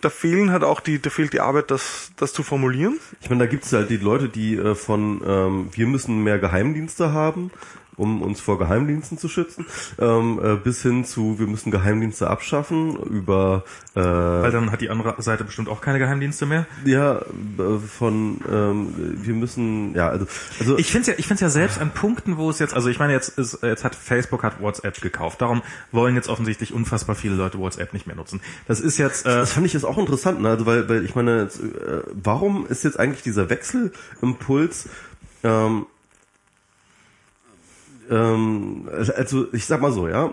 da 0.01 0.09
fehlen 0.09 0.51
halt 0.51 0.65
auch 0.65 0.81
die, 0.81 1.01
da 1.01 1.09
fehlt 1.09 1.31
die 1.31 1.39
Arbeit, 1.39 1.71
das, 1.71 2.11
das 2.17 2.33
zu 2.33 2.43
formulieren. 2.43 2.99
Ich 3.21 3.29
meine, 3.29 3.45
da 3.45 3.49
gibt's 3.49 3.71
halt 3.71 3.89
die 3.89 3.97
Leute, 3.97 4.27
die 4.27 4.55
äh, 4.55 4.75
von 4.75 5.21
ähm, 5.25 5.69
wir 5.71 5.87
müssen 5.87 6.23
mehr 6.23 6.39
Geheimdienste 6.39 7.13
haben 7.13 7.51
um 7.97 8.21
uns 8.21 8.39
vor 8.39 8.57
Geheimdiensten 8.57 9.17
zu 9.17 9.27
schützen, 9.27 9.65
ähm, 9.99 10.39
äh, 10.43 10.55
bis 10.55 10.81
hin 10.81 11.05
zu, 11.05 11.39
wir 11.39 11.47
müssen 11.47 11.71
Geheimdienste 11.71 12.29
abschaffen, 12.29 12.95
über... 12.97 13.63
Äh, 13.95 13.99
Weil 14.01 14.51
dann 14.51 14.71
hat 14.71 14.81
die 14.81 14.89
andere 14.89 15.21
Seite 15.21 15.43
bestimmt 15.43 15.69
auch 15.69 15.81
keine 15.81 15.99
Geheimdienste 15.99 16.45
mehr? 16.45 16.65
Ja, 16.85 17.17
äh, 17.19 17.79
von, 17.87 18.41
ähm, 18.51 18.93
wir 19.21 19.33
müssen, 19.33 19.95
ja, 19.95 20.09
also... 20.09 20.25
also 20.59 20.77
ich 20.77 20.91
finde 20.91 21.01
es 21.01 21.07
ja, 21.07 21.13
ich 21.17 21.27
find's 21.27 21.41
ja 21.41 21.49
selbst 21.49 21.79
an 21.79 21.91
Punkten, 21.91 22.37
wo 22.37 22.49
es 22.49 22.59
jetzt, 22.59 22.73
also 22.73 22.89
ich 22.89 22.99
meine, 22.99 23.13
jetzt 23.13 23.37
ist, 23.37 23.61
jetzt 23.61 23.83
hat 23.83 23.95
Facebook 23.95 24.43
hat 24.43 24.61
WhatsApp 24.61 25.01
gekauft, 25.01 25.41
darum 25.41 25.61
wollen 25.91 26.15
jetzt 26.15 26.29
offensichtlich 26.29 26.73
unfassbar 26.73 27.15
viele 27.15 27.35
Leute 27.35 27.59
WhatsApp 27.59 27.93
nicht 27.93 28.07
mehr 28.07 28.15
nutzen. 28.15 28.41
Das 28.67 28.79
ist 28.79 28.97
jetzt... 28.97 29.25
Äh, 29.25 29.29
das 29.29 29.53
fand 29.53 29.65
ich 29.65 29.73
jetzt 29.73 29.85
auch 29.85 29.97
interessant, 29.97 30.41
ne? 30.41 30.49
also 30.49 30.65
weil, 30.65 30.89
weil 30.89 31.05
ich 31.05 31.15
meine, 31.15 31.43
jetzt, 31.43 31.59
äh, 31.59 32.01
warum 32.13 32.65
ist 32.67 32.83
jetzt 32.83 32.99
eigentlich 32.99 33.21
dieser 33.23 33.49
Wechselimpuls 33.49 34.89
ähm, 35.43 35.85
ähm, 38.09 38.89
also 38.91 39.53
ich 39.53 39.65
sag 39.65 39.81
mal 39.81 39.91
so, 39.91 40.07
ja, 40.07 40.31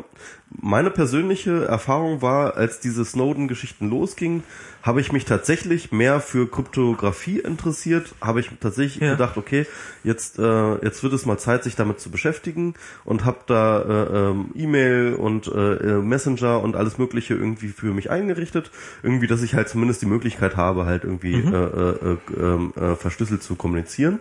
meine 0.61 0.91
persönliche 0.91 1.65
Erfahrung 1.67 2.23
war, 2.23 2.57
als 2.57 2.81
diese 2.81 3.05
Snowden-Geschichten 3.05 3.89
losgingen, 3.89 4.43
habe 4.83 5.01
ich 5.01 5.13
mich 5.13 5.25
tatsächlich 5.25 5.93
mehr 5.93 6.21
für 6.21 6.51
Kryptographie 6.51 7.39
interessiert, 7.39 8.15
habe 8.21 8.41
ich 8.41 8.51
tatsächlich 8.61 9.03
ja. 9.03 9.13
gedacht, 9.13 9.37
okay, 9.37 9.67
jetzt 10.03 10.39
äh, 10.39 10.85
jetzt 10.85 11.03
wird 11.03 11.13
es 11.13 11.27
mal 11.27 11.39
Zeit, 11.39 11.63
sich 11.65 11.77
damit 11.77 12.01
zu 12.01 12.11
beschäftigen 12.11 12.75
und 13.05 13.25
habe 13.25 13.39
da 13.47 13.81
äh, 13.81 14.31
ähm, 14.31 14.51
E-Mail 14.55 15.15
und 15.15 15.47
äh, 15.49 16.01
Messenger 16.01 16.61
und 16.63 16.77
alles 16.77 16.99
Mögliche 16.99 17.35
irgendwie 17.35 17.69
für 17.69 17.93
mich 17.93 18.11
eingerichtet, 18.11 18.71
irgendwie, 19.03 19.27
dass 19.27 19.43
ich 19.43 19.55
halt 19.55 19.69
zumindest 19.69 20.03
die 20.03 20.07
Möglichkeit 20.07 20.57
habe, 20.57 20.87
halt 20.87 21.05
irgendwie 21.05 21.37
mhm. 21.37 21.55
äh, 21.55 21.59
äh, 21.59 22.17
ähm, 22.37 22.73
äh, 22.75 22.97
verschlüsselt 22.97 23.43
zu 23.43 23.55
kommunizieren. 23.55 24.19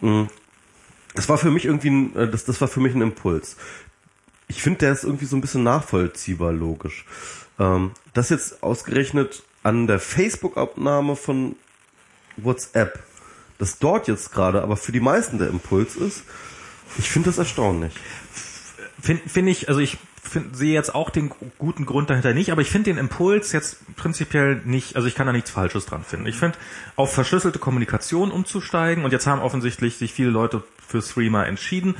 Mhm 0.00 0.28
das 1.14 1.28
war 1.28 1.38
für 1.38 1.50
mich 1.50 1.64
irgendwie 1.64 1.90
ein, 1.90 2.16
äh, 2.16 2.28
das, 2.28 2.44
das 2.44 2.60
war 2.60 2.68
für 2.68 2.80
mich 2.80 2.94
ein 2.94 3.02
Impuls. 3.02 3.56
Ich 4.48 4.62
finde, 4.62 4.80
der 4.80 4.92
ist 4.92 5.04
irgendwie 5.04 5.24
so 5.24 5.36
ein 5.36 5.40
bisschen 5.40 5.62
nachvollziehbar 5.62 6.52
logisch. 6.52 7.06
Ähm, 7.58 7.92
das 8.12 8.30
jetzt 8.30 8.62
ausgerechnet 8.62 9.42
an 9.62 9.86
der 9.86 9.98
Facebook-Abnahme 9.98 11.16
von 11.16 11.56
WhatsApp, 12.36 13.02
dass 13.58 13.78
dort 13.78 14.08
jetzt 14.08 14.32
gerade 14.32 14.62
aber 14.62 14.76
für 14.76 14.92
die 14.92 15.00
meisten 15.00 15.38
der 15.38 15.48
Impuls 15.48 15.96
ist, 15.96 16.24
ich 16.98 17.08
finde 17.08 17.30
das 17.30 17.38
erstaunlich. 17.38 17.94
Finde 19.00 19.28
find 19.28 19.48
ich, 19.48 19.68
also 19.68 19.80
ich 19.80 19.98
find, 20.22 20.56
sehe 20.56 20.74
jetzt 20.74 20.94
auch 20.94 21.10
den 21.10 21.30
guten 21.58 21.86
Grund 21.86 22.10
dahinter 22.10 22.34
nicht, 22.34 22.50
aber 22.50 22.62
ich 22.62 22.70
finde 22.70 22.90
den 22.90 22.98
Impuls 22.98 23.52
jetzt 23.52 23.78
prinzipiell 23.96 24.60
nicht, 24.64 24.96
also 24.96 25.08
ich 25.08 25.14
kann 25.14 25.26
da 25.26 25.32
nichts 25.32 25.50
Falsches 25.50 25.86
dran 25.86 26.04
finden. 26.04 26.26
Ich 26.26 26.36
finde, 26.36 26.58
auf 26.96 27.12
verschlüsselte 27.12 27.58
Kommunikation 27.58 28.30
umzusteigen 28.30 29.04
und 29.04 29.12
jetzt 29.12 29.26
haben 29.26 29.40
offensichtlich 29.40 29.96
sich 29.96 30.12
viele 30.12 30.30
Leute 30.30 30.62
für 30.94 31.02
Streamer 31.02 31.46
entschieden, 31.48 31.96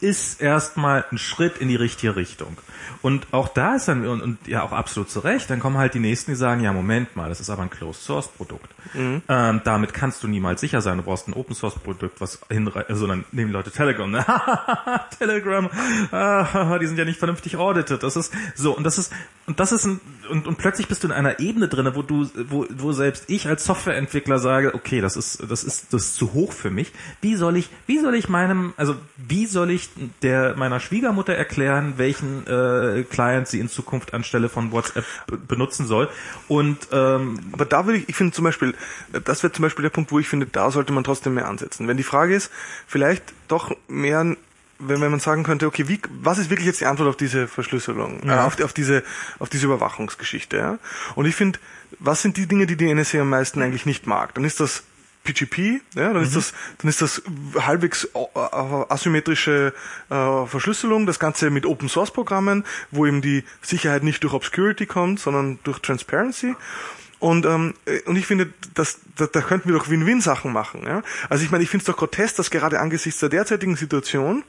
ist 0.00 0.40
erstmal 0.40 1.04
ein 1.10 1.18
Schritt 1.18 1.58
in 1.58 1.68
die 1.68 1.76
richtige 1.76 2.16
Richtung. 2.16 2.56
Und 3.02 3.26
auch 3.32 3.48
da 3.48 3.76
ist 3.76 3.86
dann, 3.88 4.06
und, 4.06 4.22
und, 4.22 4.46
ja 4.46 4.62
auch 4.62 4.72
absolut 4.72 5.10
zu 5.10 5.20
Recht, 5.20 5.50
dann 5.50 5.60
kommen 5.60 5.78
halt 5.78 5.94
die 5.94 6.00
Nächsten, 6.00 6.32
die 6.32 6.36
sagen, 6.36 6.62
ja 6.62 6.72
Moment 6.72 7.16
mal, 7.16 7.28
das 7.28 7.40
ist 7.40 7.50
aber 7.50 7.62
ein 7.62 7.70
Closed 7.70 8.02
Source 8.02 8.28
Produkt. 8.28 8.68
Mhm. 8.94 9.22
Ähm, 9.28 9.60
damit 9.64 9.94
kannst 9.94 10.22
du 10.22 10.28
niemals 10.28 10.60
sicher 10.60 10.80
sein, 10.80 10.96
du 10.96 11.04
brauchst 11.04 11.28
ein 11.28 11.34
Open 11.34 11.54
Source 11.54 11.74
Produkt, 11.76 12.20
was 12.20 12.40
hinreicht, 12.48 12.90
also 12.90 13.06
dann 13.06 13.24
nehmen 13.30 13.48
die 13.48 13.54
Leute 13.54 13.70
Telegram, 13.70 14.10
ne? 14.10 14.24
Telegram, 15.18 15.68
ah, 16.10 16.78
die 16.78 16.86
sind 16.86 16.98
ja 16.98 17.04
nicht 17.04 17.18
vernünftig 17.18 17.56
audited. 17.56 18.02
Das 18.02 18.16
ist 18.16 18.32
so, 18.54 18.76
und 18.76 18.84
das 18.84 18.98
ist, 18.98 19.12
und 19.46 19.60
das 19.60 19.72
ist 19.72 19.84
ein, 19.84 20.00
und, 20.30 20.46
und 20.46 20.58
plötzlich 20.58 20.88
bist 20.88 21.04
du 21.04 21.08
in 21.08 21.12
einer 21.12 21.40
Ebene 21.40 21.68
drinne, 21.68 21.94
wo 21.94 22.02
du, 22.02 22.28
wo, 22.48 22.66
wo 22.70 22.92
selbst 22.92 23.24
ich 23.28 23.46
als 23.46 23.64
Softwareentwickler 23.64 24.38
sage, 24.38 24.74
okay, 24.74 25.00
das 25.00 25.16
ist, 25.16 25.42
das 25.48 25.64
ist, 25.64 25.92
das 25.92 26.02
ist 26.02 26.14
zu 26.16 26.32
hoch 26.32 26.52
für 26.52 26.70
mich. 26.70 26.92
Wie 27.20 27.36
soll 27.36 27.56
ich, 27.56 27.70
wie 27.86 27.98
soll 27.98 28.14
ich 28.14 28.28
meinem, 28.28 28.74
also 28.76 28.96
wie 29.16 29.46
soll 29.46 29.70
ich 29.70 29.87
der 30.22 30.56
meiner 30.56 30.80
Schwiegermutter 30.80 31.34
erklären, 31.34 31.94
welchen 31.96 32.46
äh, 32.46 33.04
Client 33.04 33.48
sie 33.48 33.60
in 33.60 33.68
Zukunft 33.68 34.14
anstelle 34.14 34.48
von 34.48 34.72
WhatsApp 34.72 35.04
benutzen 35.48 35.86
soll. 35.86 36.08
Und 36.46 36.88
ähm, 36.92 37.40
aber 37.52 37.64
da 37.64 37.86
würde 37.86 37.98
ich, 37.98 38.08
ich 38.08 38.16
finde 38.16 38.32
zum 38.34 38.44
Beispiel, 38.44 38.74
das 39.24 39.42
wäre 39.42 39.52
zum 39.52 39.62
Beispiel 39.62 39.82
der 39.82 39.90
Punkt, 39.90 40.12
wo 40.12 40.18
ich 40.18 40.28
finde, 40.28 40.46
da 40.46 40.70
sollte 40.70 40.92
man 40.92 41.04
trotzdem 41.04 41.34
mehr 41.34 41.48
ansetzen. 41.48 41.88
Wenn 41.88 41.96
die 41.96 42.02
Frage 42.02 42.34
ist, 42.34 42.50
vielleicht 42.86 43.22
doch 43.48 43.74
mehr 43.88 44.36
wenn, 44.78 45.00
wenn 45.00 45.10
man 45.10 45.20
sagen 45.20 45.42
könnte, 45.42 45.66
okay, 45.66 45.88
wie, 45.88 46.00
was 46.22 46.38
ist 46.38 46.50
wirklich 46.50 46.66
jetzt 46.66 46.80
die 46.80 46.86
Antwort 46.86 47.08
auf 47.08 47.16
diese 47.16 47.48
Verschlüsselung, 47.48 48.20
ja. 48.24 48.36
äh, 48.36 48.46
auf, 48.46 48.60
auf 48.62 48.72
diese, 48.72 49.02
auf 49.38 49.48
diese 49.48 49.66
Überwachungsgeschichte, 49.66 50.56
ja? 50.56 50.78
Und 51.14 51.26
ich 51.26 51.34
finde, 51.34 51.58
was 51.98 52.22
sind 52.22 52.36
die 52.36 52.46
Dinge, 52.46 52.66
die 52.66 52.76
die 52.76 52.92
NSA 52.92 53.20
am 53.20 53.30
meisten 53.30 53.60
eigentlich 53.62 53.86
nicht 53.86 54.06
mag? 54.06 54.34
Dann 54.34 54.44
ist 54.44 54.60
das 54.60 54.84
PGP, 55.24 55.80
ja, 55.94 56.12
dann 56.12 56.18
mhm. 56.18 56.22
ist 56.22 56.36
das, 56.36 56.54
dann 56.78 56.88
ist 56.88 57.02
das 57.02 57.22
halbwegs 57.58 58.04
äh, 58.04 58.18
äh, 58.18 58.84
asymmetrische 58.88 59.74
äh, 60.10 60.46
Verschlüsselung, 60.46 61.06
das 61.06 61.18
Ganze 61.18 61.50
mit 61.50 61.66
Open 61.66 61.88
Source 61.88 62.10
Programmen, 62.10 62.64
wo 62.90 63.06
eben 63.06 63.20
die 63.20 63.44
Sicherheit 63.62 64.02
nicht 64.02 64.22
durch 64.22 64.32
Obscurity 64.32 64.86
kommt, 64.86 65.20
sondern 65.20 65.58
durch 65.64 65.80
Transparency. 65.80 66.54
Und, 67.18 67.46
ähm, 67.46 67.74
äh, 67.84 68.00
und 68.02 68.16
ich 68.16 68.26
finde, 68.26 68.52
das, 68.74 69.00
da, 69.16 69.26
da 69.26 69.40
könnten 69.40 69.68
wir 69.68 69.76
doch 69.76 69.90
Win-Win-Sachen 69.90 70.52
machen. 70.52 70.84
Ja? 70.86 71.02
Also 71.28 71.44
ich 71.44 71.50
meine, 71.50 71.64
ich 71.64 71.70
finde 71.70 71.82
es 71.82 71.86
doch 71.86 71.96
grotesk, 71.96 72.36
dass 72.36 72.50
gerade 72.50 72.80
angesichts 72.80 73.20
der 73.20 73.28
derzeitigen 73.28 73.76
Situation 73.76 74.44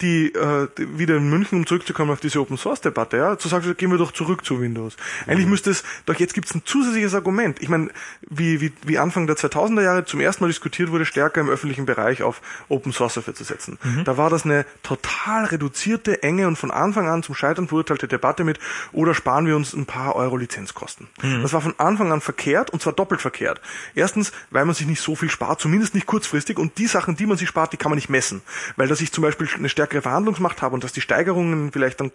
die 0.00 0.32
äh, 0.34 0.68
wieder 0.76 1.16
in 1.16 1.30
München, 1.30 1.58
um 1.58 1.66
zurückzukommen 1.66 2.10
auf 2.10 2.20
diese 2.20 2.40
Open 2.40 2.58
Source 2.58 2.80
Debatte, 2.80 3.16
ja, 3.16 3.38
zu 3.38 3.48
sagen, 3.48 3.74
gehen 3.76 3.90
wir 3.90 3.98
doch 3.98 4.12
zurück 4.12 4.44
zu 4.44 4.60
Windows. 4.60 4.96
Eigentlich 5.26 5.46
mhm. 5.46 5.52
müsste 5.52 5.70
es, 5.70 5.84
doch 6.06 6.14
jetzt 6.16 6.34
gibt 6.34 6.48
es 6.48 6.54
ein 6.54 6.62
zusätzliches 6.64 7.14
Argument. 7.14 7.62
Ich 7.62 7.68
meine, 7.68 7.90
wie, 8.28 8.60
wie, 8.60 8.72
wie 8.84 8.98
Anfang 8.98 9.26
der 9.26 9.36
2000er 9.36 9.82
Jahre 9.82 10.04
zum 10.04 10.20
ersten 10.20 10.44
Mal 10.44 10.48
diskutiert 10.48 10.90
wurde, 10.90 11.06
stärker 11.06 11.40
im 11.40 11.48
öffentlichen 11.48 11.86
Bereich 11.86 12.22
auf 12.22 12.40
Open 12.68 12.92
Source 12.92 13.14
Software 13.14 13.34
zu 13.34 13.44
setzen. 13.44 13.78
Mhm. 13.82 14.04
Da 14.04 14.16
war 14.16 14.30
das 14.30 14.44
eine 14.44 14.66
total 14.82 15.44
reduzierte, 15.46 16.22
enge 16.22 16.46
und 16.48 16.56
von 16.56 16.70
Anfang 16.70 17.08
an 17.08 17.22
zum 17.22 17.34
Scheitern 17.34 17.68
verurteilte 17.68 18.08
Debatte 18.08 18.44
mit, 18.44 18.58
oder 18.92 19.14
sparen 19.14 19.46
wir 19.46 19.56
uns 19.56 19.74
ein 19.74 19.86
paar 19.86 20.16
Euro 20.16 20.36
Lizenzkosten. 20.36 21.08
Mhm. 21.22 21.42
Das 21.42 21.52
war 21.52 21.60
von 21.60 21.74
Anfang 21.78 22.12
an 22.12 22.20
verkehrt 22.20 22.70
und 22.70 22.82
zwar 22.82 22.92
doppelt 22.92 23.20
verkehrt. 23.20 23.60
Erstens, 23.94 24.32
weil 24.50 24.64
man 24.64 24.74
sich 24.74 24.86
nicht 24.86 25.00
so 25.00 25.14
viel 25.14 25.30
spart, 25.30 25.60
zumindest 25.60 25.94
nicht 25.94 26.06
kurzfristig 26.06 26.58
und 26.58 26.78
die 26.78 26.86
Sachen, 26.86 27.16
die 27.16 27.26
man 27.26 27.36
sich 27.36 27.48
spart, 27.48 27.72
die 27.72 27.76
kann 27.76 27.90
man 27.90 27.96
nicht 27.96 28.10
messen. 28.10 28.42
Weil 28.76 28.88
dass 28.88 29.00
ich 29.00 29.12
zum 29.12 29.22
Beispiel 29.22 29.48
eine 29.54 29.68
stärkere 29.68 29.83
stärkere 29.84 30.02
Verhandlungsmacht 30.02 30.62
habe 30.62 30.74
und 30.74 30.82
dass 30.82 30.92
die 30.92 31.02
Steigerungen 31.02 31.70
vielleicht 31.70 32.00
dann 32.00 32.10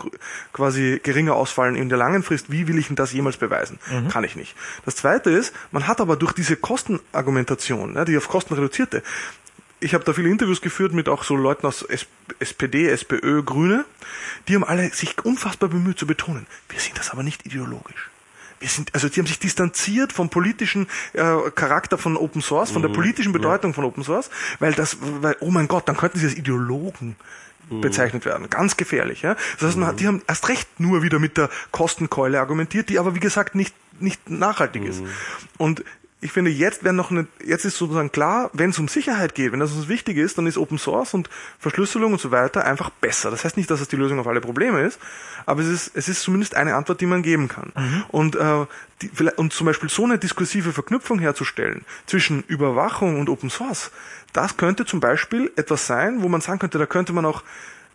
quasi 0.53 0.99
geringer 1.03 1.35
ausfallen 1.35 1.75
in 1.75 1.89
der 1.89 1.97
langen 1.97 2.23
Frist, 2.23 2.51
wie 2.51 2.67
will 2.67 2.79
ich 2.79 2.87
denn 2.87 2.95
das 2.95 3.13
jemals 3.13 3.37
beweisen? 3.37 3.79
Mhm. 3.91 4.07
Kann 4.07 4.23
ich 4.23 4.35
nicht. 4.35 4.55
Das 4.85 4.95
zweite 4.95 5.29
ist, 5.29 5.53
man 5.71 5.87
hat 5.87 6.01
aber 6.01 6.15
durch 6.15 6.33
diese 6.33 6.55
Kostenargumentation, 6.55 7.95
ja, 7.95 8.05
die 8.05 8.17
auf 8.17 8.27
Kosten 8.27 8.55
reduzierte, 8.55 9.03
ich 9.81 9.93
habe 9.93 10.03
da 10.03 10.13
viele 10.13 10.29
Interviews 10.29 10.61
geführt 10.61 10.93
mit 10.93 11.07
auch 11.07 11.23
so 11.23 11.35
Leuten 11.35 11.65
aus 11.65 11.85
SPD, 12.39 12.89
SPÖ, 12.89 13.43
Grüne, 13.43 13.85
die 14.47 14.55
haben 14.55 14.65
alle 14.65 14.89
sich 14.89 15.23
unfassbar 15.23 15.69
bemüht 15.69 15.99
zu 15.99 16.07
betonen, 16.07 16.47
wir 16.69 16.79
sind 16.79 16.97
das 16.97 17.11
aber 17.11 17.23
nicht 17.23 17.45
ideologisch 17.45 18.09
wir 18.59 18.69
sind, 18.69 18.93
also 18.93 19.09
die 19.09 19.19
haben 19.19 19.27
sich 19.27 19.39
distanziert 19.39 20.13
vom 20.13 20.29
politischen 20.29 20.87
äh, 21.13 21.49
Charakter 21.55 21.97
von 21.97 22.17
Open 22.17 22.41
Source, 22.41 22.71
von 22.71 22.81
der 22.81 22.89
mhm. 22.89 22.95
politischen 22.95 23.31
Bedeutung 23.31 23.73
von 23.73 23.85
Open 23.85 24.03
Source, 24.03 24.29
weil 24.59 24.73
das, 24.73 24.97
weil, 25.21 25.37
oh 25.39 25.51
mein 25.51 25.67
Gott, 25.67 25.87
dann 25.87 25.97
könnten 25.97 26.19
sie 26.19 26.25
als 26.25 26.35
Ideologen. 26.35 27.15
Bezeichnet 27.69 28.25
werden. 28.25 28.49
Ganz 28.49 28.77
gefährlich. 28.77 29.21
Ja? 29.21 29.35
Das 29.59 29.69
heißt, 29.69 29.77
man, 29.77 29.95
die 29.95 30.07
haben 30.07 30.21
erst 30.27 30.49
recht 30.49 30.79
nur 30.79 31.03
wieder 31.03 31.19
mit 31.19 31.37
der 31.37 31.49
Kostenkeule 31.71 32.39
argumentiert, 32.39 32.89
die 32.89 32.99
aber 32.99 33.15
wie 33.15 33.19
gesagt 33.19 33.55
nicht 33.55 33.73
nicht 34.01 34.29
nachhaltig 34.29 34.85
ist. 34.85 35.01
Mhm. 35.01 35.09
Und 35.57 35.83
ich 36.21 36.33
finde, 36.33 36.51
jetzt 36.51 36.83
werden 36.83 36.97
noch 36.97 37.11
eine, 37.11 37.27
jetzt 37.45 37.63
ist 37.63 37.77
sozusagen 37.77 38.11
klar, 38.11 38.49
wenn 38.51 38.71
es 38.71 38.79
um 38.79 38.89
Sicherheit 38.89 39.35
geht, 39.35 39.53
wenn 39.53 39.61
das 39.61 39.71
uns 39.71 39.87
wichtig 39.87 40.17
ist, 40.17 40.37
dann 40.37 40.47
ist 40.47 40.57
Open 40.57 40.77
Source 40.77 41.13
und 41.13 41.29
Verschlüsselung 41.59 42.11
und 42.11 42.19
so 42.19 42.29
weiter 42.31 42.65
einfach 42.65 42.89
besser. 42.89 43.31
Das 43.31 43.45
heißt 43.45 43.55
nicht, 43.55 43.71
dass 43.71 43.79
es 43.79 43.87
die 43.87 43.95
Lösung 43.95 44.19
auf 44.19 44.27
alle 44.27 44.41
Probleme 44.41 44.81
ist, 44.81 44.99
aber 45.45 45.61
es 45.61 45.67
ist, 45.67 45.91
es 45.95 46.09
ist 46.09 46.21
zumindest 46.21 46.55
eine 46.55 46.75
Antwort, 46.75 46.99
die 46.99 47.05
man 47.05 47.23
geben 47.23 47.47
kann. 47.47 47.71
Mhm. 47.73 48.03
Und, 48.09 48.35
äh, 48.35 48.65
die, 49.01 49.09
und 49.37 49.53
zum 49.53 49.65
Beispiel 49.65 49.89
so 49.89 50.03
eine 50.03 50.17
diskursive 50.17 50.73
Verknüpfung 50.73 51.19
herzustellen 51.19 51.85
zwischen 52.05 52.43
Überwachung 52.47 53.17
und 53.17 53.29
Open 53.29 53.49
Source, 53.49 53.91
das 54.33 54.57
könnte 54.57 54.85
zum 54.85 54.99
Beispiel 54.99 55.51
etwas 55.55 55.87
sein, 55.87 56.21
wo 56.21 56.27
man 56.27 56.41
sagen 56.41 56.59
könnte, 56.59 56.77
da 56.79 56.85
könnte 56.85 57.13
man 57.13 57.25
auch 57.25 57.43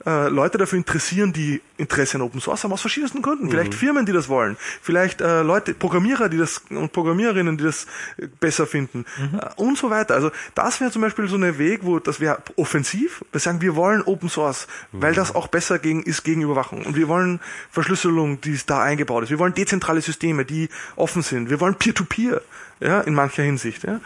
äh, 0.07 0.29
Leute 0.29 0.59
dafür 0.59 0.79
interessieren, 0.79 1.33
die 1.33 1.61
Interesse 1.77 2.17
an 2.17 2.23
Open 2.23 2.41
Source 2.41 2.65
haben, 2.65 2.73
aus 2.73 2.81
verschiedensten 2.81 3.23
Gründen. 3.23 3.51
Vielleicht 3.51 3.75
Firmen, 3.75 4.07
die 4.07 4.13
das 4.13 4.29
wollen. 4.29 4.57
Vielleicht 4.83 5.21
äh, 5.21 5.43
Leute, 5.43 5.75
Programmierer, 5.75 6.29
die 6.29 6.39
das 6.39 6.63
und 6.71 6.93
Programmiererinnen, 6.93 7.57
die 7.57 7.65
das 7.65 7.87
äh, 8.17 8.27
besser 8.41 8.67
finden. 8.67 9.05
Äh, 9.33 9.47
und 9.57 9.79
so 9.79 9.91
weiter. 9.91 10.15
Also 10.15 10.31
das 10.55 10.81
wäre 10.81 10.91
zum 10.91 11.03
Beispiel 11.03 11.27
so 11.29 11.37
ein 11.37 11.59
Weg, 11.59 11.81
wo 11.83 11.99
das 11.99 12.21
wäre 12.21 12.39
offensiv. 12.57 13.25
Wir 13.33 13.41
sagen, 13.41 13.61
wir 13.61 13.77
wollen 13.77 14.03
Open 14.03 14.29
Source, 14.29 14.67
weil 14.93 15.15
das 15.15 15.35
auch 15.35 15.49
besser 15.49 15.79
gegen, 15.79 16.03
ist 16.03 16.25
gegen 16.25 16.43
Überwachung. 16.43 16.85
Und 16.85 16.97
wir 16.97 17.09
wollen 17.09 17.41
Verschlüsselung, 17.71 18.41
die 18.41 18.59
da 18.67 18.83
eingebaut 18.83 19.25
ist. 19.25 19.31
Wir 19.31 19.39
wollen 19.39 19.55
dezentrale 19.55 20.01
Systeme, 20.01 20.45
die 20.45 20.69
offen 20.97 21.23
sind. 21.23 21.51
Wir 21.51 21.61
wollen 21.61 21.75
Peer-to-Peer. 21.75 22.43
ja, 22.81 23.01
in 23.01 23.15
mancher 23.15 23.43
Hinsicht. 23.43 23.85
Ja. 23.85 24.01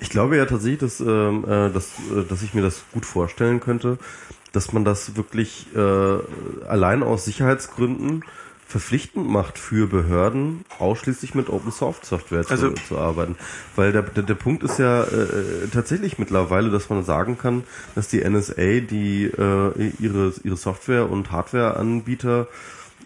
Ich 0.00 0.10
glaube 0.10 0.36
ja 0.36 0.44
tatsächlich, 0.46 0.80
dass, 0.80 1.00
ähm, 1.00 1.44
äh, 1.44 1.70
dass, 1.70 1.92
äh, 2.10 2.24
dass 2.28 2.42
ich 2.42 2.54
mir 2.54 2.62
das 2.62 2.82
gut 2.92 3.06
vorstellen 3.06 3.60
könnte, 3.60 3.98
dass 4.52 4.72
man 4.72 4.84
das 4.84 5.16
wirklich 5.16 5.66
äh, 5.74 5.78
allein 6.66 7.02
aus 7.02 7.24
Sicherheitsgründen 7.24 8.24
verpflichtend 8.66 9.26
macht 9.26 9.58
für 9.58 9.86
Behörden, 9.86 10.62
ausschließlich 10.78 11.34
mit 11.34 11.48
Open 11.48 11.72
Source 11.72 11.96
Software 12.02 12.44
zu, 12.44 12.50
Also- 12.50 12.70
zu 12.72 12.98
arbeiten. 12.98 13.36
Weil 13.76 13.92
der, 13.92 14.02
der, 14.02 14.24
der 14.24 14.34
Punkt 14.34 14.62
ist 14.62 14.78
ja 14.78 15.04
äh, 15.04 15.68
tatsächlich 15.72 16.18
mittlerweile, 16.18 16.68
dass 16.70 16.90
man 16.90 17.02
sagen 17.02 17.38
kann, 17.38 17.64
dass 17.94 18.08
die 18.08 18.22
NSA 18.22 18.80
die 18.80 19.24
äh, 19.24 19.90
ihre, 19.98 20.34
ihre 20.44 20.56
Software- 20.58 21.08
und 21.10 21.30
Hardwareanbieter 21.32 22.46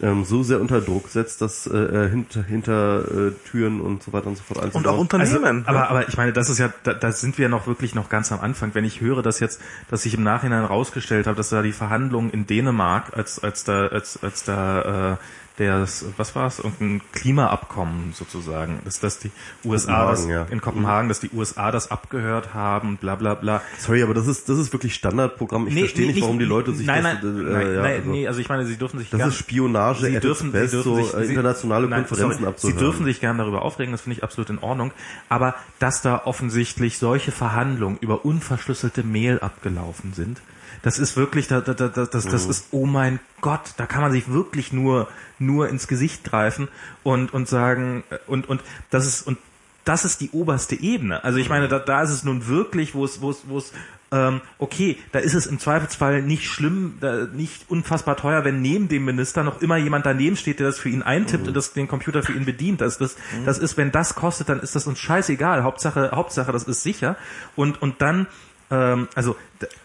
ähm, 0.00 0.24
so 0.24 0.42
sehr 0.42 0.60
unter 0.60 0.80
Druck 0.80 1.08
setzt, 1.08 1.42
dass 1.42 1.66
äh, 1.66 2.08
hinter, 2.10 2.42
hinter 2.42 3.04
äh, 3.04 3.30
Türen 3.48 3.80
und 3.80 4.02
so 4.02 4.12
weiter 4.12 4.28
und 4.28 4.36
so 4.36 4.42
fort 4.42 4.74
Und 4.74 4.86
auch 4.86 4.98
Unternehmen. 4.98 5.64
Also, 5.66 5.68
aber, 5.68 5.90
aber 5.90 6.08
ich 6.08 6.16
meine, 6.16 6.32
das 6.32 6.48
ist 6.48 6.58
ja, 6.58 6.72
da, 6.82 6.94
da 6.94 7.12
sind 7.12 7.38
wir 7.38 7.48
noch 7.48 7.66
wirklich 7.66 7.94
noch 7.94 8.08
ganz 8.08 8.32
am 8.32 8.40
Anfang. 8.40 8.74
Wenn 8.74 8.84
ich 8.84 9.00
höre, 9.00 9.22
dass 9.22 9.40
jetzt, 9.40 9.60
dass 9.90 10.06
ich 10.06 10.14
im 10.14 10.22
Nachhinein 10.22 10.64
rausgestellt 10.64 11.26
habe, 11.26 11.36
dass 11.36 11.50
da 11.50 11.62
die 11.62 11.72
Verhandlungen 11.72 12.30
in 12.30 12.46
Dänemark, 12.46 13.16
als 13.16 13.42
als 13.42 13.64
da 13.64 13.86
als 13.86 14.22
als 14.22 14.44
da 14.44 15.12
äh, 15.12 15.16
der, 15.62 15.86
was 16.16 16.34
war 16.34 16.46
es, 16.46 16.58
irgendein 16.58 17.00
Klimaabkommen 17.12 18.12
sozusagen, 18.14 18.80
dass, 18.84 19.00
dass 19.00 19.18
die 19.18 19.30
USA 19.64 20.10
das, 20.10 20.26
ja. 20.26 20.44
in 20.50 20.60
Kopenhagen, 20.60 21.08
dass 21.08 21.20
die 21.20 21.30
USA 21.32 21.70
das 21.70 21.90
abgehört 21.90 22.52
haben, 22.54 22.96
bla 22.96 23.14
bla 23.16 23.34
bla. 23.34 23.62
Sorry, 23.78 24.02
aber 24.02 24.14
das 24.14 24.26
ist 24.26 24.48
das 24.48 24.58
ist 24.58 24.72
wirklich 24.72 24.94
Standardprogramm. 24.94 25.66
Ich 25.68 25.74
Nee, 25.74 25.80
verstehe 25.80 26.06
nee, 26.06 26.12
nicht, 26.14 26.22
warum 26.22 26.38
die 26.38 26.44
Leute 26.44 26.74
sich 26.74 26.86
nein, 26.86 27.02
das 27.04 27.22
nein, 27.22 27.38
äh, 27.38 27.42
nein, 27.52 27.66
ja, 27.74 27.82
nein, 27.82 27.96
also, 28.00 28.10
nee, 28.10 28.26
also 28.28 28.40
ich 28.40 28.48
meine, 28.48 28.66
sie 28.66 28.76
dürfen 28.76 28.98
sich 28.98 29.10
das 29.10 29.26
ist 29.28 29.36
Spionage 29.36 30.00
Sie 30.04 30.20
dürfen, 30.20 30.52
best, 30.52 30.70
sie 30.72 30.76
dürfen 30.78 30.96
so 30.96 31.02
sich, 31.02 31.14
äh, 31.14 31.24
sie- 31.24 31.30
internationale 31.32 31.88
nein, 31.88 32.06
Konferenzen 32.06 32.38
sorry, 32.40 32.48
abzuhören. 32.50 32.78
Sie 32.78 32.84
dürfen 32.84 33.04
sich 33.04 33.20
gern 33.20 33.38
darüber 33.38 33.62
aufregen, 33.62 33.92
das 33.92 34.02
finde 34.02 34.16
ich 34.18 34.24
absolut 34.24 34.50
in 34.50 34.58
Ordnung. 34.58 34.92
Aber 35.28 35.54
dass 35.78 36.02
da 36.02 36.22
offensichtlich 36.24 36.98
solche 36.98 37.32
Verhandlungen 37.32 37.98
über 38.00 38.24
unverschlüsselte 38.24 39.02
Mail 39.04 39.38
abgelaufen 39.40 40.12
sind, 40.14 40.40
das 40.82 40.98
ist 40.98 41.16
wirklich, 41.16 41.48
da, 41.48 41.60
da, 41.60 41.74
da, 41.74 41.88
das, 41.88 42.10
das, 42.10 42.26
das 42.26 42.46
ist, 42.46 42.68
oh 42.72 42.86
mein 42.86 43.20
Gott, 43.40 43.74
da 43.76 43.86
kann 43.86 44.02
man 44.02 44.12
sich 44.12 44.28
wirklich 44.30 44.72
nur, 44.72 45.08
nur 45.38 45.68
ins 45.68 45.88
Gesicht 45.88 46.24
greifen 46.24 46.68
und, 47.02 47.32
und 47.32 47.48
sagen, 47.48 48.04
und, 48.26 48.48
und 48.48 48.60
das 48.90 49.06
ist, 49.06 49.26
und 49.26 49.38
das 49.84 50.04
ist 50.04 50.20
die 50.20 50.30
oberste 50.30 50.76
Ebene. 50.80 51.24
Also 51.24 51.38
ich 51.38 51.48
meine, 51.48 51.68
da, 51.68 51.78
da 51.78 52.02
ist 52.02 52.10
es 52.10 52.24
nun 52.24 52.46
wirklich, 52.46 52.94
wo 52.94 53.04
es, 53.04 53.20
wo 53.20 53.30
es, 53.30 53.42
wo 53.48 53.58
es, 53.58 53.72
ähm, 54.12 54.40
okay, 54.58 54.98
da 55.10 55.18
ist 55.18 55.34
es 55.34 55.46
im 55.46 55.58
Zweifelsfall 55.58 56.22
nicht 56.22 56.46
schlimm, 56.46 56.98
da, 57.00 57.26
nicht 57.26 57.68
unfassbar 57.68 58.16
teuer, 58.16 58.44
wenn 58.44 58.60
neben 58.60 58.88
dem 58.88 59.04
Minister 59.04 59.42
noch 59.42 59.62
immer 59.62 59.78
jemand 59.78 60.06
daneben 60.06 60.36
steht, 60.36 60.60
der 60.60 60.66
das 60.66 60.78
für 60.78 60.90
ihn 60.90 61.02
eintippt 61.02 61.48
und 61.48 61.56
das 61.56 61.72
den 61.72 61.88
Computer 61.88 62.22
für 62.22 62.32
ihn 62.32 62.44
bedient. 62.44 62.80
Das, 62.80 62.98
das, 62.98 63.16
das 63.44 63.58
ist, 63.58 63.76
wenn 63.76 63.90
das 63.90 64.14
kostet, 64.14 64.48
dann 64.50 64.60
ist 64.60 64.76
das 64.76 64.86
uns 64.86 64.98
scheißegal. 65.00 65.62
Hauptsache, 65.62 66.10
Hauptsache, 66.12 66.52
das 66.52 66.64
ist 66.64 66.82
sicher. 66.82 67.16
Und 67.56 67.80
und 67.80 68.02
dann 68.02 68.26
ähm, 68.72 69.08
also 69.14 69.36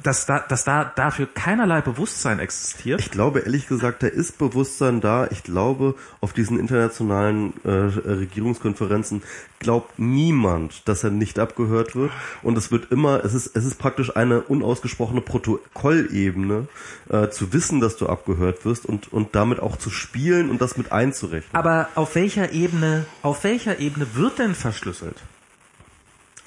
dass 0.01 0.26
da 0.26 0.39
dass 0.39 0.64
da 0.64 0.85
dafür 0.85 1.27
keinerlei 1.27 1.81
Bewusstsein 1.81 2.39
existiert. 2.39 2.99
Ich 2.99 3.11
glaube 3.11 3.41
ehrlich 3.41 3.68
gesagt, 3.68 4.01
da 4.01 4.07
ist 4.07 4.38
Bewusstsein 4.38 5.01
da. 5.01 5.27
Ich 5.30 5.43
glaube, 5.43 5.95
auf 6.22 6.34
diesen 6.34 6.57
internationalen 6.57 7.53
äh, 7.64 7.69
Regierungskonferenzen 7.69 9.22
glaubt 9.59 9.99
niemand, 9.99 10.88
dass 10.88 11.03
er 11.03 11.11
nicht 11.11 11.38
abgehört 11.38 11.95
wird. 11.95 12.11
Und 12.41 12.57
es 12.57 12.72
wird 12.72 12.91
immer, 12.91 13.23
es 13.23 13.34
ist, 13.34 13.55
es 13.55 13.65
ist 13.65 13.77
praktisch 13.77 14.15
eine 14.15 14.41
unausgesprochene 14.41 15.22
Protokollebene, 15.22 16.68
äh, 17.09 17.30
zu 17.30 17.53
wissen, 17.53 17.80
dass 17.81 17.97
du 17.97 18.07
abgehört 18.07 18.65
wirst 18.65 18.85
und, 18.85 19.11
und 19.11 19.35
damit 19.35 19.59
auch 19.59 19.77
zu 19.77 19.89
spielen 19.89 20.49
und 20.49 20.61
das 20.61 20.77
mit 20.77 20.91
einzurechnen. 20.91 21.53
Aber 21.53 21.89
auf 21.95 22.15
welcher 22.15 22.51
Ebene, 22.51 23.05
auf 23.22 23.43
welcher 23.43 23.80
Ebene 23.80 24.07
wird 24.15 24.39
denn 24.39 24.55
verschlüsselt? 24.55 25.18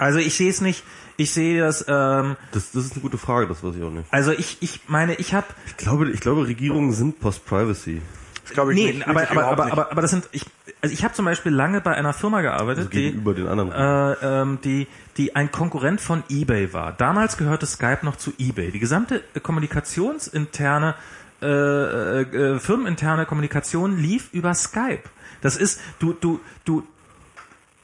Also 0.01 0.19
ich 0.19 0.33
sehe 0.35 0.49
es 0.49 0.61
nicht, 0.61 0.83
ich 1.17 1.31
sehe 1.31 1.61
das, 1.61 1.85
ähm, 1.87 2.35
Das, 2.51 2.71
das 2.71 2.85
ist 2.85 2.93
eine 2.93 3.01
gute 3.01 3.17
Frage, 3.19 3.47
das 3.47 3.63
weiß 3.63 3.75
ich 3.75 3.83
auch 3.83 3.91
nicht. 3.91 4.07
also 4.11 4.31
ich, 4.31 4.57
ich 4.61 4.81
meine, 4.87 5.13
ich 5.15 5.33
habe 5.33 5.47
Ich 5.67 5.77
glaube, 5.77 6.09
ich 6.09 6.19
glaube, 6.19 6.47
Regierungen 6.47 6.91
sind 6.91 7.19
Post-Privacy. 7.19 8.01
Das 8.43 8.53
glaube 8.53 8.73
ich 8.73 8.79
nee, 8.83 8.93
nicht. 8.93 9.07
aber, 9.07 9.21
aber, 9.21 9.31
überhaupt 9.31 9.51
aber, 9.53 9.63
nicht. 9.65 9.73
aber, 9.73 9.91
aber 9.91 10.01
das 10.01 10.09
sind, 10.11 10.27
ich, 10.31 10.45
also 10.81 10.91
ich 10.91 11.03
habe 11.03 11.13
zum 11.13 11.25
Beispiel 11.25 11.51
lange 11.53 11.79
bei 11.81 11.93
einer 11.93 12.13
Firma 12.13 12.41
gearbeitet, 12.41 12.85
Also 12.85 12.89
die, 12.89 13.03
gegenüber 13.03 13.33
den 13.35 13.47
anderen. 13.47 13.71
äh, 13.71 14.41
ähm, 14.41 14.57
die, 14.63 14.87
die 15.17 15.35
ein 15.35 15.51
Konkurrent 15.51 16.01
von 16.01 16.23
eBay 16.29 16.73
war. 16.73 16.93
Damals 16.93 17.37
gehörte 17.37 17.67
Skype 17.67 17.99
noch 18.01 18.15
zu 18.15 18.33
eBay. 18.39 18.71
Die 18.71 18.79
gesamte 18.79 19.21
äh, 19.35 19.39
kommunikationsinterne, 19.39 20.95
äh, 21.41 21.45
äh, 21.45 22.21
äh, 22.55 22.59
firmeninterne 22.59 23.25
Kommunikation 23.27 23.97
lief 23.97 24.29
über 24.33 24.53
Skype. 24.55 25.03
Das 25.41 25.55
ist, 25.57 25.79
du, 25.99 26.13
du, 26.13 26.39
du, 26.65 26.83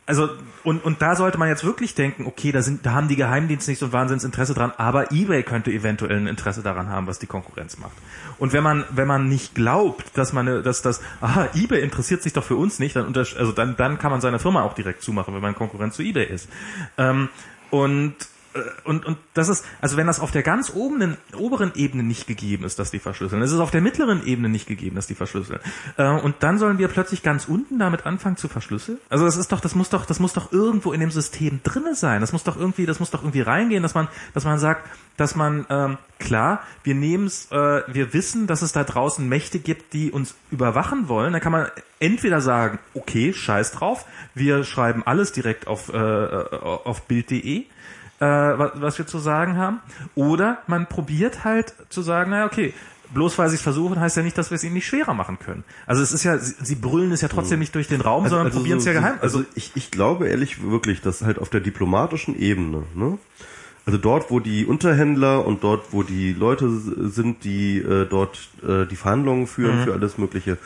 also 0.08 0.30
und 0.64 0.84
und 0.84 1.02
da 1.02 1.16
sollte 1.16 1.38
man 1.38 1.50
jetzt 1.50 1.64
wirklich 1.64 1.94
denken, 1.94 2.26
okay, 2.26 2.52
da 2.52 2.62
sind 2.62 2.86
da 2.86 2.94
haben 2.94 3.10
die 3.10 3.18
Geheimdienste 3.18 3.72
nicht 3.72 3.80
so 3.80 3.88
ein 3.88 3.94
Wahnsinnsinteresse 3.94 4.54
dran, 4.54 4.72
aber 4.78 5.12
eBay 5.12 5.44
könnte 5.44 5.70
eventuell 5.70 6.18
ein 6.18 6.28
Interesse 6.28 6.64
daran 6.64 6.90
haben, 6.90 7.08
was 7.08 7.20
die 7.20 7.28
Konkurrenz 7.28 7.78
macht. 7.78 7.96
Und 8.40 8.54
wenn 8.54 8.64
man 8.64 8.86
wenn 8.90 9.08
man 9.08 9.28
nicht 9.28 9.54
glaubt, 9.54 10.18
dass 10.18 10.34
man 10.34 10.64
dass 10.64 10.82
das 10.82 11.02
aha, 11.22 11.50
eBay 11.54 11.82
interessiert 11.82 12.24
sich 12.24 12.34
doch 12.34 12.44
für 12.44 12.56
uns 12.56 12.80
nicht, 12.80 12.96
dann 12.96 13.06
unter, 13.06 13.20
also 13.20 13.52
dann 13.52 13.76
dann 13.76 14.00
kann 14.00 14.12
man 14.12 14.22
seine 14.22 14.40
Firma 14.40 14.64
auch 14.64 14.74
direkt 14.74 15.04
zumachen, 15.04 15.34
wenn 15.34 15.42
man 15.42 15.56
Konkurrent 15.56 15.94
zu 15.94 16.02
eBay 16.02 16.26
ist. 16.26 16.50
Ähm, 16.98 17.28
und 17.70 18.16
und, 18.84 19.06
und 19.06 19.18
das 19.34 19.50
ist, 19.50 19.66
also 19.82 19.98
wenn 19.98 20.08
das 20.08 20.20
auf 20.20 20.32
der 20.32 20.44
ganz 20.44 20.72
oberen, 20.74 21.18
oberen 21.36 21.72
Ebene 21.76 22.04
nicht 22.04 22.28
gegeben 22.28 22.64
ist, 22.64 22.80
dass 22.80 22.92
die 22.92 23.00
verschlüsseln, 23.00 23.42
es 23.42 23.52
ist 23.52 23.60
auf 23.60 23.72
der 23.72 23.82
mittleren 23.82 24.26
Ebene 24.26 24.50
nicht 24.50 24.68
gegeben, 24.68 24.96
dass 24.96 25.08
die 25.08 25.16
verschlüsseln. 25.16 25.60
Äh, 25.98 26.10
und 26.10 26.36
dann 26.40 26.58
sollen 26.58 26.78
wir 26.78 26.88
plötzlich 26.88 27.24
ganz 27.24 27.46
unten 27.48 27.80
damit 27.80 28.06
anfangen 28.06 28.38
zu 28.38 28.48
verschlüsseln? 28.48 28.98
Also 29.10 29.26
das 29.26 29.38
ist 29.38 29.52
doch, 29.52 29.60
das 29.60 29.76
muss 29.76 29.90
doch, 29.90 30.06
das 30.06 30.20
muss 30.20 30.34
doch 30.34 30.52
irgendwo 30.52 30.94
in 30.94 31.00
dem 31.00 31.12
System 31.12 31.62
drinne 31.64 31.96
sein. 31.96 32.22
Das 32.22 32.34
muss 32.34 32.44
doch 32.44 32.58
irgendwie, 32.58 32.86
das 32.86 33.00
muss 33.00 33.12
doch 33.12 33.22
irgendwie 33.22 33.42
reingehen, 33.42 33.84
dass 33.84 33.94
man, 33.94 34.08
dass 34.34 34.46
man 34.46 34.60
sagt, 34.60 34.90
dass 35.18 35.36
man, 35.36 35.66
ähm, 35.70 35.98
klar, 36.20 36.62
wir 36.84 36.96
nehmen's, 36.96 37.52
äh, 37.52 37.82
wir 37.88 38.14
wissen, 38.14 38.48
dass 38.48 38.62
es 38.62 38.72
da 38.72 38.84
draußen 38.84 39.28
Mächte 39.28 39.60
gibt, 39.60 39.94
die 39.94 40.12
uns 40.12 40.36
überwachen 40.52 41.10
wollen. 41.10 41.34
Dann 41.34 41.42
kann 41.42 41.52
man 41.52 41.68
entweder 42.00 42.40
sagen, 42.40 42.80
okay, 42.94 43.34
scheiß 43.34 43.72
drauf, 43.72 44.06
wir 44.36 44.64
schreiben 44.64 45.04
alles 45.06 45.32
direkt 45.32 45.68
auf, 45.68 45.90
äh, 45.90 45.98
auf 45.98 47.08
Bild.de 47.08 47.66
äh, 48.20 48.26
was, 48.26 48.72
was 48.76 48.98
wir 48.98 49.08
zu 49.08 49.20
sagen 49.20 49.58
haben. 49.58 49.80
Oder 50.16 50.60
man 50.68 50.88
probiert 50.88 51.44
halt 51.44 51.74
zu 51.90 52.02
sagen, 52.02 52.32
naja, 52.32 52.46
okay, 52.46 52.74
bloß 53.14 53.38
weil 53.38 53.50
sie 53.50 53.56
es 53.56 53.62
versuchen, 53.62 54.00
heißt 54.00 54.18
ja 54.18 54.24
nicht, 54.24 54.38
dass 54.38 54.52
wir 54.52 54.56
es 54.56 54.64
ihnen 54.64 54.74
nicht 54.74 54.88
schwerer 54.88 55.14
machen 55.14 55.40
können. 55.40 55.64
Also 55.86 56.02
es 56.02 56.12
ist 56.12 56.24
ja, 56.24 56.38
sie, 56.38 56.56
sie 56.62 56.76
brüllen 56.76 57.12
es 57.12 57.22
ja 57.22 57.30
trotzdem 57.30 57.60
nicht 57.60 57.74
durch 57.74 57.88
den 57.88 58.02
Raum, 58.02 58.28
sondern 58.28 58.52
probieren 58.52 58.80
es 58.80 58.86
ja 58.86 58.94
geheim. 58.94 59.16
Also 59.22 59.46
ich, 59.56 59.72
ich 59.76 59.92
glaube 59.92 60.28
ehrlich 60.28 60.62
wirklich, 60.62 61.02
dass 61.02 61.22
halt 61.22 61.40
auf 61.40 61.50
der 61.50 61.62
diplomatischen 61.62 62.38
Ebene, 62.38 62.84
ne? 62.96 63.18
Also 63.86 63.98
dort, 63.98 64.30
wo 64.30 64.42
die 64.42 64.66
Unterhändler 64.66 65.46
und 65.46 65.64
dort, 65.64 65.94
wo 65.94 66.04
die 66.04 66.34
Leute 66.34 66.70
sind, 66.70 67.46
die 67.46 67.78
äh, 67.78 68.06
dort 68.06 68.50
äh, 68.62 68.86
die 68.86 68.98
Verhandlungen 68.98 69.44
Mhm. 69.44 69.48
führen 69.48 69.84
für 69.86 69.94
alles 69.94 70.18
Mögliche, 70.18 70.58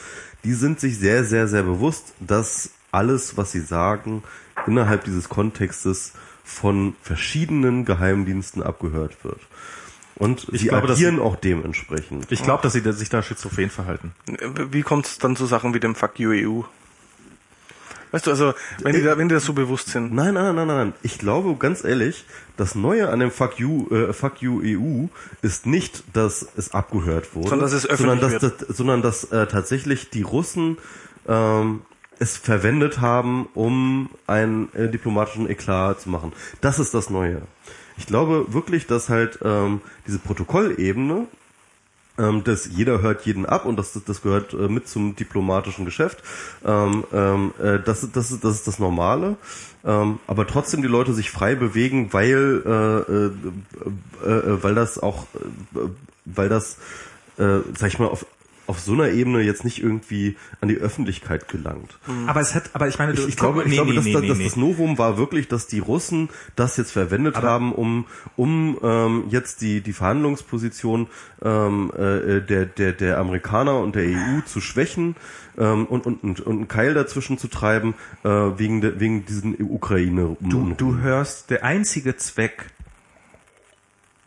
die 0.43 0.53
sind 0.53 0.79
sich 0.79 0.97
sehr, 0.97 1.23
sehr, 1.23 1.47
sehr 1.47 1.61
bewusst, 1.61 2.13
dass 2.19 2.71
alles, 2.91 3.37
was 3.37 3.51
sie 3.51 3.59
sagen, 3.59 4.23
innerhalb 4.65 5.03
dieses 5.03 5.29
Kontextes 5.29 6.13
von 6.51 6.95
verschiedenen 7.01 7.85
Geheimdiensten 7.85 8.61
abgehört 8.61 9.23
wird. 9.23 9.39
Und 10.15 10.45
sie 10.51 10.67
glaube, 10.67 10.87
dass 10.87 10.97
agieren 10.97 11.19
auch 11.19 11.35
dementsprechend. 11.35 12.31
ich 12.31 12.43
glaube, 12.43 12.61
dass 12.61 12.73
sie 12.73 12.81
sich 12.91 13.09
da 13.09 13.23
schizophren 13.23 13.69
verhalten. 13.69 14.11
Wie 14.69 14.83
kommt 14.83 15.07
es 15.07 15.17
dann 15.17 15.35
zu 15.35 15.45
Sachen 15.47 15.73
wie 15.73 15.79
dem 15.79 15.95
Fuck 15.95 16.19
you 16.19 16.31
EU? 16.31 16.63
Weißt 18.11 18.27
du, 18.27 18.31
also 18.31 18.53
wenn 18.81 18.93
die 18.93 19.01
da, 19.01 19.17
wenn 19.17 19.29
die 19.29 19.35
das 19.35 19.45
so 19.45 19.53
bewusst 19.53 19.87
sind. 19.87 20.13
Nein, 20.13 20.33
nein, 20.33 20.53
nein, 20.53 20.67
nein. 20.67 20.93
Ich 21.01 21.17
glaube 21.17 21.55
ganz 21.55 21.85
ehrlich, 21.85 22.25
das 22.57 22.75
Neue 22.75 23.09
an 23.09 23.19
dem 23.19 23.31
Fuck 23.31 23.57
You, 23.57 23.87
äh, 23.89 24.13
Fuck 24.13 24.41
You 24.41 24.61
EU 24.63 25.07
ist 25.41 25.65
nicht, 25.65 26.03
dass 26.13 26.45
es 26.57 26.73
abgehört 26.73 27.33
wurde, 27.33 27.49
Sondern 27.49 27.71
dass 27.71 27.73
es 27.73 27.83
sondern 27.83 28.19
öffentlich 28.19 28.41
dass, 28.41 28.57
das, 28.67 28.77
sondern 28.77 29.01
dass 29.01 29.23
äh, 29.31 29.47
tatsächlich 29.47 30.09
die 30.09 30.23
Russen 30.23 30.77
ähm, 31.27 31.81
es 32.21 32.37
verwendet 32.37 33.01
haben, 33.01 33.47
um 33.55 34.09
einen 34.27 34.73
äh, 34.75 34.89
diplomatischen 34.89 35.49
Eklat 35.49 36.01
zu 36.01 36.09
machen. 36.09 36.33
Das 36.61 36.77
ist 36.77 36.93
das 36.93 37.09
Neue. 37.09 37.41
Ich 37.97 38.05
glaube 38.05 38.53
wirklich, 38.53 38.85
dass 38.85 39.09
halt 39.09 39.39
ähm, 39.43 39.81
diese 40.07 40.19
Protokollebene 40.19 41.27
ähm, 42.17 42.43
dass 42.43 42.69
jeder 42.69 43.01
hört 43.01 43.25
jeden 43.25 43.45
ab 43.45 43.65
und 43.65 43.77
das, 43.77 43.99
das 44.05 44.21
gehört 44.21 44.53
äh, 44.53 44.67
mit 44.67 44.87
zum 44.87 45.15
diplomatischen 45.15 45.85
Geschäft. 45.85 46.21
Ähm, 46.63 47.05
ähm, 47.13 47.53
äh, 47.57 47.79
das, 47.79 48.05
das, 48.11 48.39
das 48.39 48.55
ist 48.55 48.67
das 48.67 48.79
Normale. 48.79 49.37
Ähm, 49.83 50.19
aber 50.27 50.45
trotzdem 50.45 50.81
die 50.81 50.87
Leute 50.87 51.13
sich 51.13 51.31
frei 51.31 51.55
bewegen, 51.55 52.11
weil, 52.11 52.61
äh, 52.65 52.69
äh, 52.69 54.29
äh, 54.29 54.29
äh, 54.29 54.63
weil 54.63 54.75
das 54.75 54.99
auch, 54.99 55.23
äh, 55.73 55.79
weil 56.25 56.49
das 56.49 56.77
äh, 57.37 57.59
sag 57.77 57.87
ich 57.87 57.97
mal, 57.97 58.07
auf 58.07 58.25
auf 58.67 58.79
so 58.79 58.93
einer 58.93 59.09
Ebene 59.09 59.41
jetzt 59.41 59.65
nicht 59.65 59.81
irgendwie 59.81 60.37
an 60.61 60.69
die 60.69 60.77
Öffentlichkeit 60.77 61.47
gelangt. 61.47 61.97
Aber 62.27 62.39
es 62.41 62.55
hat, 62.55 62.69
aber 62.73 62.87
ich 62.87 62.97
meine, 62.99 63.13
Ich, 63.13 63.27
ich 63.27 63.35
glaube, 63.35 63.63
ich 63.63 63.69
nee, 63.69 63.75
glaube 63.75 63.89
nee, 63.89 63.95
dass, 63.95 64.05
nee, 64.05 64.27
dass, 64.27 64.39
das 64.39 64.55
Novum 64.55 64.97
war 64.97 65.17
wirklich, 65.17 65.47
dass 65.47 65.67
die 65.67 65.79
Russen 65.79 66.29
das 66.55 66.77
jetzt 66.77 66.91
verwendet 66.91 67.35
Aber- 67.35 67.49
haben, 67.49 67.73
um, 67.73 68.05
um 68.37 68.77
ähm, 68.81 69.23
jetzt 69.29 69.61
die, 69.61 69.81
die 69.81 69.93
Verhandlungsposition 69.93 71.07
ähm, 71.41 71.91
äh, 71.97 72.39
der, 72.41 72.65
der, 72.65 72.93
der 72.93 73.17
Amerikaner 73.17 73.79
und 73.79 73.95
der 73.95 74.03
EU 74.05 74.41
zu 74.45 74.61
schwächen 74.61 75.15
ähm, 75.57 75.85
und, 75.85 76.05
und, 76.05 76.23
und, 76.23 76.39
und 76.39 76.55
einen 76.55 76.67
Keil 76.67 76.93
dazwischen 76.93 77.37
zu 77.37 77.47
treiben 77.49 77.93
äh, 78.23 78.29
wegen, 78.29 78.79
der, 78.81 78.99
wegen 78.99 79.25
diesen 79.25 79.55
ukraine 79.59 80.37
Du, 80.39 80.73
du 80.77 80.97
hörst, 80.99 81.49
der 81.49 81.63
einzige 81.65 82.15
Zweck, 82.15 82.67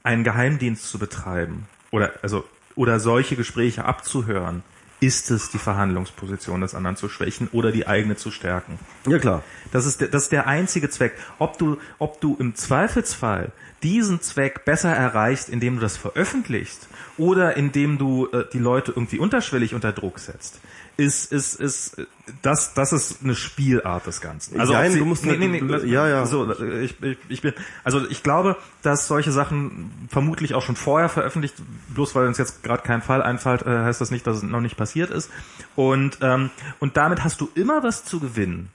einen 0.02 0.22
Geheimdienst 0.24 0.86
zu 0.86 0.98
betreiben 0.98 1.66
oder 1.90 2.12
also 2.22 2.44
oder 2.76 3.00
solche 3.00 3.36
Gespräche 3.36 3.84
abzuhören, 3.84 4.62
ist 5.00 5.30
es, 5.30 5.50
die 5.50 5.58
Verhandlungsposition 5.58 6.62
des 6.62 6.74
anderen 6.74 6.96
zu 6.96 7.08
schwächen 7.08 7.48
oder 7.52 7.72
die 7.72 7.86
eigene 7.86 8.16
zu 8.16 8.30
stärken. 8.30 8.78
Ja 9.06 9.18
klar. 9.18 9.42
Das 9.70 9.84
ist, 9.86 10.00
der- 10.00 10.08
das 10.08 10.24
ist 10.24 10.32
der 10.32 10.46
einzige 10.46 10.88
Zweck. 10.88 11.12
Ob 11.38 11.58
du, 11.58 11.78
ob 11.98 12.20
du 12.20 12.36
im 12.38 12.54
Zweifelsfall 12.54 13.52
diesen 13.82 14.22
Zweck 14.22 14.64
besser 14.64 14.94
erreichst, 14.94 15.50
indem 15.50 15.74
du 15.74 15.82
das 15.82 15.98
veröffentlichst 15.98 16.88
oder 17.18 17.56
indem 17.56 17.98
du 17.98 18.28
äh, 18.32 18.44
die 18.52 18.58
Leute 18.58 18.92
irgendwie 18.92 19.18
unterschwellig 19.18 19.74
unter 19.74 19.92
Druck 19.92 20.18
setzt, 20.20 20.58
ist, 20.96 21.32
ist, 21.32 21.54
ist, 21.60 21.96
das, 22.42 22.72
das 22.74 22.92
ist 22.92 23.22
eine 23.24 23.34
Spielart 23.34 24.06
des 24.06 24.20
Ganzen. 24.20 24.60
Also 24.60 24.72
Nein, 24.74 24.92
sie- 24.92 24.98
du 25.00 25.04
musst 25.04 25.24
nee, 25.24 25.36
nicht- 25.36 25.50
nee, 25.50 25.60
nee, 25.60 25.72
lass- 25.72 25.84
ja, 25.84 26.06
ja. 26.08 26.24
So, 26.26 26.50
ich, 26.80 27.02
ich, 27.02 27.18
ich 27.28 27.42
bin, 27.42 27.52
also 27.82 28.06
ich 28.08 28.22
glaube, 28.22 28.56
dass 28.82 29.08
solche 29.08 29.32
Sachen 29.32 29.90
vermutlich 30.08 30.54
auch 30.54 30.62
schon 30.62 30.76
vorher 30.76 31.08
veröffentlicht, 31.08 31.56
bloß 31.88 32.14
weil 32.14 32.26
uns 32.28 32.38
jetzt 32.38 32.62
gerade 32.62 32.82
kein 32.82 33.02
Fall 33.02 33.22
einfällt, 33.22 33.62
äh, 33.62 33.70
heißt 33.84 34.00
das 34.00 34.10
nicht, 34.10 34.26
dass 34.26 34.36
es 34.38 34.42
noch 34.44 34.60
nicht 34.60 34.76
passiert 34.76 35.10
ist. 35.10 35.30
Und, 35.74 36.18
ähm, 36.22 36.50
und 36.78 36.96
damit 36.96 37.24
hast 37.24 37.40
du 37.40 37.50
immer 37.54 37.82
was 37.82 38.04
zu 38.04 38.20
gewinnen 38.20 38.68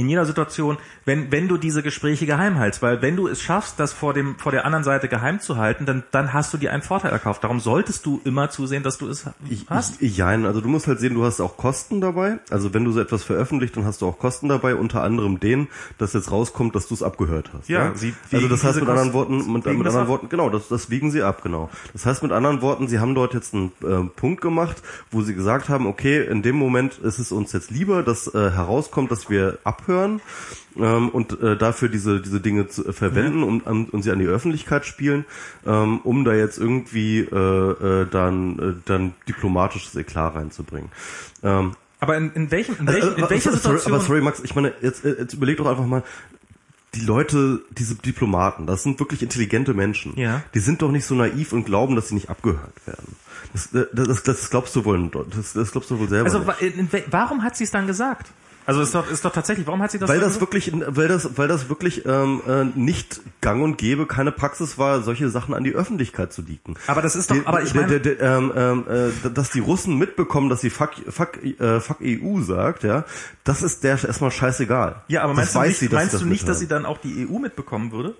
in 0.00 0.08
jeder 0.08 0.24
Situation, 0.24 0.78
wenn, 1.04 1.30
wenn 1.30 1.46
du 1.48 1.56
diese 1.58 1.82
Gespräche 1.82 2.26
geheim 2.26 2.56
hältst, 2.56 2.82
weil 2.82 3.02
wenn 3.02 3.16
du 3.16 3.28
es 3.28 3.40
schaffst, 3.42 3.78
das 3.78 3.92
vor 3.92 4.14
dem, 4.14 4.36
vor 4.38 4.50
der 4.52 4.64
anderen 4.64 4.82
Seite 4.84 5.08
geheim 5.08 5.40
zu 5.40 5.56
halten, 5.56 5.84
dann, 5.86 6.02
dann 6.10 6.32
hast 6.32 6.52
du 6.52 6.58
dir 6.58 6.72
einen 6.72 6.82
Vorteil 6.82 7.12
erkauft. 7.12 7.44
Darum 7.44 7.60
solltest 7.60 8.06
du 8.06 8.20
immer 8.24 8.50
zusehen, 8.50 8.82
dass 8.82 8.98
du 8.98 9.08
es 9.08 9.26
Ich, 9.48 9.66
hast. 9.68 10.00
ich, 10.00 10.16
jein, 10.16 10.46
also 10.46 10.60
du 10.60 10.68
musst 10.68 10.86
halt 10.86 11.00
sehen, 11.00 11.14
du 11.14 11.24
hast 11.24 11.40
auch 11.40 11.56
Kosten 11.56 12.00
dabei. 12.00 12.38
Also 12.50 12.72
wenn 12.74 12.84
du 12.84 12.92
so 12.92 13.00
etwas 13.00 13.22
veröffentlicht, 13.22 13.76
dann 13.76 13.84
hast 13.84 14.00
du 14.02 14.06
auch 14.06 14.18
Kosten 14.18 14.48
dabei, 14.48 14.74
unter 14.74 15.02
anderem 15.02 15.38
den, 15.38 15.68
dass 15.98 16.14
jetzt 16.14 16.30
rauskommt, 16.30 16.74
dass 16.74 16.88
du 16.88 16.94
es 16.94 17.02
abgehört 17.02 17.50
hast. 17.52 17.68
Ja, 17.68 17.92
sie 17.94 18.14
also 18.32 18.48
das 18.48 18.64
heißt 18.64 18.80
mit 18.80 18.88
anderen 18.88 19.12
Kosten- 19.12 19.30
Worten, 19.32 19.52
mit, 19.52 19.66
mit 19.66 19.86
anderen? 19.86 20.08
Worten, 20.08 20.28
genau, 20.30 20.48
das, 20.48 20.68
das 20.68 20.88
wiegen 20.90 21.10
sie 21.10 21.22
ab, 21.22 21.42
genau. 21.42 21.68
Das 21.92 22.06
heißt 22.06 22.22
mit 22.22 22.32
anderen 22.32 22.62
Worten, 22.62 22.88
sie 22.88 22.98
haben 23.00 23.14
dort 23.14 23.34
jetzt 23.34 23.52
einen 23.54 23.72
äh, 23.82 24.04
Punkt 24.16 24.40
gemacht, 24.40 24.76
wo 25.10 25.20
sie 25.22 25.34
gesagt 25.34 25.68
haben, 25.68 25.86
okay, 25.86 26.24
in 26.24 26.40
dem 26.42 26.56
Moment 26.56 26.96
ist 26.98 27.18
es 27.18 27.32
uns 27.32 27.52
jetzt 27.52 27.70
lieber, 27.70 28.02
dass 28.02 28.26
äh, 28.34 28.50
herauskommt, 28.50 29.10
dass 29.10 29.28
wir 29.28 29.58
abhören 29.64 29.89
ähm, 29.92 31.08
und 31.08 31.40
äh, 31.40 31.56
dafür 31.56 31.88
diese 31.88 32.20
diese 32.20 32.40
Dinge 32.40 32.68
zu, 32.68 32.86
äh, 32.86 32.92
verwenden 32.92 33.42
und, 33.42 33.66
an, 33.66 33.86
und 33.86 34.02
sie 34.02 34.10
an 34.10 34.18
die 34.18 34.26
Öffentlichkeit 34.26 34.86
spielen, 34.86 35.24
ähm, 35.66 36.00
um 36.00 36.24
da 36.24 36.34
jetzt 36.34 36.58
irgendwie 36.58 37.20
äh, 37.20 37.34
äh, 37.34 38.06
dann 38.10 38.58
äh, 38.58 38.74
dann 38.84 39.14
diplomatisches 39.28 39.94
Eklat 39.96 40.34
reinzubringen. 40.34 40.90
Ähm, 41.42 41.72
Aber 42.00 42.16
in, 42.16 42.32
in 42.32 42.50
welchem, 42.50 42.76
in, 42.78 42.88
also, 42.88 43.00
welchen, 43.00 43.22
in 43.22 43.30
welcher 43.30 43.50
sorry, 43.50 43.56
Situation? 43.56 43.94
aber 43.94 44.02
sorry, 44.02 44.20
Max, 44.20 44.40
ich 44.42 44.54
meine, 44.54 44.72
jetzt, 44.80 45.04
äh, 45.04 45.16
jetzt 45.18 45.34
überleg 45.34 45.56
doch 45.56 45.66
einfach 45.66 45.86
mal, 45.86 46.02
die 46.94 47.00
Leute, 47.00 47.60
diese 47.70 47.94
Diplomaten, 47.94 48.66
das 48.66 48.82
sind 48.82 48.98
wirklich 48.98 49.22
intelligente 49.22 49.74
Menschen. 49.74 50.16
Ja. 50.16 50.42
Die 50.54 50.58
sind 50.58 50.82
doch 50.82 50.90
nicht 50.90 51.06
so 51.06 51.14
naiv 51.14 51.52
und 51.52 51.64
glauben, 51.64 51.94
dass 51.94 52.08
sie 52.08 52.14
nicht 52.14 52.30
abgehört 52.30 52.86
werden. 52.86 53.16
Das, 53.52 53.72
äh, 53.74 53.86
das, 53.92 54.22
das 54.22 54.50
glaubst 54.50 54.74
du 54.76 54.84
wohl, 54.84 55.10
das, 55.34 55.52
das 55.52 55.72
glaubst 55.72 55.90
du 55.90 55.98
wohl 55.98 56.08
selber 56.08 56.26
also 56.26 56.40
nicht. 56.40 57.12
warum 57.12 57.42
hat 57.42 57.56
sie 57.56 57.64
es 57.64 57.70
dann 57.70 57.86
gesagt? 57.86 58.30
Also 58.70 58.82
ist 58.82 58.94
doch, 58.94 59.10
ist 59.10 59.24
doch 59.24 59.32
tatsächlich, 59.32 59.66
warum 59.66 59.82
hat 59.82 59.90
sie 59.90 59.98
das 59.98 60.08
Weil 60.08 60.20
das 60.20 60.38
wirklich, 60.38 60.70
weil 60.72 61.08
das, 61.08 61.36
weil 61.36 61.48
das 61.48 61.68
wirklich 61.68 62.06
ähm, 62.06 62.40
äh, 62.46 62.64
nicht 62.78 63.20
gang 63.40 63.64
und 63.64 63.78
gäbe, 63.78 64.06
keine 64.06 64.30
Praxis 64.30 64.78
war, 64.78 65.02
solche 65.02 65.28
Sachen 65.28 65.54
an 65.54 65.64
die 65.64 65.72
Öffentlichkeit 65.72 66.32
zu 66.32 66.42
leaken. 66.42 66.76
Aber 66.86 67.02
das 67.02 67.16
ist 67.16 67.32
doch, 67.32 67.46
aber 67.46 67.64
ich 67.64 67.74
meine, 67.74 67.96
ähm, 67.96 68.52
ähm, 68.54 68.84
äh, 68.88 69.30
dass 69.30 69.50
die 69.50 69.58
Russen 69.58 69.98
mitbekommen, 69.98 70.48
dass 70.50 70.60
sie 70.60 70.70
fuck, 70.70 70.92
fuck, 71.08 71.42
äh, 71.42 71.80
fuck 71.80 71.96
EU 72.00 72.42
sagt, 72.42 72.84
ja, 72.84 73.04
das 73.42 73.62
ist 73.62 73.82
der 73.82 74.02
erstmal 74.04 74.30
scheißegal. 74.30 75.02
ja, 75.08 75.22
aber 75.22 75.34
Das 75.34 75.52
meinst 75.52 75.54
du 75.54 75.58
weiß 75.58 75.68
nicht, 75.68 75.78
sie, 75.80 75.88
dass 75.88 75.96
meinst 75.96 76.12
sie 76.12 76.18
du 76.18 76.24
das 76.24 76.30
nicht, 76.30 76.48
dass 76.48 76.58
sie 76.60 76.68
dann 76.68 76.86
auch 76.86 76.98
die 76.98 77.26
EU 77.28 77.40
mitbekommen 77.40 77.90
würde? 77.90 78.14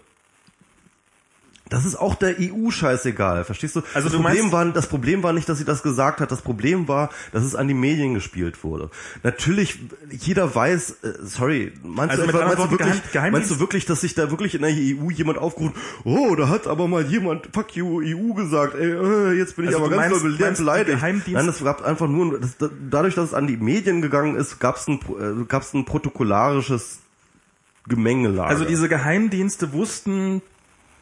Das 1.71 1.87
ist 1.87 1.95
auch 1.97 2.15
der 2.17 2.35
EU 2.39 2.71
scheißegal, 2.71 3.45
verstehst 3.45 3.77
du? 3.77 3.81
Also 3.95 4.09
das 4.09 4.13
du 4.19 4.23
Problem 4.23 4.41
meinst- 4.51 4.53
war, 4.53 4.65
das 4.67 4.87
Problem 4.89 5.23
war 5.23 5.33
nicht, 5.33 5.49
dass 5.49 5.57
sie 5.59 5.65
das 5.65 5.83
gesagt 5.83 6.21
hat. 6.21 6.31
Das 6.31 6.43
Problem 6.43 6.89
war, 6.89 7.09
dass 7.33 7.45
es 7.45 7.55
an 7.55 7.69
die 7.69 7.75
Medien 7.75 8.13
gespielt 8.13 8.63
wurde. 8.65 8.91
Natürlich, 9.23 9.79
jeder 10.11 10.53
weiß, 10.55 10.91
äh, 11.03 11.13
sorry, 11.23 11.73
meinst, 11.83 12.11
Also 12.19 12.25
du, 12.25 12.29
etwa- 12.31 12.45
meinst, 12.47 12.59
du 12.65 12.71
wirklich, 12.73 13.03
Geheim- 13.13 13.33
meinst 13.33 13.51
du 13.53 13.61
wirklich, 13.61 13.87
dass 13.87 14.01
sich 14.03 14.15
da 14.15 14.31
wirklich 14.31 14.55
in 14.57 14.63
der 14.63 14.71
EU 14.73 15.11
jemand 15.11 15.39
aufgerufen, 15.39 15.75
oh, 16.05 16.35
da 16.35 16.49
hat 16.49 16.67
aber 16.67 16.89
mal 16.89 17.07
jemand 17.07 17.49
fuck 17.55 17.77
you 17.77 18.01
EU 18.03 18.35
gesagt, 18.35 18.75
ey, 18.75 18.91
äh, 18.91 19.33
jetzt 19.39 19.55
bin 19.57 19.65
ich 19.67 19.69
Also 19.75 19.85
aber 19.87 19.91
ganz 19.97 20.11
meinst- 20.11 20.25
doll 20.25 20.37
meinst 20.41 20.59
beleidigt. 20.61 20.99
Nein, 21.01 21.47
das 21.47 21.63
gab 21.63 21.83
einfach 21.85 22.09
nur, 22.09 22.41
das, 22.41 22.57
dadurch, 22.91 23.15
dass 23.15 23.27
es 23.29 23.35
an 23.35 23.47
die 23.47 23.57
Medien 23.57 24.03
gegangen 24.03 24.35
ist, 24.35 24.59
gab 24.59 24.75
es 24.77 24.89
ein, 24.89 24.95
äh, 25.21 25.45
gab's 25.47 25.73
ein 25.73 25.85
protokollarisches 25.85 26.99
Gemengelage. 27.89 28.49
Also 28.51 28.65
diese 28.65 28.89
Geheimdienste 28.89 29.73
wussten 29.73 30.43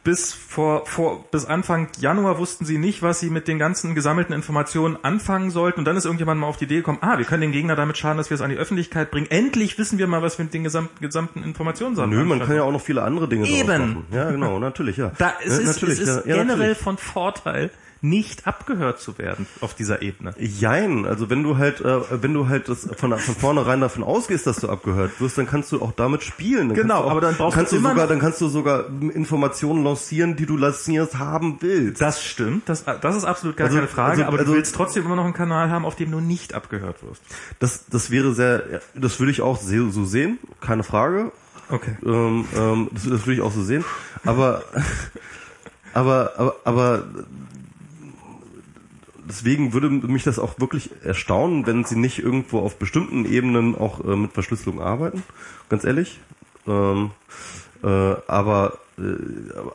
bis 0.03 0.33
vor, 0.33 0.85
vor 0.85 1.25
bis 1.31 1.45
Anfang 1.45 1.87
Januar 1.99 2.37
wussten 2.37 2.65
sie 2.65 2.77
nicht, 2.77 3.01
was 3.01 3.19
sie 3.19 3.29
mit 3.29 3.47
den 3.47 3.59
ganzen 3.59 3.95
gesammelten 3.95 4.33
Informationen 4.33 4.97
anfangen 5.03 5.51
sollten. 5.51 5.79
Und 5.79 5.85
dann 5.85 5.97
ist 5.97 6.05
irgendjemand 6.05 6.39
mal 6.39 6.47
auf 6.47 6.57
die 6.57 6.65
Idee 6.65 6.77
gekommen, 6.77 6.99
ah, 7.01 7.17
wir 7.17 7.25
können 7.25 7.41
den 7.41 7.51
Gegner 7.51 7.75
damit 7.75 7.97
schaden, 7.97 8.17
dass 8.17 8.29
wir 8.29 8.35
es 8.35 8.41
an 8.41 8.49
die 8.49 8.55
Öffentlichkeit 8.57 9.11
bringen. 9.11 9.27
Endlich 9.29 9.77
wissen 9.77 9.97
wir 9.99 10.07
mal, 10.07 10.21
was 10.21 10.37
wir 10.37 10.45
mit 10.45 10.53
den 10.53 10.63
gesamten, 10.63 10.99
gesamten 11.01 11.43
Informationen 11.43 11.95
sagen. 11.95 12.11
Nö, 12.11 12.23
man 12.23 12.39
kann 12.39 12.55
ja 12.55 12.63
auch 12.63 12.71
noch 12.71 12.81
viele 12.81 13.01
andere 13.03 13.27
Dinge 13.27 13.47
Eben. 13.47 13.67
machen. 13.67 14.05
Ja, 14.11 14.31
genau, 14.31 14.59
natürlich, 14.59 14.97
ja. 14.97 15.11
Da, 15.17 15.33
es 15.43 15.57
Ja, 15.57 15.69
ist, 15.69 15.83
es 15.83 15.99
ist 15.99 16.07
ja, 16.07 16.15
ja, 16.15 16.21
generell 16.37 16.57
natürlich. 16.57 16.77
von 16.77 16.97
Vorteil, 16.97 17.69
nicht 18.01 18.47
abgehört 18.47 18.99
zu 18.99 19.17
werden 19.17 19.45
auf 19.61 19.73
dieser 19.73 20.01
Ebene. 20.01 20.33
Jein, 20.39 21.05
also 21.05 21.29
wenn 21.29 21.43
du 21.43 21.57
halt, 21.57 21.81
äh, 21.81 21.99
wenn 22.21 22.33
du 22.33 22.47
halt 22.47 22.69
das 22.69 22.87
von, 22.95 23.17
von 23.17 23.35
vornherein 23.35 23.81
davon 23.81 24.03
ausgehst, 24.03 24.47
dass 24.47 24.57
du 24.57 24.69
abgehört 24.69 25.19
wirst, 25.19 25.37
dann 25.37 25.47
kannst 25.47 25.71
du 25.71 25.81
auch 25.81 25.91
damit 25.91 26.23
spielen. 26.23 26.69
Dann 26.69 26.77
Genau, 26.77 27.01
auch, 27.03 27.11
aber 27.11 27.21
dann 27.21 27.35
brauchst 27.35 27.57
kannst 27.57 27.73
du 27.73 27.79
sogar, 27.79 28.07
dann 28.07 28.19
kannst 28.19 28.39
du 28.39 28.47
sogar 28.47 28.85
Informationen 28.87 29.83
lancieren, 29.83 30.35
die 30.37 30.45
du 30.45 30.55
lancierst 30.55 31.17
haben 31.19 31.57
willst. 31.59 32.01
Das 32.01 32.23
stimmt, 32.23 32.69
das, 32.69 32.85
das 32.85 33.15
ist 33.15 33.25
absolut 33.25 33.57
gar 33.57 33.65
Also- 33.67 33.77
keine 33.77 33.87
Frage, 33.89 34.11
also- 34.11 34.23
aber 34.25 34.39
also- 34.39 34.51
du 34.51 34.57
willst 34.57 34.75
trotzdem 34.75 35.05
immer 35.05 35.15
noch 35.17 35.25
einen 35.25 35.33
Kanal 35.33 35.69
haben, 35.69 35.83
auf 35.85 35.95
dem 35.95 36.11
du 36.11 36.19
nicht 36.21 36.53
abgehört 36.53 37.03
wirst. 37.03 37.21
Das, 37.59 37.85
das 37.87 38.11
wäre 38.11 38.33
sehr, 38.33 38.81
das 38.95 39.19
würde 39.19 39.31
ich 39.31 39.41
auch 39.41 39.57
so 39.59 40.05
sehen, 40.05 40.39
keine 40.61 40.83
Frage. 40.83 41.31
Okay. 41.69 41.95
Ähm, 42.03 42.45
ähm, 42.55 42.89
das, 42.93 43.03
das 43.03 43.21
würde 43.25 43.33
ich 43.33 43.41
auch 43.41 43.51
so 43.51 43.61
sehen. 43.61 43.83
Aber, 44.25 44.63
aber, 45.93 46.33
aber, 46.37 46.55
aber 46.63 47.03
deswegen 49.29 49.73
würde 49.73 49.89
mich 49.89 50.23
das 50.23 50.39
auch 50.39 50.59
wirklich 50.59 50.89
erstaunen, 51.03 51.65
wenn 51.65 51.85
sie 51.85 51.95
nicht 51.95 52.19
irgendwo 52.19 52.59
auf 52.59 52.77
bestimmten 52.77 53.25
Ebenen 53.25 53.75
auch 53.75 54.03
äh, 54.03 54.15
mit 54.15 54.33
Verschlüsselung 54.33 54.81
arbeiten. 54.81 55.23
Ganz 55.69 55.83
ehrlich. 55.83 56.19
Ähm, 56.67 57.11
äh, 57.83 57.87
aber 57.87 58.79
äh, 58.97 59.01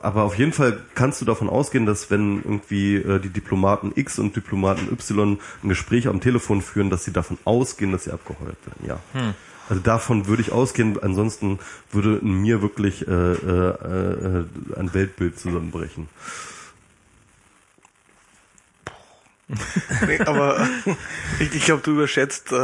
aber 0.02 0.24
auf 0.24 0.36
jeden 0.36 0.52
Fall 0.52 0.80
kannst 0.94 1.20
du 1.20 1.24
davon 1.24 1.48
ausgehen, 1.48 1.86
dass 1.86 2.10
wenn 2.10 2.42
irgendwie 2.42 2.96
äh, 2.96 3.20
die 3.20 3.30
Diplomaten 3.30 3.92
X 3.94 4.18
und 4.18 4.36
Diplomaten 4.36 4.88
Y 4.92 5.38
ein 5.62 5.68
Gespräch 5.68 6.08
am 6.08 6.20
Telefon 6.20 6.60
führen, 6.60 6.90
dass 6.90 7.04
sie 7.04 7.12
davon 7.12 7.38
ausgehen, 7.44 7.92
dass 7.92 8.04
sie 8.04 8.12
abgeheuert 8.12 8.58
werden. 8.66 8.86
Ja. 8.86 9.00
Also 9.68 9.80
davon 9.80 10.26
würde 10.26 10.42
ich 10.42 10.52
ausgehen. 10.52 11.02
Ansonsten 11.02 11.58
würde 11.90 12.16
in 12.16 12.42
mir 12.42 12.60
wirklich 12.60 13.06
äh, 13.08 13.10
äh, 13.10 13.68
äh, 13.70 14.44
ein 14.76 14.92
Weltbild 14.92 15.38
zusammenbrechen. 15.38 16.08
Nee, 20.06 20.20
aber 20.24 20.66
ich, 21.38 21.54
ich 21.54 21.64
glaube, 21.64 21.82
du 21.82 21.92
überschätzt 21.92 22.50
äh, 22.52 22.56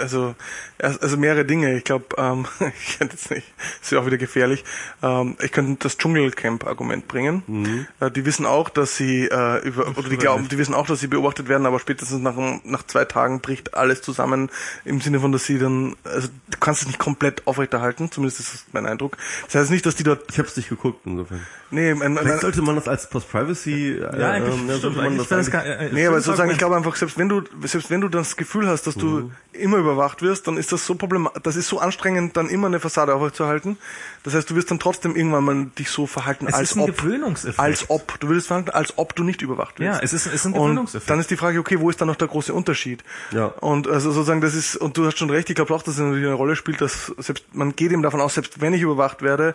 also 0.00 0.34
also 0.78 1.16
mehrere 1.16 1.44
Dinge. 1.44 1.76
Ich 1.76 1.84
glaube, 1.84 2.06
ähm, 2.18 2.46
ich 2.86 2.98
könnte 2.98 3.14
jetzt 3.14 3.30
nicht, 3.30 3.46
ist 3.80 3.92
ja 3.92 4.00
auch 4.00 4.06
wieder 4.06 4.18
gefährlich. 4.18 4.64
Ähm, 5.02 5.36
ich 5.40 5.52
könnte 5.52 5.76
das 5.84 5.96
Dschungelcamp-Argument 5.98 7.06
bringen. 7.08 7.86
Äh, 8.00 8.10
die 8.10 8.24
wissen 8.24 8.44
auch, 8.44 8.68
dass 8.68 8.96
sie 8.96 9.26
äh, 9.26 9.58
über 9.66 9.86
oder 9.96 10.08
die 10.08 10.16
glauben, 10.16 10.48
die 10.48 10.58
wissen 10.58 10.74
auch, 10.74 10.86
dass 10.86 11.00
sie 11.00 11.06
beobachtet 11.06 11.48
werden, 11.48 11.64
aber 11.66 11.78
spätestens 11.78 12.20
nach 12.20 12.34
nach 12.64 12.82
zwei 12.86 13.04
Tagen 13.04 13.40
bricht 13.40 13.74
alles 13.74 14.02
zusammen 14.02 14.50
im 14.84 15.00
Sinne 15.00 15.20
von, 15.20 15.30
dass 15.32 15.44
sie 15.44 15.58
dann 15.58 15.94
also 16.04 16.28
du 16.48 16.58
kannst 16.58 16.82
es 16.82 16.86
nicht 16.88 16.98
komplett 16.98 17.46
aufrechterhalten. 17.46 18.10
Zumindest 18.10 18.40
ist 18.40 18.54
das 18.54 18.64
mein 18.72 18.86
Eindruck. 18.86 19.16
Das 19.46 19.54
heißt 19.54 19.70
nicht, 19.70 19.86
dass 19.86 19.94
die 19.94 20.02
dort 20.02 20.24
Ich 20.30 20.38
habe 20.38 20.48
es 20.48 20.56
nicht 20.56 20.68
geguckt 20.68 21.02
insofern. 21.06 21.46
nee, 21.70 21.94
mein, 21.94 22.14
mein, 22.14 22.24
Vielleicht 22.24 22.40
sollte 22.42 22.62
man 22.62 22.74
das 22.74 22.88
als 22.88 23.08
Post-Privacy. 23.08 23.92
Äh, 23.92 24.20
Ja, 24.20 24.30
eigentlich, 24.32 24.54
ähm, 24.54 24.64
stimmt, 24.66 24.82
sollte 24.82 24.96
man 24.96 25.06
eigentlich 25.06 25.28
das 25.28 25.46
das 25.46 25.54
eigentlich, 25.54 25.80
äh, 25.80 25.83
Nee, 25.92 26.06
aber 26.06 26.20
sozusagen, 26.20 26.50
ich 26.50 26.58
glaube 26.58 26.76
einfach, 26.76 26.96
selbst 26.96 27.18
wenn 27.18 27.28
du, 27.28 27.42
selbst 27.64 27.90
wenn 27.90 28.00
du 28.00 28.08
das 28.08 28.36
Gefühl 28.36 28.66
hast, 28.68 28.86
dass 28.86 28.94
du 28.94 29.30
immer 29.52 29.76
überwacht 29.76 30.22
wirst, 30.22 30.46
dann 30.48 30.56
ist 30.56 30.72
das 30.72 30.84
so 30.86 30.94
problem, 30.94 31.28
das 31.42 31.56
ist 31.56 31.68
so 31.68 31.78
anstrengend, 31.78 32.36
dann 32.36 32.48
immer 32.48 32.66
eine 32.66 32.80
Fassade 32.80 33.14
aufrechtzuerhalten. 33.14 33.78
Das 34.22 34.34
heißt, 34.34 34.50
du 34.50 34.56
wirst 34.56 34.70
dann 34.70 34.78
trotzdem 34.78 35.14
irgendwann 35.16 35.44
mal 35.44 35.66
dich 35.78 35.90
so 35.90 36.06
verhalten, 36.06 36.46
Es 36.48 36.54
als 36.54 36.70
ist 36.70 36.76
ein 36.76 36.80
ob, 36.82 36.96
Gewöhnungseffekt. 36.96 37.58
als 37.60 37.90
ob, 37.90 38.18
du 38.20 38.28
würdest 38.28 38.46
verhalten, 38.48 38.70
als 38.70 38.94
ob 38.96 39.14
du 39.14 39.22
nicht 39.22 39.42
überwacht 39.42 39.78
wirst. 39.78 39.98
Ja, 39.98 40.00
es 40.02 40.12
ist, 40.12 40.26
es 40.26 40.34
ist 40.34 40.44
ein 40.46 40.52
Und 40.54 40.60
Gewöhnungseffekt. 40.62 41.10
dann 41.10 41.20
ist 41.20 41.30
die 41.30 41.36
Frage, 41.36 41.58
okay, 41.60 41.78
wo 41.80 41.90
ist 41.90 42.00
dann 42.00 42.08
noch 42.08 42.16
der 42.16 42.28
große 42.28 42.52
Unterschied? 42.52 43.04
Ja. 43.32 43.46
Und 43.46 43.86
also 43.88 44.10
sozusagen, 44.10 44.40
das 44.40 44.54
ist, 44.54 44.76
und 44.76 44.96
du 44.96 45.06
hast 45.06 45.18
schon 45.18 45.30
recht, 45.30 45.48
ich 45.50 45.56
glaube 45.56 45.72
auch, 45.74 45.82
dass 45.82 45.94
es 45.94 46.00
natürlich 46.00 46.26
eine 46.26 46.34
Rolle 46.34 46.56
spielt, 46.56 46.80
dass 46.80 47.06
selbst, 47.18 47.44
man 47.54 47.76
geht 47.76 47.92
eben 47.92 48.02
davon 48.02 48.20
aus, 48.20 48.34
selbst 48.34 48.60
wenn 48.60 48.72
ich 48.74 48.82
überwacht 48.82 49.22
werde, 49.22 49.54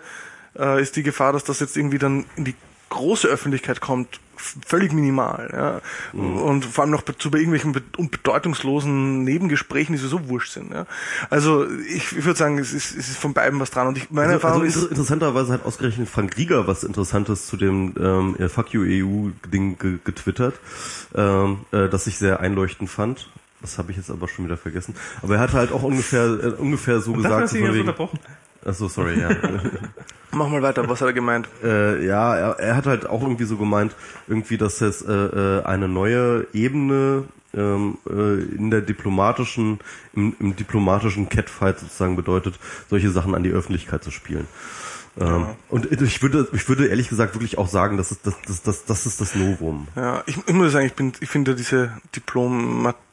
äh, 0.57 0.81
ist 0.81 0.95
die 0.95 1.03
Gefahr, 1.03 1.33
dass 1.33 1.43
das 1.43 1.59
jetzt 1.59 1.75
irgendwie 1.77 1.97
dann 1.99 2.25
in 2.35 2.45
die 2.45 2.55
große 2.89 3.27
Öffentlichkeit 3.27 3.81
kommt, 3.81 4.19
völlig 4.39 4.93
minimal. 4.93 5.49
Ja? 5.51 6.19
Und 6.19 6.65
vor 6.65 6.83
allem 6.83 6.91
noch 6.91 7.03
zu 7.03 7.29
bei 7.29 7.39
irgendwelchen 7.39 7.73
be 7.73 7.83
und 7.97 8.11
bedeutungslosen 8.11 9.23
Nebengesprächen, 9.23 9.93
die 9.93 9.99
sowieso 9.99 10.29
wurscht 10.29 10.53
sind. 10.53 10.71
Ja? 10.71 10.85
Also 11.29 11.67
ich, 11.69 12.17
ich 12.17 12.25
würde 12.25 12.39
sagen, 12.39 12.57
es 12.57 12.73
ist, 12.73 12.91
es 12.91 13.09
ist 13.09 13.17
von 13.17 13.33
beiden 13.33 13.59
was 13.59 13.71
dran. 13.71 13.87
Und 13.87 13.97
ich, 13.97 14.09
meine 14.09 14.33
Also, 14.33 14.35
Erfahrung 14.35 14.63
also 14.63 14.79
ist, 14.79 14.83
inter 14.83 14.91
interessanterweise 14.91 15.53
hat 15.53 15.65
ausgerechnet 15.65 16.09
Frank 16.09 16.37
Rieger 16.37 16.67
was 16.67 16.83
Interessantes 16.83 17.47
zu 17.47 17.57
dem 17.57 17.93
ähm, 17.99 18.49
Fuck 18.49 18.73
You 18.73 18.83
EU-Ding 18.83 19.77
ge 19.77 19.99
getwittert, 20.03 20.55
ähm, 21.15 21.59
äh, 21.71 21.89
das 21.89 22.07
ich 22.07 22.17
sehr 22.17 22.39
einleuchtend 22.39 22.89
fand. 22.89 23.29
Das 23.61 23.77
habe 23.77 23.91
ich 23.91 23.97
jetzt 23.97 24.09
aber 24.09 24.27
schon 24.29 24.45
wieder 24.45 24.55
vergessen. 24.55 24.95
Aber 25.21 25.35
er 25.35 25.41
hat 25.41 25.53
halt 25.53 25.73
auch 25.73 25.83
ungefähr 25.83 26.25
äh, 26.25 26.47
ungefähr 26.57 27.01
so 27.01 27.11
Dafür 27.11 27.23
gesagt. 27.23 27.49
so 27.49 27.57
ihn 27.57 27.65
von 27.65 27.73
jetzt 27.73 27.81
unterbrochen. 27.81 28.19
Ach 28.65 28.73
so, 28.73 28.87
sorry, 28.87 29.19
ja. 29.19 29.29
mach 30.31 30.49
mal 30.49 30.61
weiter, 30.61 30.87
was 30.87 31.01
hat 31.01 31.07
er 31.07 31.13
gemeint? 31.13 31.47
äh, 31.63 32.05
ja, 32.05 32.35
er, 32.35 32.59
er 32.59 32.75
hat 32.75 32.85
halt 32.85 33.07
auch 33.07 33.21
irgendwie 33.21 33.45
so 33.45 33.57
gemeint, 33.57 33.95
irgendwie, 34.27 34.57
dass 34.57 34.81
es 34.81 35.01
äh, 35.01 35.11
äh, 35.11 35.63
eine 35.63 35.87
neue 35.87 36.47
Ebene 36.53 37.23
ähm, 37.53 37.97
äh, 38.07 38.43
in 38.55 38.69
der 38.69 38.81
diplomatischen, 38.81 39.79
im, 40.13 40.35
im 40.39 40.55
diplomatischen 40.55 41.29
Catfight 41.29 41.79
sozusagen 41.79 42.15
bedeutet, 42.15 42.59
solche 42.89 43.09
Sachen 43.09 43.33
an 43.33 43.43
die 43.43 43.51
Öffentlichkeit 43.51 44.03
zu 44.03 44.11
spielen. 44.11 44.47
Ähm, 45.19 45.47
Und 45.69 45.91
ich 45.91 46.21
würde, 46.21 46.47
ich 46.53 46.69
würde 46.69 46.87
ehrlich 46.87 47.09
gesagt 47.09 47.33
wirklich 47.33 47.57
auch 47.57 47.67
sagen, 47.67 47.97
das 47.97 48.11
ist 48.11 48.25
das, 48.25 48.35
das, 48.45 48.61
das, 48.61 48.85
das 48.85 49.05
ist 49.05 49.19
das 49.19 49.35
Novum. 49.35 49.87
Ja, 49.95 50.23
ich, 50.27 50.37
ich 50.45 50.53
muss 50.53 50.71
sagen, 50.71 50.85
ich 50.85 50.93
bin, 50.93 51.13
ich 51.19 51.29
finde 51.29 51.55
diese 51.55 51.91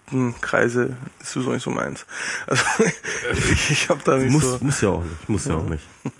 Diplomatenkreise 0.06 0.96
ist 1.20 1.32
sowieso 1.32 1.52
nicht 1.52 1.62
so 1.62 1.70
meins. 1.70 2.06
Also 2.46 2.62
ich, 3.52 3.70
ich 3.70 3.88
habe 3.88 4.00
da 4.04 4.16
nicht 4.16 4.32
Muss, 4.32 4.42
so. 4.42 4.58
muss 4.60 4.80
ja 4.80 4.88
auch 4.90 5.04
nicht, 5.04 5.28
muss 5.28 5.44
ja 5.46 5.54
auch 5.54 5.68
nicht. 5.68 5.84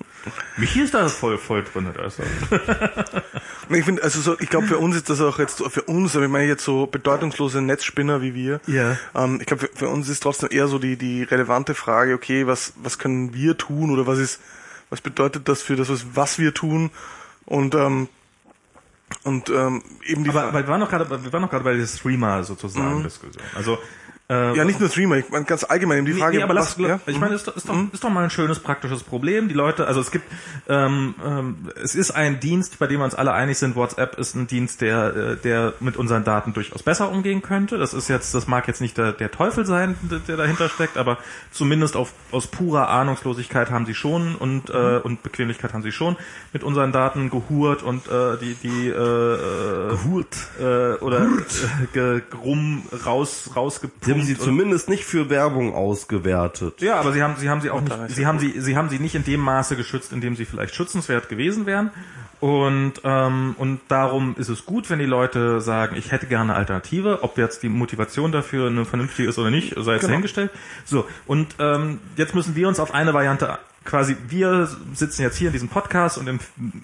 Michi 0.57 0.81
ist 0.81 0.93
da 0.93 1.09
voll, 1.09 1.39
voll 1.39 1.63
drin. 1.63 1.89
Also. 1.97 2.25
Ich 3.69 3.85
finde, 3.85 4.03
also 4.03 4.21
so, 4.21 4.37
ich 4.41 4.51
glaube 4.51 4.67
für 4.67 4.79
uns 4.79 4.97
ist 4.97 5.09
das 5.09 5.21
auch 5.21 5.39
jetzt 5.39 5.63
für 5.63 5.83
uns, 5.83 6.17
aber 6.17 6.25
ich 6.25 6.31
meine 6.31 6.49
jetzt 6.49 6.65
so 6.65 6.87
bedeutungslose 6.87 7.63
Netzspinner 7.63 8.23
wie 8.23 8.35
wir. 8.35 8.61
Ja. 8.67 8.99
Ähm, 9.15 9.39
ich 9.41 9.47
glaube 9.47 9.69
für, 9.69 9.77
für 9.77 9.89
uns 9.89 10.09
ist 10.09 10.25
trotzdem 10.25 10.49
eher 10.51 10.67
so 10.67 10.81
die 10.81 10.97
die 10.97 11.23
relevante 11.23 11.77
Frage, 11.77 12.15
okay, 12.15 12.49
was 12.49 12.73
was 12.83 12.99
können 12.99 13.35
wir 13.35 13.57
tun 13.57 13.93
oder 13.93 14.09
was 14.09 14.19
ist 14.19 14.41
was 14.91 15.01
bedeutet 15.01 15.49
das 15.49 15.63
für 15.63 15.77
das 15.77 15.89
was, 15.91 16.05
was 16.15 16.41
wir 16.41 16.53
tun 16.53 16.91
und 17.45 17.77
ähm, 17.77 18.09
und 19.25 19.49
ähm, 19.51 19.83
eben 20.07 20.25
die 20.25 20.31
Aber, 20.31 20.45
aber 20.45 20.61
wir 20.61 20.69
waren 20.69 20.81
noch 20.81 20.91
gerade, 20.91 21.09
wir 21.09 21.33
waren 21.33 21.43
noch 21.43 21.51
gerade 21.51 21.65
bei 21.65 21.75
der 21.77 21.87
Streamer 21.87 22.43
sozusagen 22.45 23.03
Diskussion. 23.03 23.45
Also 23.55 23.79
ja 24.29 24.65
nicht 24.65 24.81
nur 24.81 24.89
Streamer, 24.89 25.17
ich 25.19 25.31
meine 25.31 25.45
ganz 25.45 25.63
allgemein 25.63 26.05
die 26.05 26.13
Nee, 26.13 26.19
Frage, 26.19 26.37
nee, 26.39 26.43
aber 26.43 26.55
lass, 26.55 26.79
was, 26.81 26.89
ja? 26.89 26.99
ich 27.07 27.19
meine, 27.21 27.35
ist, 27.37 27.47
doch- 27.47 27.55
ist, 27.57 27.69
doch, 27.69 27.77
ist 27.93 28.03
doch 28.03 28.11
mal 28.11 28.25
ein 28.25 28.31
schönes 28.31 28.59
praktisches 28.59 29.05
Problem. 29.05 29.47
Die 29.49 29.55
Leute, 29.55 29.87
also 29.87 30.01
es 30.01 30.11
gibt, 30.11 30.25
ähm, 30.69 31.15
ähm, 31.25 31.69
es 31.81 31.95
ist 31.95 32.11
ein 32.11 32.41
Dienst, 32.41 32.79
bei 32.81 32.89
dem 32.89 32.99
wir 33.01 33.05
uns 33.05 33.15
alle 33.15 33.33
einig 33.33 33.57
sind. 33.59 33.77
WhatsApp 33.77 34.19
ist 34.19 34.35
ein 34.35 34.49
Dienst, 34.49 34.81
der, 34.81 35.15
äh, 35.17 35.37
der 35.37 35.75
mit 35.79 35.97
unseren 35.97 36.25
Daten 36.25 36.55
durchaus 36.55 36.83
besser 36.83 37.11
umgehen 37.11 37.41
könnte. 37.43 37.79
Das 37.79 37.95
ist 37.95 38.09
jetzt, 38.09 38.35
das 38.35 38.49
mag 38.49 38.67
jetzt 38.67 38.81
nicht 38.81 38.99
der, 38.99 39.13
der 39.13 39.31
Teufel 39.31 39.65
sein, 39.65 39.95
der, 40.03 40.19
der 40.19 40.37
dahinter 40.37 40.69
steckt, 40.69 40.97
aber 40.97 41.19
zumindest 41.53 41.95
auf, 41.95 42.13
aus 42.33 42.49
purer 42.49 42.89
Ahnungslosigkeit 42.89 43.71
haben 43.71 43.87
sie 43.87 43.95
schon 43.95 44.35
und 44.35 44.71
äh, 44.71 44.99
und 45.05 45.23
Bequemlichkeit 45.23 45.73
haben 45.73 45.83
sie 45.83 45.93
schon 45.93 46.17
mit 46.53 46.65
unseren 46.65 46.91
Daten 46.91 47.31
gehurt 47.31 47.85
und 47.85 48.09
äh, 48.09 48.37
die 48.39 48.55
die 48.55 48.89
äh, 48.89 48.93
äh, 48.93 49.89
Gehurt. 49.91 50.37
äh, 50.59 50.95
oder 51.03 51.21
äh, 51.23 51.87
ge, 51.93 52.23
rum 52.43 52.83
raus 53.05 53.51
rausgepumpt. 53.55 54.07
Sie 54.25 54.33
haben 54.33 54.39
sie 54.39 54.45
zumindest 54.45 54.89
nicht 54.89 55.05
für 55.05 55.31
Werbung 55.31 55.75
ausgewertet. 55.75 56.81
ja, 56.81 56.97
aber 57.01 57.13
sie 57.13 57.23
haben, 57.23 57.37
sie 57.39 57.49
haben 57.51 57.61
sie 57.61 57.71
auch 57.71 57.81
nicht, 57.81 57.95
sie 58.09 58.27
haben 58.27 58.39
sie, 58.39 58.61
sie 58.61 58.77
haben 58.77 58.89
sie 58.89 58.99
nicht 58.99 59.15
in 59.15 59.25
dem 59.25 59.41
Maße 59.41 59.77
geschützt, 59.77 60.13
in 60.13 60.21
dem 60.21 60.37
sie 60.37 60.45
vielleicht 60.45 60.75
schützenswert 60.75 61.29
gewesen 61.29 61.67
wären. 61.67 61.91
Und, 62.39 62.95
ähm, 63.03 63.55
und 63.59 63.81
darum 63.89 64.35
ist 64.39 64.51
es 64.51 64.67
gut, 64.67 64.91
wenn 64.91 64.99
die 64.99 65.07
Leute 65.07 65.61
sagen, 65.63 65.97
ich 65.97 66.13
hätte 66.13 66.27
gerne 66.27 66.53
eine 66.53 66.59
Alternative, 66.59 67.23
ob 67.23 67.39
jetzt 67.39 67.63
die 67.63 67.71
Motivation 67.71 68.31
dafür 68.31 68.67
eine 68.67 68.85
vernünftige 68.85 69.29
ist 69.29 69.39
oder 69.39 69.51
nicht, 69.51 69.71
sei 69.77 69.93
jetzt 69.93 70.03
Genau. 70.03 70.09
dahingestellt. 70.09 70.51
So, 70.85 71.07
und 71.27 71.55
ähm, 71.59 71.99
jetzt 72.17 72.35
müssen 72.35 72.55
wir 72.55 72.69
uns 72.69 72.79
auf 72.79 72.93
eine 72.93 73.15
Variante 73.15 73.59
quasi, 73.87 74.17
wir 74.29 74.69
sitzen 74.95 75.23
jetzt 75.23 75.37
hier 75.39 75.49
in 75.49 75.53
diesem 75.53 75.69
Podcast 75.69 76.19
und 76.19 76.29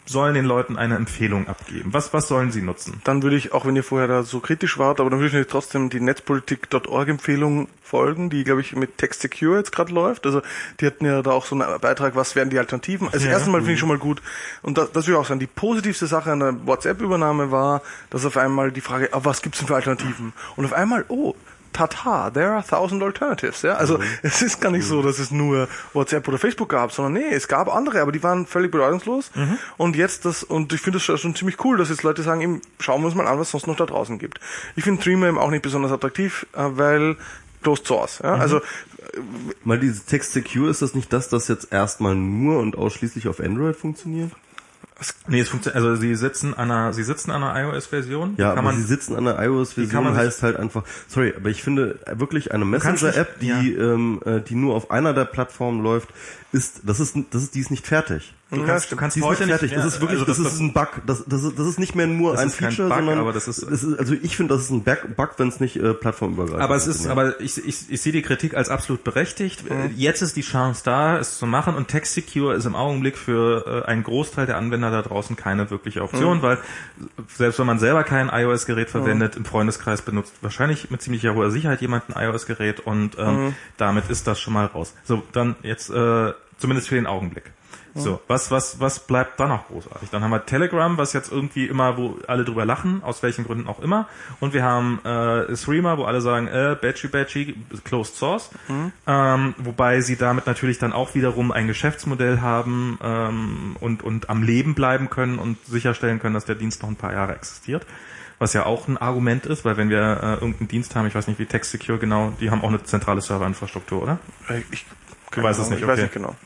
sollen 0.06 0.34
den 0.34 0.44
Leuten 0.44 0.76
eine 0.78 0.96
Empfehlung 0.96 1.48
abgeben. 1.48 1.92
Was, 1.92 2.12
was 2.14 2.28
sollen 2.28 2.50
sie 2.52 2.62
nutzen? 2.62 3.00
dann 3.04 3.22
würde 3.22 3.36
ich, 3.36 3.52
auch 3.52 3.66
wenn 3.66 3.76
ihr 3.76 3.84
vorher 3.84 4.08
da 4.08 4.22
so 4.22 4.40
kritisch 4.40 4.78
wart, 4.78 5.00
aber 5.00 5.10
dann 5.10 5.18
würde 5.18 5.26
ich 5.28 5.32
natürlich 5.34 5.50
trotzdem 5.50 5.90
die 5.90 6.00
Netzpolitik.org 6.00 7.08
Empfehlung 7.08 7.68
folgen, 7.82 8.30
die, 8.30 8.44
glaube 8.44 8.62
ich, 8.62 8.74
mit 8.74 8.96
Text 8.96 9.20
Secure 9.20 9.58
jetzt 9.58 9.72
gerade 9.72 9.92
läuft. 9.92 10.24
Also 10.24 10.40
die 10.80 10.86
hatten 10.86 11.04
ja 11.04 11.20
da 11.20 11.32
auch 11.32 11.44
so 11.44 11.54
einen 11.54 11.80
Beitrag, 11.80 12.16
was 12.16 12.34
wären 12.36 12.48
die 12.48 12.58
Alternativen. 12.58 13.08
Also 13.12 13.26
Ja. 13.26 13.32
erstens 13.32 13.52
mal 13.52 13.58
finde 13.58 13.74
ich 13.74 13.80
schon 13.80 13.88
mal 13.90 13.98
gut. 13.98 14.22
Und 14.62 14.78
das, 14.78 14.92
das 14.92 15.06
würde 15.06 15.18
ich 15.18 15.24
auch 15.24 15.28
sagen, 15.28 15.40
die 15.40 15.46
positivste 15.46 16.06
Sache 16.06 16.32
an 16.32 16.40
der 16.40 16.66
WhatsApp-Übernahme 16.66 17.50
war, 17.50 17.82
dass 18.08 18.24
auf 18.24 18.36
einmal 18.38 18.72
die 18.72 18.80
Frage, 18.80 19.10
ah, 19.12 19.20
was 19.24 19.42
gibt's 19.42 19.58
denn 19.58 19.68
für 19.68 19.74
Alternativen? 19.74 20.32
Und 20.56 20.64
auf 20.64 20.72
einmal, 20.72 21.04
oh, 21.08 21.34
Tata, 21.72 22.30
there 22.30 22.52
are 22.52 22.64
thousand 22.64 23.02
alternatives. 23.02 23.62
Ja? 23.62 23.74
Also 23.74 23.98
es 24.22 24.42
ist 24.42 24.60
gar 24.60 24.70
nicht 24.70 24.86
so, 24.86 25.02
dass 25.02 25.18
es 25.18 25.30
nur 25.30 25.68
WhatsApp 25.92 26.26
oder 26.28 26.38
Facebook 26.38 26.68
gab, 26.68 26.92
sondern 26.92 27.14
nee, 27.14 27.34
es 27.34 27.48
gab 27.48 27.74
andere, 27.74 28.00
aber 28.00 28.12
die 28.12 28.22
waren 28.22 28.46
völlig 28.46 28.70
bedeutungslos. 28.70 29.30
Und 29.76 29.96
jetzt 29.96 30.24
das, 30.24 30.42
und 30.42 30.72
ich 30.72 30.80
finde 30.80 30.98
das 30.98 31.20
schon 31.20 31.34
ziemlich 31.34 31.64
cool, 31.64 31.76
dass 31.76 31.88
jetzt 31.88 32.02
Leute 32.02 32.22
sagen, 32.22 32.40
eben, 32.40 32.62
schauen 32.78 33.00
wir 33.02 33.06
uns 33.06 33.14
mal 33.14 33.26
an, 33.26 33.38
was 33.38 33.48
es 33.48 33.52
sonst 33.52 33.66
noch 33.66 33.76
da 33.76 33.86
draußen 33.86 34.18
gibt. 34.18 34.40
Ich 34.76 34.84
finde 34.84 35.02
Dreamer 35.02 35.28
eben 35.28 35.38
auch 35.38 35.50
nicht 35.50 35.62
besonders 35.62 35.92
attraktiv, 35.92 36.46
äh, 36.52 36.62
weil 36.62 37.16
Closed 37.62 37.86
Source. 37.86 38.20
Ja? 38.22 38.34
Also 38.34 38.60
Mal 39.64 39.78
dieses 39.78 40.04
Text 40.04 40.32
Secure, 40.32 40.70
ist 40.70 40.82
das 40.82 40.94
nicht 40.94 41.12
das, 41.12 41.28
das 41.28 41.48
jetzt 41.48 41.72
erstmal 41.72 42.14
nur 42.14 42.58
und 42.58 42.76
ausschließlich 42.76 43.28
auf 43.28 43.40
Android 43.40 43.76
funktioniert? 43.76 44.30
Nee, 45.28 45.40
es 45.40 45.48
funktioniert, 45.48 45.82
also 45.84 46.00
sie 46.00 46.14
sitzen 46.14 46.54
an 46.54 46.70
einer, 46.70 46.92
sie 46.92 47.02
sitzen 47.02 47.30
an 47.30 47.42
einer 47.42 47.72
iOS-Version. 47.72 48.34
Ja, 48.36 48.52
aber 48.52 48.62
man- 48.62 48.76
sie 48.76 48.82
sitzen 48.82 49.16
an 49.16 49.24
man 49.24 49.36
iOS-Version, 49.42 50.04
heißt 50.16 50.42
halt 50.42 50.56
einfach, 50.56 50.84
sorry, 51.08 51.32
aber 51.36 51.48
ich 51.50 51.62
finde 51.62 51.98
wirklich 52.14 52.52
eine 52.52 52.64
Messenger-App, 52.64 53.40
die, 53.40 53.50
nicht- 53.50 53.72
ähm, 53.78 54.20
äh, 54.24 54.40
die 54.40 54.54
nur 54.54 54.74
auf 54.74 54.90
einer 54.90 55.14
der 55.14 55.24
Plattformen 55.24 55.82
läuft, 55.82 56.08
ist, 56.52 56.80
das 56.84 57.00
ist, 57.00 57.16
das 57.30 57.42
ist, 57.42 57.54
die 57.54 57.60
ist 57.60 57.70
nicht 57.70 57.86
fertig. 57.86 58.34
Du 58.52 58.60
Ja, 58.60 58.66
kannst, 58.66 58.92
du 58.92 58.96
kannst 58.96 59.16
Die 59.16 59.20
ist 59.20 59.24
nicht 59.24 59.30
heute 59.40 59.48
fertig. 59.48 59.70
nicht 59.70 59.76
das 59.78 59.94
ist 59.94 60.00
wirklich, 60.02 60.20
also 60.20 60.30
das, 60.42 60.52
ist 60.52 60.60
ein 60.60 60.74
Bug. 60.74 60.88
Das, 61.06 61.24
das, 61.26 61.42
ist, 61.42 61.58
das 61.58 61.66
ist 61.66 61.78
nicht 61.78 61.94
mehr 61.94 62.06
nur 62.06 62.32
Das 62.32 62.42
ein 62.42 62.50
Feature, 62.50 62.88
Bug, 62.88 62.98
sondern 62.98 63.18
aber 63.18 63.32
das 63.32 63.48
ist- 63.48 63.62
das 63.62 63.82
ist, 63.82 63.98
also 63.98 64.14
ich 64.20 64.36
finde, 64.36 64.54
das 64.54 64.64
ist 64.64 64.70
ein 64.70 64.82
Bug, 64.84 65.16
Bug 65.16 65.30
wenn 65.38 65.48
es 65.48 65.58
nicht 65.58 65.76
äh, 65.76 65.94
plattformübergreifend 65.94 66.62
Aber 66.62 66.76
es 66.76 66.86
ist, 66.86 67.06
aber 67.06 67.40
ich, 67.40 67.56
ich, 67.66 67.90
ich 67.90 68.00
sehe 68.02 68.12
die 68.12 68.20
Kritik 68.20 68.54
als 68.54 68.68
absolut 68.68 69.04
berechtigt. 69.04 69.64
Äh, 69.70 69.86
Jetzt 69.96 70.20
ist 70.20 70.36
die 70.36 70.42
Chance 70.42 70.82
da, 70.84 71.18
es 71.18 71.38
zu 71.38 71.46
machen 71.46 71.74
und 71.74 71.88
Text 71.88 72.12
Secure 72.12 72.54
ist 72.54 72.66
im 72.66 72.74
Augenblick 72.74 73.16
für 73.16 73.84
äh, 73.84 73.88
einen 73.88 74.02
Großteil 74.02 74.44
der 74.44 74.58
Anwender 74.58 74.90
da 74.90 75.00
draußen 75.00 75.34
keine 75.34 75.70
wirkliche 75.70 76.02
Option, 76.02 76.42
weil 76.42 76.58
selbst 77.34 77.58
wenn 77.58 77.66
man 77.66 77.78
selber 77.78 78.04
kein 78.04 78.28
iOS-Gerät 78.28 78.90
verwendet, 78.90 79.36
im 79.36 79.46
Freundeskreis 79.46 80.02
benutzt 80.02 80.34
wahrscheinlich 80.42 80.90
mit 80.90 81.00
ziemlicher 81.00 81.34
hoher 81.34 81.50
Sicherheit 81.50 81.80
jemand 81.80 82.14
ein 82.14 82.22
iOS-Gerät 82.22 82.80
und 82.80 83.16
ähm, 83.18 83.54
damit 83.78 84.10
ist 84.10 84.26
das 84.26 84.38
schon 84.40 84.52
mal 84.52 84.66
raus. 84.66 84.92
So, 85.04 85.22
dann 85.32 85.56
jetzt 85.62 85.88
äh, 85.88 86.32
zumindest 86.58 86.88
für 86.88 86.96
den 86.96 87.06
Augenblick. 87.06 87.44
So, 87.94 88.20
was, 88.26 88.50
was, 88.50 88.80
was 88.80 89.00
bleibt 89.00 89.38
da 89.38 89.46
noch 89.46 89.68
großartig? 89.68 90.08
Dann 90.10 90.22
haben 90.22 90.30
wir 90.30 90.46
Telegram, 90.46 90.96
was 90.96 91.12
jetzt 91.12 91.30
irgendwie 91.30 91.66
immer, 91.66 91.96
wo 91.96 92.18
alle 92.26 92.44
drüber 92.44 92.64
lachen, 92.64 93.02
aus 93.02 93.22
welchen 93.22 93.44
Gründen 93.44 93.68
auch 93.68 93.80
immer. 93.80 94.08
Und 94.40 94.54
wir 94.54 94.62
haben 94.62 95.04
äh, 95.04 95.54
Streamer, 95.56 95.98
wo 95.98 96.04
alle 96.04 96.20
sagen, 96.20 96.46
äh, 96.46 96.76
Batchy 96.80 97.08
Batchy, 97.08 97.56
Closed 97.84 98.16
Source. 98.16 98.50
Ähm, 99.06 99.54
wobei 99.58 100.00
sie 100.00 100.16
damit 100.16 100.46
natürlich 100.46 100.78
dann 100.78 100.92
auch 100.92 101.14
wiederum 101.14 101.52
ein 101.52 101.66
Geschäftsmodell 101.66 102.40
haben 102.40 102.98
ähm, 103.02 103.76
und, 103.80 104.02
und 104.02 104.30
am 104.30 104.42
Leben 104.42 104.74
bleiben 104.74 105.10
können 105.10 105.38
und 105.38 105.58
sicherstellen 105.66 106.18
können, 106.18 106.34
dass 106.34 106.46
der 106.46 106.54
Dienst 106.54 106.82
noch 106.82 106.88
ein 106.88 106.96
paar 106.96 107.12
Jahre 107.12 107.34
existiert. 107.34 107.86
Was 108.38 108.54
ja 108.54 108.64
auch 108.66 108.88
ein 108.88 108.96
Argument 108.96 109.46
ist, 109.46 109.64
weil 109.64 109.76
wenn 109.76 109.88
wir 109.88 110.00
äh, 110.00 110.32
irgendeinen 110.34 110.68
Dienst 110.68 110.96
haben, 110.96 111.06
ich 111.06 111.14
weiß 111.14 111.28
nicht 111.28 111.38
wie 111.38 111.46
Text 111.46 111.70
Secure 111.70 111.98
genau, 111.98 112.32
die 112.40 112.50
haben 112.50 112.62
auch 112.62 112.68
eine 112.68 112.82
zentrale 112.82 113.20
Serverinfrastruktur, 113.20 114.02
oder? 114.02 114.18
äh, 114.48 114.62
ich, 114.72 114.84
Du 115.30 115.42
weißt 115.42 115.60
es 115.60 115.70
nicht, 115.70 115.80
ich 115.80 115.86
weiß 115.86 115.94
okay. 115.94 116.02
nicht 116.02 116.12
genau. 116.12 116.36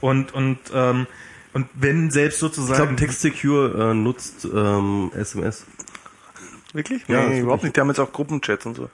Und 0.00 0.32
und 0.34 0.58
ähm, 0.74 1.06
und 1.52 1.66
wenn 1.74 2.10
selbst 2.10 2.36
ich 2.36 2.40
glaube, 2.40 2.54
sozusagen 2.54 2.96
Text 2.96 3.20
Secure 3.20 3.90
äh, 3.90 3.94
nutzt 3.94 4.46
ähm, 4.52 5.10
SMS. 5.14 5.64
Wirklich? 6.72 7.02
Ja, 7.08 7.26
nee, 7.28 7.40
überhaupt 7.40 7.64
nicht. 7.64 7.74
Die 7.76 7.80
haben 7.80 7.88
jetzt 7.88 7.98
auch 7.98 8.12
Gruppenchats 8.12 8.64
und 8.66 8.76
so. 8.76 8.88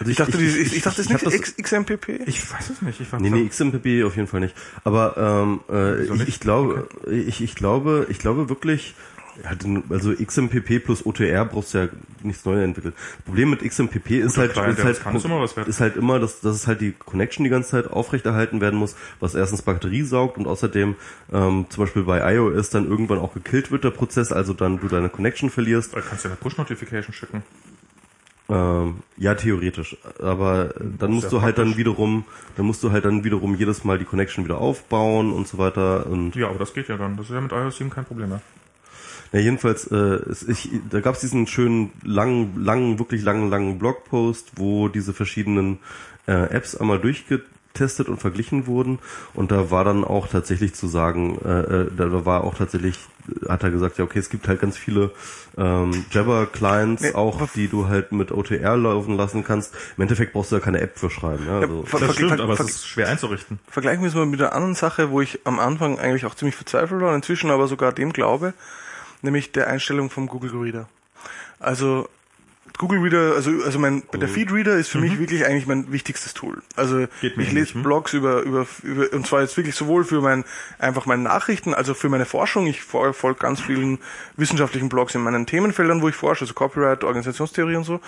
Also 0.00 0.10
Ich, 0.10 0.16
dachte, 0.16 0.38
die, 0.38 0.46
ich, 0.46 0.76
ich, 0.76 0.82
dachte, 0.82 0.96
das 0.96 1.06
ist 1.06 1.12
nicht 1.12 1.26
das- 1.26 1.34
X, 1.34 1.54
XMPP. 1.56 2.22
ich 2.26 2.50
weiß 2.52 2.70
es 2.70 2.82
nicht, 2.82 3.00
ich 3.00 3.12
war 3.12 3.20
Nee, 3.20 3.30
nee, 3.30 3.46
XMPP 3.46 4.02
auf 4.04 4.16
jeden 4.16 4.26
Fall 4.26 4.40
nicht. 4.40 4.54
Aber 4.82 5.16
ähm, 5.16 5.60
äh, 5.70 6.04
ich, 6.04 6.28
ich 6.28 6.40
glaube, 6.40 6.88
ich, 7.08 7.40
ich 7.42 7.54
glaube, 7.54 8.06
ich 8.08 8.18
glaube 8.18 8.48
wirklich, 8.48 8.94
also 9.88 10.14
XMPP 10.14 10.84
plus 10.84 11.04
OTR 11.04 11.44
brauchst 11.44 11.74
du 11.74 11.78
ja 11.78 11.88
nichts 12.22 12.44
Neues 12.44 12.64
entwickeln. 12.64 12.94
Das 13.16 13.24
Problem 13.24 13.50
mit 13.50 13.62
XMPP 13.62 14.10
ist 14.10 14.38
halt, 14.38 14.52
Client, 14.52 14.78
ist 14.78 14.84
halt, 14.84 15.68
ist 15.68 15.80
halt 15.80 15.96
immer, 15.96 16.18
dass, 16.18 16.40
dass 16.40 16.54
es 16.54 16.66
halt 16.66 16.80
die 16.80 16.92
Connection 16.92 17.44
die 17.44 17.50
ganze 17.50 17.70
Zeit 17.70 17.90
aufrechterhalten 17.90 18.60
werden 18.60 18.78
muss, 18.78 18.96
was 19.20 19.34
erstens 19.34 19.62
Batterie 19.62 20.02
saugt 20.02 20.38
und 20.38 20.46
außerdem 20.46 20.96
ähm, 21.32 21.66
zum 21.68 21.84
Beispiel 21.84 22.02
bei 22.02 22.34
iOS 22.34 22.70
dann 22.70 22.88
irgendwann 22.88 23.18
auch 23.18 23.34
gekillt 23.34 23.70
wird 23.70 23.84
der 23.84 23.90
Prozess, 23.90 24.32
also 24.32 24.52
dann 24.52 24.80
du 24.80 24.88
deine 24.88 25.08
Connection 25.08 25.50
verlierst. 25.50 25.94
Da 25.94 26.00
kannst 26.00 26.24
du 26.24 26.28
ja 26.28 26.34
eine 26.34 26.40
Push-Notification 26.40 27.12
schicken. 27.12 27.42
Ähm, 28.50 28.96
ja, 29.16 29.34
theoretisch. 29.36 29.96
Aber 30.18 30.74
dann 30.98 31.12
musst 31.12 31.30
du 31.30 31.40
halt 31.40 31.58
dann 31.58 31.76
wiederum, 31.76 32.24
dann 32.56 32.66
musst 32.66 32.82
du 32.82 32.90
halt 32.90 33.04
dann 33.04 33.22
wiederum 33.22 33.54
jedes 33.54 33.84
Mal 33.84 33.98
die 33.98 34.04
Connection 34.04 34.44
wieder 34.44 34.58
aufbauen 34.58 35.32
und 35.32 35.46
so 35.46 35.58
weiter 35.58 36.06
und 36.06 36.34
Ja, 36.34 36.48
aber 36.48 36.58
das 36.58 36.74
geht 36.74 36.88
ja 36.88 36.96
dann. 36.96 37.16
Das 37.16 37.26
ist 37.26 37.32
ja 37.32 37.40
mit 37.40 37.52
iOS 37.52 37.76
7 37.76 37.90
kein 37.90 38.04
Problem 38.04 38.30
mehr. 38.30 38.40
Ja, 39.32 39.38
jedenfalls, 39.40 39.86
äh, 39.86 39.94
es, 39.96 40.42
ich, 40.48 40.70
da 40.90 41.00
gab 41.00 41.14
es 41.14 41.20
diesen 41.20 41.46
schönen, 41.46 41.92
langen, 42.02 42.54
langen, 42.64 42.98
wirklich 42.98 43.22
langen, 43.22 43.48
langen 43.48 43.78
Blogpost, 43.78 44.52
wo 44.56 44.88
diese 44.88 45.12
verschiedenen 45.14 45.78
äh, 46.26 46.32
Apps 46.50 46.74
einmal 46.76 46.98
durchgetestet 46.98 48.08
und 48.08 48.20
verglichen 48.20 48.66
wurden. 48.66 48.98
Und 49.34 49.52
da 49.52 49.70
war 49.70 49.84
dann 49.84 50.02
auch 50.04 50.26
tatsächlich 50.26 50.74
zu 50.74 50.88
sagen, 50.88 51.38
äh, 51.44 51.60
äh, 51.82 51.90
da 51.96 52.24
war 52.26 52.42
auch 52.42 52.54
tatsächlich, 52.56 52.98
hat 53.48 53.62
er 53.62 53.70
gesagt, 53.70 53.98
ja, 53.98 54.04
okay, 54.04 54.18
es 54.18 54.30
gibt 54.30 54.48
halt 54.48 54.60
ganz 54.60 54.76
viele 54.76 55.12
ähm, 55.56 56.04
Jabber-Clients 56.10 57.02
Nee, 57.02 57.14
auch, 57.14 57.48
die 57.54 57.68
du 57.68 57.86
halt 57.88 58.10
mit 58.10 58.32
OTR 58.32 58.76
laufen 58.76 59.16
lassen 59.16 59.44
kannst. 59.44 59.74
Im 59.96 60.02
Endeffekt 60.02 60.32
brauchst 60.32 60.50
du 60.50 60.56
ja 60.56 60.60
keine 60.60 60.80
App 60.80 60.98
für 60.98 61.08
schreiben. 61.10 61.44
Ja, 61.46 61.60
also, 61.60 61.84
ver- 61.84 62.00
Das 62.00 62.14
stimmt, 62.14 62.40
aber 62.40 62.54
es 62.54 62.60
ist 62.60 62.86
schwer 62.88 63.08
einzurichten. 63.08 63.60
Vergleichen 63.70 64.02
wir 64.02 64.08
es 64.08 64.14
mal 64.16 64.26
mit 64.26 64.40
einer 64.40 64.52
anderen 64.52 64.74
Sache, 64.74 65.10
wo 65.10 65.20
ich 65.20 65.38
am 65.44 65.60
Anfang 65.60 66.00
eigentlich 66.00 66.24
auch 66.26 66.34
ziemlich 66.34 66.56
verzweifelt 66.56 67.00
war, 67.00 67.14
inzwischen 67.14 67.50
aber 67.52 67.68
sogar 67.68 67.92
dem 67.92 68.12
glaube, 68.12 68.54
nämlich 69.22 69.52
der 69.52 69.68
Einstellung 69.68 70.10
vom 70.10 70.26
Google 70.26 70.50
Reader. 70.52 70.88
Also 71.58 72.08
Google 72.80 73.00
Reader, 73.00 73.34
also 73.34 73.50
also 73.62 73.78
mein 73.78 74.02
der 74.14 74.28
Feed 74.28 74.50
Reader 74.50 74.76
ist 74.76 74.88
für 74.88 75.00
mich 75.00 75.18
wirklich 75.18 75.44
eigentlich 75.44 75.66
mein 75.66 75.92
wichtigstes 75.92 76.32
Tool. 76.32 76.62
Also 76.76 76.96
Mhm. 76.96 77.08
Ich 77.36 77.52
lese 77.52 77.74
hm? 77.74 77.82
Blogs 77.82 78.14
über, 78.14 78.40
über 78.40 78.66
über 78.82 79.12
und 79.12 79.26
zwar 79.26 79.42
jetzt 79.42 79.56
wirklich 79.56 79.74
sowohl 79.74 80.04
für 80.04 80.20
mein 80.20 80.44
einfach 80.78 81.04
meine 81.04 81.22
Nachrichten, 81.22 81.74
also 81.74 81.92
für 81.92 82.08
meine 82.08 82.24
Forschung. 82.24 82.66
Ich 82.66 82.82
folge 82.82 83.12
folge 83.12 83.40
ganz 83.40 83.60
vielen 83.60 83.98
wissenschaftlichen 84.36 84.88
Blogs 84.88 85.14
in 85.14 85.22
meinen 85.22 85.46
Themenfeldern, 85.46 86.00
wo 86.00 86.08
ich 86.08 86.14
forsche, 86.14 86.44
also 86.44 86.54
Copyright, 86.54 87.04
Organisationstheorie 87.04 87.76
und 87.76 87.84
so. 87.84 88.00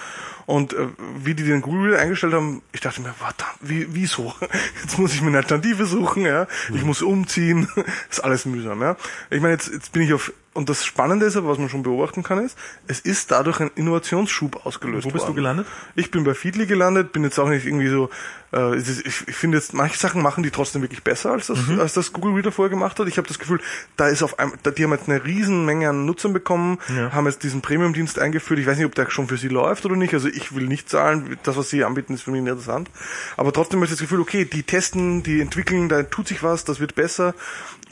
Und 0.46 0.72
äh, 0.72 0.88
wie 1.22 1.34
die 1.34 1.44
den 1.44 1.60
Google 1.60 1.90
Reader 1.90 2.02
eingestellt 2.02 2.32
haben, 2.32 2.62
ich 2.72 2.80
dachte 2.80 3.02
mir, 3.02 3.14
warte, 3.18 3.44
wie 3.60 3.88
wieso? 3.90 4.34
Jetzt 4.82 4.98
muss 4.98 5.12
ich 5.12 5.20
mir 5.20 5.28
eine 5.28 5.38
Alternative 5.38 5.84
suchen, 5.84 6.24
ja. 6.24 6.46
Ich 6.74 6.82
muss 6.82 7.02
umziehen, 7.02 7.68
ist 8.10 8.24
alles 8.24 8.46
mühsam, 8.46 8.80
ja. 8.80 8.96
Ich 9.28 9.40
meine, 9.40 9.54
jetzt 9.54 9.70
jetzt 9.70 9.92
bin 9.92 10.02
ich 10.02 10.14
auf 10.14 10.32
und 10.54 10.68
das 10.68 10.84
Spannende 10.84 11.26
ist 11.26 11.36
aber, 11.36 11.48
was 11.48 11.58
man 11.58 11.68
schon 11.68 11.82
beobachten 11.82 12.22
kann, 12.22 12.44
ist, 12.44 12.58
es 12.86 13.00
ist 13.00 13.30
dadurch 13.30 13.60
ein 13.60 13.70
Innovationsschub 13.74 14.66
ausgelöst 14.66 15.06
Wo 15.06 15.10
bist 15.10 15.22
du 15.24 15.28
worden. 15.28 15.36
gelandet? 15.36 15.66
Ich 15.94 16.10
bin 16.10 16.24
bei 16.24 16.34
Feedly 16.34 16.66
gelandet, 16.66 17.12
bin 17.12 17.24
jetzt 17.24 17.38
auch 17.38 17.48
nicht 17.48 17.64
irgendwie 17.64 17.88
so, 17.88 18.10
äh, 18.52 18.76
ich, 18.76 19.06
ich 19.28 19.34
finde 19.34 19.56
jetzt, 19.56 19.72
manche 19.72 19.96
Sachen 19.96 20.20
machen 20.20 20.42
die 20.42 20.50
trotzdem 20.50 20.82
wirklich 20.82 21.02
besser, 21.02 21.30
als 21.32 21.46
das, 21.46 21.66
Mhm. 21.66 21.80
als 21.80 21.94
das 21.94 22.12
Google 22.12 22.34
Reader 22.34 22.52
vorher 22.52 22.70
gemacht 22.70 22.98
hat. 22.98 23.08
Ich 23.08 23.16
habe 23.16 23.26
das 23.28 23.38
Gefühl, 23.38 23.60
da 23.96 24.08
ist 24.08 24.22
auf 24.22 24.38
einmal, 24.38 24.58
da, 24.62 24.70
die 24.70 24.84
haben 24.84 24.92
jetzt 24.92 25.08
eine 25.08 25.24
riesen 25.24 25.64
Menge 25.64 25.88
an 25.88 26.04
Nutzern 26.04 26.32
bekommen, 26.34 26.78
Ja. 26.94 27.12
haben 27.12 27.26
jetzt 27.26 27.42
diesen 27.44 27.62
Premium-Dienst 27.62 28.18
eingeführt. 28.18 28.60
Ich 28.60 28.66
weiß 28.66 28.76
nicht, 28.76 28.86
ob 28.86 28.94
der 28.94 29.08
schon 29.10 29.28
für 29.28 29.38
sie 29.38 29.48
läuft 29.48 29.86
oder 29.86 29.96
nicht. 29.96 30.12
Also 30.12 30.28
ich 30.28 30.54
will 30.54 30.66
nicht 30.66 30.90
zahlen, 30.90 31.38
das, 31.44 31.56
was 31.56 31.70
sie 31.70 31.82
anbieten, 31.84 32.12
ist 32.14 32.22
für 32.22 32.30
mich 32.30 32.40
interessant. 32.40 32.90
Aber 33.38 33.52
trotzdem 33.54 33.78
habe 33.78 33.86
ich 33.86 33.90
das 33.90 34.00
Gefühl, 34.00 34.20
okay, 34.20 34.44
die 34.44 34.62
testen, 34.64 35.22
die 35.22 35.40
entwickeln, 35.40 35.88
da 35.88 36.02
tut 36.02 36.28
sich 36.28 36.42
was, 36.42 36.64
das 36.64 36.78
wird 36.78 36.94
besser. 36.94 37.34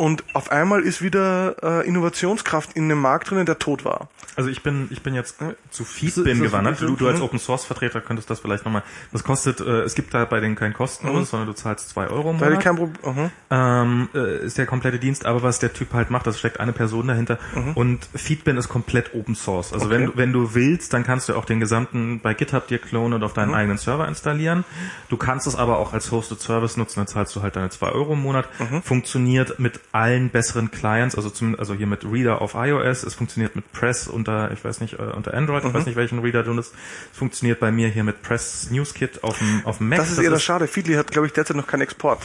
Und 0.00 0.24
auf 0.32 0.50
einmal 0.50 0.80
ist 0.80 1.02
wieder 1.02 1.56
äh, 1.62 1.86
Innovationskraft 1.86 2.72
in 2.72 2.84
einem 2.84 3.02
Markt 3.02 3.28
drinnen, 3.28 3.44
der 3.44 3.58
tot 3.58 3.84
war. 3.84 4.08
Also 4.36 4.48
ich 4.48 4.62
bin, 4.62 4.86
ich 4.90 5.02
bin 5.02 5.14
jetzt 5.14 5.36
zu 5.70 5.82
Ist 5.82 5.90
Feedbin 5.92 6.40
gewandert. 6.40 6.80
Du, 6.80 6.94
du 6.96 7.08
als 7.08 7.20
Open 7.20 7.38
Source 7.38 7.64
Vertreter 7.64 8.00
könntest 8.00 8.30
das 8.30 8.40
vielleicht 8.40 8.64
nochmal. 8.64 8.82
Das 9.12 9.24
kostet, 9.24 9.60
äh, 9.60 9.80
es 9.82 9.94
gibt 9.94 10.14
da 10.14 10.24
bei 10.24 10.40
denen 10.40 10.54
keinen 10.54 10.72
Kostenlos, 10.72 11.30
sondern 11.30 11.48
du 11.48 11.52
zahlst 11.54 11.88
zwei 11.88 12.06
Euro 12.08 12.30
im 12.30 12.38
Da 12.38 12.44
Monat. 12.46 12.58
ich 12.58 12.64
kein 12.64 12.76
Problem. 12.76 13.30
ähm, 13.50 14.08
äh, 14.14 14.44
ist 14.46 14.56
der 14.58 14.66
komplette 14.66 14.98
Dienst, 14.98 15.26
aber 15.26 15.42
was 15.42 15.58
der 15.58 15.72
Typ 15.72 15.92
halt 15.92 16.10
macht, 16.10 16.26
das 16.26 16.38
steckt 16.38 16.60
eine 16.60 16.72
Person 16.72 17.08
dahinter 17.08 17.38
und 17.74 18.08
Feedbin 18.14 18.56
ist 18.56 18.68
komplett 18.68 19.14
Open 19.14 19.34
Source. 19.34 19.72
Also 19.72 19.86
Mhm. 19.86 19.92
Okay. 19.92 20.00
wenn, 20.00 20.06
du- 20.06 20.16
wenn 20.16 20.32
du 20.32 20.54
willst, 20.54 20.92
dann 20.92 21.04
kannst 21.04 21.28
du 21.28 21.34
auch 21.34 21.44
den 21.44 21.60
gesamten 21.60 22.20
bei 22.20 22.32
GitHub 22.34 22.66
dir 22.68 22.78
klonen 22.78 23.14
und 23.14 23.22
auf 23.24 23.32
Mhm. 23.32 23.40
deinen 23.40 23.54
eigenen 23.54 23.78
Server 23.78 24.06
installieren. 24.06 24.64
Du 25.08 25.16
kannst 25.16 25.46
es 25.46 25.56
aber 25.56 25.78
auch 25.78 25.92
als 25.92 26.10
Hosted 26.12 26.40
Service 26.40 26.76
nutzen, 26.76 27.00
dann 27.00 27.06
zahlst 27.08 27.34
du 27.34 27.42
halt 27.42 27.56
deine 27.56 27.70
zwei 27.70 27.88
Euro 27.90 28.12
im 28.12 28.20
Monat. 28.22 28.48
Mhm. 28.60 28.82
Funktioniert 28.82 29.58
mit 29.58 29.80
allen 29.92 30.30
besseren 30.30 30.70
Clients, 30.70 31.16
also 31.16 31.30
zum, 31.30 31.58
also 31.58 31.74
hier 31.74 31.86
mit 31.86 32.04
Reader 32.04 32.40
auf 32.40 32.54
iOS, 32.54 33.02
es 33.02 33.14
funktioniert 33.14 33.56
mit 33.56 33.72
Press 33.72 34.06
unter, 34.20 34.50
ich 34.52 34.64
weiß 34.64 34.80
nicht, 34.80 34.94
äh, 34.94 35.02
unter 35.02 35.34
Android, 35.34 35.64
Mhm. 35.64 35.70
ich 35.70 35.74
weiß 35.74 35.86
nicht 35.86 35.96
welchen 35.96 36.20
Reader 36.20 36.42
du 36.42 36.54
nutzt. 36.54 36.72
Es 37.12 37.18
funktioniert 37.18 37.58
bei 37.60 37.70
mir 37.72 37.88
hier 37.88 38.04
mit 38.04 38.22
Press 38.22 38.70
Newskit 38.70 39.24
auf 39.24 39.38
dem, 39.38 39.62
auf 39.64 39.78
dem 39.78 39.88
Mac. 39.88 39.98
Das 39.98 40.10
ist 40.10 40.18
eher 40.18 40.30
das 40.30 40.42
Schade. 40.42 40.66
Feedly 40.68 40.94
hat, 40.94 41.10
glaube 41.10 41.26
ich, 41.26 41.32
derzeit 41.32 41.56
noch 41.56 41.66
keinen 41.66 41.82
Export. 41.82 42.20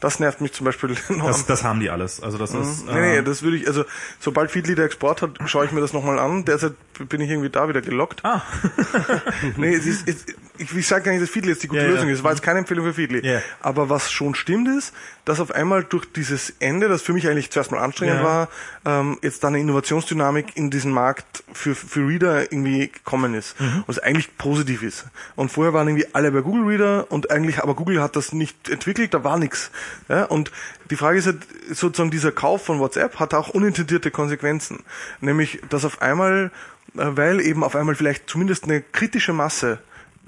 Das 0.00 0.20
nervt 0.20 0.40
mich 0.40 0.52
zum 0.52 0.64
Beispiel 0.66 0.94
das, 1.24 1.46
das 1.46 1.64
haben 1.64 1.80
die 1.80 1.88
alles. 1.90 2.20
Also 2.22 2.36
das 2.38 2.50
ist, 2.52 2.86
Mhm. 2.86 2.92
nee, 2.94 3.00
nee, 3.00 3.16
äh, 3.18 3.22
das 3.22 3.42
würde 3.42 3.56
ich, 3.56 3.66
also 3.66 3.84
sobald 4.20 4.50
Feedly 4.50 4.74
der 4.74 4.84
Export 4.84 5.22
hat, 5.22 5.30
schaue 5.46 5.64
ich 5.64 5.72
mir 5.72 5.80
das 5.80 5.92
nochmal 5.92 6.18
an. 6.18 6.44
Derzeit 6.44 6.74
bin 7.08 7.20
ich 7.20 7.30
irgendwie 7.30 7.50
da 7.50 7.68
wieder 7.68 7.80
gelockt. 7.80 8.24
Ah. 8.24 8.42
nee, 9.56 9.74
es 9.74 9.86
ist, 9.86 10.08
es, 10.08 10.24
ich, 10.58 10.74
ich 10.74 10.86
sage 10.86 11.04
gar 11.04 11.12
nicht, 11.12 11.22
dass 11.22 11.30
Feedly 11.30 11.50
jetzt 11.52 11.62
die 11.62 11.68
gute 11.68 11.80
Ja, 11.82 11.86
ja. 11.86 11.92
Lösung 11.94 12.08
ist. 12.08 12.18
Es 12.18 12.24
war 12.24 12.32
jetzt 12.32 12.42
keine 12.42 12.58
Empfehlung 12.60 12.84
für 12.86 12.94
Feedly. 12.94 13.26
Ja. 13.26 13.42
Aber 13.60 13.88
was 13.88 14.10
schon 14.10 14.34
stimmt 14.34 14.68
ist, 14.68 14.92
dass 15.24 15.40
auf 15.40 15.50
einmal 15.50 15.84
durch 15.84 16.04
dieses 16.12 16.50
Ende, 16.60 16.88
das 16.88 17.02
für 17.02 17.12
mich 17.12 17.28
eigentlich 17.28 17.50
zuerst 17.50 17.70
mal 17.72 17.78
anstrengend 17.78 18.16
Ja. 18.18 18.24
war, 18.24 18.48
ähm, 18.84 19.18
jetzt 19.22 19.42
da 19.42 19.48
eine 19.48 19.58
Innovationsdynamik 19.58 20.56
in 20.56 20.70
diesen 20.70 20.92
Markt 20.92 21.42
für, 21.52 21.74
für 21.74 22.06
Reader 22.06 22.52
irgendwie 22.52 22.88
gekommen 22.88 23.34
ist. 23.34 23.60
Mhm. 23.60 23.84
Was 23.86 23.98
eigentlich 23.98 24.36
positiv 24.38 24.82
ist. 24.82 25.06
Und 25.34 25.50
vorher 25.50 25.72
waren 25.72 25.88
irgendwie 25.88 26.06
alle 26.12 26.30
bei 26.32 26.40
Google 26.40 26.64
Reader 26.64 27.10
und 27.10 27.30
eigentlich, 27.30 27.58
aber 27.62 27.74
Google 27.74 28.00
hat 28.02 28.16
das 28.16 28.32
nicht 28.32 28.68
entwickelt, 28.68 29.14
da 29.14 29.24
war 29.24 29.38
nichts. 29.38 29.70
Ja, 30.08 30.24
und 30.24 30.50
die 30.90 30.96
Frage 30.96 31.18
ist 31.18 31.26
halt, 31.26 31.38
sozusagen 31.70 32.10
dieser 32.10 32.30
Kauf 32.32 32.64
von 32.64 32.78
WhatsApp 32.78 33.18
hat 33.18 33.34
auch 33.34 33.48
unintendierte 33.48 34.10
Konsequenzen. 34.12 34.84
Nämlich, 35.20 35.60
dass 35.68 35.84
auf 35.84 36.00
einmal, 36.02 36.50
äh, 36.96 37.04
weil 37.16 37.40
eben 37.40 37.64
auf 37.64 37.74
einmal 37.74 37.96
vielleicht 37.96 38.28
zumindest 38.30 38.64
eine 38.64 38.80
kritische 38.80 39.32
Masse 39.32 39.78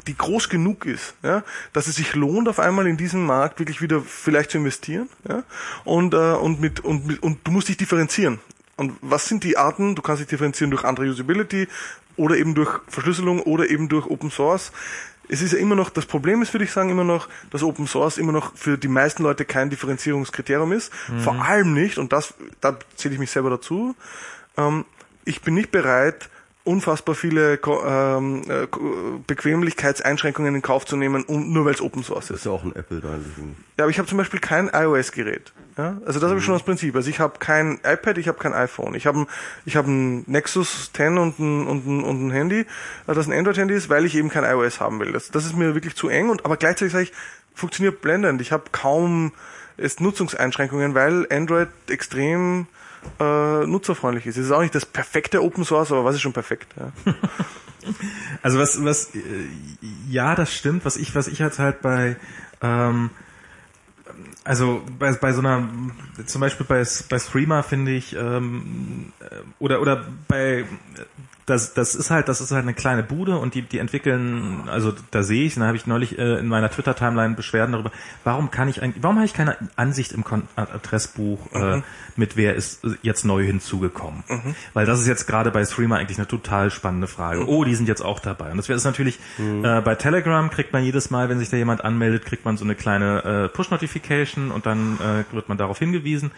die 0.06 0.16
groß 0.16 0.48
genug 0.48 0.86
ist, 0.86 1.14
ja, 1.22 1.42
dass 1.72 1.86
es 1.86 1.96
sich 1.96 2.14
lohnt, 2.14 2.48
auf 2.48 2.58
einmal 2.58 2.86
in 2.86 2.96
diesen 2.96 3.24
Markt 3.24 3.58
wirklich 3.58 3.82
wieder 3.82 4.00
vielleicht 4.00 4.50
zu 4.52 4.58
investieren, 4.58 5.08
ja, 5.28 5.42
und, 5.84 6.14
äh, 6.14 6.16
und 6.16 6.60
mit, 6.60 6.80
und, 6.80 7.06
mit, 7.06 7.22
und 7.22 7.46
du 7.46 7.50
musst 7.50 7.68
dich 7.68 7.76
differenzieren. 7.76 8.40
Und 8.76 8.96
was 9.00 9.26
sind 9.26 9.42
die 9.42 9.56
Arten? 9.56 9.96
Du 9.96 10.02
kannst 10.02 10.20
dich 10.20 10.28
differenzieren 10.28 10.70
durch 10.70 10.84
andere 10.84 11.06
Usability 11.06 11.66
oder 12.16 12.36
eben 12.36 12.54
durch 12.54 12.80
Verschlüsselung 12.86 13.40
oder 13.40 13.68
eben 13.68 13.88
durch 13.88 14.06
Open 14.06 14.30
Source. 14.30 14.72
Es 15.28 15.42
ist 15.42 15.52
ja 15.52 15.58
immer 15.58 15.74
noch, 15.74 15.90
das 15.90 16.06
Problem 16.06 16.40
ist, 16.42 16.54
würde 16.54 16.64
ich 16.64 16.72
sagen, 16.72 16.88
immer 16.88 17.04
noch, 17.04 17.28
dass 17.50 17.62
Open 17.62 17.86
Source 17.86 18.18
immer 18.18 18.32
noch 18.32 18.56
für 18.56 18.78
die 18.78 18.88
meisten 18.88 19.22
Leute 19.22 19.44
kein 19.44 19.68
Differenzierungskriterium 19.68 20.72
ist. 20.72 20.92
Vor 21.18 21.34
allem 21.42 21.74
nicht, 21.74 21.98
und 21.98 22.12
das, 22.12 22.34
da 22.60 22.78
zähle 22.96 23.14
ich 23.14 23.20
mich 23.20 23.30
selber 23.30 23.50
dazu, 23.50 23.94
ähm, 24.56 24.84
ich 25.24 25.42
bin 25.42 25.54
nicht 25.54 25.70
bereit, 25.70 26.30
unfassbar 26.68 27.14
viele 27.14 27.58
ähm, 27.64 28.42
äh, 28.46 28.66
Bequemlichkeitseinschränkungen 29.26 30.54
in 30.54 30.62
Kauf 30.62 30.84
zu 30.84 30.96
nehmen, 30.96 31.24
um, 31.24 31.50
nur 31.52 31.64
weil 31.64 31.72
es 31.72 31.80
Open 31.80 32.04
Source 32.04 32.30
ist. 32.30 32.36
ist 32.40 32.44
ja 32.44 32.52
auch 32.52 32.62
ein 32.62 32.76
Apple 32.76 33.00
da. 33.00 33.08
Ja, 33.08 33.84
aber 33.84 33.90
ich 33.90 33.98
habe 33.98 34.06
zum 34.06 34.18
Beispiel 34.18 34.38
kein 34.38 34.68
iOS-Gerät. 34.68 35.52
Ja? 35.78 35.96
Also 36.04 36.20
das 36.20 36.28
habe 36.28 36.38
ich 36.38 36.44
schon 36.44 36.54
als 36.54 36.62
Prinzip. 36.62 36.94
Also 36.94 37.08
ich 37.08 37.20
habe 37.20 37.38
kein 37.38 37.80
iPad, 37.84 38.18
ich 38.18 38.28
habe 38.28 38.38
kein 38.38 38.52
iPhone. 38.52 38.94
Ich 38.94 39.06
habe 39.06 39.20
ein, 39.20 39.26
ich 39.64 39.76
habe 39.76 39.90
ein 39.90 40.24
Nexus 40.26 40.92
10 40.92 41.16
und 41.16 41.38
ein, 41.38 41.66
und 41.66 41.86
ein, 41.86 42.04
und 42.04 42.26
ein 42.26 42.30
Handy, 42.30 42.60
äh, 42.60 42.66
das 43.06 43.26
ein 43.26 43.32
Android-Handy 43.32 43.74
ist, 43.74 43.88
weil 43.88 44.04
ich 44.04 44.14
eben 44.14 44.28
kein 44.28 44.44
iOS 44.44 44.78
haben 44.78 45.00
will. 45.00 45.12
Das, 45.12 45.30
das 45.30 45.46
ist 45.46 45.56
mir 45.56 45.74
wirklich 45.74 45.96
zu 45.96 46.08
eng 46.08 46.28
und 46.28 46.44
aber 46.44 46.58
gleichzeitig 46.58 46.92
sage 46.92 47.04
ich, 47.04 47.12
funktioniert 47.54 48.02
blendend. 48.02 48.42
Ich 48.42 48.52
habe 48.52 48.64
kaum 48.70 49.32
ist 49.78 50.00
Nutzungseinschränkungen, 50.00 50.94
weil 50.94 51.26
Android 51.30 51.68
extrem 51.88 52.66
äh, 53.20 53.66
nutzerfreundlich 53.66 54.26
ist. 54.26 54.36
Es 54.36 54.46
ist 54.46 54.52
auch 54.52 54.62
nicht 54.62 54.74
das 54.74 54.86
perfekte 54.86 55.42
Open 55.42 55.64
Source, 55.64 55.92
aber 55.92 56.04
was 56.04 56.14
ist 56.14 56.22
schon 56.22 56.32
perfekt? 56.32 56.74
Ja? 56.76 57.14
Also 58.42 58.58
was, 58.58 58.84
was, 58.84 59.14
äh, 59.14 59.20
ja, 60.08 60.34
das 60.34 60.52
stimmt. 60.54 60.84
Was 60.84 60.96
ich, 60.96 61.14
was 61.14 61.26
ich 61.26 61.38
jetzt 61.38 61.58
halt 61.58 61.80
bei, 61.80 62.16
ähm, 62.60 63.10
also 64.44 64.82
bei, 64.98 65.12
bei 65.12 65.32
so 65.32 65.40
einer, 65.40 65.68
zum 66.26 66.40
Beispiel 66.40 66.66
bei, 66.66 66.84
bei 67.08 67.18
Streamer 67.18 67.62
finde 67.62 67.92
ich, 67.92 68.14
ähm, 68.14 69.12
äh, 69.20 69.24
oder 69.58 69.80
oder 69.80 70.04
bei 70.26 70.66
das, 71.48 71.74
das 71.74 71.94
ist 71.94 72.10
halt, 72.10 72.28
das 72.28 72.40
ist 72.40 72.52
halt 72.52 72.62
eine 72.62 72.74
kleine 72.74 73.02
Bude 73.02 73.38
und 73.38 73.54
die, 73.54 73.62
die 73.62 73.78
entwickeln, 73.78 74.68
also 74.68 74.92
da 75.10 75.22
sehe 75.22 75.44
ich, 75.44 75.54
da 75.54 75.66
habe 75.66 75.76
ich 75.76 75.86
neulich 75.86 76.18
äh, 76.18 76.38
in 76.38 76.48
meiner 76.48 76.70
Twitter-Timeline 76.70 77.34
Beschwerden 77.34 77.72
darüber, 77.72 77.90
warum 78.24 78.50
kann 78.50 78.68
ich 78.68 78.82
eigentlich, 78.82 79.02
warum 79.02 79.16
habe 79.16 79.26
ich 79.26 79.34
keine 79.34 79.56
Ansicht 79.76 80.12
im 80.12 80.24
Kon 80.24 80.44
Adressbuch 80.56 81.52
äh, 81.52 81.82
mit 82.16 82.36
wer 82.36 82.54
ist 82.54 82.80
jetzt 83.02 83.24
neu 83.24 83.44
hinzugekommen? 83.44 84.24
Weil 84.74 84.86
das 84.86 85.00
ist 85.00 85.06
jetzt 85.06 85.26
gerade 85.26 85.50
bei 85.50 85.64
Streamer 85.64 85.96
eigentlich 85.96 86.18
eine 86.18 86.26
total 86.26 86.70
spannende 86.70 87.06
Frage. 87.06 87.46
Oh, 87.48 87.64
die 87.64 87.74
sind 87.74 87.88
jetzt 87.88 88.02
auch 88.02 88.20
dabei. 88.20 88.50
Und 88.50 88.56
das 88.56 88.68
wäre 88.68 88.80
natürlich, 88.82 89.18
äh, 89.38 89.80
bei 89.80 89.94
Telegram 89.94 90.50
kriegt 90.50 90.72
man 90.72 90.82
jedes 90.84 91.10
Mal, 91.10 91.28
wenn 91.28 91.38
sich 91.38 91.50
da 91.50 91.56
jemand 91.56 91.84
anmeldet, 91.84 92.24
kriegt 92.24 92.44
man 92.44 92.56
so 92.56 92.64
eine 92.64 92.74
kleine 92.74 93.24
äh, 93.24 93.48
Push-Notification 93.48 93.88
Notification 93.88 94.50
und 94.50 94.66
dann 94.66 94.98
äh, 95.00 95.34
wird 95.34 95.48
man 95.48 95.58
darauf 95.58 95.78
hingewiesen. 95.78 96.30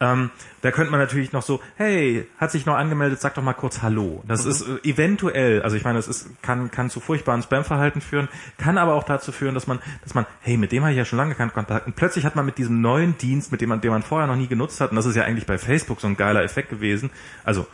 Ähm, 0.00 0.30
da 0.62 0.70
könnte 0.70 0.92
man 0.92 1.00
natürlich 1.00 1.32
noch 1.32 1.42
so, 1.42 1.60
hey, 1.76 2.24
hat 2.38 2.52
sich 2.52 2.66
noch 2.66 2.76
angemeldet, 2.76 3.20
sag 3.20 3.34
doch 3.34 3.42
mal 3.42 3.52
kurz 3.52 3.82
Hallo. 3.82 4.22
Das 4.28 4.44
Mhm. 4.44 4.50
ist 4.50 4.62
äh, 4.62 4.88
eventuell, 4.88 5.62
also 5.62 5.76
ich 5.76 5.82
meine, 5.82 5.98
es 5.98 6.06
ist, 6.06 6.40
kann, 6.40 6.70
kann 6.70 6.88
zu 6.88 7.00
furchtbaren 7.00 7.42
Spam-Verhalten 7.42 8.00
führen, 8.00 8.28
kann 8.58 8.78
aber 8.78 8.94
auch 8.94 9.02
dazu 9.02 9.32
führen, 9.32 9.54
dass 9.54 9.66
man, 9.66 9.80
dass 10.04 10.14
man, 10.14 10.24
hey, 10.42 10.56
mit 10.56 10.70
dem 10.70 10.82
habe 10.84 10.92
ich 10.92 10.98
ja 10.98 11.04
schon 11.04 11.16
lange 11.18 11.34
keinen 11.34 11.52
Kontakt. 11.52 11.86
Und 11.88 11.96
plötzlich 11.96 12.24
hat 12.24 12.36
man 12.36 12.46
mit 12.46 12.58
diesem 12.58 12.80
neuen 12.80 13.18
Dienst, 13.18 13.50
mit 13.50 13.60
dem 13.60 13.70
man, 13.70 13.80
den 13.80 13.90
man 13.90 14.02
vorher 14.04 14.28
noch 14.28 14.36
nie 14.36 14.46
genutzt 14.46 14.80
hat, 14.80 14.90
und 14.90 14.96
das 14.96 15.06
ist 15.06 15.16
ja 15.16 15.24
eigentlich 15.24 15.46
bei 15.46 15.58
Facebook 15.58 16.00
so 16.00 16.06
ein 16.06 16.16
geiler 16.16 16.44
Effekt 16.44 16.70
gewesen, 16.70 17.10
also 17.42 17.66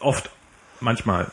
oft, 0.00 0.30
manchmal, 0.80 1.30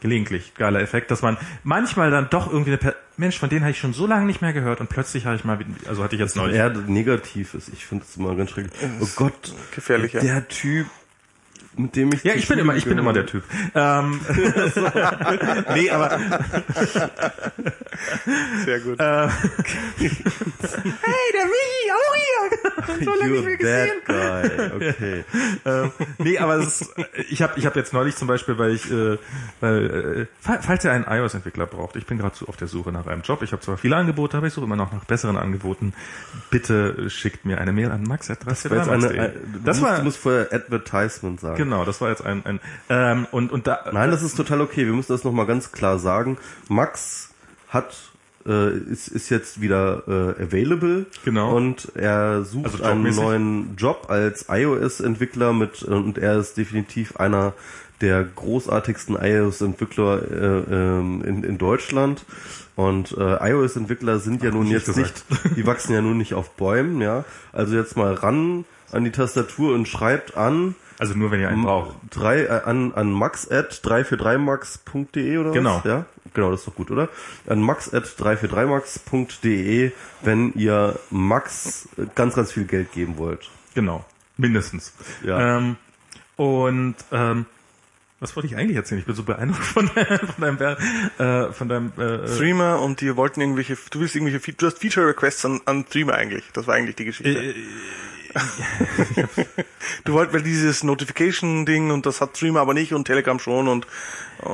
gelegentlich 0.00 0.54
geiler 0.54 0.80
Effekt, 0.80 1.10
dass 1.10 1.22
man 1.22 1.36
manchmal 1.64 2.10
dann 2.10 2.28
doch 2.30 2.46
irgendwie 2.50 2.70
eine 2.70 2.78
per 2.78 2.94
Mensch, 3.16 3.38
von 3.38 3.48
denen 3.48 3.62
habe 3.62 3.70
ich 3.70 3.78
schon 3.78 3.94
so 3.94 4.06
lange 4.06 4.26
nicht 4.26 4.42
mehr 4.42 4.52
gehört 4.52 4.80
und 4.80 4.88
plötzlich 4.90 5.24
habe 5.24 5.36
ich 5.36 5.44
mal, 5.44 5.58
wieder- 5.58 5.70
also 5.88 6.04
hatte 6.04 6.16
ich 6.16 6.20
jetzt 6.20 6.36
neulich. 6.36 6.56
eher 6.56 6.68
negativ 6.70 7.54
ist. 7.54 7.70
Ich 7.70 7.86
finde 7.86 8.04
es 8.06 8.16
immer 8.16 8.34
ganz 8.34 8.50
schrecklich. 8.50 8.74
Oh 9.00 9.08
Gott, 9.16 9.54
gefährlich, 9.74 10.12
ja. 10.12 10.20
der 10.20 10.48
Typ, 10.48 10.86
mit 11.76 11.94
dem 11.96 12.12
ich 12.12 12.22
Ja, 12.24 12.32
ich 12.34 12.46
bin 12.48 12.58
Schule 12.58 12.60
immer, 12.62 12.76
ich 12.76 12.84
bin 12.84 12.98
immer 12.98 13.12
der 13.12 13.26
Typ. 13.26 13.44
Ähm, 13.74 14.20
nee, 15.74 15.90
aber 15.90 16.18
Sehr 18.64 18.80
gut. 18.80 18.98
hey, 18.98 19.28
der 21.34 21.44
Michi, 21.46 21.90
hallo 21.90 22.14
hier. 22.14 23.04
so 23.04 23.10
lange 23.20 23.32
nicht 23.32 23.44
mehr 23.44 23.56
gesehen. 23.56 23.90
guy. 24.06 24.86
Okay. 24.88 25.24
ähm, 25.64 25.90
nee, 26.18 26.38
aber 26.38 26.56
es 26.56 26.80
ist, 26.82 26.94
ich 27.30 27.42
habe 27.42 27.54
ich 27.58 27.66
hab 27.66 27.76
jetzt 27.76 27.92
neulich 27.92 28.16
zum 28.16 28.28
Beispiel, 28.28 28.58
weil 28.58 28.72
ich, 28.72 28.90
äh, 28.90 29.18
weil, 29.60 29.86
äh, 30.22 30.26
fa- 30.40 30.60
falls 30.62 30.84
ihr 30.84 30.92
einen 30.92 31.04
iOS-Entwickler 31.04 31.66
braucht, 31.66 31.96
ich 31.96 32.06
bin 32.06 32.18
gerade 32.18 32.34
so 32.36 32.46
auf 32.46 32.56
der 32.56 32.68
Suche 32.68 32.92
nach 32.92 33.06
einem 33.06 33.22
Job. 33.22 33.42
Ich 33.42 33.52
habe 33.52 33.62
zwar 33.62 33.76
viele 33.78 33.96
Angebote, 33.96 34.36
aber 34.36 34.46
ich 34.46 34.52
suche 34.52 34.64
immer 34.66 34.76
noch 34.76 34.92
nach 34.92 35.04
besseren 35.04 35.36
Angeboten. 35.36 35.92
Bitte 36.50 37.08
schickt 37.10 37.44
mir 37.44 37.58
eine 37.60 37.72
Mail 37.72 37.90
an 37.90 38.02
max 38.02 38.26
Das 38.28 38.70
war 38.70 38.78
jetzt 38.78 38.88
eine, 38.88 39.06
äh, 39.06 39.32
du, 39.52 39.58
Das 39.64 39.78
musst, 39.80 39.90
war 39.90 39.98
du 39.98 40.04
musst 40.04 40.18
vorher 40.18 40.52
Advertisement 40.52 41.40
sagen. 41.40 41.56
genau, 41.56 41.65
das 41.84 42.00
war 42.00 42.10
jetzt 42.10 42.24
ein, 42.24 42.44
ein 42.44 42.60
ähm, 42.88 43.26
und 43.30 43.52
und 43.52 43.66
da 43.66 43.84
Nein, 43.92 44.10
das 44.10 44.22
ist 44.22 44.36
total 44.36 44.60
okay. 44.60 44.86
Wir 44.86 44.92
müssen 44.92 45.12
das 45.12 45.24
nochmal 45.24 45.46
ganz 45.46 45.72
klar 45.72 45.98
sagen. 45.98 46.38
Max 46.68 47.30
hat 47.68 47.94
äh, 48.46 48.76
ist, 48.78 49.08
ist 49.08 49.28
jetzt 49.28 49.60
wieder 49.60 50.02
äh, 50.06 50.42
available. 50.42 51.06
Genau. 51.24 51.56
Und 51.56 51.92
er 51.94 52.44
sucht 52.44 52.66
Also 52.66 52.84
einen 52.84 53.14
neuen 53.14 53.76
Job 53.76 54.06
als 54.08 54.46
iOS-Entwickler 54.48 55.52
mit 55.52 55.82
und 55.82 56.18
er 56.18 56.38
ist 56.38 56.56
definitiv 56.56 57.16
einer 57.16 57.54
der 58.00 58.24
großartigsten 58.24 59.16
iOS-Entwickler 59.16 60.22
äh, 60.22 60.74
ähm, 60.74 61.22
in, 61.24 61.44
in 61.44 61.58
Deutschland. 61.58 62.24
Und 62.76 63.16
äh, 63.16 63.50
iOS-Entwickler 63.50 64.18
sind 64.18 64.42
ja 64.42 64.50
nun 64.50 64.66
ich 64.66 64.72
jetzt 64.72 64.86
gesagt. 64.86 65.24
nicht, 65.30 65.56
die 65.56 65.66
wachsen 65.66 65.94
ja 65.94 66.02
nun 66.02 66.18
nicht 66.18 66.34
auf 66.34 66.50
Bäumen, 66.50 67.00
ja. 67.00 67.24
Also 67.52 67.74
jetzt 67.74 67.96
mal 67.96 68.12
ran 68.12 68.64
an 68.92 69.04
die 69.04 69.10
Tastatur 69.10 69.74
und 69.74 69.88
schreibt 69.88 70.36
an 70.36 70.74
also 70.98 71.14
nur 71.14 71.30
wenn 71.30 71.40
ihr 71.40 71.48
einen 71.48 71.62
braucht. 71.64 71.96
drei 72.10 72.44
äh, 72.44 72.48
an 72.64 72.92
an 72.94 73.10
max 73.12 73.50
at 73.50 73.72
343max.de 73.72 75.38
oder 75.38 75.52
Genau. 75.52 75.76
was? 75.78 75.84
Ja, 75.84 76.06
genau, 76.34 76.50
das 76.50 76.60
ist 76.60 76.68
doch 76.68 76.74
gut, 76.74 76.90
oder? 76.90 77.08
An 77.46 77.60
max 77.60 77.92
at 77.92 78.04
343max.de, 78.04 79.92
wenn 80.22 80.52
ihr 80.54 80.98
Max 81.10 81.88
äh, 81.98 82.06
ganz 82.14 82.34
ganz 82.34 82.52
viel 82.52 82.64
Geld 82.64 82.92
geben 82.92 83.18
wollt. 83.18 83.50
Genau, 83.74 84.04
mindestens. 84.36 84.92
Ja. 85.24 85.58
Ähm, 85.58 85.76
und 86.36 86.94
ähm, 87.12 87.46
was 88.20 88.34
wollte 88.34 88.46
ich 88.46 88.56
eigentlich 88.56 88.76
erzählen? 88.76 88.98
Ich 89.00 89.06
bin 89.06 89.14
so 89.14 89.22
beeindruckt 89.24 89.62
von, 89.66 89.88
von 89.88 90.56
deinem, 90.58 90.76
äh, 91.18 91.52
von 91.52 91.68
deinem 91.68 91.92
äh, 91.98 92.26
Streamer 92.28 92.80
und 92.80 93.00
die 93.02 93.14
wollten 93.16 93.42
irgendwelche, 93.42 93.76
du 93.90 94.00
willst 94.00 94.16
irgendwelche, 94.16 94.52
du 94.54 94.66
hast 94.66 94.78
Feature 94.78 95.08
Requests 95.08 95.44
an, 95.44 95.60
an 95.66 95.84
Streamer 95.86 96.14
eigentlich. 96.14 96.44
Das 96.54 96.66
war 96.66 96.74
eigentlich 96.74 96.96
die 96.96 97.04
Geschichte. 97.04 97.30
äh, 97.38 97.54
du 100.04 100.12
wolltest, 100.12 100.34
weil 100.34 100.42
dieses 100.42 100.82
Notification-Ding 100.82 101.90
und 101.90 102.06
das 102.06 102.20
hat 102.20 102.36
Streamer 102.36 102.60
aber 102.60 102.74
nicht 102.74 102.92
und 102.92 103.04
Telegram 103.04 103.38
schon 103.38 103.68
und 103.68 103.86
äh, 104.42 104.48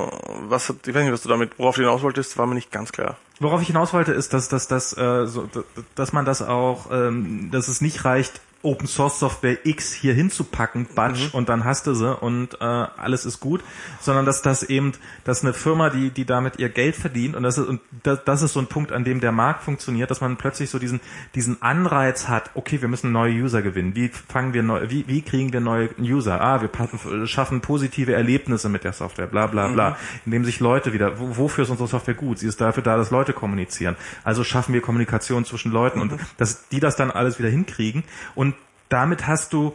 was 0.48 0.68
hat, 0.68 0.86
ich 0.86 0.94
weiß 0.94 1.02
nicht, 1.02 1.12
was 1.12 1.22
du 1.22 1.28
damit, 1.28 1.58
worauf 1.58 1.76
du 1.76 1.82
hinaus 1.82 2.02
wolltest, 2.02 2.38
war 2.38 2.46
mir 2.46 2.54
nicht 2.54 2.70
ganz 2.70 2.92
klar. 2.92 3.16
Worauf 3.40 3.60
ich 3.60 3.68
hinaus 3.68 3.92
wollte, 3.92 4.12
ist, 4.12 4.32
dass, 4.32 4.48
dass, 4.48 4.68
dass, 4.68 4.96
äh, 4.96 5.26
so, 5.26 5.48
dass 5.94 6.12
man 6.12 6.24
das 6.24 6.42
auch, 6.42 6.90
ähm, 6.92 7.50
dass 7.50 7.68
es 7.68 7.80
nicht 7.80 8.04
reicht, 8.04 8.40
Open 8.62 8.86
Source 8.86 9.18
Software 9.18 9.58
X 9.64 9.92
hier 9.92 10.14
hinzupacken, 10.14 10.86
batsch, 10.94 11.32
und 11.34 11.48
dann 11.48 11.64
hast 11.64 11.86
du 11.86 11.94
sie 11.94 12.14
und 12.16 12.54
äh, 12.60 12.64
alles 12.64 13.24
ist 13.26 13.40
gut, 13.40 13.60
sondern 14.00 14.24
dass 14.24 14.42
das 14.42 14.62
eben, 14.62 14.92
dass 15.24 15.42
eine 15.42 15.52
Firma, 15.52 15.90
die, 15.90 16.10
die 16.10 16.24
damit 16.24 16.58
ihr 16.58 16.68
Geld 16.68 16.94
verdient 16.96 17.34
und 17.36 17.42
das 17.42 17.58
ist, 17.58 17.66
und 17.66 17.80
das, 18.02 18.24
das 18.24 18.42
ist 18.42 18.52
so 18.52 18.60
ein 18.60 18.66
Punkt, 18.66 18.92
an 18.92 19.04
dem 19.04 19.20
der 19.20 19.32
Markt 19.32 19.62
funktioniert, 19.64 20.10
dass 20.10 20.20
man 20.20 20.36
plötzlich 20.36 20.70
so 20.70 20.78
diesen, 20.78 21.00
diesen 21.34 21.60
Anreiz 21.62 22.28
hat, 22.28 22.50
okay, 22.54 22.80
wir 22.80 22.88
müssen 22.88 23.12
neue 23.12 23.32
User 23.32 23.62
gewinnen. 23.62 23.96
Wie 23.96 24.08
fangen 24.08 24.54
wir 24.54 24.62
neu, 24.62 24.88
wie, 24.88 25.06
wie 25.08 25.22
kriegen 25.22 25.52
wir 25.52 25.60
neue 25.60 25.90
User? 25.98 26.40
Ah, 26.40 26.60
wir 26.62 27.26
schaffen 27.26 27.60
positive 27.60 28.12
Erlebnisse 28.14 28.68
mit 28.68 28.84
der 28.84 28.92
Software, 28.92 29.26
bla 29.26 29.46
bla 29.48 29.68
bla. 29.68 29.96
Indem 30.24 30.44
sich 30.44 30.60
Leute 30.60 30.92
wieder, 30.92 31.18
wo- 31.18 31.36
wofür 31.36 31.64
ist 31.64 31.70
unsere 31.70 31.88
Software 31.88 32.14
gut? 32.14 32.38
Sie 32.38 32.46
ist 32.46 32.60
dafür 32.60 32.82
da, 32.82 32.96
dass 32.96 33.10
Leute 33.10 33.32
kommunizieren. 33.32 33.96
Also 34.24 34.44
schaffen 34.44 34.72
wir 34.74 34.80
Kommunikation 34.80 35.44
zwischen 35.44 35.72
Leuten 35.72 36.00
und 36.00 36.12
dass 36.36 36.68
die 36.68 36.80
das 36.80 36.96
dann 36.96 37.10
alles 37.10 37.38
wieder 37.38 37.48
hinkriegen. 37.48 38.04
Und 38.34 38.51
damit 38.92 39.26
hast 39.26 39.52
du 39.52 39.74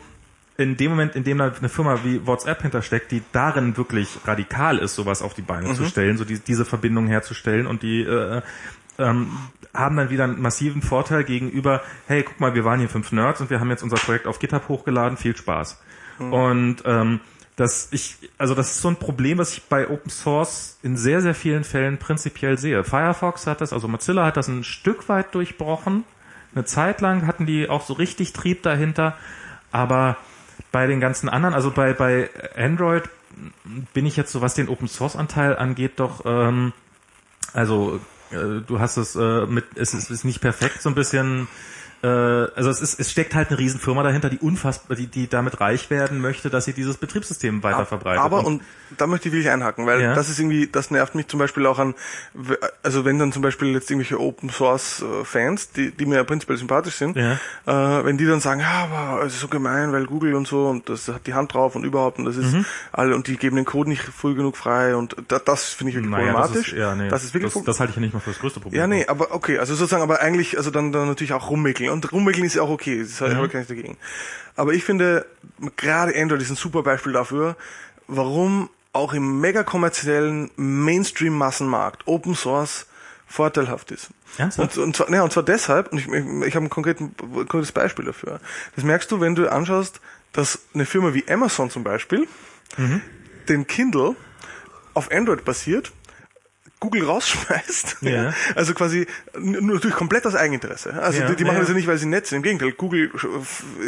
in 0.57 0.75
dem 0.75 0.91
Moment, 0.91 1.15
in 1.15 1.23
dem 1.23 1.37
da 1.37 1.51
eine 1.51 1.69
Firma 1.69 1.99
wie 2.03 2.25
WhatsApp 2.25 2.63
hintersteckt, 2.63 3.11
die 3.11 3.21
darin 3.31 3.77
wirklich 3.77 4.17
radikal 4.25 4.79
ist, 4.79 4.95
sowas 4.95 5.21
auf 5.21 5.33
die 5.33 5.43
Beine 5.43 5.73
zu 5.75 5.85
stellen, 5.85 6.17
so 6.17 6.25
die, 6.25 6.39
diese 6.39 6.65
Verbindung 6.65 7.07
herzustellen 7.07 7.67
und 7.67 7.83
die 7.83 8.01
äh, 8.01 8.41
ähm, 8.97 9.37
haben 9.73 9.95
dann 9.97 10.09
wieder 10.09 10.23
einen 10.23 10.41
massiven 10.41 10.81
Vorteil 10.81 11.23
gegenüber, 11.23 11.81
hey, 12.07 12.23
guck 12.23 12.39
mal, 12.39 12.55
wir 12.55 12.65
waren 12.65 12.79
hier 12.79 12.89
fünf 12.89 13.11
Nerds 13.11 13.41
und 13.41 13.51
wir 13.51 13.59
haben 13.59 13.69
jetzt 13.69 13.83
unser 13.83 13.97
Projekt 13.97 14.25
auf 14.25 14.39
GitHub 14.39 14.67
hochgeladen, 14.67 15.17
viel 15.17 15.37
Spaß. 15.37 15.79
Und 16.19 16.77
ähm, 16.85 17.19
das 17.55 17.89
ich, 17.91 18.17
also 18.39 18.55
das 18.55 18.71
ist 18.71 18.81
so 18.81 18.87
ein 18.87 18.95
Problem, 18.95 19.37
was 19.37 19.53
ich 19.53 19.63
bei 19.63 19.87
Open 19.89 20.09
Source 20.09 20.79
in 20.81 20.97
sehr, 20.97 21.21
sehr 21.21 21.35
vielen 21.35 21.63
Fällen 21.63 21.97
prinzipiell 21.97 22.57
sehe. 22.57 22.83
Firefox 22.83 23.45
hat 23.45 23.61
das, 23.61 23.73
also 23.73 23.87
Mozilla 23.87 24.25
hat 24.25 24.37
das 24.37 24.47
ein 24.47 24.63
Stück 24.63 25.09
weit 25.09 25.35
durchbrochen. 25.35 26.03
Eine 26.57 26.65
Zeit 26.65 27.01
lang 27.01 27.27
hatten 27.27 27.45
die 27.45 27.69
auch 27.69 27.85
so 27.85 27.93
richtig 27.93 28.33
Trieb 28.33 28.63
dahinter, 28.63 29.15
aber 29.71 30.17
bei 30.71 30.87
den 30.87 30.99
ganzen 30.99 31.29
anderen, 31.29 31.53
also 31.53 31.69
bei, 31.69 31.93
bei 31.93 32.31
Android 32.55 33.03
bin 33.93 34.07
ich 34.07 34.17
jetzt 34.17 34.31
so, 34.31 34.41
was 34.41 34.55
den 34.55 34.67
Open 34.67 34.87
Source 34.87 35.15
Anteil 35.15 35.55
angeht, 35.55 35.99
doch, 35.99 36.25
ähm, 36.25 36.73
also 37.53 37.99
äh, 38.31 38.61
du 38.65 38.79
hast 38.79 38.97
es 38.97 39.15
äh, 39.15 39.45
mit, 39.45 39.65
es 39.75 39.93
ist, 39.93 40.09
ist 40.09 40.23
nicht 40.25 40.41
perfekt, 40.41 40.81
so 40.81 40.89
ein 40.89 40.95
bisschen, 40.95 41.47
äh, 42.03 42.07
also 42.07 42.69
es 42.69 42.81
ist, 42.81 42.99
es 42.99 43.11
steckt 43.11 43.33
halt 43.35 43.49
eine 43.49 43.57
Riesenfirma 43.59 44.03
dahinter, 44.03 44.29
die 44.29 44.37
unfassbar, 44.39 44.95
die, 44.95 45.07
die 45.07 45.27
damit 45.27 45.59
reich 45.59 45.89
werden 45.89 46.19
möchte, 46.21 46.49
dass 46.49 46.65
sie 46.65 46.73
dieses 46.73 46.97
Betriebssystem 46.97 47.63
weiter 47.63 47.85
verbreitet. 47.85 48.23
Aber, 48.23 48.45
und 48.45 48.61
da 48.97 49.07
möchte 49.07 49.29
ich 49.29 49.33
wirklich 49.33 49.49
einhaken, 49.51 49.85
weil 49.85 50.01
Ja. 50.01 50.13
das 50.13 50.29
ist 50.29 50.39
irgendwie, 50.39 50.67
das 50.67 50.91
nervt 50.91 51.15
mich 51.15 51.27
zum 51.27 51.39
Beispiel 51.39 51.65
auch 51.65 51.79
an, 51.79 51.95
also 52.83 53.05
wenn 53.05 53.19
dann 53.19 53.31
zum 53.31 53.41
Beispiel 53.41 53.73
jetzt 53.73 53.89
irgendwelche 53.89 54.19
Open 54.19 54.49
Source 54.49 55.01
äh, 55.03 55.25
Fans, 55.25 55.71
die, 55.71 55.91
die 55.91 56.05
mir 56.05 56.15
ja 56.15 56.23
prinzipiell 56.23 56.57
sympathisch 56.57 56.95
sind, 56.95 57.17
Ja. 57.17 57.33
äh, 57.65 58.05
wenn 58.05 58.17
die 58.17 58.25
dann 58.25 58.39
sagen, 58.39 58.59
ja, 58.61 58.87
aber 58.91 59.25
es 59.25 59.33
ist 59.33 59.39
so 59.41 59.47
gemein, 59.47 59.91
weil 59.91 60.05
Google 60.05 60.35
und 60.35 60.47
so 60.47 60.67
und 60.67 60.89
das 60.89 61.07
hat 61.07 61.25
die 61.27 61.33
Hand 61.33 61.53
drauf 61.53 61.75
und 61.75 61.83
überhaupt 61.83 62.19
und 62.19 62.25
das 62.25 62.37
ist 62.37 62.53
Mhm. 62.53 62.65
alle 62.91 63.15
und 63.15 63.27
die 63.27 63.37
geben 63.37 63.55
den 63.55 63.65
Code 63.65 63.89
nicht 63.89 64.03
früh 64.03 64.35
genug 64.35 64.55
frei 64.57 64.95
und 64.95 65.15
da, 65.27 65.39
das 65.39 65.65
finde 65.69 65.89
ich 65.91 65.95
wirklich 65.97 66.11
naja, 66.11 66.33
das 66.33 66.41
problematisch. 66.43 66.73
ist, 66.73 66.77
ja, 66.79 66.95
nee, 66.95 67.09
das 67.09 67.23
ist 67.23 67.33
wirklich 67.33 67.53
das, 67.53 67.63
das 67.63 67.79
halte 67.79 67.91
ich 67.91 67.95
ja 67.97 68.01
nicht 68.01 68.13
mal 68.13 68.19
für 68.19 68.29
das 68.31 68.39
größte 68.39 68.59
Problem. 68.59 68.79
ja, 68.79 68.87
nee, 68.87 69.05
aber 69.07 69.33
okay, 69.33 69.57
also 69.59 69.75
sozusagen, 69.75 70.03
aber 70.03 70.21
eigentlich, 70.21 70.57
also 70.57 70.71
dann, 70.71 70.91
dann 70.91 71.07
natürlich 71.07 71.33
auch 71.33 71.49
rummickeln. 71.49 71.86
Und 71.89 72.11
rummickeln 72.11 72.45
ist 72.45 72.55
ja 72.55 72.61
auch 72.61 72.69
okay, 72.69 73.01
das 73.01 73.21
habe 73.21 73.31
ich 73.45 73.51
gar 73.51 73.59
nichts 73.59 73.67
dagegen. 73.67 73.97
Aber 74.55 74.73
ich 74.73 74.83
finde, 74.83 75.25
gerade 75.75 76.15
Android 76.19 76.41
ist 76.41 76.49
ein 76.49 76.55
super 76.55 76.83
Beispiel 76.83 77.13
dafür, 77.13 77.55
warum 78.07 78.69
auch 78.93 79.13
im 79.13 79.39
mega 79.39 79.63
kommerziellen 79.63 80.49
Mainstream-Massenmarkt 80.55 82.07
Open 82.07 82.35
Source 82.35 82.87
vorteilhaft 83.27 83.91
ist. 83.91 84.09
Ernsthaft? 84.37 84.77
Und, 84.77 84.83
und, 84.83 84.95
zwar, 84.95 85.11
ja, 85.11 85.23
und 85.23 85.31
zwar 85.31 85.43
deshalb, 85.43 85.91
und 85.91 85.99
ich, 85.99 86.07
ich, 86.07 86.47
ich 86.47 86.55
habe 86.55 86.65
ein 86.65 86.69
konkretes 86.69 87.71
Beispiel 87.71 88.05
dafür. 88.05 88.39
Das 88.75 88.83
merkst 88.83 89.11
du, 89.11 89.19
wenn 89.19 89.35
du 89.35 89.51
anschaust, 89.51 90.01
dass 90.33 90.59
eine 90.73 90.85
Firma 90.85 91.13
wie 91.13 91.27
Amazon 91.27 91.69
zum 91.69 91.83
Beispiel 91.83 92.27
den 93.49 93.67
Kindle 93.67 94.15
auf 94.93 95.11
Android 95.11 95.45
basiert, 95.45 95.91
Google 96.79 97.05
rausschmeißt. 97.05 97.97
Ja. 98.01 98.33
Also 98.55 98.73
quasi 98.73 99.07
nur 99.37 99.75
natürlich 99.75 99.95
komplett 99.97 100.25
aus 100.25 100.35
Eigeninteresse. 100.35 100.93
Also 100.93 101.21
Ja, 101.21 101.27
die, 101.29 101.35
die 101.35 101.43
machen 101.43 101.55
ja. 101.55 101.61
das 101.61 101.69
ja 101.69 101.75
nicht, 101.75 101.87
weil 101.87 101.97
sie 101.97 102.05
nett 102.05 102.27
sind. 102.27 102.37
Im 102.37 102.43
Gegenteil, 102.43 102.71
Google 102.73 103.11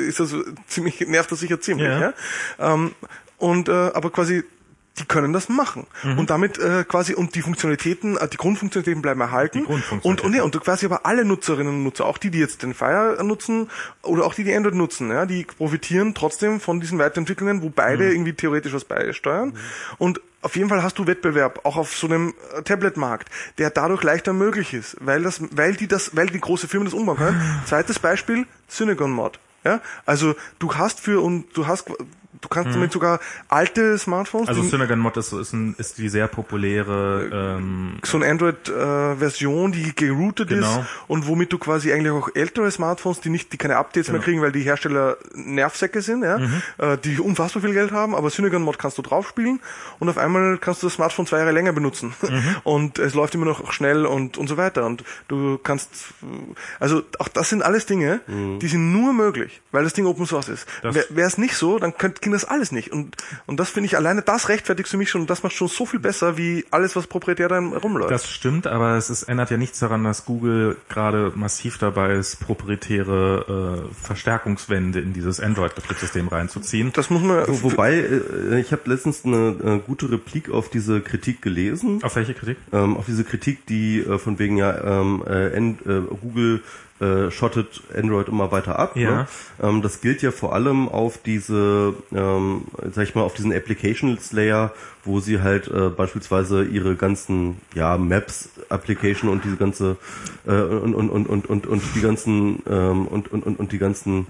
ist 0.07 0.19
das 0.19 0.33
ziemlich, 0.67 0.99
nervt 1.01 1.31
das 1.31 1.39
sicher 1.39 1.61
ziemlich. 1.61 1.87
Ja. 1.87 2.13
Ja. 2.57 2.73
Ähm, 2.73 2.93
und 3.37 3.69
äh, 3.69 3.71
aber 3.71 4.09
quasi 4.11 4.43
die 4.99 5.05
können 5.05 5.33
das 5.33 5.49
machen. 5.49 5.87
Mhm. 6.03 6.19
Und 6.19 6.29
damit 6.29 6.59
äh, 6.59 6.83
quasi, 6.83 7.13
und 7.13 7.35
die 7.35 7.41
Funktionalitäten, 7.41 8.17
äh, 8.17 8.27
die 8.27 8.37
Grundfunktionalitäten 8.37 9.01
bleiben 9.01 9.21
erhalten. 9.21 9.59
Die 9.59 9.65
Grundfunktionalitäten. 9.65 10.09
Und, 10.09 10.21
und, 10.21 10.35
ja, 10.35 10.43
und 10.43 10.59
quasi 10.61 10.85
aber 10.85 11.05
alle 11.05 11.25
Nutzerinnen 11.25 11.73
und 11.73 11.83
Nutzer, 11.83 12.05
auch 12.05 12.17
die, 12.17 12.31
die 12.31 12.39
jetzt 12.39 12.63
den 12.63 12.73
Fire 12.73 13.17
nutzen 13.23 13.69
oder 14.03 14.25
auch 14.25 14.33
die, 14.33 14.43
die 14.43 14.53
Android 14.53 14.75
nutzen, 14.75 15.09
ja, 15.09 15.25
die 15.25 15.45
profitieren 15.45 16.13
trotzdem 16.13 16.59
von 16.59 16.79
diesen 16.79 16.99
Weiterentwicklungen, 16.99 17.61
wo 17.61 17.69
beide 17.69 18.05
Mhm. 18.05 18.11
irgendwie 18.11 18.33
theoretisch 18.33 18.73
was 18.73 18.85
beisteuern. 18.85 19.53
Und 19.97 20.21
auf 20.41 20.55
jeden 20.55 20.69
Fall 20.69 20.83
hast 20.83 20.97
du 20.97 21.05
Wettbewerb, 21.05 21.65
auch 21.65 21.75
auf 21.75 21.95
so 21.95 22.07
einem 22.07 22.33
äh, 22.57 22.61
Tablet-Markt, 22.61 23.29
der 23.57 23.69
dadurch 23.69 24.03
leichter 24.03 24.33
möglich 24.33 24.73
ist, 24.73 24.95
weil 24.99 25.23
das, 25.23 25.41
weil 25.51 25.75
die 25.75 25.87
das, 25.87 26.15
weil 26.15 26.27
die 26.27 26.39
große 26.39 26.67
Firmen 26.67 26.85
das 26.85 26.93
umbauen 26.93 27.17
können. 27.17 27.41
Zweites 27.65 27.99
Beispiel, 27.99 28.45
Synagon 28.67 29.11
Mod. 29.11 29.39
Ja, 29.65 29.81
also 30.05 30.35
du 30.59 30.75
hast 30.75 31.01
für 31.01 31.21
und 31.21 31.45
du 31.53 31.67
hast 31.67 31.91
du 32.41 32.47
kannst 32.47 32.73
damit 32.75 32.91
sogar 32.91 33.19
alte 33.47 33.97
Smartphones, 33.97 34.49
Mhm. 34.49 34.55
Also 34.55 34.69
Synagon 34.69 34.99
Mod 34.99 35.17
ist, 35.17 35.33
ist, 35.33 35.53
ein, 35.53 35.75
ist 35.77 35.97
die 35.97 36.09
sehr 36.09 36.27
populäre 36.27 37.57
ähm, 37.59 37.97
so 38.03 38.17
eine 38.17 38.27
Android-Version, 38.27 39.71
die 39.71 39.93
geroutet 39.95 40.49
Genau. 40.49 40.79
ist 40.81 40.87
und 41.07 41.27
womit 41.27 41.51
du 41.53 41.57
quasi 41.57 41.91
eigentlich 41.91 42.11
auch 42.11 42.29
ältere 42.33 42.69
Smartphones, 42.71 43.21
die 43.21 43.29
nicht, 43.29 43.51
die 43.53 43.57
keine 43.57 43.77
Updates 43.77 44.07
Genau. 44.07 44.17
mehr 44.19 44.25
kriegen, 44.25 44.41
weil 44.41 44.51
die 44.51 44.61
Hersteller 44.61 45.17
Nervsäcke 45.33 46.01
sind, 46.01 46.23
ja, 46.23 46.37
Mhm. 46.39 46.61
äh, 46.77 46.97
die 46.97 47.19
unfassbar 47.19 47.61
viel 47.61 47.73
Geld 47.73 47.91
haben, 47.91 48.15
aber 48.15 48.29
Synagon 48.29 48.61
Mod 48.61 48.79
kannst 48.79 48.97
du 48.97 49.01
draufspielen 49.01 49.59
und 49.99 50.09
auf 50.09 50.17
einmal 50.17 50.57
kannst 50.57 50.81
du 50.83 50.87
das 50.87 50.93
Smartphone 50.95 51.25
zwei 51.27 51.39
Jahre 51.39 51.51
länger 51.51 51.73
benutzen 51.73 52.13
Mhm. 52.21 52.55
und 52.63 52.99
es 52.99 53.13
läuft 53.13 53.35
immer 53.35 53.45
noch 53.45 53.71
schnell 53.71 54.05
und 54.05 54.37
und 54.37 54.47
so 54.47 54.57
weiter 54.57 54.85
und 54.85 55.03
du 55.27 55.57
kannst, 55.61 55.89
also 56.79 57.01
auch 57.19 57.27
das 57.27 57.49
sind 57.49 57.63
alles 57.63 57.85
Dinge, 57.85 58.21
die 58.27 58.67
sind 58.67 58.91
nur 58.91 59.13
möglich, 59.13 59.61
weil 59.71 59.83
das 59.83 59.93
Ding 59.93 60.05
Open 60.05 60.25
Source 60.25 60.49
ist. 60.49 60.67
Wäre 60.83 61.27
es 61.27 61.37
nicht 61.37 61.55
so, 61.55 61.79
dann 61.79 61.97
könnte 61.97 62.21
ging 62.29 62.33
das 62.33 62.45
alles 62.45 62.71
nicht 62.71 62.91
und 62.91 63.17
und 63.47 63.59
das 63.59 63.71
finde 63.71 63.87
ich 63.87 63.97
alleine 63.97 64.21
das 64.21 64.49
rechtfertigt 64.49 64.87
für 64.87 64.97
mich 64.97 65.09
schon 65.09 65.21
und 65.21 65.29
das 65.29 65.41
macht 65.41 65.53
schon 65.53 65.67
so 65.67 65.85
viel 65.85 65.99
besser 65.99 66.37
wie 66.37 66.63
alles 66.69 66.95
was 66.95 67.07
proprietär 67.07 67.49
da 67.49 67.59
rumläuft. 67.59 68.11
Das 68.11 68.29
stimmt, 68.29 68.67
aber 68.67 68.95
es 68.97 69.09
ist, 69.09 69.23
ändert 69.23 69.49
ja 69.49 69.57
nichts 69.57 69.79
daran, 69.79 70.03
dass 70.03 70.25
Google 70.25 70.77
gerade 70.89 71.31
massiv 71.35 71.79
dabei 71.79 72.13
ist, 72.13 72.39
proprietäre 72.39 73.87
äh, 73.89 74.05
Verstärkungswände 74.05 74.99
in 74.99 75.13
dieses 75.13 75.39
Android-Betriebssystem 75.39 76.27
reinzuziehen. 76.27 76.91
Das 76.93 77.09
muss 77.09 77.23
man. 77.23 77.47
Wo, 77.47 77.71
wobei, 77.71 77.95
äh, 77.95 78.59
ich 78.59 78.71
habe 78.71 78.81
letztens 78.85 79.25
eine 79.25 79.55
äh, 79.63 79.79
gute 79.79 80.11
Replik 80.11 80.51
auf 80.51 80.69
diese 80.69 81.01
Kritik 81.01 81.41
gelesen. 81.41 82.03
Auf 82.03 82.15
welche 82.15 82.33
Kritik? 82.33 82.57
ähm, 82.71 82.97
auf 82.97 83.05
diese 83.05 83.23
Kritik, 83.23 83.65
die 83.65 83.99
äh, 83.99 84.19
von 84.19 84.37
wegen 84.37 84.57
ja 84.57 85.01
ähm, 85.01 85.23
äh, 85.27 85.47
äh, 85.47 85.73
Google 86.21 86.61
äh, 86.99 87.31
schottet 87.31 87.81
Android 87.95 88.27
immer 88.27 88.51
weiter 88.51 88.77
ab. 88.77 88.95
Ja. 88.95 89.09
Ne? 89.09 89.27
Ähm, 89.61 89.81
das 89.81 90.01
gilt 90.01 90.21
ja 90.21 90.31
vor 90.31 90.53
allem 90.53 90.89
auf 90.89 91.19
diese, 91.25 91.93
ähm, 92.13 92.63
sag 92.91 93.03
ich 93.03 93.15
mal, 93.15 93.21
auf 93.21 93.33
diesen 93.33 93.53
Applications 93.53 94.31
Layer, 94.31 94.73
wo 95.03 95.19
sie 95.19 95.41
halt 95.41 95.67
äh, 95.69 95.89
beispielsweise 95.89 96.63
ihre 96.63 96.95
ganzen 96.95 97.57
ja 97.73 97.97
Maps 97.97 98.49
Application 98.69 99.29
und 99.29 99.43
diese 99.43 99.55
ganze 99.57 99.97
äh, 100.45 100.51
und, 100.51 100.93
und 100.93 101.09
und 101.09 101.27
und 101.27 101.47
und 101.47 101.67
und 101.67 101.81
die 101.95 102.01
ganzen 102.01 102.61
ähm, 102.69 103.07
und 103.07 103.31
und 103.31 103.45
und 103.45 103.59
und 103.59 103.71
die 103.71 103.79
ganzen 103.79 104.27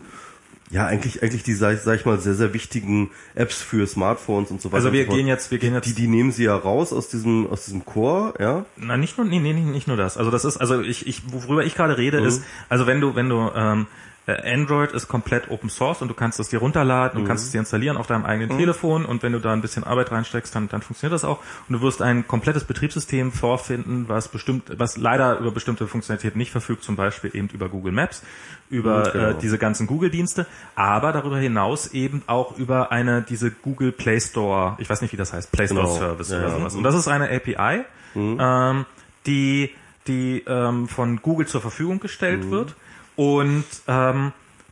ja, 0.71 0.85
eigentlich, 0.85 1.23
eigentlich 1.23 1.43
die, 1.43 1.53
sag, 1.53 1.77
sag 1.79 1.99
ich 1.99 2.05
mal, 2.05 2.19
sehr, 2.19 2.35
sehr 2.35 2.53
wichtigen 2.53 3.09
Apps 3.35 3.61
für 3.61 3.87
Smartphones 3.87 4.51
und 4.51 4.61
so 4.61 4.69
weiter. 4.69 4.77
Also 4.77 4.93
wir 4.93 5.05
so 5.05 5.11
gehen 5.13 5.27
jetzt, 5.27 5.49
wir 5.49 5.57
gehen 5.57 5.73
jetzt 5.73 5.87
Die, 5.87 5.93
die 5.93 6.07
nehmen 6.07 6.31
sie 6.31 6.43
ja 6.43 6.55
raus 6.55 6.93
aus 6.93 7.09
diesem, 7.09 7.47
aus 7.47 7.65
diesem 7.65 7.85
Core, 7.85 8.33
ja. 8.39 8.65
Na, 8.77 8.95
nicht 8.97 9.17
nur, 9.17 9.25
nee, 9.25 9.39
nee, 9.39 9.53
nicht 9.53 9.87
nur 9.87 9.97
das. 9.97 10.17
Also 10.17 10.29
das 10.29 10.45
ist, 10.45 10.57
also 10.57 10.81
ich, 10.81 11.07
ich, 11.07 11.23
worüber 11.31 11.63
ich 11.65 11.75
gerade 11.75 11.97
rede, 11.97 12.21
Mhm. 12.21 12.27
ist, 12.27 12.43
also 12.69 12.85
wenn 12.85 13.01
du, 13.01 13.15
wenn 13.15 13.29
du, 13.29 13.49
ähm, 13.55 13.87
äh, 13.87 14.08
Android 14.43 14.91
ist 14.91 15.07
komplett 15.07 15.49
Open 15.49 15.69
Source 15.69 16.01
und 16.01 16.07
du 16.07 16.13
kannst 16.13 16.39
es 16.39 16.49
dir 16.49 16.59
runterladen, 16.59 17.21
du 17.21 17.27
kannst 17.27 17.45
es 17.45 17.51
dir 17.51 17.59
installieren 17.59 17.97
auf 17.97 18.07
deinem 18.07 18.25
eigenen 18.25 18.57
Telefon 18.57 19.05
und 19.05 19.23
wenn 19.23 19.31
du 19.33 19.39
da 19.39 19.53
ein 19.53 19.61
bisschen 19.61 19.83
Arbeit 19.83 20.11
reinsteckst, 20.11 20.53
dann, 20.55 20.67
dann 20.69 20.81
funktioniert 20.81 21.13
das 21.13 21.23
auch. 21.23 21.39
Und 21.67 21.73
du 21.73 21.81
wirst 21.81 22.01
ein 22.01 22.27
komplettes 22.27 22.63
Betriebssystem 22.63 23.31
vorfinden, 23.31 24.05
was 24.07 24.27
bestimmt, 24.27 24.71
was 24.77 24.97
leider 24.97 25.39
über 25.39 25.51
bestimmte 25.51 25.87
Funktionalitäten 25.87 26.37
nicht 26.37 26.51
verfügt, 26.51 26.83
zum 26.83 26.95
Beispiel 26.95 27.31
eben 27.35 27.49
über 27.49 27.69
Google 27.69 27.91
Maps, 27.93 28.23
über 28.69 29.07
Mhm, 29.07 29.11
genau. 29.13 29.29
äh, 29.29 29.35
diese 29.41 29.57
ganzen 29.57 29.87
Google-Dienste, 29.87 30.45
aber 30.75 31.11
darüber 31.11 31.37
hinaus 31.37 31.87
eben 31.93 32.21
auch 32.27 32.57
über 32.57 32.91
eine, 32.91 33.21
diese 33.21 33.51
Google 33.51 33.91
Play 33.91 34.19
Store, 34.19 34.75
ich 34.79 34.89
weiß 34.89 35.01
nicht, 35.01 35.11
wie 35.13 35.17
das 35.17 35.33
heißt, 35.33 35.51
Play 35.51 35.67
Store 35.67 35.83
Genau. 35.83 35.95
Service 35.97 36.29
Ja, 36.29 36.39
oder 36.39 36.49
sowas. 36.51 36.75
Und 36.75 36.83
das 36.83 36.95
ist 36.95 37.07
eine 37.07 37.29
API, 37.31 37.83
ähm, 38.15 38.85
die, 39.25 39.69
die 40.07 40.43
ähm, 40.47 40.87
von 40.87 41.21
Google 41.21 41.47
zur 41.47 41.61
Verfügung 41.61 41.99
gestellt 41.99 42.49
wird 42.51 42.75
und 43.19 43.65
ähm, 43.89 44.31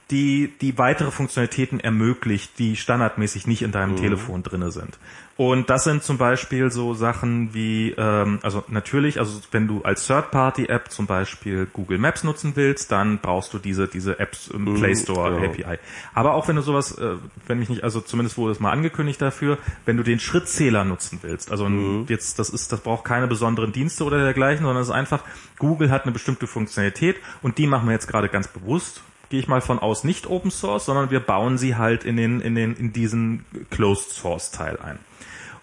die, 0.10 0.54
die 0.62 0.78
weitere 0.78 1.12
Funktionalitäten 1.12 1.82
ermöglicht, 1.82 2.58
die 2.60 2.78
standardmäßig 2.78 3.46
nicht 3.46 3.62
in 3.62 3.74
deinem 3.74 3.98
Telefon 3.98 4.42
drinne 4.42 4.72
sind. 4.72 4.98
Und 5.38 5.70
das 5.70 5.84
sind 5.84 6.02
zum 6.02 6.18
Beispiel 6.18 6.72
so 6.72 6.96
Sachen 6.96 7.54
wie, 7.54 7.92
ähm, 7.96 8.40
also 8.42 8.64
natürlich, 8.70 9.20
also 9.20 9.40
wenn 9.52 9.68
du 9.68 9.84
als 9.84 10.08
Third-Party-App 10.08 10.90
zum 10.90 11.06
Beispiel 11.06 11.68
Google 11.72 12.00
Maps 12.00 12.24
nutzen 12.24 12.54
willst, 12.56 12.92
dann 12.92 13.20
brauchst 13.20 13.54
du 13.54 13.60
diese, 13.60 13.88
diese 13.88 14.20
Apps 14.20 14.48
im 14.48 14.74
Play 14.76 14.96
Store 14.96 15.40
genau. 15.40 15.46
API. 15.54 15.78
Aber 16.16 16.34
auch 16.34 16.48
wenn 16.48 16.56
du 16.56 16.64
sowas, 16.64 16.98
äh, 16.98 17.18
wenn 17.46 17.60
mich 17.60 17.70
nicht, 17.70 17.84
also 17.84 18.02
zumindest 18.02 18.40
wurde 18.40 18.54
es 18.54 18.60
mal 18.60 18.72
angekündigt 18.72 19.22
dafür, 19.22 19.60
wenn 19.86 19.96
du 19.96 20.02
den 20.02 20.20
Schrittzähler 20.20 20.84
nutzen 20.84 21.20
willst, 21.22 21.52
also 21.52 21.66
ein- 21.66 22.06
jetzt, 22.08 22.40
das 22.40 22.50
ist, 22.50 22.72
das 22.72 22.80
braucht 22.82 23.06
keine 23.06 23.28
besonderen 23.28 23.72
Dienste 23.72 24.06
oder 24.06 24.18
dergleichen, 24.18 24.66
sondern 24.66 24.82
es 24.82 24.88
ist 24.90 24.94
einfach, 24.96 25.22
Google 25.60 25.92
hat 25.92 26.04
eine 26.04 26.14
bestimmte 26.14 26.48
Funktionalität 26.48 27.18
und 27.44 27.60
die 27.60 27.68
machen 27.68 27.86
wir 27.88 27.94
jetzt 27.94 28.08
gerade 28.08 28.28
ganz 28.30 28.48
bewusst 28.48 29.02
gehe 29.30 29.42
ich 29.42 29.50
mal 29.50 29.60
von 29.60 29.78
aus 29.80 30.06
nicht 30.06 30.28
Open 30.28 30.52
Source, 30.52 30.86
sondern 30.86 31.12
wir 31.12 31.20
bauen 31.20 31.58
sie 31.58 31.76
halt 31.76 32.06
in 32.06 32.16
den 32.16 32.40
in 32.40 32.56
den 32.56 32.76
in 32.78 32.94
diesen 32.94 33.44
Closed 33.70 34.12
Source 34.12 34.52
Teil 34.52 34.80
ein. 34.80 35.00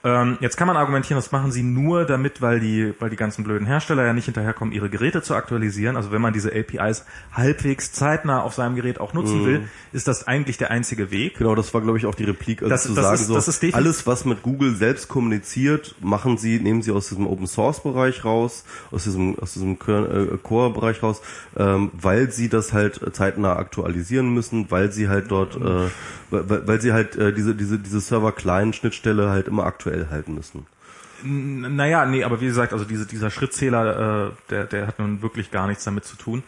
Ähm, 0.04 0.36
jetzt 0.40 0.56
kann 0.58 0.66
man 0.68 0.76
argumentieren, 0.76 1.16
das 1.16 1.32
machen 1.32 1.50
sie 1.50 1.62
nur 1.62 2.04
damit, 2.04 2.42
weil 2.42 2.60
die, 2.60 2.92
weil 3.00 3.08
die 3.08 3.16
ganzen 3.16 3.42
blöden 3.42 3.66
Hersteller 3.66 4.04
ja 4.04 4.12
nicht 4.12 4.26
hinterherkommen, 4.26 4.72
ihre 4.74 4.90
Geräte 4.90 5.22
zu 5.22 5.34
aktualisieren. 5.34 5.96
Also 5.96 6.12
wenn 6.12 6.20
man 6.20 6.34
diese 6.34 6.50
APIs 6.54 7.04
halbwegs 7.32 7.92
zeitnah 7.92 8.42
auf 8.42 8.52
seinem 8.54 8.76
Gerät 8.76 9.00
auch 9.00 9.14
nutzen 9.14 9.46
will, 9.46 9.62
ist 9.92 10.06
das 10.06 10.26
eigentlich 10.26 10.58
der 10.58 10.70
einzige 10.70 11.10
Weg. 11.10 11.38
Genau, 11.38 11.54
das 11.54 11.72
war, 11.72 11.80
glaube 11.80 11.96
ich, 11.96 12.04
auch 12.06 12.14
die 12.14 12.24
Replik, 12.24 12.60
also 12.62 12.68
Das- 12.70 12.82
zu 12.82 12.92
das 12.94 13.04
sagen, 13.04 13.14
ist- 13.20 13.26
so, 13.28 13.34
das 13.34 13.48
ist 13.48 13.74
alles, 13.74 14.06
was 14.06 14.24
mit 14.26 14.42
Google 14.42 14.74
selbst 14.74 15.08
kommuniziert, 15.08 15.94
machen 16.02 16.36
sie, 16.36 16.60
nehmen 16.60 16.82
sie 16.82 16.90
aus 16.92 17.08
diesem 17.08 17.26
Open 17.26 17.46
Source 17.46 17.82
Bereich 17.82 18.24
raus, 18.26 18.64
aus 18.90 19.04
diesem, 19.04 19.38
aus 19.38 19.54
diesem 19.54 19.78
Core- 19.78 20.32
äh, 20.34 20.36
Core-Bereich 20.36 21.02
raus, 21.02 21.22
ähm, 21.56 21.90
weil 21.94 22.30
sie 22.30 22.48
das 22.50 22.72
halt 22.74 23.00
zeitnah 23.14 23.56
aktualisieren 23.56 24.34
müssen, 24.34 24.70
weil 24.70 24.92
sie 24.92 25.08
halt 25.08 25.30
dort, 25.30 25.56
äh, 25.56 25.88
weil, 26.30 26.66
weil 26.68 26.80
sie 26.80 26.92
halt 26.92 27.16
äh, 27.16 27.32
diese, 27.32 27.54
diese, 27.54 27.78
diese 27.78 28.00
Server-Client-Schnittstelle 28.00 29.30
halt 29.30 29.48
immer 29.48 29.64
aktuell 29.64 29.93
halten 30.10 30.34
müssen. 30.34 30.66
N- 31.22 31.76
Naja, 31.76 32.04
nee, 32.06 32.24
aber 32.24 32.40
wie 32.40 32.46
gesagt, 32.46 32.72
also 32.72 32.84
diese, 32.84 33.06
dieser 33.06 33.30
Schrittzähler, 33.30 34.28
äh, 34.28 34.30
der, 34.50 34.64
der 34.64 34.86
hat 34.86 34.98
nun 34.98 35.22
wirklich 35.22 35.50
gar 35.50 35.66
nichts 35.66 35.84
damit 35.84 36.04
zu 36.04 36.16
tun. 36.16 36.42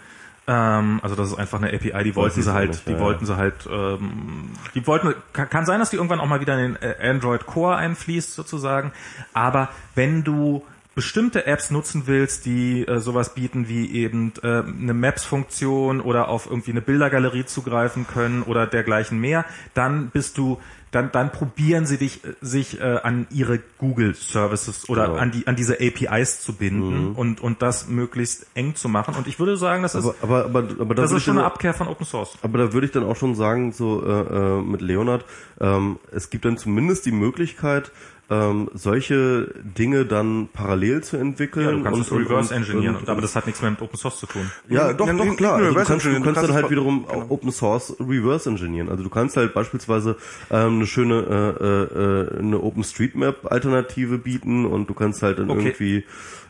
Ähm, 0.48 1.00
also 1.02 1.16
das 1.16 1.28
ist 1.28 1.38
einfach 1.38 1.60
eine 1.60 1.72
API, 1.74 2.04
die 2.04 2.14
wollten 2.14 2.40
sie 2.42 2.52
halt, 2.52 2.68
nicht, 2.70 2.86
die 2.86 2.92
ja, 2.92 3.00
wollten 3.00 3.26
sie 3.26 3.36
halt, 3.36 3.68
ähm, 3.70 4.50
die 4.74 4.86
wollten, 4.86 5.14
kann, 5.32 5.50
kann 5.50 5.66
sein, 5.66 5.80
dass 5.80 5.90
die 5.90 5.96
irgendwann 5.96 6.20
auch 6.20 6.26
mal 6.28 6.40
wieder 6.40 6.56
in 6.58 6.74
den 6.74 6.82
äh, 6.82 7.08
Android 7.10 7.46
Core 7.46 7.76
einfließt 7.76 8.32
sozusagen, 8.34 8.92
aber 9.32 9.70
wenn 9.96 10.22
du 10.22 10.64
bestimmte 10.94 11.46
Apps 11.46 11.70
nutzen 11.72 12.04
willst, 12.06 12.46
die 12.46 12.86
äh, 12.86 13.00
sowas 13.00 13.34
bieten 13.34 13.68
wie 13.68 13.90
eben 13.92 14.32
äh, 14.42 14.62
eine 14.62 14.94
Maps-Funktion 14.94 16.00
oder 16.00 16.28
auf 16.28 16.46
irgendwie 16.46 16.70
eine 16.70 16.80
Bildergalerie 16.80 17.44
zugreifen 17.44 18.06
können 18.06 18.42
oder 18.42 18.66
dergleichen 18.68 19.18
mehr, 19.20 19.44
dann 19.74 20.10
bist 20.10 20.38
du 20.38 20.60
dann, 20.92 21.10
dann 21.12 21.32
probieren 21.32 21.84
sie 21.84 21.98
dich, 21.98 22.24
äh, 22.24 22.34
sich 22.40 22.80
äh, 22.80 23.00
an 23.02 23.26
ihre 23.30 23.58
Google 23.78 24.14
Services 24.14 24.88
oder 24.88 25.06
Genau. 25.08 25.18
an 25.18 25.30
die 25.32 25.46
an 25.46 25.56
diese 25.56 25.74
APIs 25.80 26.40
zu 26.40 26.54
binden 26.54 27.12
und 27.14 27.40
und 27.40 27.60
das 27.60 27.88
möglichst 27.88 28.46
eng 28.54 28.74
zu 28.76 28.88
machen. 28.88 29.14
Und 29.14 29.26
ich 29.26 29.38
würde 29.38 29.56
sagen, 29.56 29.82
das 29.82 29.94
ist 29.94 30.04
Aber, 30.04 30.14
aber, 30.22 30.44
aber, 30.46 30.58
aber 30.80 30.94
da 30.94 31.02
das 31.02 31.12
ist 31.12 31.22
schon 31.24 31.36
dann- 31.36 31.44
eine 31.44 31.52
Abkehr 31.52 31.74
von 31.74 31.88
Open 31.88 32.06
Source. 32.06 32.38
Aber 32.42 32.58
da 32.58 32.72
würde 32.72 32.86
ich 32.86 32.92
dann 32.92 33.04
auch 33.04 33.16
schon 33.16 33.34
sagen, 33.34 33.72
so 33.72 34.02
äh, 34.06 34.58
äh, 34.58 34.62
mit 34.62 34.80
Leonard, 34.80 35.24
ähm, 35.60 35.98
es 36.12 36.30
gibt 36.30 36.44
dann 36.44 36.56
zumindest 36.56 37.04
die 37.06 37.12
Möglichkeit, 37.12 37.90
ähm, 38.28 38.68
solche 38.74 39.54
Dinge 39.62 40.04
dann 40.04 40.48
parallel 40.52 41.04
zu 41.04 41.16
entwickeln. 41.16 41.64
Ja, 41.66 41.72
du 41.72 41.82
kannst 41.84 42.00
es 42.00 42.10
und- 42.10 42.22
reverse 42.24 42.52
und- 42.54 42.60
engineeren, 42.60 42.96
und- 42.96 43.08
aber 43.08 43.20
das 43.20 43.36
hat 43.36 43.46
nichts 43.46 43.62
mehr 43.62 43.70
mit 43.70 43.80
Open 43.82 43.96
Source 43.96 44.18
zu 44.18 44.26
tun. 44.26 44.50
Ja, 44.68 44.92
doch, 44.92 45.06
Ja, 45.06 45.12
doch, 45.12 45.24
nicht 45.24 45.36
klar. 45.36 45.54
Also 45.54 45.68
du 45.68 45.74
kannst, 45.84 46.04
du 46.06 46.10
kannst 46.12 46.26
du 46.26 46.32
dann 46.32 46.40
halt 46.40 46.50
kannst 46.54 46.70
wiederum 46.70 47.04
es- 47.06 47.12
genau. 47.12 47.26
Open 47.28 47.52
Source 47.52 47.94
Reverse 48.00 48.48
Engineeren. 48.50 48.88
Also 48.88 49.04
du 49.04 49.10
kannst 49.10 49.36
halt 49.36 49.54
beispielsweise 49.54 50.16
ähm, 50.50 50.76
eine 50.76 50.86
schöne 50.86 51.14
äh, 51.60 52.36
äh, 52.36 52.38
eine 52.40 52.60
OpenStreetMap 52.60 53.50
Alternative 53.52 54.18
bieten 54.18 54.66
und 54.66 54.90
du 54.90 54.94
kannst 54.94 55.22
halt 55.22 55.38
dann 55.38 55.48
Okay. 55.50 55.60
irgendwie 55.68 56.04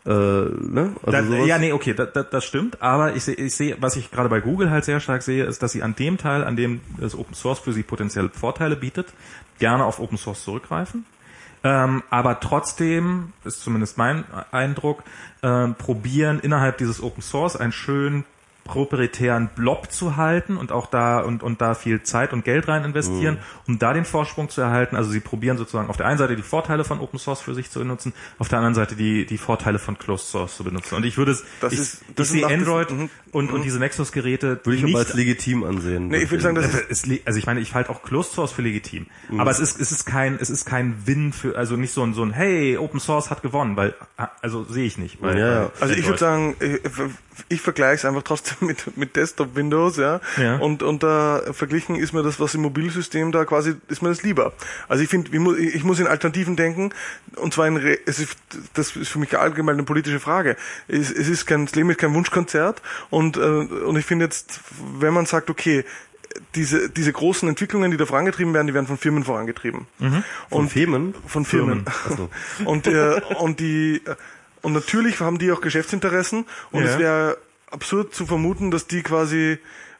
äh, 0.06 0.10
ne? 0.10 0.92
Also 1.04 1.30
Da, 1.32 1.44
ja, 1.44 1.58
nee, 1.58 1.72
okay, 1.72 1.92
da, 1.92 2.06
da, 2.06 2.22
das 2.22 2.44
stimmt. 2.44 2.80
Aber 2.80 3.16
ich 3.16 3.24
sehe, 3.24 3.34
ich 3.34 3.54
sehe, 3.54 3.76
was 3.80 3.96
ich 3.96 4.10
gerade 4.12 4.28
bei 4.28 4.40
Google 4.40 4.70
halt 4.70 4.84
sehr 4.84 5.00
stark 5.00 5.22
sehe, 5.22 5.44
ist, 5.44 5.62
dass 5.62 5.72
sie 5.72 5.82
an 5.82 5.94
dem 5.96 6.16
Teil, 6.16 6.44
an 6.44 6.54
dem 6.56 6.80
das 6.98 7.14
Open 7.18 7.34
Source 7.34 7.58
für 7.58 7.72
sie 7.72 7.82
potenziell 7.82 8.28
Vorteile 8.30 8.76
bietet, 8.76 9.08
gerne 9.58 9.84
auf 9.84 9.98
Open 9.98 10.16
Source 10.16 10.44
zurückgreifen. 10.44 11.04
Ähm, 11.64 12.02
aber 12.10 12.40
trotzdem, 12.40 13.32
ist 13.44 13.60
zumindest 13.60 13.98
mein 13.98 14.24
Eindruck, 14.52 15.02
ähm, 15.42 15.74
probieren 15.74 16.40
innerhalb 16.40 16.78
dieses 16.78 17.02
Open 17.02 17.22
Source 17.22 17.56
ein 17.56 17.72
schön 17.72 18.24
proprietären 18.66 19.48
Blob 19.56 19.90
zu 19.92 20.16
halten 20.16 20.56
und 20.56 20.72
auch 20.72 20.86
da 20.86 21.20
und, 21.20 21.42
und 21.42 21.60
da 21.60 21.74
viel 21.74 22.02
Zeit 22.02 22.32
und 22.32 22.44
Geld 22.44 22.68
rein 22.68 22.84
investieren, 22.84 23.34
Mhm. 23.36 23.40
um 23.74 23.78
da 23.78 23.92
den 23.92 24.04
Vorsprung 24.04 24.48
zu 24.48 24.60
erhalten. 24.60 24.96
Also 24.96 25.10
sie 25.10 25.20
probieren 25.20 25.56
sozusagen 25.58 25.88
auf 25.88 25.96
der 25.96 26.06
einen 26.06 26.18
Seite 26.18 26.36
die 26.36 26.42
Vorteile 26.42 26.84
von 26.84 27.00
Open 27.00 27.18
Source 27.18 27.40
für 27.40 27.54
sich 27.54 27.70
zu 27.70 27.78
benutzen, 27.78 28.12
auf 28.38 28.48
der 28.48 28.58
anderen 28.58 28.74
Seite 28.74 28.96
die, 28.96 29.26
die 29.26 29.38
Vorteile 29.38 29.78
von 29.78 29.98
Closed 29.98 30.26
Source 30.28 30.56
zu 30.56 30.64
benutzen. 30.64 30.94
Und 30.96 31.04
ich 31.04 31.16
würde 31.16 31.32
es, 31.32 31.44
Das 31.60 31.72
ich, 31.72 31.78
ist- 31.80 32.02
ich 32.08 32.14
das 32.14 32.28
sehe 32.30 32.42
macht 32.42 32.52
es- 32.52 32.58
Android 32.58 32.90
mhm. 32.90 33.10
und, 33.32 33.52
und 33.52 33.62
diese 33.62 33.78
Nexus-Geräte 33.78 34.60
Würde 34.64 34.76
ich 34.76 34.82
nicht 34.84 34.94
aber 34.94 35.04
als 35.04 35.14
legitim 35.14 35.64
ansehen. 35.64 36.08
Nee, 36.08 36.18
ich 36.18 36.30
würde 36.30 36.42
sagen, 36.42 36.54
das 36.56 36.66
also, 36.66 36.78
ist, 36.88 37.06
also 37.24 37.38
ich 37.38 37.46
meine, 37.46 37.60
ich 37.60 37.74
halte 37.74 37.90
auch 37.90 38.02
Closed 38.02 38.32
Source 38.32 38.52
für 38.52 38.62
legitim. 38.62 39.06
Mhm. 39.30 39.40
Aber 39.40 39.50
es 39.50 39.60
ist, 39.60 39.80
es 39.80 39.92
ist 39.92 40.04
kein, 40.06 40.36
es 40.40 40.50
ist 40.50 40.64
kein 40.66 41.06
Win 41.06 41.32
für, 41.32 41.56
also 41.56 41.76
nicht 41.76 41.92
so 41.92 42.02
ein, 42.02 42.14
so 42.14 42.22
ein, 42.22 42.32
hey, 42.32 42.76
Open 42.78 43.00
Source 43.00 43.30
hat 43.30 43.42
gewonnen, 43.42 43.76
weil, 43.76 43.94
also 44.42 44.64
sehe 44.64 44.86
ich 44.86 44.98
nicht. 44.98 45.20
Weil, 45.22 45.38
Ja, 45.38 45.52
ja. 45.62 45.70
Also 45.80 45.94
ich 45.94 46.06
würde 46.06 46.18
sagen, 46.18 46.54
ich, 47.36 47.44
ich 47.56 47.60
vergleiche 47.60 47.94
es 47.94 48.04
einfach 48.04 48.22
trotzdem 48.22 48.56
mit, 48.68 48.96
mit 48.96 49.16
Desktop 49.16 49.54
Windows, 49.56 49.96
ja. 49.96 50.20
Ja. 50.36 50.56
Und, 50.56 50.82
und 50.82 51.02
da 51.02 51.42
verglichen 51.52 51.96
ist 51.96 52.12
mir 52.12 52.22
das, 52.22 52.40
was 52.40 52.54
im 52.54 52.62
Mobilsystem 52.62 53.32
da 53.32 53.44
quasi, 53.44 53.74
ist 53.88 54.02
mir 54.02 54.08
das 54.08 54.22
lieber. 54.22 54.52
Also 54.88 55.02
ich 55.02 55.08
finde, 55.08 55.30
ich 55.32 55.38
muss, 55.38 55.58
ich 55.58 55.84
muss 55.84 56.00
in 56.00 56.06
Alternativen 56.06 56.56
denken, 56.56 56.90
und 57.36 57.52
zwar 57.54 57.66
in, 57.66 57.76
Re- 57.76 57.98
es 58.06 58.18
ist, 58.18 58.36
das 58.74 58.96
ist 58.96 59.08
für 59.08 59.18
mich 59.18 59.36
allgemein 59.38 59.74
eine 59.76 59.82
politische 59.84 60.20
Frage. 60.20 60.56
Es, 60.88 61.10
es 61.10 61.28
ist 61.28 61.46
kein, 61.46 61.66
das 61.66 61.74
Leben 61.74 61.90
ist 61.90 61.98
kein 61.98 62.14
Wunschkonzert, 62.14 62.82
und, 63.10 63.36
äh, 63.36 63.40
und 63.40 63.96
ich 63.96 64.04
finde 64.06 64.24
jetzt, 64.26 64.60
wenn 64.98 65.12
man 65.14 65.26
sagt, 65.26 65.50
okay, 65.50 65.84
diese, 66.54 66.90
diese 66.90 67.12
großen 67.12 67.48
Entwicklungen, 67.48 67.90
die 67.90 67.96
da 67.96 68.04
vorangetrieben 68.04 68.52
werden, 68.52 68.66
die 68.66 68.74
werden 68.74 68.86
von 68.86 68.98
Firmen 68.98 69.24
vorangetrieben. 69.24 69.86
Von 69.98 70.24
Und 70.50 70.68
Femen? 70.68 71.14
von 71.26 71.44
Firmen. 71.46 71.84
Achso. 71.86 72.28
und, 72.66 72.86
äh, 72.86 73.20
und 73.38 73.58
die 73.58 74.02
äh, 74.04 74.16
und 74.66 74.72
natürlich 74.72 75.20
haben 75.20 75.38
die 75.38 75.50
auch 75.52 75.60
Geschäftsinteressen 75.60 76.44
und 76.72 76.82
Ja. 76.84 76.90
es 76.90 76.98
wäre 76.98 77.38
absurd 77.70 78.14
zu 78.14 78.26
vermuten, 78.26 78.70
dass 78.70 78.86
die 78.86 79.02
quasi 79.02 79.58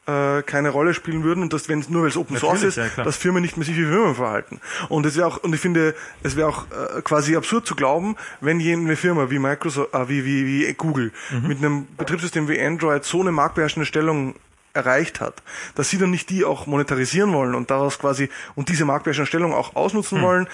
äh, 0.09 0.43
keine 0.43 0.69
Rolle 0.71 0.95
spielen 0.95 1.25
würden 1.25 1.43
und 1.43 1.53
dass 1.53 1.69
wenn 1.69 1.81
es 1.81 1.89
nur 1.89 2.03
weil 2.03 2.11
es 2.11 2.17
Open 2.17 2.37
Source 2.37 2.63
Natürlich, 2.63 2.77
ist, 2.77 2.97
ja, 2.97 3.05
dass 3.05 3.17
Firmen 3.17 3.43
nicht 3.43 3.57
mehr 3.57 3.67
sich 3.67 3.77
wie 3.77 3.85
Firmen 3.85 4.15
verhalten. 4.15 4.61
Und 4.89 5.05
es 5.05 5.17
wäre 5.17 5.27
auch 5.27 5.39
und 5.43 5.53
ich 5.55 5.61
finde, 5.61 5.95
es 6.23 6.37
wäre 6.37 6.49
auch 6.49 6.65
äh, 6.71 7.03
quasi 7.03 7.35
absurd 7.37 7.67
zu 7.67 7.75
glauben, 7.75 8.15
wenn 8.41 8.61
jene 8.61 8.95
Firma 8.97 9.31
wie 9.31 9.39
Microsoft, 9.41 9.93
äh, 9.95 10.09
wie 10.09 10.25
wie 10.25 10.47
wie 10.47 10.73
Google 10.75 11.11
Mhm. 11.33 11.49
mit 11.49 11.59
einem 11.59 11.87
Betriebssystem 11.97 12.49
wie 12.49 12.61
Android 12.61 13.05
so 13.05 13.21
eine 13.21 13.33
marktbeherrschende 13.33 13.87
Stellung 13.87 14.35
erreicht 14.75 15.21
hat, 15.21 15.43
dass 15.75 15.91
sie 15.91 15.99
dann 15.99 16.11
nicht 16.13 16.29
die 16.31 16.45
auch 16.45 16.67
monetarisieren 16.67 17.33
wollen 17.33 17.55
und 17.55 17.71
daraus 17.71 17.99
quasi 17.99 18.29
und 18.57 18.69
diese 18.69 18.85
marktbeherrschende 18.85 19.27
Stellung 19.27 19.55
auch 19.55 19.75
ausnutzen 19.75 20.21
wollen. 20.23 20.47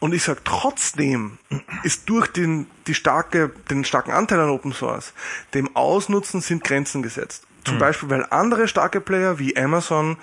Und 0.00 0.14
ich 0.14 0.22
sage 0.22 0.40
trotzdem 0.44 1.38
ist 1.82 2.08
durch 2.08 2.28
den 2.28 2.66
die 2.86 2.94
starke 2.94 3.50
den 3.70 3.84
starken 3.84 4.12
Anteil 4.12 4.38
an 4.40 4.50
Open 4.50 4.72
Source 4.72 5.12
dem 5.54 5.74
Ausnutzen 5.74 6.40
sind 6.40 6.62
Grenzen 6.64 7.02
gesetzt. 7.02 7.44
Zum 7.64 7.74
Hm. 7.74 7.80
Beispiel, 7.80 8.08
weil 8.08 8.24
andere 8.30 8.68
starke 8.68 9.00
Player 9.00 9.38
wie 9.40 9.56
Amazon 9.56 10.16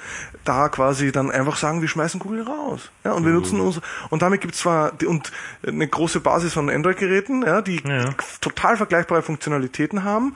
da 0.46 0.70
quasi 0.70 1.12
dann 1.12 1.30
einfach 1.30 1.58
sagen, 1.58 1.82
wir 1.82 1.90
schmeißen 1.90 2.20
Google 2.22 2.44
raus. 2.44 2.90
Ja, 3.04 3.12
und 3.12 3.24
wir 3.26 3.32
Hm. 3.34 3.40
nutzen 3.40 3.60
uns, 3.60 3.82
und 4.10 4.22
damit 4.22 4.42
gibt's 4.42 4.60
zwar 4.60 4.94
die, 4.94 5.06
und 5.06 5.32
eine 5.68 5.88
große 5.88 6.22
Basis 6.22 6.54
von 6.54 6.70
Android-Geräten, 6.70 7.44
ja, 7.44 7.62
die 7.62 7.82
Ja. 7.86 8.10
total 8.40 8.78
vergleichbare 8.78 9.22
Funktionalitäten 9.22 10.04
haben, 10.06 10.36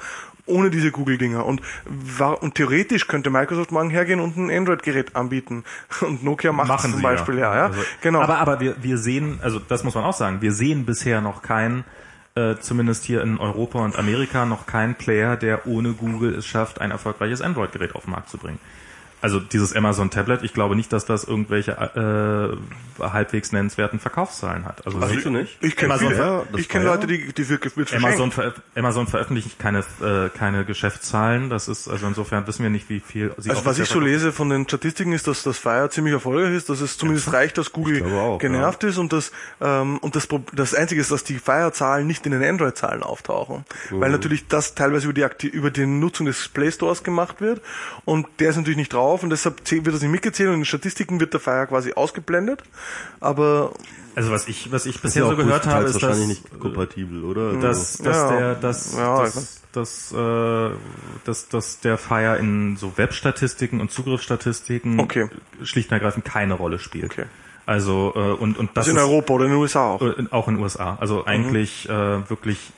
ohne 0.50 0.70
diese 0.70 0.92
Google-Dinger. 0.92 1.46
Und, 1.46 1.62
war, 1.86 2.42
und 2.42 2.56
theoretisch 2.56 3.08
könnte 3.08 3.30
Microsoft 3.30 3.72
morgen 3.72 3.90
hergehen 3.90 4.20
und 4.20 4.38
ein 4.38 4.52
Android-Gerät 4.52 5.16
anbieten. 5.16 5.64
Und 6.02 6.24
Nokia 6.24 6.52
macht 6.52 6.68
machen 6.68 6.92
zum 6.92 7.00
sie 7.00 7.04
Beispiel, 7.04 7.38
ja. 7.38 7.56
ja, 7.56 7.66
Also, 7.68 7.82
genau. 8.02 8.22
Aber, 8.22 8.38
aber 8.38 8.60
wir, 8.60 8.76
wir 8.82 8.98
sehen, 8.98 9.40
also 9.42 9.60
das 9.60 9.84
muss 9.84 9.96
man 9.96 10.04
auch 10.04 10.14
sagen, 10.14 10.42
wir 10.42 10.52
sehen 10.52 10.86
bisher 10.86 11.22
noch 11.22 11.42
keinen, 11.42 11.84
äh, 12.36 12.56
zumindest 12.60 13.04
hier 13.04 13.22
in 13.22 13.38
Europa 13.38 13.80
und 13.80 13.98
Amerika, 13.98 14.46
noch 14.46 14.66
keinen 14.66 14.96
Player, 14.96 15.36
der 15.36 15.68
ohne 15.68 15.94
Google 15.94 16.36
es 16.36 16.46
schafft, 16.46 16.82
ein 16.82 16.92
erfolgreiches 16.92 17.42
Android-Gerät 17.42 17.96
auf 17.96 18.04
den 18.04 18.12
Markt 18.12 18.30
zu 18.30 18.38
bringen. 18.38 18.60
Also 19.22 19.40
dieses 19.40 19.76
Amazon 19.76 20.10
Tablet, 20.10 20.44
ich 20.44 20.54
glaube 20.54 20.76
nicht, 20.76 20.94
dass 20.94 21.06
das 21.06 21.24
irgendwelche 21.26 21.72
äh, 21.74 23.04
halbwegs 23.04 23.52
nennenswerten 23.52 24.00
Verkaufszahlen 24.00 24.66
hat. 24.66 24.86
Also, 24.86 25.02
Siehst 25.08 25.26
du 25.26 25.30
nicht? 25.30 25.58
ich 25.62 25.76
kenne 25.76 25.96
ja, 25.96 26.44
ich 26.56 26.72
ja- 26.74 26.82
Leute, 26.82 27.08
die, 27.08 27.34
die 27.34 27.50
wird, 27.50 27.76
wird 27.78 27.94
Amazon, 27.94 28.32
veröf 28.32 28.54
Amazon 28.76 29.08
veröffentlicht 29.08 29.60
keine, 29.60 29.80
äh, 30.02 30.30
keine 30.38 30.64
Geschäftszahlen. 30.66 31.50
Das 31.50 31.68
ist, 31.68 31.88
also 31.90 32.08
insofern 32.08 32.48
wissen 32.48 32.64
wir 32.64 32.70
nicht, 32.70 32.90
wie 32.90 33.00
viel 33.00 33.34
sie 33.38 33.50
Also 33.50 33.66
was 33.66 33.80
ich 33.80 33.90
so 33.90 34.00
lese 34.00 34.32
von 34.32 34.50
den 34.50 34.66
Statistiken 34.68 35.12
ist, 35.12 35.28
dass 35.28 35.44
das 35.44 35.58
Fire 35.58 35.90
ziemlich 35.90 36.14
erfolgreich 36.14 36.54
ist, 36.56 36.70
dass 36.70 36.80
es 36.82 36.98
zumindest 36.98 37.34
reicht, 37.34 37.58
dass 37.58 37.72
Google 37.72 38.04
auch, 38.14 38.40
genervt 38.40 38.84
ist 38.86 38.98
und 38.98 39.12
das 39.12 39.32
ähm, 39.62 39.98
und 39.98 40.16
das 40.16 40.28
das 40.54 40.74
einzige 40.76 41.02
ist, 41.02 41.12
dass 41.12 41.24
die 41.24 41.40
Fire-Zahlen 41.40 42.08
nicht 42.08 42.26
in 42.26 42.32
den 42.32 42.44
Android-Zahlen 42.44 43.04
auftauchen, 43.04 43.66
Mhm. 43.90 44.02
weil 44.02 44.12
natürlich 44.12 44.48
das 44.48 44.76
teilweise 44.76 45.06
über 45.06 45.14
die 45.14 45.24
Akti 45.24 45.48
über 45.48 45.72
die 45.72 45.86
Nutzung 45.86 46.26
des 46.26 46.48
Play 46.50 46.72
Stores 46.72 47.04
gemacht 47.04 47.42
wird 47.42 47.62
und 48.06 48.28
der 48.40 48.52
ist 48.52 48.58
natürlich 48.58 48.78
nicht 48.78 48.94
drauf 48.94 49.09
und 49.24 49.30
deshalb 49.30 49.60
wird 49.72 49.88
das 49.88 50.02
nicht 50.02 50.12
mitgezählt 50.12 50.50
und 50.50 50.56
in 50.56 50.60
den 50.62 50.66
Statistiken 50.66 51.20
wird 51.20 51.34
der 51.34 51.40
Fire 51.40 51.68
quasi 51.68 51.94
ausgeblendet, 51.94 52.62
aber 53.20 53.72
Also 54.16 54.32
was 54.32 54.48
ich, 54.48 54.72
was 54.72 54.86
ich 54.86 54.96
Ist 54.96 55.02
bisher 55.02 55.26
so 55.26 55.36
gehört 55.36 55.66
habe, 55.68 55.86
ist, 55.86 55.96
dass, 55.96 56.04
wahrscheinlich 56.04 56.28
nicht 56.28 56.60
kompatibel, 56.60 57.24
oder? 57.24 57.54
dass, 57.60 57.98
dass 57.98 58.18
Ja. 58.18 58.32
der, 58.38 58.56
dass, 58.56 58.94
Ja, 58.96 59.24
dass, 59.24 59.62
dass, 59.72 60.12
äh, 60.12 60.70
dass, 61.26 61.48
dass 61.50 61.80
der 61.80 61.98
Fire 61.98 62.38
in 62.38 62.76
so 62.78 62.98
Webstatistiken 62.98 63.82
und 63.82 63.92
Zugriffsstatistiken 63.92 65.00
Okay. 65.00 65.30
schlicht 65.64 65.90
und 65.92 65.94
ergreifend 65.94 66.26
keine 66.26 66.54
Rolle 66.56 66.80
spielt. 66.80 67.12
Okay. 67.12 67.26
Also 67.66 68.14
äh, 68.16 68.20
und 68.20 68.58
und 68.58 68.72
das 68.74 68.88
also 68.88 68.92
in 68.92 68.98
ist, 68.98 69.04
Europa 69.04 69.34
oder 69.36 69.46
in 69.46 69.52
den 69.52 69.60
USA 69.60 69.92
auch. 69.92 70.02
äh, 70.02 70.14
auch 70.32 70.48
in 70.48 70.56
den 70.56 70.64
USA. 70.64 70.98
Also 71.00 71.26
eigentlich 71.28 71.88
äh, 71.88 72.28
wirklich 72.30 72.72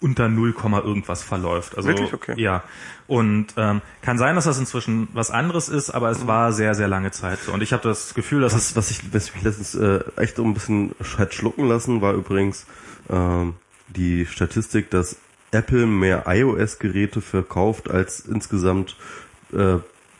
unter 0.00 0.28
0, 0.28 0.54
irgendwas 0.84 1.22
verläuft. 1.22 1.76
Also 1.76 1.88
Wirklich? 1.88 2.12
Okay. 2.12 2.34
ja. 2.36 2.62
Und 3.06 3.54
ähm, 3.56 3.82
kann 4.02 4.18
sein, 4.18 4.34
dass 4.34 4.44
das 4.44 4.58
inzwischen 4.58 5.08
was 5.12 5.30
anderes 5.30 5.68
ist, 5.68 5.90
aber 5.90 6.10
es 6.10 6.26
war 6.26 6.52
sehr, 6.52 6.74
sehr 6.74 6.88
lange 6.88 7.12
Zeit 7.12 7.38
so. 7.38 7.52
Und 7.52 7.62
ich 7.62 7.72
habe 7.72 7.82
das 7.82 8.14
Gefühl, 8.14 8.42
dass 8.42 8.54
Was, 8.54 8.76
was 8.76 8.90
ich, 8.90 9.14
was 9.14 9.32
mich 9.34 9.42
letztens 9.42 9.74
äh, 9.74 10.00
echt 10.16 10.36
so 10.36 10.44
ein 10.44 10.54
bisschen 10.54 10.94
hat 11.18 11.34
schlucken 11.34 11.68
lassen, 11.68 12.00
war 12.00 12.14
übrigens 12.14 12.66
ähm, 13.08 13.54
die 13.88 14.26
Statistik, 14.26 14.90
dass 14.90 15.16
Apple 15.52 15.86
mehr 15.86 16.24
iOS-Geräte 16.26 17.20
verkauft, 17.20 17.90
als 17.90 18.20
insgesamt 18.20 18.96
äh, 19.52 19.76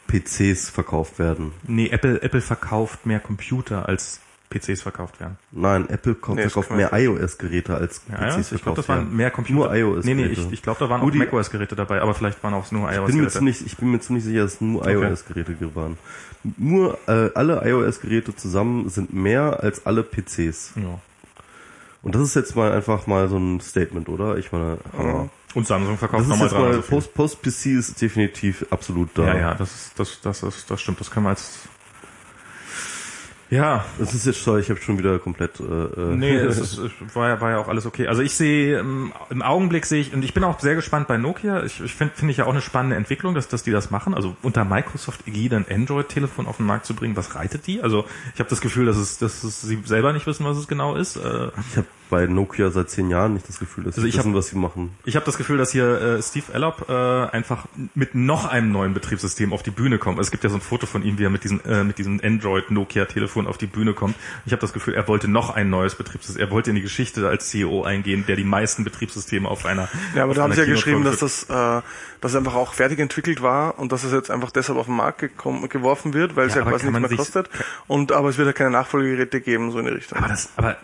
PCs 0.07 0.71
verkauft 0.71 1.19
werden. 1.19 1.53
nee, 1.67 1.89
Apple 1.89 2.23
Apple 2.23 2.41
verkauft 2.41 3.07
mehr 3.07 3.19
Computer 3.19 3.89
als 3.89 4.21
PCs 4.51 4.83
verkauft 4.83 5.19
werden. 5.21 5.37
Nein, 5.53 5.89
Apple 5.89 6.15
kauft, 6.15 6.37
Nee, 6.37 6.43
verkauft 6.49 6.71
mehr 6.71 6.91
iOS-Geräte 6.93 7.75
als 7.75 8.03
Ja, 8.09 8.15
PCs 8.17 8.19
ja, 8.19 8.31
verkauft 8.31 8.53
ich 8.55 8.63
glaube, 8.63 8.77
das 8.77 8.89
werden. 8.89 9.07
waren 9.09 9.17
mehr 9.17 9.31
Computer. 9.31 9.55
Nur 9.59 9.75
iOS-Geräte. 9.75 10.07
Nee, 10.23 10.27
nee, 10.29 10.33
ich, 10.33 10.53
ich 10.53 10.63
glaube, 10.63 10.79
da 10.81 10.89
waren 10.89 11.01
Nur 11.01 11.09
auch 11.09 11.13
die- 11.13 11.19
macOS-Geräte 11.19 11.75
dabei, 11.77 12.01
aber 12.01 12.15
vielleicht 12.15 12.43
waren 12.43 12.55
auch 12.55 12.71
nur 12.71 12.89
Ich 12.91 12.97
iOS-Geräte. 12.97 13.31
ziemlich, 13.33 13.67
ich 13.67 13.77
bin 13.77 13.91
mir 13.91 14.01
ziemlich 14.01 14.25
sicher, 14.25 14.43
dass 14.43 14.55
es 14.55 14.61
nur 14.61 14.83
Okay. 14.83 14.93
iOS-Geräte 14.95 15.75
waren. 15.75 15.99
Nur 16.57 16.99
äh, 17.09 17.31
alle 17.35 17.63
iOS-Geräte 17.69 18.35
zusammen 18.37 18.89
sind 18.89 19.13
mehr 19.13 19.63
als 19.63 19.85
alle 19.87 20.03
PCs. 20.05 20.73
Ja. 20.77 21.01
Und 22.03 22.15
das 22.15 22.23
ist 22.23 22.37
jetzt 22.37 22.55
mal 22.55 22.71
einfach 22.73 23.07
mal 23.09 23.29
so 23.29 23.37
ein 23.37 23.61
Statement, 23.61 24.09
oder? 24.09 24.37
Ich 24.39 24.53
meine, 24.53 24.79
Hammer. 24.97 25.29
Und 25.55 25.67
Samsung 25.67 25.97
verkauft 25.97 26.21
Das 26.21 26.27
ist 26.27 26.29
nochmal 26.31 26.47
jetzt 26.49 26.53
mal, 26.55 26.61
dreimal 26.61 26.75
so 26.77 26.83
viel. 26.83 26.91
Post, 26.91 27.15
Post-PC 27.43 27.67
ist 27.79 28.01
definitiv 28.01 28.67
absolut 28.71 29.09
da. 29.15 29.27
Ja, 29.27 29.37
ja, 29.39 29.55
das 29.55 29.75
ist, 29.75 29.99
das, 29.99 30.21
das 30.21 30.43
ist, 30.43 30.71
das 30.71 30.81
stimmt. 30.81 31.01
Das 31.01 31.11
können 31.11 31.25
wir 31.27 31.31
als, 31.31 31.61
ja, 33.49 33.85
Das 33.99 34.13
ist 34.13 34.27
jetzt, 34.27 34.43
sorry, 34.43 34.61
ich 34.61 34.71
habe 34.71 34.81
schon 34.81 34.99
wieder 34.99 35.19
komplett, 35.19 35.61
äh, 35.61 35.63
äh, 35.63 36.17
Nee, 36.17 36.35
es 36.37 36.59
ist, 36.59 36.79
es 36.79 37.15
war, 37.15 37.29
ja, 37.29 37.41
war 37.41 37.51
ja 37.51 37.59
auch 37.59 37.69
alles 37.69 37.87
okay. 37.87 38.09
Also 38.09 38.23
ich 38.23 38.35
sehe, 38.35 38.79
ähm, 38.79 39.13
im 39.31 39.43
Augenblick 39.43 39.87
sehe 39.87 40.01
ich, 40.01 40.13
und 40.13 40.25
ich 40.25 40.35
bin 40.35 40.43
auch 40.43 40.59
sehr 40.59 40.75
gespannt 40.75 41.07
bei 41.07 41.17
Nokia, 41.17 41.63
ich, 41.63 41.81
ich 41.81 41.95
finde 41.95 42.15
find 42.15 42.31
ich 42.31 42.39
ja 42.39 42.47
auch 42.47 42.53
eine 42.53 42.61
spannende 42.61 42.97
Entwicklung, 42.97 43.35
dass, 43.35 43.47
dass 43.47 43.63
die 43.63 43.71
das 43.71 43.91
machen. 43.91 44.15
Also 44.15 44.37
unter 44.43 44.65
Microsoft-Ägide 44.65 45.57
ein 45.57 45.67
Android-Telefon 45.71 46.47
auf 46.47 46.57
den 46.57 46.67
Markt 46.67 46.87
zu 46.87 46.95
bringen, 46.95 47.17
was 47.17 47.37
reitet 47.37 47.67
die? 47.67 47.83
Also 47.83 48.05
ich 48.35 48.41
habe 48.41 48.51
das 48.51 48.61
Gefühl, 48.61 48.87
dass, 48.87 48.97
es, 48.97 49.19
dass 49.19 49.45
es, 49.45 49.63
sie 49.63 49.81
selber 49.85 50.13
nicht 50.13 50.27
wissen, 50.27 50.45
was 50.45 50.57
es 50.57 50.67
genau 50.67 50.97
ist. 50.97 51.17
Äh, 51.17 51.49
ich 51.71 51.77
habe 51.77 51.87
bei 52.11 52.27
Nokia 52.27 52.71
seit 52.71 52.91
zehn 52.91 53.11
Jahren 53.11 53.35
nicht 53.35 53.49
das 53.49 53.59
Gefühl, 53.59 53.85
dass 53.85 53.95
Also 53.95 54.03
sie 54.03 54.09
ich 54.09 54.15
hab- 54.19 54.25
wissen, 54.25 54.35
was 54.35 54.49
sie 54.49 54.57
machen. 54.57 54.91
Ich 55.05 55.17
habe 55.17 55.27
das 55.27 55.37
Gefühl, 55.37 55.59
dass 55.59 55.73
hier 55.73 56.01
äh, 56.19 56.23
Steve 56.23 56.53
Allop 56.55 56.89
äh, 56.89 56.93
einfach 56.93 57.67
mit 57.95 58.15
noch 58.15 58.45
einem 58.47 58.71
neuen 58.73 58.95
Betriebssystem 58.95 59.53
auf 59.53 59.63
die 59.63 59.71
Bühne 59.71 59.99
kommt. 59.99 60.19
Es 60.21 60.31
gibt 60.31 60.45
ja 60.45 60.51
so 60.51 60.57
ein 60.57 60.61
Foto 60.61 60.87
von 60.87 61.03
ihm, 61.03 61.19
wie 61.19 61.25
er 61.25 61.31
mit 61.31 61.45
diesem 61.45 61.61
äh, 61.69 61.85
mit 61.85 61.99
diesem 61.99 62.21
Android 62.23 62.71
Nokia 62.71 63.05
Telefon 63.07 63.47
auf 63.47 63.59
die 63.59 63.67
Bühne 63.67 63.93
kommt. 63.95 64.15
Ich 64.45 64.53
habe 64.53 64.61
das 64.61 64.73
Gefühl, 64.73 64.95
er 64.95 65.07
wollte 65.09 65.29
noch 65.29 65.51
ein 65.51 65.71
neues 65.71 65.95
Betriebssystem. 65.95 66.45
Er 66.45 66.51
wollte 66.51 66.71
in 66.71 66.77
die 66.77 66.83
Geschichte 66.83 67.29
als 67.29 67.49
CEO 67.51 67.83
eingehen, 67.85 68.25
der 68.27 68.37
die 68.37 68.45
meisten 68.45 68.85
Betriebssysteme 68.85 69.49
auf 69.49 69.65
einer 69.67 69.89
Ja, 70.15 70.25
aber 70.25 70.35
da 70.35 70.43
haben 70.43 70.53
sie 70.53 70.61
ja 70.61 70.67
geschrieben, 70.67 71.05
dass 71.05 71.19
das, 71.19 71.45
äh, 71.45 71.83
dass 72.21 72.33
es 72.33 72.37
einfach 72.37 72.55
auch 72.55 72.73
fertig 72.75 72.99
entwickelt 72.99 73.43
war 73.43 73.79
und 73.79 73.93
dass 73.93 74.05
es 74.05 74.13
jetzt 74.13 74.31
einfach 74.31 74.51
deshalb 74.51 74.79
auf 74.79 74.87
den 74.87 74.97
Markt 74.97 75.19
gekommen, 75.19 75.69
geworfen 75.69 76.15
wird, 76.15 76.37
weil 76.37 76.47
es 76.47 76.55
Ja, 76.55 76.61
ja 76.61 76.67
aber 76.67 76.73
quasi 76.79 76.87
nichts 76.91 77.09
mehr 77.09 77.17
kostet. 77.19 77.51
Und 77.87 78.13
aber 78.13 78.29
es 78.29 78.39
wird 78.39 78.47
ja 78.47 78.53
keine 78.53 78.71
Nachfolgegeräte 78.71 79.41
geben, 79.41 79.71
so 79.73 79.79
in 79.79 79.87
die 79.87 79.93
Richtung. 79.93 80.19
Aber 80.19 80.29
das, 80.29 80.51
aber 80.57 80.77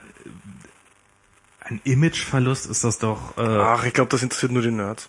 ein 1.72 1.80
Imageverlust 1.84 2.68
ist 2.70 2.84
das 2.84 2.98
doch. 2.98 3.36
Äh, 3.36 3.42
Ach, 3.42 3.84
ich 3.84 3.92
glaube, 3.92 4.10
das 4.10 4.22
interessiert 4.22 4.52
nur 4.52 4.62
die 4.62 4.70
Nerds. 4.70 5.08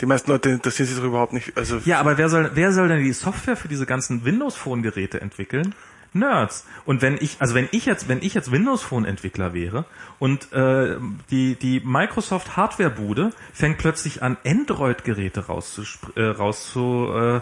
Die 0.00 0.06
meisten 0.06 0.30
Leute 0.30 0.50
interessieren 0.50 0.88
sich 0.88 0.96
doch 0.96 1.04
überhaupt 1.04 1.32
nicht. 1.32 1.56
Also 1.56 1.78
ja, 1.84 2.00
aber 2.00 2.18
wer 2.18 2.28
soll 2.28 2.50
wer 2.54 2.72
soll 2.72 2.88
denn 2.88 3.04
die 3.04 3.12
Software 3.12 3.56
für 3.56 3.68
diese 3.68 3.86
ganzen 3.86 4.24
Windows 4.24 4.56
Phone 4.56 4.82
Geräte 4.82 5.20
entwickeln? 5.20 5.74
Nerds. 6.14 6.66
Und 6.84 7.00
wenn 7.00 7.16
ich, 7.18 7.36
also 7.40 7.54
wenn 7.54 7.68
ich 7.70 7.86
jetzt, 7.86 8.08
wenn 8.08 8.20
ich 8.20 8.34
jetzt 8.34 8.52
Windows 8.52 8.82
Phone 8.82 9.04
Entwickler 9.04 9.54
wäre 9.54 9.84
und 10.18 10.52
äh, 10.52 10.96
die 11.30 11.54
die 11.54 11.80
Microsoft 11.84 12.56
Hardware-Bude 12.56 13.32
fängt 13.52 13.78
plötzlich 13.78 14.22
an 14.22 14.36
Android-Geräte 14.44 15.46
rauszu, 15.46 15.82
äh, 16.16 16.22
rauszu 16.22 17.08
äh, 17.14 17.40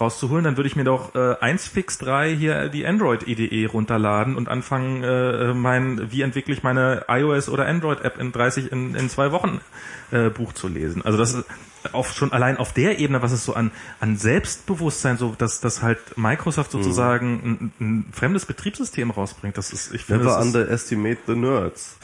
rauszuholen, 0.00 0.44
dann 0.44 0.56
würde 0.56 0.68
ich 0.68 0.76
mir 0.76 0.84
doch 0.84 1.14
äh, 1.14 1.18
1fix3 1.18 2.34
hier 2.34 2.68
die 2.68 2.86
Android 2.86 3.26
IDE 3.26 3.66
runterladen 3.66 4.36
und 4.36 4.48
anfangen, 4.48 5.02
äh, 5.02 5.54
mein, 5.54 6.10
wie 6.10 6.22
entwickle 6.22 6.54
ich 6.54 6.62
meine 6.62 7.04
iOS 7.08 7.48
oder 7.48 7.66
Android 7.66 8.00
App 8.02 8.18
in 8.20 8.32
30 8.32 8.72
in, 8.72 8.94
in 8.94 9.08
zwei 9.08 9.32
Wochen 9.32 9.60
äh, 10.10 10.30
Buch 10.30 10.52
zu 10.52 10.68
lesen. 10.68 11.02
Also 11.04 11.18
das 11.18 11.34
ist 11.34 11.44
auf 11.92 12.12
schon 12.12 12.32
allein 12.32 12.58
auf 12.58 12.72
der 12.72 13.00
Ebene, 13.00 13.22
was 13.22 13.32
es 13.32 13.44
so 13.44 13.54
an 13.54 13.72
an 13.98 14.16
Selbstbewusstsein, 14.16 15.16
so 15.18 15.34
dass 15.36 15.60
dass 15.60 15.82
halt 15.82 15.98
Microsoft 16.16 16.72
Mhm. 16.72 16.78
sozusagen 16.78 17.72
ein, 17.80 17.84
ein 17.84 18.12
fremdes 18.12 18.46
Betriebssystem 18.46 19.10
rausbringt. 19.10 19.58
Das 19.58 19.72
ist, 19.72 19.92
ich 19.92 20.04
finde, 20.04 20.24
Never 20.24 20.40
underestimate 20.40 21.18
the 21.26 21.34
nerds. 21.34 21.96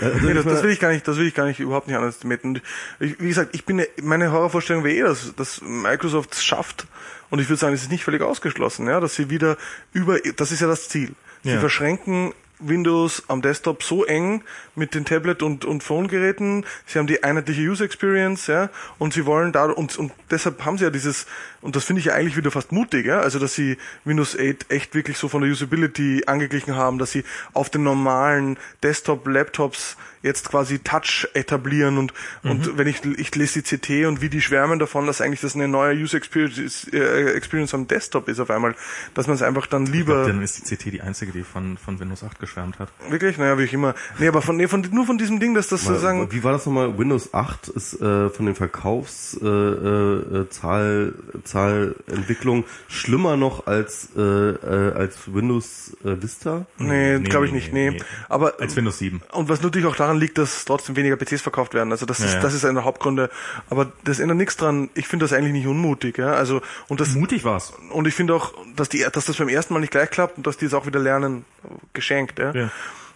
Also 0.00 0.26
Nee, 0.26 0.34
das, 0.34 0.44
das 0.44 0.62
will 0.62 0.70
ich 0.70 0.80
gar 0.80 0.90
nicht, 0.90 1.06
das 1.06 1.16
will 1.16 1.26
ich 1.26 1.34
gar 1.34 1.46
nicht 1.46 1.60
überhaupt 1.60 1.86
nicht 1.86 1.96
anders 1.96 2.22
meten. 2.24 2.60
Ich, 3.00 3.20
wie 3.20 3.28
gesagt, 3.28 3.54
ich 3.54 3.64
bin 3.64 3.82
meine 4.02 4.32
Horrorvorstellung 4.32 4.84
wäre 4.84 4.96
eh, 4.96 5.02
dass, 5.02 5.34
dass 5.36 5.60
Microsoft 5.62 6.32
es 6.34 6.44
schafft 6.44 6.86
und 7.30 7.38
ich 7.40 7.48
würde 7.48 7.60
sagen, 7.60 7.74
es 7.74 7.82
ist 7.82 7.90
nicht 7.90 8.04
völlig 8.04 8.22
ausgeschlossen, 8.22 8.86
ja, 8.88 9.00
dass 9.00 9.14
sie 9.14 9.30
wieder 9.30 9.56
über 9.92 10.18
das 10.36 10.52
ist 10.52 10.60
ja 10.60 10.66
das 10.66 10.88
Ziel. 10.88 11.12
Sie 11.42 11.50
Ja. 11.50 11.60
verschränken 11.60 12.32
Windows 12.68 13.22
am 13.28 13.42
Desktop 13.42 13.82
so 13.82 14.04
eng 14.04 14.42
mit 14.74 14.94
den 14.94 15.04
Tablet- 15.04 15.42
und, 15.42 15.64
und 15.64 15.82
Phone-Geräten. 15.82 16.64
Sie 16.86 16.98
haben 16.98 17.06
die 17.06 17.22
einheitliche 17.22 17.62
User 17.62 17.84
Experience, 17.84 18.46
ja, 18.46 18.70
und 18.98 19.12
sie 19.14 19.26
wollen 19.26 19.52
da, 19.52 19.66
und, 19.66 19.96
und 19.98 20.12
deshalb 20.30 20.64
haben 20.64 20.78
sie 20.78 20.84
ja 20.84 20.90
dieses, 20.90 21.26
und 21.60 21.76
das 21.76 21.84
finde 21.84 22.00
ich 22.00 22.06
ja 22.06 22.14
eigentlich 22.14 22.36
wieder 22.36 22.50
fast 22.50 22.72
mutig, 22.72 23.06
ja, 23.06 23.20
also 23.20 23.38
dass 23.38 23.54
sie 23.54 23.76
Windows 24.04 24.36
8 24.38 24.70
echt 24.70 24.94
wirklich 24.94 25.18
so 25.18 25.28
von 25.28 25.42
der 25.42 25.50
Usability 25.50 26.24
angeglichen 26.26 26.76
haben, 26.76 26.98
dass 26.98 27.12
sie 27.12 27.24
auf 27.52 27.70
den 27.70 27.82
normalen 27.82 28.58
Desktop-Laptops 28.82 29.96
jetzt 30.24 30.48
quasi 30.48 30.80
Touch 30.80 31.28
etablieren 31.34 31.98
und, 31.98 32.12
und 32.42 32.76
wenn 32.76 32.86
ich, 32.88 33.04
ich 33.04 33.34
lese 33.34 33.62
die 33.62 33.76
CT 33.76 34.06
und 34.06 34.20
wie 34.20 34.28
die 34.28 34.40
schwärmen 34.40 34.78
davon, 34.78 35.06
dass 35.06 35.20
eigentlich 35.20 35.40
das 35.40 35.54
eine 35.54 35.68
neue 35.68 35.94
User 35.94 36.16
Experience, 36.16 36.88
äh, 36.92 37.32
Experience 37.34 37.74
am 37.74 37.86
Desktop 37.86 38.28
ist 38.28 38.40
auf 38.40 38.50
einmal, 38.50 38.74
dass 39.14 39.26
man 39.26 39.36
es 39.36 39.42
einfach 39.42 39.66
dann 39.66 39.86
lieber 39.86 40.26
dann 40.26 40.42
ist 40.42 40.70
die 40.70 40.76
CT 40.76 40.84
die 40.86 41.00
einzige, 41.02 41.30
die 41.32 41.42
von 41.42 41.76
von 41.76 42.00
Windows 42.00 42.24
8 42.24 42.40
geschwärmt 42.40 42.78
hat. 42.78 42.88
Wirklich? 43.08 43.38
Naja, 43.38 43.58
wie 43.58 43.64
ich 43.64 43.72
immer. 43.72 43.94
Nee, 44.18 44.28
aber 44.28 44.42
von, 44.42 44.56
nee, 44.56 44.66
von, 44.66 44.80
nur 44.90 45.06
von 45.06 45.18
diesem 45.18 45.38
Ding, 45.40 45.54
dass 45.54 45.68
das 45.68 45.84
sozusagen. 45.84 46.32
Wie 46.32 46.42
war 46.42 46.52
das 46.52 46.66
nochmal? 46.66 46.98
Windows 46.98 47.32
8 47.34 47.68
ist 47.68 48.00
äh, 48.00 48.30
von 48.30 48.46
den 48.46 48.54
Verkaufszahl 48.54 50.24
äh, 50.32 50.50
Zahl, 50.50 51.14
Zahlentwicklung 51.44 52.64
schlimmer 52.88 53.36
noch 53.36 53.66
als 53.66 54.08
äh, 54.16 54.20
äh, 54.20 54.92
als 54.94 55.18
Windows 55.32 55.96
äh, 56.04 56.20
Vista. 56.20 56.66
Nee, 56.78 56.94
Nee, 57.18 57.20
glaube 57.20 57.46
ich 57.46 57.52
nee, 57.52 57.58
nicht, 57.58 57.72
nee, 57.72 57.90
nee. 57.90 57.96
nee. 57.98 58.04
Aber 58.28 58.60
Als 58.60 58.76
Windows 58.76 58.98
7. 58.98 59.20
und 59.32 59.48
was 59.48 59.62
natürlich 59.62 59.86
auch 59.86 59.96
daran 59.96 60.13
liegt, 60.18 60.38
dass 60.38 60.64
trotzdem 60.64 60.96
weniger 60.96 61.16
PCs 61.16 61.42
verkauft 61.42 61.74
werden. 61.74 61.92
Also 61.92 62.06
das 62.06 62.20
ist 62.20 62.30
Ja, 62.30 62.34
ja. 62.36 62.40
das 62.40 62.54
ist 62.54 62.64
einer 62.64 62.74
der 62.74 62.84
Hauptgründe. 62.84 63.30
Aber 63.70 63.92
das 64.04 64.18
ändert 64.20 64.36
nichts 64.38 64.56
dran. 64.56 64.90
Ich 64.94 65.06
finde 65.08 65.24
das 65.24 65.32
eigentlich 65.32 65.52
nicht 65.52 65.66
unmutig, 65.66 66.18
ja. 66.18 66.32
Also 66.32 66.62
und 66.88 67.00
das 67.00 67.14
Mutig 67.14 67.44
war's. 67.44 67.72
und 67.90 68.06
ich 68.06 68.14
finde 68.14 68.34
auch, 68.34 68.52
dass 68.76 68.88
die 68.88 69.04
dass 69.12 69.26
das 69.26 69.36
beim 69.36 69.48
ersten 69.48 69.74
Mal 69.74 69.80
nicht 69.80 69.90
gleich 69.92 70.10
klappt 70.10 70.36
und 70.36 70.46
dass 70.46 70.56
die 70.56 70.66
es 70.66 70.74
auch 70.74 70.86
wieder 70.86 71.00
lernen, 71.00 71.44
geschenkt, 71.92 72.38
ja. 72.38 72.52
Ja. 72.54 72.70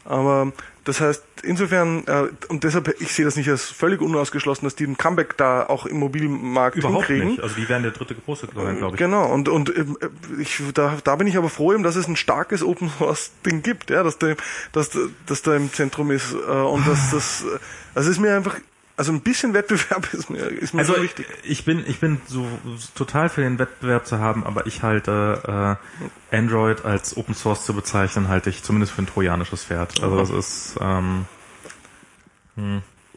Aber 0.05 0.53
das 0.89 1.03
heißt, 1.03 1.23
insofern, 1.43 2.07
äh, 2.07 2.29
und 2.49 2.65
deshalb, 2.65 2.99
ich 2.99 3.13
sehe 3.13 3.27
das 3.27 3.37
nicht 3.37 3.51
als 3.51 3.65
völlig 3.65 4.01
unausgeschlossen, 4.01 4.65
dass 4.65 4.75
die 4.75 4.85
ein 4.85 4.97
Comeback 4.97 5.37
da 5.37 5.67
auch 5.67 5.85
im 5.85 5.99
Mobilmarkt 5.99 6.77
Überhaupt 6.79 7.09
hinkriegen. 7.09 7.29
nicht. 7.33 7.43
Also 7.43 7.57
die 7.57 7.69
werden 7.69 7.83
der 7.83 7.93
dritte 7.93 8.15
große 8.15 8.49
sein, 8.55 8.79
glaube 8.79 8.95
ich. 8.95 8.99
Genau, 8.99 9.31
und, 9.31 9.51
und 9.51 9.69
ähm, 9.77 9.99
ich, 10.41 10.63
da, 10.73 10.97
da 11.05 11.17
bin 11.17 11.27
ich 11.27 11.37
aber 11.37 11.51
froh, 11.51 11.75
eben, 11.75 11.83
dass 11.83 11.95
es 11.95 12.09
ein 12.09 12.17
starkes 12.17 12.63
Open 12.63 12.89
Source 12.89 13.33
Ding 13.45 13.63
gibt, 13.63 13.91
ja, 13.91 14.03
dass 14.03 14.17
da, 14.17 14.35
dass, 14.73 14.97
dass 15.27 15.43
da 15.43 15.57
im 15.57 15.71
Zentrum 15.71 16.11
ist. 16.11 16.33
Äh, 16.33 16.37
und 16.53 16.89
dass 16.89 17.11
das, 17.13 17.43
äh, 17.43 17.59
also 17.95 18.11
ist 18.11 18.19
mir 18.19 18.35
einfach, 18.35 18.57
also 18.99 19.13
ein 19.13 19.21
bisschen 19.23 19.55
Wettbewerb 19.55 20.13
ist 20.13 20.29
mir, 20.29 20.41
ist 20.47 20.75
mir 20.75 20.81
Also 20.81 20.95
schon 20.95 21.03
wichtig. 21.05 21.27
ich 21.45 21.65
bin 21.65 21.83
ich 21.87 22.01
bin 22.01 22.21
so 22.27 22.47
total 22.95 23.29
für 23.31 23.41
den 23.41 23.59
Wettbewerb 23.59 24.07
zu 24.07 24.19
haben, 24.19 24.45
aber 24.45 24.67
ich 24.67 24.83
halte 24.83 25.79
äh, 26.33 26.37
Android 26.37 26.85
als 26.85 27.17
Open 27.17 27.35
Source 27.35 27.65
zu 27.65 27.73
bezeichnen, 27.75 28.29
halte 28.29 28.51
ich 28.51 28.63
zumindest 28.63 28.93
für 28.93 29.03
ein 29.03 29.07
trojanisches 29.07 29.65
Pferd. 29.65 30.03
Also 30.03 30.17
das 30.19 30.31
ist 30.31 30.77
ähm, 30.81 31.25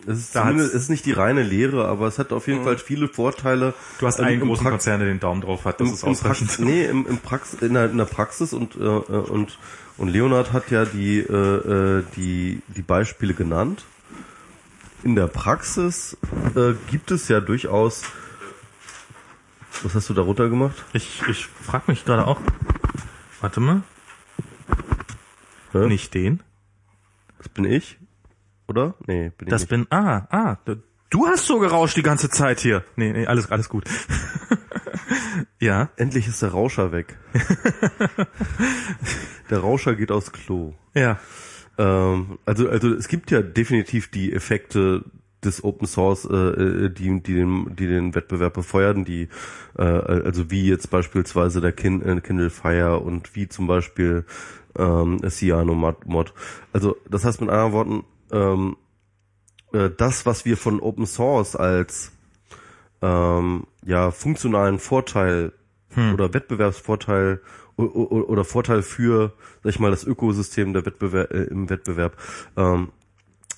Es 0.07 0.17
ist, 0.17 0.35
es 0.35 0.73
ist 0.73 0.89
nicht 0.89 1.05
die 1.05 1.11
reine 1.11 1.43
Lehre, 1.43 1.87
aber 1.87 2.07
es 2.07 2.17
hat 2.19 2.31
auf 2.31 2.47
jeden 2.47 2.63
Fall 2.63 2.77
viele 2.77 3.07
Vorteile. 3.07 3.73
du 3.99 4.07
hast 4.07 4.19
Ähm, 4.19 4.25
einen 4.25 4.41
im 4.41 4.47
großen 4.47 4.63
Prax- 4.63 4.71
Konzern, 4.71 4.99
der 4.99 5.09
den 5.09 5.19
Daumen 5.19 5.41
drauf 5.41 5.65
hat. 5.65 5.79
Das 5.79 5.87
im, 5.87 5.93
ist 5.93 6.03
im 6.03 6.15
Prax 6.15 6.41
ausreichend. 6.41 6.59
nee, 6.59 6.85
im, 6.85 7.05
im 7.07 7.17
Prax 7.19 7.53
in, 7.55 7.73
der, 7.73 7.89
in 7.89 7.97
der 7.97 8.05
Praxis 8.05 8.53
und 8.53 8.75
äh, 8.75 8.79
äh, 8.79 8.87
und 8.87 9.57
und 9.97 10.07
Leonard 10.07 10.53
hat 10.53 10.71
ja 10.71 10.85
die 10.85 11.19
äh, 11.19 11.33
äh, 11.99 12.03
die 12.15 12.61
die 12.75 12.81
Beispiele 12.81 13.33
genannt. 13.33 13.83
In 15.03 15.15
der 15.15 15.27
Praxis 15.27 16.15
äh, 16.55 16.73
gibt 16.89 17.09
es 17.11 17.27
ja 17.27 17.39
durchaus. 17.39 18.03
Was 19.81 19.95
hast 19.95 20.09
du 20.09 20.13
da 20.13 20.21
runter 20.21 20.49
gemacht? 20.49 20.85
Ich 20.93 21.23
ich 21.27 21.47
frage 21.47 21.85
mich 21.88 22.05
gerade 22.05 22.27
auch. 22.27 22.39
Warte 23.39 23.59
mal. 23.59 23.81
Hä? 25.71 25.88
Nicht 25.88 26.13
den. 26.13 26.41
Das 27.39 27.49
bin 27.49 27.65
ich, 27.65 27.97
oder? 28.67 28.93
Nee, 29.07 29.31
bin 29.38 29.47
ich 29.47 29.51
Das 29.51 29.65
bin 29.65 29.88
ah 29.89 30.27
ah. 30.30 30.57
Du 31.09 31.27
hast 31.27 31.47
so 31.47 31.57
gerauscht 31.57 31.97
die 31.97 32.03
ganze 32.03 32.30
Zeit 32.30 32.59
hier. 32.59 32.83
Nee, 32.95 33.11
nee, 33.11 33.25
alles 33.25 33.49
alles 33.49 33.69
gut. 33.69 33.85
ja. 35.59 35.89
Endlich 35.95 36.27
ist 36.27 36.43
der 36.43 36.49
Rauscher 36.49 36.91
weg. 36.91 37.17
der 39.49 39.59
Rauscher 39.59 39.95
geht 39.95 40.11
aufs 40.11 40.31
Klo. 40.31 40.75
Ja. 40.93 41.19
Ähm, 41.77 42.40
also, 42.45 42.69
also 42.69 42.93
es 42.93 43.08
gibt 43.08 43.32
ja 43.32 43.41
definitiv 43.41 44.11
die 44.11 44.33
Effekte 44.33 45.03
des 45.43 45.64
Open 45.64 45.88
Source, 45.88 46.25
äh, 46.25 46.35
äh, 46.35 46.90
die, 46.90 47.22
die, 47.22 47.33
den, 47.33 47.75
die 47.75 47.88
den 47.88 48.14
Wettbewerb 48.14 48.53
befeuern, 48.53 49.06
die, 49.06 49.27
äh, 49.77 49.83
also 49.83 50.51
wie 50.51 50.67
jetzt 50.67 50.90
beispielsweise 50.91 51.61
der 51.61 51.72
Kin 51.72 52.01
äh, 52.01 52.22
Kindle 52.22 52.50
Fire 52.50 53.00
und 53.00 53.35
wie 53.35 53.48
zum 53.48 53.67
Beispiel 53.67 54.25
ähm, 54.77 55.19
Cyano 55.27 55.74
Mod. 55.74 56.33
Also 56.74 56.98
das 57.09 57.25
heißt 57.25 57.41
mit 57.41 57.50
anderen 57.50 57.74
Worten, 57.74 58.03
ähm, 58.32 58.77
äh, 59.74 59.90
das, 59.90 60.25
was 60.25 60.45
wir 60.45 60.58
von 60.58 60.80
Open 60.80 61.06
Source 61.06 61.56
als 61.56 62.11
ähm, 63.01 63.66
ja 63.83 64.11
funktionalen 64.11 64.80
Vorteil 64.80 65.53
oder 66.14 66.33
Wettbewerbsvorteil 66.33 67.41
oder 67.81 68.43
Vorteil 68.43 68.83
für, 68.83 69.33
sag 69.63 69.69
ich 69.71 69.79
mal, 69.79 69.91
das 69.91 70.03
Ökosystem 70.05 70.73
der 70.73 70.85
Wettbewerb 70.85 71.31
äh, 71.31 71.43
im 71.43 71.69
Wettbewerb, 71.69 72.17
ähm, 72.57 72.91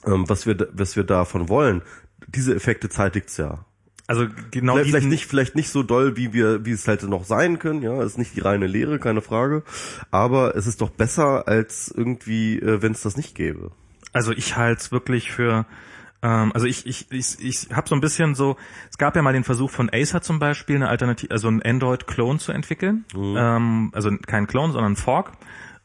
ähm, 0.05 0.27
was 0.27 0.45
wir 0.45 0.67
was 0.73 0.95
wir 0.95 1.03
davon 1.03 1.49
wollen, 1.49 1.81
diese 2.27 2.55
Effekte 2.55 2.89
zeitigt's 2.89 3.37
ja. 3.37 3.65
Also 4.05 4.27
genau 4.51 4.73
vielleicht, 4.73 4.89
vielleicht 4.89 5.07
nicht 5.07 5.25
vielleicht 5.25 5.55
nicht 5.55 5.69
so 5.69 5.81
doll, 5.81 6.17
wie 6.17 6.33
wir 6.33 6.65
wie 6.65 6.71
es 6.71 6.87
halt 6.87 7.03
noch 7.03 7.23
sein 7.23 7.59
können, 7.59 7.81
ja, 7.81 8.03
ist 8.03 8.17
nicht 8.17 8.35
die 8.35 8.41
reine 8.41 8.67
Lehre, 8.67 8.99
keine 8.99 9.21
Frage, 9.21 9.63
aber 10.11 10.55
es 10.55 10.67
ist 10.67 10.81
doch 10.81 10.89
besser 10.89 11.47
als 11.47 11.93
irgendwie, 11.95 12.59
äh, 12.59 12.81
wenn 12.81 12.91
es 12.91 13.01
das 13.01 13.15
nicht 13.15 13.35
gäbe. 13.35 13.71
Also 14.11 14.31
ich 14.31 14.57
halte 14.57 14.81
es 14.81 14.91
wirklich 14.91 15.31
für, 15.31 15.65
also 16.27 16.65
ich 16.65 16.85
ich 16.85 17.11
ich, 17.11 17.37
ich 17.39 17.67
habe 17.73 17.89
so 17.89 17.95
ein 17.95 18.01
bisschen 18.01 18.33
so, 18.33 18.55
es 18.89 18.97
gab 18.97 19.15
ja 19.15 19.21
mal 19.21 19.33
den 19.33 19.43
Versuch 19.43 19.69
von 19.69 19.89
Acer 19.91 20.21
zum 20.21 20.39
Beispiel, 20.39 20.77
eine 20.77 20.87
Alternative, 20.87 21.31
also 21.31 21.49
einen 21.49 21.61
Android-Clone 21.61 22.39
zu 22.39 22.51
entwickeln, 22.51 23.05
ähm, 23.15 23.91
also 23.93 24.09
kein 24.25 24.47
Clone, 24.47 24.71
sondern 24.71 24.93
ein 24.93 24.95
Fork. 24.95 25.33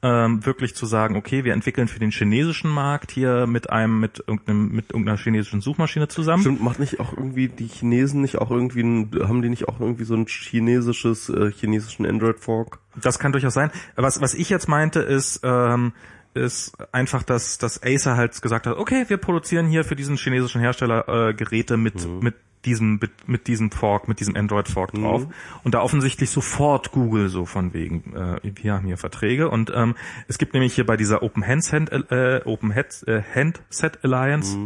Ähm, 0.00 0.47
wirklich 0.47 0.76
zu 0.76 0.86
sagen, 0.86 1.17
okay, 1.17 1.42
wir 1.42 1.52
entwickeln 1.52 1.89
für 1.89 1.99
den 1.99 2.12
chinesischen 2.12 2.70
Markt 2.70 3.10
hier 3.10 3.49
mit 3.49 3.70
einem, 3.70 3.99
mit 3.99 4.20
irgendeinem, 4.25 4.70
mit 4.70 4.91
irgendeiner 4.92 5.18
chinesischen 5.18 5.60
Suchmaschine 5.60 6.07
zusammen. 6.07 6.42
Stimmt, 6.42 6.62
macht 6.62 6.78
nicht 6.78 7.00
auch 7.00 7.15
irgendwie 7.15 7.49
die 7.49 7.67
Chinesen 7.67 8.20
nicht 8.20 8.39
auch 8.39 8.52
irgendwie 8.52 8.83
ein, 8.83 9.10
haben 9.26 9.42
die 9.42 9.49
nicht 9.49 9.67
auch 9.67 9.81
irgendwie 9.81 10.05
so 10.05 10.15
ein 10.15 10.26
chinesisches 10.26 11.31
äh, 11.31 11.50
chinesischen 11.50 12.07
Android 12.07 12.39
Fork? 12.39 12.78
Das 12.94 13.18
kann 13.18 13.33
durchaus 13.33 13.55
sein. 13.55 13.73
Was, 13.97 14.20
was 14.20 14.34
ich 14.34 14.49
jetzt 14.50 14.68
meinte, 14.68 15.00
ist, 15.00 15.41
ähm, 15.42 15.92
ist 16.39 16.73
einfach, 16.92 17.23
dass, 17.23 17.58
dass 17.58 17.83
Acer 17.83 18.17
halt 18.17 18.41
gesagt 18.41 18.67
hat, 18.67 18.76
okay, 18.76 19.05
wir 19.08 19.17
produzieren 19.17 19.67
hier 19.67 19.84
für 19.84 19.97
diesen 19.97 20.17
chinesischen 20.17 20.60
Hersteller 20.60 21.08
äh, 21.08 21.34
Geräte 21.34 21.76
mit, 21.76 22.07
mit 22.23 22.34
diesem, 22.65 22.99
mit, 23.00 23.28
mit 23.28 23.47
diesem 23.47 23.70
Fork, 23.70 24.08
mit 24.08 24.20
diesem 24.20 24.36
Android-Fork 24.36 24.92
drauf. 24.92 25.26
Und 25.65 25.75
da 25.75 25.81
offensichtlich 25.81 26.31
sofort 26.31 26.92
Google 26.92 27.28
so 27.28 27.44
von 27.44 27.73
wegen, 27.73 28.15
äh, 28.15 28.41
wir 28.42 28.75
haben 28.75 28.86
hier 28.86 28.97
Verträge. 28.97 29.49
Und 29.49 29.73
ähm, 29.75 29.94
es 30.26 30.39
gibt 30.39 30.55
nämlich 30.55 30.75
hier 30.75 30.86
bei 30.86 30.97
dieser 30.97 31.23
Open 31.23 31.47
Handset, 31.47 31.91
äh, 32.10 32.41
Open 32.44 32.73
Head, 32.73 33.05
äh, 33.07 33.23
Handset 33.34 34.05
Alliance, 34.05 34.57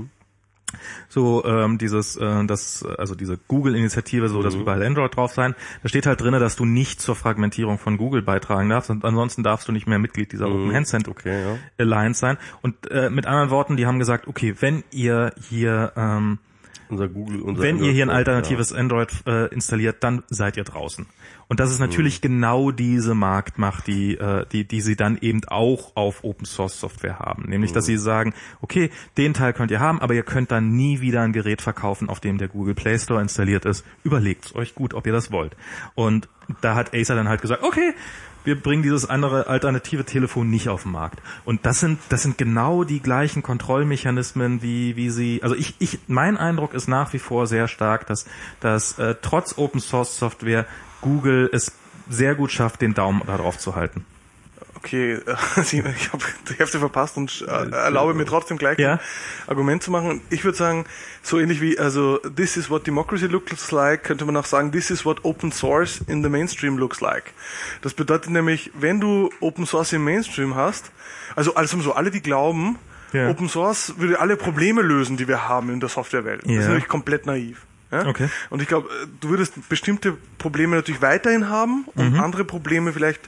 so 1.08 1.44
ähm, 1.44 1.78
dieses 1.78 2.16
äh, 2.16 2.44
das 2.46 2.84
also 2.98 3.14
diese 3.14 3.38
Google 3.48 3.74
Initiative 3.76 4.28
so 4.28 4.38
Mhm. 4.38 4.42
dass 4.42 4.54
überall 4.54 4.82
Android 4.82 5.14
drauf 5.16 5.32
sein 5.32 5.54
da 5.82 5.88
steht 5.88 6.06
halt 6.06 6.20
drinne 6.20 6.38
dass 6.38 6.56
du 6.56 6.64
nicht 6.64 7.00
zur 7.00 7.14
Fragmentierung 7.16 7.78
von 7.78 7.96
Google 7.96 8.22
beitragen 8.22 8.68
darfst 8.68 8.90
und 8.90 9.04
ansonsten 9.04 9.42
darfst 9.42 9.68
du 9.68 9.72
nicht 9.72 9.86
mehr 9.86 9.98
Mitglied 9.98 10.32
dieser 10.32 10.46
Open 10.48 10.74
Handset 10.74 11.06
Mhm. 11.06 11.12
Okay, 11.12 11.42
ja. 11.42 11.58
Alliance 11.78 12.20
sein 12.20 12.38
und 12.62 12.90
äh, 12.90 13.10
mit 13.10 13.26
anderen 13.26 13.50
Worten 13.50 13.76
die 13.76 13.86
haben 13.86 13.98
gesagt 13.98 14.26
okay 14.28 14.54
wenn 14.60 14.84
ihr 14.90 15.32
hier 15.48 15.92
ähm, 15.96 16.38
unser 16.92 17.08
Google, 17.08 17.40
unser 17.42 17.62
Wenn 17.62 17.82
ihr 17.82 17.90
hier 17.92 18.04
ein 18.04 18.10
Android- 18.10 18.28
alternatives 18.28 18.72
Android 18.72 19.08
äh, 19.26 19.46
installiert, 19.52 19.96
dann 20.04 20.22
seid 20.28 20.56
ihr 20.56 20.64
draußen. 20.64 21.06
Und 21.48 21.60
das 21.60 21.70
ist 21.70 21.80
natürlich 21.80 22.20
genau 22.20 22.70
diese 22.70 23.14
Marktmacht, 23.14 23.86
die, 23.86 24.16
äh, 24.16 24.46
die, 24.52 24.64
die 24.66 24.80
sie 24.80 24.96
dann 24.96 25.18
eben 25.20 25.40
auch 25.48 25.96
auf 25.96 26.24
Open 26.24 26.46
Source 26.46 26.78
Software 26.80 27.18
haben. 27.18 27.44
Nämlich, 27.48 27.72
dass 27.72 27.84
sie 27.84 27.96
sagen, 27.98 28.32
okay, 28.62 28.90
den 29.18 29.34
Teil 29.34 29.52
könnt 29.52 29.70
ihr 29.70 29.80
haben, 29.80 30.00
aber 30.00 30.14
ihr 30.14 30.22
könnt 30.22 30.50
dann 30.50 30.70
nie 30.72 31.00
wieder 31.00 31.20
ein 31.22 31.32
Gerät 31.32 31.60
verkaufen, 31.60 32.08
auf 32.08 32.20
dem 32.20 32.38
der 32.38 32.48
Google 32.48 32.74
Play 32.74 32.98
Store 32.98 33.20
installiert 33.20 33.64
ist. 33.66 33.84
Überlegt's 34.04 34.54
euch 34.54 34.74
gut, 34.74 34.94
ob 34.94 35.06
ihr 35.06 35.12
das 35.12 35.30
wollt. 35.32 35.56
Und 35.94 36.28
da 36.60 36.74
hat 36.74 36.94
Acer 36.94 37.16
dann 37.16 37.28
halt 37.28 37.42
gesagt, 37.42 37.62
okay, 37.62 37.92
wir 38.44 38.60
bringen 38.60 38.82
dieses 38.82 39.08
andere 39.08 39.46
alternative 39.46 40.04
Telefon 40.04 40.50
nicht 40.50 40.68
auf 40.68 40.82
den 40.82 40.92
Markt. 40.92 41.20
Und 41.44 41.66
das 41.66 41.80
sind, 41.80 41.98
das 42.08 42.22
sind 42.22 42.38
genau 42.38 42.84
die 42.84 43.00
gleichen 43.00 43.42
Kontrollmechanismen, 43.42 44.62
wie, 44.62 44.96
wie 44.96 45.10
sie, 45.10 45.42
also 45.42 45.54
ich, 45.54 45.74
ich, 45.78 45.98
mein 46.06 46.36
Eindruck 46.36 46.74
ist 46.74 46.88
nach 46.88 47.12
wie 47.12 47.18
vor 47.18 47.46
sehr 47.46 47.68
stark, 47.68 48.06
dass, 48.06 48.26
dass 48.60 48.98
äh, 48.98 49.14
trotz 49.20 49.58
Open 49.58 49.80
Source 49.80 50.16
Software 50.16 50.66
Google 51.00 51.50
es 51.52 51.72
sehr 52.08 52.34
gut 52.34 52.50
schafft, 52.50 52.80
den 52.80 52.94
Daumen 52.94 53.22
da 53.26 53.36
drauf 53.36 53.58
zu 53.58 53.74
halten. 53.76 54.04
Okay, 54.84 55.18
ich 55.56 56.12
habe 56.12 56.24
die 56.48 56.54
Hälfte 56.58 56.80
verpasst 56.80 57.16
und 57.16 57.44
äh, 57.46 57.70
erlaube 57.70 58.14
mir 58.14 58.24
trotzdem 58.24 58.58
gleich 58.58 58.78
Ja. 58.78 58.94
ein 58.94 59.00
Argument 59.46 59.80
zu 59.80 59.92
machen. 59.92 60.20
Ich 60.28 60.42
würde 60.44 60.58
sagen, 60.58 60.86
so 61.22 61.38
ähnlich 61.38 61.60
wie, 61.60 61.78
also, 61.78 62.18
this 62.18 62.56
is 62.56 62.68
what 62.68 62.84
democracy 62.84 63.26
looks 63.26 63.70
like, 63.70 64.02
könnte 64.02 64.24
man 64.24 64.36
auch 64.36 64.44
sagen, 64.44 64.72
this 64.72 64.90
is 64.90 65.04
what 65.04 65.24
open 65.24 65.52
source 65.52 66.00
in 66.08 66.24
the 66.24 66.28
mainstream 66.28 66.78
looks 66.78 67.00
like. 67.00 67.32
Das 67.82 67.94
bedeutet 67.94 68.30
nämlich, 68.32 68.72
wenn 68.74 69.00
du 69.00 69.30
Open 69.40 69.66
Source 69.66 69.92
im 69.92 70.02
Mainstream 70.04 70.56
hast, 70.56 70.90
also, 71.36 71.54
also 71.54 71.80
so 71.80 71.92
alle, 71.94 72.10
die 72.10 72.20
glauben, 72.20 72.76
Ja. 73.12 73.28
Open 73.28 73.48
Source 73.48 73.94
würde 73.98 74.18
alle 74.20 74.36
Probleme 74.36 74.82
lösen, 74.82 75.16
die 75.16 75.28
wir 75.28 75.46
haben 75.48 75.70
in 75.70 75.78
der 75.80 75.90
Softwarewelt. 75.90 76.42
Das 76.42 76.50
Ja. 76.50 76.58
ist 76.60 76.66
natürlich 76.66 76.88
komplett 76.88 77.26
naiv. 77.26 77.66
Ja? 77.92 78.06
Okay. 78.06 78.28
Und 78.50 78.62
ich 78.62 78.68
glaube, 78.68 78.88
du 79.20 79.28
würdest 79.28 79.68
bestimmte 79.68 80.16
Probleme 80.38 80.74
natürlich 80.76 81.02
weiterhin 81.02 81.48
haben 81.50 81.84
und 81.94 82.18
andere 82.18 82.44
Probleme 82.44 82.92
vielleicht 82.92 83.20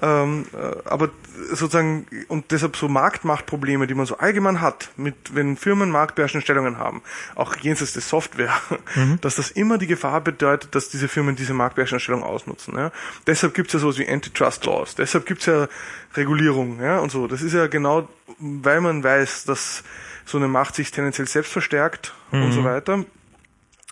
ähm, 0.00 0.46
äh, 0.52 0.88
aber 0.88 1.10
sozusagen, 1.52 2.06
und 2.28 2.50
deshalb 2.50 2.76
so 2.76 2.88
Marktmachtprobleme, 2.88 3.86
die 3.86 3.94
man 3.94 4.06
so 4.06 4.18
allgemein 4.18 4.60
hat, 4.60 4.90
mit, 4.96 5.14
wenn 5.34 5.56
Firmen 5.56 5.90
marktbeherrschende 5.90 6.42
Stellungen 6.42 6.78
haben, 6.78 7.02
auch 7.34 7.56
jenseits 7.56 7.92
der 7.92 8.02
Software, 8.02 8.52
dass 9.20 9.36
das 9.36 9.50
immer 9.50 9.78
die 9.78 9.86
Gefahr 9.86 10.20
bedeutet, 10.20 10.74
dass 10.74 10.88
diese 10.88 11.08
Firmen 11.08 11.36
diese 11.36 11.54
marktbeherrschende 11.54 12.00
Stellung 12.00 12.22
ausnutzen. 12.22 12.76
Ja? 12.76 12.92
Deshalb 13.26 13.54
gibt's 13.54 13.72
ja 13.72 13.78
sowas 13.78 13.98
wie 13.98 14.08
Antitrust 14.08 14.64
Laws, 14.66 14.94
deshalb 14.94 15.26
gibt's 15.26 15.46
ja 15.46 15.68
Regulierung 16.14 16.80
ja, 16.80 16.98
und 16.98 17.10
so. 17.10 17.26
Das 17.26 17.42
ist 17.42 17.52
ja 17.52 17.66
genau, 17.66 18.08
weil 18.38 18.80
man 18.80 19.02
weiß, 19.02 19.44
dass 19.44 19.82
so 20.24 20.38
eine 20.38 20.48
Macht 20.48 20.74
sich 20.74 20.90
tendenziell 20.90 21.28
selbst 21.28 21.52
verstärkt 21.52 22.14
und 22.30 22.52
so 22.52 22.64
weiter. 22.64 23.04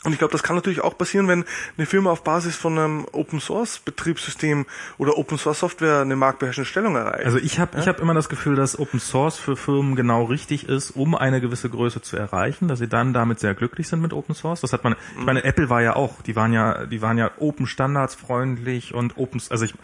Und 0.05 0.12
ich 0.12 0.18
glaube, 0.18 0.32
das 0.32 0.42
kann 0.42 0.56
natürlich 0.56 0.81
auch 0.81 0.98
passieren, 0.98 1.28
wenn 1.28 1.44
eine 1.76 1.86
Firma 1.86 2.10
auf 2.10 2.24
Basis 2.24 2.56
von 2.56 2.76
einem 2.76 3.06
Open 3.12 3.40
Source 3.40 3.78
Betriebssystem 3.78 4.66
oder 4.98 5.16
Open 5.16 5.39
Source 5.39 5.60
Software 5.60 6.00
eine 6.00 6.16
marktbeherrschende 6.16 6.68
Stellung 6.68 6.97
erreicht. 6.97 7.24
Also 7.24 7.39
ich 7.39 7.60
habe 7.60 7.78
ich 7.78 7.86
hab 7.86 8.00
immer 8.00 8.14
das 8.14 8.28
Gefühl, 8.28 8.56
dass 8.56 8.78
Open 8.78 8.98
Source 8.98 9.39
für 9.39 9.56
Firmen 9.56 9.94
genau 9.94 10.24
richtig 10.24 10.68
ist, 10.68 10.90
um 10.92 11.14
eine 11.14 11.40
gewisse 11.40 11.70
Größe 11.70 12.02
zu 12.02 12.16
erreichen, 12.16 12.66
dass 12.66 12.81
sie 12.81 12.89
dann 12.89 13.12
damit 13.12 13.39
sehr 13.39 13.55
glücklich 13.55 13.86
sind 13.86 14.00
mit 14.00 14.12
Open 14.12 14.34
Source. 14.34 14.60
Das 14.60 14.72
hat 14.72 14.82
man, 14.82 14.97
ich 15.18 15.24
meine, 15.24 15.44
Apple 15.44 15.70
war 15.70 15.82
ja 15.82 15.94
auch, 15.94 16.20
die 16.22 16.34
waren 16.34 16.52
ja, 16.52 16.86
die 16.86 17.00
waren 17.00 17.18
ja 17.18 17.31
Open 17.39 17.66
Standards 17.66 18.16
freundlich 18.16 18.94
und 18.94 19.16
Open, 19.16 19.40
also 19.50 19.64
ich, 19.64 19.74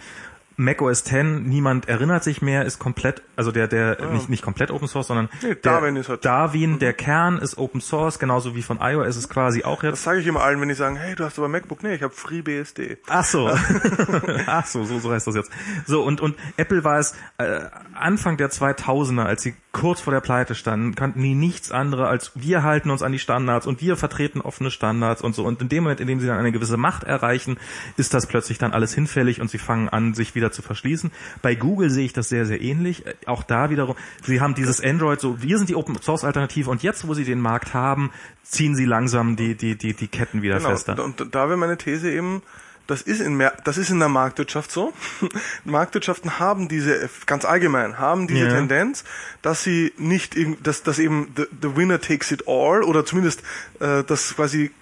Mac 0.61 0.83
OS 0.83 1.01
X, 1.07 1.13
niemand 1.23 1.89
erinnert 1.89 2.25
sich 2.25 2.43
mehr, 2.43 2.65
ist 2.65 2.79
komplett, 2.81 3.23
also 3.37 3.53
der, 3.53 3.69
der, 3.69 4.11
nicht, 4.11 4.29
nicht 4.29 4.43
komplett 4.43 4.71
Open 4.73 4.89
Source, 4.89 5.07
sondern 5.07 5.29
Nee, 5.41 5.55
der, 5.55 5.55
Darwin 5.55 5.95
ist 5.97 6.09
halt- 6.09 6.25
Darwin, 6.25 6.79
der 6.81 6.93
Kern 6.93 7.39
ist 7.39 7.57
Open 7.59 7.81
Source, 7.81 8.19
genauso 8.19 8.57
wie 8.57 8.63
von 8.63 8.79
iOS 8.81 9.17
ist 9.17 9.29
quasi 9.29 9.63
auch 9.63 9.81
das 9.83 9.91
jetzt. 9.91 10.03
sage 10.03 10.19
ich 10.19 10.27
immer 10.27 10.43
allen, 10.43 10.61
wenn 10.61 10.69
die 10.69 10.75
sagen, 10.75 10.97
hey, 10.97 11.15
du 11.15 11.25
hast 11.25 11.39
aber 11.39 11.49
MacBook. 11.49 11.83
Nee, 11.85 11.95
ich 11.95 12.03
habe 12.03 12.13
FreeBSD. 12.13 12.99
Ach 13.09 13.25
so. 13.25 13.49
Ach 14.47 14.67
so, 14.67 14.83
so, 14.85 14.99
so 14.99 15.13
heißt 15.13 15.29
das 15.29 15.37
jetzt. 15.37 15.51
So, 15.87 16.03
und, 16.03 16.21
und 16.21 16.37
Apple 16.57 16.83
war 16.83 16.99
es 16.99 17.15
äh, 17.39 17.61
Anfang 17.95 18.37
der 18.37 18.51
2000er, 18.51 19.23
als 19.25 19.43
sie 19.43 19.55
kurz 19.71 20.01
vor 20.01 20.13
der 20.13 20.21
Pleite 20.21 20.55
standen, 20.55 20.95
kannten 20.95 21.23
die 21.23 21.35
nichts 21.35 21.71
andere 21.71 22.09
als 22.09 22.33
wir 22.35 22.63
halten 22.63 22.91
uns 22.91 23.03
an 23.03 23.13
die 23.13 23.19
Standards 23.19 23.67
und 23.67 23.81
wir 23.83 23.97
vertreten 23.97 24.41
offene 24.41 24.71
Standards 24.71 25.21
und 25.23 25.35
so. 25.35 25.45
Und 25.45 25.61
in 25.61 25.69
dem 25.69 25.83
Moment, 25.85 26.01
in 26.01 26.07
dem 26.07 26.21
sie 26.21 26.27
dann 26.27 26.39
eine 26.39 26.53
gewisse 26.53 26.77
Macht 26.79 27.05
erreichen, 27.05 27.59
ist 27.97 28.15
das 28.15 28.27
plötzlich 28.27 28.59
dann 28.59 28.73
alles 28.73 28.95
hinfällig 28.95 29.41
und 29.41 29.51
sie 29.51 29.59
fangen 29.59 29.89
an, 29.89 30.15
sich 30.15 30.35
wieder 30.35 30.51
zu 30.53 30.63
verschließen. 30.63 31.11
Bei 31.43 31.55
Google 31.55 31.91
sehe 31.91 32.07
ich 32.07 32.13
das 32.15 32.29
sehr, 32.29 32.47
sehr 32.47 32.61
ähnlich. 32.63 33.07
Äh, 33.07 33.15
Auch 33.27 33.43
da 33.43 33.69
wiederum, 33.71 33.95
sie 34.23 34.41
haben 34.41 34.55
dieses 34.55 34.83
Android 34.83 35.21
so, 35.21 35.43
wir 35.43 35.59
sind 35.59 35.69
die 35.69 35.77
Open 35.77 36.01
Source 36.01 36.25
Alternative 36.25 36.71
und 36.71 36.83
jetzt, 36.83 37.07
wo 37.07 37.13
sie 37.15 37.25
den 37.25 37.41
Markt 37.41 37.75
haben, 37.75 38.11
ziehen 38.43 38.75
sie 38.75 38.87
langsam 38.87 39.37
die, 39.37 39.55
die, 39.55 39.77
die, 39.77 39.93
die 39.95 40.09
Ketten 40.09 40.41
wieder 40.43 40.57
Genau. 40.59 40.71
fester. 40.71 41.05
Und 41.05 41.35
da 41.35 41.49
wäre 41.49 41.59
meine 41.59 41.77
These 41.77 42.11
eben, 42.11 42.43
das 42.89 43.03
ist 43.03 43.21
in 43.21 43.37
mehr, 43.37 43.53
das 43.65 43.77
ist 43.77 43.91
in 43.91 43.99
der 43.99 44.09
Marktwirtschaft 44.09 44.73
so. 44.73 44.93
Marktwirtschaften 45.65 46.39
haben 46.41 46.69
diese, 46.69 47.09
ganz 47.27 47.45
allgemein, 47.45 47.99
haben 47.99 48.27
diese 48.27 48.47
Ja. 48.47 48.49
Tendenz, 48.49 49.05
dass 49.43 49.63
sie 49.63 49.93
nicht, 49.99 50.35
dass, 50.63 50.83
dass 50.83 50.99
eben 50.99 51.33
the, 51.37 51.45
the 51.63 51.77
winner 51.77 52.01
takes 52.01 52.33
it 52.33 52.49
all 52.49 52.83
oder 52.83 53.05
zumindest, 53.05 53.43
äh, 53.79 54.03
dass 54.05 54.35
quasi 54.35 54.73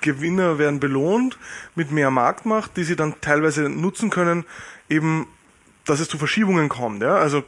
Gewinner 0.00 0.58
werden 0.58 0.78
belohnt 0.78 1.38
mit 1.74 1.90
mehr 1.90 2.12
Marktmacht, 2.12 2.76
die 2.76 2.84
sie 2.84 2.94
dann 2.94 3.20
teilweise 3.20 3.68
nutzen 3.68 4.10
können, 4.10 4.44
eben, 4.88 5.26
dass 5.84 5.98
es 5.98 6.08
zu 6.08 6.18
Verschiebungen 6.18 6.68
kommt. 6.68 7.02
Ja? 7.02 7.16
Also 7.16 7.42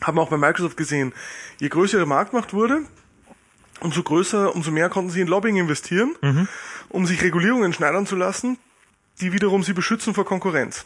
haben 0.00 0.16
wir 0.16 0.22
auch 0.22 0.30
bei 0.30 0.38
Microsoft 0.38 0.78
gesehen, 0.78 1.12
je 1.58 1.68
größer 1.68 1.98
ihre 1.98 2.06
Marktmacht 2.06 2.54
wurde, 2.54 2.82
umso 3.80 4.02
größer, 4.02 4.54
umso 4.54 4.70
mehr 4.70 4.88
konnten 4.88 5.10
sie 5.10 5.20
in 5.20 5.28
Lobbying 5.28 5.56
investieren, 5.56 6.14
um 6.88 7.04
sich 7.04 7.22
Regulierungen 7.22 7.74
schneidern 7.74 8.06
zu 8.06 8.16
lassen, 8.16 8.56
die 9.20 9.32
wiederum 9.32 9.62
sie 9.62 9.72
beschützen 9.72 10.14
vor 10.14 10.24
Konkurrenz. 10.24 10.84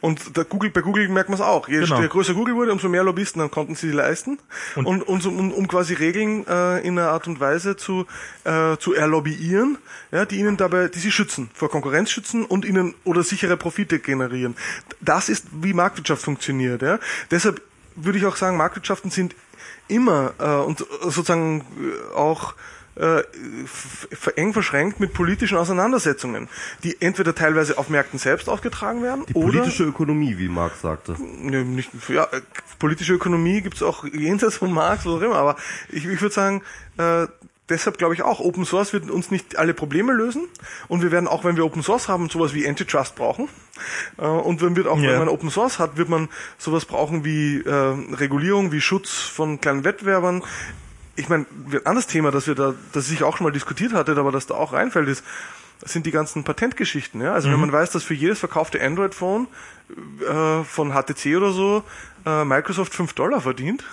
Und 0.00 0.36
da 0.36 0.42
Google, 0.42 0.70
bei 0.70 0.80
Google 0.80 1.08
merkt 1.08 1.28
man 1.30 1.38
es 1.38 1.44
auch. 1.44 1.68
Je 1.68 1.78
Genau. 1.80 2.00
größer 2.08 2.34
Google 2.34 2.56
wurde, 2.56 2.72
umso 2.72 2.88
mehr 2.88 3.04
Lobbyisten 3.04 3.38
dann 3.40 3.50
konnten 3.50 3.76
sie 3.76 3.90
leisten. 3.92 4.38
Und, 4.74 5.02
und, 5.02 5.22
so- 5.22 5.28
um, 5.30 5.52
um 5.52 5.68
quasi 5.68 5.94
Regeln 5.94 6.44
äh, 6.48 6.80
in 6.80 6.98
einer 6.98 7.10
Art 7.10 7.28
und 7.28 7.38
Weise 7.38 7.76
zu, 7.76 8.06
äh, 8.44 8.76
zu 8.78 8.94
erlobbyieren, 8.94 9.78
ja, 10.10 10.24
die 10.24 10.38
ihnen 10.40 10.56
dabei, 10.56 10.88
die 10.88 10.98
sie 10.98 11.12
schützen, 11.12 11.50
vor 11.54 11.70
Konkurrenz 11.70 12.10
schützen 12.10 12.44
und 12.44 12.64
ihnen 12.64 12.94
oder 13.04 13.22
sichere 13.22 13.56
Profite 13.56 14.00
generieren. 14.00 14.56
Das 15.00 15.28
ist, 15.28 15.46
wie 15.52 15.72
Marktwirtschaft 15.74 16.22
funktioniert. 16.22 16.82
Ja. 16.82 16.98
Deshalb 17.30 17.62
würde 17.94 18.18
ich 18.18 18.26
auch 18.26 18.36
sagen, 18.36 18.56
Marktwirtschaften 18.56 19.10
sind 19.12 19.36
immer 19.86 20.32
äh, 20.38 20.44
und 20.66 20.84
sozusagen 21.02 21.60
äh, 21.60 22.14
auch 22.16 22.54
äh, 22.98 23.22
eng 24.36 24.52
verschränkt 24.52 25.00
mit 25.00 25.12
politischen 25.12 25.56
Auseinandersetzungen, 25.58 26.48
die 26.84 27.00
entweder 27.00 27.34
teilweise 27.34 27.78
auf 27.78 27.88
Märkten 27.88 28.18
selbst 28.18 28.48
ausgetragen 28.48 29.02
werden 29.02 29.24
Die 29.28 29.34
oder 29.34 29.46
politische 29.58 29.84
Ökonomie, 29.84 30.38
wie 30.38 30.48
Marx 30.48 30.80
sagte. 30.80 31.16
ne, 31.18 31.64
nicht, 31.64 31.90
ja, 32.08 32.24
äh, 32.24 32.40
politische 32.78 33.14
Ökonomie 33.14 33.60
gibt's 33.62 33.82
auch 33.82 34.04
jenseits 34.04 34.56
von 34.56 34.72
Marx, 34.72 35.06
was 35.06 35.14
auch 35.14 35.20
immer, 35.22 35.36
aber 35.36 35.56
ich, 35.90 36.06
ich 36.06 36.20
würde 36.20 36.34
sagen, 36.34 36.62
äh, 36.96 37.26
deshalb 37.68 37.98
glaube 37.98 38.14
ich 38.14 38.22
auch, 38.22 38.40
Open 38.40 38.64
Source 38.64 38.92
wird 38.92 39.10
uns 39.10 39.30
nicht 39.30 39.56
alle 39.58 39.74
Probleme 39.74 40.12
lösen 40.12 40.48
und 40.88 41.02
wir 41.02 41.10
werden 41.12 41.28
auch, 41.28 41.44
wenn 41.44 41.56
wir 41.56 41.64
Open 41.64 41.82
Source 41.82 42.08
haben, 42.08 42.28
sowas 42.30 42.54
wie 42.54 42.66
Antitrust 42.66 43.14
brauchen 43.14 43.48
äh, 44.16 44.22
und 44.26 44.62
wenn 44.62 44.74
wird 44.74 44.86
auch, 44.86 44.98
Ja. 44.98 45.10
wenn 45.12 45.18
man 45.18 45.28
Open 45.28 45.50
Source 45.50 45.78
hat, 45.78 45.96
wird 45.98 46.08
man 46.08 46.28
sowas 46.56 46.84
brauchen 46.86 47.24
wie 47.24 47.58
äh, 47.60 47.70
Regulierung, 48.14 48.72
wie 48.72 48.80
Schutz 48.80 49.10
von 49.10 49.60
kleinen 49.60 49.84
Wettbewerbern. 49.84 50.42
Ich 51.18 51.28
meine, 51.28 51.46
ein 51.72 51.86
anderes 51.86 52.06
Thema, 52.06 52.30
das 52.30 52.46
wir 52.46 52.54
da, 52.54 52.74
das 52.92 53.10
ich 53.10 53.22
auch 53.22 53.36
schon 53.36 53.44
mal 53.44 53.50
diskutiert 53.50 53.92
hatte, 53.92 54.16
aber 54.16 54.32
das 54.32 54.46
da 54.46 54.54
auch 54.54 54.72
reinfällt, 54.72 55.08
ist, 55.08 55.24
sind 55.84 56.06
die 56.06 56.10
ganzen 56.10 56.44
Patentgeschichten. 56.44 57.20
Ja? 57.20 57.32
Also 57.34 57.50
wenn 57.50 57.60
man 57.60 57.72
weiß, 57.72 57.90
dass 57.90 58.02
für 58.02 58.14
jedes 58.14 58.38
verkaufte 58.38 58.80
Android-Phone 58.82 59.46
äh, 60.28 60.64
von 60.64 60.92
HTC 60.92 61.36
oder 61.36 61.52
so 61.52 61.84
äh, 62.26 62.44
Microsoft 62.44 62.94
5 62.94 63.12
Dollar 63.12 63.40
verdient 63.40 63.84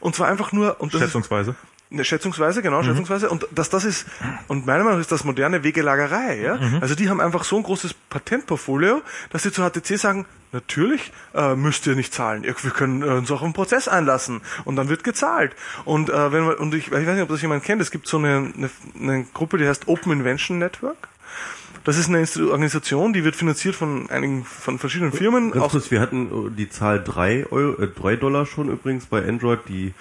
und 0.00 0.14
zwar 0.14 0.28
einfach 0.28 0.52
nur 0.52 0.80
und 0.80 0.94
das 0.94 1.02
ist, 1.02 1.30
Schätzungsweise. 1.90 1.96
Ne, 1.96 2.04
schätzungsweise, 2.04 2.62
genau, 2.62 2.82
schätzungsweise. 2.82 3.30
Und 3.30 3.48
dass 3.50 3.70
das 3.70 3.84
ist, 3.84 4.06
und 4.48 4.66
meiner 4.66 4.84
Meinung 4.84 4.98
nach 4.98 5.00
ist 5.00 5.12
das 5.12 5.24
moderne 5.24 5.64
Wegelagerei, 5.64 6.40
ja. 6.40 6.58
Also 6.80 6.94
die 6.94 7.08
haben 7.08 7.20
einfach 7.20 7.44
so 7.44 7.56
ein 7.56 7.62
großes 7.62 7.94
Patentportfolio, 8.10 9.02
dass 9.30 9.42
sie 9.42 9.52
zu 9.52 9.62
HTC 9.62 9.98
sagen, 9.98 10.26
natürlich 10.52 11.12
äh, 11.34 11.54
müsst 11.54 11.86
ihr 11.86 11.94
nicht 11.94 12.12
zahlen. 12.12 12.42
Wir 12.42 12.54
können 12.70 13.02
äh, 13.02 13.06
uns 13.06 13.30
auch 13.30 13.42
einen 13.42 13.52
Prozess 13.52 13.88
einlassen. 13.88 14.42
Und 14.64 14.76
dann 14.76 14.88
wird 14.88 15.04
gezahlt. 15.04 15.54
Und 15.84 16.10
äh, 16.10 16.32
wenn 16.32 16.44
man, 16.44 16.56
und 16.56 16.74
ich, 16.74 16.88
ich 16.88 16.92
weiß 16.92 17.06
nicht, 17.06 17.22
ob 17.22 17.28
das 17.28 17.42
jemand 17.42 17.64
kennt, 17.64 17.80
es 17.80 17.90
gibt 17.90 18.06
so 18.06 18.18
eine, 18.18 18.52
eine, 18.54 18.70
eine 18.98 19.24
Gruppe, 19.32 19.58
die 19.58 19.66
heißt 19.66 19.88
Open 19.88 20.12
Invention 20.12 20.58
Network. 20.58 21.08
Das 21.84 21.96
ist 21.96 22.08
eine 22.08 22.26
Organisation, 22.50 23.14
die 23.14 23.24
wird 23.24 23.34
finanziert 23.34 23.74
von 23.74 24.10
einigen, 24.10 24.44
von 24.44 24.78
verschiedenen 24.78 25.12
Firmen. 25.12 25.52
Ganz 25.52 25.72
kurz, 25.72 25.90
wir 25.90 26.00
hatten 26.00 26.26
äh, 26.26 26.50
die 26.50 26.68
Zahl 26.68 27.02
3, 27.02 27.46
Euro, 27.50 27.82
äh, 27.82 27.88
3 27.88 28.16
Dollar 28.16 28.44
schon 28.44 28.68
übrigens 28.68 29.06
bei 29.06 29.26
Android. 29.26 29.60
Die 29.68 29.94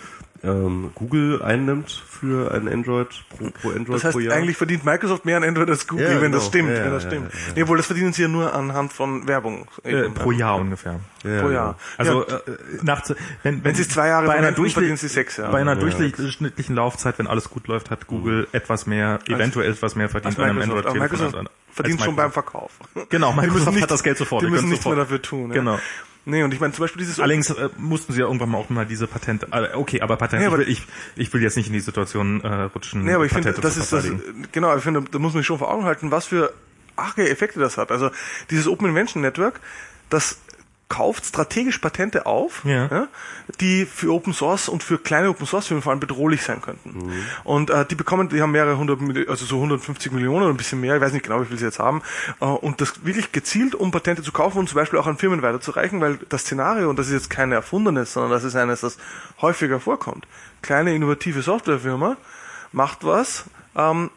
ähm, 0.44 0.92
Google 0.96 1.42
einnimmt 1.42 1.92
für 2.08 2.52
ein 2.52 2.68
Android 2.68 3.08
pro, 3.30 3.50
pro 3.62 3.70
Android 3.70 3.96
Das 3.98 4.04
heißt, 4.06 4.14
pro 4.14 4.20
Jahr. 4.20 4.36
eigentlich 4.36 4.58
verdient 4.58 4.86
Microsoft 4.86 5.26
mehr 5.26 5.38
an 5.38 5.44
Android 5.44 5.70
als 5.70 5.88
Google, 5.88 6.12
Ja, 6.12 6.22
wenn 6.22 6.32
das 6.32 6.52
genau. 6.52 6.68
stimmt. 6.68 6.78
Ja, 6.78 6.84
wenn 6.86 6.92
das 6.92 7.04
stimmt. 7.04 7.34
ja, 7.34 7.40
ja. 7.40 7.54
Nee, 7.56 7.68
wohl, 7.68 7.78
das 7.78 7.86
verdienen 7.88 8.14
sie 8.14 8.22
ja 8.24 8.28
nur 8.28 8.54
anhand 8.54 8.94
von 8.94 9.28
Werbung. 9.28 9.68
Äh, 9.84 10.04
Eben. 10.06 10.14
pro 10.14 10.32
Jahr 10.32 10.58
ungefähr. 10.60 11.00
ja, 11.24 11.42
pro 11.42 11.48
ja. 11.50 11.54
Jahr. 11.54 11.78
Also 11.98 12.28
ja, 12.28 12.36
äh, 12.38 12.42
nach, 12.84 13.02
wenn, 13.44 13.64
wenn 13.64 13.76
sie 13.76 13.82
es 13.82 13.90
zwei 13.90 14.08
Jahre 14.08 14.28
bei 14.28 14.36
einer, 14.36 14.54
verdienen 14.54 14.98
sie 14.98 15.08
sechs 15.08 15.38
Jahre. 15.38 15.52
bei 15.52 15.60
einer 15.62 15.74
Ja. 15.76 15.80
durchschnittlichen 15.80 16.76
Laufzeit, 16.76 17.18
wenn 17.20 17.28
alles 17.28 17.50
gut 17.50 17.68
läuft, 17.68 17.90
hat 17.92 18.08
Google 18.08 18.48
etwas 18.52 18.86
mehr, 18.86 19.20
eventuell 19.28 19.72
etwas 19.72 19.96
mehr 19.96 20.10
verdient 20.10 20.38
als 20.38 20.44
an 20.44 20.50
einem 20.52 20.62
Android-Telefon. 20.62 21.00
Microsoft 21.02 21.36
als 21.36 21.48
an- 21.48 21.50
verdient 21.72 22.00
als 22.00 22.06
schon 22.06 22.16
beim. 22.16 22.32
Verkauf. 22.32 22.72
Genau, 23.10 23.32
Die 23.32 23.36
Microsoft 23.38 23.54
müssen 23.66 23.74
nicht- 23.76 23.84
hat 23.84 23.92
das 23.92 24.04
Geld 24.04 24.18
sofort. 24.18 24.42
Die 24.42 24.48
die 24.48 24.52
müssen 24.52 24.70
nichts 24.70 24.86
mehr 24.86 24.96
dafür 24.96 25.22
tun. 25.22 25.50
Ja. 25.50 25.56
Genau. 25.56 25.80
Nee, 26.30 26.44
und 26.44 26.54
ich 26.54 26.60
meine 26.60 26.74
zum 26.74 26.84
Beispiel 26.84 27.00
dieses 27.00 27.22
Allerdings 27.22 27.50
äh, 27.52 27.70
mussten 27.78 28.12
sie 28.12 28.20
ja 28.20 28.26
irgendwann 28.26 28.50
mal 28.50 28.58
auch 28.58 28.70
mal 28.70 28.86
diese 28.86 29.08
Patente. 29.08 29.48
Äh, 29.52 29.74
okay, 29.76 30.02
aber 30.02 30.18
Patente. 30.18 30.44
Ja, 30.44 30.52
aber- 30.52 30.60
ich, 30.60 30.68
will, 30.68 30.74
ich, 31.16 31.28
ich 31.28 31.34
will 31.34 31.42
jetzt 31.42 31.56
nicht 31.56 31.68
in 31.68 31.74
die 31.74 31.80
Situation 31.80 32.42
äh, 32.42 32.64
rutschen. 32.64 33.06
Nee, 33.06 33.14
aber 33.14 33.26
ich 33.26 33.32
finde, 33.32 33.54
das 33.54 33.78
ist 33.78 33.94
das, 33.94 34.04
verteidigen. 34.06 34.46
genau, 34.52 34.76
ich 34.76 34.84
finde, 34.84 35.04
da 35.10 35.20
muss 35.20 35.34
man 35.34 35.40
sich 35.42 35.48
schon 35.48 35.58
vor 35.58 35.72
Augen 35.72 35.86
halten, 35.86 36.12
was 36.12 36.26
für 36.26 36.54
arge 36.98 37.30
Effekte 37.30 37.60
das 37.62 37.78
hat. 37.78 37.92
Also 37.92 38.12
dieses 38.50 38.68
Open 38.68 38.90
Invention 38.90 39.22
Network, 39.22 39.62
das 40.10 40.38
kauft 40.90 41.26
strategisch 41.26 41.80
Patente 41.80 42.26
auf, 42.26 42.64
Ja. 42.64 43.10
die 43.60 43.86
für 43.86 44.14
Open 44.14 44.32
Source 44.34 44.70
und 44.70 44.84
für 44.84 44.98
kleine 44.98 45.30
Open 45.30 45.46
Source 45.46 45.68
Firmen 45.68 45.82
vor 45.84 45.92
allem 45.92 46.00
bedrohlich 46.00 46.44
sein 46.44 46.62
könnten. 46.62 46.92
Mhm. 47.08 47.12
Und 47.44 47.70
äh, 47.70 47.86
die 47.86 47.96
bekommen, 47.96 48.30
die 48.30 48.42
haben 48.42 48.52
mehrere 48.52 48.78
hundert, 48.78 49.00
also 49.28 49.46
so 49.46 49.58
150 49.58 50.14
Millionen 50.14 50.44
oder 50.44 50.54
ein 50.54 50.58
bisschen 50.58 50.80
mehr, 50.80 50.96
ich 50.96 51.02
weiß 51.02 51.12
nicht 51.12 51.24
genau, 51.26 51.42
wie 51.42 51.46
viel 51.46 51.58
sie 51.60 51.66
jetzt 51.66 51.80
haben, 51.80 52.02
äh, 52.40 52.46
und 52.46 52.80
das 52.80 53.06
wirklich 53.06 53.34
gezielt, 53.34 53.76
um 53.76 53.92
Patente 53.92 54.24
zu 54.24 54.32
kaufen 54.32 54.60
und 54.60 54.70
zum 54.70 54.78
Beispiel 54.78 54.98
auch 54.98 55.08
an 55.08 55.18
Firmen 55.18 55.42
weiterzureichen, 55.42 56.00
weil 56.00 56.20
das 56.30 56.42
Szenario, 56.44 56.90
und 56.90 56.98
das 56.98 57.08
ist 57.08 57.14
jetzt 57.14 57.30
keine 57.30 57.56
erfundenes, 57.56 58.14
sondern 58.14 58.32
das 58.32 58.46
ist 58.46 58.56
eines, 58.56 58.80
das 58.80 58.98
häufiger 59.42 59.82
vorkommt. 59.82 60.26
Kleine 60.62 60.96
innovative 60.96 61.42
Softwarefirma 61.42 62.16
macht 62.72 63.04
was, 63.04 63.44
ähm, 63.76 64.10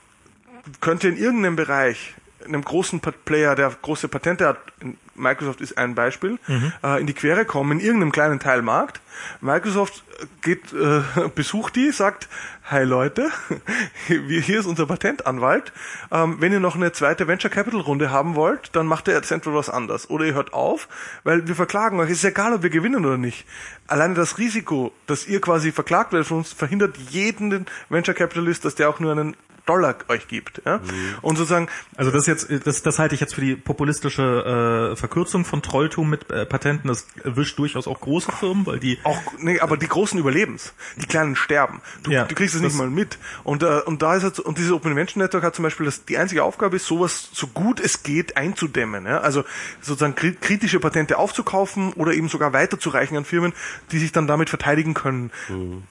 könnte 0.81 1.09
in 1.09 1.17
irgendeinem 1.17 1.57
Bereich 1.57 2.15
einem 2.45 2.63
großen 2.63 3.01
Player, 3.01 3.55
der 3.55 3.71
große 3.83 4.09
Patente 4.09 4.47
hat, 4.47 4.59
in- 4.81 4.97
Microsoft 5.21 5.61
ist 5.61 5.79
ein 5.79 5.95
Beispiel, 5.95 6.39
äh, 6.83 7.01
in 7.01 7.07
die 7.07 7.15
Quere 7.15 7.45
kommen, 7.45 7.79
in 7.79 7.85
irgendeinem 7.85 8.13
kleinen 8.13 8.41
Teilmarkt. 8.41 9.01
Microsoft 9.41 10.05
geht, 10.43 10.73
äh, 10.73 11.03
besucht 11.35 11.77
die, 11.77 11.91
sagt, 11.91 12.29
hi 12.71 12.85
Leute, 12.85 13.31
hier 14.07 14.61
ist 14.61 14.67
unser 14.67 14.87
Patentanwalt. 14.87 15.73
Ähm, 16.11 16.37
wenn 16.41 16.53
ihr 16.53 16.61
noch 16.61 16.77
eine 16.77 16.93
zweite 16.93 17.27
Venture 17.27 17.51
Capital 17.51 17.81
Runde 17.81 18.11
haben 18.11 18.35
wollt, 18.35 18.75
dann 18.77 18.87
macht 18.87 19.09
ihr 19.09 19.15
jetzt 19.15 19.31
entweder 19.31 19.57
was 19.57 19.69
anders. 19.69 20.09
Oder 20.11 20.27
ihr 20.27 20.35
hört 20.35 20.53
auf, 20.53 20.89
weil 21.25 21.47
wir 21.49 21.55
verklagen 21.55 21.99
euch. 22.01 22.11
Es 22.11 22.19
ist 22.19 22.25
egal, 22.25 22.55
ob 22.55 22.63
wir 22.63 22.71
gewinnen 22.71 23.05
oder 23.05 23.19
nicht. 23.19 23.45
Alleine 23.87 24.15
das 24.15 24.39
Risiko, 24.39 24.93
dass 25.07 25.27
ihr 25.27 25.41
quasi 25.41 25.73
verklagt 25.73 26.13
werdet 26.13 26.29
von 26.29 26.39
uns, 26.39 26.53
verhindert 26.53 26.97
jeden 26.97 27.67
Venture 27.89 28.15
Capitalist, 28.15 28.65
dass 28.65 28.75
der 28.75 28.89
auch 28.89 29.01
nur 29.01 29.13
einen 29.13 29.37
Dollar 29.67 29.97
euch 30.09 30.29
gibt. 30.29 30.63
Ja? 30.65 30.81
Und 31.23 31.37
sozusagen, 31.37 31.69
Also 31.97 32.11
das 32.11 32.27
jetzt, 32.27 32.49
das, 32.67 32.83
das 32.83 32.99
halte 32.99 33.15
ich 33.15 33.21
jetzt 33.21 33.35
für 33.35 33.41
die 33.41 33.57
populistische 33.57 34.93
äh, 34.93 34.97
Verkürzung 34.97 35.45
von 35.45 35.63
Trolltum 35.63 36.09
mit 36.11 36.31
äh, 36.31 36.47
Patenten. 36.47 36.89
Das 36.89 37.07
erwischt 37.25 37.59
durchaus 37.59 37.87
auch 37.87 38.01
große 38.01 38.33
Firmen, 38.33 38.67
weil 38.67 38.79
die 38.81 38.99
auch, 39.05 39.21
nee, 39.39 39.61
aber 39.61 39.77
die 39.77 39.89
großen 39.89 40.19
überleben's. 40.19 40.73
Die 40.97 41.07
kleinen 41.07 41.37
sterben. 41.37 41.81
Du, 42.03 42.11
Ja, 42.11 42.25
du 42.25 42.35
kriegst 42.35 42.55
es 42.55 42.61
nicht 42.61 42.77
mal 42.77 42.89
mit. 42.91 43.19
Und, 43.45 43.63
äh, 43.63 43.81
und 43.85 44.03
da 44.03 44.17
ist 44.17 44.37
so- 44.37 44.43
und 44.45 44.59
dieses 44.59 44.73
Open 44.73 44.91
Invention 44.93 45.23
Network 45.23 45.45
hat 45.45 45.55
zum 45.55 45.63
Beispiel 45.63 45.87
das, 45.87 46.05
die 46.05 46.19
einzige 46.19 46.43
Aufgabe 46.45 46.77
ist, 46.77 46.87
sowas 46.87 47.29
so 47.33 47.47
gut 47.47 47.81
es 47.81 48.03
geht 48.03 48.37
einzudämmen. 48.37 49.07
Ja? 49.07 49.19
Also 49.19 49.45
sozusagen 49.81 50.15
kri- 50.15 50.37
kritische 50.41 50.81
Patente 50.81 51.19
aufzukaufen 51.19 51.93
oder 51.95 52.13
eben 52.13 52.29
sogar 52.29 52.53
weiterzureichen 52.53 53.17
an 53.17 53.25
Firmen, 53.25 53.53
die 53.93 53.99
sich 53.99 54.13
dann 54.13 54.27
damit 54.27 54.51
verteidigen 54.51 54.95
können, 54.95 55.31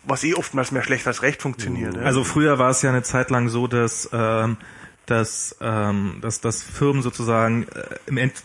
was 0.03 0.23
eh 0.23 0.33
oftmals 0.33 0.71
mehr 0.71 0.83
schlecht 0.83 1.07
als 1.07 1.21
recht 1.21 1.41
funktioniert. 1.41 1.95
Ja? 1.95 2.01
Also 2.01 2.23
früher 2.23 2.59
war 2.59 2.69
es 2.69 2.81
ja 2.81 2.89
eine 2.89 3.03
Zeit 3.03 3.29
lang 3.29 3.49
so, 3.49 3.58
dass, 3.67 4.09
ähm, 4.13 4.57
dass, 5.05 5.55
ähm, 5.61 6.17
dass, 6.21 6.41
dass 6.41 6.63
Firmen 6.63 7.01
sozusagen 7.01 7.63
äh, 7.63 7.95
im 8.07 8.17
End 8.17 8.43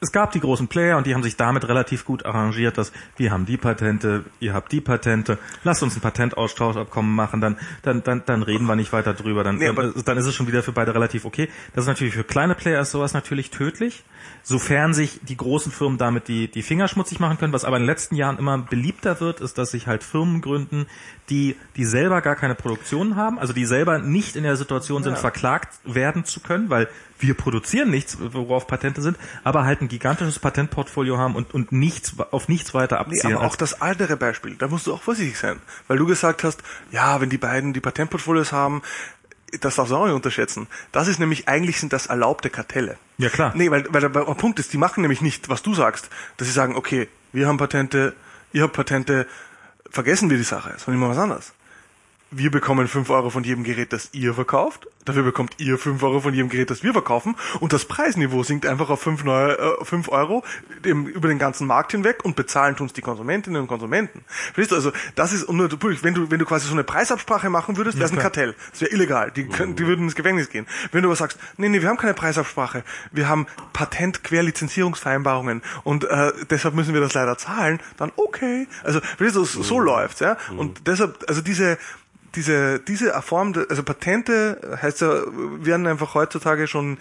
es 0.00 0.12
gab 0.12 0.32
die 0.32 0.40
großen 0.40 0.66
Player 0.68 0.96
und 0.96 1.06
die 1.06 1.14
haben 1.14 1.22
sich 1.22 1.36
damit 1.36 1.68
relativ 1.68 2.04
gut 2.04 2.24
arrangiert, 2.24 2.78
dass 2.78 2.92
wir 3.16 3.30
haben 3.30 3.46
die 3.46 3.56
Patente, 3.56 4.24
ihr 4.40 4.54
habt 4.54 4.72
die 4.72 4.80
Patente, 4.80 5.38
lasst 5.62 5.82
uns 5.82 5.94
ein 5.94 6.00
Patentaustauschabkommen 6.00 7.14
machen, 7.14 7.40
dann, 7.40 7.58
dann, 7.82 8.02
dann, 8.02 8.22
dann 8.24 8.42
reden 8.42 8.66
wir 8.66 8.76
nicht 8.76 8.92
weiter 8.92 9.14
drüber, 9.14 9.44
dann, 9.44 9.56
Nee, 9.56 9.72
dann, 9.72 9.92
dann 10.04 10.16
ist 10.16 10.26
es 10.26 10.34
schon 10.34 10.46
wieder 10.46 10.62
für 10.62 10.72
beide 10.72 10.94
relativ 10.94 11.24
okay. 11.24 11.48
Das 11.74 11.84
ist 11.84 11.88
natürlich 11.88 12.14
für 12.14 12.24
kleine 12.24 12.54
Player 12.54 12.80
ist 12.80 12.90
sowas 12.90 13.12
natürlich 13.12 13.50
tödlich, 13.50 14.04
sofern 14.42 14.94
sich 14.94 15.20
die 15.22 15.36
großen 15.36 15.70
Firmen 15.72 15.98
damit 15.98 16.28
die, 16.28 16.48
die 16.48 16.62
Finger 16.62 16.88
schmutzig 16.88 17.20
machen 17.20 17.38
können. 17.38 17.52
Was 17.52 17.64
aber 17.64 17.76
in 17.76 17.82
den 17.82 17.88
letzten 17.88 18.16
Jahren 18.16 18.38
immer 18.38 18.58
beliebter 18.58 19.20
wird, 19.20 19.40
ist, 19.40 19.58
dass 19.58 19.70
sich 19.70 19.86
halt 19.86 20.02
Firmen 20.02 20.40
gründen, 20.40 20.86
die, 21.30 21.56
die 21.76 21.84
selber 21.84 22.20
gar 22.20 22.36
keine 22.36 22.54
Produktion 22.54 23.16
haben, 23.16 23.38
also 23.38 23.52
die 23.52 23.64
selber 23.64 23.98
nicht 23.98 24.36
in 24.36 24.42
der 24.42 24.56
Situation 24.56 25.02
sind, 25.02 25.18
verklagt 25.18 25.78
werden 25.84 26.24
zu 26.24 26.40
können, 26.40 26.70
weil 26.70 26.88
wir 27.20 27.34
produzieren 27.34 27.90
nichts, 27.90 28.18
worauf 28.20 28.66
Patente 28.66 29.00
sind, 29.00 29.16
aber 29.44 29.64
halt 29.64 29.80
ein 29.80 29.88
gigantisches 29.88 30.38
Patentportfolio 30.40 31.18
haben 31.18 31.36
und, 31.36 31.54
und 31.54 31.70
nichts, 31.70 32.14
auf 32.32 32.48
nichts 32.48 32.74
weiter 32.74 32.96
Nee, 32.96 33.16
abzielen. 33.16 33.36
aber 33.36 33.46
auch 33.46 33.56
das 33.56 33.80
andere 33.80 34.16
Beispiel, 34.16 34.56
da 34.56 34.68
musst 34.68 34.86
du 34.88 34.94
auch 34.94 35.02
vorsichtig 35.02 35.38
sein, 35.38 35.60
weil 35.86 35.98
du 35.98 36.06
gesagt 36.06 36.42
hast, 36.42 36.62
ja, 36.90 37.20
wenn 37.20 37.30
die 37.30 37.38
beiden 37.38 37.72
die 37.72 37.80
Patentportfolios 37.80 38.52
haben, 38.52 38.82
das 39.60 39.76
darfst 39.76 39.92
du 39.92 39.96
auch 39.96 40.06
nicht 40.06 40.14
unterschätzen. 40.14 40.66
Das 40.92 41.08
ist 41.08 41.18
nämlich, 41.18 41.48
eigentlich 41.48 41.78
sind 41.78 41.92
das 41.92 42.06
erlaubte 42.06 42.50
Kartelle. 42.50 42.96
Ja, 43.18 43.28
klar. 43.28 43.52
Nee, 43.54 43.70
weil, 43.70 43.86
weil 43.90 44.00
der, 44.00 44.08
Punkt 44.08 44.58
ist, 44.58 44.72
die 44.72 44.78
machen 44.78 45.02
nämlich 45.02 45.20
nicht, 45.20 45.48
was 45.48 45.62
du 45.62 45.74
sagst, 45.74 46.08
dass 46.36 46.48
sie 46.48 46.54
sagen, 46.54 46.76
okay, 46.76 47.08
wir 47.32 47.46
haben 47.46 47.58
Patente, 47.58 48.14
ihr 48.52 48.62
habt 48.62 48.72
Patente, 48.72 49.26
vergessen 49.90 50.30
wir 50.30 50.38
die 50.38 50.42
Sache, 50.42 50.74
sondern 50.78 51.02
immer 51.02 51.10
was 51.10 51.18
anderes. 51.18 51.52
Wir 52.34 52.50
bekommen 52.50 52.88
5 52.88 53.10
Euro 53.10 53.28
von 53.28 53.44
jedem 53.44 53.62
Gerät, 53.62 53.92
das 53.92 54.08
ihr 54.12 54.32
verkauft. 54.32 54.88
Dafür 55.04 55.22
bekommt 55.22 55.56
ihr 55.58 55.76
5 55.76 56.02
Euro 56.02 56.20
von 56.20 56.32
jedem 56.32 56.48
Gerät, 56.48 56.70
das 56.70 56.82
wir 56.82 56.94
verkaufen. 56.94 57.36
Und 57.60 57.74
das 57.74 57.84
Preisniveau 57.84 58.42
sinkt 58.42 58.64
einfach 58.64 58.88
auf 58.88 59.02
5, 59.02 59.24
neu, 59.24 59.50
äh, 59.50 59.84
5 59.84 60.08
Euro 60.08 60.42
dem, 60.82 61.06
über 61.06 61.28
den 61.28 61.38
ganzen 61.38 61.66
Markt 61.66 61.92
hinweg 61.92 62.24
und 62.24 62.34
bezahlen 62.34 62.74
tun's 62.74 62.94
die 62.94 63.02
Konsumentinnen 63.02 63.60
und 63.60 63.68
Konsumenten. 63.68 64.24
Verstehst 64.26 64.70
du? 64.70 64.76
Also 64.76 64.92
das 65.14 65.34
ist, 65.34 65.50
nur, 65.50 65.68
wenn 65.70 66.14
du, 66.14 66.30
wenn 66.30 66.38
du 66.38 66.46
quasi 66.46 66.68
so 66.68 66.72
eine 66.72 66.84
Preisabsprache 66.84 67.50
machen 67.50 67.76
würdest, 67.76 67.98
wäre 67.98 68.06
es 68.06 68.12
ein 68.12 68.18
Kartell. 68.18 68.54
Das 68.70 68.80
wäre 68.80 68.92
illegal. 68.92 69.30
Die, 69.30 69.46
können, 69.46 69.76
die 69.76 69.86
würden 69.86 70.06
ins 70.06 70.14
Gefängnis 70.14 70.48
gehen. 70.48 70.66
Wenn 70.90 71.02
du 71.02 71.08
aber 71.08 71.16
sagst, 71.16 71.38
nee, 71.58 71.68
nee, 71.68 71.82
wir 71.82 71.88
haben 71.90 71.98
keine 71.98 72.14
Preisabsprache. 72.14 72.82
Wir 73.10 73.28
haben 73.28 73.46
Patent-Querlizenzierungsvereinbarungen 73.74 75.60
und 75.84 76.04
äh, 76.04 76.32
deshalb 76.48 76.74
müssen 76.74 76.94
wir 76.94 77.02
das 77.02 77.12
leider 77.12 77.36
zahlen, 77.36 77.78
dann 77.98 78.10
okay. 78.16 78.68
Also 78.84 79.00
verstehst 79.00 79.36
du, 79.36 79.44
so, 79.44 79.62
so 79.62 79.80
läuft's, 79.80 80.20
ja. 80.20 80.38
Und 80.56 80.86
deshalb, 80.86 81.24
also 81.28 81.42
diese 81.42 81.76
diese, 82.34 82.80
diese 82.80 83.12
Form, 83.22 83.52
also 83.68 83.82
Patente 83.82 84.78
heißt 84.80 85.00
ja, 85.02 85.22
werden 85.64 85.86
einfach 85.86 86.14
heutzutage 86.14 86.66
schon 86.66 86.98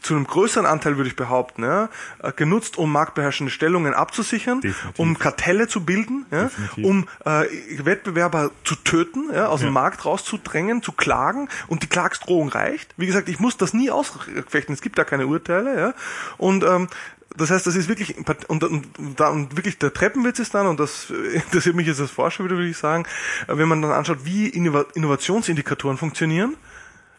zu 0.00 0.14
einem 0.14 0.26
größeren 0.26 0.64
Anteil, 0.64 0.96
würde 0.96 1.08
ich 1.08 1.16
behaupten, 1.16 1.64
ja, 1.64 1.88
genutzt, 2.36 2.78
um 2.78 2.92
marktbeherrschende 2.92 3.50
Stellungen 3.50 3.94
abzusichern, 3.94 4.60
Definitiv. 4.60 4.98
um 4.98 5.18
Kartelle 5.18 5.66
zu 5.66 5.84
bilden, 5.84 6.24
ja, 6.30 6.44
Definitiv. 6.44 6.84
um 6.84 7.08
äh, 7.24 7.46
Wettbewerber 7.84 8.52
zu 8.64 8.76
töten, 8.76 9.30
ja, 9.32 9.48
aus 9.48 9.60
dem 9.60 9.72
Markt 9.72 10.04
rauszudrängen, 10.04 10.82
zu 10.82 10.92
klagen 10.92 11.48
und 11.66 11.82
die 11.82 11.88
Klagsdrohung 11.88 12.48
reicht. 12.48 12.94
Wie 12.96 13.06
gesagt, 13.06 13.28
ich 13.28 13.40
muss 13.40 13.56
das 13.56 13.74
nie 13.74 13.90
ausfechten, 13.90 14.72
es 14.72 14.82
gibt 14.82 14.98
da 14.98 15.04
keine 15.04 15.26
Urteile, 15.26 15.78
ja, 15.78 15.94
und 16.38 16.62
ähm, 16.62 16.88
das 17.36 17.50
heißt, 17.50 17.66
das 17.66 17.76
ist 17.76 17.88
wirklich, 17.88 18.16
und, 18.48 18.64
und, 18.64 18.86
da, 19.16 19.28
und 19.28 19.56
wirklich 19.56 19.78
der 19.78 19.92
Treppenwitz 19.92 20.38
ist 20.38 20.54
dann, 20.54 20.66
und 20.66 20.80
das 20.80 21.10
interessiert 21.32 21.74
mich 21.74 21.86
jetzt 21.86 22.00
als 22.00 22.10
Forscher 22.10 22.44
wieder, 22.44 22.56
würde 22.56 22.68
ich 22.68 22.76
sagen, 22.76 23.04
wenn 23.46 23.68
man 23.68 23.82
dann 23.82 23.92
anschaut, 23.92 24.24
wie 24.24 24.48
Innova 24.48 24.84
Innovationsindikatoren 24.94 25.96
funktionieren, 25.96 26.56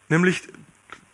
nämlich 0.09 0.43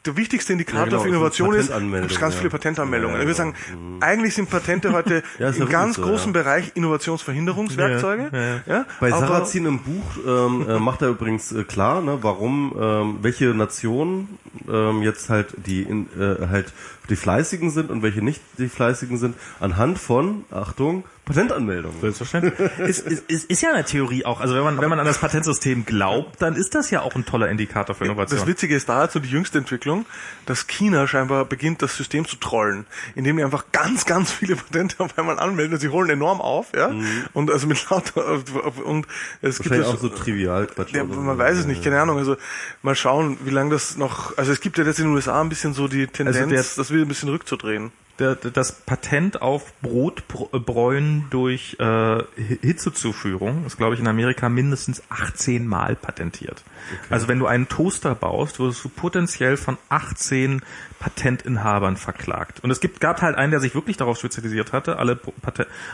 der 0.05 0.15
wichtigste 0.15 0.53
Indikator 0.53 0.79
Ja, 0.79 0.85
genau, 0.85 1.01
für 1.01 1.07
Innovation 1.09 1.53
ist, 1.55 1.69
ist 1.69 2.19
ganz 2.19 2.33
ja. 2.33 2.39
viele 2.39 2.49
Patentanmeldungen. 2.49 3.17
Ja, 3.17 3.21
ich 3.21 3.27
würde 3.27 3.43
genau. 3.43 3.53
sagen, 3.53 3.97
eigentlich 3.99 4.33
sind 4.33 4.49
Patente 4.49 4.93
heute 4.93 5.23
Ja, 5.37 5.49
ja 5.49 5.55
im 5.55 5.67
ganz 5.67 5.97
so, 5.97 6.03
großen 6.03 6.33
ja. 6.33 6.41
Bereich 6.41 6.71
Innovationsverhinderungswerkzeuge. 6.75 8.29
Ja, 8.31 8.39
ja, 8.39 8.61
Ja, 8.65 8.85
Bei 9.01 9.09
Sarrazin 9.09 9.65
im 9.65 9.79
Buch 9.79 10.03
ähm, 10.25 10.69
äh, 10.69 10.79
macht 10.79 11.01
er 11.01 11.09
übrigens 11.09 11.51
äh, 11.51 11.65
klar, 11.65 12.01
ne, 12.01 12.17
warum 12.21 12.73
ähm, 12.79 13.17
welche 13.21 13.47
Nationen 13.47 14.37
ähm, 14.69 15.01
jetzt 15.01 15.29
halt 15.29 15.53
die 15.57 15.81
in, 15.81 16.07
äh, 16.17 16.47
halt 16.47 16.71
die 17.09 17.15
fleißigen 17.15 17.69
sind 17.71 17.89
und 17.89 18.01
welche 18.03 18.21
nicht 18.21 18.41
die 18.57 18.69
fleißigen 18.69 19.17
sind 19.17 19.35
anhand 19.59 19.99
von 19.99 20.45
Achtung 20.51 21.03
Patentanmeldungen. 21.25 22.01
Selbstverständlich. 22.01 22.53
ist, 22.79 23.05
ist, 23.05 23.23
ist, 23.29 23.45
ist 23.51 23.61
ja 23.61 23.69
eine 23.71 23.83
Theorie 23.85 24.25
auch. 24.25 24.39
Also 24.41 24.55
wenn 24.55 24.63
man, 24.63 24.81
wenn 24.81 24.89
man 24.89 24.99
an 24.99 25.05
das 25.05 25.19
Patentsystem 25.19 25.85
glaubt, 25.85 26.41
dann 26.41 26.55
ist 26.55 26.73
das 26.73 26.89
ja 26.89 27.01
auch 27.01 27.13
ein 27.15 27.23
toller 27.23 27.49
Indikator 27.49 27.93
für 27.95 28.05
Innovation. 28.05 28.39
Das 28.39 28.47
Witzige 28.47 28.75
ist 28.75 28.89
da 28.89 29.07
so 29.07 29.19
die 29.19 29.29
jüngste 29.29 29.59
Entwicklung, 29.59 30.07
dass 30.47 30.65
China 30.65 31.05
scheinbar 31.07 31.45
beginnt, 31.45 31.83
das 31.83 31.95
System 31.95 32.25
zu 32.27 32.35
trollen, 32.37 32.87
indem 33.13 33.37
die 33.37 33.43
einfach 33.43 33.65
ganz, 33.71 34.05
ganz 34.07 34.31
viele 34.31 34.55
Patente 34.55 34.95
auf 35.03 35.15
einmal 35.19 35.37
anmelden 35.37 35.75
und 35.75 35.79
sie 35.79 35.89
holen 35.89 36.09
enorm 36.09 36.41
auf, 36.41 36.67
ja. 36.75 36.91
Und 37.33 37.51
also 37.51 37.67
mit 37.67 37.87
lauter 37.91 38.39
und 38.83 39.05
es 39.43 39.59
gibt 39.59 39.75
ja 39.75 39.83
auch 39.85 39.99
so 39.99 40.09
trivial 40.09 40.65
Quatsch. 40.65 40.93
Ja, 40.93 41.03
man 41.03 41.37
weiß 41.37 41.59
es 41.59 41.65
nicht, 41.67 41.83
keine 41.83 42.01
Ahnung. 42.01 42.17
Also 42.17 42.37
mal 42.81 42.95
schauen, 42.95 43.37
wie 43.45 43.51
lange 43.51 43.69
das 43.69 43.97
noch. 43.97 44.35
Also 44.37 44.51
es 44.51 44.61
gibt 44.61 44.79
ja 44.79 44.83
jetzt 44.83 44.97
in 44.97 45.05
den 45.05 45.13
USA 45.13 45.39
ein 45.39 45.49
bisschen 45.49 45.75
so 45.75 45.87
die 45.87 46.07
Tendenz, 46.07 46.37
Also 46.37 46.49
der- 46.49 46.65
das 46.75 46.89
ein 47.01 47.07
bisschen 47.07 47.29
rückzudrehen. 47.29 47.91
Das 48.19 48.71
Patent 48.73 49.41
auf 49.41 49.73
Brotbräuen 49.81 51.25
durch 51.29 51.77
äh, 51.79 52.23
Hitzezuführung 52.35 53.65
ist, 53.65 53.77
glaube 53.77 53.95
ich, 53.95 53.99
in 53.99 54.07
Amerika 54.07 54.49
mindestens 54.49 55.03
18 55.09 55.65
Mal 55.65 55.95
patentiert. 55.95 56.63
Okay. 56.91 57.07
Also 57.09 57.27
wenn 57.27 57.39
du 57.39 57.47
einen 57.47 57.67
Toaster 57.67 58.15
baust, 58.15 58.59
wirst 58.59 58.83
du 58.83 58.89
potenziell 58.89 59.57
von 59.57 59.77
18 59.89 60.61
Patentinhabern 60.99 61.95
verklagt. 61.95 62.59
Und 62.61 62.71
es 62.71 62.81
gibt, 62.81 62.99
gab 62.99 63.21
halt 63.21 63.37
einen, 63.37 63.51
der 63.51 63.61
sich 63.61 63.73
wirklich 63.73 63.95
darauf 63.97 64.17
spezialisiert 64.17 64.73
hatte, 64.73 64.97
alle, 64.97 65.19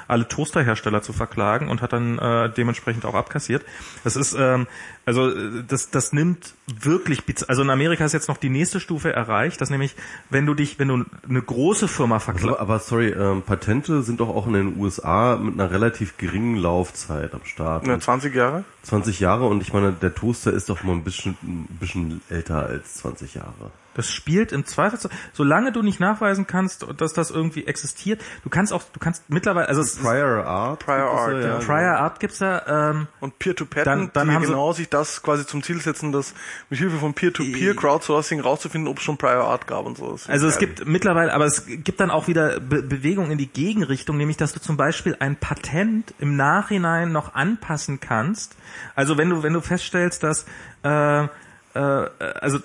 alle 0.08 0.28
Toasterhersteller 0.28 1.04
zu 1.04 1.14
verklagen 1.14 1.70
und 1.70 1.82
hat 1.82 1.94
dann 1.94 2.18
äh, 2.18 2.50
dementsprechend 2.50 3.06
auch 3.06 3.14
abkassiert. 3.14 3.64
Das 4.04 4.16
ist, 4.16 4.36
ähm, 4.38 4.68
also 5.06 5.62
das, 5.62 5.92
das 5.92 6.12
nimmt 6.12 6.56
wirklich, 6.66 7.22
also 7.48 7.62
in 7.62 7.70
Amerika 7.70 8.04
ist 8.04 8.14
jetzt 8.14 8.28
noch 8.28 8.38
die 8.38 8.50
nächste 8.50 8.80
Stufe 8.80 9.14
erreicht, 9.14 9.62
dass 9.62 9.70
nämlich, 9.70 9.96
wenn 10.32 10.48
du 10.48 10.56
dich, 10.56 10.80
wenn 10.80 10.88
du 10.88 11.06
eine 11.30 11.42
große 11.42 11.88
Firma 11.88 12.15
verklagst. 12.20 12.60
Also, 12.60 12.60
aber 12.60 12.80
sorry, 12.80 13.10
ähm, 13.10 13.42
Patente 13.42 14.02
sind 14.04 14.20
doch 14.20 14.30
auch 14.30 14.48
in 14.48 14.54
den 14.54 14.80
USA 14.80 15.38
mit 15.38 15.54
einer 15.54 15.72
relativ 15.72 16.18
geringen 16.18 16.58
Laufzeit 16.58 17.34
am 17.34 17.46
Start. 17.46 17.88
Ja, 17.88 18.00
20 18.00 18.34
Jahre? 18.34 18.64
20 18.84 19.20
Jahre 19.20 19.46
und 19.48 19.62
ich 19.62 19.74
meine, 19.74 19.92
der 19.92 20.14
Toaster 20.14 20.52
ist 20.54 20.70
doch 20.70 20.84
mal 20.84 20.94
ein 20.94 21.04
bisschen, 21.04 21.38
ein 21.44 21.78
bisschen 21.80 22.22
älter 22.30 22.66
als 22.66 22.96
20 22.96 23.36
Jahre. 23.36 23.72
Das 23.96 24.12
spielt 24.12 24.52
im 24.52 24.66
Zweifel, 24.66 25.00
solange 25.34 25.72
du 25.72 25.82
nicht 25.82 26.00
nachweisen 26.00 26.48
kannst, 26.48 26.86
dass 26.98 27.14
das 27.14 27.32
irgendwie 27.32 27.66
existiert, 27.66 28.22
du 28.44 28.50
kannst 28.50 28.74
auch, 28.74 28.84
du 28.94 29.00
kannst 29.00 29.30
mittlerweile, 29.30 29.68
also 29.68 29.84
Prior 30.02 30.46
Art, 30.46 30.80
Prior 30.80 31.10
Art, 31.10 31.34
ja, 31.34 31.40
ja. 31.40 31.58
Prior 31.60 31.98
Art 31.98 32.20
gibt's 32.20 32.40
da 32.40 32.92
ähm, 32.92 33.08
und 33.20 33.40
Peer-to-Patent, 33.40 33.88
dann, 33.88 34.12
dann 34.14 34.28
die 34.28 34.34
haben 34.36 34.44
genau 34.44 34.74
sich 34.74 34.90
das 34.90 35.24
quasi 35.24 35.46
zum 35.46 35.64
Ziel 35.64 35.82
setzen, 35.82 36.12
das 36.12 36.34
mit 36.70 36.80
Hilfe 36.80 36.98
von 36.98 37.14
Peer-to-Peer 37.14 37.76
Crowdsourcing 37.76 38.42
rauszufinden, 38.42 38.90
ob 38.90 38.98
es 38.98 39.04
schon 39.04 39.18
Prior 39.18 39.46
Art 39.46 39.68
gab 39.68 39.86
und 39.86 39.98
so. 39.98 40.18
Also 40.28 40.48
es 40.48 40.60
gibt 40.60 40.86
mittlerweile, 40.86 41.34
aber 41.34 41.46
es 41.46 41.66
gibt 41.66 42.00
dann 42.00 42.12
auch 42.12 42.28
wieder 42.28 42.60
Be 42.60 42.84
Bewegung 42.84 43.32
in 43.32 43.38
die 43.38 43.48
Gegenrichtung, 43.48 44.18
nämlich 44.18 44.38
dass 44.38 44.54
du 44.54 44.60
zum 44.60 44.78
Beispiel 44.78 45.16
ein 45.20 45.36
Patent 45.36 46.14
im 46.20 46.36
Nachhinein 46.36 47.12
noch 47.12 47.34
anpassen 47.34 48.00
kannst. 48.00 48.56
Also 48.96 49.18
wenn 49.18 49.30
du 49.30 49.44
wenn 49.44 49.54
du 49.54 49.62
feststellst, 49.62 50.24
dass 50.24 50.46
äh, 50.84 51.24
äh, 51.24 51.30
also 51.76 52.60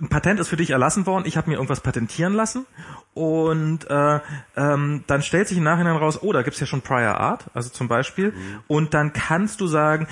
ein 0.00 0.08
Patent 0.08 0.40
ist 0.40 0.48
für 0.48 0.56
dich 0.56 0.70
erlassen 0.70 1.06
worden, 1.06 1.24
ich 1.26 1.36
habe 1.36 1.50
mir 1.50 1.56
irgendwas 1.56 1.80
patentieren 1.80 2.34
lassen 2.34 2.66
und 3.14 3.88
äh, 3.90 4.20
ähm, 4.56 5.04
dann 5.06 5.22
stellt 5.22 5.48
sich 5.48 5.58
im 5.58 5.64
Nachhinein 5.64 5.96
raus, 5.96 6.22
oh, 6.22 6.32
da 6.32 6.42
gibt's 6.42 6.60
ja 6.60 6.66
schon 6.66 6.82
Prior 6.82 7.18
Art, 7.18 7.46
also 7.54 7.70
zum 7.70 7.88
Beispiel, 7.88 8.32
mhm. 8.32 8.60
und 8.66 8.94
dann 8.94 9.12
kannst 9.12 9.60
du 9.60 9.66
sagen, 9.66 10.06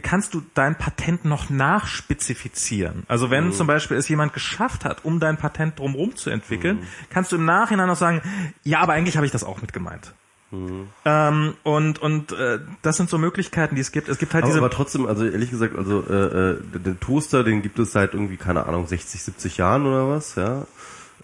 kannst 0.00 0.34
du 0.34 0.42
dein 0.54 0.76
Patent 0.76 1.24
noch 1.24 1.50
nachspezifizieren. 1.50 3.04
Also 3.08 3.30
wenn 3.30 3.46
mhm. 3.46 3.52
zum 3.52 3.66
Beispiel 3.66 3.96
es 3.96 4.08
jemand 4.08 4.32
geschafft 4.32 4.84
hat, 4.84 5.04
um 5.04 5.20
dein 5.20 5.36
Patent 5.36 5.78
drumherum 5.78 6.16
zu 6.16 6.30
entwickeln, 6.30 6.78
mhm. 6.78 6.86
kannst 7.10 7.32
du 7.32 7.36
im 7.36 7.44
Nachhinein 7.44 7.88
noch 7.88 7.96
sagen, 7.96 8.22
ja, 8.64 8.80
aber 8.80 8.92
eigentlich 8.92 9.16
habe 9.16 9.26
ich 9.26 9.32
das 9.32 9.44
auch 9.44 9.60
mit 9.60 9.72
gemeint. 9.72 10.14
Mhm. 10.50 10.88
Ähm, 11.04 11.54
und 11.62 11.98
und 11.98 12.32
äh, 12.32 12.60
das 12.80 12.96
sind 12.96 13.10
so 13.10 13.18
Möglichkeiten, 13.18 13.74
die 13.74 13.82
es 13.82 13.92
gibt. 13.92 14.08
Es 14.08 14.18
gibt 14.18 14.32
halt 14.32 14.44
aber, 14.44 14.50
diese. 14.50 14.60
Aber 14.60 14.70
trotzdem, 14.70 15.06
also 15.06 15.26
ehrlich 15.26 15.50
gesagt, 15.50 15.76
also 15.76 16.02
äh, 16.08 16.52
äh, 16.52 16.56
den 16.78 16.98
Toaster, 17.00 17.44
den 17.44 17.60
gibt 17.60 17.78
es 17.78 17.92
seit 17.92 18.14
irgendwie 18.14 18.38
keine 18.38 18.66
Ahnung 18.66 18.86
60, 18.86 19.22
70 19.22 19.58
Jahren 19.58 19.86
oder 19.86 20.08
was, 20.08 20.36
ja. 20.36 20.66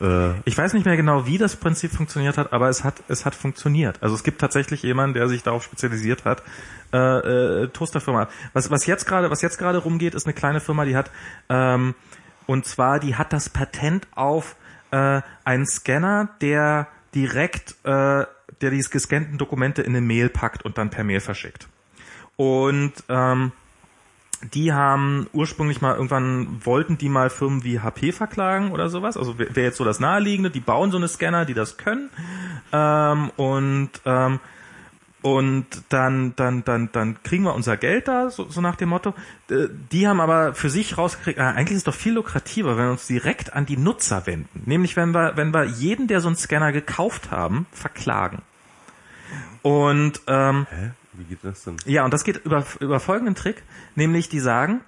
Äh, 0.01 0.35
ich 0.45 0.59
weiß 0.59 0.75
nicht 0.75 0.85
mehr 0.85 0.97
genau, 0.97 1.27
wie 1.27 1.39
das 1.39 1.57
Prinzip 1.57 1.93
funktioniert 1.93 2.37
hat, 2.37 2.53
aber 2.53 2.69
es 2.69 2.85
hat 2.85 3.03
es 3.09 3.25
hat 3.25 3.35
funktioniert. 3.35 4.03
Also 4.03 4.15
es 4.15 4.25
gibt 4.25 4.41
tatsächlich 4.41 4.83
jemanden, 4.83 5.15
der 5.15 5.29
sich 5.29 5.43
darauf 5.43 5.63
spezialisiert 5.63 6.27
hat. 6.27 6.43
Äh, 6.93 6.99
äh, 6.99 7.69
Toasterfirma. 7.69 8.29
Was 8.53 8.71
was 8.71 8.85
jetzt 8.85 9.07
gerade 9.07 9.31
was 9.31 9.41
jetzt 9.41 9.59
gerade 9.59 9.79
rumgeht, 9.79 10.15
ist 10.15 10.27
eine 10.27 10.35
kleine 10.35 10.61
Firma, 10.61 10.85
die 10.85 10.97
hat 10.97 11.11
ähm, 11.49 11.95
und 12.47 12.67
zwar 12.67 13.01
die 13.01 13.15
hat 13.15 13.33
das 13.33 13.49
Patent 13.49 14.07
auf 14.15 14.57
äh, 14.91 15.23
einen 15.45 15.67
Scanner, 15.67 16.29
der 16.43 16.89
direkt 17.15 17.77
äh, 17.85 18.27
der 18.65 18.71
die 18.71 18.83
gescannten 18.83 19.39
Dokumente 19.39 19.83
in 19.83 19.95
eine 19.95 20.05
Mail 20.05 20.29
packt 20.29 20.65
und 20.65 20.79
dann 20.79 20.91
per 20.91 21.05
Mail 21.05 21.21
verschickt. 21.21 21.69
Und 22.37 22.93
ähm, 23.09 23.53
die 24.53 24.73
haben 24.73 25.29
ursprünglich 25.33 25.81
mal 25.81 25.95
irgendwann 25.95 26.65
wollten 26.65 26.99
die 26.99 27.09
mal 27.09 27.31
Firmen 27.31 27.65
wie 27.65 27.81
HP 27.81 28.13
verklagen 28.13 28.73
oder 28.73 28.89
sowas. 28.89 29.17
Also 29.17 29.39
wäre 29.39 29.61
jetzt 29.61 29.77
so 29.77 29.85
das 29.85 30.01
naheliegende. 30.01 30.51
Die 30.51 30.61
bauen 30.61 30.91
so 30.91 30.97
eine 30.97 31.09
Scanner, 31.09 31.45
die 31.45 31.55
das 31.55 31.77
können. 31.77 32.11
Ähm, 32.73 33.31
und 33.37 33.91
ähm, 34.05 34.41
und 35.25 35.65
dann, 35.89 36.37
dann, 36.37 36.65
dann, 36.65 36.91
dann 36.93 37.23
kriegen 37.23 37.45
wir 37.45 37.55
unser 37.55 37.79
Geld 37.79 38.09
da, 38.09 38.29
so, 38.29 38.51
so 38.51 38.61
nach 38.61 38.77
dem 38.77 38.91
Motto. 38.91 39.15
Äh, 39.49 39.69
die 39.91 40.07
haben 40.07 40.21
aber 40.21 40.53
für 40.53 40.69
sich 40.69 40.99
rausgekriegt, 40.99 41.39
äh, 41.39 41.43
eigentlich 41.43 41.71
ist 41.71 41.79
es 41.79 41.85
doch 41.85 41.95
viel 41.95 42.13
lukrativer, 42.13 42.77
wenn 42.77 42.85
wir 42.85 42.91
uns 42.91 43.07
direkt 43.07 43.55
an 43.55 43.65
die 43.65 43.79
Nutzer 43.79 44.27
wenden. 44.27 44.65
Nämlich 44.67 44.97
wenn 44.97 45.13
wir, 45.13 45.35
wenn 45.37 45.55
wir 45.55 45.65
jeden, 45.65 46.09
der 46.09 46.21
so 46.21 46.29
einen 46.29 46.37
Scanner 46.37 46.73
gekauft 46.73 47.31
haben, 47.31 47.65
verklagen. 47.73 48.43
Und 49.65 50.21
ähm, 50.27 50.67
Hä? 50.69 50.91
Wie 51.15 51.25
geht 51.25 51.39
das 51.43 51.65
denn? 51.65 51.77
Ja, 51.87 52.05
und 52.05 52.13
das 52.13 52.23
geht 52.23 52.45
über, 52.45 52.65
über 52.81 53.01
folgenden 53.01 53.35
Trick, 53.35 53.63
nämlich 53.95 54.29
die 54.29 54.41
sagen, 54.41 54.81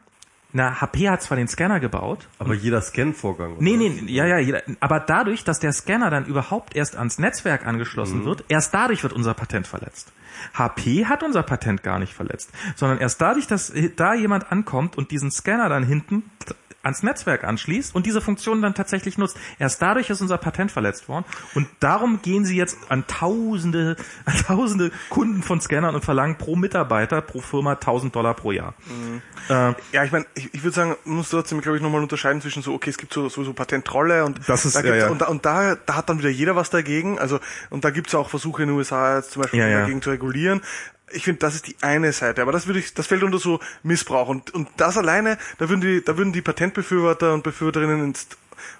na, 0.52 0.80
HP 0.80 1.08
hat 1.08 1.22
zwar 1.22 1.38
den 1.38 1.48
Scanner 1.48 1.80
gebaut. 1.80 2.28
Aber 2.38 2.52
jeder 2.54 2.82
Scan-Vorgang. 2.82 3.56
Nee, 3.58 3.76
nee, 3.76 4.02
ja, 4.06 4.26
ja, 4.26 4.38
jeder, 4.38 4.62
aber 4.80 5.00
dadurch, 5.00 5.44
dass 5.44 5.60
der 5.60 5.72
Scanner 5.72 6.10
dann 6.10 6.26
überhaupt 6.26 6.76
erst 6.76 6.96
ans 6.96 7.18
Netzwerk 7.18 7.66
angeschlossen 7.66 8.20
mhm. 8.20 8.24
wird, 8.26 8.44
erst 8.48 8.74
dadurch 8.74 9.02
wird 9.02 9.14
unser 9.14 9.32
Patent 9.32 9.66
verletzt. 9.66 10.12
HP 10.52 11.06
hat 11.06 11.22
unser 11.22 11.42
Patent 11.42 11.82
gar 11.82 11.98
nicht 11.98 12.12
verletzt, 12.12 12.50
sondern 12.74 12.98
erst 12.98 13.20
dadurch, 13.20 13.46
dass 13.46 13.72
da 13.96 14.14
jemand 14.14 14.52
ankommt 14.52 14.98
und 14.98 15.10
diesen 15.10 15.30
Scanner 15.30 15.70
dann 15.70 15.84
hinten 15.84 16.22
ans 16.86 17.02
Netzwerk 17.02 17.44
anschließt 17.44 17.94
und 17.94 18.06
diese 18.06 18.20
Funktion 18.20 18.62
dann 18.62 18.74
tatsächlich 18.74 19.18
nutzt. 19.18 19.36
Erst 19.58 19.82
dadurch 19.82 20.08
ist 20.08 20.20
unser 20.20 20.38
Patent 20.38 20.72
verletzt 20.72 21.08
worden 21.08 21.24
und 21.54 21.68
darum 21.80 22.22
gehen 22.22 22.44
sie 22.44 22.56
jetzt 22.56 22.78
an 22.88 23.06
tausende, 23.06 23.96
an 24.24 24.34
tausende 24.36 24.90
Kunden 25.10 25.42
von 25.42 25.60
Scannern 25.60 25.94
und 25.94 26.04
verlangen 26.04 26.38
pro 26.38 26.56
Mitarbeiter, 26.56 27.20
pro 27.20 27.40
Firma 27.40 27.72
1000 27.72 28.14
Dollar 28.14 28.34
pro 28.34 28.52
Jahr. 28.52 28.74
Mhm. 28.86 29.22
Äh, 29.48 29.74
ja, 29.92 30.04
ich 30.04 30.12
meine, 30.12 30.26
ich, 30.34 30.54
ich 30.54 30.62
würde 30.62 30.74
sagen, 30.74 30.96
man 31.04 31.18
muss 31.18 31.30
trotzdem, 31.30 31.60
glaube 31.60 31.76
ich, 31.76 31.82
nochmal 31.82 32.02
unterscheiden 32.02 32.40
zwischen 32.40 32.62
so, 32.62 32.72
okay, 32.72 32.90
es 32.90 32.98
gibt 32.98 33.12
so, 33.12 33.28
sowieso 33.28 33.52
Patentrolle 33.52 34.24
und 34.24 34.40
das 34.48 34.64
ist, 34.64 34.76
da 34.76 34.82
ja, 34.82 34.94
ja. 34.94 35.08
und, 35.08 35.20
da, 35.20 35.26
und 35.26 35.44
da, 35.44 35.74
da 35.74 35.96
hat 35.96 36.08
dann 36.08 36.18
wieder 36.18 36.30
jeder 36.30 36.56
was 36.56 36.70
dagegen. 36.70 37.18
Also 37.18 37.40
und 37.70 37.84
da 37.84 37.90
gibt 37.90 38.08
es 38.08 38.14
auch 38.14 38.30
Versuche 38.30 38.62
in 38.62 38.68
den 38.68 38.76
USA 38.76 39.16
jetzt 39.16 39.32
zum 39.32 39.42
Beispiel 39.42 39.60
ja, 39.60 39.80
dagegen 39.80 40.00
zu 40.02 40.10
regulieren 40.10 40.62
ich 41.12 41.24
finde, 41.24 41.38
das 41.40 41.54
ist 41.54 41.68
die 41.68 41.76
eine 41.82 42.12
Seite, 42.12 42.42
aber 42.42 42.52
das 42.52 42.66
würde 42.66 42.80
ich, 42.80 42.94
das 42.94 43.06
fällt 43.06 43.22
unter 43.22 43.38
so 43.38 43.60
Missbrauch. 43.82 44.28
Und 44.28 44.52
und 44.54 44.68
das 44.76 44.96
alleine, 44.96 45.38
da 45.58 45.68
würden 45.68 45.80
die, 45.80 46.04
da 46.04 46.16
würden 46.16 46.32
die 46.32 46.42
Patentbefürworter 46.42 47.32
und 47.32 47.42
Befürworterinnen 47.42 48.04
ins 48.04 48.28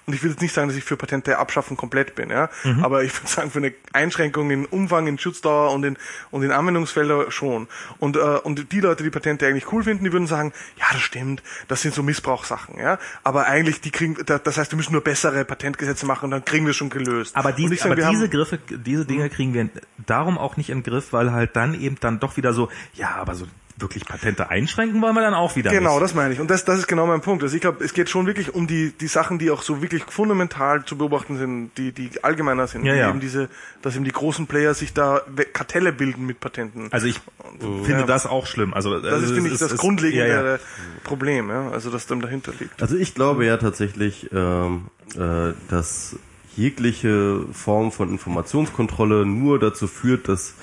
und 0.05 0.13
ich 0.13 0.23
will 0.23 0.31
jetzt 0.31 0.41
nicht 0.41 0.53
sagen, 0.53 0.67
dass 0.67 0.77
ich 0.77 0.83
für 0.83 0.97
Patente 0.97 1.37
abschaffen 1.37 1.77
komplett 1.77 2.15
bin, 2.15 2.29
ja, 2.29 2.49
mhm. 2.63 2.83
aber 2.83 3.03
ich 3.03 3.13
würde 3.15 3.27
sagen, 3.27 3.51
für 3.51 3.59
eine 3.59 3.73
Einschränkung 3.93 4.49
in 4.51 4.65
Umfang, 4.65 5.07
in 5.07 5.17
Schutzdauer 5.17 5.73
und 5.73 5.83
in, 5.83 5.97
und 6.31 6.43
in 6.43 6.51
Anwendungsfelder 6.51 7.31
schon. 7.31 7.67
Und, 7.99 8.15
äh, 8.15 8.19
und 8.19 8.71
die 8.71 8.79
Leute, 8.79 9.03
die 9.03 9.09
Patente 9.09 9.47
eigentlich 9.47 9.71
cool 9.71 9.83
finden, 9.83 10.03
die 10.03 10.11
würden 10.11 10.27
sagen, 10.27 10.53
ja, 10.77 10.85
das 10.91 11.01
stimmt, 11.01 11.43
das 11.67 11.81
sind 11.81 11.93
so 11.93 12.03
Missbrauchssachen, 12.03 12.79
ja, 12.79 12.99
aber 13.23 13.47
eigentlich, 13.47 13.81
die 13.81 13.91
kriegen, 13.91 14.17
das 14.25 14.57
heißt, 14.57 14.71
wir 14.71 14.77
müssen 14.77 14.93
nur 14.93 15.01
bessere 15.01 15.45
Patentgesetze 15.45 16.05
machen 16.05 16.25
und 16.25 16.31
dann 16.31 16.45
kriegen 16.45 16.65
wir 16.65 16.73
schon 16.73 16.89
gelöst. 16.89 17.35
Aber, 17.35 17.51
die, 17.51 17.65
aber 17.81 17.95
diese 17.95 18.29
Griffe, 18.29 18.59
diese 18.69 19.05
Dinge 19.05 19.25
mhm. 19.25 19.29
kriegen 19.29 19.53
wir 19.53 19.69
darum 20.05 20.37
auch 20.37 20.57
nicht 20.57 20.69
im 20.69 20.83
Griff, 20.83 21.13
weil 21.13 21.31
halt 21.31 21.55
dann 21.55 21.79
eben 21.79 21.97
dann 21.99 22.19
doch 22.19 22.37
wieder 22.37 22.53
so, 22.53 22.69
ja, 22.93 23.15
aber 23.15 23.35
so 23.35 23.45
wirklich 23.79 24.05
Patente 24.05 24.49
einschränken 24.49 25.01
wollen 25.01 25.13
wir 25.13 25.21
dann 25.21 25.33
auch 25.33 25.55
wieder 25.55 25.71
Genau, 25.71 25.93
nicht. 25.93 26.03
das 26.03 26.13
meine 26.15 26.33
ich. 26.33 26.39
Und 26.39 26.49
das, 26.49 26.65
das 26.65 26.79
ist 26.79 26.87
genau 26.87 27.05
mein 27.05 27.21
Punkt. 27.21 27.43
Also 27.43 27.55
ich 27.55 27.61
glaube, 27.61 27.83
es 27.83 27.93
geht 27.93 28.09
schon 28.09 28.25
wirklich 28.25 28.53
um 28.53 28.67
die, 28.67 28.91
die 28.91 29.07
Sachen, 29.07 29.37
die 29.39 29.51
auch 29.51 29.61
so 29.61 29.81
wirklich 29.81 30.03
fundamental 30.05 30.83
zu 30.85 30.97
beobachten 30.97 31.37
sind, 31.37 31.71
die, 31.77 31.91
die 31.91 32.23
allgemeiner 32.23 32.67
sind. 32.67 32.85
Ja, 32.85 32.95
ja. 32.95 33.09
Eben 33.09 33.19
diese, 33.19 33.49
dass 33.81 33.95
eben 33.95 34.05
die 34.05 34.11
großen 34.11 34.47
Player 34.47 34.73
sich 34.73 34.93
da 34.93 35.21
Kartelle 35.53 35.93
bilden 35.93 36.25
mit 36.25 36.39
Patenten. 36.39 36.87
Also 36.91 37.07
ich 37.07 37.19
Und, 37.59 37.85
finde 37.85 38.01
ja, 38.01 38.05
das 38.07 38.25
auch 38.25 38.47
schlimm. 38.47 38.73
Also 38.73 38.99
das 38.99 39.23
ist, 39.23 39.31
finde 39.31 39.49
ich, 39.51 39.59
das 39.59 39.71
ist, 39.71 39.77
grundlegende 39.79 40.27
ja, 40.27 40.53
ja. 40.53 40.59
Problem, 41.03 41.49
ja. 41.49 41.69
Also 41.69 41.91
das 41.91 42.07
dann 42.07 42.19
dahinter 42.19 42.53
liegt. 42.59 42.81
Also 42.81 42.95
ich 42.97 43.13
glaube 43.13 43.45
ja 43.45 43.57
tatsächlich, 43.57 44.29
ähm, 44.33 44.87
äh, 45.15 45.53
dass 45.69 46.15
jegliche 46.55 47.41
Form 47.53 47.91
von 47.91 48.09
Informationskontrolle 48.09 49.25
nur 49.25 49.59
dazu 49.59 49.87
führt, 49.87 50.27
dass 50.27 50.55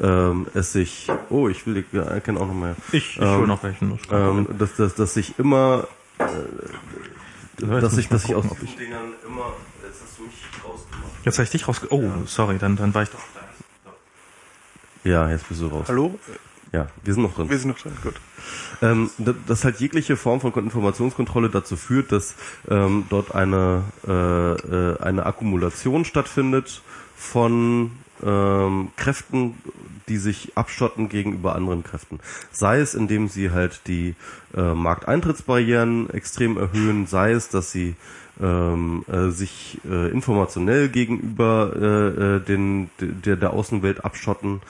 ähm, 0.00 0.46
es 0.54 0.72
sich, 0.72 1.08
oh, 1.30 1.48
ich 1.48 1.66
will, 1.66 1.76
ich 1.78 1.90
kenne 2.24 2.40
auch 2.40 2.46
noch 2.46 2.54
mehr. 2.54 2.76
Ich, 2.92 3.16
ich 3.16 3.22
ähm, 3.22 3.28
hol 3.38 3.46
noch 3.46 3.62
welchen. 3.62 3.98
Ähm, 4.10 4.46
dass, 4.58 4.74
dass, 4.76 4.94
dass 4.94 5.14
sich 5.14 5.38
immer, 5.38 5.88
äh, 6.18 6.24
dass 7.80 7.96
ich, 7.98 8.08
dass 8.08 8.24
ich 8.24 8.34
aus 8.34 8.44
diesen 8.44 8.76
Dingern 8.78 9.12
immer, 9.26 9.52
jetzt 9.84 10.00
hast 10.02 10.18
du 10.18 10.22
mich 10.24 10.34
rausgemacht. 10.64 11.12
Jetzt 11.24 11.38
habe 11.38 11.44
ich 11.44 11.50
dich 11.50 11.68
rausgemacht. 11.68 11.92
Oh, 11.92 12.26
sorry, 12.26 12.58
dann, 12.58 12.76
dann 12.76 12.94
war 12.94 13.02
ich 13.02 13.10
doch 13.10 13.18
Ja, 15.04 15.28
jetzt 15.30 15.48
bist 15.48 15.60
du 15.60 15.66
raus. 15.68 15.86
Hallo? 15.88 16.18
Ja, 16.72 16.86
wir 17.02 17.14
sind 17.14 17.22
noch 17.22 17.34
drin. 17.34 17.48
Wir 17.48 17.58
sind 17.58 17.70
noch 17.70 17.78
drin, 17.78 17.92
gut. 18.02 18.14
Ähm, 18.82 19.10
da- 19.16 19.34
dass 19.46 19.64
halt 19.64 19.80
jegliche 19.80 20.16
Form 20.18 20.40
von 20.42 20.52
Informationskontrolle 20.52 21.48
dazu 21.48 21.76
führt, 21.78 22.12
dass 22.12 22.34
ähm, 22.68 23.06
dort 23.08 23.34
eine, 23.34 23.84
äh, 24.06 24.12
äh, 24.12 25.00
eine 25.00 25.24
Akkumulation 25.24 26.04
stattfindet 26.04 26.82
von 27.16 27.92
ähm, 28.22 28.88
Kräften, 28.96 29.54
die 30.08 30.16
sich 30.16 30.52
abschotten 30.56 31.08
gegenüber 31.08 31.54
anderen 31.54 31.84
Kräften. 31.84 32.20
Sei 32.50 32.80
es, 32.80 32.94
indem 32.94 33.28
sie 33.28 33.50
halt 33.50 33.82
die 33.86 34.14
äh, 34.56 34.74
Markteintrittsbarrieren 34.74 36.10
extrem 36.10 36.56
erhöhen, 36.56 37.06
sei 37.06 37.32
es, 37.32 37.48
dass 37.48 37.70
sie 37.70 37.94
ähm, 38.40 39.04
äh, 39.08 39.30
sich 39.30 39.80
äh, 39.88 40.10
informationell 40.10 40.88
gegenüber 40.88 41.72
äh, 41.74 42.36
äh, 42.36 42.40
den, 42.40 42.90
der, 43.00 43.36
der 43.36 43.52
Außenwelt 43.52 44.04
abschotten. 44.04 44.60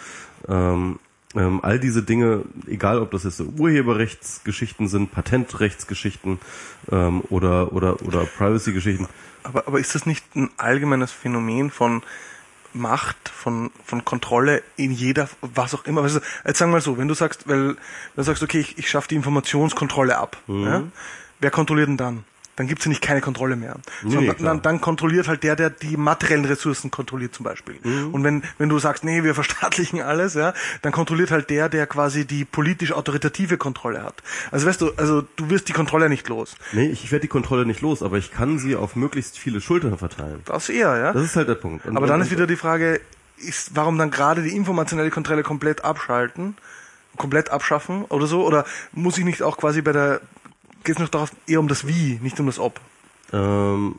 Ähm, 0.48 0.98
ähm, 1.36 1.60
all 1.62 1.78
diese 1.78 2.02
Dinge, 2.02 2.42
egal 2.66 3.00
ob 3.00 3.10
das 3.10 3.24
jetzt 3.24 3.40
Urheberrechtsgeschichten 3.40 4.88
sind, 4.88 5.12
Patentrechtsgeschichten 5.12 6.38
ähm, 6.90 7.22
oder 7.28 7.72
oder 7.74 8.02
oder 8.02 8.24
Privacy-Geschichten, 8.24 9.06
Aber, 9.42 9.66
aber 9.66 9.78
ist 9.78 9.94
das 9.94 10.06
nicht 10.06 10.24
ein 10.34 10.50
allgemeines 10.56 11.12
Phänomen 11.12 11.70
von 11.70 12.02
Macht, 12.78 13.28
von, 13.28 13.70
von 13.84 14.04
Kontrolle 14.04 14.62
in 14.76 14.92
jeder, 14.92 15.28
was 15.40 15.74
auch 15.74 15.84
immer? 15.84 16.02
Also, 16.02 16.20
jetzt 16.46 16.58
sagen 16.58 16.70
wir 16.70 16.76
mal 16.76 16.80
so, 16.80 16.96
wenn 16.98 17.08
du 17.08 17.14
sagst, 17.14 17.48
weil, 17.48 17.68
wenn 17.68 17.76
du 18.16 18.22
sagst, 18.22 18.42
okay, 18.42 18.60
ich, 18.60 18.78
ich 18.78 18.88
schaffe 18.88 19.08
die 19.08 19.16
Informationskontrolle 19.16 20.16
ab, 20.16 20.36
Mhm. 20.46 20.64
ja? 20.66 20.82
wer 21.40 21.50
kontrolliert 21.50 21.88
denn 21.88 21.96
dann? 21.96 22.24
Dann 22.58 22.66
gibt's 22.66 22.84
ja 22.84 22.88
nicht 22.90 23.00
keine 23.00 23.20
Kontrolle 23.20 23.56
mehr. 23.56 23.76
Nee, 24.02 24.12
Sondern 24.12 24.36
dann, 24.44 24.62
dann 24.62 24.80
kontrolliert 24.80 25.28
halt 25.28 25.42
der, 25.44 25.56
der 25.56 25.70
die 25.70 25.96
materiellen 25.96 26.44
Ressourcen 26.44 26.90
kontrolliert 26.90 27.34
zum 27.34 27.44
Beispiel. 27.44 27.76
Mhm. 27.82 28.12
Und 28.12 28.24
wenn, 28.24 28.42
wenn 28.58 28.68
du 28.68 28.78
sagst, 28.78 29.04
nee, 29.04 29.22
wir 29.24 29.34
verstaatlichen 29.36 30.02
alles, 30.02 30.34
ja, 30.34 30.52
dann 30.82 30.92
kontrolliert 30.92 31.30
halt 31.30 31.48
der, 31.50 31.68
der 31.68 31.86
quasi 31.86 32.26
die 32.26 32.44
politisch 32.44 32.92
autoritative 32.92 33.56
Kontrolle 33.56 34.02
hat. 34.02 34.22
Also 34.50 34.66
weißt 34.66 34.80
du, 34.80 34.92
also 34.96 35.22
du 35.36 35.48
wirst 35.50 35.68
die 35.68 35.72
Kontrolle 35.72 36.08
nicht 36.08 36.28
los. 36.28 36.56
nee, 36.72 36.86
ich 36.88 37.10
werde 37.12 37.22
die 37.22 37.28
Kontrolle 37.28 37.64
nicht 37.64 37.80
los, 37.80 38.02
aber 38.02 38.18
ich 38.18 38.32
kann 38.32 38.58
sie 38.58 38.76
auf 38.76 38.96
möglichst 38.96 39.38
viele 39.38 39.60
Schultern 39.60 39.96
verteilen. 39.96 40.40
Das 40.44 40.68
eher, 40.68 40.96
ja. 40.98 41.12
Das 41.12 41.22
ist 41.22 41.36
halt 41.36 41.48
der 41.48 41.54
Punkt. 41.54 41.86
Und- 41.86 41.96
Aber 41.96 42.06
dann 42.06 42.20
ist 42.20 42.30
wieder 42.30 42.46
die 42.46 42.56
Frage, 42.56 43.00
ist, 43.36 43.76
warum 43.76 43.98
dann 43.98 44.10
gerade 44.10 44.42
die 44.42 44.56
informationelle 44.56 45.10
Kontrolle 45.10 45.44
komplett 45.44 45.84
abschalten, 45.84 46.56
komplett 47.16 47.50
abschaffen 47.50 48.04
oder 48.06 48.26
so? 48.26 48.44
Oder 48.44 48.64
muss 48.92 49.16
ich 49.16 49.24
nicht 49.24 49.42
auch 49.42 49.56
quasi 49.58 49.80
bei 49.80 49.92
der, 49.92 50.20
geht 50.84 50.96
es 50.96 51.00
noch 51.00 51.08
darauf 51.08 51.32
eher 51.46 51.60
um 51.60 51.68
das 51.68 51.86
Wie, 51.86 52.18
nicht 52.22 52.38
um 52.40 52.46
das 52.46 52.58
Ob? 52.58 52.80
ähm, 53.32 53.98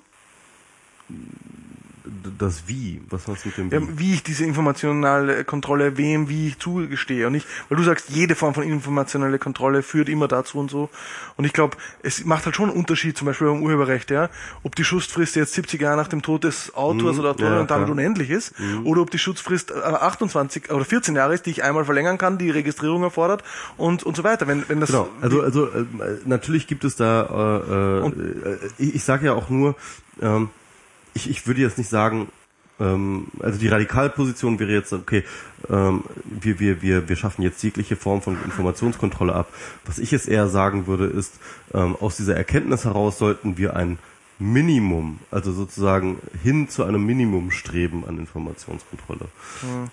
das 2.39 2.63
Wie, 2.67 3.01
was 3.09 3.27
hast 3.27 3.45
du 3.45 3.49
mit 3.49 3.57
dem 3.57 3.69
Ja, 3.71 3.81
Wie? 3.81 3.99
wie 3.99 4.13
ich 4.13 4.23
diese 4.23 4.45
informationelle 4.45 5.43
Kontrolle 5.45 5.97
wem, 5.97 6.29
wie 6.29 6.47
ich 6.49 6.59
zugestehe. 6.59 7.27
Und 7.27 7.33
nicht, 7.33 7.47
weil 7.69 7.77
du 7.77 7.83
sagst, 7.83 8.09
jede 8.09 8.35
Form 8.35 8.53
von 8.53 8.63
informationelle 8.63 9.39
Kontrolle 9.39 9.83
führt 9.83 10.09
immer 10.09 10.27
dazu 10.27 10.57
und 10.59 10.69
so. 10.71 10.89
Und 11.37 11.45
ich 11.45 11.53
glaube, 11.53 11.77
es 12.03 12.25
macht 12.25 12.45
halt 12.45 12.55
schon 12.55 12.69
einen 12.69 12.77
Unterschied, 12.77 13.17
zum 13.17 13.25
Beispiel 13.25 13.47
beim 13.47 13.61
Urheberrecht, 13.61 14.11
ja, 14.11 14.29
ob 14.63 14.75
die 14.75 14.83
Schutzfrist 14.83 15.35
jetzt 15.35 15.53
70 15.53 15.81
Jahre 15.81 15.97
nach 15.97 16.07
dem 16.07 16.21
Tod 16.21 16.43
des 16.43 16.73
Autors 16.75 17.15
Mhm, 17.15 17.19
oder 17.21 17.29
Autorin 17.31 17.53
ja, 17.53 17.59
und 17.61 17.71
damit 17.71 17.85
klar. 17.85 17.97
unendlich 17.97 18.29
ist, 18.29 18.53
oder 18.83 19.01
ob 19.01 19.11
die 19.11 19.19
Schutzfrist 19.19 19.71
äh, 19.71 19.75
28 19.75 20.71
oder 20.71 20.85
14 20.85 21.15
Jahre 21.15 21.33
ist, 21.33 21.45
die 21.45 21.51
ich 21.51 21.63
einmal 21.63 21.85
verlängern 21.85 22.17
kann, 22.17 22.37
die 22.37 22.49
Registrierung 22.49 23.03
erfordert 23.03 23.43
und, 23.77 24.03
und 24.03 24.15
so 24.15 24.23
weiter. 24.23 24.47
Wenn, 24.47 24.63
wenn 24.67 24.79
das, 24.79 24.89
Genau, 24.89 25.07
also 25.21 25.41
also 25.41 25.65
äh, 25.67 25.85
natürlich 26.25 26.67
gibt 26.67 26.83
es 26.83 26.95
da, 26.95 27.63
äh, 28.03 28.07
äh, 28.07 28.57
ich, 28.77 28.95
ich 28.95 29.03
sage 29.03 29.27
ja 29.27 29.33
auch 29.33 29.49
nur, 29.49 29.75
ähm, 30.21 30.49
ich, 31.13 31.29
ich 31.29 31.47
würde 31.47 31.61
jetzt 31.61 31.77
nicht 31.77 31.89
sagen, 31.89 32.27
ähm, 32.79 33.27
also 33.39 33.59
die 33.59 33.67
Radikalposition 33.67 34.59
wäre 34.59 34.71
jetzt, 34.71 34.93
okay, 34.93 35.23
ähm, 35.69 36.03
wir, 36.23 36.59
wir, 36.59 36.81
wir, 36.81 37.09
wir 37.09 37.15
schaffen 37.15 37.41
jetzt 37.41 37.61
jegliche 37.63 37.95
Form 37.95 38.21
von 38.21 38.37
Informationskontrolle 38.43 39.33
ab. 39.33 39.51
Was 39.85 39.99
ich 39.99 40.11
jetzt 40.11 40.27
eher 40.27 40.47
sagen 40.47 40.87
würde, 40.87 41.05
ist, 41.05 41.39
ähm, 41.73 41.95
aus 41.99 42.17
dieser 42.17 42.35
Erkenntnis 42.35 42.85
heraus 42.85 43.17
sollten 43.17 43.57
wir 43.57 43.75
ein 43.75 43.99
Minimum, 44.41 45.19
also 45.31 45.51
sozusagen 45.51 46.19
hin 46.41 46.69
zu 46.69 46.85
einem 46.85 47.05
Minimum 47.05 47.51
streben 47.51 48.05
an 48.07 48.17
Informationskontrolle. 48.17 49.27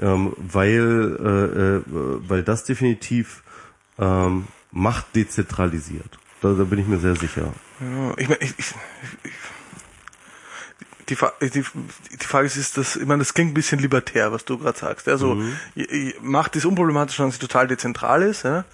Ähm, 0.01 0.35
weil, 0.39 1.19
äh, 1.21 1.77
äh, 1.77 1.83
weil 2.29 2.45
das 2.45 2.63
definitiv 2.63 3.43
ähm, 3.99 4.45
Macht 4.71 5.17
dezentralisiert. 5.17 6.19
Da, 6.43 6.53
da 6.53 6.65
bin 6.65 6.79
ich 6.79 6.87
mir 6.87 6.99
sehr 6.99 7.17
sicher. 7.17 7.53
Ja, 7.81 8.15
ich 8.19 8.29
meine, 8.29 8.41
ich, 8.43 8.55
ich, 8.57 8.75
ich, 9.25 9.33
die, 11.09 11.17
die, 11.43 11.51
die 11.63 12.27
Frage 12.27 12.47
ist, 12.47 12.57
ist 12.57 12.77
das, 12.77 12.97
ich 12.97 13.07
meine, 13.07 13.21
das 13.21 13.33
klingt 13.35 13.53
ein 13.53 13.55
bisschen 13.55 13.79
libertär, 13.79 14.33
was 14.33 14.45
du 14.45 14.59
gerade 14.59 14.79
sagst. 14.79 15.09
Also 15.09 15.41
Macht 16.21 16.57
ist 16.57 16.65
unproblematisch, 16.65 17.19
wenn 17.21 17.31
sie 17.31 17.39
total 17.39 17.69
dezentral 17.69 18.23
ist. 18.23 18.43
Ja? 18.45 18.65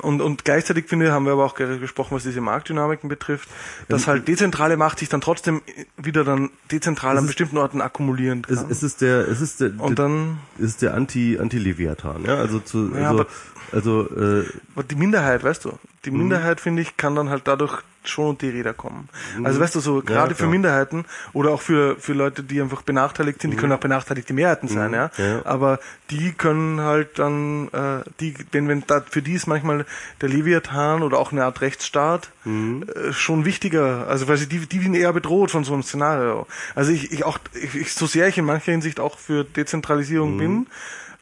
Und, 0.00 0.22
und 0.22 0.44
gleichzeitig 0.46 0.86
finde 0.88 1.06
ich, 1.06 1.12
haben 1.12 1.26
wir 1.26 1.32
aber 1.32 1.44
auch 1.44 1.54
ge- 1.54 1.78
gesprochen, 1.78 2.14
was 2.14 2.22
diese 2.22 2.40
Marktdynamiken 2.40 3.08
betrifft, 3.10 3.48
dass 3.88 4.06
halt 4.06 4.26
dezentrale 4.26 4.78
Macht 4.78 4.98
sich 5.00 5.10
dann 5.10 5.20
trotzdem 5.20 5.60
wieder 5.98 6.24
dann 6.24 6.50
dezentral 6.70 7.18
an 7.18 7.24
ist- 7.24 7.28
bestimmten 7.28 7.58
Orten 7.58 7.82
akkumulieren 7.82 8.46
Es, 8.48 8.56
kann. 8.62 8.70
es 8.70 8.82
ist 8.82 9.02
der, 9.02 9.28
es 9.28 9.42
ist 9.42 9.60
der, 9.60 9.72
und 9.78 9.98
dann, 9.98 10.38
es 10.58 10.64
ist 10.66 10.82
der 10.82 10.94
Anti, 10.94 11.38
Anti-Leviathan, 11.38 12.24
ja, 12.24 12.36
also 12.36 12.60
zu, 12.60 12.92
Ja, 12.94 13.10
also, 13.10 13.20
aber- 13.20 13.26
also, 13.70 14.08
äh, 14.16 14.44
die 14.90 14.94
Minderheit, 14.94 15.44
weißt 15.44 15.66
du, 15.66 15.78
die 16.06 16.12
Mhm. 16.12 16.18
Minderheit, 16.18 16.60
finde 16.62 16.80
ich, 16.80 16.96
kann 16.96 17.14
dann 17.14 17.28
halt 17.28 17.42
dadurch 17.46 17.82
schon 18.10 18.26
unter 18.30 18.46
die 18.46 18.52
Räder 18.52 18.74
kommen. 18.74 19.08
Also 19.44 19.60
weißt 19.60 19.74
du, 19.74 19.80
so 19.80 20.02
gerade 20.02 20.34
für 20.34 20.42
klar. 20.44 20.50
Minderheiten 20.50 21.04
oder 21.32 21.50
auch 21.50 21.60
für, 21.60 21.96
für 21.96 22.12
Leute, 22.12 22.42
die 22.42 22.60
einfach 22.60 22.82
benachteiligt 22.82 23.40
sind, 23.42 23.50
die 23.52 23.56
können 23.56 23.72
auch 23.72 23.80
benachteiligte 23.80 24.32
Mehrheiten 24.32 24.68
sein, 24.68 24.92
ja? 24.92 25.10
Mhm. 25.16 25.24
ja. 25.24 25.46
Aber 25.46 25.78
die 26.10 26.32
können 26.32 26.80
halt 26.80 27.18
dann, 27.18 27.68
äh, 27.68 28.02
die, 28.20 28.34
wenn, 28.52 28.68
wenn 28.68 28.84
da, 28.86 29.02
für 29.08 29.22
die 29.22 29.34
ist 29.34 29.46
manchmal 29.46 29.84
der 30.20 30.28
Leviathan 30.28 31.02
oder 31.02 31.18
auch 31.18 31.32
eine 31.32 31.44
Art 31.44 31.60
Rechtsstaat 31.60 32.30
Mhm. 32.44 32.84
äh, 32.94 33.12
schon 33.12 33.44
wichtiger. 33.44 34.06
Also 34.08 34.26
weil 34.28 34.38
sie 34.38 34.48
die, 34.48 34.60
die 34.66 34.78
sind 34.78 34.94
eher 34.94 35.12
bedroht 35.12 35.50
von 35.50 35.64
so 35.64 35.74
einem 35.74 35.82
Szenario. 35.82 36.46
Also 36.74 36.92
ich, 36.92 37.12
ich 37.12 37.24
auch, 37.24 37.38
ich, 37.52 37.74
ich, 37.74 37.92
so 37.92 38.06
sehr 38.06 38.26
ich 38.28 38.38
in 38.38 38.46
mancher 38.46 38.72
Hinsicht 38.72 39.00
auch 39.00 39.18
für 39.18 39.44
Dezentralisierung 39.44 40.34
Mhm. 40.34 40.38
bin, 40.38 40.66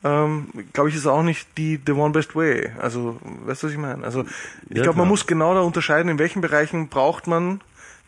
ähm, 0.07 0.47
glaube 0.73 0.89
ich, 0.91 0.95
ist 0.97 1.07
auch 1.07 1.23
nicht 1.23 1.47
die 1.59 1.81
the 1.87 1.93
one 1.93 2.13
best 2.13 2.35
way. 2.37 2.71
Also, 2.79 3.19
weißt 3.47 3.63
du, 3.63 3.67
was 3.67 3.73
ich 3.73 3.79
meine? 3.79 4.05
Also, 4.05 4.25
ich 4.69 4.77
Ja, 4.77 4.83
glaube, 4.85 4.99
man 4.99 5.09
muss 5.09 5.27
genau 5.27 5.55
da 5.55 5.61
unterscheiden, 5.61 6.11
in 6.11 6.19
welchen 6.19 6.41
Bereichen 6.41 6.89
braucht 6.89 7.27
man 7.27 7.61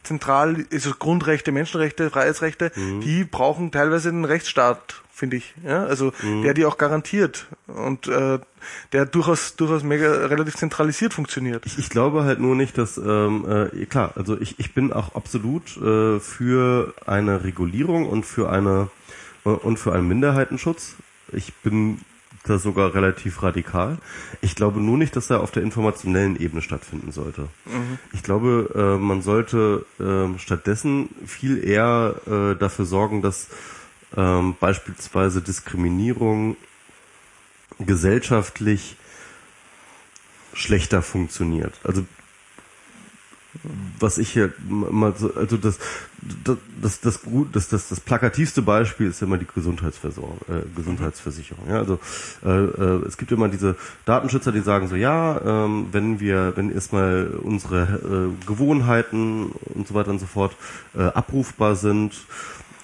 zentral, 0.05 0.65
also 0.73 0.93
Grundrechte, 0.99 1.53
Menschenrechte, 1.53 2.11
Freiheitsrechte, 2.11 2.71
Mhm. 2.77 3.01
die 3.01 3.25
brauchen 3.25 3.71
teilweise 3.73 4.09
einen 4.09 4.25
Rechtsstaat, 4.25 5.03
finde 5.13 5.37
ich. 5.37 5.55
Ja? 5.65 5.85
Also, 5.85 6.13
Mhm. 6.23 6.43
der 6.43 6.55
die 6.55 6.65
auch 6.65 6.79
garantiert 6.79 7.47
und 7.67 8.07
äh, 8.09 8.39
der 8.93 9.07
durchaus 9.07 9.57
durchaus 9.57 9.83
mega 9.83 10.27
relativ 10.27 10.55
zentralisiert 10.57 11.13
funktioniert. 11.15 11.67
Ich, 11.67 11.79
ich 11.79 11.91
glaube 11.91 12.25
halt 12.25 12.39
nur 12.41 12.55
nicht, 12.55 12.79
dass 12.79 12.97
ähm, 12.97 13.45
äh, 13.73 13.87
klar, 13.87 14.13
also 14.17 14.41
ich, 14.41 14.59
ich 14.59 14.73
bin 14.75 14.93
auch 14.93 15.15
absolut 15.15 15.77
äh, 15.77 16.21
für 16.21 16.95
eine 17.07 17.45
Regulierung 17.45 18.09
und 18.09 18.25
für 18.25 18.51
eine 18.51 18.89
äh, 19.45 19.51
und 19.51 19.79
für 19.79 19.93
einen 19.93 20.09
Minderheitenschutz. 20.09 20.95
Ich 21.33 21.53
bin 21.55 22.01
da 22.45 22.59
sogar 22.59 22.95
relativ 22.95 23.43
radikal. 23.43 23.99
Ich 24.41 24.55
glaube 24.55 24.81
nur 24.81 24.97
nicht, 24.97 25.17
dass 25.17 25.31
er 25.31 25.41
auf 25.41 25.51
der 25.51 25.63
informationellen 25.63 26.41
Ebene 26.41 26.63
stattfinden 26.63 27.13
sollte. 27.13 27.49
Ich 28.13 28.23
glaube, 28.23 28.71
äh, 28.75 29.03
man 29.03 29.23
sollte 29.23 29.85
ähm, 30.01 30.39
stattdessen 30.39 31.11
viel 31.27 31.63
eher 31.63 32.15
äh, 32.27 32.59
dafür 32.59 32.85
sorgen, 32.85 33.23
dass 33.23 33.49
ähm, 34.17 34.57
beispielsweise 34.59 35.43
Diskriminierung 35.43 36.57
gesellschaftlich 37.79 38.97
schlechter 40.53 41.03
funktioniert. 41.03 41.75
Also 41.85 42.05
was 43.99 44.19
ich 44.19 44.31
hier 44.31 44.53
mal 44.69 45.15
so, 45.17 45.33
also 45.35 45.57
das 45.57 45.79
das 46.83 47.01
das 47.01 47.23
gut 47.23 47.57
das 47.57 47.69
das 47.69 47.89
das 47.89 48.01
plakativste 48.01 48.63
Beispiel 48.63 49.09
ist 49.09 49.23
immer 49.23 49.39
die 49.39 49.47
Gesundheitsversorgung 49.53 50.39
äh, 50.49 50.63
Gesundheitsversicherung 50.77 51.69
ja 51.69 51.79
also 51.79 51.99
äh, 52.45 52.51
äh, 52.51 53.07
es 53.07 53.17
gibt 53.17 53.33
immer 53.33 53.49
diese 53.49 53.77
Datenschützer 54.05 54.53
die 54.53 54.61
sagen 54.61 54.89
so 54.89 54.97
ja 54.97 55.41
ähm, 55.65 55.89
wenn 55.93 56.21
wir 56.21 56.53
wenn 56.57 56.71
erstmal 56.71 57.29
unsere 57.43 58.35
äh, 58.37 58.47
Gewohnheiten 58.47 59.51
und 59.75 59.89
so 59.89 59.95
weiter 59.95 60.11
und 60.11 60.19
so 60.19 60.27
fort 60.27 60.55
äh, 60.97 61.03
abrufbar 61.03 61.75
sind 61.75 62.15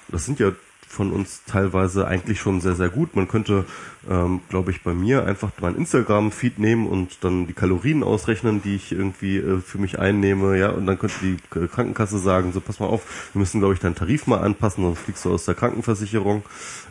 das 0.09 0.25
sind 0.25 0.39
ja 0.39 0.51
von 0.95 1.11
uns 1.11 1.43
teilweise 1.45 2.07
eigentlich 2.07 2.39
schon 2.39 2.61
sehr, 2.61 2.75
sehr 2.75 2.89
gut. 2.89 3.15
Man 3.15 3.27
könnte, 3.27 3.65
ähm, 4.09 4.41
glaube 4.49 4.71
ich, 4.71 4.83
bei 4.83 4.93
mir 4.93 5.25
einfach 5.25 5.51
meinen 5.59 5.77
Instagram-Feed 5.77 6.59
nehmen 6.59 6.87
und 6.87 7.23
dann 7.23 7.47
die 7.47 7.53
Kalorien 7.53 8.03
ausrechnen, 8.03 8.61
die 8.61 8.75
ich 8.75 8.91
irgendwie 8.91 9.37
äh, 9.37 9.59
für 9.59 9.77
mich 9.77 9.99
einnehme, 9.99 10.57
ja, 10.57 10.69
und 10.69 10.85
dann 10.85 10.99
könnte 10.99 11.15
die 11.21 11.37
Krankenkasse 11.49 12.19
sagen, 12.19 12.51
so 12.53 12.61
pass 12.61 12.79
mal 12.79 12.87
auf, 12.87 13.29
wir 13.33 13.39
müssen, 13.39 13.59
glaube 13.59 13.73
ich, 13.73 13.79
deinen 13.79 13.95
Tarif 13.95 14.27
mal 14.27 14.39
anpassen, 14.39 14.83
sonst 14.83 14.99
fliegst 14.99 15.25
du 15.25 15.33
aus 15.33 15.45
der 15.45 15.55
Krankenversicherung, 15.55 16.43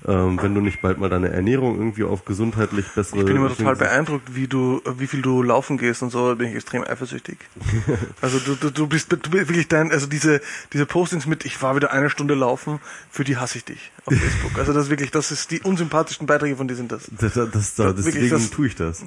ähm, 0.06 0.38
wenn 0.42 0.54
du 0.54 0.60
nicht 0.60 0.82
bald 0.82 0.98
mal 0.98 1.08
deine 1.08 1.30
Ernährung 1.30 1.76
irgendwie 1.76 2.04
auf 2.04 2.24
gesundheitlich 2.24 2.86
bessere... 2.94 3.20
Ich 3.20 3.26
bin 3.26 3.36
immer 3.36 3.54
total 3.54 3.76
beeindruckt, 3.76 4.34
wie 4.34 4.48
du, 4.48 4.80
wie 4.98 5.06
viel 5.06 5.22
du 5.22 5.42
laufen 5.42 5.78
gehst 5.78 6.02
und 6.02 6.10
so, 6.10 6.28
da 6.28 6.34
bin 6.34 6.48
ich 6.48 6.54
extrem 6.54 6.82
eifersüchtig. 6.82 7.38
Also 8.20 8.38
du, 8.38 8.54
du, 8.54 8.70
du 8.70 8.86
bist, 8.86 9.12
du 9.12 9.16
bist 9.16 9.48
wirklich 9.48 9.68
dein, 9.68 9.90
also 9.90 10.06
diese, 10.06 10.40
diese 10.72 10.86
Postings 10.86 11.26
mit, 11.26 11.44
ich 11.44 11.60
war 11.62 11.76
wieder 11.76 11.92
eine 11.92 12.08
Stunde 12.08 12.34
laufen, 12.34 12.80
für 13.10 13.24
die 13.24 13.36
hasse 13.36 13.58
ich 13.58 13.64
dich. 13.64 13.92
Auf 14.06 14.14
Facebook. 14.14 14.58
Also 14.58 14.72
das 14.72 14.90
wirklich, 14.90 15.10
das 15.10 15.30
ist 15.30 15.50
die 15.50 15.60
unsympathischsten 15.60 16.26
Beiträge 16.26 16.56
von 16.56 16.68
dir 16.68 16.76
sind 16.76 16.92
das. 16.92 17.10
Das, 17.18 17.34
das, 17.34 17.50
das, 17.50 17.74
das 17.74 17.94
deswegen 17.96 18.30
das, 18.30 18.50
tue 18.50 18.66
ich 18.66 18.76
das. 18.76 19.02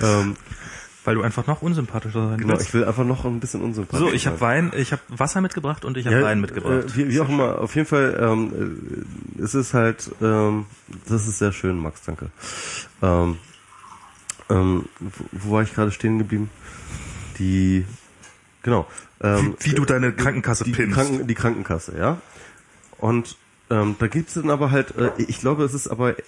Ja, 0.00 0.20
ähm, 0.20 0.36
weil 1.06 1.14
du 1.14 1.22
einfach 1.22 1.46
noch 1.46 1.62
unsympathischer 1.62 2.30
sein 2.30 2.38
Genau, 2.38 2.54
willst. 2.54 2.66
ich 2.66 2.74
will 2.74 2.84
einfach 2.84 3.04
noch 3.04 3.24
ein 3.24 3.38
bisschen 3.38 3.62
unsympathischer 3.62 4.10
So, 4.10 4.12
ich 4.12 4.26
habe 4.26 4.40
Wein, 4.40 4.72
ich 4.76 4.90
habe 4.90 5.02
Wasser 5.08 5.40
mitgebracht 5.40 5.84
und 5.84 5.96
ich 5.96 6.06
habe 6.06 6.16
ja, 6.16 6.22
Wein 6.22 6.40
mitgebracht. 6.40 6.90
Äh, 6.90 6.96
wie, 6.96 7.08
wie 7.10 7.20
auch 7.20 7.28
immer, 7.28 7.60
auf 7.60 7.76
jeden 7.76 7.86
Fall, 7.86 8.18
ähm, 8.20 9.06
äh, 9.38 9.42
es 9.42 9.54
ist 9.54 9.72
halt, 9.72 10.10
ähm, 10.20 10.66
das 11.08 11.28
ist 11.28 11.38
sehr 11.38 11.52
schön, 11.52 11.78
Max, 11.78 12.02
danke. 12.04 12.30
Ähm, 13.02 13.38
ähm, 14.50 14.86
wo, 14.98 15.24
wo 15.30 15.52
war 15.52 15.62
ich 15.62 15.72
gerade 15.74 15.92
stehen 15.92 16.18
geblieben? 16.18 16.50
Die, 17.38 17.84
genau. 18.62 18.88
Ähm, 19.20 19.54
wie, 19.60 19.70
wie 19.70 19.74
du 19.76 19.84
deine 19.84 20.12
Krankenkasse 20.12 20.64
die, 20.64 20.72
pinnst. 20.72 20.94
Kranken, 20.94 21.26
die 21.26 21.34
Krankenkasse, 21.34 21.96
ja. 21.96 22.20
Und 22.98 23.36
ähm, 23.70 23.96
da 23.98 24.06
gibt's 24.06 24.34
dann 24.34 24.50
aber 24.50 24.70
halt, 24.70 24.96
äh, 24.96 25.10
ich 25.18 25.40
glaube, 25.40 25.64
es 25.64 25.74
ist 25.74 25.88
aber, 25.88 26.18
äh, 26.18 26.22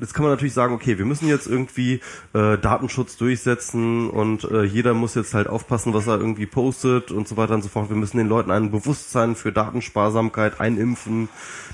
jetzt 0.00 0.14
kann 0.14 0.24
man 0.24 0.32
natürlich 0.32 0.54
sagen, 0.54 0.74
okay, 0.74 0.98
wir 0.98 1.04
müssen 1.04 1.28
jetzt 1.28 1.46
irgendwie 1.46 2.00
äh, 2.32 2.58
Datenschutz 2.58 3.16
durchsetzen 3.16 4.10
und 4.10 4.44
äh, 4.44 4.64
jeder 4.64 4.94
muss 4.94 5.14
jetzt 5.14 5.34
halt 5.34 5.48
aufpassen, 5.48 5.94
was 5.94 6.06
er 6.06 6.18
irgendwie 6.18 6.46
postet 6.46 7.10
und 7.10 7.28
so 7.28 7.36
weiter 7.36 7.54
und 7.54 7.62
so 7.62 7.68
fort. 7.68 7.90
Wir 7.90 7.96
müssen 7.96 8.18
den 8.18 8.28
Leuten 8.28 8.50
ein 8.50 8.70
Bewusstsein 8.70 9.36
für 9.36 9.52
Datensparsamkeit 9.52 10.60
einimpfen, 10.60 11.28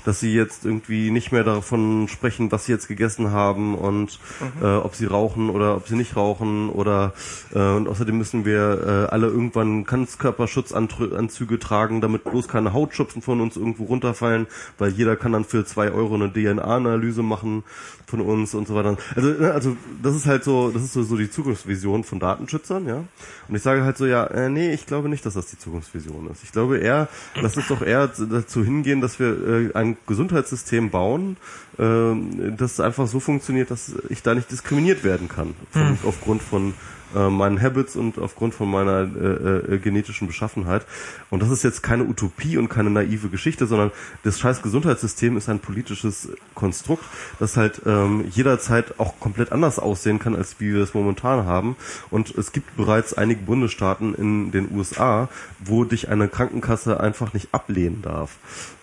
dass 0.05 0.19
sie 0.19 0.33
jetzt 0.33 0.65
irgendwie 0.65 1.11
nicht 1.11 1.31
mehr 1.31 1.43
davon 1.43 2.07
sprechen, 2.07 2.51
was 2.51 2.65
sie 2.65 2.71
jetzt 2.71 2.87
gegessen 2.87 3.31
haben 3.31 3.75
und 3.75 4.19
mhm. 4.39 4.65
äh, 4.65 4.75
ob 4.77 4.95
sie 4.95 5.05
rauchen 5.05 5.49
oder 5.49 5.75
ob 5.77 5.87
sie 5.87 5.95
nicht 5.95 6.15
rauchen 6.15 6.69
oder 6.69 7.13
äh, 7.53 7.59
und 7.59 7.87
außerdem 7.87 8.17
müssen 8.17 8.45
wir 8.45 9.07
äh, 9.09 9.11
alle 9.11 9.27
irgendwann 9.27 9.85
Ganzkörperschutzanzüge 9.85 11.59
tragen, 11.59 12.01
damit 12.01 12.23
bloß 12.23 12.47
keine 12.47 12.73
Hautschupfen 12.73 13.21
von 13.21 13.41
uns 13.41 13.57
irgendwo 13.57 13.85
runterfallen, 13.85 14.47
weil 14.77 14.91
jeder 14.91 15.15
kann 15.15 15.31
dann 15.31 15.45
für 15.45 15.65
zwei 15.65 15.91
Euro 15.91 16.15
eine 16.15 16.31
DNA-Analyse 16.31 17.23
machen 17.23 17.63
von 18.07 18.21
uns 18.21 18.53
und 18.53 18.67
so 18.67 18.75
weiter. 18.75 18.97
Also, 19.15 19.29
ne, 19.29 19.51
also 19.51 19.75
das 20.01 20.15
ist 20.15 20.25
halt 20.25 20.43
so, 20.43 20.69
das 20.71 20.83
ist 20.83 20.93
so, 20.93 21.03
so 21.03 21.17
die 21.17 21.29
Zukunftsvision 21.29 22.03
von 22.03 22.19
Datenschützern, 22.19 22.87
ja. 22.87 23.03
Und 23.47 23.55
ich 23.55 23.61
sage 23.61 23.83
halt 23.83 23.97
so, 23.97 24.05
ja, 24.05 24.25
äh, 24.25 24.49
nee, 24.49 24.73
ich 24.73 24.85
glaube 24.85 25.09
nicht, 25.09 25.25
dass 25.25 25.33
das 25.33 25.47
die 25.47 25.57
Zukunftsvision 25.57 26.29
ist. 26.31 26.43
Ich 26.43 26.51
glaube 26.51 26.77
eher, 26.77 27.07
lass 27.41 27.57
uns 27.57 27.67
doch 27.67 27.81
eher 27.81 28.07
dazu 28.07 28.63
hingehen, 28.63 29.01
dass 29.01 29.19
wir 29.19 29.27
äh, 29.27 29.73
ein 29.73 29.97
Gesundheitssystem 30.07 30.89
bauen, 30.89 31.37
äh, 31.77 32.13
das 32.57 32.79
einfach 32.79 33.07
so 33.07 33.19
funktioniert, 33.19 33.71
dass 33.71 33.93
ich 34.09 34.21
da 34.23 34.35
nicht 34.35 34.51
diskriminiert 34.51 35.03
werden 35.03 35.27
kann 35.27 35.53
von, 35.71 35.89
hm. 35.89 35.97
aufgrund 36.05 36.41
von 36.41 36.73
äh, 37.15 37.29
meinen 37.29 37.61
Habits 37.61 37.95
und 37.95 38.17
aufgrund 38.17 38.53
von 38.53 38.69
meiner 38.69 39.01
äh, 39.01 39.75
äh, 39.75 39.77
genetischen 39.79 40.27
Beschaffenheit. 40.27 40.85
Und 41.29 41.41
das 41.41 41.49
ist 41.49 41.63
jetzt 41.63 41.83
keine 41.83 42.05
Utopie 42.05 42.57
und 42.57 42.69
keine 42.69 42.89
naive 42.89 43.29
Geschichte, 43.29 43.67
sondern 43.67 43.91
das 44.23 44.39
scheiß 44.39 44.61
Gesundheitssystem 44.61 45.37
ist 45.37 45.49
ein 45.49 45.59
politisches 45.59 46.29
Konstrukt, 46.55 47.03
das 47.39 47.57
halt 47.57 47.81
ähm, 47.85 48.25
jederzeit 48.31 48.99
auch 48.99 49.19
komplett 49.19 49.51
anders 49.51 49.79
aussehen 49.79 50.19
kann, 50.19 50.35
als 50.35 50.59
wie 50.59 50.73
wir 50.73 50.83
es 50.83 50.93
momentan 50.93 51.45
haben. 51.45 51.75
Und 52.09 52.35
es 52.35 52.51
gibt 52.51 52.75
bereits 52.77 53.13
einige 53.13 53.41
Bundesstaaten 53.41 54.15
in 54.15 54.51
den 54.51 54.71
USA, 54.71 55.29
wo 55.59 55.83
dich 55.83 56.09
eine 56.09 56.27
Krankenkasse 56.27 56.99
einfach 56.99 57.33
nicht 57.33 57.49
ablehnen 57.53 58.01
darf. 58.01 58.37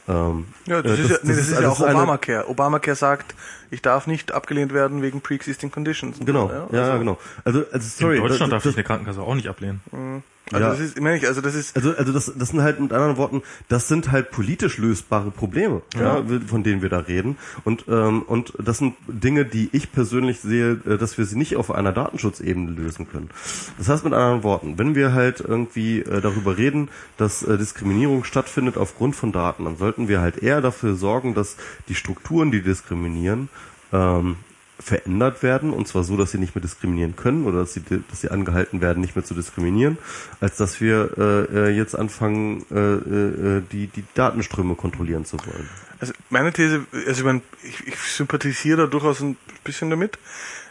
Ähm, 0.08 0.46
ja, 0.66 0.80
das, 0.80 0.98
äh, 0.98 1.02
ist, 1.02 1.10
ja, 1.10 1.16
nee, 1.22 1.28
das, 1.28 1.38
ist, 1.38 1.50
ist 1.50 1.60
ja 1.60 1.68
auch 1.68 1.80
Obamacare. 1.80 2.48
Obamacare 2.48 2.96
sagt, 2.96 3.34
ich 3.70 3.82
darf 3.82 4.06
nicht 4.06 4.32
abgelehnt 4.32 4.72
werden 4.72 5.02
wegen 5.02 5.20
pre-existing 5.20 5.70
conditions. 5.70 6.18
Genau, 6.20 6.48
ja, 6.48 6.68
ja, 6.72 6.82
also, 6.84 6.98
genau. 6.98 7.18
Also, 7.44 7.64
also 7.70 7.88
sorry. 7.88 8.16
In 8.16 8.22
Deutschland 8.22 8.52
das, 8.52 8.62
darf 8.62 8.70
ich 8.70 8.76
eine 8.76 8.84
Krankenkasse 8.84 9.20
auch 9.20 9.34
nicht 9.34 9.48
ablehnen. 9.48 9.80
Mhm. 9.92 10.22
Also 10.52 10.64
ja. 10.64 10.70
das 10.70 10.80
ist, 10.80 11.00
meine 11.00 11.16
ich, 11.16 11.26
also 11.26 11.40
das 11.40 11.54
ist. 11.54 11.76
Also, 11.76 11.94
also 11.94 12.12
das, 12.12 12.32
das 12.34 12.48
sind 12.50 12.62
halt 12.62 12.80
mit 12.80 12.92
anderen 12.92 13.16
Worten, 13.16 13.42
das 13.68 13.88
sind 13.88 14.10
halt 14.10 14.30
politisch 14.30 14.78
lösbare 14.78 15.30
Probleme, 15.30 15.82
ja. 15.94 16.18
ja 16.18 16.40
von 16.46 16.62
denen 16.62 16.82
wir 16.82 16.88
da 16.88 16.98
reden. 16.98 17.36
Und 17.64 17.84
ähm, 17.88 18.22
und 18.22 18.52
das 18.58 18.78
sind 18.78 18.94
Dinge, 19.06 19.44
die 19.44 19.68
ich 19.72 19.92
persönlich 19.92 20.40
sehe, 20.40 20.80
äh, 20.86 20.98
dass 20.98 21.18
wir 21.18 21.24
sie 21.24 21.36
nicht 21.36 21.56
auf 21.56 21.70
einer 21.70 21.92
Datenschutzebene 21.92 22.70
lösen 22.70 23.08
können. 23.08 23.30
Das 23.76 23.88
heißt 23.88 24.04
mit 24.04 24.14
anderen 24.14 24.42
Worten, 24.42 24.78
wenn 24.78 24.94
wir 24.94 25.12
halt 25.12 25.40
irgendwie 25.40 26.00
äh, 26.00 26.20
darüber 26.20 26.56
reden, 26.56 26.88
dass 27.16 27.42
äh, 27.42 27.58
Diskriminierung 27.58 28.24
stattfindet 28.24 28.76
aufgrund 28.76 29.16
von 29.16 29.32
Daten, 29.32 29.64
dann 29.64 29.76
sollten 29.76 30.08
wir 30.08 30.20
halt 30.20 30.42
eher 30.42 30.60
dafür 30.60 30.94
sorgen, 30.94 31.34
dass 31.34 31.56
die 31.88 31.94
Strukturen, 31.94 32.50
die 32.50 32.62
diskriminieren, 32.62 33.48
ähm, 33.92 34.36
verändert 34.80 35.42
werden 35.42 35.72
und 35.72 35.88
zwar 35.88 36.04
so, 36.04 36.16
dass 36.16 36.30
sie 36.30 36.38
nicht 36.38 36.54
mehr 36.54 36.62
diskriminieren 36.62 37.16
können 37.16 37.46
oder 37.46 37.60
dass 37.60 37.74
sie, 37.74 37.82
dass 37.82 38.20
sie 38.20 38.30
angehalten 38.30 38.80
werden, 38.80 39.00
nicht 39.00 39.16
mehr 39.16 39.24
zu 39.24 39.34
diskriminieren, 39.34 39.98
als 40.40 40.56
dass 40.56 40.80
wir 40.80 41.10
äh, 41.18 41.68
äh 41.68 41.70
jetzt 41.70 41.96
anfangen, 41.96 42.64
äh, 42.70 42.78
äh, 42.78 43.62
die, 43.72 43.88
die 43.88 44.04
Datenströme 44.14 44.76
kontrollieren 44.76 45.24
zu 45.24 45.36
wollen. 45.38 45.68
Also 46.00 46.12
meine 46.30 46.52
These, 46.52 46.86
also 46.92 47.10
ich 47.10 47.24
meine, 47.24 47.42
ich, 47.64 47.86
ich 47.88 47.98
sympathisiere 47.98 48.82
da 48.82 48.86
durchaus 48.86 49.20
ein 49.20 49.36
bisschen 49.64 49.90
damit. 49.90 50.18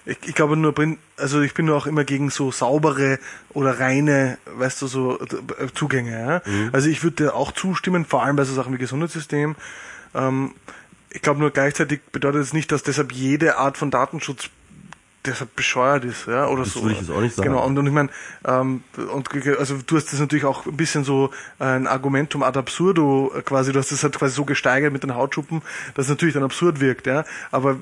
Ich, 0.05 0.17
ich 0.25 0.35
glaube 0.35 0.55
nur, 0.55 0.73
also 1.17 1.41
ich 1.41 1.53
bin 1.53 1.65
nur 1.65 1.75
auch 1.75 1.85
immer 1.85 2.05
gegen 2.05 2.29
so 2.29 2.51
saubere 2.51 3.19
oder 3.49 3.77
reine, 3.79 4.37
weißt 4.45 4.81
du, 4.81 4.87
so 4.87 5.19
äh, 5.19 5.67
Zugänge. 5.75 6.11
Ja? 6.11 6.41
Mhm. 6.49 6.69
Also 6.71 6.87
ich 6.87 7.03
würde 7.03 7.33
auch 7.33 7.51
zustimmen, 7.51 8.05
vor 8.05 8.23
allem 8.23 8.37
bei 8.37 8.45
so 8.45 8.53
Sachen 8.53 8.73
wie 8.73 8.77
Gesundheitssystem. 8.77 9.55
Ähm, 10.15 10.53
ich 11.09 11.21
glaube 11.21 11.39
nur 11.39 11.51
gleichzeitig 11.51 12.01
bedeutet 12.11 12.41
es 12.41 12.53
nicht, 12.53 12.71
dass 12.71 12.83
deshalb 12.83 13.11
jede 13.11 13.57
Art 13.57 13.77
von 13.77 13.91
Datenschutz 13.91 14.49
deshalb 15.27 15.55
bescheuert 15.55 16.05
ist, 16.05 16.25
ja, 16.27 16.47
oder 16.47 16.63
das 16.63 16.73
so. 16.73 16.81
würde 16.81 16.93
ich 16.93 17.01
jetzt 17.01 17.11
auch 17.11 17.21
nicht 17.21 17.35
sagen. 17.35 17.49
Genau, 17.49 17.65
und, 17.65 17.77
und 17.77 17.85
ich 17.85 17.93
meine, 17.93 18.09
ähm, 18.45 18.83
und 19.11 19.29
also 19.59 19.77
du 19.85 19.97
hast 19.97 20.11
das 20.11 20.19
natürlich 20.19 20.45
auch 20.45 20.65
ein 20.65 20.77
bisschen 20.77 21.03
so 21.03 21.31
ein 21.59 21.85
Argumentum 21.85 22.43
ad 22.43 22.57
absurdo 22.57 23.33
quasi, 23.45 23.71
du 23.71 23.79
hast 23.79 23.91
das 23.91 24.03
halt 24.03 24.17
quasi 24.17 24.33
so 24.33 24.45
gesteigert 24.45 24.93
mit 24.93 25.03
den 25.03 25.15
Hautschuppen, 25.15 25.61
dass 25.95 26.05
es 26.05 26.09
natürlich 26.09 26.33
dann 26.33 26.43
absurd 26.43 26.79
wirkt, 26.79 27.07
ja. 27.07 27.25
Aber 27.51 27.77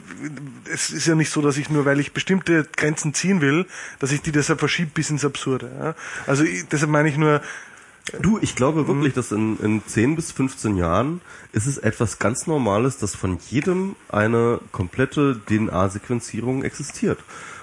es 0.71 0.89
ist 0.89 1.05
ja 1.05 1.15
nicht 1.15 1.29
so, 1.29 1.41
dass 1.41 1.57
ich 1.57 1.69
nur, 1.69 1.85
weil 1.85 1.99
ich 1.99 2.13
bestimmte 2.13 2.67
Grenzen 2.75 3.13
ziehen 3.13 3.41
will, 3.41 3.65
dass 3.99 4.11
ich 4.11 4.21
die 4.21 4.31
deshalb 4.31 4.59
verschiebe 4.59 4.91
bis 4.93 5.09
ins 5.09 5.23
Absurde. 5.23 5.71
Ja? 5.79 5.95
Also 6.27 6.43
ich, 6.43 6.67
deshalb 6.67 6.91
meine 6.91 7.09
ich 7.09 7.17
nur, 7.17 7.41
Du, 8.21 8.37
ich 8.39 8.55
glaube 8.55 8.87
wirklich, 8.87 9.13
dass 9.13 9.31
in, 9.31 9.57
in 9.59 9.81
10 9.85 10.15
bis 10.15 10.31
15 10.31 10.77
Jahren 10.77 11.21
ist 11.53 11.65
es 11.65 11.79
etwas 11.79 12.19
ganz 12.19 12.45
Normales, 12.45 12.97
dass 12.97 13.15
von 13.15 13.39
jedem 13.49 13.95
eine 14.09 14.59
komplette 14.71 15.41
DNA-Sequenzierung 15.47 16.63
existiert. 16.63 17.19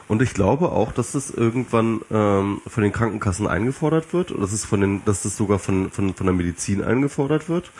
Und 0.09 0.21
ich 0.21 0.35
glaube 0.35 0.73
auch, 0.73 0.93
dass 0.93 1.13
das 1.13 1.31
irgendwann 1.31 2.01
ähm, 2.11 2.61
von 2.67 2.83
den 2.83 2.93
Krankenkassen 2.93 3.47
eingefordert 3.47 4.13
wird, 4.13 4.33
oder 4.33 4.41
dass 4.41 4.53
es 4.53 4.65
von 4.65 4.81
den, 4.81 5.05
dass 5.05 5.23
das 5.23 5.37
sogar 5.37 5.61
von, 5.61 5.91
von, 5.93 6.13
von 6.13 6.27
der 6.27 6.35
Medizin 6.35 6.83
eingefordert 6.83 7.49
wird. 7.49 7.71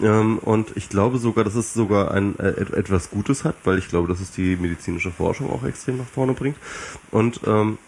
Ähm, 0.00 0.38
und 0.38 0.76
ich 0.76 0.88
glaube 0.88 1.18
sogar, 1.18 1.44
dass 1.44 1.54
es 1.54 1.74
sogar 1.74 2.10
ein 2.10 2.38
äh, 2.38 2.48
etwas 2.48 3.10
Gutes 3.10 3.44
hat, 3.44 3.54
weil 3.64 3.78
ich 3.78 3.88
glaube, 3.88 4.08
dass 4.08 4.20
es 4.20 4.30
die 4.30 4.56
medizinische 4.56 5.10
Forschung 5.10 5.50
auch 5.50 5.62
extrem 5.64 5.98
nach 5.98 6.06
vorne 6.06 6.32
bringt. 6.32 6.56
Und 7.10 7.42
ähm, 7.46 7.78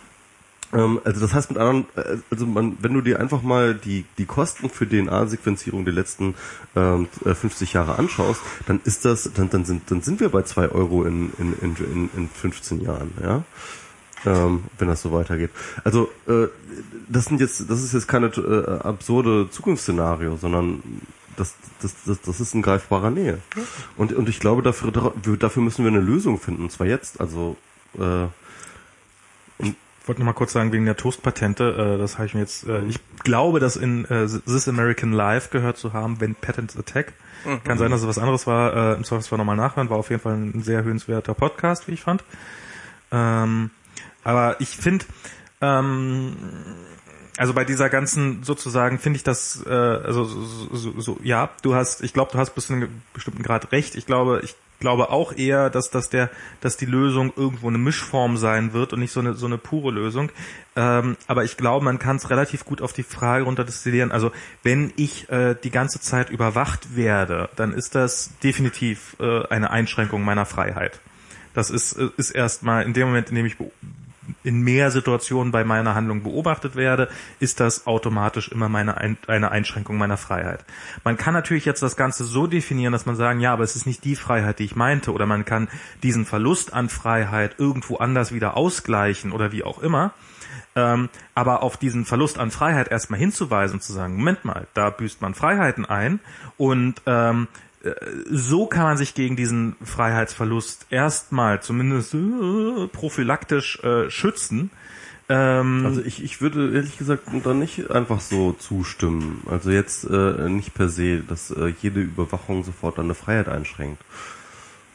also 0.73 1.21
das 1.21 1.35
heißt 1.35 1.51
mit 1.51 1.59
anderen, 1.59 1.87
äh, 1.97 2.19
also 2.31 2.47
man, 2.47 2.77
wenn 2.81 2.95
du 2.95 3.01
dir 3.01 3.19
einfach 3.21 3.43
mal 3.43 3.75
die 3.75 4.05
die 4.19 4.27
Kosten 4.27 4.71
für 4.71 4.89
DNA-Sequenzierung 4.89 5.85
der 5.85 5.95
letzten 5.95 6.35
ähm, 6.77 7.09
50 7.25 7.71
äh, 7.71 7.79
Jahre 7.79 7.97
anschaust, 7.97 8.41
dann 8.67 8.81
ist 8.85 9.05
das, 9.05 9.31
dann 9.35 9.51
dann 9.51 9.65
sind 9.65 9.91
dann 9.91 10.03
sind 10.03 10.21
wir 10.21 10.29
bei 10.29 10.43
zwei 10.43 10.69
Euro 10.69 11.05
in 11.05 11.33
in 11.39 11.55
in 11.61 12.11
in 12.17 12.29
15 12.29 12.81
Jahren, 12.83 13.13
ja. 13.23 13.43
Ähm, 14.27 14.65
wenn 14.79 14.89
das 14.89 15.01
so 15.01 15.13
weitergeht. 15.13 15.51
Also 15.83 16.11
äh, 16.29 16.49
das 17.09 17.25
sind 17.25 17.41
jetzt, 17.41 17.71
das 17.71 17.83
ist 17.83 17.95
jetzt 17.95 18.07
keine 18.07 18.27
äh, 18.27 18.87
absurde 18.87 19.49
Zukunftsszenario, 19.51 20.37
sondern 20.37 20.83
das, 21.39 21.55
das, 21.81 21.95
das, 22.05 22.21
das 22.21 22.39
ist 22.39 22.55
in 22.55 22.61
greifbarer 22.61 23.11
Nähe. 23.11 23.39
Und, 23.97 24.13
und 24.13 24.29
ich 24.29 24.39
glaube, 24.39 24.61
dafür, 24.61 24.93
dafür 25.39 25.63
müssen 25.63 25.85
wir 25.85 25.91
eine 25.91 26.01
Lösung 26.01 26.39
finden, 26.39 26.65
und 26.65 26.71
zwar 26.71 26.87
jetzt. 26.87 27.19
Also 27.19 27.57
äh, 27.99 28.27
wollte 30.07 30.21
noch 30.21 30.27
mal 30.27 30.33
kurz 30.33 30.53
sagen, 30.53 30.73
wegen 30.73 30.85
der 30.85 30.97
Toastpatente, 30.97 31.95
äh, 31.95 31.99
das 31.99 32.19
habe 32.19 32.27
ich 32.27 32.35
mir 32.35 32.41
jetzt, 32.41 32.67
äh, 32.67 32.83
ich 32.85 32.99
glaube, 33.23 33.61
dass 33.61 33.77
in 33.77 34.05
äh, 34.07 34.27
This 34.27 34.69
American 34.69 35.13
Life 35.13 35.51
gehört 35.51 35.77
zu 35.77 35.93
haben, 35.93 36.21
wenn 36.21 36.35
Patents 36.35 36.77
Attack. 36.77 37.13
Mhm. 37.45 37.63
Kann 37.65 37.79
sein, 37.79 37.91
dass 37.91 38.03
es 38.03 38.09
was 38.09 38.19
anderes 38.19 38.47
war, 38.47 38.75
äh, 38.75 38.95
im 38.95 39.05
Zweifelsfall 39.05 39.39
nochmal 39.39 39.57
nachhören, 39.57 39.91
war 39.91 39.99
auf 39.99 40.11
jeden 40.11 40.23
Fall 40.23 40.35
ein 40.35 40.63
sehr 40.63 40.85
hörenswerter 40.85 41.35
Podcast, 41.35 41.89
wie 41.89 41.93
ich 41.93 42.03
fand. 42.03 42.25
Ähm, 43.13 43.71
aber 44.25 44.61
ich 44.61 44.77
finde, 44.77 45.05
ähm, 45.61 46.37
also 47.37 47.55
bei 47.55 47.65
dieser 47.65 47.89
ganzen 47.89 48.43
sozusagen 48.43 48.99
finde 48.99 49.17
ich 49.17 49.23
das 49.23 49.65
äh, 49.67 49.71
also 49.71 50.25
so, 50.25 50.77
so, 50.77 51.01
so 51.01 51.19
ja 51.23 51.49
du 51.63 51.75
hast 51.75 52.03
ich 52.03 52.13
glaube 52.13 52.33
du 52.33 52.39
hast 52.39 52.55
bis 52.55 52.67
zu 52.67 52.75
einem 52.75 53.03
bestimmten 53.15 53.43
Grad 53.43 53.73
recht 53.73 53.95
ich 53.95 54.05
glaube 54.05 54.43
ich 54.45 54.55
glaube 54.81 55.11
auch 55.11 55.33
eher, 55.37 55.71
dass, 55.71 55.91
dass, 55.91 56.09
der, 56.09 56.31
dass 56.61 56.77
die 56.77 56.87
Lösung 56.87 57.33
irgendwo 57.37 57.69
eine 57.69 57.79
Mischform 57.79 58.37
sein 58.37 58.73
wird 58.73 58.93
und 58.93 59.01
nicht 59.01 59.13
so 59.13 59.21
eine, 59.21 59.35
so 59.35 59.47
eine 59.47 59.59
pure 59.59 59.93
Lösung. 59.93 60.33
Ähm, 60.75 61.17
aber 61.27 61.45
ich 61.45 61.57
glaube, 61.57 61.85
man 61.85 61.99
kann 61.99 62.17
es 62.17 62.31
relativ 62.31 62.65
gut 62.65 62.83
auf 62.83 62.93
die 62.93 63.03
Frage 63.03 63.45
runterdestillieren. 63.45 64.11
Also 64.11 64.33
wenn 64.63 64.93
ich 64.97 65.29
äh, 65.31 65.55
die 65.63 65.71
ganze 65.71 66.01
Zeit 66.01 66.31
überwacht 66.31 66.97
werde, 66.97 67.51
dann 67.57 67.73
ist 67.73 67.95
das 67.95 68.33
definitiv 68.43 69.17
äh, 69.21 69.47
eine 69.49 69.71
Einschränkung 69.71 70.25
meiner 70.25 70.47
Freiheit. 70.47 71.01
Das 71.55 71.71
ist, 71.71 71.93
äh, 71.93 72.09
ist 72.17 72.31
erstmal 72.31 72.85
in 72.85 72.95
dem 72.95 73.09
Moment, 73.09 73.29
in 73.29 73.37
dem 73.37 73.47
ich 73.47 73.57
in 74.43 74.61
mehr 74.61 74.91
Situationen 74.91 75.53
bei 75.53 75.65
meiner 75.65 75.95
Handlung 75.95 76.23
beobachtet 76.23 76.77
werde, 76.77 77.09
ist 77.41 77.61
das 77.61 77.87
automatisch 77.87 78.49
immer 78.49 78.69
meine 78.69 78.97
ein, 78.97 79.19
eine 79.27 79.51
Einschränkung 79.51 79.99
meiner 79.99 80.17
Freiheit. 80.17 80.65
Man 81.05 81.17
kann 81.17 81.35
natürlich 81.35 81.65
jetzt 81.65 81.83
das 81.83 81.97
Ganze 81.97 82.25
so 82.25 82.47
definieren, 82.47 82.93
dass 82.93 83.07
man 83.07 83.17
sagen, 83.17 83.41
ja, 83.41 83.53
aber 83.53 83.65
es 83.65 83.77
ist 83.77 83.87
nicht 83.87 84.05
die 84.05 84.17
Freiheit, 84.17 84.59
die 84.59 84.65
ich 84.65 84.77
meinte, 84.77 85.13
oder 85.13 85.27
man 85.27 85.45
kann 85.45 85.69
diesen 86.03 86.25
Verlust 86.25 86.73
an 86.73 86.89
Freiheit 86.89 87.57
irgendwo 87.59 87.97
anders 87.97 88.33
wieder 88.33 88.57
ausgleichen 88.57 89.33
oder 89.33 89.53
wie 89.53 89.65
auch 89.65 89.81
immer. 89.81 90.13
Ähm, 90.77 91.09
aber 91.35 91.63
auf 91.63 91.77
diesen 91.77 92.05
Verlust 92.05 92.39
an 92.39 92.51
Freiheit 92.51 92.89
erstmal 92.89 93.19
hinzuweisen 93.19 93.77
und 93.77 93.83
zu 93.83 93.93
sagen, 93.93 94.17
Moment 94.17 94.45
mal, 94.45 94.69
da 94.75 94.91
büßt 94.91 95.21
man 95.21 95.35
Freiheiten 95.35 95.85
ein 95.85 96.21
und 96.57 97.03
ähm, 97.07 97.49
äh, 97.53 97.70
so 98.31 98.67
kann 98.67 98.83
man 98.83 98.97
sich 98.97 99.15
gegen 99.15 99.37
diesen 99.37 99.77
Freiheitsverlust 99.83 100.87
erstmal 100.91 101.63
zumindest 101.63 102.15
äh, 102.15 102.87
prophylaktisch 102.93 103.83
äh, 103.83 104.11
schützen. 104.11 104.71
Ähm, 105.29 105.87
also 105.87 106.03
ich, 106.03 106.23
ich 106.23 106.41
würde 106.41 106.75
ehrlich 106.75 106.99
gesagt 106.99 107.25
da 107.45 107.55
nicht 107.55 107.91
einfach 107.91 108.21
so 108.21 108.53
zustimmen. 108.53 109.43
Also 109.49 109.71
jetzt 109.71 110.05
äh, 110.05 110.49
nicht 110.49 110.75
per 110.75 110.89
se, 110.89 111.21
dass 111.21 111.51
äh, 111.53 111.73
jede 111.81 112.01
Überwachung 112.01 112.65
sofort 112.65 112.99
eine 112.99 113.15
Freiheit 113.15 113.49
einschränkt. 113.49 114.03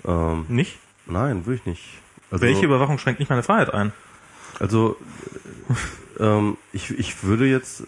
Ähm, 0.05 0.45
nicht? 0.47 0.77
Nein, 1.07 1.45
würde 1.45 1.59
ich 1.59 1.65
nicht. 1.65 1.83
Also, 2.30 2.43
Welche 2.43 2.65
Überwachung 2.65 2.97
schränkt 2.97 3.19
nicht 3.19 3.30
meine 3.30 3.43
Freiheit 3.43 3.73
ein? 3.73 3.93
Also 4.59 4.97
ähm, 6.19 6.57
ich, 6.73 6.91
ich 6.91 7.23
würde 7.23 7.45
jetzt, 7.45 7.83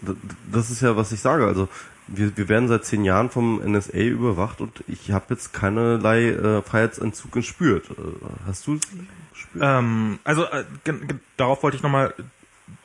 das 0.50 0.70
ist 0.70 0.82
ja, 0.82 0.96
was 0.96 1.12
ich 1.12 1.20
sage, 1.20 1.46
also 1.46 1.68
wir, 2.08 2.36
wir 2.36 2.48
werden 2.48 2.68
seit 2.68 2.84
zehn 2.84 3.04
Jahren 3.04 3.30
vom 3.30 3.60
NSA 3.64 3.98
überwacht 3.98 4.60
und 4.60 4.82
ich 4.88 5.12
habe 5.12 5.26
jetzt 5.30 5.52
keinerlei 5.52 6.30
äh, 6.30 6.62
Freiheitsentzug 6.62 7.32
gespürt. 7.32 7.90
Äh, 7.90 7.94
hast 8.46 8.66
du 8.66 8.74
es 8.74 8.80
gespürt? 9.32 9.64
Ähm, 9.64 10.18
also 10.24 10.44
äh, 10.44 10.64
darauf 11.36 11.62
wollte 11.62 11.76
ich 11.76 11.82
nochmal, 11.82 12.14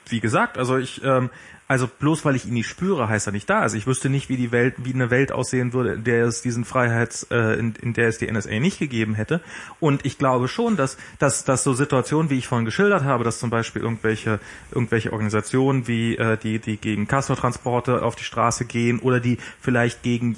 wie 0.07 0.19
gesagt, 0.19 0.57
also 0.57 0.77
ich 0.77 1.03
ähm, 1.03 1.29
also 1.67 1.87
bloß 1.87 2.25
weil 2.25 2.35
ich 2.35 2.45
ihn 2.45 2.53
nicht 2.53 2.67
spüre, 2.67 3.07
heißt 3.07 3.27
er 3.27 3.33
nicht 3.33 3.49
da. 3.49 3.61
Also 3.61 3.77
ich 3.77 3.87
wüsste 3.87 4.09
nicht, 4.09 4.29
wie 4.29 4.37
die 4.37 4.51
Welt, 4.51 4.75
wie 4.77 4.93
eine 4.93 5.09
Welt 5.09 5.31
aussehen 5.31 5.73
würde, 5.73 5.93
in 5.93 6.03
der 6.03 6.25
es 6.25 6.41
diesen 6.41 6.65
Freiheits, 6.65 7.23
äh, 7.31 7.57
in, 7.57 7.73
in 7.81 7.93
der 7.93 8.09
es 8.09 8.17
die 8.17 8.31
NSA 8.31 8.59
nicht 8.59 8.79
gegeben 8.79 9.15
hätte. 9.15 9.41
Und 9.79 10.05
ich 10.05 10.17
glaube 10.17 10.47
schon, 10.47 10.75
dass, 10.75 10.97
dass, 11.19 11.45
dass 11.45 11.63
so 11.63 11.73
Situationen, 11.73 12.29
wie 12.29 12.37
ich 12.37 12.47
vorhin 12.47 12.65
geschildert 12.65 13.03
habe, 13.03 13.23
dass 13.23 13.39
zum 13.39 13.49
Beispiel 13.49 13.81
irgendwelche, 13.81 14.39
irgendwelche 14.71 15.13
Organisationen 15.13 15.87
wie 15.87 16.17
äh, 16.17 16.37
die, 16.37 16.59
die 16.59 16.77
gegen 16.77 17.07
Castor-Transporte 17.07 18.03
auf 18.03 18.15
die 18.15 18.23
Straße 18.23 18.65
gehen 18.65 18.99
oder 18.99 19.19
die 19.19 19.37
vielleicht 19.59 20.03
gegen 20.03 20.37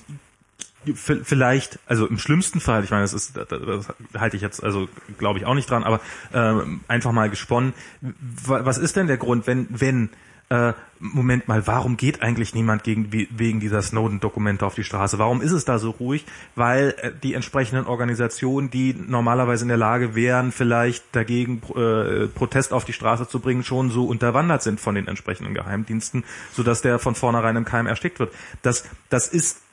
vielleicht, 0.93 1.79
also 1.87 2.05
im 2.05 2.19
schlimmsten 2.19 2.59
Fall, 2.59 2.83
ich 2.83 2.91
meine, 2.91 3.01
das 3.01 3.13
ist, 3.13 3.35
das, 3.35 3.87
halte 4.15 4.35
ich 4.35 4.43
jetzt, 4.43 4.63
also 4.63 4.87
glaube 5.17 5.39
ich 5.39 5.45
auch 5.45 5.55
nicht 5.55 5.69
dran, 5.69 5.83
aber 5.83 5.99
äh, 6.31 6.61
einfach 6.87 7.11
mal 7.11 7.29
gesponnen. 7.29 7.73
Was 8.45 8.77
ist 8.77 8.95
denn 8.95 9.07
der 9.07 9.17
Grund, 9.17 9.47
wenn, 9.47 9.67
wenn 9.69 10.09
äh, 10.49 10.73
Moment 10.99 11.47
mal, 11.47 11.67
warum 11.67 11.97
geht 11.97 12.21
eigentlich 12.21 12.55
niemand 12.55 12.83
gegen, 12.83 13.11
wegen 13.11 13.59
dieser 13.59 13.81
Snowden-Dokumente 13.81 14.65
auf 14.65 14.75
die 14.75 14.83
Straße? 14.83 15.19
Warum 15.19 15.41
ist 15.41 15.51
es 15.51 15.65
da 15.65 15.77
so 15.77 15.91
ruhig? 15.91 16.25
Weil 16.55 16.95
äh, 17.01 17.11
die 17.21 17.33
entsprechenden 17.33 17.85
Organisationen, 17.85 18.69
die 18.69 18.93
normalerweise 18.93 19.65
in 19.65 19.69
der 19.69 19.77
Lage 19.77 20.15
wären, 20.15 20.51
vielleicht 20.51 21.03
dagegen 21.13 21.61
äh, 21.75 22.27
Protest 22.27 22.73
auf 22.73 22.85
die 22.85 22.93
Straße 22.93 23.27
zu 23.27 23.39
bringen, 23.39 23.63
schon 23.63 23.89
so 23.89 24.05
unterwandert 24.05 24.63
sind 24.63 24.79
von 24.79 24.95
den 24.95 25.07
entsprechenden 25.07 25.53
Geheimdiensten, 25.53 26.23
sodass 26.53 26.81
der 26.81 26.99
von 26.99 27.15
vornherein 27.15 27.55
im 27.57 27.65
Keim 27.65 27.87
erstickt 27.87 28.19
wird. 28.19 28.33
Das, 28.61 28.85
das 29.09 29.27
ist 29.27 29.64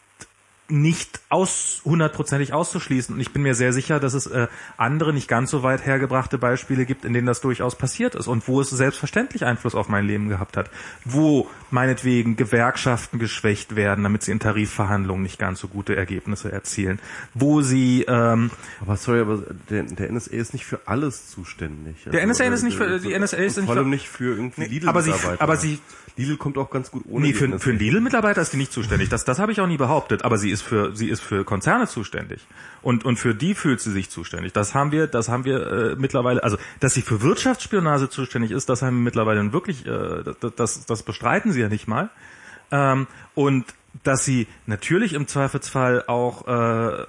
nicht 0.73 1.21
aus 1.29 1.83
hundertprozentig 1.85 2.55
auszuschließen. 2.55 3.15
Und 3.15 3.21
ich 3.21 3.33
bin 3.33 3.43
mir 3.43 3.55
sehr 3.55 3.73
sicher, 3.73 4.01
dass 4.01 4.15
es 4.15 4.27
äh, 4.27 4.49
andere 4.79 5.13
nicht 5.13 5.29
ganz 5.29 5.51
so 5.51 5.63
weit 5.63 5.85
hergebrachte 5.85 6.39
Beispiele 6.39 6.87
gibt, 6.87 7.05
in 7.05 7.13
denen 7.13 7.27
das 7.27 7.43
durchaus 7.43 7.77
passiert 7.77 8.15
ist 8.15 8.27
und 8.27 8.49
wo 8.49 8.61
es 8.61 8.71
selbstverständlich 8.71 9.45
Einfluss 9.45 9.75
auf 9.75 9.89
mein 9.89 10.07
Leben 10.07 10.31
gehabt 10.31 10.57
hat. 10.57 10.71
Wo 11.05 11.49
meinetwegen 11.71 12.37
Gewerkschaften 12.37 13.19
geschwächt 13.19 13.77
werden, 13.77 14.03
damit 14.03 14.23
sie 14.23 14.33
in 14.33 14.41
Tarifverhandlungen 14.41 15.23
nicht 15.23 15.39
ganz 15.39 15.61
so 15.61 15.69
gute 15.69 15.95
Ergebnisse 15.95 16.51
erzielen. 16.51 17.01
Wo 17.35 17.61
sie 17.61 18.07
ähm, 18.09 18.51
Aber 18.81 18.97
sorry, 18.97 19.21
aber 19.21 19.43
der, 19.69 19.83
der 19.83 20.11
NSA 20.11 20.33
ist 20.33 20.55
nicht 20.55 20.65
für 20.65 20.81
alles 20.87 21.31
zuständig. 21.31 21.97
Also, 22.07 22.11
der 22.11 22.27
NSA 22.27 22.45
ist 22.45 22.63
nicht 22.63 22.79
für 22.79 22.99
die 22.99 23.19
NSA 23.19 23.37
ist 23.37 23.57
nicht 23.59 23.67
vor 23.67 23.77
allem 23.77 23.91
nicht 23.91 24.09
für 24.09 24.37
irgendwie 24.37 24.65
Lidl 24.65 24.89
aber 24.89 25.03
sie 25.03 25.13
aber 25.39 25.57
sie 25.57 25.81
Lidl 26.17 26.37
kommt 26.37 26.59
auch 26.59 26.71
ganz 26.71 26.91
gut 26.91 27.05
ohne. 27.09 27.27
Nee, 27.27 27.33
für, 27.33 27.59
für 27.59 27.71
einen 27.71 27.79
Lidl-Mitarbeiter 27.79 28.43
ist 28.43 28.53
die 28.53 28.57
nicht 28.57 28.73
zuständig. 28.73 29.09
Das, 29.09 29.25
das 29.25 29.39
habe 29.39 29.53
ich 29.53 29.61
auch 29.61 29.67
nie 29.67 29.77
behauptet. 29.77 30.25
Aber 30.25 30.39
sie 30.39 30.51
ist 30.51 30.63
für, 30.63 30.95
sie 30.95 31.09
ist 31.09 31.23
für 31.23 31.45
Konzerne 31.45 31.87
zuständig. 31.87 32.47
Und, 32.83 33.05
und 33.05 33.17
für 33.17 33.35
die 33.35 33.55
fühlt 33.55 33.81
sie 33.81 33.93
sich 33.93 34.11
zuständig. 34.11 34.53
Das 34.53 34.75
haben 34.75 34.93
wir, 34.93 35.07
das 35.07 35.29
haben 35.29 35.45
wir 35.45 35.67
äh, 35.67 35.97
mittlerweile, 35.97 36.43
also, 36.43 36.59
dass 36.81 36.95
sie 36.95 37.03
für 37.03 37.23
Wirtschaftsspionage 37.23 38.09
zuständig 38.11 38.51
ist, 38.51 38.69
das 38.69 38.83
haben 38.83 38.97
wir 38.97 39.05
mittlerweile 39.05 39.53
wirklich, 39.53 39.87
äh, 39.87 40.23
das, 40.41 40.55
das, 40.57 40.87
das 40.87 41.03
bestreiten 41.03 41.53
sie 41.53 41.61
ja 41.61 41.69
nicht 41.69 41.89
mal. 41.89 42.11
Ähm, 42.71 43.07
und 43.35 43.67
dass 44.05 44.25
sie 44.25 44.47
natürlich 44.67 45.13
im 45.13 45.29
Zweifelsfall 45.29 46.05
auch, 46.07 46.47
äh, 46.47 47.05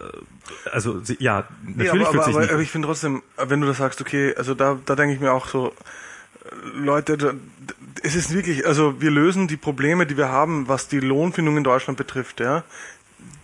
also 0.72 0.99
sie, 0.99 1.17
ja, 1.19 1.48
natürlich 1.64 1.93
nee, 1.93 1.99
aber, 1.99 2.25
aber, 2.25 2.27
aber, 2.27 2.51
aber 2.51 2.59
ich 2.59 2.72
finde 2.72 2.88
trotzdem, 2.88 3.23
wenn 3.38 3.61
du 3.61 3.67
das 3.67 3.77
sagst, 3.77 4.01
okay, 4.01 4.35
also 4.35 4.53
da, 4.53 4.77
da 4.85 4.95
denke 4.95 5.14
ich 5.14 5.22
mir 5.22 5.32
auch 5.32 5.48
so, 5.48 5.73
Leute, 6.75 7.35
es 8.01 8.15
ist 8.15 8.33
wirklich, 8.33 8.65
also 8.65 9.01
wir 9.01 9.11
lösen 9.11 9.47
die 9.47 9.57
Probleme, 9.57 10.05
die 10.05 10.17
wir 10.17 10.30
haben, 10.30 10.67
was 10.67 10.88
die 10.88 10.99
Lohnfindung 10.99 11.57
in 11.57 11.63
Deutschland 11.63 11.97
betrifft, 11.97 12.39
ja. 12.39 12.63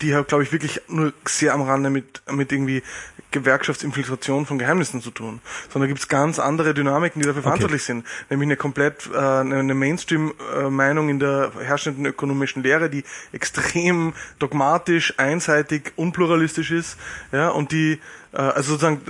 Die 0.01 0.13
hat, 0.13 0.27
glaube 0.27 0.43
ich, 0.43 0.51
wirklich 0.51 0.81
nur 0.89 1.13
sehr 1.25 1.53
am 1.53 1.61
Rande 1.61 1.89
mit, 1.89 2.21
mit 2.29 2.51
irgendwie 2.51 2.83
Gewerkschaftsinfiltration 3.31 4.45
von 4.45 4.57
Geheimnissen 4.57 5.01
zu 5.01 5.11
tun, 5.11 5.39
sondern 5.69 5.87
gibt 5.87 5.99
es 5.99 6.07
ganz 6.07 6.39
andere 6.39 6.73
Dynamiken, 6.73 7.21
die 7.21 7.27
dafür 7.27 7.39
okay. 7.39 7.43
verantwortlich 7.43 7.83
sind, 7.83 8.05
nämlich 8.29 8.47
eine 8.47 8.57
komplett 8.57 9.09
äh, 9.13 9.17
eine 9.17 9.73
Mainstream-Meinung 9.73 11.09
in 11.09 11.19
der 11.19 11.51
herrschenden 11.61 12.05
ökonomischen 12.07 12.63
Lehre, 12.63 12.89
die 12.89 13.03
extrem 13.31 14.13
dogmatisch, 14.39 15.13
einseitig, 15.17 15.93
unpluralistisch 15.95 16.71
ist, 16.71 16.97
ja, 17.31 17.49
und 17.49 17.71
die 17.71 17.99
also 18.37 18.73
sozusagen 18.73 19.01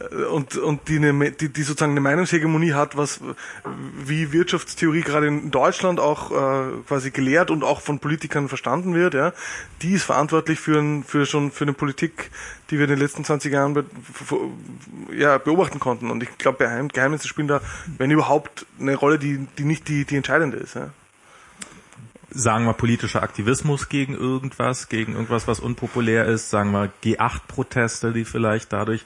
äh, 0.00 0.24
und 0.24 0.56
und 0.56 0.88
die, 0.88 0.96
eine, 0.96 1.32
die, 1.32 1.50
die 1.50 1.62
sozusagen 1.62 1.92
eine 1.92 2.00
Meinungshegemonie 2.00 2.72
hat, 2.72 2.96
was 2.96 3.20
wie 4.04 4.32
Wirtschaftstheorie 4.32 5.02
gerade 5.02 5.26
in 5.26 5.50
Deutschland 5.50 6.00
auch 6.00 6.30
äh, 6.30 6.72
quasi 6.86 7.10
gelehrt 7.10 7.50
und 7.50 7.62
auch 7.62 7.80
von 7.80 7.98
Politikern 7.98 8.48
verstanden 8.48 8.94
wird, 8.94 9.14
ja, 9.14 9.32
die 9.82 9.92
ist 9.92 10.04
verantwortlich 10.04 10.60
für 10.60 10.78
ein, 10.78 11.04
für 11.04 11.26
schon 11.26 11.50
für 11.50 11.64
eine 11.64 11.74
Politik, 11.74 12.30
die 12.70 12.78
wir 12.78 12.84
in 12.84 12.90
den 12.90 13.00
letzten 13.00 13.24
20 13.24 13.52
Jahren 13.52 13.74
be, 13.74 13.84
ja, 15.14 15.38
beobachten 15.38 15.80
konnten. 15.80 16.10
Und 16.10 16.22
ich 16.22 16.38
glaube, 16.38 16.88
Geheimnisse 16.92 17.28
spielen 17.28 17.48
da, 17.48 17.60
wenn 17.98 18.10
überhaupt, 18.10 18.66
eine 18.80 18.94
Rolle, 18.96 19.18
die 19.18 19.46
die 19.58 19.64
nicht 19.64 19.88
die 19.88 20.04
die 20.04 20.16
entscheidende 20.16 20.56
ist. 20.56 20.74
Ja 20.74 20.90
sagen 22.34 22.66
wir 22.66 22.74
politischer 22.74 23.22
Aktivismus 23.22 23.88
gegen 23.88 24.14
irgendwas, 24.14 24.88
gegen 24.88 25.12
irgendwas, 25.12 25.48
was 25.48 25.60
unpopulär 25.60 26.26
ist, 26.26 26.50
sagen 26.50 26.72
wir 26.72 26.90
G8-Proteste, 27.02 28.12
die 28.12 28.24
vielleicht 28.24 28.72
dadurch 28.72 29.04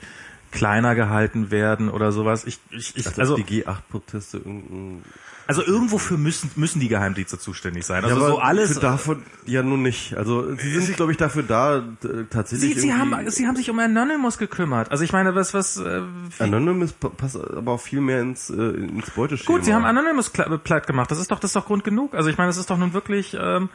kleiner 0.50 0.94
gehalten 0.94 1.50
werden 1.50 1.90
oder 1.90 2.10
sowas. 2.10 2.44
Ich, 2.47 2.58
ich, 2.70 2.97
ich 2.97 3.18
also 3.18 3.36
die 3.36 3.44
G8-Proteste 3.44 4.39
irgendein 4.39 5.05
also 5.49 5.65
irgendwofür 5.65 6.18
müssen 6.18 6.51
müssen 6.57 6.78
die 6.78 6.89
Geheimdienste 6.89 7.39
zuständig 7.39 7.86
sein. 7.86 8.05
Also 8.05 8.20
ja, 8.20 8.27
so 8.27 8.39
alles. 8.39 8.78
Davon 8.81 9.23
ja 9.47 9.62
nun 9.62 9.83
nicht. 9.83 10.15
Also 10.15 10.55
sie 10.55 10.78
sind, 10.78 10.97
glaube 10.97 11.10
ich, 11.12 11.17
dafür 11.17 11.43
da 11.43 11.83
tatsächlich. 12.28 12.75
Sie, 12.75 12.81
sie 12.81 12.93
haben 12.93 13.31
sie 13.31 13.47
haben 13.47 13.57
sich 13.57 13.70
um 13.70 13.78
Anonymous 13.78 14.36
gekümmert. 14.36 14.91
Also 14.93 15.05
ich 15.05 15.12
meine, 15.15 15.35
was 15.35 15.55
was. 15.55 15.78
Äh, 15.78 16.02
Anonymous 16.39 16.93
passt 16.93 17.36
aber 17.36 17.73
auch 17.73 17.81
viel 17.81 18.02
mehr 18.02 18.20
ins 18.20 18.51
äh, 18.51 18.55
ins 18.55 19.10
Beuteschema. 19.10 19.57
Gut, 19.57 19.65
sie 19.65 19.73
haben 19.73 19.86
Anonymous 19.86 20.31
platt 20.31 20.86
gemacht. 20.86 21.10
Das 21.10 21.18
ist 21.18 21.31
doch 21.31 21.41
das 21.41 21.49
ist 21.49 21.57
doch 21.57 21.65
Grund 21.65 21.83
genug. 21.83 22.15
Also 22.15 22.28
ich 22.28 22.36
meine, 22.36 22.49
das 22.49 22.59
ist 22.59 22.68
doch 22.68 22.77
nun 22.77 22.93
wirklich. 22.93 23.35
Ähm, 23.41 23.70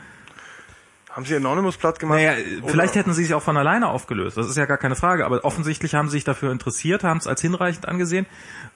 haben 1.14 1.26
Sie 1.26 1.36
Anonymous 1.36 1.78
platt 1.78 2.00
gemacht? 2.00 2.18
Naja, 2.18 2.34
vielleicht 2.66 2.96
hätten 2.96 3.14
sie 3.14 3.24
sich 3.24 3.36
auch 3.36 3.44
von 3.44 3.56
alleine 3.56 3.90
aufgelöst. 3.90 4.36
Das 4.36 4.48
ist 4.48 4.58
ja 4.58 4.66
gar 4.66 4.80
keine 4.80 4.96
Frage. 4.96 5.28
Aber 5.28 5.46
offensichtlich 5.46 5.94
haben 5.94 6.10
sie 6.10 6.14
sich 6.18 6.24
dafür 6.24 6.52
interessiert, 6.52 7.04
haben 7.04 7.20
es 7.20 7.28
als 7.28 7.40
hinreichend 7.40 7.88
angesehen, 7.88 8.26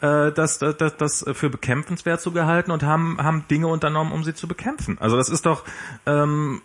äh, 0.01 0.31
das, 0.31 0.59
das, 0.59 0.77
das, 0.77 0.97
das 0.97 1.25
für 1.33 1.49
bekämpfenswert 1.49 2.21
zu 2.21 2.31
gehalten 2.31 2.69
und 2.69 2.83
haben, 2.83 3.17
haben 3.19 3.45
Dinge 3.49 3.67
unternommen, 3.67 4.11
um 4.11 4.23
sie 4.23 4.35
zu 4.35 4.47
bekämpfen. 4.47 4.97
Also 4.99 5.17
das 5.17 5.29
ist 5.29 5.47
doch, 5.47 5.63
ähm, 6.05 6.61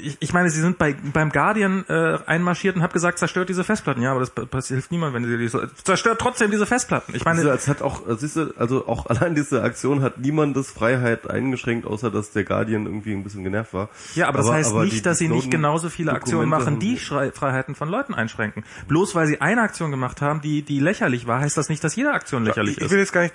ich, 0.00 0.16
ich 0.20 0.32
meine, 0.32 0.48
sie 0.48 0.62
sind 0.62 0.78
bei, 0.78 0.94
beim 0.94 1.30
Guardian 1.30 1.84
äh, 1.88 2.18
einmarschiert 2.24 2.76
und 2.76 2.82
haben 2.82 2.92
gesagt, 2.92 3.18
zerstört 3.18 3.50
diese 3.50 3.62
Festplatten. 3.62 4.00
Ja, 4.00 4.12
aber 4.12 4.20
das, 4.20 4.32
das 4.50 4.68
hilft 4.68 4.90
niemand, 4.90 5.12
wenn 5.12 5.24
sie 5.26 5.36
die 5.36 5.48
so, 5.48 5.60
zerstört 5.82 6.18
trotzdem 6.18 6.50
diese 6.50 6.64
Festplatten. 6.64 7.14
Ich 7.14 7.26
meine, 7.26 7.40
also, 7.40 7.50
es 7.50 7.68
hat 7.68 7.82
auch, 7.82 8.00
siehst 8.16 8.36
du, 8.36 8.54
also 8.56 8.88
auch 8.88 9.04
allein 9.10 9.34
diese 9.34 9.62
Aktion 9.62 10.00
hat 10.00 10.16
niemandes 10.16 10.70
Freiheit 10.70 11.28
eingeschränkt, 11.28 11.86
außer 11.86 12.10
dass 12.10 12.30
der 12.30 12.44
Guardian 12.44 12.86
irgendwie 12.86 13.12
ein 13.12 13.22
bisschen 13.22 13.44
genervt 13.44 13.74
war. 13.74 13.90
Ja, 14.14 14.28
aber, 14.28 14.38
aber 14.38 14.48
das 14.48 14.56
heißt 14.56 14.70
aber 14.70 14.84
nicht, 14.84 14.93
dass 15.02 15.18
sie 15.18 15.28
nicht 15.28 15.50
genauso 15.50 15.88
viele 15.88 16.12
Aktionen 16.12 16.48
machen, 16.48 16.78
die 16.78 16.96
Freiheiten 16.96 17.74
von 17.74 17.88
Leuten 17.88 18.14
einschränken. 18.14 18.64
Bloß 18.88 19.14
weil 19.14 19.26
sie 19.26 19.40
eine 19.40 19.62
Aktion 19.62 19.90
gemacht 19.90 20.20
haben, 20.20 20.40
die, 20.40 20.62
die 20.62 20.80
lächerlich 20.80 21.26
war, 21.26 21.40
heißt 21.40 21.56
das 21.56 21.68
nicht, 21.68 21.82
dass 21.84 21.96
jede 21.96 22.12
Aktion 22.12 22.44
lächerlich 22.44 22.76
ich, 22.76 22.78
ist. 22.78 22.86
Ich 22.86 22.90
will 22.90 22.98
jetzt 22.98 23.12
gar 23.12 23.22
nicht, 23.22 23.34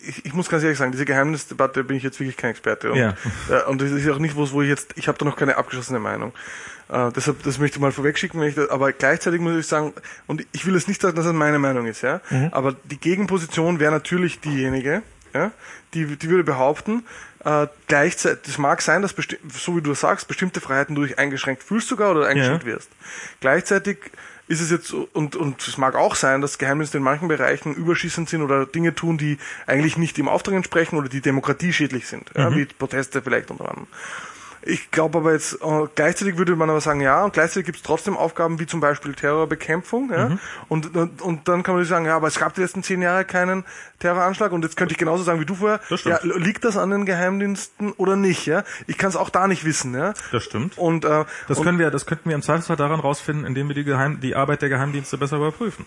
ich, 0.00 0.26
ich 0.26 0.34
muss 0.34 0.48
ganz 0.48 0.62
ehrlich 0.62 0.78
sagen, 0.78 0.92
diese 0.92 1.04
Geheimnisdebatte 1.04 1.84
bin 1.84 1.96
ich 1.96 2.02
jetzt 2.02 2.20
wirklich 2.20 2.36
kein 2.36 2.50
Experte. 2.50 2.92
Und, 2.92 2.98
ja. 2.98 3.14
Äh, 3.48 3.64
und 3.68 3.80
das 3.80 3.90
ist 3.90 4.08
auch 4.08 4.18
nicht 4.18 4.36
wo 4.36 4.62
ich 4.62 4.68
jetzt, 4.68 4.92
ich 4.96 5.08
habe 5.08 5.18
da 5.18 5.24
noch 5.24 5.36
keine 5.36 5.56
abgeschlossene 5.56 5.98
Meinung. 5.98 6.32
Uh, 6.92 7.12
deshalb, 7.14 7.40
das 7.44 7.60
möchte 7.60 7.76
ich 7.76 7.80
mal 7.80 7.92
vorwegschicken, 7.92 8.42
ich 8.42 8.56
das, 8.56 8.68
aber 8.68 8.90
gleichzeitig 8.90 9.40
muss 9.40 9.56
ich 9.56 9.64
sagen, 9.64 9.92
und 10.26 10.44
ich 10.50 10.66
will 10.66 10.74
jetzt 10.74 10.88
nicht 10.88 11.00
sagen, 11.00 11.14
dass 11.14 11.24
das 11.24 11.32
meine 11.32 11.60
Meinung 11.60 11.86
ist, 11.86 12.02
ja, 12.02 12.20
mhm. 12.30 12.48
aber 12.50 12.74
die 12.82 12.98
Gegenposition 12.98 13.78
wäre 13.78 13.92
natürlich 13.92 14.40
diejenige, 14.40 15.02
ja, 15.32 15.52
die, 15.94 16.16
die 16.16 16.28
würde 16.28 16.42
behaupten, 16.42 17.04
äh, 17.44 17.66
gleichzeitig, 17.88 18.48
es 18.52 18.58
mag 18.58 18.82
sein, 18.82 19.02
dass 19.02 19.14
so 19.54 19.76
wie 19.76 19.82
du 19.82 19.94
sagst, 19.94 20.28
bestimmte 20.28 20.60
Freiheiten 20.60 20.94
du 20.94 21.04
dich 21.04 21.18
eingeschränkt 21.18 21.62
fühlst 21.62 21.88
sogar 21.88 22.10
oder 22.12 22.26
eingeschränkt 22.26 22.64
Ja. 22.64 22.74
wirst. 22.74 22.90
Gleichzeitig 23.40 23.98
ist 24.48 24.60
es 24.60 24.70
jetzt 24.70 24.88
so, 24.88 25.08
und, 25.12 25.36
und 25.36 25.66
es 25.66 25.78
mag 25.78 25.94
auch 25.94 26.16
sein, 26.16 26.40
dass 26.40 26.58
Geheimdienste 26.58 26.98
in 26.98 27.04
manchen 27.04 27.28
Bereichen 27.28 27.72
überschießend 27.74 28.28
sind 28.28 28.42
oder 28.42 28.66
Dinge 28.66 28.94
tun, 28.94 29.16
die 29.16 29.38
eigentlich 29.66 29.96
nicht 29.96 30.16
dem 30.16 30.28
Auftrag 30.28 30.54
entsprechen 30.54 30.96
oder 30.98 31.08
die 31.08 31.20
Demokratie 31.20 31.72
schädlich 31.72 32.08
sind, 32.08 32.30
ja, 32.36 32.52
wie 32.54 32.64
Proteste 32.64 33.22
vielleicht 33.22 33.50
unter 33.50 33.68
anderem. 33.68 33.86
Ich 34.62 34.90
glaube 34.90 35.18
aber 35.18 35.32
jetzt, 35.32 35.54
äh, 35.54 35.86
gleichzeitig 35.94 36.36
würde 36.36 36.54
man 36.54 36.68
aber 36.68 36.80
sagen, 36.80 37.00
ja, 37.00 37.24
und 37.24 37.32
gleichzeitig 37.32 37.66
gibt 37.66 37.78
es 37.78 37.82
trotzdem 37.82 38.16
Aufgaben 38.16 38.58
wie 38.60 38.66
zum 38.66 38.80
Beispiel 38.80 39.14
Terrorbekämpfung, 39.14 40.10
ja, 40.10 40.38
und, 40.68 40.94
und, 40.94 41.22
und 41.22 41.48
dann 41.48 41.62
kann 41.62 41.74
man 41.74 41.84
sagen, 41.84 42.04
ja, 42.04 42.16
aber 42.16 42.28
es 42.28 42.38
gab 42.38 42.54
die 42.54 42.60
letzten 42.60 42.82
zehn 42.82 43.00
Jahre 43.00 43.24
keinen 43.24 43.64
Terroranschlag 44.00 44.52
und 44.52 44.62
jetzt 44.62 44.76
könnte 44.76 44.92
ich 44.92 44.98
genauso 44.98 45.22
sagen 45.22 45.40
wie 45.40 45.46
du 45.46 45.54
vorher, 45.54 45.80
ja, 46.04 46.18
liegt 46.22 46.64
das 46.64 46.76
an 46.76 46.90
den 46.90 47.06
Geheimdiensten 47.06 47.92
oder 47.92 48.16
nicht, 48.16 48.46
ja? 48.46 48.64
Ich 48.86 48.98
kann 48.98 49.08
es 49.08 49.16
auch 49.16 49.30
da 49.30 49.46
nicht 49.46 49.64
wissen, 49.64 49.94
ja? 49.94 50.12
Das 50.32 50.44
stimmt. 50.44 50.76
Und, 50.76 51.04
äh, 51.04 51.24
Das 51.48 51.58
und 51.58 51.64
können 51.64 51.78
wir, 51.78 51.90
das 51.90 52.06
könnten 52.06 52.28
wir 52.28 52.36
im 52.36 52.42
Zweifelsfall 52.42 52.76
daran 52.76 53.00
rausfinden, 53.00 53.46
indem 53.46 53.68
wir 53.68 53.74
die, 53.74 53.84
Geheim, 53.84 54.20
die 54.20 54.34
Arbeit 54.34 54.62
der 54.62 54.68
Geheimdienste 54.68 55.16
besser 55.18 55.36
überprüfen. 55.36 55.86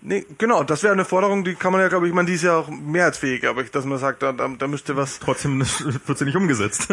nee, 0.00 0.24
genau, 0.38 0.64
das 0.64 0.82
wäre 0.82 0.92
eine 0.92 1.04
Forderung, 1.04 1.44
die 1.44 1.54
kann 1.54 1.72
man 1.72 1.80
ja, 1.80 1.88
glaube 1.88 2.06
ich, 2.06 2.10
ich 2.10 2.14
meine, 2.14 2.26
die 2.26 2.34
ist 2.34 2.44
ja 2.44 2.56
auch 2.56 2.68
mehrheitsfähig, 2.68 3.46
aber 3.46 3.62
ich, 3.62 3.70
dass 3.70 3.84
man 3.84 3.98
sagt, 3.98 4.22
da, 4.22 4.32
da, 4.32 4.48
da 4.48 4.66
müsste 4.66 4.96
was 4.96 5.18
Trotzdem 5.18 5.60
wird 6.06 6.18
sie 6.18 6.24
nicht 6.24 6.36
umgesetzt. 6.36 6.88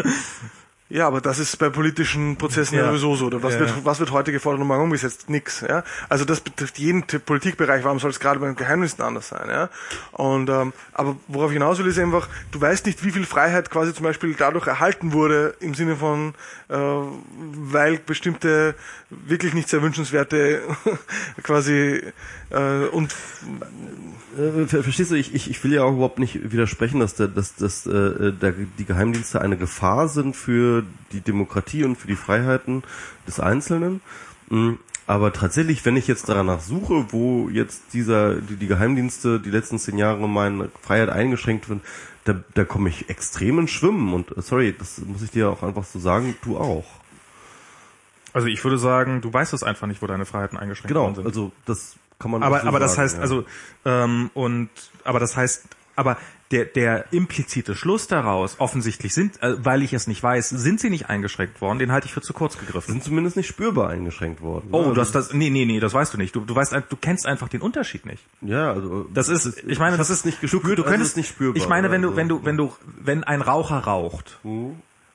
Ja, 0.88 1.08
aber 1.08 1.20
das 1.20 1.40
ist 1.40 1.56
bei 1.58 1.68
politischen 1.68 2.36
Prozessen 2.36 2.76
ja, 2.76 2.82
Ja. 2.82 2.88
sowieso 2.90 3.16
so. 3.16 3.26
Oder 3.26 3.42
was, 3.42 3.54
Ja, 3.54 3.60
wird, 3.60 3.84
was 3.84 3.98
wird 3.98 4.12
heute 4.12 4.30
gefordert 4.30 4.60
und 4.60 4.68
morgen 4.68 4.84
umgesetzt? 4.84 5.28
Nix. 5.28 5.62
Ja? 5.62 5.82
Also 6.08 6.24
das 6.24 6.40
betrifft 6.40 6.78
jeden 6.78 7.02
Politikbereich. 7.02 7.82
Warum 7.82 7.98
soll 7.98 8.10
es 8.10 8.20
gerade 8.20 8.38
beim 8.38 8.54
Geheimdiensten 8.54 9.04
anders 9.04 9.28
sein? 9.28 9.48
Ja? 9.48 9.68
Und 10.12 10.48
ähm, 10.48 10.72
aber 10.92 11.16
worauf 11.26 11.50
ich 11.50 11.54
hinaus 11.54 11.78
will, 11.80 11.88
ist 11.88 11.98
einfach, 11.98 12.28
du 12.52 12.60
weißt 12.60 12.86
nicht, 12.86 13.04
wie 13.04 13.10
viel 13.10 13.26
Freiheit 13.26 13.68
quasi 13.68 13.94
zum 13.94 14.04
Beispiel 14.04 14.34
dadurch 14.38 14.68
erhalten 14.68 15.12
wurde 15.12 15.56
im 15.58 15.74
Sinne 15.74 15.96
von, 15.96 16.34
äh, 16.68 16.76
weil 16.76 17.98
bestimmte 17.98 18.76
wirklich 19.10 19.54
nicht 19.54 19.68
sehr 19.68 19.82
wünschenswerte 19.82 20.62
quasi 21.42 22.00
äh, 22.50 22.86
und 22.86 23.14
Äh, 24.36 24.66
ver- 24.66 24.82
verstehst 24.82 25.10
du, 25.10 25.14
ich, 25.14 25.34
ich, 25.34 25.48
ich 25.48 25.64
will 25.64 25.72
ja 25.72 25.82
auch 25.84 25.92
überhaupt 25.94 26.18
nicht 26.18 26.52
widersprechen, 26.52 27.00
dass, 27.00 27.14
der, 27.14 27.26
dass, 27.28 27.54
dass 27.54 27.86
äh, 27.86 28.32
der, 28.32 28.52
die 28.78 28.84
Geheimdienste 28.84 29.40
eine 29.40 29.56
Gefahr 29.56 30.08
sind 30.08 30.36
für 30.36 30.82
die 31.12 31.20
Demokratie 31.22 31.84
und 31.84 31.96
für 31.96 32.06
die 32.06 32.16
Freiheiten 32.16 32.82
des 33.26 33.40
Einzelnen. 33.40 34.02
Mm, 34.50 34.72
Aber 35.06 35.32
tatsächlich, 35.32 35.86
wenn 35.86 35.96
ich 35.96 36.06
jetzt 36.06 36.28
danach 36.28 36.60
suche, 36.60 37.06
wo 37.12 37.48
jetzt 37.48 37.94
dieser, 37.94 38.34
die, 38.34 38.56
die 38.56 38.66
Geheimdienste 38.66 39.40
die 39.40 39.48
letzten 39.50 39.78
zehn 39.78 39.96
Jahre 39.96 40.28
meine 40.28 40.68
Freiheit 40.82 41.08
eingeschränkt 41.08 41.70
wird, 41.70 41.80
da, 42.24 42.34
da 42.52 42.64
komme 42.66 42.90
ich 42.90 43.08
extrem 43.08 43.58
ins 43.60 43.70
Schwimmen. 43.70 44.12
Und 44.12 44.36
äh, 44.36 44.42
sorry, 44.42 44.74
das 44.78 44.98
muss 44.98 45.22
ich 45.22 45.30
dir 45.30 45.48
auch 45.48 45.62
einfach 45.62 45.84
so 45.84 45.98
sagen, 45.98 46.36
du 46.44 46.58
auch. 46.58 46.84
Also 48.34 48.48
ich 48.48 48.62
würde 48.64 48.76
sagen, 48.76 49.22
du 49.22 49.32
weißt 49.32 49.54
es 49.54 49.62
einfach 49.62 49.86
nicht, 49.86 50.02
wo 50.02 50.06
deine 50.06 50.26
Freiheiten 50.26 50.58
eingeschränkt 50.58 50.88
Genau, 50.88 51.04
worden 51.04 51.14
sind. 51.14 51.26
also 51.26 51.52
das 51.64 51.94
kann 52.18 52.30
man 52.30 52.42
aber 52.42 52.60
so 52.60 52.66
aber 52.68 52.78
das 52.78 52.92
sagen, 52.94 53.02
heißt 53.02 53.16
ja. 53.16 53.22
also 53.22 53.44
ähm, 53.84 54.30
und 54.34 54.70
aber 55.04 55.20
das 55.20 55.36
heißt 55.36 55.64
aber 55.96 56.16
der 56.52 56.64
der 56.64 57.12
implizite 57.12 57.74
Schluss 57.74 58.06
daraus 58.06 58.56
offensichtlich 58.60 59.12
sind 59.14 59.42
äh, 59.42 59.56
weil 59.64 59.82
ich 59.82 59.92
es 59.92 60.06
nicht 60.06 60.22
weiß 60.22 60.50
sind 60.50 60.78
sie 60.78 60.90
nicht 60.90 61.08
eingeschränkt 61.10 61.60
worden 61.60 61.78
den 61.80 61.90
halte 61.92 62.06
ich 62.06 62.12
für 62.14 62.20
zu 62.20 62.32
kurz 62.32 62.56
gegriffen 62.58 62.92
sind 62.92 63.02
zumindest 63.02 63.36
nicht 63.36 63.48
spürbar 63.48 63.88
eingeschränkt 63.90 64.40
worden. 64.42 64.68
oh 64.70 64.86
ne? 64.88 64.94
du 64.94 65.00
hast 65.00 65.12
das 65.14 65.32
nee 65.32 65.50
nee 65.50 65.64
nee 65.64 65.80
das 65.80 65.92
weißt 65.92 66.14
du 66.14 66.18
nicht 66.18 66.34
du 66.36 66.40
du 66.40 66.54
weißt 66.54 66.72
ein- 66.72 66.84
du 66.88 66.96
kennst 66.96 67.26
einfach 67.26 67.48
den 67.48 67.60
Unterschied 67.62 68.06
nicht 68.06 68.22
Ja, 68.42 68.72
also 68.72 69.06
das 69.12 69.28
ist 69.28 69.62
ich 69.66 69.78
meine 69.78 69.96
das 69.96 70.08
ist 70.10 70.24
nicht 70.24 70.40
gespürt, 70.40 70.64
du, 70.64 70.68
du 70.76 70.82
also 70.82 70.90
könntest 70.90 71.10
ist 71.12 71.16
nicht 71.16 71.28
spürbar. 71.30 71.56
ich 71.60 71.68
meine 71.68 71.90
wenn 71.90 72.02
du 72.02 72.08
Also, 72.10 72.16
wenn 72.16 72.28
du 72.28 72.44
wenn 72.44 72.56
du 72.56 72.72
wenn 73.02 73.24
ein 73.24 73.42
Raucher 73.42 73.78
raucht 73.78 74.38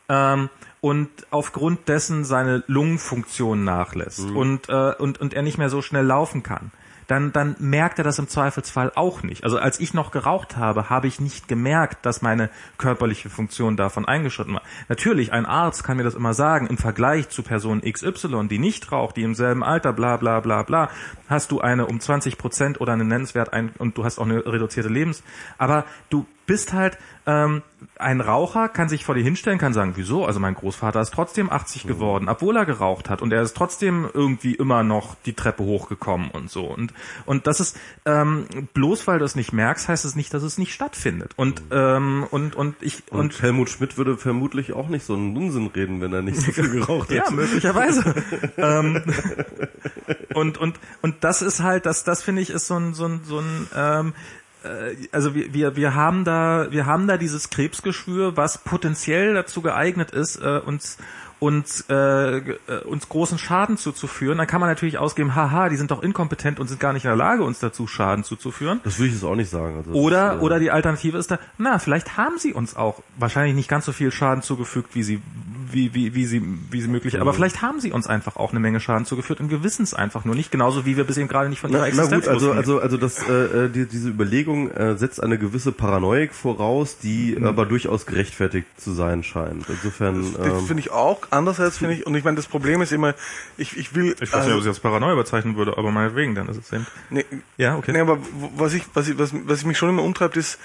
ähm, 0.10 0.50
und 0.82 1.10
aufgrund 1.30 1.88
dessen 1.88 2.26
seine 2.26 2.64
Lungenfunktion 2.68 3.64
nachlässt 3.64 4.20
und, 4.20 4.68
äh, 4.68 4.94
und, 4.98 5.22
und 5.22 5.34
er 5.34 5.42
nicht 5.44 5.58
mehr 5.58 5.70
so 5.70 5.82
schnell 5.82 6.06
laufen 6.06 6.44
kann, 6.44 6.72
dann, 7.12 7.34
dann 7.34 7.58
merkt 7.60 7.98
er 7.98 8.06
das 8.06 8.20
im 8.20 8.30
Zweifelsfall 8.30 8.94
auch 8.96 9.22
nicht. 9.22 9.44
Also 9.44 9.58
als 9.58 9.82
ich 9.82 9.94
noch 9.94 10.12
geraucht 10.12 10.56
habe, 10.56 10.90
habe 10.90 11.08
ich 11.08 11.20
nicht 11.20 11.50
gemerkt, 11.50 12.06
dass 12.06 12.22
meine 12.22 12.50
körperliche 12.78 13.30
Funktion 13.30 13.76
davon 13.76 14.06
eingeschritten 14.06 14.54
war. 14.54 14.62
Natürlich, 14.88 15.34
ein 15.34 15.46
Arzt 15.46 15.84
kann 15.84 15.98
mir 15.98 16.04
das 16.04 16.16
immer 16.16 16.34
sagen, 16.34 16.68
im 16.68 16.78
Vergleich 16.78 17.28
zu 17.28 17.44
Person 17.44 17.82
XY, 17.82 18.48
die 18.48 18.60
nicht 18.60 18.94
raucht, 18.94 19.18
die 19.18 19.24
im 19.24 19.36
selben 19.36 19.62
Alter, 19.62 19.92
bla 19.92 20.16
bla 20.16 20.40
bla 20.40 20.64
bla, 20.64 20.90
hast 21.28 21.52
du 21.52 21.60
eine 21.60 21.86
um 21.86 22.00
20 22.00 22.38
Prozent 22.38 22.80
oder 22.80 22.94
einen 22.94 23.10
Nennenswert 23.10 23.52
ein 23.52 23.74
und 23.78 23.98
du 23.98 24.06
hast 24.06 24.18
auch 24.18 24.26
eine 24.26 24.46
reduzierte 24.46 24.88
Lebens. 24.88 25.22
Aber 25.58 25.84
du 26.10 26.26
bist 26.46 26.74
halt 26.74 26.98
ähm, 27.28 27.62
ein 27.98 28.20
Raucher 28.20 28.68
kann 28.68 28.90
sich 28.90 29.06
vor 29.06 29.14
dir 29.16 29.24
hinstellen, 29.24 29.60
kann 29.60 29.74
sagen, 29.74 29.94
wieso? 29.96 30.26
Also 30.26 30.40
mein 30.40 30.56
Großvater 30.56 31.02
ist 31.02 31.14
trotzdem 31.14 31.52
80 31.52 31.86
geworden, 31.86 32.30
obwohl 32.30 32.58
er 32.58 32.66
geraucht 32.66 33.10
hat 33.10 33.22
und 33.22 33.32
er 33.32 33.42
ist 33.42 33.56
trotzdem 33.56 34.10
irgendwie 34.12 34.56
immer 34.56 34.84
noch 34.84 35.16
die 35.26 35.34
Treppe 35.34 35.64
hochgekommen 35.64 36.32
und 36.32 36.50
so. 36.50 36.66
Und 36.66 36.94
und 37.26 37.46
das 37.46 37.60
ist 37.60 37.78
ähm, 38.06 38.48
bloß 38.74 39.06
weil 39.08 39.20
du 39.20 39.26
es 39.26 39.36
nicht 39.36 39.54
merkst, 39.54 39.88
heißt 39.88 40.06
es 40.06 40.16
nicht, 40.16 40.34
dass 40.34 40.42
es 40.44 40.58
nicht 40.58 40.74
stattfindet. 40.74 41.34
Und 41.36 41.62
ähm, 41.72 42.26
und 42.32 42.56
und 42.56 42.76
ich 42.82 43.04
Und, 43.12 43.20
und 43.20 43.42
Helmut 43.42 43.70
Schmidt 43.70 43.98
würde 43.98 44.18
vermutlich 44.18 44.74
auch 44.74 44.88
nicht 44.88 45.06
so 45.06 45.14
einen 45.14 45.38
Unsinn 45.38 45.68
reden, 45.68 46.02
wenn 46.02 46.14
er 46.14 46.24
nicht 46.24 46.42
so 46.42 46.52
viel 46.52 46.70
geraucht 46.70 47.10
hätte. 47.10 47.24
ja, 47.26 47.32
möglicherweise. 47.32 48.16
ähm, 48.58 49.04
und, 50.34 50.58
und, 50.58 50.80
und 51.02 51.24
das 51.24 51.42
ist 51.42 51.62
halt, 51.62 51.86
das, 51.86 52.04
das 52.04 52.24
finde 52.24 52.42
ich 52.42 52.50
ist 52.50 52.68
so 52.68 52.76
ein, 52.76 52.94
so 52.94 53.06
ein, 53.06 53.22
so 53.24 53.40
ein, 53.40 53.68
ähm, 53.76 54.08
äh, 54.10 54.41
also 55.12 55.34
wir, 55.34 55.54
wir, 55.54 55.76
wir 55.76 55.96
haben 55.96 56.24
da, 56.24 56.68
wir 56.70 56.86
haben 56.86 57.08
da 57.08 57.18
dieses 57.18 57.50
Krebsgeschwür, 57.50 58.38
was 58.38 58.60
potenziell 58.60 59.34
dazu 59.34 59.62
geeignet 59.62 60.12
ist, 60.12 60.38
äh, 60.38 60.62
uns, 60.64 60.98
uns, 61.40 61.86
äh, 61.90 62.38
äh, 62.38 62.84
uns 62.86 63.10
großen 63.10 63.40
Schaden 63.40 63.76
zuzuführen. 63.76 64.38
Dann 64.38 64.46
kann 64.46 64.62
man 64.62 64.70
natürlich 64.70 65.00
ausgeben, 65.00 65.34
haha, 65.34 65.70
die 65.70 65.76
sind 65.76 65.90
doch 65.90 66.04
inkompetent 66.04 66.60
und 66.60 66.68
sind 66.68 66.80
gar 66.80 66.94
nicht 66.94 67.06
in 67.06 67.10
der 67.10 67.18
Lage, 67.18 67.44
uns 67.44 67.60
dazu 67.60 67.88
Schaden 67.88 68.24
zuzuführen. 68.24 68.80
Das 68.84 69.00
würde 69.00 69.08
ich 69.08 69.14
jetzt 69.16 69.24
auch 69.24 69.36
nicht 69.36 69.50
sagen. 69.50 69.78
Also 69.78 69.92
Oder, 69.94 70.34
das, 70.34 70.42
äh, 70.42 70.46
oder 70.46 70.60
die 70.60 70.70
Alternative 70.70 71.18
ist 71.18 71.32
da, 71.32 71.40
na, 71.58 71.80
vielleicht 71.80 72.16
haben 72.16 72.38
sie 72.38 72.54
uns 72.54 72.76
auch 72.76 73.02
wahrscheinlich 73.18 73.56
nicht 73.56 73.70
ganz 73.70 73.86
so 73.86 73.92
viel 73.92 74.12
Schaden 74.12 74.44
zugefügt, 74.44 74.94
wie 74.94 75.02
sie, 75.02 75.22
wie, 75.74 75.94
wie, 75.94 76.14
wie 76.16 76.26
sie, 76.26 76.42
wie 76.70 76.82
sie 76.82 76.88
möglich, 76.88 77.20
aber 77.20 77.34
vielleicht 77.34 77.62
haben 77.62 77.80
sie 77.80 77.92
uns 77.92 78.08
einfach 78.08 78.36
auch 78.36 78.52
eine 78.52 78.60
Menge 78.60 78.80
Schaden 78.80 79.06
zugefügt 79.06 79.40
und 79.40 79.52
wir 79.52 79.64
wissen 79.64 79.84
es 79.84 79.94
einfach 79.94 80.26
nur 80.26 80.36
nicht, 80.36 80.52
genauso 80.52 80.86
wie 80.86 80.98
wir 80.98 81.04
bis 81.04 81.18
eben 81.18 81.28
gerade 81.28 81.50
nicht 81.50 81.60
von 81.60 81.72
ihrer 81.72 81.80
Na, 81.80 81.86
na 81.86 82.04
Existenz 82.04 82.26
gut, 82.26 82.34
also 82.34 82.52
also 82.52 82.80
also 82.80 82.98
das 82.98 83.28
äh, 83.28 83.66
äh, 83.66 83.70
die, 83.70 83.86
diese 83.86 84.10
Überlegung 84.10 84.72
äh, 84.72 84.98
setzt 84.98 85.22
eine 85.22 85.38
gewisse 85.38 85.72
Paranoik 85.72 86.34
voraus, 86.34 86.98
die 86.98 87.22
Mhm. 87.38 87.46
aber 87.46 87.66
durchaus 87.66 88.06
gerechtfertigt 88.06 88.68
zu 88.78 88.92
sein 88.94 89.24
scheint. 89.24 89.66
Insofern 89.70 90.34
das 90.34 90.46
ähm, 90.54 90.66
finde 90.68 90.82
ich 90.82 90.92
auch. 90.92 91.20
Andererseits 91.30 91.78
finde 91.78 91.96
ich, 91.96 92.06
und 92.06 92.16
ich 92.16 92.24
meine, 92.24 92.36
das 92.36 92.48
Problem 92.48 92.82
ist 92.82 92.92
immer, 92.92 93.16
ich, 93.58 93.78
ich 93.78 93.96
will. 93.96 94.16
ich 94.20 94.34
weiß 94.34 94.46
nicht, 94.46 94.54
ob 94.54 94.60
ich 94.60 94.66
es 94.66 94.68
als 94.68 94.80
Paranoia 94.80 95.16
bezeichnen 95.16 95.56
würde, 95.56 95.78
aber 95.78 95.92
meinetwegen, 95.92 96.36
dann 96.36 96.48
ist 96.50 96.58
es 96.58 96.72
eben. 96.74 96.86
nee, 97.10 97.26
Ja, 97.58 97.78
okay. 97.78 97.92
Nee, 97.92 98.00
aber 98.00 98.18
was 98.56 98.74
ich, 98.74 98.84
was 98.94 99.08
ich, 99.08 99.18
was, 99.18 99.34
was 99.46 99.66
mich 99.66 99.78
schon 99.78 99.90
immer 99.90 100.04
umtreibt, 100.04 100.38
ist, 100.38 100.60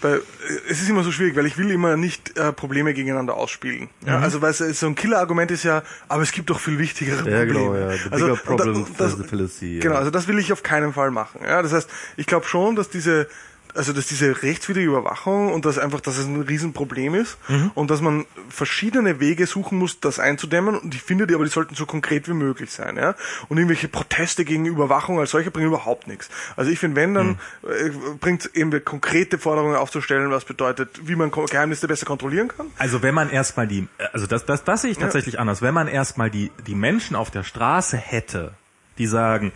bei, 0.00 0.20
es 0.68 0.80
ist 0.82 0.88
immer 0.88 1.02
so 1.04 1.12
schwierig, 1.12 1.36
weil 1.36 1.46
ich 1.46 1.56
will 1.58 1.70
immer 1.70 1.96
nicht 1.96 2.36
äh, 2.38 2.52
Probleme 2.52 2.94
gegeneinander 2.94 3.34
ausspielen. 3.34 3.88
Ja, 4.06 4.18
Also 4.20 4.40
weil 4.42 4.52
so 4.52 4.86
ein 4.86 4.94
Killer-Argument 4.94 5.50
ist 5.50 5.64
ja, 5.64 5.82
aber 6.08 6.22
es 6.22 6.32
gibt 6.32 6.50
doch 6.50 6.60
viel 6.60 6.78
wichtigere 6.78 7.16
ja 7.18 7.22
Probleme. 7.22 7.46
genau, 7.46 7.74
ja, 7.74 7.90
the 7.92 8.10
also, 8.10 8.24
und 8.26 8.30
da- 8.32 8.42
problem 8.42 8.86
das, 8.98 9.14
fallacy. 9.28 9.78
Genau, 9.80 9.94
ja. 9.94 9.98
also 10.00 10.10
das 10.10 10.28
will 10.28 10.38
ich 10.38 10.52
auf 10.52 10.62
keinen 10.62 10.92
Fall 10.92 11.10
machen. 11.10 11.40
Ja, 11.44 11.62
das 11.62 11.72
heißt, 11.72 11.88
ich 12.16 12.26
glaube 12.26 12.46
schon, 12.46 12.76
dass 12.76 12.88
diese 12.90 13.28
also 13.74 13.92
dass 13.92 14.06
diese 14.06 14.42
rechtswidrige 14.42 14.88
Überwachung 14.88 15.52
und 15.52 15.64
dass 15.64 15.78
einfach, 15.78 16.00
dass 16.00 16.16
es 16.18 16.26
ein 16.26 16.40
Riesenproblem 16.42 17.14
ist 17.14 17.36
Mhm. 17.48 17.70
und 17.74 17.90
dass 17.90 18.00
man 18.00 18.24
verschiedene 18.48 19.20
Wege 19.20 19.46
suchen 19.46 19.78
muss, 19.78 20.00
das 20.00 20.18
einzudämmen 20.18 20.76
und 20.78 20.94
ich 20.94 21.02
finde, 21.02 21.26
die 21.26 21.34
aber 21.34 21.44
die 21.44 21.50
sollten 21.50 21.74
so 21.74 21.86
konkret 21.86 22.28
wie 22.28 22.32
möglich 22.34 22.70
sein, 22.72 22.96
ja. 22.96 23.14
Und 23.48 23.58
irgendwelche 23.58 23.88
Proteste 23.88 24.44
gegen 24.44 24.66
Überwachung 24.66 25.18
als 25.18 25.30
solche 25.30 25.50
bringen 25.50 25.68
überhaupt 25.68 26.06
nichts. 26.06 26.28
Also 26.56 26.70
ich 26.70 26.78
finde, 26.78 26.96
wenn 27.00 27.14
dann 27.14 27.26
Mhm. 27.26 27.36
äh, 27.68 27.90
bringt 28.20 28.50
eben 28.54 28.84
konkrete 28.84 29.38
Forderungen 29.38 29.76
aufzustellen, 29.76 30.30
was 30.30 30.44
bedeutet, 30.44 31.00
wie 31.04 31.16
man 31.16 31.30
Geheimnisse 31.30 31.88
besser 31.88 32.06
kontrollieren 32.06 32.48
kann. 32.48 32.66
Also 32.78 33.02
wenn 33.02 33.14
man 33.14 33.28
erstmal 33.30 33.66
die, 33.66 33.88
also 34.12 34.26
das, 34.26 34.44
das, 34.46 34.64
das 34.64 34.82
sehe 34.82 34.90
ich 34.90 34.98
tatsächlich 34.98 35.38
anders. 35.38 35.62
Wenn 35.62 35.74
man 35.74 35.88
erstmal 35.88 36.30
die, 36.30 36.50
die 36.66 36.74
Menschen 36.74 37.16
auf 37.16 37.30
der 37.30 37.42
Straße 37.42 37.96
hätte, 37.96 38.54
die 38.98 39.06
sagen, 39.06 39.52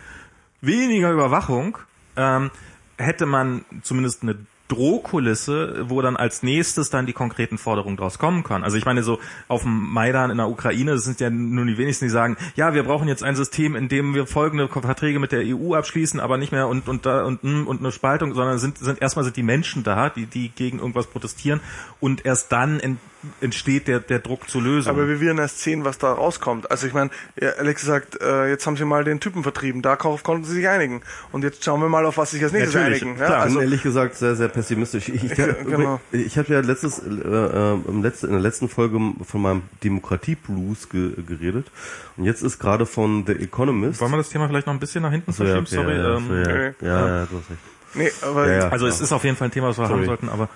weniger 0.61 1.11
Überwachung, 1.11 1.77
ähm, 2.17 2.51
hätte 2.99 3.25
man 3.25 3.65
zumindest 3.81 4.23
eine 4.23 4.37
Drohkulisse, 4.69 5.89
wo 5.89 6.01
dann 6.01 6.15
als 6.15 6.43
nächstes 6.43 6.89
dann 6.89 7.07
die 7.07 7.13
konkreten 7.13 7.57
Forderungen 7.57 7.97
draus 7.97 8.19
kommen 8.19 8.43
können. 8.43 8.63
Also 8.63 8.77
ich 8.77 8.85
meine, 8.85 9.01
so 9.01 9.19
auf 9.47 9.63
dem 9.63 9.91
Maidan 9.91 10.29
in 10.29 10.37
der 10.37 10.47
Ukraine, 10.47 10.99
sind 10.99 11.19
ja 11.19 11.29
nur 11.29 11.65
die 11.65 11.77
wenigsten, 11.77 12.05
die 12.05 12.11
sagen, 12.11 12.37
ja, 12.55 12.73
wir 12.73 12.83
brauchen 12.83 13.07
jetzt 13.07 13.23
ein 13.23 13.35
System, 13.35 13.75
in 13.75 13.89
dem 13.89 14.13
wir 14.13 14.27
folgende 14.27 14.67
Verträge 14.67 15.19
mit 15.19 15.31
der 15.31 15.43
EU 15.43 15.73
abschließen, 15.73 16.19
aber 16.19 16.37
nicht 16.37 16.51
mehr 16.51 16.67
und 16.67 16.87
und 16.87 17.05
da 17.05 17.23
und 17.23 17.43
mm, 17.43 17.67
und 17.67 17.79
eine 17.79 17.91
Spaltung, 17.91 18.35
sondern 18.35 18.59
sind 18.59 18.77
sind 18.77 19.01
erstmal 19.01 19.25
sind 19.25 19.37
die 19.37 19.43
Menschen 19.43 19.83
da, 19.83 20.09
die 20.09 20.27
die 20.27 20.49
gegen 20.49 20.79
irgendwas 20.79 21.07
protestieren 21.07 21.61
und 21.99 22.25
erst 22.25 22.51
dann 22.51 22.79
ent, 22.79 22.99
entsteht 23.41 23.87
der 23.87 23.99
der 23.99 24.19
Druck 24.19 24.49
zur 24.49 24.61
Lösung. 24.61 24.93
Aber 24.93 25.07
wir 25.07 25.19
werden 25.19 25.37
erst 25.39 25.59
sehen, 25.59 25.83
was 25.85 25.97
da 25.97 26.13
rauskommt. 26.13 26.71
Also 26.71 26.87
ich 26.87 26.93
meine, 26.93 27.09
ja, 27.39 27.49
Alex 27.57 27.81
sagt, 27.81 28.21
äh, 28.21 28.47
jetzt 28.49 28.65
haben 28.65 28.77
sie 28.77 28.85
mal 28.85 29.03
den 29.03 29.19
Typen 29.19 29.43
vertrieben, 29.43 29.81
darauf 29.81 30.23
konnten 30.23 30.45
sie 30.45 30.53
sich 30.53 30.67
einigen. 30.67 31.01
Und 31.31 31.43
jetzt 31.43 31.63
schauen 31.63 31.81
wir 31.81 31.89
mal, 31.89 32.05
auf 32.05 32.17
was 32.17 32.31
sich 32.31 32.41
als 32.43 32.53
nächstes 32.53 32.75
Natürlich, 32.75 33.01
einigen. 33.03 33.19
Ja, 33.19 33.25
klar. 33.25 33.39
Bin 33.39 33.47
also, 33.47 33.61
ehrlich 33.61 33.83
gesagt 33.83 34.15
sehr, 34.15 34.35
sehr 34.35 34.47
pessimistisch. 34.47 35.09
Ich, 35.09 35.23
ich, 35.23 35.35
Genau. 35.65 35.99
ich 36.11 36.37
habe 36.37 36.53
ja 36.53 36.61
letztes, 36.61 36.99
äh, 36.99 37.09
äh, 37.09 37.77
im 37.87 38.01
letzten, 38.03 38.27
in 38.27 38.31
der 38.33 38.41
letzten 38.41 38.69
Folge 38.69 38.99
von 39.25 39.41
meinem 39.41 39.63
Demokratie-Blues 39.83 40.89
ge 40.89 41.11
geredet. 41.27 41.71
Und 42.17 42.25
jetzt 42.25 42.41
ist 42.41 42.59
gerade 42.59 42.85
von 42.85 43.25
The 43.27 43.33
Economist. 43.33 44.01
Wollen 44.01 44.11
wir 44.11 44.17
das 44.17 44.29
Thema 44.29 44.47
vielleicht 44.47 44.67
noch 44.67 44.73
ein 44.73 44.79
bisschen 44.79 45.03
nach 45.03 45.11
hinten 45.11 45.31
So, 45.31 45.43
ja, 45.43 45.55
verschieben? 45.55 45.85
okay, 45.85 45.95
Sorry. 45.95 46.07
ja, 46.07 46.17
ähm, 46.17 46.27
so, 46.27 46.35
ja, 46.35 46.57
ja, 46.81 47.07
ja, 47.19 47.25
du 47.25 47.37
hast 47.37 47.49
recht. 47.49 47.59
Nee, 47.95 48.11
aber 48.21 48.47
Ja, 48.47 48.57
ja. 48.59 48.69
Also 48.69 48.85
es 48.87 49.01
ist 49.01 49.11
auf 49.11 49.23
jeden 49.23 49.35
Fall 49.35 49.47
ein 49.47 49.51
Thema, 49.51 49.69
was 49.69 49.77
wir 49.79 49.87
Sorry. 49.87 49.99
haben 49.99 50.05
sollten, 50.05 50.29
aber 50.29 50.47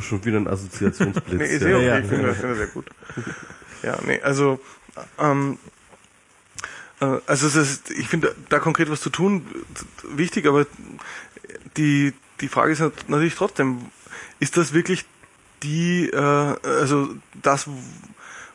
Schon 0.00 0.24
wieder 0.24 0.38
ein 0.38 0.46
Assoziationsblitz. 0.46 1.38
Nee, 1.38 1.46
ist 1.46 1.62
ja. 1.62 1.76
okay, 1.76 1.86
ja. 1.86 1.98
ich 1.98 2.06
finde 2.06 2.26
das, 2.28 2.36
finde 2.36 2.48
das 2.50 2.58
sehr 2.58 2.66
gut. 2.68 2.86
Ja, 3.82 3.98
nee, 4.06 4.20
also, 4.22 4.60
ähm, 5.18 5.58
äh, 7.00 7.18
also 7.26 7.46
es 7.46 7.56
ist, 7.56 7.90
ich 7.90 8.08
finde 8.08 8.34
da 8.48 8.58
konkret 8.60 8.90
was 8.90 9.00
zu 9.00 9.10
tun 9.10 9.44
wichtig, 10.04 10.46
aber 10.46 10.66
die, 11.76 12.12
die 12.40 12.48
Frage 12.48 12.72
ist 12.72 12.80
nat- 12.80 13.08
natürlich 13.08 13.34
trotzdem, 13.34 13.80
ist 14.38 14.56
das 14.56 14.72
wirklich 14.72 15.04
die, 15.62 16.08
äh, 16.08 16.16
also 16.16 17.14
das, 17.42 17.68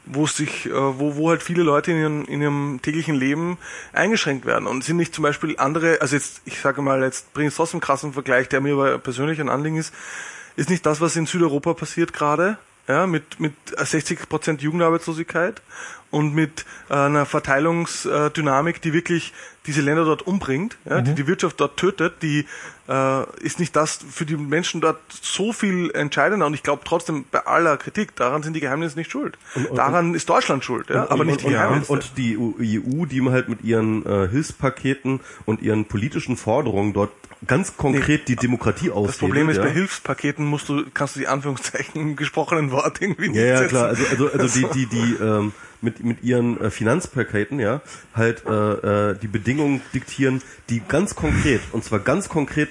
wo 0.06 0.26
sich, 0.26 0.66
äh, 0.68 0.72
wo, 0.72 1.16
wo 1.16 1.30
halt 1.30 1.44
viele 1.44 1.64
Leute 1.64 1.92
in 1.92 1.98
ihrem, 2.00 2.26
in 2.26 2.42
ihrem 2.42 2.80
täglichen 2.82 3.16
Leben 3.16 3.58
eingeschränkt 3.94 4.46
werden 4.46 4.68
und 4.68 4.84
sind 4.84 4.98
nicht 4.98 5.14
zum 5.14 5.24
Beispiel 5.24 5.56
andere, 5.58 6.02
also 6.02 6.16
jetzt, 6.16 6.42
ich 6.46 6.60
sage 6.60 6.82
mal, 6.82 7.04
jetzt 7.04 7.34
bringe 7.34 7.48
ich 7.48 7.54
es 7.54 7.58
trotzdem 7.58 7.82
krass 7.82 8.04
im 8.04 8.14
Vergleich, 8.14 8.48
der 8.50 8.62
mir 8.62 8.74
aber 8.74 8.98
persönlich 8.98 9.40
ein 9.42 9.50
Anliegen 9.50 9.78
ist, 9.78 9.94
ist 10.60 10.70
nicht 10.70 10.86
das, 10.86 11.00
was 11.02 11.16
in 11.16 11.26
Südeuropa 11.26 11.74
passiert 11.74 12.14
gerade, 12.14 12.58
ja, 12.88 13.06
mit, 13.06 13.40
mit 13.40 13.54
60% 13.78 14.62
Jugendarbeitslosigkeit 14.62 15.62
und 16.10 16.34
mit 16.34 16.66
äh, 16.90 16.96
einer 16.96 17.28
Verteilungsdynamik, 17.28 18.82
die 18.82 18.94
wirklich 18.94 19.32
diese 19.68 19.82
Länder 19.82 20.06
dort 20.06 20.24
umbringt, 20.26 20.78
ja, 20.86 21.00
die 21.00 21.14
die 21.14 21.28
Wirtschaft 21.28 21.62
dort 21.62 21.78
tötet, 21.78 22.24
die 22.24 22.48
äh, 22.88 23.40
ist 23.42 23.60
nicht 23.60 23.76
das 23.76 24.00
für 24.10 24.26
die 24.26 24.36
Menschen 24.36 24.82
dort 24.82 25.00
so 25.10 25.54
viel 25.54 25.92
entscheidender 25.92 26.48
und 26.48 26.56
ich 26.56 26.64
glaube 26.64 26.82
trotzdem 26.84 27.26
bei 27.30 27.46
aller 27.46 27.78
Kritik, 27.78 28.16
daran 28.16 28.42
sind 28.42 28.54
die 28.54 28.60
Geheimnisse 28.60 28.98
nicht 28.98 29.12
schuld. 29.12 29.38
und- 29.54 29.78
daran 29.78 30.16
ist 30.16 30.28
Deutschland 30.28 30.66
schuld, 30.66 30.90
ja, 30.90 31.10
aber 31.12 31.24
nicht 31.26 31.42
die 31.42 31.46
und, 31.46 31.52
Geheimnisse. 31.52 31.92
und, 31.92 32.00
und 32.00 32.18
die 32.18 32.38
EU, 32.38 33.06
die 33.06 33.22
halt 33.30 33.48
mit 33.48 33.64
ihren 33.64 34.04
äh, 34.06 34.28
Hilfspaketen 34.28 35.20
und 35.46 35.62
ihren 35.62 35.86
politischen 35.86 36.36
Forderungen 36.38 36.94
dort 36.94 37.12
ganz 37.48 37.78
konkret 37.78 38.28
die 38.28 38.36
Demokratie 38.36 38.92
aushebelt. 38.92 39.10
das 39.10 39.18
Problem 39.18 39.50
ist, 39.50 39.58
ja. 39.58 39.64
bei 39.64 39.72
Hilfspaketen 39.72 40.46
musst 40.46 40.70
du, 40.70 40.86
kannst 40.94 41.16
du 41.16 41.20
die 41.20 41.28
Anführungszeichen 41.28 42.02
im 42.02 42.16
gesprochenen 42.18 42.72
Wort 42.72 43.02
irgendwie 43.02 43.28
Ja, 43.28 43.32
nicht 43.32 43.42
ja, 43.42 43.58
setzen. 43.58 43.70
klar. 43.70 43.86
Also, 43.88 44.04
also, 44.08 44.32
also 44.32 44.60
die, 44.60 44.68
die, 44.74 44.86
die 44.88 45.24
ähm, 45.24 45.54
mit, 45.82 46.04
mit 46.04 46.24
ihren 46.24 46.60
äh, 46.60 46.70
Finanzpaketen, 46.70 47.60
ja, 47.60 47.82
halt 48.14 48.44
äh, 48.46 49.12
äh, 49.12 49.18
die 49.18 49.28
Bedingungen 49.28 49.82
diktieren, 49.94 50.42
die 50.70 50.82
ganz 50.86 51.16
konkret, 51.16 51.62
und 51.72 51.84
zwar 51.84 52.00
ganz 52.00 52.28
konkret 52.30 52.70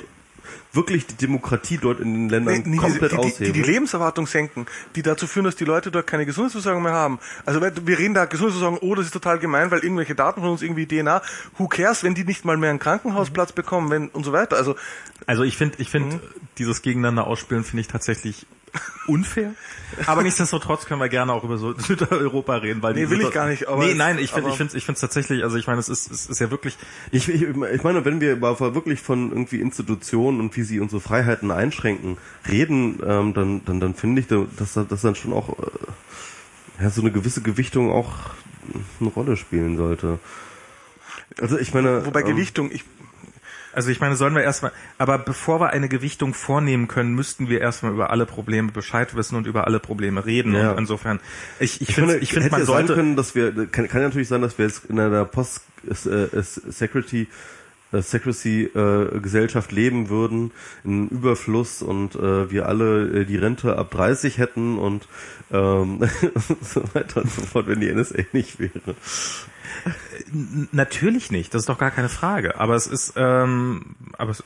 wirklich 0.72 1.06
die 1.06 1.14
Demokratie 1.16 1.78
dort 1.78 2.00
in 2.00 2.14
den 2.14 2.28
Ländern 2.28 2.54
Nee, 2.62 2.62
nee, 2.66 2.76
komplett 2.76 3.12
die, 3.12 3.16
die, 3.16 3.22
die, 3.22 3.28
aushebeln. 3.28 3.52
die 3.54 3.62
Lebenserwartung 3.62 4.26
senken, 4.26 4.66
die 4.94 5.02
dazu 5.02 5.26
führen, 5.26 5.44
dass 5.44 5.56
die 5.56 5.64
Leute 5.64 5.90
dort 5.90 6.06
keine 6.06 6.26
Gesundheitsversorgung 6.26 6.82
mehr 6.82 6.92
haben. 6.92 7.18
Also 7.46 7.60
wir 7.62 7.98
reden 7.98 8.14
da 8.14 8.26
Gesundheitsversorgung, 8.26 8.78
oh, 8.80 8.94
das 8.94 9.06
ist 9.06 9.12
total 9.12 9.38
gemein, 9.38 9.70
weil 9.70 9.80
irgendwelche 9.80 10.14
Daten 10.14 10.40
von 10.40 10.50
uns 10.50 10.62
irgendwie 10.62 10.86
DNA, 10.86 11.22
who 11.56 11.68
cares, 11.68 12.02
wenn 12.04 12.14
die 12.14 12.24
nicht 12.24 12.44
mal 12.44 12.56
mehr 12.56 12.70
einen 12.70 12.78
Krankenhausplatz 12.78 13.52
bekommen, 13.52 13.90
wenn 13.90 14.08
und 14.08 14.24
so 14.24 14.32
weiter. 14.32 14.56
Also 14.56 14.76
Also 15.26 15.42
ich 15.42 15.56
finde, 15.56 15.76
ich 15.78 15.88
Mhm. 15.88 16.10
finde 16.10 16.20
dieses 16.58 16.82
Gegeneinander 16.82 17.26
ausspielen 17.26 17.64
finde 17.64 17.80
ich 17.80 17.88
tatsächlich 17.88 18.46
unfair. 19.06 19.52
Aber 20.06 20.22
nichtsdestotrotz 20.22 20.84
können 20.84 21.00
wir 21.00 21.08
gerne 21.08 21.32
auch 21.32 21.44
über 21.44 21.56
so 21.58 21.72
Südeuropa 21.78 22.56
reden, 22.56 22.82
weil 22.82 22.94
die 22.94 23.00
Nee, 23.04 23.10
will 23.10 23.20
ich 23.20 23.26
Süd- 23.26 23.32
gar 23.34 23.48
nicht, 23.48 23.68
aber 23.68 23.84
nee, 23.86 23.94
nein, 23.94 24.18
ich 24.18 24.30
finde, 24.32 24.50
ich 24.50 24.56
finde, 24.56 24.76
ich 24.76 24.84
finde 24.84 24.96
es 24.96 25.00
tatsächlich. 25.00 25.42
Also 25.44 25.56
ich 25.56 25.66
meine, 25.66 25.80
es 25.80 25.88
ist, 25.88 26.10
es 26.10 26.26
ist 26.26 26.38
ja 26.40 26.50
wirklich. 26.50 26.76
Ich, 27.10 27.28
ich, 27.28 27.42
ich 27.42 27.82
meine, 27.82 28.04
wenn 28.04 28.20
wir 28.20 28.40
wirklich 28.40 29.00
von 29.00 29.30
irgendwie 29.30 29.60
Institutionen 29.60 30.40
und 30.40 30.56
wie 30.56 30.62
sie 30.62 30.80
unsere 30.80 31.00
Freiheiten 31.00 31.50
einschränken 31.50 32.18
reden, 32.48 33.00
ähm, 33.06 33.34
dann, 33.34 33.64
dann, 33.64 33.80
dann 33.80 33.94
finde 33.94 34.20
ich, 34.20 34.26
da- 34.26 34.46
dass 34.56 34.74
da- 34.74 34.84
dass 34.84 35.02
dann 35.02 35.14
schon 35.14 35.32
auch 35.32 35.58
äh, 35.58 36.82
ja, 36.82 36.90
so 36.90 37.00
eine 37.00 37.10
gewisse 37.10 37.42
Gewichtung 37.42 37.90
auch 37.90 38.12
eine 39.00 39.08
Rolle 39.10 39.36
spielen 39.36 39.76
sollte. 39.76 40.18
Also 41.40 41.58
ich 41.58 41.72
meine, 41.74 42.04
wobei 42.06 42.20
ähm, 42.20 42.26
Gewichtung, 42.26 42.70
ich 42.70 42.84
Also 43.78 43.90
ich 43.90 44.00
meine, 44.00 44.16
sollen 44.16 44.34
wir 44.34 44.42
erstmal, 44.42 44.72
aber 44.98 45.18
bevor 45.18 45.60
wir 45.60 45.70
eine 45.70 45.88
Gewichtung 45.88 46.34
vornehmen 46.34 46.88
können, 46.88 47.14
müssten 47.14 47.48
wir 47.48 47.60
erstmal 47.60 47.92
über 47.92 48.10
alle 48.10 48.26
Probleme 48.26 48.72
Bescheid 48.72 49.14
wissen 49.14 49.36
und 49.36 49.46
über 49.46 49.68
alle 49.68 49.78
Probleme 49.78 50.26
reden. 50.26 50.52
Ja. 50.52 50.72
Und 50.72 50.78
insofern, 50.78 51.20
ich, 51.60 51.80
ich 51.80 51.90
Ich 51.90 51.94
finde, 51.94 52.16
ich 52.16 52.32
finde, 52.32 52.50
man 52.50 52.64
sollte, 52.64 52.94
können, 52.94 53.14
dass 53.14 53.36
wir 53.36 53.52
kann, 53.68 53.86
kann 53.86 54.02
natürlich 54.02 54.26
sein, 54.26 54.42
dass 54.42 54.58
wir 54.58 54.66
jetzt 54.66 54.86
in 54.86 54.98
einer 54.98 55.24
Post 55.24 55.62
äh, 55.86 55.92
äh, 56.08 56.42
Security 56.42 57.28
äh, 57.92 58.02
Secrecy 58.02 58.68
Gesellschaft 59.22 59.70
leben 59.70 60.08
würden, 60.08 60.50
in 60.82 61.08
Überfluss 61.08 61.80
und 61.80 62.16
äh, 62.16 62.50
wir 62.50 62.66
alle 62.66 63.20
äh, 63.20 63.24
die 63.26 63.36
Rente 63.36 63.78
ab 63.78 63.92
30 63.92 64.38
hätten 64.38 64.76
und 64.76 65.06
ähm, 65.52 66.00
so 66.62 66.82
weiter 66.94 67.20
und 67.20 67.30
so 67.30 67.42
fort, 67.42 67.68
wenn 67.68 67.78
die 67.78 67.94
NSA 67.94 68.24
nicht 68.32 68.58
wäre. 68.58 68.96
Natürlich 70.72 71.30
nicht, 71.30 71.54
das 71.54 71.62
ist 71.62 71.68
doch 71.68 71.78
gar 71.78 71.90
keine 71.90 72.08
Frage. 72.08 72.58
Aber 72.58 72.74
es 72.74 72.86
ist, 72.86 73.14
ähm, 73.16 73.96
aber 74.16 74.30
es, 74.30 74.44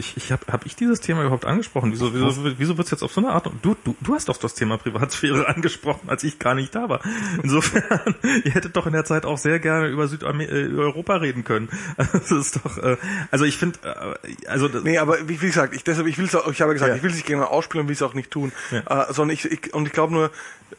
ich, 0.00 0.16
ich 0.16 0.32
habe 0.32 0.42
hab 0.50 0.66
ich 0.66 0.74
dieses 0.74 1.00
Thema 1.00 1.20
überhaupt 1.22 1.44
angesprochen? 1.44 1.92
Wieso, 1.92 2.12
wieso, 2.12 2.34
wieso 2.58 2.76
wird's 2.76 2.90
jetzt 2.90 3.02
auf 3.04 3.12
so 3.12 3.20
eine 3.20 3.30
Art? 3.30 3.48
Du, 3.62 3.76
du, 3.84 3.94
du 4.00 4.14
hast 4.14 4.28
doch 4.28 4.36
das 4.38 4.54
Thema 4.54 4.78
Privatsphäre 4.78 5.46
angesprochen, 5.54 6.08
als 6.10 6.24
ich 6.24 6.38
gar 6.40 6.54
nicht 6.56 6.74
da 6.74 6.88
war. 6.88 7.00
Insofern, 7.42 7.82
ihr 8.44 8.50
hättet 8.52 8.76
doch 8.76 8.86
in 8.86 8.92
der 8.92 9.04
Zeit 9.04 9.24
auch 9.24 9.38
sehr 9.38 9.60
gerne 9.60 9.86
über 9.88 10.08
Südeuropa 10.08 11.16
reden 11.16 11.44
können. 11.44 11.68
Das 12.12 12.30
ist 12.32 12.56
doch, 12.56 12.78
äh, 12.78 12.96
also 13.30 13.44
ich 13.44 13.56
finde, 13.56 13.78
äh, 13.84 14.48
also 14.48 14.66
das- 14.68 14.82
Nee, 14.82 14.98
aber 14.98 15.28
wie, 15.28 15.40
wie 15.40 15.46
gesagt, 15.46 15.74
ich 15.74 15.84
deshalb, 15.84 16.06
ich 16.08 16.18
will's 16.18 16.34
auch, 16.34 16.50
ich 16.50 16.60
habe 16.60 16.72
gesagt, 16.72 16.90
Ja. 16.90 16.96
ich 16.96 17.02
will 17.02 17.10
es 17.10 17.16
nicht 17.16 17.26
genau 17.26 17.44
ausspielen 17.44 17.84
und 17.84 17.88
will 17.88 17.94
es 17.94 18.02
auch 18.02 18.14
nicht 18.14 18.30
tun. 18.30 18.52
Äh, 18.72 19.12
sondern 19.12 19.34
ich, 19.34 19.44
ich 19.44 19.72
und 19.74 19.86
ich 19.86 19.92
glaube 19.92 20.12
nur 20.12 20.30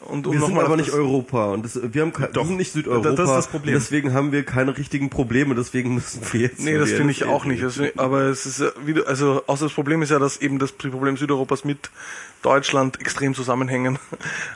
und 0.02 0.26
um 0.26 0.34
Wir 0.34 0.40
sind 0.40 0.50
nochmal 0.50 0.66
aber 0.66 0.78
nicht 0.78 0.92
Europa 0.92 1.52
und 1.52 1.64
das, 1.66 1.80
wir 1.94 2.02
haben 2.02 2.14
kein, 2.14 2.28
wir 2.28 2.34
Doch. 2.34 2.46
sind 2.48 2.58
nicht 2.58 2.72
Südeuropa. 2.72 3.12
Das 3.12 3.30
ist 3.30 3.36
das 3.36 3.48
Problem. 3.48 3.74
Deswegen 3.76 4.14
haben 4.14 4.32
wir 4.32 4.44
keine 4.44 4.78
richtigen 4.78 5.10
Probleme. 5.10 5.54
Deswegen 5.56 5.94
müssen 5.96 6.22
wir 6.32 6.40
jetzt. 6.42 6.60
Nee, 6.62 6.78
das 6.78 6.92
finde 6.92 7.12
ich 7.12 7.26
auch 7.26 7.46
nicht. 7.46 7.62
Das, 7.62 7.80
aber 7.98 8.22
es 8.24 8.46
ist 8.46 8.60
ja 8.62 8.70
wieder, 8.86 9.08
also 9.12 9.44
außer 9.46 9.66
das 9.66 9.74
Problem 9.74 10.02
ist 10.02 10.10
ja, 10.10 10.20
dass 10.20 10.38
eben 10.38 10.58
das 10.58 10.72
Problem 10.72 11.18
Südeuropas 11.18 11.66
mit 11.66 11.92
Deutschland 12.42 13.00
extrem 13.02 13.36
zusammenhängen. 13.36 14.00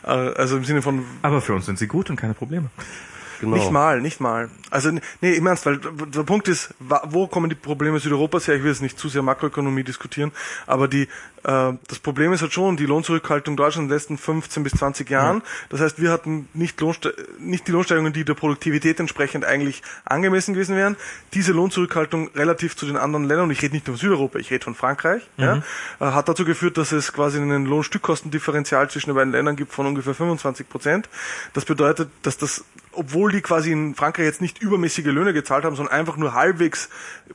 Äh, 0.04 0.10
also 0.10 0.58
im 0.58 0.64
Sinne 0.64 0.84
von 0.84 1.04
aber 1.24 1.42
für 1.42 1.56
uns 1.56 1.66
sind 1.66 1.80
sie 1.80 1.88
gut 1.88 2.12
und 2.12 2.16
keine 2.16 2.36
Probleme. 2.36 2.70
Genau. 3.42 3.56
nicht 3.56 3.72
mal, 3.72 4.02
nicht 4.02 4.20
mal. 4.20 4.50
Also 4.70 4.92
nee, 5.22 5.34
im 5.34 5.48
Ernst, 5.48 5.66
weil 5.66 5.78
der 5.78 6.24
Punkt 6.24 6.48
ist, 6.48 6.74
wo 7.06 7.28
kommen 7.28 7.50
die 7.50 7.56
Probleme 7.56 8.00
Südeuropas 8.00 8.48
her? 8.48 8.56
Ich 8.56 8.64
will 8.64 8.72
jetzt 8.72 8.82
nicht 8.82 8.98
zu 8.98 9.10
sehr 9.10 9.22
Makroökonomie 9.22 9.84
diskutieren, 9.84 10.32
aber 10.68 10.88
die 10.88 11.08
äh, 11.46 11.74
das 11.88 12.00
Problem 12.00 12.34
ist 12.34 12.42
halt 12.42 12.54
schon 12.54 12.76
die 12.76 12.86
Lohnzurückhaltung 12.86 13.56
Deutschlands 13.56 13.86
in 13.86 13.90
den 13.90 13.96
letzten 13.96 14.18
15 14.18 14.64
bis 14.64 14.74
20 14.74 15.10
Jahren. 15.10 15.44
Das 15.70 15.80
heißt, 15.80 16.02
wir 16.02 16.12
hatten 16.12 16.50
nicht, 16.54 16.82
Lohnste 16.82 17.16
nicht 17.40 17.68
die 17.68 17.72
Lohnsteigerungen, 17.72 18.14
die 18.14 18.26
der 18.26 18.34
Produktivität 18.34 19.00
entsprechend 19.00 19.46
eigentlich 19.46 19.84
angemessen 20.06 20.54
gewesen 20.54 20.76
wären. 20.76 20.96
Diese 21.34 21.52
Lohnzurückhaltung 21.52 22.30
relativ 22.36 22.76
zu 22.76 22.86
den 22.86 22.98
anderen 22.98 23.26
Ländern, 23.26 23.46
und 23.46 23.52
ich 23.52 23.62
rede 23.62 23.76
nicht 23.76 23.88
nur 23.88 23.96
von 23.96 24.02
Südeuropa, 24.02 24.40
ich 24.40 24.50
rede 24.50 24.64
von 24.64 24.76
Frankreich, 24.76 25.22
ja, 25.38 25.58
äh, 25.58 25.62
hat 26.00 26.28
dazu 26.28 26.46
geführt, 26.46 26.78
dass 26.78 26.92
es 26.92 27.14
quasi 27.14 27.40
einen 27.40 27.66
Lohnstückkostendifferenzial 27.66 28.90
zwischen 28.90 29.12
den 29.12 29.16
beiden 29.16 29.32
Ländern 29.32 29.56
gibt 29.56 29.72
von 29.72 29.86
ungefähr 29.86 30.16
25 30.16 30.68
Prozent. 30.68 31.10
Das 31.54 31.66
bedeutet, 31.66 32.10
dass 32.24 32.38
das 32.38 32.66
obwohl 32.96 33.32
die 33.32 33.42
quasi 33.42 33.72
in 33.72 33.96
Frankreich 33.96 34.26
jetzt 34.26 34.42
nicht 34.42 34.62
übermäßige 34.62 35.06
Löhne 35.06 35.34
gezahlt 35.34 35.66
haben, 35.66 35.76
sondern 35.76 35.94
einfach 35.94 36.18
nur 36.18 36.34
halbwegs 36.34 36.90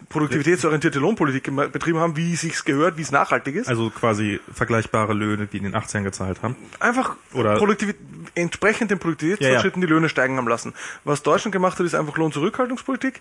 produktivitätsorientierte 0.09 0.99
Lohnpolitik 0.99 1.51
betrieben 1.73 1.99
haben, 1.99 2.17
wie 2.17 2.33
es 2.35 2.41
sich 2.41 2.65
gehört, 2.65 2.97
wie 2.97 3.03
es 3.03 3.11
nachhaltig 3.11 3.55
ist. 3.57 3.69
Also 3.69 3.91
quasi 3.91 4.41
vergleichbare 4.53 5.15
Löhne, 5.15 5.47
die 5.47 5.59
in 5.59 5.65
den 5.65 5.75
80ern 5.75 6.03
gezahlt 6.03 6.43
haben. 6.43 6.57
einfach 6.79 7.17
Oder- 7.33 7.57
Produktivität, 7.57 8.01
entsprechend 8.35 8.91
den 8.91 8.99
Produktivitätsfortschritten 8.99 9.83
Ja, 9.83 9.87
die 9.87 9.93
Löhne 9.93 10.09
steigen 10.09 10.37
haben 10.37 10.49
lassen. 10.49 10.75
Was 11.05 11.23
Deutschland 11.23 11.53
gemacht 11.53 11.79
hat, 11.79 11.87
ist 11.87 11.95
einfach 11.95 12.17
Lohnzurückhaltungspolitik. 12.17 13.21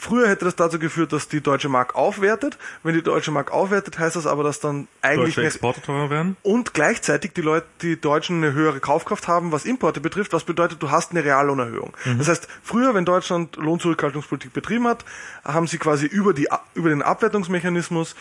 Früher 0.00 0.28
hätte 0.28 0.46
das 0.46 0.56
dazu 0.56 0.78
geführt, 0.78 1.12
dass 1.12 1.28
die 1.28 1.42
deutsche 1.42 1.68
Mark 1.68 1.94
aufwertet. 1.94 2.56
Wenn 2.82 2.94
die 2.94 3.02
deutsche 3.02 3.30
Mark 3.32 3.52
aufwertet, 3.52 3.98
heißt 3.98 4.16
das 4.16 4.26
aber, 4.26 4.42
dass 4.42 4.58
dann 4.58 4.88
eigentlich 5.02 5.34
Deutsche 5.34 5.46
Exporte 5.46 5.82
teurer 5.82 6.08
werden. 6.08 6.38
und 6.42 6.72
gleichzeitig 6.72 7.34
die 7.34 7.42
Leute, 7.42 7.66
die 7.82 8.00
Deutschen 8.00 8.38
eine 8.38 8.54
höhere 8.54 8.80
Kaufkraft 8.80 9.28
haben, 9.28 9.52
was 9.52 9.66
Importe 9.66 10.00
betrifft, 10.00 10.32
was 10.32 10.44
bedeutet, 10.44 10.82
du 10.82 10.90
hast 10.90 11.10
eine 11.10 11.22
Reallohnerhöhung. 11.22 11.94
Das 12.16 12.28
heißt, 12.28 12.48
früher, 12.62 12.94
wenn 12.94 13.04
Deutschland 13.04 13.56
Lohnzurückhaltungspolitik 13.56 14.54
betrieben 14.54 14.88
hat, 14.88 15.04
haben 15.44 15.66
sie 15.66 15.76
quasi 15.76 16.06
über 16.06 16.32
die, 16.32 16.48
über 16.72 16.88
den 16.88 17.02
Abwertungsmechanismus 17.02 18.16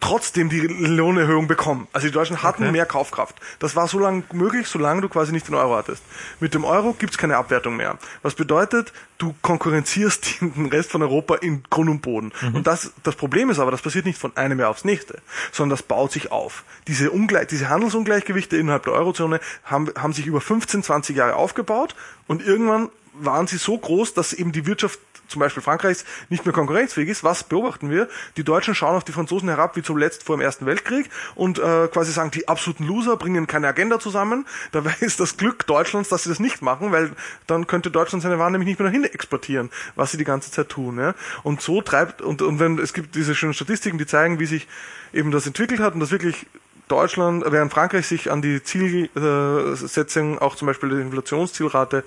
trotzdem 0.00 0.48
die 0.48 0.60
Lohnerhöhung 0.60 1.46
bekommen. 1.46 1.88
Also 1.92 2.06
die 2.06 2.12
Deutschen 2.12 2.42
hatten 2.42 2.64
Okay. 2.64 2.72
mehr 2.72 2.86
Kaufkraft. 2.86 3.36
Das 3.58 3.76
war 3.76 3.88
so 3.88 3.98
lange 3.98 4.22
möglich, 4.32 4.66
solange 4.66 5.02
du 5.02 5.08
quasi 5.08 5.32
nicht 5.32 5.48
den 5.48 5.54
Euro 5.54 5.76
hattest. 5.76 6.02
Mit 6.40 6.54
dem 6.54 6.64
Euro 6.64 6.94
gibt's 6.94 7.18
keine 7.18 7.36
Abwertung 7.36 7.76
mehr. 7.76 7.98
Was 8.22 8.34
bedeutet, 8.34 8.92
du 9.18 9.34
konkurrenzierst 9.42 10.40
den 10.40 10.66
Rest 10.66 10.90
von 10.90 11.02
Europa 11.02 11.36
in 11.36 11.62
Grund 11.70 11.90
und 11.90 12.02
Boden. 12.02 12.32
Und 12.52 12.66
das, 12.66 12.92
das 13.02 13.14
Problem 13.16 13.50
ist 13.50 13.58
aber, 13.58 13.70
das 13.70 13.82
passiert 13.82 14.06
nicht 14.06 14.18
von 14.18 14.36
einem 14.36 14.58
Jahr 14.58 14.70
aufs 14.70 14.84
nächste, 14.84 15.20
sondern 15.52 15.76
das 15.76 15.82
baut 15.82 16.12
sich 16.12 16.32
auf. 16.32 16.64
Diese, 16.88 17.10
Ungleich, 17.10 17.48
diese 17.48 17.68
Handelsungleichgewichte 17.68 18.56
innerhalb 18.56 18.84
der 18.84 18.94
Eurozone 18.94 19.40
haben, 19.64 19.90
haben 19.96 20.12
sich 20.12 20.26
über 20.26 20.40
15, 20.40 20.82
20 20.82 21.16
Jahre 21.16 21.36
aufgebaut 21.36 21.94
und 22.26 22.44
irgendwann 22.44 22.90
waren 23.14 23.46
sie 23.46 23.58
so 23.58 23.76
groß, 23.78 24.14
dass 24.14 24.32
eben 24.32 24.52
die 24.52 24.66
Wirtschaft 24.66 24.98
zum 25.28 25.40
Beispiel 25.40 25.62
Frankreichs 25.62 26.04
nicht 26.28 26.44
mehr 26.44 26.52
konkurrenzfähig 26.52 27.08
ist. 27.08 27.24
Was 27.24 27.44
beobachten 27.44 27.90
wir? 27.90 28.08
Die 28.36 28.44
Deutschen 28.44 28.74
schauen 28.74 28.96
auf 28.96 29.04
die 29.04 29.12
Franzosen 29.12 29.48
herab 29.48 29.76
wie 29.76 29.82
zuletzt 29.82 30.22
vor 30.22 30.36
dem 30.36 30.42
Ersten 30.42 30.66
Weltkrieg 30.66 31.08
und 31.34 31.58
äh, 31.58 31.88
quasi 31.88 32.12
sagen, 32.12 32.30
die 32.30 32.48
absoluten 32.48 32.86
Loser 32.86 33.16
bringen 33.16 33.46
keine 33.46 33.68
Agenda 33.68 33.98
zusammen. 33.98 34.46
Dabei 34.72 34.94
ist 35.00 35.20
das 35.20 35.36
Glück 35.36 35.66
Deutschlands, 35.66 36.08
dass 36.08 36.24
sie 36.24 36.28
das 36.28 36.40
nicht 36.40 36.62
machen, 36.62 36.92
weil 36.92 37.12
dann 37.46 37.66
könnte 37.66 37.90
Deutschland 37.90 38.22
seine 38.22 38.38
Waren 38.38 38.52
nämlich 38.52 38.68
nicht 38.68 38.78
mehr 38.78 38.88
dahin 38.88 39.04
exportieren, 39.04 39.70
was 39.96 40.10
sie 40.10 40.18
die 40.18 40.24
ganze 40.24 40.50
Zeit 40.50 40.68
tun. 40.68 40.98
Ja? 40.98 41.14
Und 41.42 41.60
so 41.60 41.80
treibt, 41.82 42.22
und, 42.22 42.42
und 42.42 42.58
wenn 42.58 42.78
es 42.78 42.92
gibt 42.92 43.14
diese 43.14 43.34
schönen 43.34 43.54
Statistiken, 43.54 43.98
die 43.98 44.06
zeigen, 44.06 44.38
wie 44.38 44.46
sich 44.46 44.68
eben 45.12 45.30
das 45.30 45.46
entwickelt 45.46 45.80
hat 45.80 45.94
und 45.94 46.00
das 46.00 46.10
wirklich 46.10 46.46
Deutschland, 46.88 47.44
während 47.46 47.72
Frankreich 47.72 48.06
sich 48.06 48.30
an 48.30 48.42
die 48.42 48.62
Zielsetzung, 48.62 50.38
auch 50.38 50.54
zum 50.54 50.66
Beispiel 50.66 50.90
die 50.90 51.00
Inflationszielrate 51.00 52.04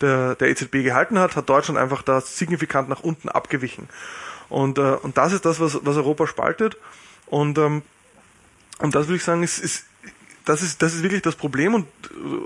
der, 0.00 0.36
der 0.36 0.48
EZB 0.48 0.84
gehalten 0.84 1.18
hat, 1.18 1.34
hat 1.34 1.48
Deutschland 1.48 1.78
einfach 1.78 2.02
da 2.02 2.20
signifikant 2.20 2.88
nach 2.88 3.00
unten 3.00 3.28
abgewichen. 3.28 3.88
Und, 4.48 4.78
äh, 4.78 4.96
und 5.02 5.16
das 5.18 5.32
ist 5.32 5.44
das, 5.44 5.58
was, 5.60 5.78
was 5.82 5.96
Europa 5.96 6.26
spaltet. 6.26 6.76
Und, 7.26 7.58
ähm, 7.58 7.82
und 8.78 8.94
das 8.94 9.06
würde 9.06 9.16
ich 9.16 9.24
sagen, 9.24 9.42
ist, 9.42 9.58
ist 9.58 9.84
das 10.44 10.62
ist 10.62 10.82
das 10.82 10.94
ist 10.94 11.02
wirklich 11.02 11.22
das 11.22 11.36
Problem 11.36 11.74
und 11.74 11.86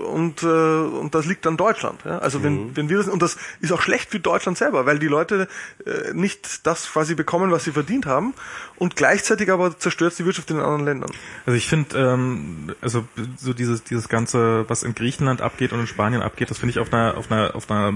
und 0.05 0.43
äh, 0.43 0.45
und 0.45 1.15
das 1.15 1.25
liegt 1.25 1.47
an 1.47 1.57
Deutschland. 1.57 2.01
Ja? 2.05 2.19
Also 2.19 2.43
wenn 2.43 2.55
Mhm. 2.67 2.71
wenn 2.75 2.89
wir 2.89 2.97
das 2.97 3.07
und 3.07 3.21
das 3.21 3.37
ist 3.61 3.71
auch 3.71 3.81
schlecht 3.81 4.11
für 4.11 4.19
Deutschland 4.19 4.57
selber, 4.57 4.85
weil 4.85 4.99
die 4.99 5.07
Leute 5.07 5.47
äh, 5.85 6.13
nicht 6.13 6.65
das 6.67 6.91
quasi 6.91 7.15
bekommen, 7.15 7.51
was 7.51 7.63
sie 7.63 7.71
verdient 7.71 8.05
haben 8.05 8.33
und 8.77 8.95
gleichzeitig 8.95 9.51
aber 9.51 9.77
zerstört 9.77 10.17
die 10.19 10.25
Wirtschaft 10.25 10.49
in 10.51 10.57
den 10.57 10.65
anderen 10.65 10.85
Ländern. 10.85 11.11
Also 11.45 11.57
ich 11.57 11.67
finde, 11.67 11.97
ähm, 11.97 12.73
also 12.81 13.07
so 13.37 13.53
dieses 13.53 13.83
dieses 13.83 14.09
ganze, 14.09 14.65
was 14.69 14.83
in 14.83 14.93
Griechenland 14.95 15.41
abgeht 15.41 15.71
und 15.73 15.79
in 15.79 15.87
Spanien 15.87 16.21
abgeht, 16.21 16.49
das 16.49 16.57
finde 16.59 16.71
ich 16.71 16.79
auf 16.79 16.93
einer 16.93 17.17
auf 17.17 17.31
einer 17.31 17.55
auf 17.55 17.69
einer 17.71 17.93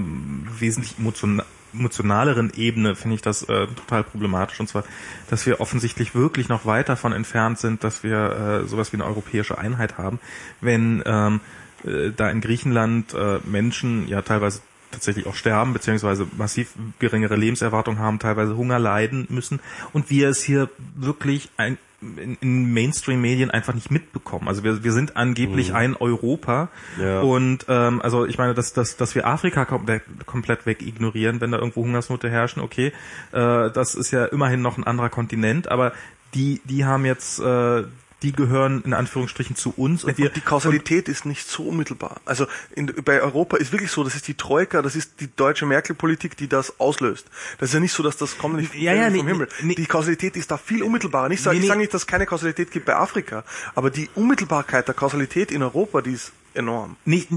wesentlich 0.58 0.98
emotion 0.98 1.42
emotionaleren 1.72 2.52
Ebene 2.56 2.94
finde 2.94 3.16
ich 3.16 3.22
das 3.22 3.42
äh, 3.42 3.66
total 3.66 4.04
problematisch. 4.04 4.60
Und 4.60 4.68
zwar, 4.68 4.84
dass 5.28 5.46
wir 5.46 5.60
offensichtlich 5.60 6.14
wirklich 6.14 6.48
noch 6.48 6.66
weit 6.66 6.88
davon 6.88 7.12
entfernt 7.12 7.58
sind, 7.58 7.84
dass 7.84 8.02
wir 8.02 8.62
äh, 8.64 8.68
sowas 8.68 8.92
wie 8.92 8.96
eine 8.96 9.06
europäische 9.06 9.58
Einheit 9.58 9.98
haben, 9.98 10.20
wenn 10.60 11.02
ähm, 11.06 11.40
äh, 11.84 12.10
da 12.16 12.30
in 12.30 12.40
Griechenland 12.40 13.14
äh, 13.14 13.38
Menschen 13.44 14.08
ja 14.08 14.22
teilweise 14.22 14.60
tatsächlich 14.90 15.26
auch 15.26 15.34
sterben, 15.34 15.72
beziehungsweise 15.72 16.26
massiv 16.36 16.74
geringere 16.98 17.36
Lebenserwartung 17.36 17.98
haben, 17.98 18.18
teilweise 18.18 18.56
Hunger 18.56 18.78
leiden 18.78 19.26
müssen. 19.28 19.60
Und 19.92 20.10
wir 20.10 20.28
es 20.28 20.42
hier 20.42 20.68
wirklich 20.96 21.50
ein, 21.56 21.78
in, 22.00 22.36
in 22.40 22.72
Mainstream-Medien 22.72 23.50
einfach 23.50 23.74
nicht 23.74 23.90
mitbekommen. 23.90 24.48
Also 24.48 24.64
wir, 24.64 24.82
wir 24.82 24.92
sind 24.92 25.16
angeblich 25.16 25.74
ein 25.74 25.96
Europa 25.96 26.68
Ja. 27.00 27.20
und 27.20 27.66
ähm, 27.68 28.00
also 28.02 28.26
ich 28.26 28.38
meine, 28.38 28.54
dass, 28.54 28.72
dass, 28.72 28.96
dass 28.96 29.14
wir 29.14 29.26
Afrika 29.26 29.64
komplett, 29.64 30.02
komplett 30.26 30.66
weg 30.66 30.82
ignorieren, 30.82 31.40
wenn 31.40 31.50
da 31.50 31.58
irgendwo 31.58 31.82
Hungersnote 31.82 32.30
herrschen, 32.30 32.62
okay, 32.62 32.92
äh, 33.32 33.70
das 33.70 33.94
ist 33.94 34.10
ja 34.10 34.24
immerhin 34.26 34.62
noch 34.62 34.78
ein 34.78 34.84
anderer 34.84 35.10
Kontinent, 35.10 35.70
aber 35.70 35.92
die, 36.34 36.60
die 36.64 36.84
haben 36.84 37.04
jetzt, 37.04 37.40
äh, 37.40 37.82
die 38.22 38.32
gehören 38.32 38.82
in 38.84 38.92
Anführungsstrichen 38.94 39.56
zu 39.56 39.72
uns 39.76 40.04
und 40.04 40.18
wir 40.18 40.26
Und 40.26 40.36
die 40.36 40.40
Kausalität 40.40 41.08
ist 41.08 41.24
nicht 41.24 41.48
so 41.48 41.64
unmittelbar. 41.64 42.20
Also 42.24 42.46
in, 42.74 42.86
bei 43.04 43.22
Europa 43.22 43.56
ist 43.56 43.72
wirklich 43.72 43.90
so, 43.90 44.04
das 44.04 44.14
ist 44.14 44.28
die 44.28 44.34
Troika, 44.34 44.82
das 44.82 44.94
ist 44.96 45.20
die 45.20 45.28
deutsche 45.34 45.66
Merkel-Politik, 45.66 46.36
die 46.36 46.48
das 46.48 46.78
auslöst. 46.80 47.26
Das 47.58 47.70
ist 47.70 47.74
ja 47.74 47.80
nicht 47.80 47.92
so, 47.92 48.02
dass 48.02 48.16
das 48.16 48.36
kommt 48.38 48.56
nicht 48.56 48.74
Ja, 48.74 48.92
ja, 48.94 49.04
vom 49.10 49.12
nee, 49.12 49.32
Himmel. 49.32 49.48
nee. 49.62 49.74
Die 49.74 49.86
Kausalität 49.86 50.36
ist 50.36 50.50
da 50.50 50.58
viel 50.58 50.82
unmittelbarer. 50.82 51.28
Nicht, 51.28 51.44
Nee, 51.46 51.58
ich 51.58 51.66
sage 51.66 51.80
nicht, 51.80 51.94
dass 51.94 52.02
es 52.02 52.06
keine 52.06 52.26
Kausalität 52.26 52.70
gibt 52.70 52.86
bei 52.86 52.96
Afrika, 52.96 53.44
aber 53.74 53.90
die 53.90 54.08
Unmittelbarkeit 54.14 54.86
der 54.86 54.94
Kausalität 54.94 55.50
in 55.50 55.62
Europa, 55.62 56.02
die 56.02 56.12
ist 56.12 56.32
enorm. 56.54 56.96
nicht, 57.04 57.28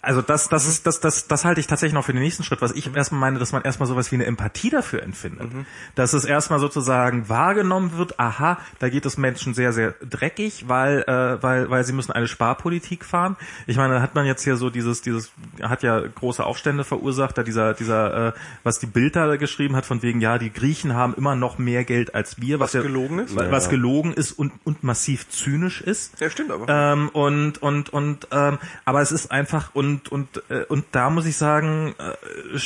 also 0.00 0.22
das, 0.22 0.48
das 0.48 0.66
ist, 0.66 0.86
das, 0.86 1.00
das, 1.00 1.26
das 1.26 1.44
halte 1.44 1.60
ich 1.60 1.66
tatsächlich 1.66 1.94
noch 1.94 2.04
für 2.04 2.12
den 2.12 2.22
nächsten 2.22 2.44
Schritt, 2.44 2.62
was 2.62 2.72
ich 2.72 2.94
erstmal 2.94 3.20
meine, 3.20 3.38
dass 3.38 3.52
man 3.52 3.62
erstmal 3.62 3.88
sowas 3.88 4.10
wie 4.12 4.16
eine 4.16 4.26
Empathie 4.26 4.70
dafür 4.70 5.02
empfindet. 5.02 5.50
Dass 5.94 6.12
es 6.12 6.24
erstmal 6.24 6.60
sozusagen 6.60 7.28
wahrgenommen 7.28 7.96
wird, 7.96 8.18
aha, 8.20 8.58
da 8.78 8.88
geht 8.88 9.04
es 9.06 9.18
Menschen 9.18 9.54
sehr, 9.54 9.72
sehr 9.72 9.94
dreckig, 10.08 10.64
weil, 10.68 11.02
äh, 11.02 11.42
weil, 11.42 11.68
weil 11.68 11.84
sie 11.84 11.92
müssen 11.92 12.12
eine 12.12 12.28
Sparpolitik 12.28 13.04
fahren. 13.04 13.36
Ich 13.66 13.76
meine, 13.76 13.94
da 13.94 14.00
hat 14.02 14.14
man 14.14 14.24
jetzt 14.24 14.44
hier 14.44 14.56
so 14.56 14.70
dieses, 14.70 15.02
dieses, 15.02 15.32
hat 15.62 15.82
ja 15.82 16.00
große 16.00 16.44
Aufstände 16.44 16.84
verursacht, 16.84 17.36
da 17.36 17.42
dieser, 17.42 17.74
dieser, 17.74 18.28
äh, 18.28 18.32
was 18.62 18.78
die 18.78 18.86
Bild 18.86 19.16
da 19.16 19.36
geschrieben 19.36 19.76
hat, 19.76 19.84
von 19.84 20.02
wegen, 20.02 20.20
ja, 20.20 20.38
die 20.38 20.52
Griechen 20.52 20.94
haben 20.94 21.14
immer 21.14 21.34
noch 21.34 21.58
mehr 21.58 21.84
Geld 21.84 22.14
als 22.14 22.40
wir, 22.40 22.60
was, 22.60 22.68
Was 22.68 22.74
ja, 22.74 22.82
gelogen 22.82 23.18
ist? 23.18 23.36
Was 23.36 23.64
Ja. 23.64 23.70
gelogen 23.70 24.12
ist 24.12 24.32
und, 24.32 24.52
und 24.64 24.84
massiv 24.84 25.28
zynisch 25.28 25.80
ist. 25.80 26.20
Ja, 26.20 26.30
stimmt 26.30 26.50
aber. 26.50 26.66
Ähm, 26.68 27.08
und 27.10 27.58
und 27.58 27.88
und 27.90 27.97
ähm, 28.30 28.58
aber 28.84 29.00
es 29.00 29.12
ist 29.12 29.30
einfach 29.30 29.74
und 29.74 30.08
und 30.10 30.42
äh, 30.48 30.64
und 30.68 30.84
da 30.92 31.10
muss 31.10 31.26
ich 31.26 31.36
sagen, 31.36 31.94
äh, 31.98 32.58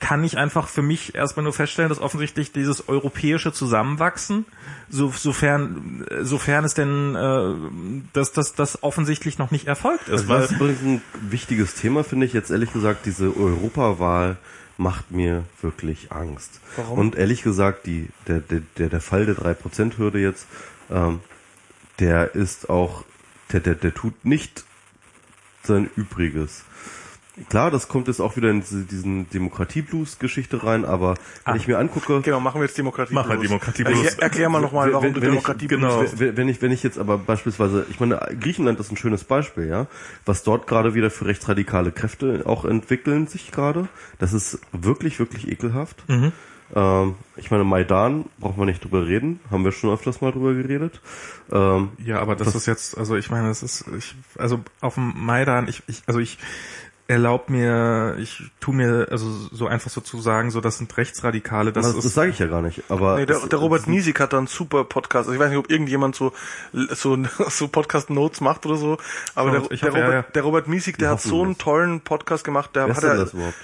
kann 0.00 0.24
ich 0.24 0.36
einfach 0.36 0.68
für 0.68 0.82
mich 0.82 1.14
erstmal 1.14 1.44
nur 1.44 1.52
feststellen, 1.52 1.88
dass 1.88 2.00
offensichtlich 2.00 2.52
dieses 2.52 2.88
europäische 2.88 3.52
Zusammenwachsen, 3.52 4.46
so, 4.88 5.10
sofern 5.10 6.04
sofern 6.22 6.64
es 6.64 6.74
denn 6.74 7.14
äh, 7.14 8.02
dass 8.12 8.32
das 8.32 8.54
das 8.54 8.82
offensichtlich 8.82 9.38
noch 9.38 9.50
nicht 9.50 9.66
erfolgt 9.66 10.08
ist, 10.08 10.28
Das 10.28 10.50
ist 10.50 10.56
übrigens 10.56 10.82
ein 10.82 11.02
wichtiges 11.28 11.74
Thema, 11.74 12.04
finde 12.04 12.26
ich 12.26 12.32
jetzt 12.32 12.50
ehrlich 12.50 12.72
gesagt, 12.72 13.06
diese 13.06 13.36
Europawahl 13.36 14.36
macht 14.78 15.10
mir 15.10 15.44
wirklich 15.60 16.12
Angst. 16.12 16.60
Warum? 16.76 16.98
Und 16.98 17.16
ehrlich 17.16 17.42
gesagt, 17.42 17.86
die, 17.86 18.08
der, 18.26 18.40
der, 18.40 18.62
der, 18.78 18.88
der 18.88 19.00
Fall 19.00 19.26
der 19.26 19.34
3%-Hürde 19.34 20.20
jetzt, 20.20 20.46
ähm, 20.90 21.20
der 21.98 22.34
ist 22.34 22.70
auch, 22.70 23.04
der, 23.52 23.60
der, 23.60 23.74
der 23.74 23.92
tut 23.92 24.24
nicht 24.24 24.64
sein 25.68 25.88
Übriges. 25.96 26.64
Klar, 27.50 27.70
das 27.70 27.86
kommt 27.86 28.08
jetzt 28.08 28.18
auch 28.18 28.36
wieder 28.36 28.50
in 28.50 28.62
diese, 28.62 28.82
diesen 28.84 29.30
Demokratie-Blues-Geschichte 29.30 30.64
rein, 30.64 30.84
aber 30.84 31.14
wenn 31.44 31.54
Ah. 31.54 31.56
ich 31.56 31.68
mir 31.68 31.78
angucke, 31.78 32.20
Genau, 32.22 32.40
machen 32.40 32.60
wir 32.60 32.66
jetzt 32.66 32.76
Demokratie. 32.76 33.14
Mach 33.14 33.28
halt 33.28 33.38
bloß. 33.38 33.48
Demokratie 33.48 33.84
Also, 33.84 34.02
Erklär 34.18 34.48
mal 34.48 34.60
nochmal, 34.60 34.92
warum 34.92 35.04
wenn, 35.04 35.14
du 35.14 35.20
wenn 35.20 35.28
Demokratie 35.30 35.66
ich, 35.66 35.70
genau. 35.70 36.04
wenn, 36.16 36.36
wenn 36.36 36.48
ich 36.48 36.60
wenn 36.62 36.72
ich 36.72 36.82
jetzt 36.82 36.98
aber 36.98 37.16
beispielsweise, 37.16 37.86
ich 37.90 38.00
meine, 38.00 38.18
Griechenland 38.40 38.80
ist 38.80 38.90
ein 38.90 38.96
schönes 38.96 39.22
Beispiel, 39.22 39.68
ja, 39.68 39.86
was 40.26 40.42
dort 40.42 40.66
gerade 40.66 40.94
wieder 40.94 41.10
für 41.12 41.26
rechtsradikale 41.26 41.92
Kräfte 41.92 42.42
auch 42.44 42.64
entwickeln 42.64 43.28
sich 43.28 43.52
gerade. 43.52 43.86
Das 44.18 44.32
ist 44.32 44.58
wirklich 44.72 45.20
wirklich 45.20 45.46
ekelhaft. 45.46 46.02
Mhm. 46.08 46.32
Ähm, 46.74 47.14
ich 47.36 47.50
meine, 47.50 47.64
Maidan 47.64 48.26
braucht 48.38 48.56
man 48.58 48.66
nicht 48.66 48.84
drüber 48.84 49.06
reden, 49.06 49.40
haben 49.50 49.64
wir 49.64 49.72
schon 49.72 49.90
öfters 49.90 50.20
mal 50.20 50.32
drüber 50.32 50.54
geredet. 50.54 51.00
Ähm, 51.50 51.90
Ja, 52.04 52.20
aber 52.20 52.36
das 52.36 52.54
ist 52.54 52.66
jetzt, 52.66 52.98
also 52.98 53.16
ich 53.16 53.30
meine, 53.30 53.48
es 53.48 53.62
ist, 53.62 53.86
ich, 53.96 54.14
also 54.36 54.60
auf 54.80 54.94
dem 54.94 55.14
Maidan, 55.16 55.68
ich, 55.68 55.82
ich 55.86 56.02
also 56.06 56.20
ich 56.20 56.38
erlaub 57.10 57.48
mir, 57.48 58.16
ich 58.18 58.42
tu 58.60 58.72
mir, 58.72 59.08
also 59.10 59.30
so 59.30 59.66
einfach 59.66 59.90
so 59.90 60.02
zu 60.02 60.20
sagen, 60.20 60.50
so 60.50 60.60
das 60.60 60.76
sind 60.76 60.94
Rechtsradikale, 60.94 61.72
das, 61.72 61.86
das 61.86 61.96
das 61.96 62.04
ist, 62.04 62.14
sage 62.14 62.30
ich 62.30 62.38
ja 62.38 62.48
gar 62.48 62.60
nicht. 62.60 62.82
Aber 62.90 63.16
Nee, 63.16 63.24
der, 63.24 63.38
der 63.46 63.58
Robert 63.58 63.86
Niesig 63.88 64.20
hat 64.20 64.34
da 64.34 64.38
einen 64.38 64.46
super 64.46 64.84
Podcast. 64.84 65.26
Also 65.26 65.32
ich 65.32 65.38
weiß 65.40 65.48
nicht, 65.48 65.58
ob 65.58 65.70
irgendjemand 65.70 66.14
so 66.16 66.32
so, 66.72 67.16
so 67.48 67.68
Podcast-Notes 67.68 68.42
macht 68.42 68.66
oder 68.66 68.76
so, 68.76 68.98
aber 69.34 69.54
Ja, 69.54 69.60
der, 69.60 69.68
der, 69.68 69.70
hoffe, 69.70 69.86
ja, 69.86 69.88
Robert, 69.88 70.12
ja. 70.12 70.22
der 70.34 70.42
Robert 70.42 70.68
Miesig, 70.68 70.98
der 70.98 71.08
hat 71.08 71.22
so 71.22 71.42
einen 71.42 71.56
tollen 71.56 72.02
Podcast 72.02 72.44
gemacht. 72.44 72.76
Der 72.76 72.88
wer 72.88 72.94
hat 72.94 73.02
ist 73.02 73.08
denn 73.08 73.16
er, 73.16 73.24
das 73.24 73.32
überhaupt? 73.32 73.54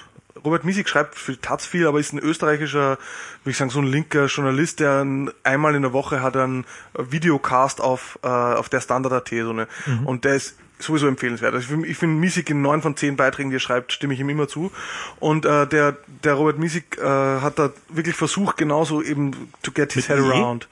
Robert 0.45 0.63
Miesig 0.63 0.87
schreibt 0.87 1.15
für 1.15 1.39
Taz 1.39 1.65
viel, 1.65 1.87
aber 1.87 1.99
ist 1.99 2.13
ein 2.13 2.19
österreichischer, 2.19 2.97
würde 3.43 3.51
ich 3.51 3.57
sagen, 3.57 3.71
so 3.71 3.79
ein 3.79 3.87
linker 3.87 4.27
Journalist, 4.27 4.79
der 4.79 5.03
ein, 5.03 5.31
einmal 5.43 5.75
in 5.75 5.81
der 5.81 5.93
Woche 5.93 6.21
hat 6.21 6.37
einen 6.37 6.65
Videocast 6.97 7.81
auf, 7.81 8.19
äh, 8.23 8.27
auf 8.27 8.69
der 8.69 8.81
Standard.at, 8.81 9.29
so 9.29 9.49
eine. 9.49 9.67
Mhm. 9.85 10.07
Und 10.07 10.25
der 10.25 10.35
ist 10.35 10.55
sowieso 10.79 11.07
empfehlenswert. 11.07 11.53
Also 11.53 11.63
ich 11.63 11.69
finde 11.69 11.93
find 11.93 12.19
Miesig 12.19 12.49
in 12.49 12.61
neun 12.61 12.81
von 12.81 12.95
zehn 12.95 13.15
Beiträgen, 13.15 13.49
die 13.49 13.57
er 13.57 13.61
schreibt, 13.61 13.93
stimme 13.93 14.13
ich 14.13 14.19
ihm 14.19 14.29
immer 14.29 14.47
zu. 14.47 14.71
Und 15.19 15.45
äh, 15.45 15.67
der, 15.67 15.97
der 16.23 16.33
Robert 16.33 16.59
Miesig 16.59 16.97
äh, 16.97 17.03
hat 17.03 17.59
da 17.59 17.71
wirklich 17.89 18.15
versucht, 18.15 18.57
genauso 18.57 19.01
eben 19.01 19.51
to 19.63 19.71
get 19.71 19.93
his 19.93 20.09
Mit 20.09 20.17
head 20.17 20.25
I? 20.25 20.29
around. 20.29 20.67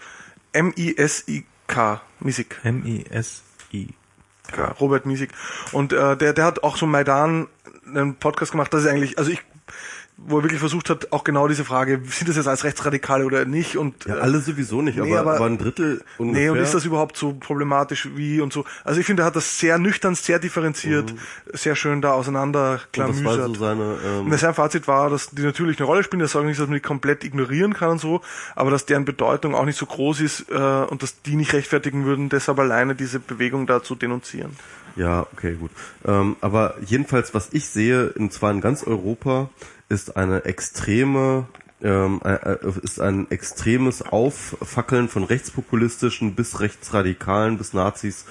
M-I-S-I-K, 0.53 2.01
Miesig. 2.19 2.59
M-I-S-I. 2.63 3.89
Robert 4.79 5.05
Miesig. 5.05 5.31
Und 5.71 5.93
äh, 5.93 6.17
der, 6.17 6.33
der 6.33 6.45
hat 6.45 6.63
auch 6.63 6.77
so 6.77 6.85
Maidan 6.85 7.47
einen 7.87 8.15
Podcast 8.15 8.51
gemacht, 8.51 8.73
das 8.73 8.83
ist 8.83 8.89
eigentlich, 8.89 9.17
also 9.17 9.31
ich, 9.31 9.41
wo 10.17 10.37
er 10.37 10.43
wirklich 10.43 10.59
versucht 10.59 10.89
hat, 10.89 11.11
auch 11.11 11.23
genau 11.23 11.47
diese 11.47 11.65
Frage, 11.65 12.01
sind 12.07 12.29
das 12.29 12.35
jetzt 12.37 12.47
als 12.47 12.63
Rechtsradikale 12.63 13.25
oder 13.25 13.45
nicht? 13.45 13.77
Und 13.77 14.05
Ja, 14.05 14.17
äh, 14.17 14.19
alle 14.21 14.39
sowieso 14.39 14.81
nicht, 14.81 14.97
nee, 14.97 15.15
aber, 15.15 15.35
aber- 15.35 15.45
ein 15.45 15.57
Drittel 15.57 16.03
ungefähr. 16.17 16.43
Nee, 16.43 16.49
und 16.49 16.57
ist 16.59 16.73
das 16.73 16.85
überhaupt 16.85 17.17
so 17.17 17.33
problematisch 17.33 18.09
wie 18.15 18.39
und 18.39 18.53
so? 18.53 18.63
Also 18.83 18.99
ich 18.99 19.05
finde, 19.05 19.23
er 19.23 19.25
hat 19.25 19.35
das 19.35 19.59
sehr 19.59 19.77
nüchtern, 19.77 20.15
sehr 20.15 20.39
differenziert, 20.39 21.13
sehr 21.51 21.75
schön 21.75 22.01
da 22.01 22.11
auseinander 22.13 22.79
Und 22.95 23.09
das 23.09 23.23
war 23.23 23.47
so 23.47 23.55
seine 23.55 23.97
ähm, 24.05 24.25
Und 24.31 24.37
sein 24.37 24.53
Fazit 24.53 24.87
war, 24.87 25.09
dass 25.09 25.31
die 25.31 25.41
natürlich 25.41 25.79
eine 25.79 25.87
Rolle 25.87 26.03
spielen, 26.03 26.21
das 26.21 26.31
sage 26.31 26.45
ich 26.45 26.49
nicht, 26.49 26.59
dass 26.59 26.67
man 26.67 26.75
die 26.75 26.81
komplett 26.81 27.23
ignorieren 27.23 27.73
kann 27.73 27.89
und 27.91 27.99
so, 28.01 28.21
aber 28.55 28.71
dass 28.71 28.85
deren 28.85 29.05
Bedeutung 29.05 29.55
auch 29.55 29.65
nicht 29.65 29.77
so 29.77 29.85
groß 29.85 30.21
ist 30.21 30.45
äh, 30.49 30.53
und 30.55 31.03
dass 31.03 31.21
die 31.23 31.35
nicht 31.35 31.53
rechtfertigen 31.53 32.05
würden, 32.05 32.29
deshalb 32.29 32.59
alleine 32.59 32.95
diese 32.95 33.19
Bewegung 33.19 33.67
da 33.67 33.83
zu 33.83 33.95
denunzieren. 33.95 34.51
Ja, 34.95 35.25
okay, 35.33 35.55
gut. 35.55 35.71
Ähm, 36.05 36.35
aber 36.41 36.75
jedenfalls, 36.85 37.33
was 37.33 37.49
ich 37.51 37.67
sehe, 37.67 38.13
und 38.13 38.31
zwar 38.31 38.51
in 38.51 38.61
ganz 38.61 38.83
Europa, 38.83 39.49
ist 39.93 40.17
eine 40.17 40.45
extreme, 40.45 41.45
ähm, 41.83 42.19
äh, 42.25 42.33
äh, 42.33 42.57
ist 42.81 42.99
ein 42.99 43.29
extremes 43.29 44.01
Auffackeln 44.01 45.07
von 45.07 45.23
rechtspopulistischen 45.23 46.33
bis 46.33 46.59
rechtsradikalen 46.59 47.59
bis 47.59 47.73
Nazis, 47.73 48.25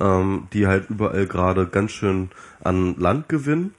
ähm, 0.00 0.46
die 0.52 0.68
halt 0.68 0.88
überall 0.88 1.26
gerade 1.26 1.66
ganz 1.66 1.90
schön 1.90 2.30
an 2.62 2.94
Land 2.98 3.28
gewinnen. 3.28 3.74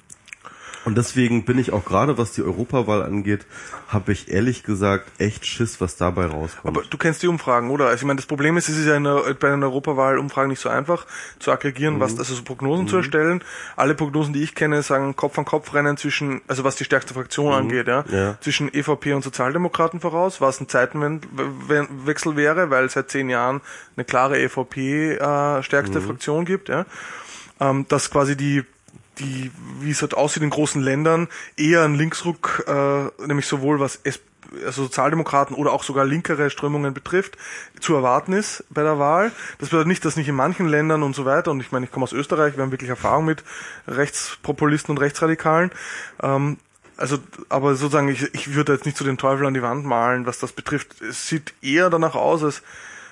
Und 0.85 0.97
deswegen 0.97 1.45
bin 1.45 1.57
ich 1.57 1.73
auch 1.73 1.85
gerade, 1.85 2.17
was 2.17 2.31
die 2.31 2.41
Europawahl 2.41 3.03
angeht, 3.03 3.45
habe 3.87 4.11
ich 4.11 4.31
ehrlich 4.31 4.63
gesagt 4.63 5.11
echt 5.19 5.45
Schiss, 5.45 5.81
was 5.81 5.97
dabei 5.97 6.27
rauskommt. 6.27 6.77
Aber 6.77 6.87
du 6.87 6.97
kennst 6.97 7.21
die 7.21 7.27
Umfragen, 7.27 7.69
oder? 7.69 7.85
Also 7.85 7.97
ich 7.97 8.05
meine, 8.05 8.17
das 8.17 8.25
Problem 8.25 8.55
ist, 8.57 8.69
es 8.69 8.77
ist 8.77 8.85
ja 8.85 8.95
in 8.95 9.03
der, 9.03 9.33
bei 9.39 9.51
einer 9.51 9.65
Europawahl-Umfragen 9.67 10.49
nicht 10.49 10.61
so 10.61 10.69
einfach 10.69 11.05
zu 11.39 11.51
aggregieren, 11.51 11.95
mhm. 11.95 11.99
was 11.99 12.17
also 12.17 12.33
so 12.33 12.43
Prognosen 12.43 12.85
mhm. 12.85 12.89
zu 12.89 12.97
erstellen. 12.97 13.43
Alle 13.75 13.95
Prognosen, 13.95 14.33
die 14.33 14.43
ich 14.43 14.55
kenne, 14.55 14.81
sagen 14.81 15.15
Kopf 15.15 15.37
an 15.37 15.45
Kopf 15.45 15.73
rennen 15.73 15.97
zwischen, 15.97 16.41
also 16.47 16.63
was 16.63 16.75
die 16.75 16.85
stärkste 16.85 17.13
Fraktion 17.13 17.47
mhm. 17.47 17.53
angeht, 17.53 17.87
ja, 17.87 18.05
ja, 18.11 18.37
zwischen 18.39 18.73
EVP 18.73 19.13
und 19.13 19.23
Sozialdemokraten 19.23 19.99
voraus, 19.99 20.39
was 20.41 20.61
ein 20.61 20.69
Zeitenwechsel 20.69 22.35
wäre, 22.35 22.69
weil 22.69 22.89
seit 22.89 23.11
zehn 23.11 23.29
Jahren 23.29 23.61
eine 23.95 24.05
klare 24.05 24.39
EVP 24.39 25.15
äh, 25.15 25.63
stärkste 25.63 25.99
mhm. 25.99 26.05
Fraktion 26.05 26.45
gibt, 26.45 26.69
ja. 26.69 26.85
Ähm, 27.61 27.85
dass 27.89 28.09
quasi 28.09 28.37
die 28.37 28.63
die, 29.19 29.51
wie 29.79 29.91
es 29.91 30.01
halt 30.01 30.15
aussieht 30.15 30.43
in 30.43 30.49
großen 30.49 30.81
Ländern, 30.81 31.27
eher 31.57 31.83
ein 31.83 31.95
Linksruck, 31.95 32.63
äh, 32.67 33.25
nämlich 33.25 33.47
sowohl 33.47 33.79
was 33.79 33.99
es, 34.03 34.19
also 34.65 34.83
Sozialdemokraten 34.83 35.55
oder 35.55 35.71
auch 35.71 35.83
sogar 35.83 36.05
linkere 36.05 36.49
Strömungen 36.49 36.93
betrifft, 36.93 37.37
zu 37.79 37.93
erwarten 37.93 38.33
ist 38.33 38.63
bei 38.69 38.81
der 38.81 38.97
Wahl. 38.97 39.31
Das 39.59 39.69
bedeutet 39.69 39.87
nicht, 39.87 40.03
dass 40.05 40.15
nicht 40.15 40.27
in 40.27 40.35
manchen 40.35 40.67
Ländern 40.67 41.03
und 41.03 41.15
so 41.15 41.25
weiter, 41.25 41.51
und 41.51 41.59
ich 41.59 41.71
meine, 41.71 41.85
ich 41.85 41.91
komme 41.91 42.03
aus 42.03 42.13
Österreich, 42.13 42.55
wir 42.55 42.63
haben 42.63 42.71
wirklich 42.71 42.89
Erfahrung 42.89 43.25
mit 43.25 43.43
Rechtspopulisten 43.87 44.91
und 44.91 45.01
Rechtsradikalen, 45.01 45.71
ähm, 46.23 46.57
also, 46.99 47.17
aber 47.47 47.75
sozusagen, 47.75 48.09
ich, 48.09 48.33
ich 48.33 48.53
würde 48.55 48.73
jetzt 48.73 48.85
nicht 48.85 48.97
zu 48.97 49.05
den 49.05 49.17
Teufel 49.17 49.45
an 49.45 49.53
die 49.53 49.61
Wand 49.61 49.85
malen, 49.85 50.25
was 50.25 50.39
das 50.39 50.51
betrifft. 50.51 51.01
Es 51.01 51.29
sieht 51.29 51.53
eher 51.61 51.89
danach 51.89 52.13
aus, 52.13 52.43
als, 52.43 52.61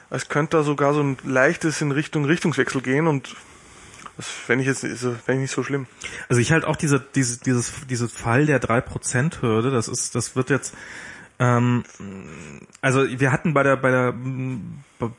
als 0.09 0.27
könnte 0.27 0.57
da 0.57 0.63
sogar 0.63 0.93
so 0.93 1.01
ein 1.01 1.17
leichtes 1.23 1.79
in 1.79 1.93
Richtung 1.93 2.25
Richtungswechsel 2.25 2.81
gehen 2.81 3.07
und 3.07 3.35
das 4.17 4.27
fände 4.27 4.63
ich 4.63 4.67
jetzt 4.67 4.83
also, 4.83 5.11
fänd 5.11 5.37
ich 5.37 5.41
nicht 5.43 5.51
so 5.51 5.63
schlimm. 5.63 5.87
Also 6.27 6.41
ich 6.41 6.51
halt 6.51 6.65
auch 6.65 6.75
diese, 6.75 6.99
diese, 6.99 7.39
dieses, 7.39 7.71
dieses 7.87 8.11
Fall 8.11 8.45
der 8.45 8.61
3%-Hürde, 8.61 9.71
das 9.71 9.87
ist, 9.87 10.15
das 10.15 10.35
wird 10.35 10.49
jetzt, 10.49 10.75
ähm, 11.39 11.83
also 12.81 13.07
wir 13.07 13.31
hatten 13.31 13.53
bei 13.53 13.61
der, 13.61 13.77
bei 13.77 13.91
der, 13.91 14.13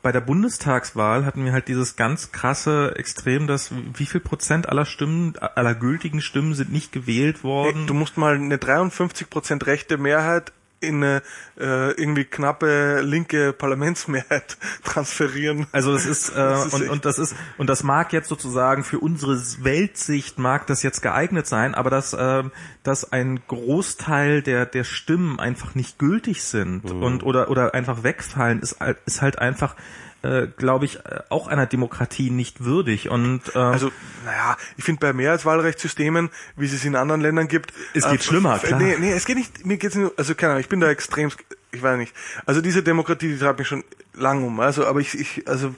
bei 0.01 0.11
der 0.11 0.19
Bundestagswahl 0.19 1.25
hatten 1.25 1.45
wir 1.45 1.53
halt 1.53 1.69
dieses 1.69 1.95
ganz 1.95 2.33
krasse 2.33 2.93
Extrem, 2.97 3.47
dass 3.47 3.71
wie 3.93 4.05
viel 4.05 4.19
Prozent 4.19 4.67
aller 4.67 4.85
Stimmen, 4.85 5.37
aller 5.37 5.75
gültigen 5.75 6.21
Stimmen 6.21 6.53
sind 6.53 6.71
nicht 6.71 6.91
gewählt 6.91 7.43
worden. 7.43 7.77
Hey, 7.77 7.85
du 7.87 7.93
musst 7.93 8.17
mal 8.17 8.35
eine 8.35 8.57
53 8.57 9.29
Prozent 9.29 9.65
rechte 9.65 9.97
Mehrheit 9.97 10.51
in 10.79 11.03
eine 11.03 11.21
äh, 11.57 11.91
irgendwie 11.91 12.25
knappe 12.25 13.01
linke 13.01 13.53
Parlamentsmehrheit 13.53 14.57
transferieren. 14.83 15.67
Also 15.71 15.93
das 15.93 16.05
ist, 16.05 16.29
äh, 16.29 16.33
das 16.35 16.65
ist 16.65 16.73
und, 16.73 16.89
und 16.89 17.05
das 17.05 17.19
ist 17.19 17.35
und 17.57 17.69
das 17.69 17.83
mag 17.83 18.13
jetzt 18.13 18.29
sozusagen 18.29 18.83
für 18.83 18.99
unsere 18.99 19.37
Weltsicht 19.63 20.39
mag 20.39 20.67
das 20.67 20.83
jetzt 20.83 21.01
geeignet 21.01 21.47
sein, 21.47 21.75
aber 21.75 21.89
dass 21.89 22.13
äh, 22.13 22.43
dass 22.83 23.11
ein 23.11 23.41
Großteil 23.47 24.41
der 24.41 24.65
der 24.65 24.83
Stimmen 24.83 25.39
einfach 25.39 25.75
nicht 25.75 25.99
gültig 25.99 26.43
sind 26.43 26.83
mhm. 26.83 27.03
und 27.03 27.23
oder 27.23 27.49
oder 27.49 27.73
einfach 27.73 28.03
wegfallen 28.03 28.59
ist 28.59 28.77
ist 29.05 29.21
halt 29.21 29.39
einfach 29.39 29.75
äh, 30.21 30.47
glaube 30.47 30.85
ich, 30.85 30.97
äh, 30.97 31.21
auch 31.29 31.47
einer 31.47 31.65
Demokratie 31.65 32.29
nicht 32.29 32.63
würdig. 32.63 33.09
Und 33.09 33.41
äh, 33.55 33.59
also, 33.59 33.91
naja, 34.25 34.57
ich 34.77 34.83
finde 34.83 34.99
bei 34.99 35.13
Mehrheitswahlrechtssystemen, 35.13 36.29
wie 36.57 36.65
es 36.65 36.73
es 36.73 36.83
in 36.85 36.95
anderen 36.95 37.21
Ländern 37.21 37.47
gibt, 37.47 37.73
es 37.93 38.03
geht 38.03 38.19
äh, 38.19 38.23
schlimmer. 38.23 38.59
Klar. 38.59 38.79
Nee, 38.79 38.97
nee, 38.99 39.11
es 39.11 39.25
geht 39.25 39.37
nicht. 39.37 39.65
Mir 39.65 39.77
geht's 39.77 39.95
nicht. 39.95 40.11
Also 40.17 40.35
keine 40.35 40.51
Ahnung, 40.51 40.61
ich 40.61 40.69
bin 40.69 40.79
da 40.79 40.89
extrem. 40.89 41.31
Ich 41.71 41.81
weiß 41.81 41.97
nicht. 41.97 42.13
Also 42.45 42.61
diese 42.61 42.83
Demokratie, 42.83 43.29
die 43.29 43.37
treibt 43.37 43.59
mich 43.59 43.67
schon 43.67 43.83
lang 44.13 44.43
um. 44.43 44.59
Also, 44.59 44.85
aber 44.85 44.99
ich, 44.99 45.17
ich, 45.17 45.47
also 45.47 45.73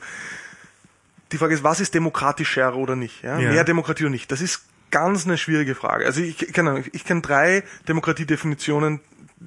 die 1.32 1.38
Frage 1.38 1.54
ist, 1.54 1.64
was 1.64 1.80
ist 1.80 1.94
demokratischer 1.94 2.76
oder 2.76 2.96
nicht? 2.96 3.24
Ja? 3.24 3.40
ja. 3.40 3.52
Mehr 3.52 3.64
Demokratie 3.64 4.04
oder 4.04 4.12
nicht? 4.12 4.32
Das 4.32 4.42
ist 4.42 4.64
ganz 4.92 5.26
eine 5.26 5.38
schwierige 5.38 5.76
Frage. 5.76 6.06
Also 6.06 6.22
ich, 6.22 6.42
ich 6.42 6.54
kenne 6.54 6.84
ich 6.92 7.06
kenn 7.06 7.22
drei 7.22 7.64
Demokratiedefinitionen 7.88 9.00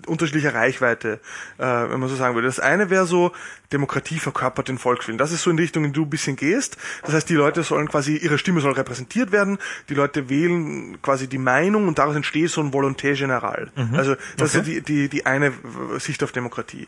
unterschiedlicher 0.07 0.55
Reichweite, 0.55 1.21
äh, 1.59 1.65
wenn 1.65 2.01
man 2.01 2.09
so 2.09 2.17
sagen 2.17 2.35
würde. 2.35 2.47
Das 2.47 2.61
eine 2.61 2.91
wäre 2.91 3.07
so, 3.07 3.33
Demokratie 3.73 4.19
verkörpert 4.19 4.69
den 4.69 4.79
Volkswillen. 4.79 5.19
Das 5.19 5.33
ist 5.33 5.43
so 5.43 5.51
in 5.51 5.57
die 5.57 5.65
Richtung, 5.65 5.85
in 5.85 5.93
die 5.93 5.97
du 5.97 6.05
ein 6.05 6.11
bisschen 6.11 6.37
gehst. 6.37 6.77
Das 7.03 7.13
heißt, 7.13 7.29
die 7.29 7.35
Leute 7.35 7.63
sollen 7.65 7.89
quasi, 7.89 8.17
ihre 8.17 8.39
Stimme 8.39 8.61
soll 8.61 8.73
repräsentiert 8.73 9.33
werden, 9.33 9.59
die 9.89 9.95
Leute 9.95 10.29
wählen 10.29 11.01
quasi 11.03 11.29
die 11.29 11.39
Meinung 11.39 11.89
und 11.89 11.99
daraus 11.99 12.15
entsteht 12.15 12.51
so 12.51 12.61
ein 12.61 12.73
Volonté 12.73 13.17
General. 13.17 13.71
Mhm. 13.75 13.95
Also 13.95 14.15
das 14.37 14.55
okay. 14.55 14.59
ist 14.59 14.67
die, 14.67 14.81
die, 14.83 15.09
die 15.09 15.27
eine 15.27 15.53
Sicht 15.99 16.23
auf 16.23 16.31
Demokratie. 16.31 16.87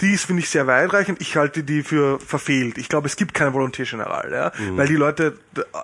Die 0.00 0.12
ist, 0.12 0.24
finde 0.24 0.42
ich, 0.42 0.48
sehr 0.48 0.66
weitreichend. 0.66 1.20
Ich 1.20 1.36
halte 1.36 1.64
die 1.64 1.82
für 1.82 2.18
verfehlt. 2.20 2.78
Ich 2.78 2.88
glaube, 2.88 3.08
es 3.08 3.16
gibt 3.16 3.34
keine 3.34 3.50
Volonté 3.50 3.88
General, 3.88 4.30
ja? 4.32 4.52
Mhm. 4.58 4.76
weil 4.78 4.88
die 4.88 4.96
Leute 4.96 5.38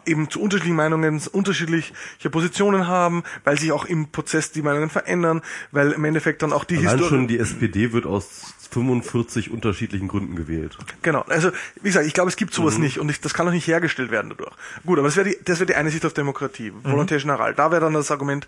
eben 0.06 0.30
zu 0.30 0.40
unterschiedlichen 0.40 0.76
Meinungen 0.76 1.20
unterschiedliche 1.30 1.92
Positionen 2.30 2.86
haben, 2.86 3.22
weil 3.44 3.58
sich 3.58 3.72
auch 3.72 3.84
im 3.84 4.10
Prozess 4.10 4.50
die 4.50 4.62
Meinungen 4.62 4.88
verändern, 4.88 5.42
weil 5.72 5.92
im 5.92 6.04
Endeffekt 6.04 6.42
dann 6.42 6.52
auch 6.52 6.57
die 6.64 6.78
Allein 6.78 6.98
Historie... 6.98 7.08
schon 7.08 7.28
die 7.28 7.38
SPD 7.38 7.92
wird 7.92 8.06
aus 8.06 8.54
45 8.70 9.50
unterschiedlichen 9.50 10.08
Gründen 10.08 10.36
gewählt. 10.36 10.76
Genau. 11.02 11.22
Also, 11.28 11.50
wie 11.76 11.88
gesagt, 11.88 12.06
ich 12.06 12.14
glaube, 12.14 12.28
es 12.28 12.36
gibt 12.36 12.52
sowas 12.52 12.76
mhm. 12.76 12.84
nicht 12.84 12.98
und 12.98 13.08
ich, 13.08 13.20
das 13.20 13.34
kann 13.34 13.48
auch 13.48 13.52
nicht 13.52 13.66
hergestellt 13.66 14.10
werden 14.10 14.30
dadurch. 14.30 14.54
Gut, 14.84 14.98
aber 14.98 15.08
das 15.08 15.16
wäre 15.16 15.30
die, 15.30 15.38
das 15.44 15.58
wäre 15.58 15.66
die 15.66 15.74
eine 15.74 15.90
Sicht 15.90 16.04
auf 16.04 16.12
Demokratie. 16.12 16.70
Mhm. 16.70 16.84
Volontär 16.84 17.18
General. 17.18 17.54
Da 17.54 17.70
wäre 17.70 17.80
dann 17.80 17.94
das 17.94 18.10
Argument, 18.10 18.46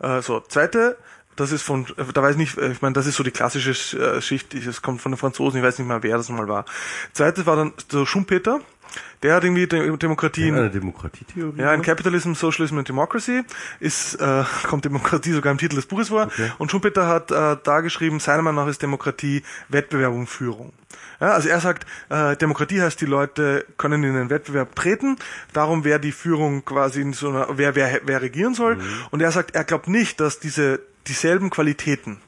äh, 0.00 0.22
so. 0.22 0.40
Zweite, 0.40 0.96
das 1.36 1.52
ist 1.52 1.62
von, 1.62 1.86
äh, 1.96 2.12
da 2.12 2.22
weiß 2.22 2.32
ich 2.32 2.38
nicht, 2.38 2.58
äh, 2.58 2.72
ich 2.72 2.82
meine, 2.82 2.94
das 2.94 3.06
ist 3.06 3.16
so 3.16 3.22
die 3.22 3.30
klassische 3.30 3.70
äh, 3.98 4.20
Schicht, 4.20 4.54
das 4.66 4.82
kommt 4.82 5.00
von 5.00 5.12
den 5.12 5.18
Franzosen, 5.18 5.58
ich 5.58 5.64
weiß 5.64 5.78
nicht 5.78 5.88
mal, 5.88 6.02
wer 6.02 6.16
das 6.16 6.28
mal 6.28 6.48
war. 6.48 6.64
Zweite 7.12 7.46
war 7.46 7.56
dann 7.56 7.72
so 7.90 8.04
Schumpeter, 8.04 8.60
der 9.22 9.34
hat 9.34 9.44
irgendwie 9.44 9.66
Demokratie. 9.66 10.48
Ja, 10.48 10.54
eine 10.54 10.70
Demokratietheorie. 10.70 11.60
Ja, 11.60 11.74
in 11.74 11.82
Capitalism, 11.82 12.32
Socialism 12.32 12.78
and 12.78 12.88
Democracy 12.88 13.42
ist, 13.78 14.14
äh, 14.14 14.44
kommt 14.64 14.84
Demokratie 14.84 15.32
sogar 15.32 15.52
im 15.52 15.58
Titel 15.58 15.76
des 15.76 15.86
Buches 15.86 16.08
vor. 16.08 16.24
Okay. 16.24 16.50
Und 16.58 16.70
Schumpeter 16.70 17.06
hat 17.06 17.30
äh, 17.30 17.56
da 17.62 17.80
geschrieben, 17.80 18.20
seiner 18.20 18.42
Meinung 18.42 18.64
nach 18.64 18.70
ist 18.70 18.82
Demokratie 18.82 19.42
Wettbewerb 19.68 20.14
und 20.14 20.26
Führung. 20.26 20.72
Ja, 21.20 21.32
also 21.32 21.48
er 21.48 21.60
sagt, 21.60 21.86
äh, 22.08 22.36
Demokratie 22.36 22.80
heißt, 22.80 23.00
die 23.00 23.06
Leute 23.06 23.66
können 23.76 24.02
in 24.04 24.14
den 24.14 24.30
Wettbewerb 24.30 24.74
treten, 24.74 25.16
darum 25.52 25.84
wer 25.84 25.98
die 25.98 26.12
Führung 26.12 26.64
quasi 26.64 27.02
in 27.02 27.12
so 27.12 27.28
einer, 27.28 27.46
wer, 27.52 27.74
wer, 27.74 28.00
wer 28.04 28.22
regieren 28.22 28.54
soll. 28.54 28.76
Mhm. 28.76 28.82
Und 29.10 29.20
er 29.20 29.30
sagt, 29.32 29.54
er 29.54 29.64
glaubt 29.64 29.88
nicht, 29.88 30.20
dass 30.20 30.40
diese 30.40 30.80
dieselben 31.06 31.50
Qualitäten 31.50 32.18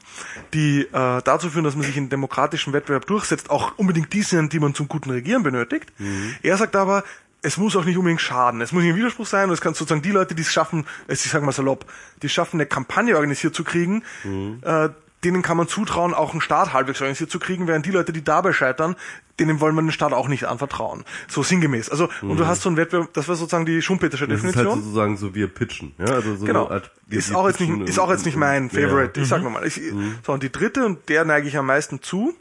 die 0.53 0.81
äh, 0.81 1.21
dazu 1.23 1.49
führen, 1.49 1.63
dass 1.63 1.75
man 1.75 1.85
sich 1.85 1.97
in 1.97 2.09
demokratischen 2.09 2.73
Wettbewerb 2.73 3.05
durchsetzt, 3.05 3.49
auch 3.49 3.77
unbedingt 3.77 4.13
die 4.13 4.21
sind, 4.21 4.53
die 4.53 4.59
man 4.59 4.73
zum 4.73 4.87
guten 4.87 5.09
Regieren 5.09 5.43
benötigt. 5.43 5.91
Mhm. 5.97 6.35
Er 6.41 6.57
sagt 6.57 6.75
aber, 6.75 7.03
es 7.43 7.57
muss 7.57 7.75
auch 7.75 7.83
nicht 7.83 7.97
unbedingt 7.97 8.21
schaden. 8.21 8.61
Es 8.61 8.71
muss 8.71 8.83
nicht 8.83 8.93
ein 8.93 8.97
Widerspruch 8.97 9.27
sein 9.27 9.49
und 9.49 9.53
es 9.53 9.61
kann 9.61 9.73
sozusagen 9.73 10.01
die 10.01 10.11
Leute, 10.11 10.33
die 10.33 10.41
es 10.41 10.51
schaffen, 10.51 10.85
ich 11.07 11.19
sage 11.19 11.45
mal 11.45 11.51
salopp, 11.51 11.85
die 12.21 12.29
schaffen, 12.29 12.57
eine 12.57 12.65
Kampagne 12.65 13.15
organisiert 13.15 13.53
zu 13.53 13.63
kriegen, 13.63 14.03
mhm. 14.23 14.59
äh, 14.63 14.89
denen 15.23 15.41
kann 15.41 15.57
man 15.57 15.67
zutrauen, 15.67 16.13
auch 16.13 16.31
einen 16.31 16.41
Staat 16.41 16.73
halbwegs 16.73 17.01
organisiert 17.01 17.31
zu 17.31 17.39
kriegen, 17.39 17.67
während 17.67 17.85
die 17.85 17.91
Leute, 17.91 18.13
die 18.13 18.23
dabei 18.23 18.53
scheitern, 18.53 18.95
denen 19.39 19.59
wollen 19.59 19.75
wir 19.75 19.81
den 19.81 19.91
Staat 19.91 20.13
auch 20.13 20.27
nicht 20.27 20.45
anvertrauen. 20.45 21.03
So 21.27 21.41
sinngemäß. 21.43 21.89
Also, 21.89 22.09
mhm. 22.21 22.31
und 22.31 22.37
du 22.37 22.43
mhm. 22.43 22.47
hast 22.47 22.61
so 22.61 22.69
einen 22.69 22.77
Wettbewerb, 22.77 23.13
das 23.13 23.27
war 23.27 23.35
sozusagen 23.35 23.65
die 23.65 23.81
Schumpeterische 23.81 24.27
Definition. 24.27 24.65
Das 24.65 24.73
ist 24.73 24.75
halt 24.75 24.83
sozusagen 24.83 25.17
so 25.17 25.35
wie 25.35 25.47
Pitchen. 25.47 25.93
Ja, 25.97 26.05
also 26.05 26.35
so 26.35 26.45
genau. 26.45 26.69
Art, 26.69 26.91
ist, 27.09 27.33
auch 27.33 27.47
jetzt 27.47 27.59
nicht, 27.59 27.89
ist 27.89 27.99
auch 27.99 28.11
jetzt 28.11 28.25
nicht 28.25 28.37
mein 28.37 28.69
Favorite. 28.69 29.13
Ja. 29.15 29.23
Ich 29.23 29.29
sag 29.29 29.39
mhm. 29.39 29.45
nochmal. 29.45 29.65
Ich, 29.65 29.77
mhm. 29.77 30.15
So, 30.25 30.33
und 30.33 30.43
die 30.43 30.51
dritte, 30.51 30.85
und 30.85 31.09
der 31.09 31.25
neige 31.25 31.47
ich 31.47 31.57
am 31.57 31.65
meisten 31.65 32.01
zu, 32.01 32.35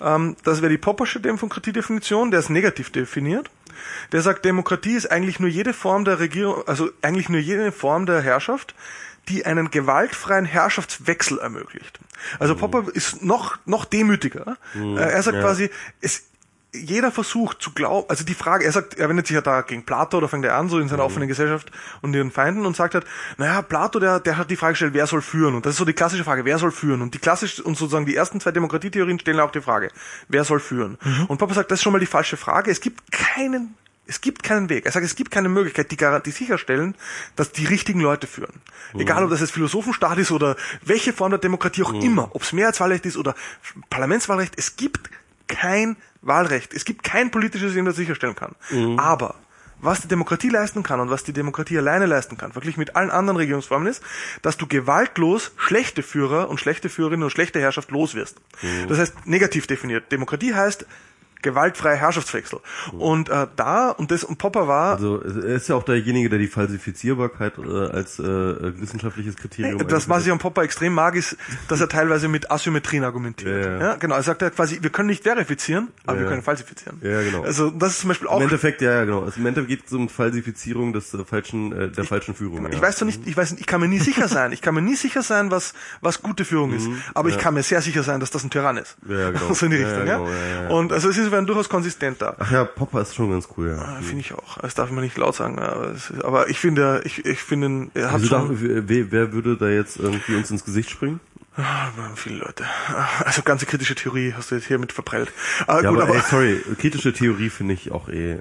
ähm, 0.00 0.36
das 0.42 0.60
wäre 0.60 0.70
die 0.70 0.78
Poppersche 0.78 1.20
Demokratiedefinition, 1.20 2.30
der 2.30 2.40
ist 2.40 2.50
negativ 2.50 2.90
definiert. 2.90 3.50
Der 4.12 4.22
sagt, 4.22 4.44
Demokratie 4.44 4.94
ist 4.94 5.10
eigentlich 5.10 5.40
nur 5.40 5.50
jede 5.50 5.72
Form 5.72 6.04
der 6.04 6.18
Regierung, 6.18 6.66
also 6.66 6.90
eigentlich 7.02 7.28
nur 7.28 7.40
jede 7.40 7.72
Form 7.72 8.06
der 8.06 8.20
Herrschaft, 8.20 8.74
die 9.28 9.46
einen 9.46 9.70
gewaltfreien 9.70 10.44
Herrschaftswechsel 10.44 11.38
ermöglicht. 11.38 11.98
Also 12.38 12.54
Popper 12.54 12.84
ist 12.92 13.22
noch, 13.22 13.56
noch 13.64 13.84
demütiger. 13.84 14.56
Mhm, 14.74 14.96
er 14.96 15.22
sagt 15.22 15.36
ja. 15.36 15.42
quasi, 15.42 15.70
es, 16.00 16.24
jeder 16.74 17.12
Versuch 17.12 17.54
zu 17.54 17.72
glauben, 17.72 18.08
also 18.10 18.24
die 18.24 18.34
Frage, 18.34 18.64
er 18.64 18.72
sagt, 18.72 18.94
er 18.94 19.08
wendet 19.08 19.26
sich 19.26 19.34
ja 19.34 19.40
da 19.40 19.62
gegen 19.62 19.84
Plato 19.84 20.18
oder 20.18 20.28
fängt 20.28 20.44
er 20.44 20.56
an, 20.56 20.68
so 20.68 20.78
in 20.78 20.88
seiner 20.88 21.02
mhm. 21.02 21.06
offenen 21.06 21.28
Gesellschaft 21.28 21.70
und 22.02 22.14
ihren 22.14 22.30
Feinden 22.30 22.66
und 22.66 22.76
sagt 22.76 22.94
halt, 22.94 23.06
naja, 23.36 23.62
Plato, 23.62 24.00
der, 24.00 24.20
der 24.20 24.36
hat 24.36 24.50
die 24.50 24.56
Frage 24.56 24.72
gestellt, 24.72 24.94
wer 24.94 25.06
soll 25.06 25.22
führen? 25.22 25.54
Und 25.54 25.66
das 25.66 25.72
ist 25.72 25.78
so 25.78 25.84
die 25.84 25.92
klassische 25.92 26.24
Frage, 26.24 26.44
wer 26.44 26.58
soll 26.58 26.72
führen? 26.72 27.02
Und 27.02 27.14
die 27.14 27.18
klassische, 27.18 27.62
und 27.62 27.76
sozusagen 27.76 28.06
die 28.06 28.16
ersten 28.16 28.40
zwei 28.40 28.50
Demokratietheorien 28.50 29.18
stellen 29.18 29.40
auch 29.40 29.52
die 29.52 29.60
Frage, 29.60 29.90
wer 30.28 30.44
soll 30.44 30.60
führen? 30.60 30.98
Mhm. 31.02 31.26
Und 31.26 31.38
Popper 31.38 31.54
sagt, 31.54 31.70
das 31.70 31.78
ist 31.78 31.82
schon 31.84 31.92
mal 31.92 32.00
die 32.00 32.06
falsche 32.06 32.36
Frage. 32.36 32.70
Es 32.70 32.80
gibt 32.80 33.12
keinen 33.12 33.74
es 34.06 34.20
gibt 34.20 34.42
keinen 34.42 34.68
Weg. 34.68 34.86
Er 34.86 34.92
sagt, 34.92 35.04
es 35.04 35.16
gibt 35.16 35.30
keine 35.30 35.48
Möglichkeit, 35.48 35.90
die 35.90 35.96
Garantie 35.96 36.30
sicherstellen, 36.30 36.94
dass 37.36 37.52
die 37.52 37.64
richtigen 37.64 38.00
Leute 38.00 38.26
führen. 38.26 38.60
Mhm. 38.92 39.00
Egal, 39.00 39.24
ob 39.24 39.30
das 39.30 39.40
jetzt 39.40 39.52
Philosophenstaat 39.52 40.18
ist 40.18 40.30
oder 40.30 40.56
welche 40.82 41.12
Form 41.12 41.30
der 41.30 41.38
Demokratie 41.38 41.82
auch 41.82 41.92
mhm. 41.92 42.02
immer, 42.02 42.34
ob 42.34 42.42
es 42.42 42.52
Mehrheitswahlrecht 42.52 43.06
ist 43.06 43.16
oder 43.16 43.34
Parlamentswahlrecht, 43.90 44.54
es 44.56 44.76
gibt 44.76 45.10
kein 45.48 45.96
Wahlrecht. 46.22 46.74
Es 46.74 46.84
gibt 46.84 47.02
kein 47.02 47.30
politisches 47.30 47.68
System, 47.68 47.84
das 47.84 47.96
sicherstellen 47.96 48.34
kann. 48.34 48.54
Mhm. 48.70 48.98
Aber 48.98 49.36
was 49.80 50.00
die 50.00 50.08
Demokratie 50.08 50.48
leisten 50.48 50.82
kann 50.82 51.00
und 51.00 51.10
was 51.10 51.24
die 51.24 51.32
Demokratie 51.32 51.76
alleine 51.76 52.06
leisten 52.06 52.38
kann, 52.38 52.52
verglichen 52.52 52.80
mit 52.80 52.96
allen 52.96 53.10
anderen 53.10 53.36
Regierungsformen 53.36 53.86
ist, 53.86 54.02
dass 54.40 54.56
du 54.56 54.66
gewaltlos 54.66 55.52
schlechte 55.56 56.02
Führer 56.02 56.48
und 56.48 56.58
schlechte 56.58 56.88
Führerinnen 56.88 57.24
und 57.24 57.30
schlechte 57.30 57.60
Herrschaft 57.60 57.90
loswirst. 57.90 58.38
Mhm. 58.62 58.88
Das 58.88 58.98
heißt, 58.98 59.26
negativ 59.26 59.66
definiert. 59.66 60.10
Demokratie 60.10 60.54
heißt, 60.54 60.86
gewaltfreier 61.44 61.94
Herrschaftswechsel. 61.96 62.58
Und 62.98 63.28
äh, 63.28 63.46
da, 63.54 63.90
und 63.90 64.10
das, 64.10 64.24
und 64.24 64.38
Popper 64.38 64.66
war... 64.66 64.94
Also 64.94 65.22
er 65.22 65.54
ist 65.54 65.68
ja 65.68 65.76
auch 65.76 65.84
derjenige, 65.84 66.28
der 66.28 66.40
die 66.40 66.48
Falsifizierbarkeit 66.48 67.58
äh, 67.58 67.62
als 67.70 68.18
äh, 68.18 68.24
wissenschaftliches 68.80 69.36
Kriterium... 69.36 69.86
Das, 69.86 70.08
was 70.08 70.26
ich 70.26 70.32
am 70.32 70.38
Popper 70.38 70.62
extrem 70.62 70.94
mag, 70.94 71.14
ist, 71.14 71.36
dass 71.68 71.80
er 71.80 71.88
teilweise 71.88 72.26
mit 72.28 72.50
Asymmetrien 72.50 73.04
argumentiert. 73.04 73.64
Ja, 73.64 73.70
ja. 73.70 73.78
Ja, 73.78 73.94
genau. 73.96 74.16
Er 74.16 74.22
sagt 74.22 74.42
ja 74.42 74.50
quasi, 74.50 74.78
wir 74.82 74.90
können 74.90 75.08
nicht 75.08 75.22
verifizieren, 75.22 75.88
aber 76.06 76.16
Ja, 76.16 76.22
wir 76.22 76.30
können 76.30 76.42
falsifizieren. 76.42 76.98
Ja, 77.02 77.22
genau. 77.22 77.42
Also 77.42 77.70
das 77.70 77.92
ist 77.92 78.00
zum 78.00 78.08
Beispiel 78.08 78.28
auch 78.28 78.38
Im 78.38 78.44
Endeffekt, 78.44 78.80
ja, 78.80 78.92
ja, 78.92 79.04
genau. 79.04 79.22
Also 79.22 79.38
Im 79.38 79.46
Endeffekt 79.46 79.68
geht 79.68 79.86
es 79.86 79.92
um 79.92 80.08
Falsifizierung 80.08 80.92
des 80.92 81.12
äh, 81.14 81.24
falschen, 81.24 81.72
äh, 81.72 81.88
der 81.90 82.04
falschen 82.04 82.34
Führung. 82.34 82.66
Ich 82.68 82.74
ja. 82.74 82.82
weiß 82.82 82.96
zwar 82.96 83.06
nicht, 83.06 83.26
ich 83.26 83.36
weiß 83.36 83.52
nicht, 83.52 83.60
ich 83.60 83.66
kann 83.66 83.80
mir 83.80 83.88
nie 83.88 83.98
sicher 84.00 84.28
sein. 84.28 84.52
Ich 84.52 84.62
kann 84.62 84.74
mir 84.74 84.82
nie 84.82 84.96
sicher 84.96 85.22
sein, 85.22 85.50
was, 85.50 85.74
was 86.00 86.22
gute 86.22 86.44
Führung 86.44 86.72
ist. 86.72 86.88
Aber 87.14 87.28
ich 87.28 87.36
Mhm. 87.36 87.40
kann 87.40 87.54
mir 87.54 87.62
sehr 87.62 87.82
sicher 87.82 88.02
sein, 88.02 88.20
dass 88.20 88.30
das 88.30 88.44
ein 88.44 88.50
Tyrann 88.50 88.76
ist. 88.78 88.96
Ja, 89.08 89.30
genau. 89.30 89.52
So 89.54 89.66
in 89.66 89.72
die 89.72 89.78
Richtung, 89.78 90.06
ja, 90.06 90.18
genau. 90.18 90.78
Und 90.78 90.92
also 90.92 91.08
es 91.08 91.18
ist 91.18 91.30
insofern 91.34 91.46
durchaus 91.46 91.68
konsistent 91.68 92.22
da. 92.22 92.36
Ach 92.38 92.50
ja, 92.50 92.64
Popper 92.64 93.02
ist 93.02 93.14
schon 93.14 93.30
ganz 93.30 93.48
cool, 93.56 93.70
ja. 93.70 93.78
Ah, 93.82 94.00
Finde 94.02 94.20
ich 94.20 94.32
auch. 94.32 94.58
Das 94.58 94.74
darf 94.74 94.90
man 94.90 95.04
nicht 95.04 95.16
laut 95.16 95.34
sagen. 95.34 95.58
Aber, 95.58 95.90
ist, 95.92 96.12
aber 96.24 96.48
ich 96.48 96.58
finde, 96.58 97.02
ich, 97.04 97.24
ich 97.24 97.40
finde, 97.40 97.90
er 97.94 98.06
hat 98.06 98.14
Also 98.14 98.28
da, 98.28 98.40
schon 98.40 98.88
wer, 98.88 99.10
wer 99.12 99.32
würde 99.32 99.56
da 99.56 99.68
jetzt 99.68 99.98
irgendwie 99.98 100.36
uns 100.36 100.50
ins 100.50 100.64
Gesicht 100.64 100.90
springen? 100.90 101.20
Ah, 101.56 101.86
viele 102.16 102.38
Leute. 102.38 102.64
Also 103.24 103.42
ganze 103.42 103.64
kritische 103.64 103.94
Theorie 103.94 104.34
hast 104.36 104.50
du 104.50 104.56
jetzt 104.56 104.66
hier 104.66 104.76
mit 104.78 104.90
verprellt. 104.92 105.30
Aber 105.68 105.84
Ja, 105.84 105.90
gut, 105.90 106.00
aber, 106.00 106.08
aber, 106.08 106.16
ey, 106.16 106.22
sorry, 106.28 106.60
kritische 106.80 107.12
Theorie 107.12 107.48
finde 107.48 107.74
ich 107.74 107.92
auch 107.92 108.08
eh. 108.08 108.38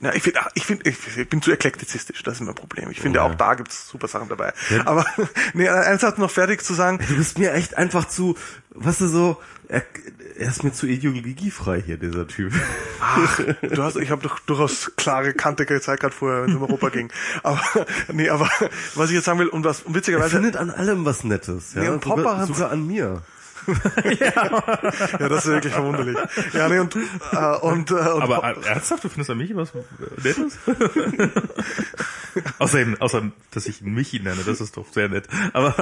Ja, 0.00 0.12
ich 0.12 0.22
finde, 0.22 0.40
ich, 0.52 0.64
find, 0.66 0.86
ich, 0.86 1.28
bin 1.30 1.40
zu 1.40 1.50
eklektizistisch, 1.50 2.22
das 2.22 2.34
ist 2.34 2.40
mein 2.42 2.54
Problem. 2.54 2.90
Ich 2.90 3.00
finde, 3.00 3.20
Ja. 3.20 3.24
auch 3.24 3.34
da 3.36 3.54
gibt's 3.54 3.88
super 3.88 4.06
Sachen 4.06 4.28
dabei. 4.28 4.52
Aber 4.84 5.06
nee, 5.54 5.66
eins 5.66 6.02
hat 6.02 6.18
noch 6.18 6.30
fertig 6.30 6.62
zu 6.62 6.74
sagen. 6.74 6.98
Du 7.08 7.16
bist 7.16 7.38
mir 7.38 7.54
echt 7.54 7.78
einfach 7.78 8.06
zu, 8.06 8.36
was 8.74 8.98
du 8.98 9.06
so, 9.08 9.40
er, 9.72 9.82
er 10.38 10.48
ist 10.48 10.62
mir 10.64 10.72
zu 10.72 10.86
ideologiefrei 10.86 11.82
hier, 11.84 11.96
dieser 11.96 12.26
Typ. 12.28 12.52
Ach, 13.00 13.40
du 13.62 13.82
hast, 13.82 13.96
ich 13.96 14.10
habe 14.10 14.22
doch 14.22 14.38
durchaus 14.40 14.92
klare 14.96 15.32
Kante 15.34 15.66
gezeigt 15.66 16.00
gerade 16.02 16.14
vorher, 16.14 16.42
wenn 16.42 16.50
es 16.50 16.56
um 16.56 16.62
Europa 16.62 16.88
ging. 16.90 17.10
Aber 17.42 17.60
nee, 18.12 18.28
aber 18.28 18.48
was 18.94 19.10
ich 19.10 19.16
jetzt 19.16 19.24
sagen 19.24 19.38
will 19.38 19.48
und 19.48 19.64
was 19.64 19.80
und 19.82 19.92
Er 19.92 19.96
witzigerweise, 19.96 20.36
findet 20.36 20.56
an 20.56 20.70
allem 20.70 21.04
was 21.04 21.24
Nettes. 21.24 21.74
Ja? 21.74 21.82
Nee, 21.82 21.88
und 21.88 22.00
Popper 22.00 22.22
sogar, 22.22 22.38
hat- 22.38 22.46
sogar 22.48 22.70
an 22.70 22.86
mir. 22.86 23.22
Ja, 24.20 25.28
das 25.28 25.44
ist 25.44 25.52
wirklich 25.52 25.72
verwunderlich. 25.72 26.16
Ja, 26.52 26.68
nee 26.68 26.78
und 26.78 26.96
äh, 26.96 27.56
und, 27.60 27.90
äh, 27.90 27.94
und 27.94 28.22
Aber 28.22 28.44
äh, 28.44 28.68
ernsthaft, 28.68 29.04
du 29.04 29.08
findest 29.08 29.30
an 29.30 29.38
mich 29.38 29.54
was 29.54 29.72
Nettes? 30.22 30.58
außer, 32.58 32.84
außer, 32.98 33.32
dass 33.50 33.66
ich 33.66 33.82
ihn 33.82 33.94
Michi 33.94 34.20
nenne, 34.20 34.42
das 34.44 34.60
ist 34.60 34.76
doch 34.76 34.86
sehr 34.92 35.08
nett. 35.08 35.28
Aber 35.52 35.74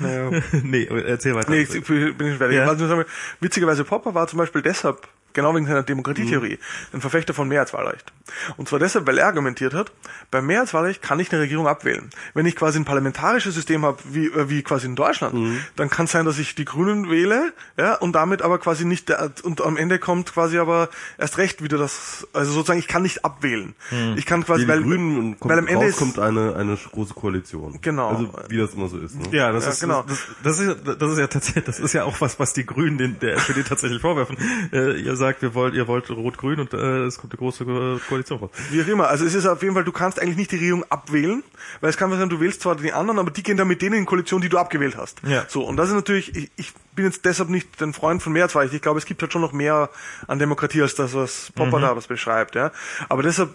naja. 0.00 0.42
nee, 0.62 0.84
erzähl 0.84 1.34
weiter. 1.34 1.50
Nee, 1.50 1.62
ich 1.62 1.74
ich 1.74 1.84
bin 1.84 2.16
nicht 2.16 2.38
fertig. 2.38 2.56
Ja. 2.56 2.78
Will, 2.78 3.06
witzigerweise 3.40 3.84
Popper 3.84 4.14
war 4.14 4.26
zum 4.26 4.38
Beispiel 4.38 4.62
deshalb, 4.62 5.08
genau 5.32 5.54
wegen 5.54 5.66
seiner 5.66 5.82
Demokratietheorie, 5.82 6.58
ein 6.92 7.00
Verfechter 7.00 7.34
von 7.34 7.48
Mehrheitswahlrecht. 7.48 8.12
Und 8.56 8.68
zwar 8.68 8.78
deshalb, 8.78 9.06
weil 9.06 9.18
er 9.18 9.26
argumentiert 9.26 9.74
hat, 9.74 9.92
beim 10.30 10.46
Mehrheitswahlrecht 10.46 11.02
kann 11.02 11.20
ich 11.20 11.32
eine 11.32 11.42
Regierung 11.42 11.66
abwählen. 11.66 12.10
Wenn 12.34 12.46
ich 12.46 12.56
quasi 12.56 12.78
ein 12.78 12.84
parlamentarisches 12.84 13.54
System 13.54 13.84
habe, 13.84 13.98
wie, 14.10 14.26
äh, 14.26 14.48
wie 14.48 14.62
quasi 14.62 14.86
in 14.86 14.96
Deutschland, 14.96 15.34
dann 15.76 15.90
kann 15.90 16.04
es 16.06 16.12
sein, 16.12 16.24
dass 16.24 16.38
ich 16.38 16.54
die 16.54 16.64
Grünen 16.64 17.10
wähle, 17.10 17.52
ja, 17.76 17.94
und 17.96 18.12
damit 18.12 18.42
aber 18.42 18.58
quasi 18.58 18.84
nicht, 18.84 19.08
der, 19.08 19.30
und 19.42 19.60
am 19.62 19.76
Ende 19.76 19.98
kommt 19.98 20.32
quasi 20.32 20.58
aber 20.58 20.88
erst 21.18 21.38
recht 21.38 21.62
wieder 21.62 21.78
das, 21.78 22.26
also 22.32 22.52
sozusagen, 22.52 22.78
ich 22.78 22.88
kann 22.88 23.02
nicht 23.02 23.24
abwählen. 23.24 23.74
Ich 24.16 24.26
kann 24.26 24.44
quasi, 24.44 24.62
Die 24.62 24.68
weil, 24.68 24.82
Grünen 24.82 25.18
und 25.18 25.40
kommt, 25.40 25.50
weil 25.52 25.58
am 25.58 25.66
Ende 25.66 25.84
raus 25.86 25.90
ist, 25.94 25.98
kommt 25.98 26.18
eine, 26.18 26.54
eine 26.56 26.76
große 26.92 27.14
Koalition. 27.14 27.78
Genau. 27.82 28.08
Also 28.10 28.32
wie 28.48 28.56
das 28.58 28.74
immer 28.74 28.88
so 28.88 28.98
ist. 28.98 29.14
Ne? 29.16 29.24
Ja, 29.36 29.52
das 29.52 29.64
Ja, 29.64 29.70
ist 29.70 29.80
genau. 29.80 30.02
das, 30.06 30.18
das 30.42 30.58
ist 30.58 30.66
ja- 30.68 30.94
das 30.94 31.10
ist 31.12 31.18
ja 31.18 31.26
tatsächlich 31.26 31.64
das 31.64 31.80
ist 31.80 31.92
ja 31.92 32.04
auch 32.04 32.20
was 32.20 32.38
was 32.38 32.52
die 32.52 32.64
Grünen 32.66 32.98
den, 32.98 33.18
der 33.20 33.34
SPD 33.36 33.62
tatsächlich 33.62 34.00
vorwerfen. 34.00 34.36
Äh, 34.72 35.00
ihr 35.00 35.16
sagt, 35.16 35.42
wir 35.42 35.54
wollt 35.54 35.74
ihr 35.74 35.86
wollt 35.88 36.10
rot-grün 36.10 36.60
und 36.60 36.72
äh, 36.74 37.04
es 37.04 37.18
kommt 37.18 37.32
eine 37.32 37.38
große 37.38 37.64
Ko- 37.64 37.98
Koalition 38.08 38.38
raus. 38.38 38.50
Wie 38.70 38.82
auch 38.82 38.86
immer. 38.86 39.08
Also 39.08 39.24
es 39.24 39.34
ist 39.34 39.46
auf 39.46 39.62
jeden 39.62 39.74
Fall, 39.74 39.84
du 39.84 39.92
kannst 39.92 40.20
eigentlich 40.20 40.36
nicht 40.36 40.52
die 40.52 40.56
Regierung 40.56 40.84
abwählen, 40.90 41.42
weil 41.80 41.90
es 41.90 41.96
kann 41.96 42.10
sein, 42.10 42.28
du 42.28 42.40
wählst 42.40 42.60
zwar 42.62 42.76
die 42.76 42.92
anderen, 42.92 43.18
aber 43.18 43.30
die 43.30 43.42
gehen 43.42 43.56
dann 43.56 43.68
mit 43.68 43.82
denen 43.82 43.96
in 43.96 44.06
Koalition, 44.06 44.40
die 44.40 44.48
du 44.48 44.58
abgewählt 44.58 44.96
hast. 44.96 45.20
Ja. 45.26 45.44
So, 45.48 45.63
und 45.64 45.76
das 45.76 45.88
ist 45.88 45.94
natürlich, 45.94 46.34
ich, 46.36 46.50
ich 46.56 46.72
bin 46.94 47.04
jetzt 47.04 47.24
deshalb 47.24 47.48
nicht 47.48 47.82
ein 47.82 47.92
Freund 47.92 48.22
von 48.22 48.32
Mehrheitswahl. 48.32 48.72
Ich 48.72 48.82
glaube, 48.82 48.98
es 48.98 49.06
gibt 49.06 49.20
halt 49.22 49.32
schon 49.32 49.42
noch 49.42 49.52
mehr 49.52 49.90
an 50.26 50.38
Demokratie 50.38 50.82
als 50.82 50.94
das, 50.94 51.14
was 51.14 51.52
Popper 51.54 51.80
da 51.80 51.96
was 51.96 52.06
beschreibt. 52.06 52.54
Ja. 52.54 52.72
Aber 53.08 53.22
deshalb, 53.22 53.54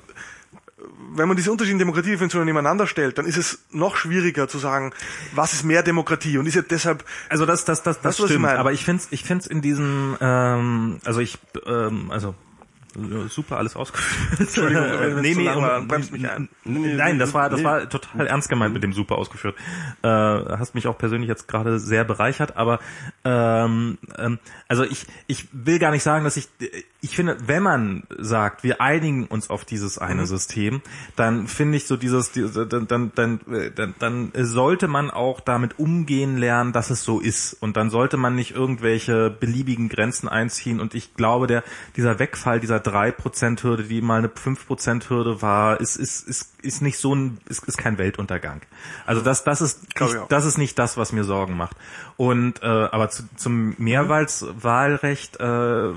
wenn 1.14 1.28
man 1.28 1.38
diese 1.38 1.52
unterschiedlichen 1.52 1.80
Demokratiedefinitionen 1.80 2.46
nebeneinander 2.46 2.88
stellt, 2.88 3.18
dann 3.18 3.26
ist 3.26 3.38
es 3.38 3.60
noch 3.72 3.96
schwieriger 3.96 4.48
zu 4.48 4.58
sagen, 4.60 4.94
was 5.34 5.54
ist 5.54 5.64
mehr 5.64 5.84
Demokratie 5.84 6.38
und 6.38 6.46
ist 6.46 6.56
ja 6.56 6.62
deshalb 6.62 7.04
Also 7.30 7.46
das 7.46 7.66
das 7.66 7.84
das 7.84 8.02
das 8.02 8.20
ich 8.20 8.26
stimmt, 8.26 8.42
meine? 8.42 8.60
aber 8.60 8.72
ich 8.72 8.86
find's 8.86 9.08
ich 9.12 9.24
find's 9.24 9.48
in 9.48 9.62
diesem 9.62 10.18
ähm, 10.22 11.00
also 11.06 11.20
ich 11.20 11.38
ähm, 11.66 12.12
also 12.12 12.36
super 13.30 13.58
alles 13.58 13.76
ausgeführt. 13.76 14.40
Entschuldigung, 14.40 14.84
wenn 15.00 15.26
es 15.26 15.34
zu 15.34 15.42
lang 15.42 15.88
bremst 15.88 16.12
mich 16.12 16.30
ein. 16.30 16.50
Nee, 16.64 16.94
Nein, 16.94 17.20
das 17.20 17.34
war 17.34 17.50
das 17.50 17.60
nee. 17.60 17.66
war 17.66 17.88
total 17.90 18.28
ernst 18.28 18.50
gemeint 18.50 18.74
mit 18.74 18.84
dem 18.84 18.94
super 18.94 19.18
ausgeführt. 19.18 19.56
Äh, 20.02 20.08
hast 20.08 20.76
mich 20.76 20.88
auch 20.88 20.98
persönlich 20.98 21.28
jetzt 21.30 21.48
gerade 21.48 21.80
sehr 21.80 22.04
bereichert, 22.04 22.58
aber 22.58 22.80
ähm, 23.24 23.98
ähm, 24.18 24.40
also 24.68 24.84
ich 24.84 25.06
ich 25.28 25.48
will 25.52 25.80
gar 25.80 25.92
nicht 25.92 26.04
sagen, 26.04 26.24
dass 26.24 26.38
ich 26.38 26.48
ich 27.02 27.16
finde, 27.16 27.38
wenn 27.48 27.64
man 27.64 28.04
sagt, 28.18 28.64
wir 28.64 28.82
einigen 28.82 29.26
uns 29.26 29.50
auf 29.50 29.64
dieses 29.66 29.98
eine 29.98 30.26
System, 30.26 30.82
dann 31.16 31.48
finde 31.48 31.78
ich 31.78 31.88
so 31.88 31.96
dieses 31.96 32.32
die- 32.32 32.46
dann 32.70 32.88
dann 32.88 33.12
dann 33.16 33.40
äh, 33.52 33.72
dann, 33.72 33.96
dann 34.00 34.32
sollte 34.36 34.88
man 34.88 35.10
auch 35.10 35.40
damit 35.40 35.80
umgehen 35.80 36.38
lernen, 36.38 36.74
dass 36.74 36.90
es 36.90 37.04
so 37.04 37.20
ist 37.20 37.54
und 37.54 37.78
dann 37.78 37.90
sollte 37.90 38.18
man 38.18 38.36
nicht 38.36 38.52
irgendwelche 38.52 39.30
beliebigen 39.30 39.88
Grenzen 39.90 40.28
einziehen 40.28 40.80
und 40.80 40.94
ich 40.96 41.14
glaube, 41.16 41.48
der 41.48 41.64
dieser 41.96 42.20
Wegfall 42.20 42.60
dieser 42.60 42.80
3% 42.90 43.64
Hürde, 43.64 43.84
die 43.84 44.02
mal 44.02 44.20
eine 44.20 44.28
5% 44.28 45.10
Hürde 45.10 45.42
war, 45.42 45.80
ist 45.80 45.96
ist 45.96 46.28
ist 46.28 46.54
ist 46.62 46.82
nicht 46.82 46.98
so 46.98 47.16
ein 47.16 47.40
ist, 47.48 47.64
ist 47.66 47.78
kein 47.78 47.98
Weltuntergang. 47.98 48.62
Also 49.06 49.22
das 49.22 49.44
das 49.44 49.62
ist 49.62 49.88
ich 49.94 50.16
das 50.30 50.46
ist 50.46 50.58
nicht 50.58 50.78
das, 50.80 50.98
was 50.98 51.12
mir 51.12 51.24
Sorgen 51.24 51.56
macht. 51.56 51.76
Und 52.18 52.62
äh, 52.62 52.66
aber 52.66 53.10
zu, 53.10 53.24
zum 53.36 53.76
Mehrwahlrecht, 53.78 55.40
äh, 55.40 55.44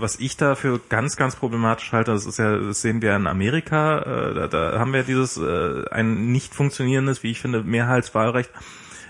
was 0.00 0.16
ich 0.16 0.36
da 0.36 0.54
für 0.54 0.80
ganz 0.88 1.16
ganz 1.16 1.36
problematisch 1.36 1.92
halte, 1.92 2.12
das 2.12 2.26
ist 2.26 2.38
ja 2.38 2.56
das 2.58 2.82
sehen 2.82 3.02
wir 3.02 3.16
in 3.16 3.26
Amerika, 3.26 3.98
äh, 3.98 4.34
da, 4.34 4.46
da 4.48 4.78
haben 4.78 4.92
wir 4.92 5.02
dieses 5.02 5.36
äh, 5.36 5.84
ein 5.90 6.32
nicht 6.32 6.54
funktionierendes, 6.54 7.22
wie 7.22 7.30
ich 7.30 7.40
finde, 7.40 7.62
Mehrheitswahlrecht. 7.62 8.50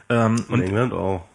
Ähm, 0.08 0.36
In 0.48 0.54
und 0.54 0.62
England 0.62 0.92
auch. 0.92 1.26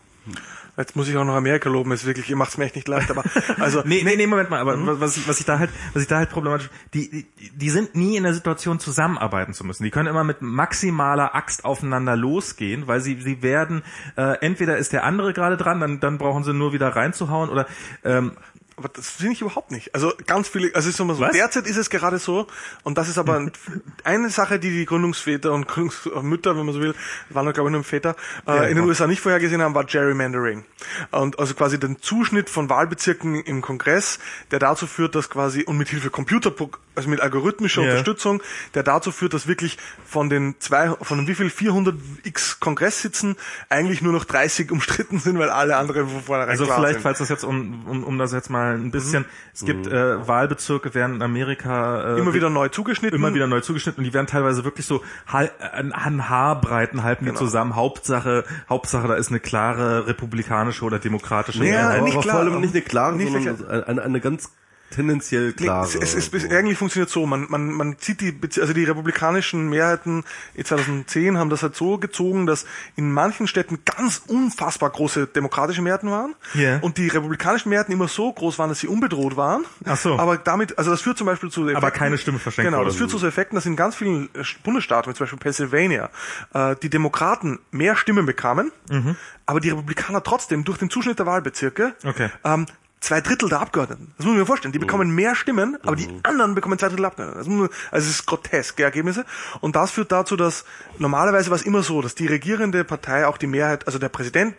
Jetzt 0.77 0.95
muss 0.95 1.09
ich 1.09 1.17
auch 1.17 1.25
noch 1.25 1.33
Amerika 1.33 1.69
loben, 1.69 1.91
ist 1.91 2.05
wirklich, 2.05 2.29
ihr 2.29 2.35
macht's 2.35 2.57
mir 2.57 2.65
echt 2.65 2.75
nicht 2.75 2.87
leicht, 2.87 3.09
aber 3.09 3.23
also 3.59 3.81
Nee, 3.83 4.03
nee, 4.03 4.15
nee, 4.15 4.27
Moment 4.27 4.51
mal, 4.51 4.59
aber 4.59 4.99
was, 4.99 5.17
ich, 5.17 5.27
was 5.27 5.39
ich 5.39 5.45
da 5.45 5.57
halt, 5.57 5.71
was 5.93 6.03
ich 6.03 6.07
da 6.07 6.17
halt 6.17 6.29
problematisch, 6.29 6.69
die, 6.93 7.09
die, 7.09 7.27
die 7.49 7.69
sind 7.71 7.95
nie 7.95 8.15
in 8.15 8.23
der 8.23 8.35
Situation 8.35 8.79
zusammenarbeiten 8.79 9.55
zu 9.55 9.65
müssen. 9.65 9.83
Die 9.83 9.89
können 9.89 10.07
immer 10.07 10.23
mit 10.23 10.41
maximaler 10.41 11.33
Axt 11.33 11.65
aufeinander 11.65 12.15
losgehen, 12.15 12.85
weil 12.85 13.01
sie, 13.01 13.19
sie 13.19 13.41
werden, 13.41 13.81
äh, 14.17 14.37
entweder 14.41 14.77
ist 14.77 14.93
der 14.93 15.03
andere 15.03 15.33
gerade 15.33 15.57
dran, 15.57 15.79
dann, 15.79 15.99
dann 15.99 16.19
brauchen 16.19 16.43
sie 16.43 16.53
nur 16.53 16.73
wieder 16.73 16.89
reinzuhauen 16.89 17.49
oder, 17.49 17.65
ähm, 18.03 18.33
Aber 18.77 18.89
das 18.89 19.09
finde 19.09 19.33
ich 19.33 19.41
überhaupt 19.41 19.71
nicht. 19.71 19.95
Also 19.95 20.13
ganz 20.27 20.47
viele, 20.47 20.73
also 20.75 20.87
ist 20.87 20.99
immer 20.99 21.15
so, 21.15 21.21
Was? 21.21 21.31
derzeit 21.31 21.65
ist 21.65 21.77
es 21.77 21.89
gerade 21.89 22.19
so, 22.19 22.45
und 22.83 22.95
das 22.97 23.09
ist 23.09 23.17
aber 23.17 23.35
ein, 23.35 23.51
eine 24.03 24.29
Sache, 24.29 24.59
die 24.59 24.69
die 24.69 24.85
Gründungsväter 24.85 25.51
und 25.51 25.67
Gründungsmütter, 25.67 26.55
wenn 26.55 26.63
man 26.63 26.75
so 26.75 26.81
will, 26.81 26.93
waren 27.31 27.51
glaube 27.53 27.69
ich 27.69 27.73
nur 27.73 27.83
Väter, 27.83 28.15
äh, 28.47 28.69
in 28.69 28.75
den 28.77 28.85
USA 28.85 29.07
nicht 29.07 29.19
vorhergesehen 29.19 29.63
haben, 29.63 29.73
war 29.73 29.83
Gerrymandering. 29.83 30.63
Und 31.09 31.39
also 31.39 31.55
quasi 31.55 31.79
den 31.79 31.99
Zuschnitt 32.01 32.51
von 32.51 32.69
Wahlbezirken 32.69 33.35
im 33.43 33.63
Kongress, 33.63 34.19
der 34.51 34.59
dazu 34.59 34.85
führt, 34.85 35.15
dass 35.15 35.31
quasi, 35.31 35.63
und 35.63 35.77
mit 35.77 35.89
Hilfe 35.89 36.11
Computer, 36.11 36.53
also 36.93 37.09
mit 37.09 37.19
algorithmischer 37.19 37.81
Ja. 37.81 37.89
Unterstützung, 37.89 38.43
der 38.75 38.83
dazu 38.83 39.11
führt, 39.11 39.33
dass 39.33 39.47
wirklich 39.47 39.79
von 40.05 40.29
den 40.29 40.55
zwei, 40.59 40.89
von 41.01 41.27
wie 41.27 41.33
viel 41.33 41.49
400 41.49 41.95
x 42.25 42.59
Kongresssitzen 42.59 43.37
eigentlich 43.69 44.03
nur 44.03 44.13
noch 44.13 44.25
30 44.25 44.71
umstritten 44.71 45.17
sind, 45.17 45.39
weil 45.39 45.49
alle 45.49 45.77
anderen 45.77 46.07
von 46.07 46.21
vornherein 46.21 46.51
Also 46.51 46.65
vielleicht, 46.65 46.93
sind. 46.95 47.01
falls 47.01 47.17
das 47.17 47.29
jetzt, 47.29 47.43
um, 47.43 47.87
um, 47.87 48.03
um 48.03 48.17
das 48.19 48.33
jetzt 48.33 48.49
mal 48.51 48.66
ein 48.75 48.91
bisschen, 48.91 49.25
es 49.53 49.63
gibt 49.65 49.87
äh, 49.87 50.27
Wahlbezirke, 50.27 50.93
werden 50.93 51.15
in 51.17 51.21
Amerika 51.21 52.15
äh, 52.15 52.19
immer 52.19 52.33
wieder 52.33 52.49
neu 52.49 52.69
zugeschnitten. 52.69 53.17
immer 53.17 53.33
wieder 53.33 53.47
neu 53.47 53.61
zugeschnitten 53.61 53.99
und 53.99 54.03
die 54.05 54.13
werden 54.13 54.27
teilweise 54.27 54.63
wirklich 54.63 54.85
so 54.85 55.03
hal- 55.31 55.51
an, 55.73 55.91
an 55.91 56.29
Haarbreiten 56.29 57.03
halten 57.03 57.25
die 57.25 57.29
Genau. 57.31 57.39
zusammen. 57.39 57.75
Hauptsache, 57.75 58.43
Hauptsache, 58.69 59.07
da 59.07 59.15
ist 59.15 59.29
eine 59.29 59.39
klare 59.39 60.07
republikanische 60.07 60.83
oder 60.85 60.99
demokratische 60.99 61.65
Ja, 61.65 61.89
aber, 61.91 62.01
nicht 62.01 62.19
klar. 62.21 62.35
vor 62.35 62.39
allem 62.45 62.61
nicht 62.61 62.73
eine 62.73 62.83
klare, 62.83 63.15
Nicht 63.15 63.31
sondern 63.31 63.83
eine, 63.85 64.01
eine 64.03 64.19
ganz 64.19 64.51
tendenziell 64.89 65.47
Nee, 65.47 65.65
klare. 65.65 65.85
es, 65.87 65.95
es, 65.95 66.33
es, 66.33 66.43
so. 66.43 66.49
eigentlich 66.49 66.77
funktioniert 66.77 67.09
so, 67.09 67.25
man, 67.25 67.45
man, 67.49 67.71
man 67.71 67.97
zieht 67.99 68.21
die, 68.21 68.33
also 68.61 68.73
die 68.73 68.83
republikanischen 68.85 69.69
Mehrheiten 69.69 70.23
in 70.55 70.65
2010 70.65 71.37
haben 71.37 71.49
das 71.49 71.61
halt 71.63 71.75
so 71.75 71.97
gezogen, 71.97 72.45
dass 72.45 72.65
in 72.95 73.11
manchen 73.11 73.47
Städten 73.47 73.79
ganz 73.85 74.21
unfassbar 74.27 74.89
große 74.89 75.27
demokratische 75.27 75.81
Mehrheiten 75.81 76.09
waren 76.09 76.35
Ja. 76.53 76.79
und 76.79 76.97
die 76.97 77.07
republikanischen 77.07 77.69
Mehrheiten 77.69 77.91
immer 77.91 78.07
so 78.07 78.31
groß 78.31 78.57
waren, 78.59 78.69
dass 78.69 78.79
sie 78.79 78.87
unbedroht 78.87 79.35
waren. 79.37 79.65
Ach 79.85 79.97
so. 79.97 80.17
Aber 80.17 80.37
damit, 80.37 80.77
also 80.77 80.91
das 80.91 81.01
führt 81.01 81.17
zum 81.17 81.27
Beispiel 81.27 81.49
zu 81.51 81.61
Effekten, 81.63 81.77
Aber 81.77 81.91
keine 81.91 82.17
Stimme 82.17 82.39
verschenkt 82.39 82.71
Genau, 82.71 82.83
das 82.85 82.95
führt 82.95 83.09
zu 83.09 83.17
so 83.17 83.27
Effekten, 83.27 83.55
dass 83.55 83.65
in 83.65 83.75
ganz 83.75 83.95
vielen 83.95 84.29
äh, 84.35 84.43
Bundesstaaten, 84.63 85.11
wie 85.11 85.15
zum 85.15 85.25
Beispiel 85.25 85.39
Pennsylvania, 85.39 86.09
äh, 86.53 86.75
die 86.81 86.89
Demokraten 86.89 87.59
mehr 87.71 87.95
Stimmen 87.95 88.25
bekamen, 88.25 88.71
Mhm. 88.89 89.15
aber 89.45 89.59
die 89.59 89.69
Republikaner 89.69 90.23
trotzdem 90.23 90.63
durch 90.63 90.77
den 90.77 90.89
Zuschnitt 90.89 91.19
der 91.19 91.25
Wahlbezirke 91.25 91.93
Okay. 92.05 92.29
ähm, 92.45 92.65
zwei 92.99 93.21
Drittel 93.21 93.49
der 93.49 93.61
Abgeordneten. 93.61 94.13
Das 94.17 94.25
muss 94.25 94.33
man 94.33 94.39
mir 94.39 94.45
vorstellen. 94.45 94.71
Die 94.71 94.79
bekommen 94.79 95.11
mehr 95.11 95.35
Stimmen, 95.35 95.77
aber 95.83 95.95
die 95.95 96.09
anderen 96.23 96.55
bekommen 96.55 96.79
zwei 96.79 96.89
Drittel 96.89 97.05
Abgeordneten. 97.05 97.57
Man, 97.57 97.69
also 97.91 98.09
es 98.09 98.19
ist 98.19 98.25
groteske 98.25 98.83
Ergebnisse. 98.83 99.25
Und 99.61 99.75
das 99.75 99.91
führt 99.91 100.11
dazu, 100.11 100.35
dass 100.35 100.65
normalerweise 100.97 101.49
war 101.49 101.57
es 101.57 101.63
immer 101.63 101.83
so, 101.83 102.01
dass 102.01 102.15
die 102.15 102.27
regierende 102.27 102.83
Partei 102.83 103.27
auch 103.27 103.37
die 103.37 103.47
Mehrheit, 103.47 103.85
also 103.87 103.99
der 103.99 104.09
Präsident 104.09 104.55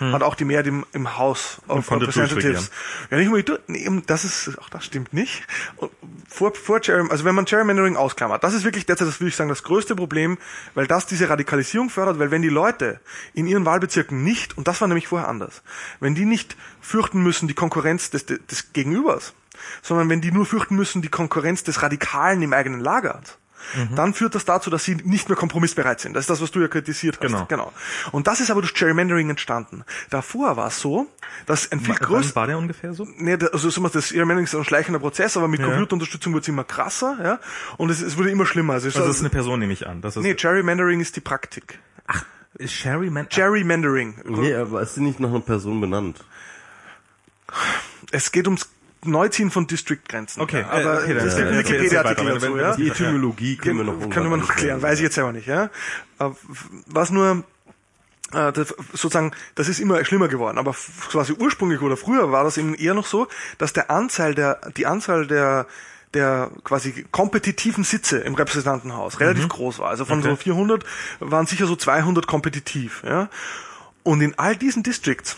hat 0.00 0.22
auch 0.22 0.34
die 0.34 0.44
Mehrheit 0.44 0.66
im, 0.66 0.84
im 0.92 1.16
Haus 1.16 1.60
of 1.68 1.90
Representatives. 1.90 2.70
Ja, 3.10 3.16
nicht 3.18 3.28
unbedingt, 3.28 3.68
nee, 3.68 4.02
das 4.06 4.24
ist, 4.24 4.58
auch 4.58 4.68
das 4.68 4.84
stimmt 4.84 5.12
nicht. 5.12 5.42
Und 5.76 5.90
Vor, 6.28 6.54
vor 6.54 6.80
Gerrym, 6.80 7.10
also 7.10 7.24
wenn 7.24 7.34
man 7.34 7.44
Gerrymandering 7.44 7.96
ausklammert, 7.96 8.44
das 8.44 8.52
ist 8.52 8.64
wirklich 8.64 8.84
derzeit, 8.84 9.08
das 9.08 9.20
würde 9.20 9.28
ich 9.28 9.36
sagen, 9.36 9.48
das 9.48 9.62
größte 9.62 9.96
Problem, 9.96 10.38
weil 10.74 10.86
das 10.86 11.06
diese 11.06 11.28
Radikalisierung 11.28 11.88
fördert, 11.88 12.18
weil 12.18 12.30
wenn 12.30 12.42
die 12.42 12.48
Leute 12.48 13.00
in 13.32 13.46
ihren 13.46 13.64
Wahlbezirken 13.64 14.22
nicht, 14.22 14.58
und 14.58 14.68
das 14.68 14.80
war 14.80 14.88
nämlich 14.88 15.08
vorher 15.08 15.28
anders, 15.28 15.62
wenn 16.00 16.14
die 16.14 16.24
nicht 16.24 16.56
fürchten 16.80 17.22
müssen 17.22 17.48
die 17.48 17.54
Konkurrenz 17.54 18.10
des, 18.10 18.26
des 18.26 18.72
Gegenübers, 18.72 19.34
sondern 19.82 20.10
wenn 20.10 20.20
die 20.20 20.32
nur 20.32 20.46
fürchten 20.46 20.76
müssen 20.76 21.00
die 21.00 21.08
Konkurrenz 21.08 21.64
des 21.64 21.82
Radikalen 21.82 22.42
im 22.42 22.52
eigenen 22.52 22.80
Lager, 22.80 23.22
dann 23.94 24.14
führt 24.14 24.34
das 24.34 24.44
dazu, 24.44 24.70
dass 24.70 24.84
sie 24.84 24.96
nicht 24.96 25.28
mehr 25.28 25.36
kompromissbereit 25.36 26.00
sind. 26.00 26.14
Das 26.14 26.24
ist 26.24 26.30
das, 26.30 26.40
was 26.40 26.50
du 26.50 26.60
ja 26.60 26.68
kritisiert 26.68 27.16
hast. 27.16 27.22
Genau. 27.22 27.46
genau. 27.46 27.72
Und 28.12 28.26
das 28.26 28.40
ist 28.40 28.50
aber 28.50 28.60
durch 28.60 28.74
Gerrymandering 28.74 29.30
entstanden. 29.30 29.84
Davor 30.10 30.56
war 30.56 30.68
es 30.68 30.80
so, 30.80 31.06
dass 31.46 31.70
ein 31.72 31.80
viel 31.80 31.94
Wann 31.98 32.06
größer... 32.08 32.34
war 32.36 32.46
der 32.46 32.58
ungefähr 32.58 32.94
so? 32.94 33.06
Nee, 33.16 33.38
also 33.52 33.70
sagen 33.70 33.84
wir, 33.84 33.90
das 33.90 34.10
Gerrymandering 34.10 34.44
ist 34.44 34.54
ein 34.54 34.64
schleichender 34.64 35.00
Prozess, 35.00 35.36
aber 35.36 35.48
mit 35.48 35.60
Ja. 35.60 35.66
Computerunterstützung 35.66 36.32
wird 36.34 36.44
es 36.44 36.48
immer 36.48 36.64
krasser, 36.64 37.18
ja. 37.22 37.40
Und 37.76 37.90
es, 37.90 38.00
es 38.00 38.16
wurde 38.16 38.30
immer 38.30 38.46
schlimmer. 38.46 38.74
Also, 38.74 38.88
es 38.88 38.96
Also 38.96 39.08
das 39.08 39.16
ist 39.16 39.22
eine 39.22 39.30
Person, 39.30 39.60
nehme 39.60 39.72
ich 39.72 39.86
an. 39.86 40.00
Das 40.00 40.16
ist, 40.16 40.22
nee, 40.22 40.34
Gerrymandering 40.34 41.00
ist 41.00 41.16
die 41.16 41.20
Praktik. 41.20 41.78
ist 42.54 42.72
Sherry 42.72 43.10
Man. 43.10 43.28
Gerrymandering. 43.28 44.16
Nee, 44.24 44.54
aber 44.54 44.82
ist 44.82 44.94
sie 44.94 45.02
nicht 45.02 45.20
nach 45.20 45.30
einer 45.30 45.40
Person 45.40 45.80
benannt? 45.80 46.24
Es 48.12 48.32
geht 48.32 48.46
ums 48.46 48.68
Neuziehen 49.04 49.50
von 49.50 49.66
District-Grenzen. 49.66 50.40
Okay, 50.42 50.60
Ja, 50.62 50.70
aber 50.70 51.00
äh, 51.00 51.04
okay, 51.04 51.14
dann 51.14 51.28
es 51.28 51.36
gibt 51.36 51.48
einen 51.48 51.58
Wikipedia-Artikel 51.58 52.26
dazu, 52.26 52.56
ja. 52.56 52.76
Die 52.76 52.88
Etymologie 52.88 53.56
können 53.56 53.78
wir 53.78 53.84
noch 53.84 54.10
Können 54.10 54.30
wir 54.30 54.36
noch 54.36 54.54
klären, 54.54 54.82
weiß 54.82 54.98
ich 54.98 55.04
jetzt 55.04 55.14
selber 55.14 55.32
nicht, 55.32 55.46
ja. 55.46 55.70
Was 56.86 57.10
nur, 57.10 57.44
äh, 58.32 58.52
das, 58.52 58.74
sozusagen, 58.92 59.32
das 59.54 59.68
ist 59.68 59.78
immer 59.80 60.04
schlimmer 60.04 60.28
geworden, 60.28 60.58
aber 60.58 60.74
quasi 61.10 61.32
ursprünglich 61.32 61.80
oder 61.82 61.96
früher 61.96 62.32
war 62.32 62.44
das 62.44 62.58
eben 62.58 62.74
eher 62.74 62.94
noch 62.94 63.06
so, 63.06 63.28
dass 63.58 63.72
der 63.72 63.90
Anzahl 63.90 64.34
der, 64.34 64.60
die 64.76 64.86
Anzahl 64.86 65.26
der, 65.26 65.66
der 66.14 66.50
quasi 66.64 67.04
kompetitiven 67.10 67.84
Sitze 67.84 68.18
im 68.18 68.34
Repräsentantenhaus 68.34 69.20
relativ 69.20 69.48
groß 69.48 69.78
war. 69.80 69.90
Also 69.90 70.04
von 70.04 70.22
so 70.22 70.30
Okay. 70.30 70.44
400 70.44 70.84
waren 71.20 71.46
sicher 71.46 71.66
so 71.66 71.76
200 71.76 72.26
kompetitiv, 72.26 73.02
ja. 73.06 73.28
Und 74.02 74.20
in 74.20 74.38
all 74.38 74.56
diesen 74.56 74.82
Districts 74.82 75.36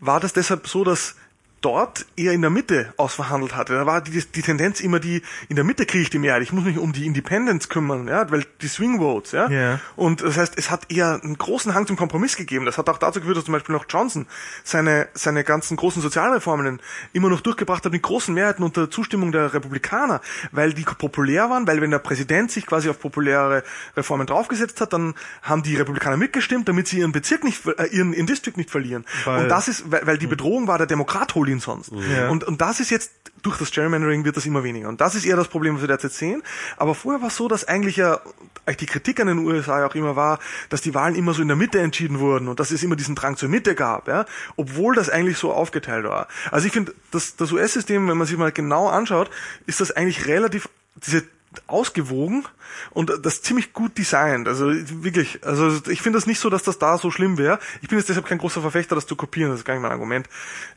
war 0.00 0.20
das 0.20 0.32
deshalb 0.32 0.66
so, 0.66 0.84
dass 0.84 1.16
dort 1.60 2.06
eher 2.16 2.32
in 2.32 2.40
der 2.40 2.50
Mitte 2.50 2.92
ausverhandelt 2.96 3.54
hatte. 3.54 3.74
Da 3.74 3.86
war 3.86 4.00
die, 4.00 4.22
die 4.24 4.42
Tendenz 4.42 4.80
immer 4.80 4.98
die, 4.98 5.22
in 5.48 5.56
der 5.56 5.64
Mitte 5.64 5.84
kriege 5.84 6.02
ich 6.02 6.10
die 6.10 6.18
Mehrheit. 6.18 6.42
Ich 6.42 6.52
muss 6.52 6.64
mich 6.64 6.78
um 6.78 6.92
die 6.92 7.06
Independents 7.06 7.68
kümmern, 7.68 8.08
ja, 8.08 8.30
weil 8.30 8.44
die 8.62 8.68
Swing 8.68 8.98
Votes, 8.98 9.32
ja. 9.32 9.48
Ja. 9.50 9.80
Und 9.96 10.22
das 10.22 10.38
heißt, 10.38 10.54
es 10.56 10.70
hat 10.70 10.90
eher 10.90 11.20
einen 11.22 11.36
großen 11.36 11.74
Hang 11.74 11.86
zum 11.86 11.96
Kompromiss 11.96 12.36
gegeben. 12.36 12.64
Das 12.64 12.78
hat 12.78 12.88
auch 12.88 12.98
dazu 12.98 13.20
geführt, 13.20 13.36
dass 13.36 13.44
zum 13.44 13.52
Beispiel 13.52 13.74
noch 13.74 13.84
Johnson 13.88 14.26
seine, 14.64 15.08
seine 15.12 15.44
ganzen 15.44 15.76
großen 15.76 16.00
Sozialreformen 16.00 16.80
immer 17.12 17.28
noch 17.28 17.42
durchgebracht 17.42 17.84
hat 17.84 17.92
mit 17.92 18.02
großen 18.02 18.34
Mehrheiten 18.34 18.62
unter 18.62 18.90
Zustimmung 18.90 19.30
der 19.32 19.52
Republikaner, 19.52 20.20
weil 20.52 20.72
die 20.72 20.82
populär 20.82 21.50
waren, 21.50 21.66
weil 21.66 21.80
wenn 21.82 21.90
der 21.90 21.98
Präsident 21.98 22.50
sich 22.50 22.66
quasi 22.66 22.88
auf 22.88 22.98
populäre 22.98 23.62
Reformen 23.96 24.26
draufgesetzt 24.26 24.80
hat, 24.80 24.92
dann 24.94 25.14
haben 25.42 25.62
die 25.62 25.76
Republikaner 25.76 26.16
mitgestimmt, 26.16 26.68
damit 26.68 26.88
sie 26.88 27.00
ihren 27.00 27.12
Bezirk 27.12 27.44
nicht, 27.44 27.66
äh, 27.66 27.86
ihren, 27.88 28.14
ihren 28.14 28.26
District 28.26 28.56
nicht 28.56 28.70
verlieren. 28.70 29.04
Weil- 29.24 29.42
und 29.42 29.48
das 29.48 29.68
ist, 29.68 29.90
weil, 29.90 30.06
weil 30.06 30.18
die 30.18 30.26
Bedrohung 30.26 30.66
war, 30.66 30.78
der 30.78 30.86
Demokrat 30.86 31.34
holt 31.34 31.49
ihn 31.50 31.60
sonst. 31.60 31.92
Ja. 31.92 32.28
Und, 32.28 32.44
und 32.44 32.60
das 32.60 32.80
ist 32.80 32.90
jetzt, 32.90 33.12
durch 33.42 33.58
das 33.58 33.70
Gerrymandering 33.70 34.24
wird 34.24 34.36
das 34.36 34.46
immer 34.46 34.64
weniger. 34.64 34.88
Und 34.88 35.00
das 35.00 35.14
ist 35.14 35.24
eher 35.24 35.36
das 35.36 35.48
Problem, 35.48 35.74
was 35.74 35.82
wir 35.82 35.88
derzeit 35.88 36.12
sehen. 36.12 36.42
Aber 36.76 36.94
vorher 36.94 37.20
war 37.20 37.28
es 37.28 37.36
so, 37.36 37.48
dass 37.48 37.66
eigentlich 37.66 37.96
ja 37.96 38.20
eigentlich 38.66 38.76
die 38.76 38.86
Kritik 38.86 39.20
an 39.20 39.26
den 39.26 39.38
USA 39.38 39.80
ja 39.80 39.86
auch 39.86 39.94
immer 39.94 40.16
war, 40.16 40.38
dass 40.68 40.80
die 40.80 40.94
Wahlen 40.94 41.14
immer 41.14 41.34
so 41.34 41.42
in 41.42 41.48
der 41.48 41.56
Mitte 41.56 41.80
entschieden 41.80 42.20
wurden 42.20 42.48
und 42.48 42.60
dass 42.60 42.70
es 42.70 42.82
immer 42.82 42.96
diesen 42.96 43.14
Drang 43.14 43.36
zur 43.36 43.48
Mitte 43.48 43.74
gab, 43.74 44.08
ja, 44.08 44.26
obwohl 44.56 44.94
das 44.94 45.08
eigentlich 45.08 45.38
so 45.38 45.52
aufgeteilt 45.52 46.04
war. 46.04 46.28
Also 46.50 46.66
ich 46.66 46.72
finde, 46.72 46.94
das, 47.10 47.36
das 47.36 47.52
US-System, 47.52 48.08
wenn 48.08 48.16
man 48.16 48.26
sich 48.26 48.36
mal 48.36 48.52
genau 48.52 48.88
anschaut, 48.88 49.30
ist 49.66 49.80
das 49.80 49.90
eigentlich 49.90 50.26
relativ, 50.26 50.68
diese 50.96 51.24
ausgewogen 51.66 52.44
und 52.90 53.12
das 53.22 53.42
ziemlich 53.42 53.72
gut 53.72 53.98
designt. 53.98 54.46
Also 54.46 54.70
wirklich, 55.02 55.40
also 55.44 55.80
ich 55.90 56.00
finde 56.02 56.18
das 56.18 56.26
nicht 56.26 56.38
so, 56.38 56.48
dass 56.50 56.62
das 56.62 56.78
da 56.78 56.96
so 56.98 57.10
schlimm 57.10 57.38
wäre. 57.38 57.58
Ich 57.82 57.88
bin 57.88 57.98
jetzt 57.98 58.08
deshalb 58.08 58.26
kein 58.26 58.38
großer 58.38 58.60
Verfechter, 58.60 58.94
das 58.94 59.06
zu 59.06 59.16
kopieren, 59.16 59.50
das 59.50 59.60
ist 59.60 59.64
gar 59.66 59.74
nicht 59.74 59.82
mein 59.82 59.90
Argument. 59.90 60.28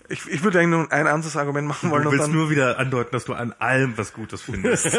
Ich, 0.09 0.27
ich 0.27 0.43
würde 0.43 0.59
eigentlich 0.59 0.71
nur 0.71 0.91
ein 0.91 1.07
anderes 1.07 1.37
Argument 1.37 1.67
machen 1.67 1.89
wollen 1.91 2.03
Du 2.03 2.09
und 2.09 2.13
willst 2.15 2.25
dann 2.27 2.33
nur 2.35 2.49
wieder 2.49 2.77
andeuten, 2.79 3.11
dass 3.11 3.25
du 3.25 3.33
an 3.33 3.53
allem 3.59 3.97
was 3.97 4.13
Gutes 4.13 4.41
findest. 4.41 4.85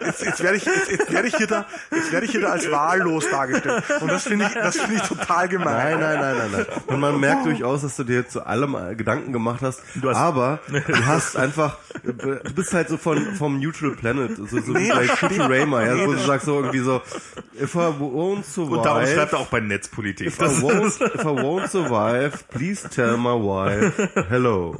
jetzt, 0.00 0.22
jetzt 0.22 0.42
werde 0.42 0.56
ich 0.56 0.64
jetzt, 0.64 0.90
jetzt 0.90 1.12
werde 1.12 1.28
ich 1.28 1.36
hier 1.36 1.46
da 1.46 1.66
jetzt 1.90 2.12
werde 2.12 2.26
ich 2.26 2.32
hier 2.32 2.40
da 2.42 2.48
als 2.50 2.70
wahllos 2.70 3.28
dargestellt 3.30 3.82
und 4.00 4.08
das 4.10 4.24
finde 4.24 4.46
ich 4.46 4.54
das 4.54 4.76
finde 4.78 4.96
ich 4.96 5.02
total 5.02 5.48
gemein. 5.48 5.98
Nein, 5.98 6.00
nein, 6.00 6.20
nein, 6.20 6.36
nein, 6.38 6.50
nein. 6.52 6.66
Und 6.86 7.00
man 7.00 7.18
merkt 7.20 7.44
durchaus, 7.46 7.82
dass 7.82 7.96
du 7.96 8.04
dir 8.04 8.28
zu 8.28 8.46
allem 8.46 8.74
äh, 8.74 8.94
Gedanken 8.94 9.32
gemacht 9.32 9.62
hast. 9.62 9.82
hast- 10.02 10.16
aber 10.16 10.60
du 10.68 11.06
hast 11.06 11.36
einfach, 11.36 11.78
du 12.02 12.54
bist 12.54 12.72
halt 12.74 12.88
so 12.88 12.96
von, 13.14 13.34
vom 13.36 13.60
Neutral 13.60 13.92
Planet, 13.92 14.36
so, 14.36 14.46
so 14.46 14.72
Nee, 14.72 14.90
wie 14.90 15.38
bei. 15.38 15.44
Raymer, 15.46 15.86
ja, 15.86 15.94
Nee, 15.94 16.06
wo 16.06 16.12
du 16.12 16.18
sagst 16.18 16.46
so 16.46 16.56
irgendwie 16.56 16.78
so, 16.80 17.00
if 17.60 17.74
I 17.74 17.78
won't 17.78 18.44
survive, 18.44 18.76
Und 18.78 18.84
darum 18.86 19.06
schreibt 19.06 19.32
er 19.32 19.38
auch 19.38 19.46
bei 19.48 19.60
Netzpolitik. 19.60 20.26
if 20.26 20.38
I 20.40 20.44
won't, 20.44 21.00
if 21.00 21.20
I 21.22 21.28
won't 21.28 21.68
survive, 21.68 22.44
please 22.50 22.88
tell 22.88 23.16
my 23.16 23.30
wife, 23.34 24.08
hello. 24.28 24.76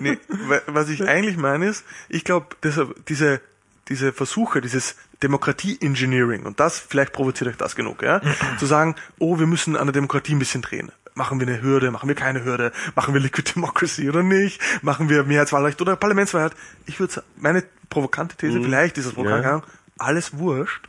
Nee, 0.00 0.18
wa- 0.48 0.60
was 0.66 0.88
ich 0.88 1.06
eigentlich 1.06 1.36
meine 1.36 1.66
ist, 1.66 1.84
ich 2.08 2.24
glaube, 2.24 2.46
deshalb 2.62 3.04
diese 3.06 3.40
diese 3.88 4.12
Versuche, 4.12 4.60
dieses 4.60 4.96
Demokratie-Engineering, 5.22 6.44
und 6.44 6.60
das, 6.60 6.78
vielleicht 6.78 7.12
provoziert 7.12 7.50
euch 7.50 7.56
das 7.56 7.74
genug, 7.74 8.02
ja, 8.02 8.20
zu 8.58 8.66
sagen, 8.66 8.94
oh, 9.18 9.38
wir 9.38 9.46
müssen 9.46 9.76
an 9.76 9.86
der 9.86 9.92
Demokratie 9.92 10.34
ein 10.34 10.38
bisschen 10.38 10.62
drehen. 10.62 10.92
Machen 11.14 11.40
wir 11.40 11.48
eine 11.48 11.60
Hürde, 11.60 11.90
machen 11.90 12.08
wir 12.08 12.14
keine 12.14 12.44
Hürde, 12.44 12.70
machen 12.94 13.12
wir 13.12 13.20
Liquid 13.20 13.52
Democracy 13.54 14.08
oder 14.08 14.22
nicht, 14.22 14.60
machen 14.82 15.08
wir 15.08 15.24
Mehrheitswahlrecht 15.24 15.80
oder 15.82 15.96
Parlamentswahlrecht. 15.96 16.56
Ich 16.86 17.00
würde 17.00 17.22
meine 17.36 17.64
provokante 17.90 18.36
These, 18.36 18.62
vielleicht 18.62 18.98
ist 18.98 19.06
es 19.06 19.12
provokant, 19.14 19.44
Ja. 19.44 19.62
alles 19.98 20.38
wurscht. 20.38 20.86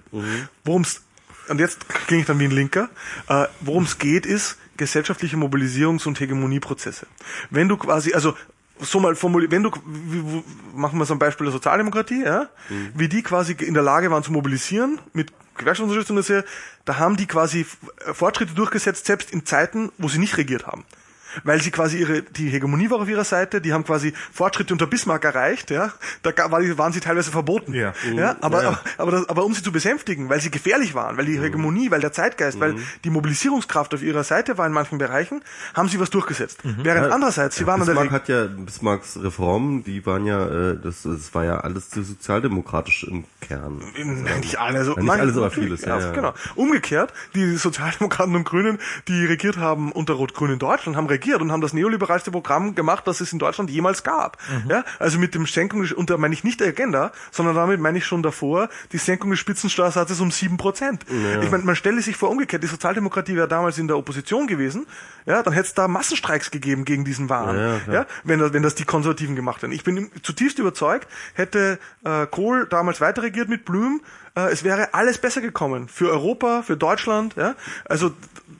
Worum's, 0.64 1.02
und 1.48 1.60
jetzt 1.60 1.90
klinge 1.90 2.22
ich 2.22 2.28
dann 2.28 2.38
wie 2.40 2.46
ein 2.46 2.52
Linker, 2.52 2.90
äh, 3.28 3.46
worum 3.62 3.86
es 3.86 3.98
geht, 3.98 4.28
ist 4.28 4.58
gesellschaftliche 4.78 5.36
Mobilisierungs- 5.36 6.08
und 6.08 6.20
Hegemonieprozesse. 6.20 7.08
Wenn 7.50 7.68
du 7.68 7.78
quasi, 7.78 8.14
also 8.14 8.36
so 8.80 9.00
mal 9.00 9.16
formuliert, 9.16 9.52
wenn 9.52 9.64
du, 9.64 9.72
wie, 9.86 10.44
machen 10.74 11.00
wir 11.00 11.06
so 11.06 11.14
ein 11.14 11.20
Beispiel 11.20 11.46
der 11.46 11.52
Sozialdemokratie, 11.52 12.24
ja, 12.24 12.50
wie 12.96 13.10
die 13.10 13.24
quasi 13.24 13.54
in 13.54 13.74
der 13.74 13.84
Lage 13.84 14.10
waren 14.12 14.24
zu 14.24 14.32
mobilisieren 14.32 15.00
mit 15.14 15.32
Gewerkschaftsunterstützung, 15.58 16.16
das 16.16 16.28
hier, 16.28 16.46
da 16.86 16.98
haben 16.98 17.18
die 17.18 17.28
quasi 17.28 17.66
Fortschritte 18.14 18.54
durchgesetzt, 18.54 19.06
selbst 19.06 19.32
in 19.32 19.46
Zeiten, 19.46 19.92
wo 19.98 20.08
sie 20.08 20.20
nicht 20.20 20.38
regiert 20.38 20.66
haben. 20.66 20.86
Weil 21.44 21.62
sie 21.62 21.72
quasi 21.72 21.98
ihre, 22.00 22.22
die 22.24 22.50
Hegemonie 22.50 22.90
war 22.90 23.00
auf 23.00 23.10
ihrer 23.10 23.24
Seite, 23.24 23.62
die 23.62 23.74
haben 23.74 23.84
quasi 23.84 24.14
Fortschritte 24.32 24.74
unter 24.74 24.88
Bismarck 24.88 25.24
erreicht, 25.26 25.70
ja. 25.72 25.92
Da 26.24 26.32
waren 26.52 26.94
sie 26.94 27.00
teilweise 27.00 27.32
verboten. 27.32 27.74
Ja. 27.74 27.94
ja 28.16 28.36
aber, 28.42 28.64
Ja. 28.64 28.80
aber, 28.98 29.14
aber, 29.18 29.30
aber 29.30 29.46
um 29.46 29.54
sie 29.54 29.62
zu 29.62 29.72
besänftigen, 29.72 30.30
weil 30.30 30.42
sie 30.42 30.50
gefährlich 30.52 30.94
waren, 30.96 31.18
weil 31.18 31.26
die 31.26 31.40
Hegemonie, 31.40 31.92
weil 31.92 32.02
der 32.02 32.12
Zeitgeist, 32.12 32.60
weil 32.60 32.76
die 33.04 33.10
Mobilisierungskraft 33.10 33.94
auf 33.94 34.02
ihrer 34.02 34.24
Seite 34.24 34.58
war 34.58 34.66
in 34.66 34.74
manchen 34.74 34.98
Bereichen, 34.98 35.42
haben 35.76 35.88
sie 35.88 36.00
was 36.00 36.10
durchgesetzt. 36.10 36.60
Während 36.64 37.12
andererseits, 37.12 37.56
sie 37.58 37.68
waren 37.68 37.80
Bismarck 37.86 38.12
hat 38.12 38.28
ja, 38.28 38.46
Bismarcks 38.48 39.22
Reformen, 39.22 39.84
die 39.84 40.06
waren 40.06 40.26
ja, 40.26 40.72
äh, 40.72 40.78
das, 40.82 41.04
das 41.04 41.34
war 41.36 41.46
ja 41.46 41.60
alles 41.60 41.90
zu 41.90 42.04
sozialdemokratisch 42.04 43.04
im 43.04 43.26
Kern. 43.42 43.82
Nein, 43.96 44.40
nicht 44.40 44.58
alle, 44.60 44.80
also 44.80 44.92
Ja, 44.92 44.98
nicht 44.98 45.08
manche- 45.08 45.22
alles, 45.22 45.38
aber 45.38 45.52
vieles, 45.52 45.82
ja, 45.86 46.00
ja. 46.00 46.12
Genau. 46.12 46.34
Umgekehrt, 46.56 47.14
die 47.36 47.56
Sozialdemokraten 47.56 48.36
und 48.36 48.44
Grünen, 48.46 48.80
die 49.08 49.26
regiert 49.26 49.58
haben 49.58 49.92
unter 49.92 50.14
Rot-Grün 50.16 50.52
in 50.54 50.60
Deutschland, 50.60 50.98
haben 50.98 51.06
regiert 51.08 51.19
und 51.42 51.52
haben 51.52 51.62
das 51.62 51.74
neoliberalste 51.74 52.32
Programm 52.32 52.76
gemacht, 52.76 53.08
das 53.08 53.22
es 53.22 53.34
in 53.34 53.40
Deutschland 53.40 53.70
jemals 53.70 54.04
gab. 54.04 54.38
Mhm. 54.66 54.70
Ja, 54.70 54.84
also 55.00 55.20
mit 55.20 55.36
dem 55.36 55.46
Senkung, 55.46 55.82
des- 55.82 55.94
und 55.94 56.10
da 56.10 56.18
meine 56.18 56.34
ich 56.34 56.44
nicht 56.44 56.60
die 56.60 56.66
Agenda, 56.66 57.12
sondern 57.32 57.56
damit 57.56 57.80
meine 57.80 57.98
ich 57.98 58.06
schon 58.06 58.24
davor 58.24 58.70
die 58.92 58.98
Senkung 58.98 59.32
des 59.32 59.40
Spitzensteuersatzes 59.40 60.20
um 60.20 60.32
sieben 60.32 60.58
Prozent. 60.58 61.06
Ich 61.42 61.52
meine, 61.52 61.64
man 61.64 61.76
stelle 61.76 62.02
sich 62.02 62.16
vor 62.16 62.30
umgekehrt, 62.30 62.64
die 62.64 62.68
Sozialdemokratie 62.68 63.36
wäre 63.36 63.48
damals 63.48 63.78
in 63.78 63.88
der 63.88 63.98
Opposition 63.98 64.48
gewesen, 64.48 64.88
ja, 65.26 65.44
dann 65.44 65.54
hätte 65.54 65.68
es 65.68 65.74
da 65.74 65.88
Massenstreiks 65.88 66.52
gegeben 66.52 66.86
gegen 66.86 67.06
diesen 67.06 67.30
Wahn, 67.30 67.56
Ja, 67.56 67.74
ja, 67.88 67.94
ja, 67.94 68.06
wenn, 68.24 68.40
das, 68.40 68.54
wenn 68.54 68.64
das 68.64 68.76
die 68.76 68.86
Konservativen 68.86 69.36
gemacht 69.36 69.62
hätten. 69.62 69.74
Ich 69.74 69.84
bin 69.84 70.10
zutiefst 70.24 70.60
überzeugt, 70.60 71.08
hätte 71.34 71.80
äh, 72.04 72.26
Kohl 72.28 72.68
damals 72.70 73.02
weiter 73.02 73.24
regiert 73.24 73.50
mit 73.50 73.66
Blüm, 73.66 74.02
äh, 74.36 74.52
es 74.52 74.64
wäre 74.64 74.94
alles 74.94 75.18
besser 75.18 75.42
gekommen 75.42 75.88
für 75.88 76.10
Europa, 76.10 76.64
für 76.64 76.78
Deutschland. 76.78 77.36
Ja? 77.36 77.56
Also 77.86 78.12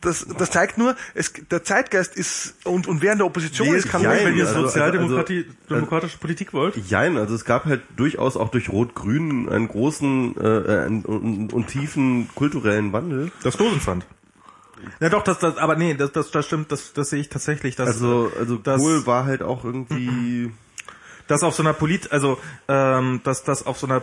das, 0.02 0.26
das 0.38 0.52
zeigt 0.52 0.78
nur, 0.78 0.96
es, 1.14 1.34
der 1.52 1.64
Zeitgeist 1.64 2.16
ist 2.16 2.56
und, 2.64 2.88
und 2.88 3.02
wer 3.02 3.12
in 3.14 3.18
der 3.20 3.28
Opposition 3.28 3.68
Nee, 3.70 3.78
ist, 3.78 3.90
kann 3.90 4.02
jein, 4.02 4.14
nicht, 4.16 4.26
Wenn 4.26 4.38
ihr 4.38 4.48
also- 4.48 4.62
Sozialdemokratie, 4.62 5.46
also- 5.46 5.76
demokratische 5.76 6.18
Politik 6.18 6.54
wollt? 6.54 6.78
Jein, 6.90 7.18
also 7.18 7.36
es 7.36 7.46
gab 7.46 7.66
halt 7.66 7.82
durchaus 7.96 8.38
auch 8.38 8.50
durch 8.50 8.70
Rot-Grün 8.70 9.50
einen 9.50 9.68
großen 9.68 10.36
äh, 10.38 10.86
einen, 10.86 11.04
und, 11.06 11.54
und 11.54 11.68
tiefen 11.68 12.30
kulturellen 12.36 12.94
Wandel. 12.94 13.32
Das 13.44 13.58
Dosenpfand. 13.58 14.06
Ja 15.02 15.10
doch, 15.10 15.24
das, 15.24 15.40
das 15.40 15.58
aber 15.58 15.76
nee, 15.76 15.94
das, 15.94 16.12
das, 16.14 16.32
das 16.32 16.46
stimmt, 16.46 16.72
das, 16.72 16.94
das 16.94 17.10
sehe 17.10 17.20
ich 17.20 17.30
tatsächlich. 17.30 17.76
Dass, 17.76 17.88
Also, 17.88 18.32
also 18.40 18.56
das, 18.56 18.80
Kohl 18.80 19.06
war 19.06 19.26
halt 19.26 19.42
auch 19.44 19.66
irgendwie. 19.66 20.52
das 21.28 21.44
auf 21.44 21.54
so 21.54 21.64
einer 21.64 21.74
Polit, 21.74 22.12
also 22.12 22.40
ähm, 22.68 23.20
dass 23.24 23.44
das 23.44 23.66
auf 23.66 23.78
so 23.78 23.88
einer 23.88 24.02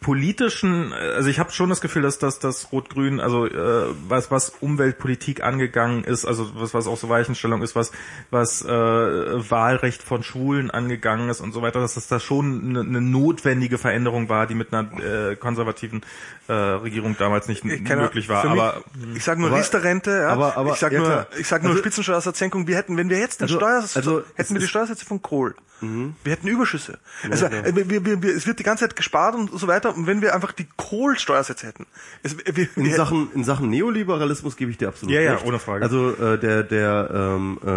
politischen, 0.00 0.92
also 0.92 1.28
ich 1.28 1.38
habe 1.38 1.50
schon 1.50 1.68
das 1.68 1.80
Gefühl, 1.80 2.02
dass 2.02 2.18
das 2.18 2.38
das 2.38 2.70
Rot-Grün, 2.72 3.20
also 3.20 3.46
äh, 3.46 3.86
was 4.08 4.30
was 4.30 4.50
Umweltpolitik 4.60 5.42
angegangen 5.42 6.04
ist, 6.04 6.24
also 6.24 6.50
was 6.54 6.72
was 6.72 6.86
auch 6.86 6.96
so 6.96 7.08
Weichenstellung 7.08 7.62
ist, 7.62 7.74
was 7.74 7.90
was 8.30 8.62
äh, 8.64 8.68
Wahlrecht 8.68 10.02
von 10.02 10.22
Schwulen 10.22 10.70
angegangen 10.70 11.28
ist 11.28 11.40
und 11.40 11.52
so 11.52 11.62
weiter, 11.62 11.80
dass 11.80 11.94
das 11.94 12.06
da 12.06 12.20
schon 12.20 12.68
eine, 12.70 12.80
eine 12.80 13.00
notwendige 13.00 13.76
Veränderung 13.78 14.28
war, 14.28 14.46
die 14.46 14.54
mit 14.54 14.72
einer 14.72 14.88
äh, 15.30 15.36
konservativen 15.36 16.02
äh, 16.46 16.52
Regierung 16.52 17.16
damals 17.18 17.48
nicht 17.48 17.64
möglich 17.64 18.28
war. 18.28 18.44
mich- 18.44 18.52
Aber 18.60 18.82
Ich 19.16 19.24
sage 19.24 19.40
nur 19.40 19.52
Riester-Rente, 19.52 20.10
ja. 20.12 20.28
aber- 20.28 20.56
aber- 20.56 20.72
ich 20.72 20.78
sage 20.78 20.94
ja, 20.94 21.00
nur, 21.00 21.08
klar. 21.10 21.26
ich 21.38 21.46
sag 21.48 21.62
nur 21.62 21.70
Also- 21.72 21.82
Spitzensteuersatzsenkung. 21.82 22.66
Wir 22.68 22.76
hätten, 22.76 22.96
wenn 22.96 23.10
wir 23.10 23.18
jetzt 23.18 23.40
den 23.40 23.44
Also- 23.46 23.56
Steuersatz, 23.58 23.96
also 23.96 24.22
hätten 24.36 24.54
wir 24.54 24.60
die 24.60 24.68
Steuersätze 24.68 25.04
von 25.04 25.20
Kohl. 25.22 25.54
Wir 25.80 26.32
hätten 26.32 26.48
Überschüsse. 26.48 26.98
Also 27.30 27.46
klar. 27.46 27.64
äh, 27.64 27.76
wir, 27.88 28.04
wir, 28.04 28.20
wir, 28.20 28.34
es 28.36 28.48
wird 28.48 28.58
die 28.58 28.64
ganze 28.64 28.82
Zeit 28.84 28.96
gespart 28.96 29.36
und 29.36 29.52
so 29.56 29.68
weiter. 29.68 29.87
Und 29.96 30.06
wenn 30.06 30.22
wir 30.22 30.34
einfach 30.34 30.52
die 30.52 30.66
Kohl-Steuersätze 30.76 31.66
hätten, 31.66 31.86
es, 32.22 32.36
wir, 32.38 32.68
In 32.76 32.84
wir, 32.84 32.94
Sachen, 32.94 33.30
in 33.34 33.44
Sachen 33.44 33.70
Neoliberalismus 33.70 34.56
gebe 34.56 34.70
ich 34.70 34.78
dir 34.78 34.88
absolut 34.88 35.14
Ja, 35.14 35.20
ja, 35.20 35.34
recht. 35.34 35.46
ohne 35.46 35.58
Frage. 35.58 35.84
Also 35.84 36.10
äh, 36.16 36.38
der, 36.38 36.62
der, 36.62 37.10
ähm, 37.12 37.58
äh, 37.64 37.70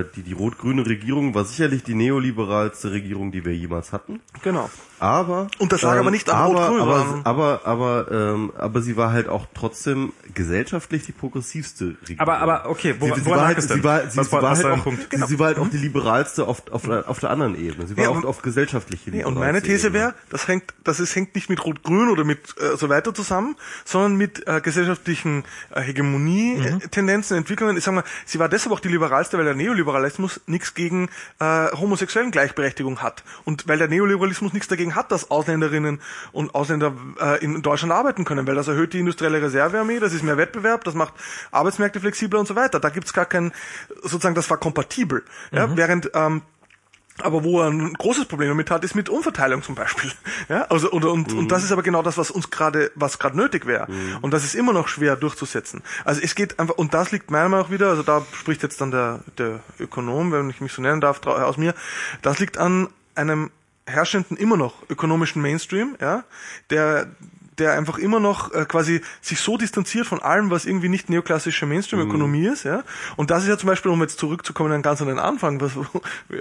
äh, 0.00 0.04
die, 0.14 0.22
die 0.22 0.32
rot-grüne 0.32 0.86
Regierung 0.86 1.34
war 1.34 1.44
sicherlich 1.44 1.82
die 1.82 1.94
neoliberalste 1.94 2.90
Regierung, 2.92 3.32
die 3.32 3.44
wir 3.44 3.54
jemals 3.54 3.92
hatten. 3.92 4.20
genau. 4.42 4.70
Aber 4.98 5.48
Und 5.58 5.72
das 5.72 5.82
lag 5.82 5.96
aber 5.98 6.10
nicht 6.10 6.28
an 6.30 6.36
aber, 6.36 6.68
Rot-Grün, 6.68 6.80
aber, 6.80 7.20
aber, 7.24 7.60
aber, 7.64 8.10
ähm, 8.10 8.52
aber 8.56 8.80
sie 8.82 8.96
war 8.96 9.12
halt 9.12 9.28
auch 9.28 9.46
trotzdem 9.54 10.12
gesellschaftlich 10.34 11.04
die 11.04 11.12
progressivste 11.12 11.96
Regierung. 12.00 12.20
Aber- 12.20 12.38
aber, 12.38 12.70
okay, 12.70 12.94
wo- 12.98 13.06
sie, 13.14 13.20
sie 13.20 13.26
woran 13.26 13.38
war 13.40 13.46
halt, 13.48 13.58
es 13.58 13.66
denn? 13.66 13.78
sie 13.78 13.84
war, 13.84 14.08
sie, 14.08 14.16
war- 14.32 14.42
war 14.42 14.56
halt 14.56 14.64
auch, 14.66 14.82
Punkt? 14.84 15.06
sie, 15.10 15.22
sie 15.26 15.38
war 15.38 15.46
halt 15.48 15.58
auch 15.58 15.68
die 15.68 15.76
liberalste 15.78 16.46
auf, 16.46 16.62
auf, 16.70 16.88
auf 16.88 17.18
der 17.20 17.30
anderen 17.30 17.54
Ebene. 17.58 17.86
Sie 17.86 17.96
war 17.96 18.04
Ja, 18.04 18.10
auch 18.10 18.16
und- 18.16 18.24
auf 18.26 18.40
gesellschaftliche 18.42 19.10
Nee, 19.10 19.24
und 19.24 19.34
meine 19.34 19.60
These 19.62 19.92
wäre, 19.92 20.14
das 20.30 20.48
hängt, 20.48 20.72
das 20.84 20.98
ist, 21.00 21.14
hängt 21.14 21.34
nicht 21.34 21.50
mit 21.50 21.64
Rot-Grün 21.64 22.08
oder 22.08 22.24
mit 22.24 22.54
äh, 22.60 22.76
so 22.76 22.88
weiter 22.88 23.12
zusammen, 23.12 23.56
sondern 23.84 24.16
mit 24.16 24.46
äh, 24.46 24.60
gesellschaftlichen 24.60 25.44
äh, 25.74 25.82
Hegemonie-Tendenzen, 25.82 27.36
Entwicklungen. 27.36 27.76
Ich 27.76 27.84
sag 27.84 27.94
mal, 27.94 28.04
sie 28.24 28.38
war 28.38 28.48
deshalb 28.48 28.72
auch 28.74 28.80
die 28.80 28.88
liberalste, 28.88 29.36
weil 29.38 29.44
der 29.44 29.54
Neoliberalismus 29.54 30.40
nichts 30.46 30.74
gegen 30.74 31.08
äh, 31.40 31.66
homosexuellen 31.72 32.30
Gleichberechtigung 32.30 33.02
hat 33.02 33.24
und 33.44 33.68
weil 33.68 33.78
der 33.78 33.88
Neoliberalismus 33.88 34.52
nichts 34.52 34.68
dagegen 34.68 34.85
hat, 34.94 35.10
dass 35.10 35.30
Ausländerinnen 35.30 36.00
und 36.32 36.54
Ausländer 36.54 36.92
äh, 37.20 37.44
in 37.44 37.62
Deutschland 37.62 37.92
arbeiten 37.92 38.24
können, 38.24 38.46
weil 38.46 38.54
das 38.54 38.68
erhöht 38.68 38.92
die 38.92 39.00
industrielle 39.00 39.42
Reservearmee, 39.42 39.98
das 39.98 40.12
ist 40.12 40.22
mehr 40.22 40.36
Wettbewerb, 40.36 40.84
das 40.84 40.94
macht 40.94 41.14
Arbeitsmärkte 41.50 42.00
flexibler 42.00 42.38
und 42.40 42.46
so 42.46 42.54
weiter. 42.56 42.78
Da 42.80 42.90
gibt's 42.90 43.12
gar 43.12 43.26
kein, 43.26 43.52
sozusagen, 44.02 44.34
das 44.34 44.48
war 44.50 44.58
kompatibel. 44.58 45.24
Ja? 45.52 45.76
Während 45.76 46.10
ähm, 46.14 46.42
aber 47.22 47.44
wo 47.44 47.62
er 47.62 47.70
ein 47.70 47.94
großes 47.94 48.26
Problem 48.26 48.48
damit 48.50 48.70
hat, 48.70 48.84
ist 48.84 48.94
mit 48.94 49.08
Umverteilung 49.08 49.62
zum 49.62 49.74
Beispiel. 49.74 50.12
Ja, 50.50 50.62
also 50.68 50.90
oder 50.92 51.10
und, 51.10 51.32
und 51.32 51.50
das 51.50 51.64
ist 51.64 51.72
aber 51.72 51.82
genau 51.82 52.02
das, 52.02 52.18
was 52.18 52.30
uns 52.30 52.50
gerade, 52.50 52.92
was 52.94 53.18
gerade 53.18 53.36
nötig 53.38 53.64
wäre. 53.66 53.88
Und 54.20 54.32
das 54.34 54.44
ist 54.44 54.54
immer 54.54 54.72
noch 54.74 54.86
schwer 54.86 55.16
durchzusetzen. 55.16 55.82
Also 56.04 56.20
es 56.22 56.34
geht 56.34 56.60
einfach 56.60 56.74
und 56.76 56.92
das 56.92 57.10
liegt 57.12 57.30
meiner 57.30 57.48
Meinung 57.48 57.64
nach 57.66 57.72
wieder, 57.72 57.88
also 57.88 58.02
da 58.02 58.22
spricht 58.32 58.62
jetzt 58.62 58.80
dann 58.82 58.90
der 58.90 59.20
der 59.38 59.60
Ökonom, 59.80 60.30
wenn 60.30 60.50
ich 60.50 60.60
mich 60.60 60.72
so 60.72 60.82
nennen 60.82 61.00
darf, 61.00 61.20
trau- 61.20 61.32
aus 61.42 61.56
mir. 61.56 61.74
Das 62.20 62.38
liegt 62.38 62.58
an 62.58 62.88
einem 63.14 63.50
herrschenden 63.86 64.36
immer 64.36 64.56
noch 64.56 64.74
ökonomischen 64.88 65.40
Mainstream, 65.42 65.96
ja, 66.00 66.24
der 66.70 67.08
der 67.58 67.72
einfach 67.72 67.98
immer 67.98 68.20
noch 68.20 68.52
äh, 68.52 68.64
quasi 68.66 69.00
sich 69.20 69.40
so 69.40 69.56
distanziert 69.56 70.06
von 70.06 70.22
allem, 70.22 70.50
was 70.50 70.66
irgendwie 70.66 70.88
nicht 70.88 71.08
neoklassische 71.08 71.66
Mainstream-Ökonomie 71.66 72.46
ist, 72.46 72.64
ja. 72.64 72.82
Und 73.16 73.30
das 73.30 73.44
ist 73.44 73.48
ja 73.48 73.56
zum 73.56 73.68
Beispiel, 73.68 73.90
um 73.90 74.00
jetzt 74.02 74.18
zurückzukommen 74.18 74.72
an 74.72 74.82
ganz 74.82 75.00
an 75.00 75.08
den 75.08 75.18
Anfang, 75.18 75.60
was 75.60 75.72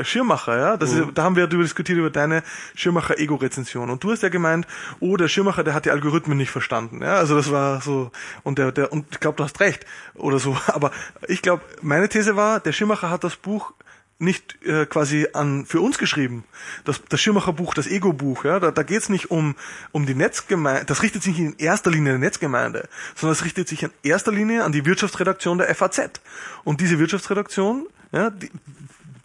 Schirmacher, 0.01 0.57
ja. 0.57 0.77
Das 0.77 0.91
ist, 0.91 1.05
da 1.13 1.23
haben 1.23 1.35
wir 1.35 1.43
ja 1.43 1.47
darüber 1.47 1.63
diskutiert 1.63 1.97
über 1.97 2.09
deine 2.09 2.43
Schirmacher-Ego-Rezension. 2.75 3.89
Und 3.89 4.03
du 4.03 4.11
hast 4.11 4.23
ja 4.23 4.29
gemeint, 4.29 4.67
oh, 4.99 5.15
der 5.17 5.27
Schirmacher, 5.27 5.63
der 5.63 5.73
hat 5.73 5.85
die 5.85 5.91
Algorithmen 5.91 6.37
nicht 6.37 6.51
verstanden, 6.51 7.01
ja. 7.01 7.15
Also 7.15 7.35
das 7.35 7.51
war 7.51 7.81
so 7.81 8.11
und 8.43 8.57
der 8.57 8.71
der 8.71 8.91
und 8.91 9.05
ich 9.11 9.19
glaube, 9.19 9.37
du 9.37 9.43
hast 9.43 9.59
recht 9.59 9.85
oder 10.15 10.39
so. 10.39 10.57
Aber 10.67 10.91
ich 11.27 11.41
glaube, 11.41 11.63
meine 11.81 12.09
These 12.09 12.35
war, 12.35 12.59
der 12.59 12.73
Schirmacher 12.73 13.09
hat 13.09 13.23
das 13.23 13.35
Buch 13.35 13.73
nicht 14.17 14.57
äh, 14.63 14.85
quasi 14.85 15.27
an 15.33 15.65
für 15.65 15.81
uns 15.81 15.97
geschrieben. 15.97 16.45
Das, 16.85 17.01
das 17.09 17.19
Schirmacher 17.19 17.51
Buch, 17.51 17.73
das 17.73 17.87
Ego-Buch, 17.87 18.45
ja, 18.45 18.59
da, 18.59 18.71
da 18.71 18.83
geht's 18.83 19.09
nicht 19.09 19.29
um 19.29 19.55
um 19.91 20.05
die 20.05 20.15
Netzgemeinde, 20.15 20.85
das 20.85 21.03
richtet 21.03 21.23
sich 21.23 21.37
nicht 21.37 21.59
in 21.59 21.65
erster 21.65 21.91
Linie 21.91 22.13
an 22.13 22.21
die 22.21 22.25
Netzgemeinde, 22.25 22.87
sondern 23.15 23.33
es 23.33 23.43
richtet 23.43 23.67
sich 23.67 23.83
in 23.83 23.91
erster 24.03 24.31
Linie 24.31 24.63
an 24.63 24.71
die 24.71 24.85
Wirtschaftsredaktion 24.85 25.57
der 25.57 25.73
FAZ. 25.75 26.21
Und 26.63 26.79
diese 26.79 26.97
Wirtschaftsredaktion, 26.97 27.87
ja, 28.13 28.29
die, 28.29 28.49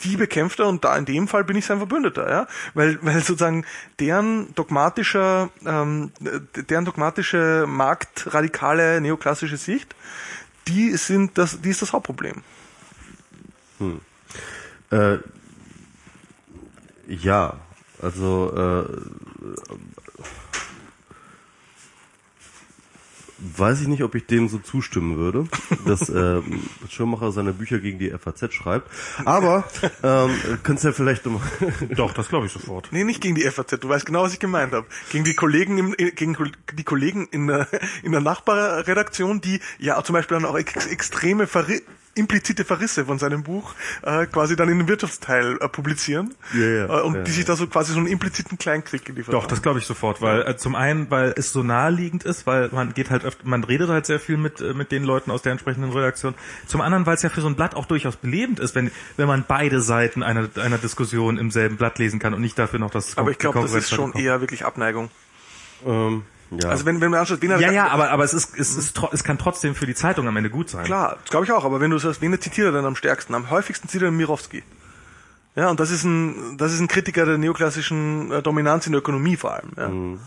die 0.03 0.17
bekämpft 0.17 0.59
er 0.59 0.67
und 0.67 0.85
da 0.85 0.97
in 0.97 1.05
dem 1.05 1.29
Fall 1.29 1.45
bin 1.45 1.57
ich 1.57 1.67
sein 1.67 1.79
Verbündeter, 1.79 2.29
ja, 2.29 2.47
weil 2.75 2.99
weil 3.03 3.21
sozusagen 3.21 3.65
deren 4.01 4.53
dogmatischer 4.57 5.51
ähm, 5.65 6.11
deren 6.57 6.85
dogmatische 6.85 7.65
marktradikale 7.69 9.01
neoklassische 9.01 9.57
Sicht, 9.57 9.95
die 10.67 10.97
sind 10.97 11.39
das 11.39 11.61
die 11.61 11.71
ist 11.71 11.83
das 11.83 11.93
Hauptproblem. 11.93 12.43
Äh, 14.91 15.19
ja, 17.09 17.59
also 18.01 18.53
äh, 18.57 18.85
weiß 23.57 23.81
ich 23.81 23.89
nicht, 23.89 24.03
ob 24.03 24.15
ich 24.15 24.27
dem 24.27 24.49
so 24.49 24.59
zustimmen 24.59 25.17
würde, 25.17 25.47
dass 25.87 26.09
äh, 26.09 26.43
Schirmacher 26.89 27.33
seine 27.33 27.53
Bücher 27.53 27.79
gegen 27.79 27.99
die 27.99 28.11
FAZ 28.11 28.53
schreibt. 28.53 28.91
Aber 29.25 29.65
ähm, 30.03 30.31
könntest 30.63 30.85
ja 30.85 30.93
vielleicht 30.93 31.27
um, 31.27 31.41
doch, 31.91 32.13
das 32.13 32.29
glaube 32.29 32.47
ich 32.47 32.53
sofort. 32.53 32.89
Nee, 32.91 33.05
nicht 33.05 33.21
gegen 33.21 33.35
die 33.35 33.43
FAZ. 33.43 33.81
Du 33.81 33.89
weißt 33.89 34.07
genau, 34.07 34.23
was 34.23 34.33
ich 34.33 34.41
gemeint 34.41 34.73
habe. 34.73 34.87
Gegen 35.11 35.25
die 35.25 35.35
Kollegen 35.35 35.79
im, 35.79 35.93
gegen 35.93 36.37
die 36.75 36.85
Kollegen 36.85 37.29
in 37.31 37.47
der, 37.47 37.69
in 38.03 38.13
der 38.13 38.21
Nachbarredaktion, 38.21 39.41
die 39.41 39.61
ja 39.79 40.03
zum 40.03 40.15
Beispiel 40.15 40.39
dann 40.39 40.47
auch 40.47 40.57
ex 40.57 40.87
extreme 40.87 41.47
Verri 41.47 41.83
implizite 42.15 42.65
Verrisse 42.65 43.05
von 43.07 43.19
seinem 43.19 43.43
Buch 43.43 43.75
äh, 44.03 44.27
quasi 44.27 44.57
dann 44.57 44.69
in 44.69 44.79
den 44.79 44.89
Wirtschaftsteil 44.89 45.59
äh, 45.61 45.69
publizieren. 45.69 46.35
Ja, 46.55 46.67
ja, 46.67 46.85
äh, 46.99 47.03
und 47.03 47.15
ja, 47.15 47.23
die 47.23 47.31
sich 47.31 47.45
da 47.45 47.57
so 47.57 47.67
quasi 47.67 47.93
so 47.93 47.99
einen 47.99 48.09
impliziten 48.09 48.59
Kleinkrieg 48.59 49.05
geliefert 49.05 49.33
Doch, 49.33 49.43
haben. 49.43 49.51
das 49.51 49.63
glaube 49.63 49.79
ich 49.79 49.87
sofort, 49.87 50.21
weil 50.21 50.43
äh, 50.43 50.57
zum 50.57 50.75
einen, 50.75 51.11
weil 51.11 51.35
es 51.37 51.53
so 51.53 51.63
naheliegend 51.63 52.25
ist, 52.25 52.47
weil 52.47 52.69
man 52.73 52.95
geht 52.95 53.11
halt 53.11 53.25
öfter, 53.25 53.47
man 53.47 53.63
redet 53.63 53.89
halt 53.89 54.07
sehr 54.07 54.19
viel 54.19 54.37
mit 54.37 54.61
äh, 54.61 54.75
mit 54.75 54.91
den 54.93 55.05
Leuten 55.05 55.31
aus 55.31 55.43
der 55.43 55.53
entsprechenden 55.53 55.93
Redaktion. 55.93 56.35
Zum 56.67 56.81
anderen, 56.81 57.07
weil 57.07 57.15
es 57.15 57.23
ja 57.23 57.29
für 57.29 57.41
so 57.41 57.47
ein 57.49 57.55
Blatt 57.55 57.75
auch 57.75 57.87
durchaus 57.87 58.17
belebend 58.17 58.59
ist, 58.59 58.75
wenn 58.75 58.91
wenn 59.17 59.29
man 59.29 59.45
beide 59.47 59.81
Seiten 59.81 60.23
einer 60.23 60.49
einer 60.57 60.79
Diskussion 60.79 61.39
im 61.39 61.51
selben 61.51 61.77
Blatt 61.77 61.99
lesen 61.99 62.19
kann 62.19 62.35
und 62.35 62.41
nicht 62.41 62.59
dafür 62.59 62.81
noch 62.81 62.91
das 62.91 63.17
Aber 63.19 63.31
ich 63.31 63.39
glaube, 63.39 63.61
das 63.61 63.73
ist 63.73 63.91
schon 63.91 64.15
eher 64.15 64.41
wirklich 64.41 64.65
Abneigung. 64.65 65.11
ähm, 65.87 66.25
ja. 66.51 66.69
Also 66.69 66.85
wenn, 66.85 67.01
wenn 67.01 67.11
man 67.11 67.21
anschaut, 67.21 67.43
wen 67.43 67.51
er 67.51 67.61
Ja, 67.61 67.71
ja, 67.71 67.89
aber 67.89 68.11
aber 68.11 68.25
es 68.25 68.35
ist 68.35 68.59
es 68.59 68.77
ist 68.77 69.01
es 69.13 69.25
kann 69.25 69.39
trotzdem 69.39 69.75
für 69.75 69.87
die 69.87 69.95
Zeitung 69.95 70.27
am 70.27 70.37
Ende 70.37 70.51
gut 70.51 70.69
sein. 70.71 70.85
Klar, 70.85 71.19
das 71.23 71.31
glaube 71.31 71.47
ich 71.47 71.53
auch, 71.53 71.65
aber 71.65 71.81
wenn 71.81 71.91
du 71.91 71.99
sagst, 71.99 72.21
wen 72.21 72.39
zitiert 72.41 72.67
er 72.67 72.73
denn 72.73 72.85
am 72.85 72.97
stärksten? 72.97 73.35
Am 73.35 73.51
häufigsten 73.51 73.89
zitiert 73.89 74.09
er 74.09 74.11
Mirowski. 74.11 74.63
Ja, 75.57 75.69
und 75.69 75.81
das 75.81 75.91
ist 75.91 76.05
ein, 76.05 76.57
das 76.59 76.73
ist 76.73 76.81
ein 76.81 76.89
Kritiker 76.89 77.27
der 77.27 77.39
neoklassischen 77.39 78.31
äh, 78.31 78.43
Dominanz 78.43 78.87
in 78.87 78.93
der 78.93 79.01
Ökonomie 79.01 79.37
vor 79.37 79.55
allem. 79.55 79.71
Ja. 79.77 79.89
Mhm. 79.89 80.21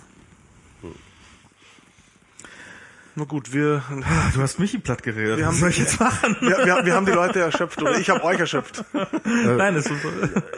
Na 3.15 3.25
gut, 3.25 3.53
wir, 3.53 3.83
Du 4.33 4.41
hast 4.41 4.57
mich 4.59 4.73
im 4.73 4.81
Platt 4.81 5.03
geredet. 5.03 5.37
Wir 5.37 5.45
Was 5.45 5.53
haben- 5.53 5.59
soll 5.59 5.69
ich 5.69 5.77
jetzt 5.77 5.99
machen? 5.99 6.35
wir, 6.41 6.65
wir, 6.65 6.85
wir 6.85 6.95
haben 6.95 7.05
die 7.05 7.11
Leute 7.11 7.41
erschöpft 7.41 7.79
oder 7.81 7.97
ich 7.99 8.09
habe 8.09 8.23
euch 8.23 8.39
erschöpft. 8.39 8.83
Nein, 9.23 9.75
es 9.75 9.85
ist 9.85 9.93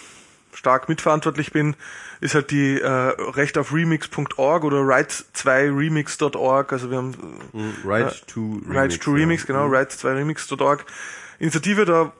stark 0.53 0.89
mitverantwortlich 0.89 1.51
bin, 1.51 1.75
ist 2.19 2.35
halt 2.35 2.51
die 2.51 2.79
äh, 2.79 2.87
Recht 2.87 3.57
auf 3.57 3.73
Remix.org 3.73 4.63
oder 4.63 4.77
Right2Remix.org. 4.77 6.73
Also 6.73 6.89
wir 6.89 6.97
haben 6.97 7.11
mm, 7.53 7.87
Right 7.87 8.27
to 8.27 8.61
Remix, 8.65 8.75
Right 8.75 9.01
to 9.01 9.11
Remix, 9.11 9.41
ja. 9.43 9.47
genau, 9.47 9.67
mhm. 9.67 9.75
Right2Remix.org. 9.75 10.85
Initiative 11.39 11.85
da, 11.85 12.11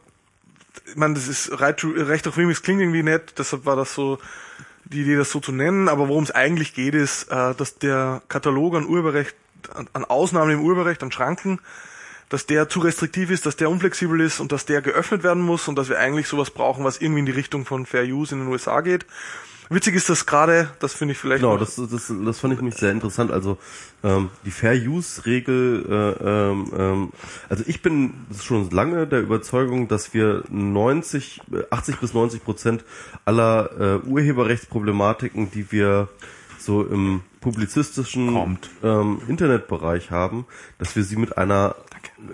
ich 0.85 0.95
meine, 0.95 1.15
das 1.15 1.27
ist 1.27 1.59
Right 1.59 1.77
to, 1.77 1.89
Recht 1.89 2.27
auf 2.27 2.37
Remix 2.37 2.61
klingt 2.61 2.81
irgendwie 2.81 3.03
nett, 3.03 3.33
deshalb 3.37 3.65
war 3.65 3.75
das 3.75 3.93
so 3.93 4.19
die 4.85 5.01
Idee, 5.01 5.15
das 5.17 5.31
so 5.31 5.39
zu 5.39 5.51
nennen, 5.51 5.89
aber 5.89 6.07
worum 6.07 6.23
es 6.23 6.31
eigentlich 6.31 6.73
geht, 6.73 6.95
ist, 6.95 7.23
äh, 7.31 7.53
dass 7.55 7.77
der 7.77 8.21
Katalog 8.29 8.75
an 8.75 8.85
Urheberrecht, 8.85 9.35
an, 9.73 9.89
an 9.93 10.05
Ausnahmen 10.05 10.51
im 10.51 10.61
Urheberrecht, 10.61 11.03
an 11.03 11.11
Schranken, 11.11 11.59
dass 12.29 12.45
der 12.45 12.69
zu 12.69 12.79
restriktiv 12.79 13.31
ist, 13.31 13.45
dass 13.45 13.55
der 13.55 13.69
unflexibel 13.69 14.19
ist 14.21 14.39
und 14.39 14.51
dass 14.51 14.65
der 14.65 14.81
geöffnet 14.81 15.23
werden 15.23 15.43
muss 15.43 15.67
und 15.67 15.77
dass 15.77 15.89
wir 15.89 15.99
eigentlich 15.99 16.27
sowas 16.27 16.51
brauchen, 16.51 16.83
was 16.83 16.99
irgendwie 16.99 17.21
in 17.21 17.25
die 17.25 17.31
Richtung 17.31 17.65
von 17.65 17.85
Fair 17.85 18.03
Use 18.03 18.35
in 18.35 18.41
den 18.41 18.49
USA 18.49 18.81
geht. 18.81 19.05
Witzig 19.69 19.95
ist 19.95 20.09
das 20.09 20.25
gerade, 20.25 20.69
das 20.79 20.93
finde 20.93 21.13
ich 21.13 21.17
vielleicht. 21.17 21.41
Genau, 21.41 21.57
das, 21.57 21.75
das, 21.75 22.13
das 22.25 22.39
fand 22.39 22.53
ich 22.53 22.61
mich 22.61 22.75
sehr 22.75 22.91
interessant. 22.91 23.31
Also 23.31 23.57
ähm, 24.03 24.29
die 24.45 24.51
Fair 24.51 24.73
Use 24.73 25.25
Regel, 25.25 25.85
äh, 25.89 26.23
ähm, 26.29 26.71
ähm, 26.77 27.09
also 27.49 27.63
ich 27.67 27.81
bin 27.81 28.13
schon 28.41 28.69
lange 28.69 29.07
der 29.07 29.21
Überzeugung, 29.21 29.87
dass 29.87 30.13
wir 30.13 30.43
90, 30.49 31.41
80 31.69 31.97
bis 31.97 32.13
90 32.13 32.43
Prozent 32.43 32.85
aller 33.25 34.01
äh, 34.05 34.07
Urheberrechtsproblematiken, 34.07 35.51
die 35.51 35.71
wir 35.71 36.07
so 36.59 36.83
im 36.83 37.21
publizistischen 37.41 38.57
ähm, 38.83 39.21
Internetbereich 39.27 40.11
haben, 40.11 40.45
dass 40.79 40.95
wir 40.95 41.03
sie 41.03 41.15
mit 41.15 41.37
einer 41.37 41.75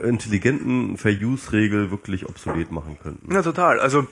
intelligenten 0.01 0.97
Fair 0.97 1.13
Use 1.13 1.51
Regel 1.51 1.91
wirklich 1.91 2.27
obsolet 2.27 2.71
machen 2.71 2.97
könnten. 3.01 3.33
Ja, 3.33 3.41
total. 3.41 3.79
Also 3.79 4.07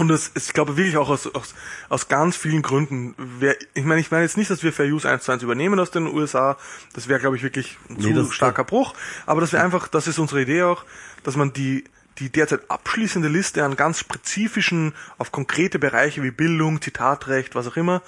und 0.00 0.08
das 0.08 0.28
ist, 0.28 0.48
ich 0.48 0.52
glaube 0.54 0.78
wirklich 0.78 0.96
auch 0.96 1.10
aus, 1.10 1.26
aus, 1.26 1.54
aus 1.90 2.08
ganz 2.08 2.34
vielen 2.34 2.62
Gründen. 2.62 3.14
Wer, 3.18 3.54
ich 3.74 3.84
meine, 3.84 4.00
ich 4.00 4.10
meine 4.10 4.22
jetzt 4.24 4.38
nicht, 4.38 4.50
dass 4.50 4.62
wir 4.62 4.72
Fair 4.72 4.86
Use 4.86 5.06
1 5.06 5.24
zu 5.24 5.30
1 5.30 5.42
übernehmen 5.42 5.78
aus 5.78 5.90
den 5.90 6.06
USA. 6.06 6.56
Das 6.94 7.06
wäre, 7.06 7.20
glaube 7.20 7.36
ich, 7.36 7.42
wirklich 7.42 7.76
ein 7.90 7.96
nee, 7.96 8.14
zu 8.14 8.32
starker 8.32 8.64
Bruch. 8.64 8.94
Aber 9.26 9.42
dass 9.42 9.52
wir 9.52 9.62
einfach, 9.62 9.88
das 9.88 10.06
ist 10.06 10.18
unsere 10.18 10.40
Idee 10.40 10.62
auch, 10.62 10.86
dass 11.22 11.36
man 11.36 11.52
die, 11.52 11.84
die 12.18 12.30
derzeit 12.30 12.70
abschließende 12.70 13.28
Liste 13.28 13.62
an 13.62 13.76
ganz 13.76 13.98
spezifischen, 13.98 14.94
auf 15.18 15.32
konkrete 15.32 15.78
Bereiche 15.78 16.22
wie 16.22 16.30
Bildung, 16.30 16.80
Zitatrecht, 16.80 17.54
was 17.54 17.66
auch 17.66 17.76
immer, 17.76 18.00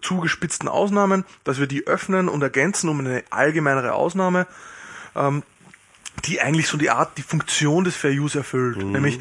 zugespitzten 0.00 0.68
Ausnahmen, 0.68 1.24
dass 1.42 1.58
wir 1.58 1.66
die 1.66 1.88
öffnen 1.88 2.28
und 2.28 2.40
ergänzen 2.40 2.88
um 2.88 3.00
eine 3.00 3.24
allgemeinere 3.30 3.94
Ausnahme, 3.94 4.46
ähm, 5.16 5.42
die 6.24 6.40
eigentlich 6.40 6.68
so 6.68 6.78
die 6.78 6.90
Art, 6.90 7.18
die 7.18 7.22
Funktion 7.22 7.82
des 7.82 7.96
Fair 7.96 8.12
Use 8.12 8.38
erfüllt. 8.38 8.76
Mhm. 8.76 8.92
Nämlich 8.92 9.18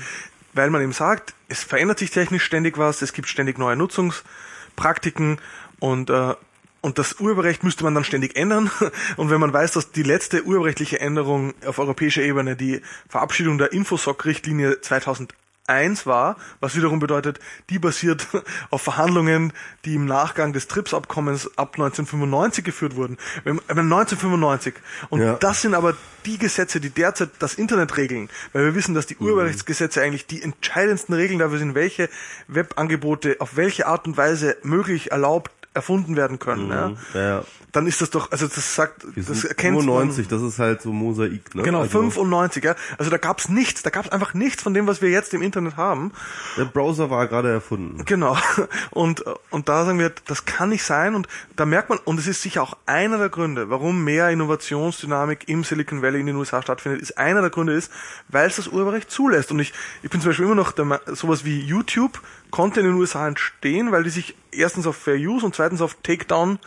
weil 0.54 0.70
man 0.70 0.82
eben 0.82 0.94
sagt, 0.94 1.34
es 1.48 1.64
verändert 1.64 2.00
sich 2.00 2.12
technisch 2.12 2.44
ständig 2.44 2.78
was, 2.78 3.02
es 3.02 3.14
gibt 3.14 3.28
ständig 3.28 3.58
neue 3.58 3.76
Nutzungspraktiken 3.76 5.40
und 5.80 6.10
äh, 6.10 6.36
und 6.84 6.98
das 6.98 7.20
Urheberrecht 7.20 7.64
müsste 7.64 7.84
man 7.84 7.94
dann 7.94 8.04
ständig 8.04 8.36
ändern. 8.36 8.72
Und 9.16 9.30
wenn 9.30 9.40
man 9.40 9.54
weiß, 9.54 9.74
dass 9.74 9.92
die 9.92 10.02
letzte 10.02 10.44
urheberrechtliche 10.44 11.00
Änderung 11.00 11.54
auf 11.64 11.78
europäischer 11.78 12.24
Ebene 12.24 12.56
die 12.56 12.82
Verabschiedung 13.08 13.60
der 13.60 13.72
Infosoc-Richtlinie 13.72 14.82
2000 14.82 15.36
1 15.68 16.06
war, 16.06 16.38
was 16.60 16.76
wiederum 16.76 17.00
bedeutet, 17.00 17.40
die 17.70 17.80
basiert 17.80 18.28
auf 18.70 18.82
Verhandlungen, 18.82 19.54
die 19.86 19.96
im 19.96 20.06
Nachgang 20.06 20.54
des 20.54 20.68
TRIPS-Abkommens 20.68 21.58
ab 21.58 21.74
1995 21.76 22.64
geführt 22.64 22.96
wurden. 22.96 23.18
1995. 23.46 24.76
Und 25.10 25.22
ja. 25.22 25.36
das 25.36 25.62
sind 25.62 25.74
aber 25.74 25.96
die 26.26 26.38
Gesetze, 26.38 26.80
die 26.80 26.90
derzeit 26.90 27.30
das 27.40 27.56
Internet 27.56 27.98
regeln, 27.98 28.30
weil 28.54 28.66
wir 28.66 28.76
wissen, 28.76 28.94
dass 28.94 29.08
die 29.08 29.16
mhm. 29.16 29.28
Urheberrechtsgesetze 29.28 30.02
eigentlich 30.02 30.28
die 30.28 30.42
entscheidendsten 30.42 31.16
Regeln 31.16 31.40
dafür 31.40 31.60
sind, 31.60 31.76
welche 31.76 32.10
Webangebote 32.48 33.38
auf 33.40 33.56
welche 33.56 33.88
Art 33.88 34.08
und 34.08 34.18
Weise 34.18 34.58
möglich, 34.64 35.12
erlaubt, 35.12 35.52
erfunden 35.74 36.16
werden 36.16 36.40
können. 36.40 36.66
Mhm, 36.66 36.98
ja. 37.14 37.22
ja. 37.22 37.43
Dann 37.72 37.88
ist 37.88 38.01
das 38.01 38.09
doch, 38.09 38.32
also 38.32 38.48
das 38.48 38.75
sagt, 38.75 39.06
das 39.16 39.45
erkennt 39.45 39.77
95, 39.77 40.30
man, 40.30 40.40
das 40.40 40.53
ist 40.53 40.59
halt 40.59 40.82
so 40.82 40.91
Mosaik. 40.91 41.56
Ne? 41.56 41.64
Genau, 41.64 41.82
also, 41.82 42.01
95, 42.01 42.64
ja. 42.64 42.75
Also 42.98 43.09
da 43.09 43.17
gab's 43.17 43.48
nichts, 43.48 43.82
da 43.82 43.90
gab's 43.90 44.09
einfach 44.09 44.33
nichts 44.33 44.61
von 44.61 44.74
dem, 44.74 44.88
was 44.88 45.01
wir 45.01 45.09
jetzt 45.09 45.33
im 45.33 45.41
Internet 45.41 45.77
haben. 45.77 46.11
Der 46.58 46.66
Browser 46.66 47.09
war 47.09 47.27
gerade 47.27 47.50
erfunden. 47.50 48.03
Genau. 48.06 48.38
Und 48.91 49.24
und 49.50 49.69
da 49.69 49.85
sagen 49.85 50.00
wir, 50.00 50.11
das 50.27 50.45
kann 50.45 50.69
nicht 50.69 50.83
sein. 50.83 51.16
Und 51.16 51.27
da 51.56 51.66
merkt 51.66 51.90
man, 51.90 52.00
und 52.00 52.19
es 52.19 52.27
ist 52.27 52.41
sicher 52.41 52.64
auch 52.64 52.77
einer 52.85 53.17
der 53.17 53.30
Gründe, 53.30 53.69
warum 53.69 54.03
mehr 54.03 54.30
Innovationsdynamik 54.30 55.48
im 55.48 55.64
Silicon 55.64 56.01
Valley 56.01 56.19
in 56.19 56.27
den 56.27 56.35
USA 56.35 56.61
stattfindet, 56.61 57.01
ist 57.01 57.17
einer 57.17 57.41
der 57.41 57.50
Gründe 57.50 57.74
ist, 57.74 57.91
weil 58.27 58.48
es 58.48 58.56
das 58.56 58.67
Urheberrecht 58.67 59.11
zulässt. 59.11 59.51
Und 59.51 59.59
ich, 59.59 59.74
ich 60.03 60.09
bin 60.09 60.22
zum 60.22 60.30
Beispiel 60.30 60.45
immer 60.45 60.56
noch 60.56 60.72
der, 60.72 61.01
sowas 61.08 61.45
wie 61.45 61.59
YouTube 61.59 62.22
konnte 62.52 62.82
in 62.82 62.86
den 62.86 62.96
USA 62.96 63.28
entstehen, 63.28 63.92
weil 63.92 64.04
die 64.04 64.10
sich 64.10 64.36
erstens 64.52 64.86
auf 64.88 64.96
Fair 64.96 65.16
Use 65.16 65.46
und 65.46 65.56
zweitens 65.56 65.82
auf 65.82 65.96
Takedown 66.04 66.60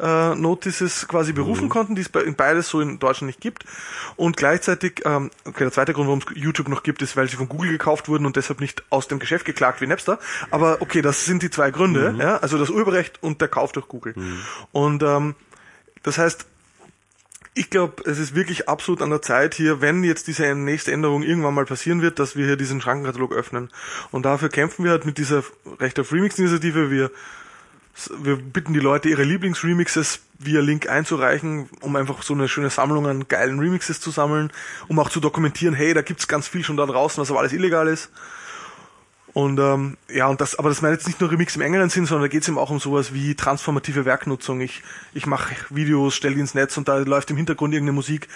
äh, 0.00 0.34
Notices 0.34 1.06
quasi 1.06 1.32
berufen 1.32 1.64
mhm. 1.64 1.68
konnten, 1.68 1.94
die 1.94 2.02
es 2.02 2.08
beides 2.08 2.68
so 2.68 2.80
in 2.80 2.98
Deutschland 2.98 3.28
nicht 3.28 3.40
gibt. 3.40 3.64
Und 4.16 4.36
gleichzeitig, 4.36 5.02
ähm, 5.04 5.30
okay, 5.44 5.64
der 5.64 5.72
zweite 5.72 5.92
Grund, 5.92 6.08
warum 6.08 6.20
es 6.20 6.26
YouTube 6.34 6.68
noch 6.68 6.82
gibt, 6.82 7.02
ist, 7.02 7.16
weil 7.16 7.28
sie 7.28 7.36
von 7.36 7.48
Google 7.48 7.70
gekauft 7.70 8.08
wurden 8.08 8.26
und 8.26 8.36
deshalb 8.36 8.60
nicht 8.60 8.82
aus 8.90 9.08
dem 9.08 9.18
Geschäft 9.18 9.44
geklagt 9.44 9.80
wie 9.80 9.86
Napster. 9.86 10.18
Aber 10.50 10.78
okay, 10.80 11.02
das 11.02 11.24
sind 11.24 11.42
die 11.42 11.50
zwei 11.50 11.70
Gründe, 11.70 12.12
mhm. 12.12 12.20
ja, 12.20 12.36
also 12.38 12.58
das 12.58 12.70
Urheberrecht 12.70 13.22
und 13.22 13.40
der 13.40 13.48
Kauf 13.48 13.72
durch 13.72 13.88
Google. 13.88 14.14
Mhm. 14.16 14.40
Und 14.72 15.02
ähm, 15.02 15.34
das 16.02 16.18
heißt, 16.18 16.46
ich 17.54 17.68
glaube, 17.68 18.02
es 18.10 18.18
ist 18.18 18.34
wirklich 18.34 18.68
absolut 18.68 19.02
an 19.02 19.10
der 19.10 19.20
Zeit 19.20 19.54
hier, 19.54 19.80
wenn 19.80 20.04
jetzt 20.04 20.26
diese 20.26 20.54
nächste 20.54 20.92
Änderung 20.92 21.22
irgendwann 21.22 21.54
mal 21.54 21.66
passieren 21.66 22.00
wird, 22.00 22.18
dass 22.18 22.34
wir 22.34 22.46
hier 22.46 22.56
diesen 22.56 22.80
Schrankenkatalog 22.80 23.32
öffnen. 23.32 23.70
Und 24.10 24.24
dafür 24.24 24.48
kämpfen 24.48 24.84
wir 24.84 24.92
halt 24.92 25.04
mit 25.04 25.18
dieser 25.18 25.44
Recht 25.78 26.00
auf 26.00 26.12
Remix-Initiative. 26.12 26.90
Wir, 26.90 27.10
wir 28.22 28.36
bitten 28.36 28.72
die 28.72 28.80
Leute, 28.80 29.10
ihre 29.10 29.24
Lieblingsremixes 29.24 30.20
via 30.38 30.60
Link 30.60 30.88
einzureichen, 30.88 31.68
um 31.82 31.94
einfach 31.94 32.22
so 32.22 32.32
eine 32.32 32.48
schöne 32.48 32.70
Sammlung 32.70 33.06
an 33.06 33.28
geilen 33.28 33.58
Remixes 33.58 34.00
zu 34.00 34.10
sammeln, 34.10 34.50
um 34.88 34.98
auch 34.98 35.10
zu 35.10 35.20
dokumentieren, 35.20 35.74
hey, 35.74 35.92
da 35.92 36.00
gibt's 36.00 36.28
ganz 36.28 36.48
viel 36.48 36.64
schon 36.64 36.78
da 36.78 36.86
draußen, 36.86 37.20
was 37.20 37.30
aber 37.30 37.40
alles 37.40 37.52
illegal 37.52 37.86
ist. 37.86 38.10
Und 39.34 39.58
ähm, 39.58 39.96
ja, 40.12 40.26
und 40.26 40.40
das, 40.40 40.58
aber 40.58 40.68
das 40.68 40.82
meine 40.82 40.94
jetzt 40.94 41.06
nicht 41.06 41.20
nur 41.20 41.30
Remix 41.30 41.56
im 41.56 41.62
engeren 41.62 41.88
Sinn, 41.88 42.04
sondern 42.04 42.24
da 42.24 42.28
geht 42.28 42.42
es 42.42 42.48
eben 42.48 42.58
auch 42.58 42.70
um 42.70 42.78
sowas 42.78 43.14
wie 43.14 43.34
transformative 43.34 44.04
Werknutzung. 44.04 44.60
Ich, 44.60 44.82
ich 45.14 45.26
mache 45.26 45.54
Videos, 45.70 46.14
stelle 46.14 46.34
die 46.34 46.40
ins 46.40 46.54
Netz 46.54 46.76
und 46.76 46.88
da 46.88 46.98
läuft 46.98 47.30
im 47.30 47.36
Hintergrund 47.36 47.72
irgendeine 47.72 47.94
Musik. 47.94 48.28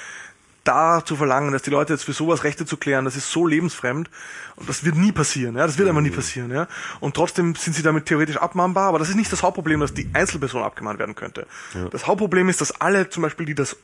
Da 0.65 1.05
zu 1.05 1.15
verlangen, 1.15 1.53
dass 1.53 1.63
die 1.63 1.71
Leute 1.71 1.93
jetzt 1.93 2.05
für 2.05 2.13
sowas 2.13 2.43
Rechte 2.43 2.67
zu 2.67 2.77
klären, 2.77 3.05
das 3.05 3.15
ist 3.15 3.31
so 3.31 3.47
lebensfremd 3.47 4.11
und 4.57 4.69
das 4.69 4.83
wird 4.85 4.97
nie 4.97 5.13
passieren, 5.13 5.57
ja, 5.57 5.65
das 5.65 5.79
wird 5.79 5.89
einfach 5.89 6.03
nie 6.03 6.11
passieren, 6.11 6.51
ja. 6.51 6.67
Und 6.99 7.15
trotzdem 7.15 7.55
sind 7.55 7.75
sie 7.75 7.85
damit 7.85 8.07
theoretisch 8.07 8.37
abmahnbar, 8.37 8.89
aber 8.89 8.99
das 8.99 9.09
ist 9.09 9.15
nicht 9.15 9.31
das 9.31 9.45
Hauptproblem, 9.45 9.79
dass 9.79 9.95
die 9.95 10.11
Einzelperson 10.13 10.65
abgemahnt 10.65 10.99
werden 10.99 11.15
könnte. 11.15 11.47
Ja. 11.73 11.89
Das 11.91 12.09
Hauptproblem 12.09 12.49
ist, 12.49 12.61
dass 12.61 12.81
alle 12.81 13.09
zum 13.09 13.23
Beispiel, 13.23 13.47
die 13.47 13.55
das 13.55 13.77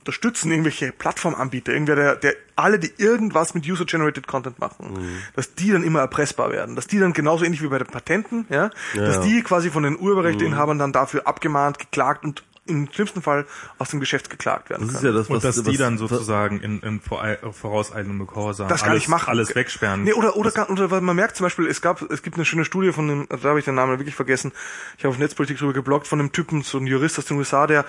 unterstützen, 0.00 0.50
irgendwelche 0.50 0.92
Plattformanbieter, 0.92 1.72
irgendwer, 1.72 1.96
der, 1.96 2.16
der 2.16 2.34
alle, 2.56 2.78
die 2.78 2.90
irgendwas 2.96 3.54
mit 3.54 3.66
User-Generated 3.66 4.26
Content 4.26 4.58
machen, 4.58 4.92
mhm. 4.92 5.18
dass 5.36 5.54
die 5.54 5.70
dann 5.70 5.82
immer 5.82 6.00
erpressbar 6.00 6.50
werden, 6.50 6.76
dass 6.76 6.86
die 6.86 6.98
dann 6.98 7.12
genauso 7.12 7.44
ähnlich 7.44 7.62
wie 7.62 7.68
bei 7.68 7.78
den 7.78 7.86
Patenten, 7.86 8.46
ja, 8.48 8.70
ja 8.94 9.04
dass 9.06 9.16
ja. 9.16 9.22
die 9.22 9.42
quasi 9.42 9.70
von 9.70 9.82
den 9.82 9.98
Urheberrechteinhabern 9.98 10.76
mhm. 10.76 10.80
dann 10.80 10.92
dafür 10.92 11.26
abgemahnt, 11.26 11.78
geklagt 11.78 12.24
und 12.24 12.42
im 12.66 12.88
schlimmsten 12.92 13.20
Fall 13.20 13.46
aus 13.78 13.90
dem 13.90 14.00
Geschäft 14.00 14.30
geklagt 14.30 14.70
werden 14.70 14.86
das 14.86 14.96
ist 14.96 15.02
Ja 15.02 15.12
das, 15.12 15.28
was, 15.28 15.36
und 15.36 15.44
dass 15.44 15.62
die 15.62 15.76
dann 15.76 15.98
sozusagen 15.98 16.60
in, 16.60 16.80
in 16.80 17.00
vorauseilendem 17.00 18.26
Gehorsam 18.26 18.68
das 18.68 18.82
alles, 18.82 19.08
machen. 19.08 19.28
alles 19.28 19.54
wegsperren. 19.54 20.04
Nee, 20.04 20.12
oder, 20.12 20.36
oder, 20.36 20.70
oder, 20.70 20.84
oder 20.84 21.00
man 21.00 21.16
merkt 21.16 21.36
zum 21.36 21.44
Beispiel, 21.44 21.66
es 21.66 21.80
gab, 21.80 22.02
es 22.10 22.22
gibt 22.22 22.36
eine 22.36 22.44
schöne 22.44 22.64
Studie 22.64 22.92
von 22.92 23.08
dem, 23.08 23.26
da 23.28 23.48
habe 23.48 23.58
ich 23.58 23.64
den 23.64 23.74
Namen 23.74 23.98
wirklich 23.98 24.14
vergessen, 24.14 24.52
ich 24.98 25.04
habe 25.04 25.12
auf 25.12 25.18
Netzpolitik 25.18 25.58
drüber 25.58 25.72
geblockt, 25.72 26.06
von 26.06 26.20
einem 26.20 26.32
Typen, 26.32 26.62
so 26.62 26.78
ein 26.78 26.86
Jurist 26.86 27.18
aus 27.18 27.24
den 27.24 27.38
USA, 27.38 27.66
der 27.66 27.84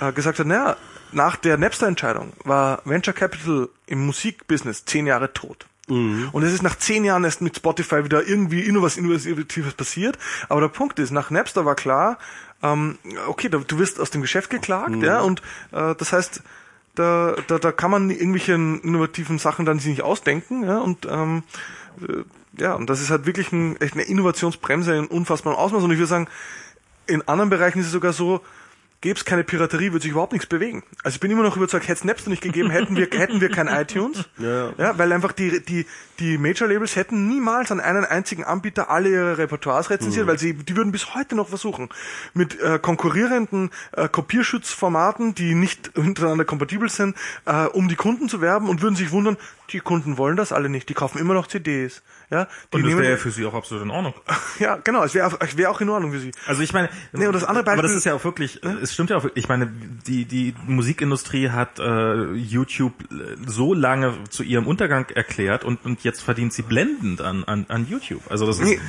äh, 0.00 0.12
gesagt 0.12 0.38
hat, 0.38 0.46
naja, 0.46 0.76
nach 1.12 1.36
der 1.36 1.58
Napster-Entscheidung 1.58 2.32
war 2.44 2.82
Venture 2.84 3.14
Capital 3.14 3.68
im 3.86 4.06
Musikbusiness 4.06 4.84
zehn 4.84 5.06
Jahre 5.06 5.32
tot. 5.32 5.66
Mhm. 5.88 6.28
Und 6.32 6.42
es 6.42 6.52
ist 6.52 6.62
nach 6.62 6.76
zehn 6.76 7.04
Jahren 7.04 7.24
erst 7.24 7.40
mit 7.40 7.56
Spotify 7.56 8.04
wieder 8.04 8.26
irgendwie 8.26 8.68
was 8.80 8.96
Innovatives 8.96 9.74
passiert. 9.74 10.18
Aber 10.48 10.60
der 10.60 10.68
Punkt 10.68 10.98
ist, 10.98 11.10
nach 11.10 11.30
Napster 11.30 11.64
war 11.64 11.74
klar, 11.74 12.18
ähm, 12.62 12.98
okay, 13.26 13.48
du, 13.48 13.60
du 13.60 13.78
wirst 13.78 14.00
aus 14.00 14.10
dem 14.10 14.22
Geschäft 14.22 14.50
geklagt, 14.50 14.90
mhm. 14.90 15.04
ja, 15.04 15.20
und 15.20 15.42
äh, 15.72 15.94
das 15.96 16.12
heißt, 16.12 16.42
da, 16.94 17.34
da, 17.46 17.58
da 17.58 17.72
kann 17.72 17.90
man 17.90 18.10
irgendwelche 18.10 18.52
innovativen 18.52 19.38
Sachen 19.38 19.64
dann 19.64 19.78
sich 19.78 19.90
nicht 19.90 20.02
ausdenken, 20.02 20.64
ja, 20.64 20.78
und 20.78 21.06
ähm, 21.10 21.42
äh, 22.00 22.22
ja, 22.58 22.74
und 22.74 22.88
das 22.88 23.00
ist 23.00 23.10
halt 23.10 23.26
wirklich 23.26 23.50
ein, 23.52 23.80
echt 23.80 23.94
eine 23.94 24.02
Innovationsbremse 24.02 24.94
in 24.94 25.06
unfassbarem 25.06 25.58
Ausmaß. 25.58 25.82
Und 25.84 25.90
ich 25.90 25.98
würde 25.98 26.08
sagen, 26.08 26.28
in 27.06 27.26
anderen 27.26 27.50
Bereichen 27.50 27.78
ist 27.78 27.86
es 27.86 27.92
sogar 27.92 28.12
so, 28.12 28.42
gäbe 29.02 29.18
es 29.18 29.24
keine 29.24 29.44
Piraterie, 29.44 29.92
würde 29.92 30.02
sich 30.02 30.12
überhaupt 30.12 30.32
nichts 30.32 30.46
bewegen. 30.46 30.84
Also 31.02 31.16
ich 31.16 31.20
bin 31.20 31.30
immer 31.30 31.42
noch 31.42 31.56
überzeugt, 31.56 31.88
hätte 31.88 31.98
es 31.98 32.04
Napster 32.04 32.30
nicht 32.30 32.40
gegeben, 32.40 32.70
hätten 32.70 32.96
wir, 32.96 33.08
hätten 33.10 33.40
wir 33.40 33.50
kein 33.50 33.66
iTunes. 33.66 34.24
Ja. 34.38 34.72
ja. 34.78 34.96
Weil 34.96 35.12
einfach 35.12 35.32
die, 35.32 35.62
die, 35.62 35.86
die 36.20 36.38
Major-Labels 36.38 36.94
hätten 36.94 37.28
niemals 37.28 37.72
an 37.72 37.80
einen 37.80 38.04
einzigen 38.04 38.44
Anbieter 38.44 38.90
alle 38.90 39.10
ihre 39.10 39.38
Repertoires 39.38 39.90
rezensiert, 39.90 40.26
weil 40.28 40.38
sie, 40.38 40.54
die 40.54 40.76
würden 40.76 40.92
bis 40.92 41.14
heute 41.14 41.34
noch 41.34 41.48
versuchen, 41.48 41.88
mit 42.32 42.58
äh, 42.60 42.78
konkurrierenden 42.78 43.70
äh, 43.92 44.08
Kopierschutzformaten, 44.08 45.34
die 45.34 45.54
nicht 45.54 45.98
untereinander 45.98 46.44
kompatibel 46.44 46.88
sind, 46.88 47.16
äh, 47.44 47.66
um 47.66 47.88
die 47.88 47.96
Kunden 47.96 48.28
zu 48.28 48.40
werben 48.40 48.68
und 48.68 48.82
würden 48.82 48.94
sich 48.94 49.10
wundern, 49.10 49.36
die 49.72 49.80
Kunden 49.80 50.18
wollen 50.18 50.36
das 50.36 50.52
alle 50.52 50.68
nicht, 50.68 50.88
die 50.88 50.94
kaufen 50.94 51.18
immer 51.18 51.34
noch 51.34 51.46
CDs. 51.46 52.02
Ja, 52.30 52.46
die 52.72 52.76
Und 52.76 52.82
das 52.86 52.92
wäre 52.98 53.10
ja 53.10 53.16
für 53.16 53.30
sie 53.30 53.44
auch 53.46 53.54
absolut 53.54 53.82
in 53.84 53.90
Ordnung. 53.90 54.14
ja, 54.58 54.76
genau, 54.76 55.02
es 55.04 55.14
wäre 55.14 55.36
wäre 55.56 55.70
auch 55.70 55.80
in 55.80 55.88
Ordnung 55.88 56.12
für 56.12 56.20
sie. 56.20 56.32
Also 56.46 56.62
ich 56.62 56.72
meine, 56.72 56.88
Nee, 57.12 57.26
und 57.26 57.32
das 57.34 57.44
andere 57.44 57.62
aber 57.66 57.82
das 57.82 57.82
Beispiel- 57.82 57.98
ist 57.98 58.04
ja 58.04 58.14
auch 58.14 58.24
wirklich, 58.24 58.60
es 58.82 58.92
stimmt 58.94 59.10
ja 59.10 59.16
auch, 59.16 59.26
ich 59.34 59.48
meine, 59.48 59.66
die 60.06 60.24
die 60.24 60.54
Musikindustrie 60.66 61.50
hat 61.50 61.78
äh, 61.78 62.32
YouTube 62.34 62.94
so 63.46 63.74
lange 63.74 64.14
zu 64.30 64.42
ihrem 64.42 64.66
Untergang 64.66 65.06
erklärt 65.10 65.64
und 65.64 65.84
und 65.84 66.04
jetzt 66.04 66.22
verdient 66.22 66.52
sie 66.52 66.62
blendend 66.62 67.20
an 67.20 67.44
an, 67.44 67.66
an 67.68 67.86
YouTube. 67.88 68.22
Also 68.30 68.46
das 68.46 68.58
ist 68.58 68.64
Nee, 68.64 68.80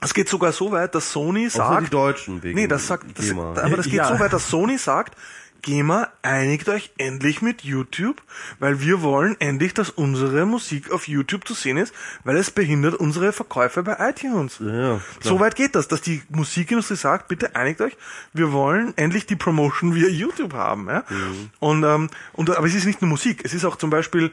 es 0.00 0.14
geht 0.14 0.28
sogar 0.28 0.52
so 0.52 0.72
weit, 0.72 0.94
dass 0.94 1.12
Sony 1.12 1.48
Auch 1.48 1.56
nur 1.58 1.66
die 1.80 1.84
sagt, 1.84 1.92
Deutschen 1.94 2.42
wegen 2.42 2.58
nee, 2.58 2.66
das 2.66 2.86
sagt, 2.86 3.04
das, 3.18 3.30
aber 3.30 3.76
das 3.76 3.84
geht 3.84 3.94
Ja. 3.94 4.08
so 4.08 4.18
weit, 4.18 4.32
dass 4.32 4.48
Sony 4.48 4.78
sagt, 4.78 5.14
GEMA, 5.62 6.08
einigt 6.22 6.68
euch 6.68 6.92
endlich 6.98 7.42
mit 7.42 7.62
YouTube, 7.62 8.22
weil 8.58 8.80
wir 8.80 9.02
wollen 9.02 9.36
endlich, 9.40 9.74
dass 9.74 9.90
unsere 9.90 10.46
Musik 10.46 10.90
auf 10.90 11.08
YouTube 11.08 11.46
zu 11.46 11.54
sehen 11.54 11.76
ist, 11.76 11.94
weil 12.24 12.36
es 12.36 12.50
behindert 12.50 12.94
unsere 12.94 13.32
Verkäufe 13.32 13.82
bei 13.82 13.96
iTunes. 14.10 14.58
Ja. 14.60 15.00
So 15.20 15.40
weit 15.40 15.56
geht 15.56 15.74
das, 15.74 15.88
dass 15.88 16.00
die 16.00 16.22
Musikindustrie 16.28 16.96
sagt, 16.96 17.28
bitte 17.28 17.54
einigt 17.54 17.80
euch, 17.80 17.96
wir 18.32 18.52
wollen 18.52 18.96
endlich 18.96 19.26
die 19.26 19.36
Promotion 19.36 19.94
via 19.94 20.08
YouTube 20.08 20.54
haben. 20.54 20.88
Ja? 20.88 21.04
Mhm. 21.08 21.50
Und, 21.58 21.84
ähm, 21.84 22.10
und 22.32 22.50
aber 22.50 22.66
es 22.66 22.74
ist 22.74 22.86
nicht 22.86 23.02
nur 23.02 23.08
Musik, 23.08 23.42
es 23.44 23.54
ist 23.54 23.64
auch 23.64 23.76
zum 23.76 23.90
Beispiel, 23.90 24.30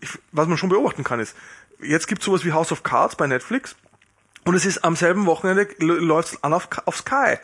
ich, 0.00 0.10
was 0.32 0.48
man 0.48 0.58
schon 0.58 0.68
beobachten 0.68 1.04
kann, 1.04 1.20
ist, 1.20 1.36
jetzt 1.82 2.08
gibt 2.08 2.22
es 2.22 2.26
sowas 2.26 2.44
wie 2.44 2.52
House 2.52 2.72
of 2.72 2.82
Cards 2.82 3.16
bei 3.16 3.26
Netflix 3.26 3.76
und 4.44 4.54
es 4.54 4.64
ist 4.64 4.84
am 4.84 4.96
selben 4.96 5.26
Wochenende 5.26 5.68
läuft 5.78 6.32
es 6.32 6.44
an 6.44 6.52
auf, 6.52 6.68
auf 6.86 6.96
Sky. 6.96 7.36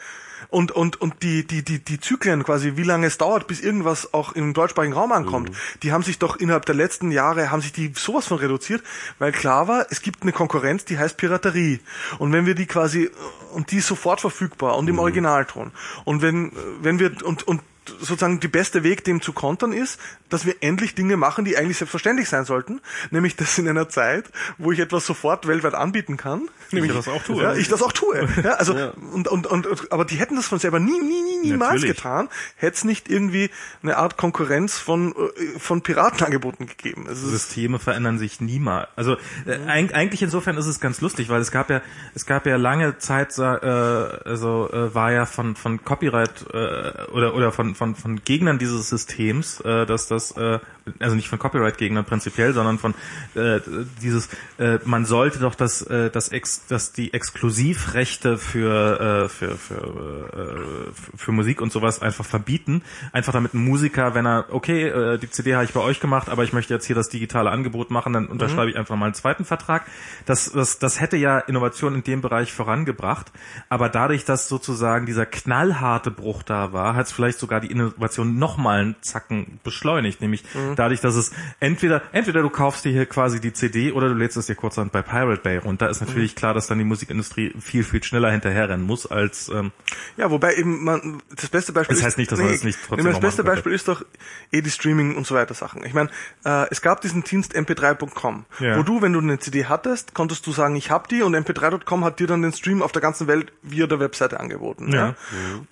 Und, 0.48 0.72
und, 0.72 1.00
und 1.00 1.22
die, 1.22 1.46
die, 1.46 1.62
die, 1.62 1.78
die 1.78 2.00
Zyklen 2.00 2.44
quasi, 2.44 2.76
wie 2.76 2.82
lange 2.82 3.06
es 3.06 3.18
dauert, 3.18 3.46
bis 3.46 3.60
irgendwas 3.60 4.14
auch 4.14 4.32
im 4.32 4.54
deutschsprachigen 4.54 4.94
Raum 4.94 5.12
ankommt, 5.12 5.50
die 5.82 5.92
haben 5.92 6.02
sich 6.02 6.18
doch 6.18 6.36
innerhalb 6.36 6.66
der 6.66 6.74
letzten 6.74 7.10
Jahre, 7.10 7.50
haben 7.50 7.62
sich 7.62 7.72
die 7.72 7.92
sowas 7.94 8.26
von 8.26 8.38
reduziert, 8.38 8.82
weil 9.18 9.32
klar 9.32 9.68
war, 9.68 9.86
es 9.90 10.02
gibt 10.02 10.22
eine 10.22 10.32
Konkurrenz, 10.32 10.84
die 10.84 10.98
heißt 10.98 11.16
Piraterie. 11.16 11.80
Und 12.18 12.32
wenn 12.32 12.46
wir 12.46 12.54
die 12.54 12.66
quasi, 12.66 13.10
und 13.52 13.70
die 13.70 13.76
ist 13.76 13.86
sofort 13.86 14.20
verfügbar 14.20 14.76
und 14.76 14.88
im 14.88 14.98
Originalton. 14.98 15.72
Und 16.04 16.22
wenn, 16.22 16.52
wenn 16.80 16.98
wir, 16.98 17.12
und, 17.24 17.46
und 17.46 17.60
sozusagen 17.88 18.40
die 18.40 18.48
beste 18.48 18.82
Weg, 18.82 19.04
dem 19.04 19.20
zu 19.20 19.32
kontern 19.32 19.72
ist, 19.72 20.00
dass 20.28 20.46
wir 20.46 20.56
endlich 20.60 20.94
Dinge 20.94 21.16
machen, 21.16 21.44
die 21.44 21.56
eigentlich 21.56 21.78
selbstverständlich 21.78 22.28
sein 22.28 22.44
sollten, 22.44 22.80
nämlich 23.10 23.36
das 23.36 23.58
in 23.58 23.68
einer 23.68 23.88
Zeit, 23.88 24.30
wo 24.58 24.72
ich 24.72 24.78
etwas 24.80 25.06
sofort 25.06 25.46
weltweit 25.46 25.74
anbieten 25.74 26.16
kann. 26.16 26.48
Nämlich, 26.72 26.92
das 26.92 27.06
auch 27.06 27.22
tue. 27.22 27.42
Ja, 27.42 27.54
ich 27.54 27.68
das 27.68 27.80
auch 27.80 27.92
tue. 27.92 28.28
Ja, 28.42 28.54
also 28.54 28.76
Ja. 28.76 28.90
Und, 29.12 29.28
und, 29.28 29.46
und, 29.46 29.92
aber 29.92 30.04
die 30.04 30.16
hätten 30.16 30.34
das 30.34 30.48
von 30.48 30.58
selber 30.58 30.80
nie, 30.80 30.98
nie, 30.98 31.22
nie, 31.22 31.38
niemals 31.50 31.74
Natürlich. 31.74 31.96
getan, 31.96 32.28
hätte 32.56 32.76
es 32.76 32.84
nicht 32.84 33.08
irgendwie 33.08 33.50
eine 33.82 33.96
Art 33.96 34.16
Konkurrenz 34.16 34.78
von 34.78 35.12
äh, 35.12 35.58
von 35.58 35.82
Piratenangeboten 35.82 36.66
gegeben. 36.66 37.06
Es 37.08 37.22
ist, 37.22 37.30
Systeme 37.30 37.78
verändern 37.78 38.18
sich 38.18 38.40
niemals. 38.40 38.88
Also 38.96 39.16
äh, 39.46 39.58
eig 39.66 39.94
eigentlich 39.94 40.22
insofern 40.22 40.56
ist 40.56 40.66
es 40.66 40.80
ganz 40.80 41.00
lustig, 41.00 41.28
weil 41.28 41.40
es 41.40 41.52
gab 41.52 41.70
ja 41.70 41.82
es 42.14 42.26
gab 42.26 42.46
ja 42.46 42.56
lange 42.56 42.98
Zeit 42.98 43.38
äh, 43.38 43.42
also 43.42 44.70
äh, 44.72 44.94
war 44.94 45.12
ja 45.12 45.26
von 45.26 45.54
von 45.54 45.84
Copyright 45.84 46.46
äh, 46.52 47.10
oder 47.12 47.34
oder 47.34 47.52
von 47.52 47.75
von 47.76 47.94
von 47.94 48.22
Gegnern 48.24 48.58
dieses 48.58 48.88
Systems, 48.88 49.60
äh, 49.60 49.86
dass 49.86 50.08
das 50.08 50.32
äh, 50.32 50.58
also 51.00 51.16
nicht 51.16 51.28
von 51.28 51.38
Copyright 51.38 51.78
Gegnern 51.78 52.04
prinzipiell, 52.04 52.52
sondern 52.52 52.78
von 52.78 52.94
äh, 53.34 53.60
dieses 54.02 54.28
äh, 54.58 54.78
man 54.84 55.04
sollte 55.04 55.38
doch 55.38 55.54
das 55.54 55.82
äh, 55.82 56.10
das 56.10 56.28
ex, 56.28 56.66
das 56.68 56.92
die 56.92 57.12
Exklusivrechte 57.12 58.38
für 58.38 59.24
äh, 59.24 59.28
für 59.28 59.56
für 59.56 60.86
äh, 60.86 61.16
für 61.16 61.32
Musik 61.32 61.60
und 61.60 61.72
sowas 61.72 62.02
einfach 62.02 62.24
verbieten, 62.24 62.82
einfach 63.12 63.32
damit 63.32 63.54
ein 63.54 63.64
Musiker, 63.64 64.14
wenn 64.14 64.26
er 64.26 64.46
okay, 64.50 64.88
äh, 64.88 65.18
die 65.18 65.30
CD 65.30 65.54
habe 65.54 65.64
ich 65.64 65.72
bei 65.72 65.80
euch 65.80 66.00
gemacht, 66.00 66.28
aber 66.28 66.44
ich 66.44 66.52
möchte 66.52 66.72
jetzt 66.74 66.86
hier 66.86 66.96
das 66.96 67.08
digitale 67.08 67.50
Angebot 67.50 67.90
machen, 67.90 68.12
dann 68.12 68.26
unterschreibe 68.26 68.70
ich 68.70 68.76
einfach 68.76 68.96
mal 68.96 69.06
einen 69.06 69.14
zweiten 69.14 69.44
Vertrag. 69.44 69.86
Das 70.24 70.52
das 70.52 70.78
das 70.78 71.00
hätte 71.00 71.16
ja 71.16 71.38
Innovation 71.38 71.94
in 71.94 72.04
dem 72.04 72.20
Bereich 72.20 72.52
vorangebracht, 72.52 73.32
aber 73.68 73.88
dadurch, 73.88 74.24
dass 74.24 74.48
sozusagen 74.48 75.06
dieser 75.06 75.26
knallharte 75.26 76.10
Bruch 76.10 76.42
da 76.42 76.72
war, 76.72 76.94
hat 76.94 77.06
es 77.06 77.12
vielleicht 77.12 77.38
sogar 77.38 77.60
die 77.60 77.65
Innovation 77.66 78.38
noch 78.38 78.56
mal 78.56 78.80
einen 78.80 78.96
Zacken 79.02 79.60
beschleunigt, 79.64 80.20
nämlich 80.20 80.44
dadurch, 80.76 81.00
dass 81.00 81.14
es 81.16 81.32
entweder 81.60 82.02
entweder 82.12 82.42
du 82.42 82.50
kaufst 82.50 82.84
dir 82.84 82.92
hier 82.92 83.06
quasi 83.06 83.40
die 83.40 83.52
CD 83.52 83.92
oder 83.92 84.08
du 84.08 84.14
lädst 84.14 84.36
es 84.36 84.46
dir 84.46 84.54
kurzerhand 84.54 84.92
bei 84.92 85.02
Pirate 85.02 85.42
Bay 85.42 85.58
runter. 85.58 85.88
Ist 85.90 86.00
natürlich 86.00 86.34
klar, 86.34 86.54
dass 86.54 86.66
dann 86.66 86.78
die 86.78 86.84
Musikindustrie 86.84 87.54
viel 87.60 87.84
viel 87.84 88.02
schneller 88.02 88.30
hinterherrennen 88.30 88.86
muss 88.86 89.06
als 89.06 89.48
ähm, 89.48 89.72
ja, 90.16 90.30
wobei 90.30 90.54
eben 90.54 90.84
man 90.84 91.22
das 91.34 91.48
beste 91.48 91.72
Beispiel 91.72 91.96
Das 91.96 92.04
heißt 92.04 92.18
nicht, 92.18 92.30
dass 92.32 92.38
man 92.38 92.50
das 92.52 92.64
nicht 92.64 92.78
trotzdem 92.86 93.04
das 93.06 93.14
noch 93.14 93.20
beste. 93.20 93.44
Beispiel 93.44 93.72
ist 93.72 93.88
doch 93.88 94.04
eh 94.52 94.60
die 94.62 94.70
Streaming 94.70 95.16
und 95.16 95.26
so 95.26 95.34
weiter 95.34 95.54
Sachen. 95.54 95.84
Ich 95.84 95.94
meine, 95.94 96.10
äh, 96.44 96.66
es 96.70 96.82
gab 96.82 97.00
diesen 97.00 97.22
Dienst 97.24 97.54
mp3.com, 97.56 98.44
Ja. 98.60 98.78
wo 98.78 98.82
du, 98.82 99.02
wenn 99.02 99.12
du 99.12 99.20
eine 99.20 99.38
CD 99.38 99.66
hattest, 99.66 100.14
konntest 100.14 100.46
du 100.46 100.52
sagen, 100.52 100.76
ich 100.76 100.90
hab 100.90 101.08
die 101.08 101.22
und 101.22 101.34
mp3.com 101.34 102.04
hat 102.04 102.20
dir 102.20 102.26
dann 102.26 102.42
den 102.42 102.52
Stream 102.52 102.82
auf 102.82 102.92
der 102.92 103.02
ganzen 103.02 103.26
Welt 103.26 103.52
via 103.62 103.86
der 103.86 104.00
Webseite 104.00 104.40
angeboten. 104.40 104.92
Ja. 104.92 105.06
Ja. 105.08 105.14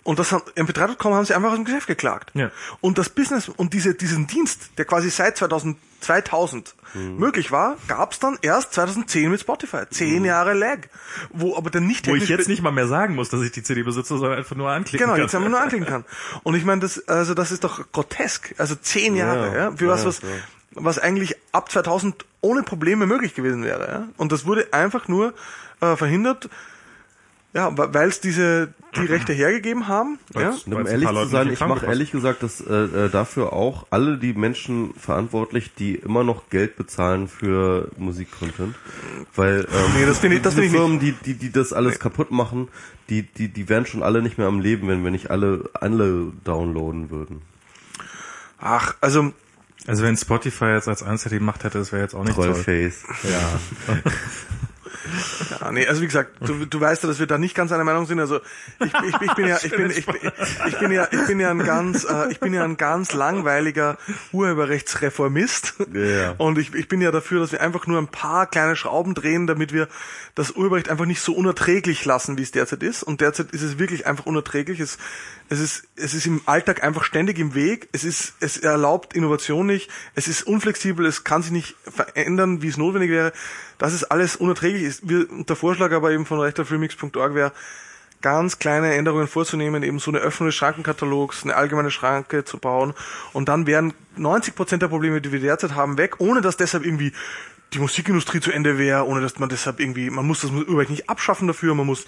Und 0.03 0.19
das 0.19 0.33
hat, 0.33 0.53
mp3.com 0.57 1.15
haben 1.15 1.25
sie 1.25 1.35
einfach 1.35 1.51
aus 1.51 1.57
dem 1.57 1.65
Geschäft 1.65 1.84
geklagt. 1.87 2.31
Ja. 2.35 2.51
Und 2.81 2.99
das 2.99 3.09
Business 3.11 3.49
und 3.49 3.73
diese, 3.75 3.95
diesen 3.95 4.27
Dienst, 4.27 4.71
der 4.79 4.85
quasi 4.85 5.11
seit 5.11 5.37
2000, 5.37 5.77
2000 6.01 6.75
Mhm. 6.95 7.17
möglich 7.17 7.51
war, 7.51 7.77
gab's 7.89 8.21
dann 8.21 8.39
erst 8.41 8.73
2010 8.75 9.29
mit 9.29 9.41
Spotify. 9.41 9.83
Zehn 9.91 10.25
Jahre 10.25 10.53
Lag. 10.55 10.79
Wo 11.33 11.57
aber 11.57 11.69
dann 11.71 11.89
nicht 11.89 12.07
wo 12.07 12.15
ich 12.15 12.29
jetzt 12.29 12.47
nicht 12.47 12.63
mal 12.63 12.71
mehr 12.71 12.87
sagen 12.87 13.17
muss, 13.17 13.31
dass 13.31 13.41
ich 13.43 13.51
die 13.51 13.65
CD 13.65 13.83
besitze, 13.83 14.17
sondern 14.17 14.39
einfach 14.39 14.55
nur 14.55 14.71
anklicken 14.71 15.05
Genau, 15.05 15.15
kann. 15.15 15.23
jetzt 15.23 15.35
haben 15.35 15.43
wir 15.43 15.49
nur 15.49 15.61
anklicken 15.63 15.89
kann. 15.89 16.05
Und 16.45 16.55
ich 16.55 16.65
meine, 16.65 16.83
das, 16.83 17.09
also 17.09 17.35
das 17.35 17.51
ist 17.51 17.65
doch 17.65 17.91
grotesk. 17.91 18.55
Also 18.59 18.77
zehn 18.77 19.17
Jahre, 19.17 19.49
ja, 19.49 19.55
Ja, 19.57 19.73
für 19.73 19.89
was, 19.89 20.03
ja, 20.03 20.09
was, 20.09 20.23
ja. 20.23 20.29
was 20.77 21.01
eigentlich 21.01 21.35
ab 21.51 21.73
2000 21.73 22.25
ohne 22.43 22.63
Probleme 22.63 23.07
möglich 23.07 23.35
gewesen 23.35 23.65
wäre. 23.65 23.89
Ja? 23.89 24.09
Und 24.17 24.31
das 24.31 24.47
wurde 24.47 24.69
einfach 24.73 25.09
nur 25.09 25.35
äh, 25.81 25.97
verhindert, 25.97 26.49
ja, 27.55 27.71
weil 27.77 28.09
es 28.09 28.21
diese 28.21 28.75
die 28.97 29.01
Rechte 29.07 29.33
hergegeben 29.33 29.89
haben. 29.89 30.19
Ja? 30.35 30.51
Weil's- 30.51 30.65
Und 30.67 30.75
Weil's 30.75 30.87
um 30.87 30.87
ehrlich 30.87 31.09
zu 31.09 31.27
sein, 31.29 31.51
ich 31.53 31.61
mache 31.61 31.87
ehrlich 31.87 32.11
gesagt 32.13 32.43
das, 32.43 32.61
äh, 32.61 32.75
äh, 32.75 33.09
dafür 33.09 33.53
auch 33.53 33.87
alle 33.91 34.19
die 34.19 34.35
Menschen 34.35 34.93
verantwortlich, 34.95 35.73
die 35.75 35.95
immer 35.95 36.25
noch 36.25 36.51
Geld 36.51 36.77
bezahlen 36.77 37.29
für 37.29 37.89
Musikcontent. 37.97 38.75
Weil 39.35 39.61
ähm, 39.73 39.93
Nee, 39.97 40.05
das 40.07 40.19
finde 40.19 40.37
ich- 40.37 40.43
das 40.43 40.59
ich 40.59 40.71
Firmen, 40.71 40.99
die, 41.01 41.13
die, 41.13 41.35
die 41.35 41.51
das 41.53 41.73
alles 41.73 41.99
kaputt 41.99 42.31
machen, 42.31 42.69
die, 43.09 43.23
die, 43.23 43.49
die 43.49 43.69
wären 43.69 43.87
schon 43.87 44.03
alle 44.03 44.21
nicht 44.23 44.37
mehr 44.39 44.47
am 44.49 44.61
Leben, 44.61 44.89
wenn 44.89 45.03
wir 45.05 45.11
nicht 45.11 45.31
alle 45.31 45.71
alle 45.75 46.33
downloaden 46.45 47.11
würden. 47.11 47.43
Ach, 48.59 48.95
also 49.01 49.33
Also 49.87 50.03
wenn 50.03 50.17
Spotify 50.17 50.67
jetzt 50.73 50.89
als 50.89 51.03
Einzelne 51.03 51.39
die 51.39 51.45
Macht 51.45 51.65
hätte, 51.65 51.79
das 51.79 51.93
wäre 51.93 52.03
jetzt 52.03 52.15
auch 52.15 52.25
nicht 52.25 52.35
toll. 52.37 52.47
Trollface. 52.53 53.05
Ja. 53.25 53.95
Ja, 55.61 55.73
nee, 55.73 55.87
also 55.87 56.01
wie 56.03 56.07
gesagt, 56.07 56.33
du, 56.41 56.65
du 56.67 56.81
weißt 56.81 57.03
ja, 57.03 57.09
dass 57.09 57.19
wir 57.19 57.27
da 57.27 57.39
nicht 57.39 57.55
ganz 57.55 57.73
einer 57.73 57.85
Meinung 57.85 58.07
sind. 58.07 58.21
Also 58.21 58.41
ich, 58.81 58.93
ich, 59.09 59.21
ich 59.21 59.35
bin 59.35 59.47
ja, 59.47 59.59
ich 59.63 59.71
bin, 59.71 59.91
ich, 59.91 60.07
ich 60.67 60.79
bin 60.79 60.91
ja, 60.93 61.09
ich 61.11 61.27
bin 61.27 61.41
ja 61.41 61.51
ein 61.51 61.59
ganz, 61.59 62.05
äh, 62.05 62.31
ich 62.31 62.41
bin 62.41 62.55
ja 62.55 62.65
ein 62.65 62.77
ganz 62.77 63.13
langweiliger 63.13 63.99
Urheberrechtsreformist. 64.33 65.75
Ja. 65.93 66.35
Und 66.39 66.59
ich, 66.59 66.75
ich 66.75 66.89
bin 66.89 67.01
ja 67.01 67.11
dafür, 67.11 67.41
dass 67.41 67.53
wir 67.53 67.61
einfach 67.61 67.87
nur 67.87 67.99
ein 67.99 68.09
paar 68.09 68.47
kleine 68.47 68.77
Schrauben 68.77 69.15
drehen, 69.15 69.47
damit 69.47 69.73
wir 69.73 69.89
das 70.35 70.53
Urheberrecht 70.53 70.89
einfach 70.89 71.07
nicht 71.07 71.21
so 71.21 71.35
unerträglich 71.35 72.05
lassen, 72.05 72.39
wie 72.39 72.43
es 72.43 72.51
derzeit 72.51 72.83
ist. 72.83 73.03
Und 73.03 73.21
derzeit 73.21 73.51
ist 73.53 73.63
es 73.63 73.79
wirklich 73.79 74.07
einfach 74.07 74.27
unerträglich. 74.27 74.81
Es, 74.81 74.99
es 75.51 75.61
ist, 75.61 75.85
es 75.97 76.15
ist 76.15 76.27
im 76.27 76.41
Alltag 76.47 76.83
einfach 76.83 77.05
ständig 77.05 77.39
im 77.39 77.55
Weg. 77.55 77.89
Es 77.93 78.03
ist, 78.05 78.35
es 78.41 78.57
erlaubt 78.57 79.15
Innovation 79.15 79.67
nicht. 79.67 79.91
Es 80.15 80.27
ist 80.27 80.43
unflexibel. 80.47 81.05
Es 81.07 81.25
kann 81.25 81.43
sich 81.43 81.53
nicht 81.53 81.77
verändern, 81.83 82.63
wie 82.63 82.69
es 82.69 82.77
notwendig 82.77 83.11
wäre. 83.11 83.33
Das 83.79 83.93
ist 83.93 84.05
alles 84.05 84.37
unerträglich. 84.37 85.01
Wir, 85.03 85.27
der 85.31 85.57
Vorschlag 85.57 85.93
aber 85.93 86.13
eben 86.13 86.25
von 86.25 86.41
rechtafremix.org 86.41 87.35
wäre, 87.35 87.53
ganz 88.23 88.59
kleine 88.59 88.95
Änderungen 88.95 89.29
vorzunehmen, 89.29 89.83
eben 89.83 89.99
so 89.99 90.11
eine 90.11 90.21
Öffnung 90.21 90.49
des 90.49 90.55
Schrankenkatalogs, 90.55 91.43
eine 91.43 91.57
allgemeine 91.57 91.91
Schranke 91.91 92.43
zu 92.43 92.57
bauen 92.57 92.95
und 93.35 93.51
dann 93.51 93.67
wären 93.67 93.93
90 94.17 94.55
Prozent 94.55 94.81
der 94.81 94.89
Probleme, 94.89 95.21
die 95.21 95.31
wir 95.31 95.41
derzeit 95.41 95.75
haben, 95.75 95.99
weg, 95.99 96.21
ohne 96.21 96.41
dass 96.41 96.57
deshalb 96.57 96.87
irgendwie 96.87 97.13
die 97.75 97.81
Musikindustrie 97.81 98.41
zu 98.41 98.53
Ende 98.53 98.79
wäre, 98.79 99.07
ohne 99.07 99.21
dass 99.21 99.39
man 99.39 99.49
deshalb 99.49 99.81
irgendwie, 99.81 100.09
man 100.11 100.27
muss 100.27 100.41
das 100.41 100.51
Urheberrecht 100.51 100.91
nicht 100.91 101.11
abschaffen 101.11 101.47
dafür, 101.47 101.75
man 101.75 101.87
muss, 101.87 102.05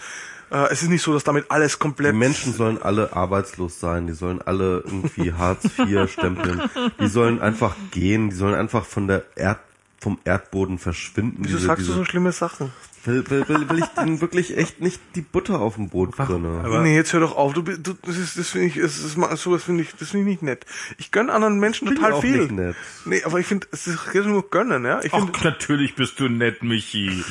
äh, 0.51 0.71
es 0.71 0.83
ist 0.83 0.89
nicht 0.89 1.03
so, 1.03 1.13
dass 1.13 1.25
damit 1.25 1.51
alles 1.51 1.79
komplett 1.79 2.15
Die 2.15 2.19
Menschen 2.19 2.53
sollen 2.53 2.81
alle 2.81 3.13
arbeitslos 3.15 3.81
sein, 3.81 4.07
die 4.07 4.13
sollen 4.13 4.41
alle 4.41 4.83
irgendwie 4.85 5.33
Hartz 5.39 5.65
IV 5.79 6.11
stempeln, 6.11 6.63
die 7.01 7.09
sollen 7.09 7.41
einfach 7.41 7.75
gehen, 7.91 8.31
die 8.31 8.37
sollen 8.37 8.55
einfach 8.55 8.85
von 8.85 9.09
der 9.09 9.25
Erd 9.35 9.59
vom 10.07 10.21
Erdboden 10.23 10.79
verschwinden. 10.79 11.39
Wieso 11.41 11.57
diese, 11.57 11.67
sagst 11.67 11.81
diese, 11.81 11.91
du 11.95 11.99
so 11.99 12.05
schlimme 12.05 12.31
Sachen? 12.31 12.71
Will, 13.07 13.29
will, 13.29 13.49
will, 13.49 13.69
will 13.69 13.79
ich 13.81 13.87
denen 13.87 14.21
wirklich 14.21 14.57
echt 14.57 14.81
nicht 14.81 15.01
die 15.17 15.21
Butter 15.21 15.59
auf 15.59 15.75
dem 15.75 15.89
Brot 15.89 16.17
gönne. 16.17 16.61
Aber- 16.63 16.81
nee, 16.81 16.95
jetzt 16.95 17.13
hör 17.13 17.19
doch 17.19 17.35
auf. 17.37 17.55
Du, 17.55 17.63
du 17.63 17.95
das 18.07 18.17
ist, 18.17 18.39
das 18.39 18.51
finde 18.51 18.69
ich, 18.69 18.77
es 18.77 19.05
ist 19.05 19.17
mal 19.17 19.37
sowas 19.37 19.65
finde 19.65 19.83
ich, 19.83 19.97
das 19.97 20.11
finde 20.11 20.31
ich 20.31 20.41
nicht 20.41 20.43
nett. 20.45 20.65
Ich 20.99 21.11
gönn 21.11 21.29
anderen 21.29 21.59
Menschen 21.59 21.89
total 21.89 22.13
auch 22.13 22.21
viel. 22.21 22.39
nicht 22.39 22.53
nett. 22.53 22.77
Nee, 23.05 23.25
aber 23.25 23.41
ich 23.41 23.47
finde, 23.49 23.67
es 23.73 23.89
ist 23.89 24.13
geht 24.13 24.27
nur 24.27 24.49
gönnen, 24.49 24.85
ja. 24.85 25.01
Ich 25.03 25.11
finde, 25.11 25.33
Ach, 25.37 25.43
natürlich 25.43 25.97
bist 25.97 26.21
du 26.21 26.29
nett, 26.29 26.63
Michi. 26.63 27.25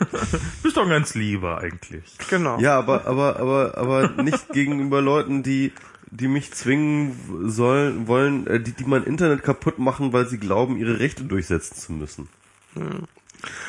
bist 0.64 0.76
doch 0.76 0.88
ganz 0.88 1.14
lieber 1.14 1.58
eigentlich. 1.58 2.02
genau. 2.28 2.58
Ja, 2.58 2.76
aber, 2.76 3.06
aber, 3.06 3.38
aber, 3.38 3.78
aber 3.78 4.20
nicht 4.20 4.48
gegenüber 4.48 5.00
Leuten, 5.00 5.44
die, 5.44 5.72
die 6.16 6.28
mich 6.28 6.52
zwingen 6.52 7.16
sollen, 7.50 8.08
wollen, 8.08 8.46
äh, 8.46 8.60
die, 8.60 8.72
die 8.72 8.84
mein 8.84 9.04
Internet 9.04 9.42
kaputt 9.42 9.78
machen, 9.78 10.12
weil 10.12 10.26
sie 10.26 10.38
glauben, 10.38 10.76
ihre 10.76 10.98
Rechte 10.98 11.24
durchsetzen 11.24 11.76
zu 11.76 11.92
müssen. 11.92 12.28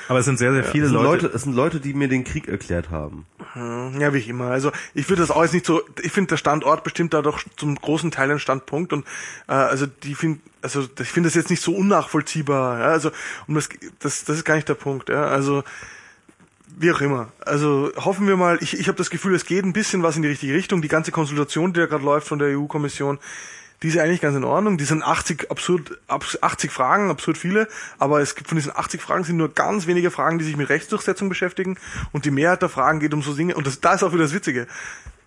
Aber 0.08 0.20
es 0.20 0.26
sind 0.26 0.38
sehr, 0.38 0.54
sehr 0.54 0.64
viele 0.64 0.86
Es 0.86 0.92
sind 0.92 1.02
Leute. 1.02 1.26
Leute, 1.26 1.36
es 1.36 1.44
sind 1.44 1.54
Leute, 1.54 1.80
die 1.80 1.94
mir 1.94 2.08
den 2.08 2.24
Krieg 2.24 2.48
erklärt 2.48 2.90
haben. 2.90 3.26
Ja, 3.56 4.14
wie 4.14 4.18
ich 4.18 4.30
immer. 4.30 4.46
Also 4.46 4.72
ich 4.94 5.10
würde 5.10 5.22
das 5.22 5.32
auch 5.32 5.44
jetzt 5.44 5.54
nicht 5.54 5.66
so. 5.66 5.82
Ich 6.02 6.12
finde, 6.12 6.30
der 6.30 6.38
Standort 6.38 6.84
bestimmt 6.84 7.14
da 7.14 7.22
doch 7.22 7.42
zum 7.56 7.76
großen 7.76 8.12
Teil 8.12 8.30
einen 8.30 8.40
Standpunkt 8.40 8.94
und 8.94 9.06
äh, 9.48 9.54
also 9.54 9.86
die 9.86 10.16
find, 10.16 10.42
also 10.62 10.88
ich 11.00 11.10
finde 11.10 11.28
das 11.28 11.36
jetzt 11.36 11.50
nicht 11.50 11.62
so 11.62 11.76
unnachvollziehbar. 11.76 12.80
Ja? 12.80 12.86
Also 12.86 13.12
um 13.48 13.56
das, 13.56 13.70
das, 14.00 14.26
das 14.26 14.38
ist 14.38 14.46
gar 14.46 14.56
nicht 14.56 14.70
der 14.70 14.76
Punkt. 14.76 15.10
Ja? 15.10 15.26
Also 15.26 15.64
wie 16.80 16.92
auch 16.92 17.02
immer. 17.02 17.32
Also 17.40 17.92
hoffen 17.98 18.28
wir 18.28 18.38
mal. 18.38 18.58
Ich, 18.62 18.80
ich 18.80 18.88
habe 18.88 18.98
das 18.98 19.10
Gefühl, 19.10 19.34
es 19.36 19.46
geht 19.46 19.66
ein 19.66 19.74
bisschen 19.74 20.04
was 20.04 20.16
in 20.16 20.22
die 20.22 20.28
richtige 20.28 20.54
Richtung. 20.54 20.82
Die 20.82 20.88
ganze 20.88 21.12
Konsultation, 21.12 21.74
die 21.74 21.80
da 21.80 21.86
gerade 21.88 22.06
läuft 22.06 22.28
von 22.28 22.38
der 22.40 22.58
EU-Kommission, 22.58 23.18
die 23.84 23.88
ist 23.90 23.98
eigentlich 23.98 24.22
ganz 24.22 24.36
in 24.36 24.44
Ordnung. 24.44 24.78
Die 24.78 24.86
sind 24.86 25.04
80 25.04 25.50
absurd, 25.52 26.00
abs- 26.08 26.42
80 26.42 26.72
Fragen, 26.72 27.10
absurd 27.10 27.38
viele, 27.38 27.68
aber 28.00 28.22
es 28.22 28.36
gibt 28.36 28.48
von 28.50 28.58
diesen 28.58 28.76
80 28.76 29.02
Fragen 29.02 29.24
sind 29.24 29.38
nur 29.38 29.54
ganz 29.54 29.88
wenige 29.88 30.12
Fragen, 30.12 30.40
die 30.40 30.46
sich 30.46 30.58
mit 30.58 30.70
Rechtsdurchsetzung 30.70 31.30
beschäftigen 31.30 31.78
und 32.12 32.26
die 32.26 32.32
Mehrheit 32.32 32.62
der 32.62 32.70
Fragen 32.70 33.00
geht 33.00 33.14
um 33.14 33.22
so 33.22 33.34
Dinge 33.36 33.56
und 33.56 33.68
das, 33.68 33.80
da 33.80 33.94
ist 33.94 34.04
auch 34.04 34.14
wieder 34.14 34.24
das 34.24 34.34
Witzige. 34.34 34.68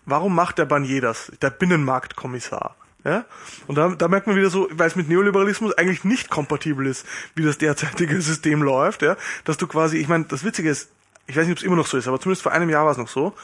Warum 0.04 0.34
macht 0.34 0.58
der 0.58 0.64
Barnier 0.64 1.00
das? 1.00 1.30
Der 1.42 1.50
Binnenmarktkommissar. 1.50 2.74
Ja? 3.04 3.24
Und 3.66 3.76
da, 3.76 3.88
da 3.90 4.08
merkt 4.08 4.26
man 4.26 4.34
wieder 4.36 4.50
so, 4.50 4.68
weil 4.72 4.88
es 4.88 4.96
mit 4.96 5.08
Neoliberalismus 5.08 5.76
eigentlich 5.78 6.04
nicht 6.04 6.30
kompatibel 6.30 6.86
ist, 6.86 7.06
wie 7.34 7.44
das 7.44 7.58
derzeitige 7.58 8.20
System 8.20 8.62
läuft, 8.62 9.02
ja, 9.02 9.16
dass 9.44 9.56
du 9.58 9.66
quasi, 9.66 9.98
ich 9.98 10.08
meine, 10.08 10.24
das 10.24 10.44
Witzige 10.44 10.70
ist, 10.70 10.88
ich 11.30 11.36
weiß 11.36 11.46
nicht, 11.46 11.52
ob 11.52 11.58
es 11.58 11.64
immer 11.64 11.76
noch 11.76 11.86
so 11.86 11.96
ist, 11.96 12.08
aber 12.08 12.20
zumindest 12.20 12.42
vor 12.42 12.52
einem 12.52 12.68
Jahr 12.68 12.84
war 12.84 12.92
es 12.92 12.98
noch 12.98 13.08
so, 13.08 13.34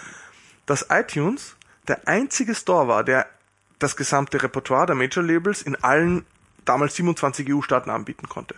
dass 0.67 0.87
iTunes 0.91 1.57
der 1.87 2.09
einzige 2.09 2.55
Store 2.55 2.89
war, 2.89 3.05
der 3.05 3.27
das 3.79 3.97
gesamte 3.97 4.43
Repertoire 4.43 4.87
der 4.87 4.97
Major 4.97 5.23
Labels 5.23 5.63
in 5.63 5.77
allen 5.77 6.27
damals 6.69 6.95
27 6.97 7.53
EU-Staaten 7.53 7.91
anbieten 7.91 8.29
konnte. 8.29 8.55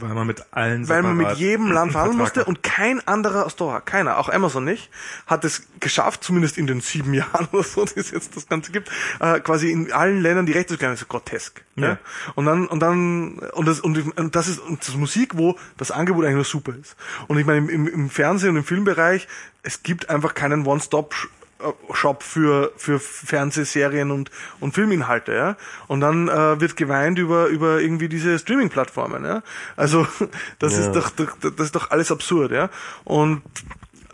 Weil 0.00 0.14
man 0.14 0.26
mit 0.26 0.44
allen 0.52 0.88
Weil 0.88 1.02
man 1.02 1.16
mit 1.16 1.32
jedem 1.36 1.70
Land 1.70 1.92
verhandeln 1.92 2.18
musste 2.18 2.44
und 2.44 2.62
kein 2.62 3.06
anderer 3.06 3.48
Store, 3.50 3.80
keiner, 3.80 4.18
auch 4.18 4.28
Amazon 4.28 4.64
nicht, 4.64 4.90
hat 5.26 5.44
es 5.44 5.68
geschafft, 5.78 6.24
zumindest 6.24 6.58
in 6.58 6.66
den 6.66 6.80
sieben 6.80 7.14
Jahren 7.20 7.48
oder 7.52 7.62
so, 7.62 7.84
die 7.84 8.00
es 8.00 8.10
jetzt 8.10 8.36
das 8.36 8.48
Ganze 8.48 8.72
gibt, 8.72 8.90
äh, 9.20 9.40
quasi 9.40 9.70
in 9.70 9.92
allen 9.92 10.20
Ländern 10.20 10.46
die 10.46 10.52
Rechte 10.52 10.74
zu 10.74 10.78
klären. 10.78 10.92
Das 10.92 11.02
ist 11.02 11.08
grotesk. 11.08 11.62
Ja. 11.76 11.88
Ja. 11.88 11.98
Und 12.34 12.46
dann, 12.46 12.66
und 12.66 12.80
dann, 12.80 13.38
und 13.52 13.66
das, 13.66 13.80
und, 13.80 14.18
und 14.18 14.36
das 14.36 14.48
ist, 14.48 14.58
und 14.58 14.86
das 14.86 14.94
Musik, 14.96 15.36
wo 15.36 15.58
das 15.76 15.90
Angebot 15.90 16.24
eigentlich 16.24 16.36
nur 16.36 16.44
super 16.44 16.74
ist. 16.80 16.96
Und 17.28 17.38
ich 17.38 17.46
meine, 17.46 17.58
im, 17.58 17.68
im, 17.68 17.86
im 17.86 18.10
Fernsehen 18.10 18.50
und 18.50 18.56
im 18.56 18.64
Filmbereich, 18.64 19.28
es 19.62 19.82
gibt 19.82 20.10
einfach 20.10 20.34
keinen 20.34 20.66
One-Stop- 20.66 21.14
Shop 21.92 22.22
für 22.22 22.72
für 22.76 22.98
Fernsehserien 23.00 24.10
und 24.10 24.30
und 24.60 24.74
Filminhalte, 24.74 25.32
ja. 25.34 25.56
Und 25.88 26.00
dann 26.00 26.28
äh, 26.28 26.60
wird 26.60 26.76
geweint 26.76 27.18
über 27.18 27.46
über 27.48 27.80
irgendwie 27.80 28.08
diese 28.08 28.38
Streaming-Plattformen, 28.38 29.24
ja. 29.24 29.42
Also 29.76 30.06
das 30.58 30.74
Ja. 30.74 30.80
ist 30.80 30.92
doch, 30.92 31.10
das 31.10 31.66
ist 31.66 31.74
doch 31.74 31.90
alles 31.90 32.10
absurd, 32.10 32.52
ja. 32.52 32.70
Und 33.04 33.42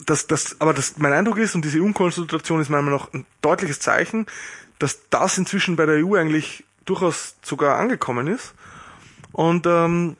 das, 0.06 0.26
das, 0.26 0.56
aber 0.60 0.72
das, 0.72 0.98
mein 0.98 1.12
Eindruck 1.12 1.38
ist, 1.38 1.54
und 1.54 1.64
diese 1.64 1.80
EU-Konsultation 1.80 2.60
ist 2.60 2.68
meiner 2.68 2.82
Meinung 2.82 3.00
nach 3.00 3.12
ein 3.12 3.26
deutliches 3.42 3.80
Zeichen, 3.80 4.26
dass 4.78 5.00
das 5.10 5.36
inzwischen 5.38 5.74
bei 5.76 5.84
der 5.86 6.04
EU 6.06 6.14
eigentlich 6.14 6.64
durchaus 6.84 7.34
sogar 7.42 7.76
angekommen 7.78 8.28
ist. 8.28 8.54
Und 9.32 9.66
ähm, 9.66 10.16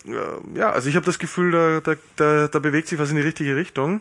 ja, 0.55 0.71
also 0.73 0.89
ich 0.89 0.97
habe 0.97 1.07
das 1.07 1.19
Gefühl, 1.19 1.53
da, 1.53 1.81
da, 1.81 1.95
da, 2.17 2.49
da 2.49 2.59
bewegt 2.59 2.89
sich 2.89 2.99
was 2.99 3.11
in 3.11 3.17
die 3.17 3.23
richtige 3.23 3.55
Richtung. 3.57 4.01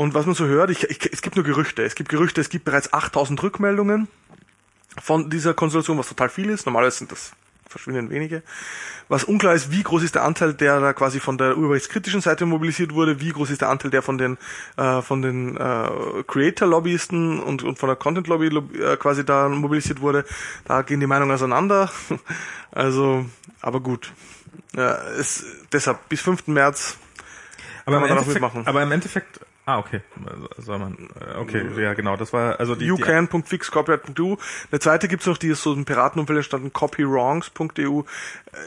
Und 0.00 0.14
was 0.14 0.24
man 0.24 0.34
so 0.34 0.46
hört, 0.46 0.70
ich, 0.70 0.84
ich, 0.84 1.12
es 1.12 1.20
gibt 1.20 1.36
nur 1.36 1.44
Gerüchte. 1.44 1.82
Es 1.82 1.94
gibt 1.94 2.08
Gerüchte, 2.08 2.40
es 2.40 2.48
gibt 2.48 2.64
bereits 2.64 2.90
8000 2.90 3.42
Rückmeldungen 3.42 4.08
von 4.98 5.28
dieser 5.28 5.52
Konstellation, 5.52 5.98
was 5.98 6.08
total 6.08 6.30
viel 6.30 6.48
ist. 6.48 6.64
Normalerweise 6.64 6.96
sind 6.96 7.12
das 7.12 7.32
verschwindend 7.68 8.08
wenige. 8.08 8.42
Was 9.10 9.24
unklar 9.24 9.52
ist, 9.52 9.72
wie 9.72 9.82
groß 9.82 10.02
ist 10.02 10.14
der 10.14 10.24
Anteil, 10.24 10.54
der 10.54 10.80
da 10.80 10.94
quasi 10.94 11.20
von 11.20 11.36
der 11.36 11.54
urheberrechtskritischen 11.58 12.22
Seite 12.22 12.46
mobilisiert 12.46 12.94
wurde, 12.94 13.20
wie 13.20 13.28
groß 13.28 13.50
ist 13.50 13.60
der 13.60 13.68
Anteil, 13.68 13.90
der 13.90 14.00
von 14.00 14.16
den 14.16 14.38
äh, 14.78 15.02
von 15.02 15.20
den 15.20 15.58
äh, 15.58 16.22
Creator-Lobbyisten 16.26 17.38
und, 17.38 17.62
und 17.62 17.78
von 17.78 17.90
der 17.90 17.96
Content-Lobby 17.96 18.46
äh, 18.78 18.96
quasi 18.96 19.26
da 19.26 19.50
mobilisiert 19.50 20.00
wurde. 20.00 20.24
Da 20.64 20.80
gehen 20.80 21.00
die 21.00 21.06
Meinungen 21.06 21.32
auseinander. 21.32 21.90
also, 22.72 23.26
aber 23.60 23.80
gut. 23.80 24.14
Ja, 24.74 24.96
es, 25.18 25.44
deshalb 25.70 26.08
bis 26.08 26.22
5. 26.22 26.46
März 26.46 26.96
Aber 27.84 27.96
Kann 27.96 28.00
man 28.00 28.08
darauf 28.08 28.22
Endeffekt, 28.22 28.42
mitmachen. 28.42 28.66
aber 28.66 28.82
im 28.82 28.92
Endeffekt, 28.92 29.40
ah, 29.66 29.78
okay, 29.78 30.00
soll 30.58 30.78
man, 30.78 31.10
äh, 31.20 31.38
okay, 31.38 31.64
ja, 31.80 31.94
genau, 31.94 32.16
das 32.16 32.32
war, 32.32 32.58
also 32.58 32.74
die, 32.74 32.86
die 32.86 32.92
ucan.fixcopyright.eu. 32.92 34.36
Eine 34.70 34.80
zweite 34.80 35.08
gibt's 35.08 35.26
noch, 35.26 35.38
die 35.38 35.48
ist 35.48 35.62
so 35.62 35.72
im 35.72 35.84
Piratenumfeld 35.84 36.38
entstanden, 36.38 36.72
copywrongs.eu. 36.72 38.02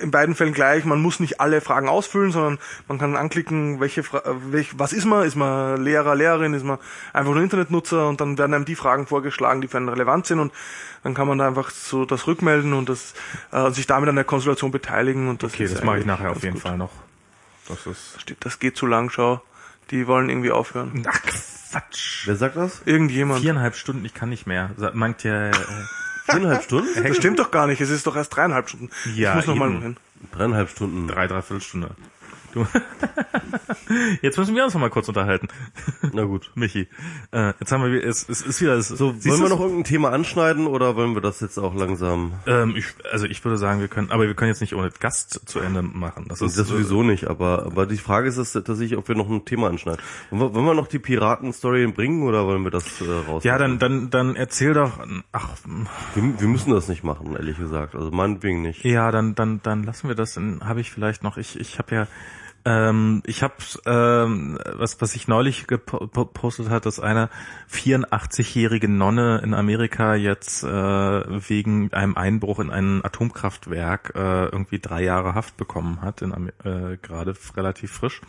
In 0.01 0.11
beiden 0.11 0.35
Fällen 0.35 0.53
gleich, 0.53 0.85
man 0.85 1.01
muss 1.01 1.19
nicht 1.19 1.41
alle 1.41 1.59
Fragen 1.61 1.89
ausfüllen, 1.89 2.31
sondern 2.31 2.59
man 2.87 2.99
kann 2.99 3.17
anklicken, 3.17 3.79
welche 3.79 4.03
Fra 4.03 4.19
äh, 4.19 4.51
welch, 4.51 4.79
was 4.79 4.93
ist 4.93 5.05
man? 5.05 5.25
Ist 5.25 5.35
man 5.35 5.83
Lehrer, 5.83 6.15
Lehrerin, 6.15 6.53
ist 6.53 6.63
man 6.63 6.77
einfach 7.11 7.33
nur 7.33 7.43
Internetnutzer 7.43 8.07
und 8.07 8.21
dann 8.21 8.37
werden 8.37 8.53
einem 8.53 8.65
die 8.65 8.75
Fragen 8.75 9.07
vorgeschlagen, 9.07 9.61
die 9.61 9.67
für 9.67 9.77
einen 9.77 9.89
relevant 9.89 10.25
sind 10.25 10.39
und 10.39 10.53
dann 11.03 11.13
kann 11.13 11.27
man 11.27 11.37
da 11.37 11.47
einfach 11.47 11.69
so 11.69 12.05
das 12.05 12.27
rückmelden 12.27 12.73
und 12.73 12.87
das 12.87 13.13
äh, 13.51 13.71
sich 13.71 13.87
damit 13.87 14.09
an 14.09 14.15
der 14.15 14.23
Konsultation 14.23 14.71
beteiligen 14.71 15.27
und 15.27 15.43
das 15.43 15.53
okay, 15.53 15.67
das 15.67 15.83
mache 15.83 15.99
ich 15.99 16.05
nachher 16.05 16.31
auf 16.31 16.41
jeden 16.43 16.53
gut. 16.53 16.61
Fall 16.61 16.77
noch. 16.77 16.91
Das 17.67 17.85
ist, 17.85 18.35
Das 18.41 18.59
geht 18.59 18.75
zu 18.77 18.85
lang, 18.85 19.09
schau. 19.09 19.41
Die 19.91 20.07
wollen 20.07 20.29
irgendwie 20.29 20.51
aufhören. 20.51 21.03
ach, 21.07 21.21
Quatsch. 21.71 22.27
Wer 22.27 22.35
sagt 22.35 22.55
das? 22.55 22.81
Irgendjemand. 22.85 23.41
Viereinhalb 23.41 23.75
Stunden, 23.75 24.05
ich 24.05 24.13
kann 24.13 24.29
nicht 24.29 24.45
mehr. 24.47 24.71
Meint 24.93 25.23
ja, 25.23 25.49
äh, 25.49 25.53
Viereinhalb 26.25 26.63
Stunden? 26.63 27.03
Das 27.03 27.17
stimmt 27.17 27.39
doch 27.39 27.51
gar 27.51 27.67
nicht, 27.67 27.81
es 27.81 27.89
ist 27.89 28.07
doch 28.07 28.15
erst 28.15 28.35
dreieinhalb 28.35 28.69
Stunden. 28.69 28.89
Ja, 29.15 29.31
ich 29.31 29.35
muss 29.37 29.47
noch 29.47 29.55
mal 29.55 29.71
eben. 29.71 29.81
hin. 29.81 29.97
Dreieinhalb 30.31 30.69
Stunden. 30.69 31.07
drei, 31.07 31.27
dreiviertel 31.27 31.61
Stunde. 31.61 31.91
Du. 32.53 32.67
Jetzt 34.21 34.37
müssen 34.37 34.55
wir 34.55 34.63
uns 34.63 34.73
noch 34.73 34.81
mal 34.81 34.89
kurz 34.89 35.07
unterhalten. 35.07 35.47
Na 36.13 36.23
gut. 36.23 36.51
Michi, 36.55 36.87
äh, 37.31 37.53
jetzt 37.59 37.71
haben 37.71 37.83
wir, 37.91 38.03
es, 38.03 38.27
es 38.29 38.41
ist 38.41 38.61
wieder 38.61 38.75
das, 38.75 38.87
So, 38.87 39.13
wollen 39.25 39.41
wir 39.41 39.49
noch 39.49 39.59
irgendein 39.59 39.83
Thema 39.83 40.11
anschneiden 40.11 40.67
oder 40.67 40.95
wollen 40.95 41.15
wir 41.15 41.21
das 41.21 41.39
jetzt 41.41 41.57
auch 41.57 41.73
langsam? 41.75 42.33
Ähm, 42.45 42.75
ich, 42.75 42.85
also 43.11 43.25
ich 43.25 43.43
würde 43.43 43.57
sagen, 43.57 43.81
wir 43.81 43.87
können, 43.87 44.11
aber 44.11 44.25
wir 44.27 44.33
können 44.35 44.49
jetzt 44.49 44.61
nicht 44.61 44.75
ohne 44.75 44.89
Gast 44.99 45.41
zu 45.47 45.59
Ende 45.59 45.81
machen. 45.81 46.25
Das 46.29 46.41
ist 46.41 46.57
Das 46.57 46.67
sowieso 46.67 47.03
nicht, 47.03 47.27
aber, 47.27 47.65
aber 47.65 47.85
die 47.85 47.97
Frage 47.97 48.27
ist 48.29 48.37
es 48.37 48.53
tatsächlich, 48.53 48.97
ob 48.97 49.07
wir 49.07 49.15
noch 49.15 49.29
ein 49.29 49.45
Thema 49.45 49.67
anschneiden. 49.69 50.01
Wollen 50.29 50.41
wir, 50.41 50.53
wollen 50.55 50.65
wir 50.65 50.73
noch 50.75 50.87
die 50.87 50.99
Piraten-Story 50.99 51.87
bringen 51.87 52.23
oder 52.23 52.45
wollen 52.45 52.63
wir 52.63 52.71
das 52.71 53.01
äh, 53.01 53.05
raus? 53.27 53.43
Ja, 53.43 53.57
dann, 53.57 53.79
dann, 53.79 54.09
dann 54.09 54.35
erzähl 54.35 54.73
doch. 54.73 54.99
Ach, 55.31 55.49
Wir, 56.15 56.39
wir 56.39 56.47
müssen 56.47 56.71
das 56.71 56.87
nicht 56.87 57.03
machen, 57.03 57.35
ehrlich 57.35 57.57
gesagt. 57.57 57.95
Also 57.95 58.11
meinetwegen 58.11 58.61
nicht. 58.61 58.83
ja, 58.85 59.11
dann, 59.11 59.35
dann, 59.35 59.61
dann 59.63 59.83
lassen 59.83 60.07
wir 60.07 60.15
das. 60.15 60.33
Dann 60.35 60.61
habe 60.63 60.81
ich 60.81 60.91
vielleicht 60.91 61.23
noch. 61.23 61.37
Ich, 61.37 61.59
ich 61.59 61.77
habe 61.79 61.95
ja, 61.95 62.07
ähm, 62.65 63.21
ich 63.25 63.43
habe 63.43 63.55
ähm, 63.85 64.57
was, 64.73 65.01
was 65.01 65.15
ich 65.15 65.27
neulich 65.27 65.67
gepostet 65.67 66.69
hat, 66.69 66.85
dass 66.85 66.99
eine 66.99 67.29
84-jährige 67.69 68.87
Nonne 68.87 69.41
in 69.43 69.53
Amerika 69.53 70.15
jetzt 70.15 70.63
äh, 70.63 70.67
wegen 70.67 71.91
einem 71.93 72.15
Einbruch 72.15 72.59
in 72.59 72.71
ein 72.71 73.03
Atomkraftwerk 73.03 74.13
äh, 74.15 74.45
irgendwie 74.45 74.79
drei 74.79 75.03
Jahre 75.03 75.35
Haft 75.35 75.57
bekommen 75.57 76.01
hat, 76.01 76.21
äh, 76.21 76.97
gerade 77.01 77.35
relativ 77.55 77.91
frisch. 77.91 78.21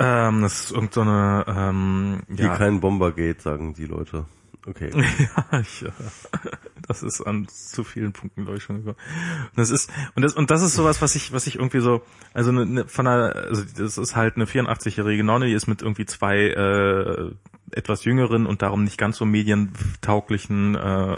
Ähm, 0.00 0.42
das 0.42 0.64
ist 0.64 0.72
irgend 0.72 0.94
so 0.94 1.02
ähm, 1.02 2.22
ja, 2.28 2.56
kein 2.56 2.80
Bombergate, 2.80 3.40
sagen 3.40 3.74
die 3.74 3.86
Leute. 3.86 4.24
Okay. 4.66 4.90
Ja, 5.18 5.60
ich, 5.60 5.82
äh, 5.82 5.90
das 6.86 7.02
ist 7.02 7.20
an 7.22 7.46
zu 7.48 7.84
vielen 7.84 8.12
Punkten, 8.12 8.44
glaube 8.44 8.58
ich, 8.58 8.64
schon 8.64 8.78
gekommen. 8.78 8.96
Und 9.50 9.58
das 9.58 9.70
ist, 9.70 9.90
und 10.14 10.22
das, 10.22 10.34
und 10.34 10.50
das 10.50 10.62
ist 10.62 10.74
sowas, 10.74 11.00
was 11.00 11.14
ich, 11.14 11.32
was 11.32 11.46
ich 11.46 11.56
irgendwie 11.56 11.80
so, 11.80 12.02
also 12.34 12.50
eine, 12.50 12.62
eine, 12.62 12.86
von 12.86 13.06
einer, 13.06 13.34
also 13.34 13.62
das 13.76 13.96
ist 13.96 14.16
halt 14.16 14.36
eine 14.36 14.44
84-jährige 14.44 15.24
Nonne, 15.24 15.46
die 15.46 15.52
ist 15.52 15.66
mit 15.66 15.82
irgendwie 15.82 16.06
zwei, 16.06 16.48
äh, 16.48 17.30
etwas 17.72 18.04
jüngeren 18.04 18.46
und 18.46 18.62
darum 18.62 18.84
nicht 18.84 18.98
ganz 18.98 19.16
so 19.16 19.24
medientauglichen 19.24 20.74
äh, 20.74 21.14
äh, 21.14 21.16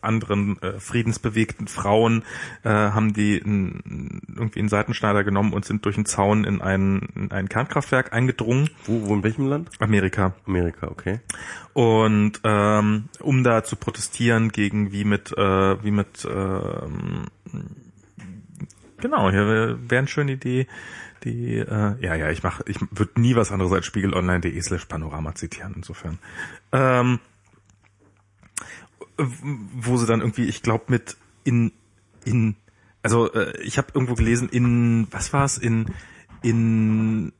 anderen 0.00 0.60
äh, 0.62 0.78
friedensbewegten 0.78 1.68
Frauen 1.68 2.24
äh, 2.62 2.68
haben 2.68 3.14
die 3.14 3.40
n, 3.40 4.20
irgendwie 4.28 4.60
einen 4.60 4.68
Seitenschneider 4.68 5.24
genommen 5.24 5.52
und 5.52 5.64
sind 5.64 5.84
durch 5.84 5.96
einen 5.96 6.06
Zaun 6.06 6.44
in 6.44 6.60
ein, 6.60 7.08
in 7.14 7.30
ein 7.30 7.48
Kernkraftwerk 7.48 8.12
eingedrungen. 8.12 8.70
Wo, 8.84 9.08
wo 9.08 9.14
in 9.14 9.22
welchem 9.22 9.46
Land? 9.46 9.70
Amerika. 9.78 10.34
Amerika, 10.46 10.88
okay. 10.88 11.20
Und 11.72 12.40
ähm, 12.44 13.08
um 13.20 13.44
da 13.44 13.64
zu 13.64 13.76
protestieren 13.76 14.50
gegen 14.50 14.92
wie 14.92 15.04
mit 15.04 15.32
äh, 15.36 15.82
wie 15.82 15.90
mit 15.90 16.26
ähm, 16.30 17.26
Genau, 19.04 19.30
hier 19.30 19.46
wäre 19.46 19.90
wär 19.90 19.98
eine 19.98 20.08
schöne 20.08 20.32
Idee, 20.32 20.66
die, 21.24 21.56
äh, 21.56 21.94
ja, 22.00 22.14
ja, 22.14 22.30
ich 22.30 22.42
mach, 22.42 22.60
ich 22.66 22.78
würde 22.90 23.20
nie 23.20 23.34
was 23.36 23.52
anderes 23.52 23.72
als 23.72 23.86
spiegelonline.de 23.86 24.60
slash 24.60 24.84
panorama 24.84 25.34
zitieren, 25.34 25.74
insofern. 25.76 26.18
Ähm, 26.72 27.20
wo 29.16 29.96
sie 29.96 30.06
dann 30.06 30.20
irgendwie, 30.20 30.44
ich 30.44 30.62
glaube, 30.62 30.84
mit 30.88 31.16
in, 31.44 31.72
in, 32.24 32.56
also 33.02 33.32
äh, 33.32 33.60
ich 33.62 33.78
habe 33.78 33.88
irgendwo 33.94 34.14
gelesen, 34.14 34.48
in, 34.48 35.06
was 35.10 35.32
war 35.32 35.44
es, 35.44 35.58
in, 35.58 35.86
in 36.42 37.32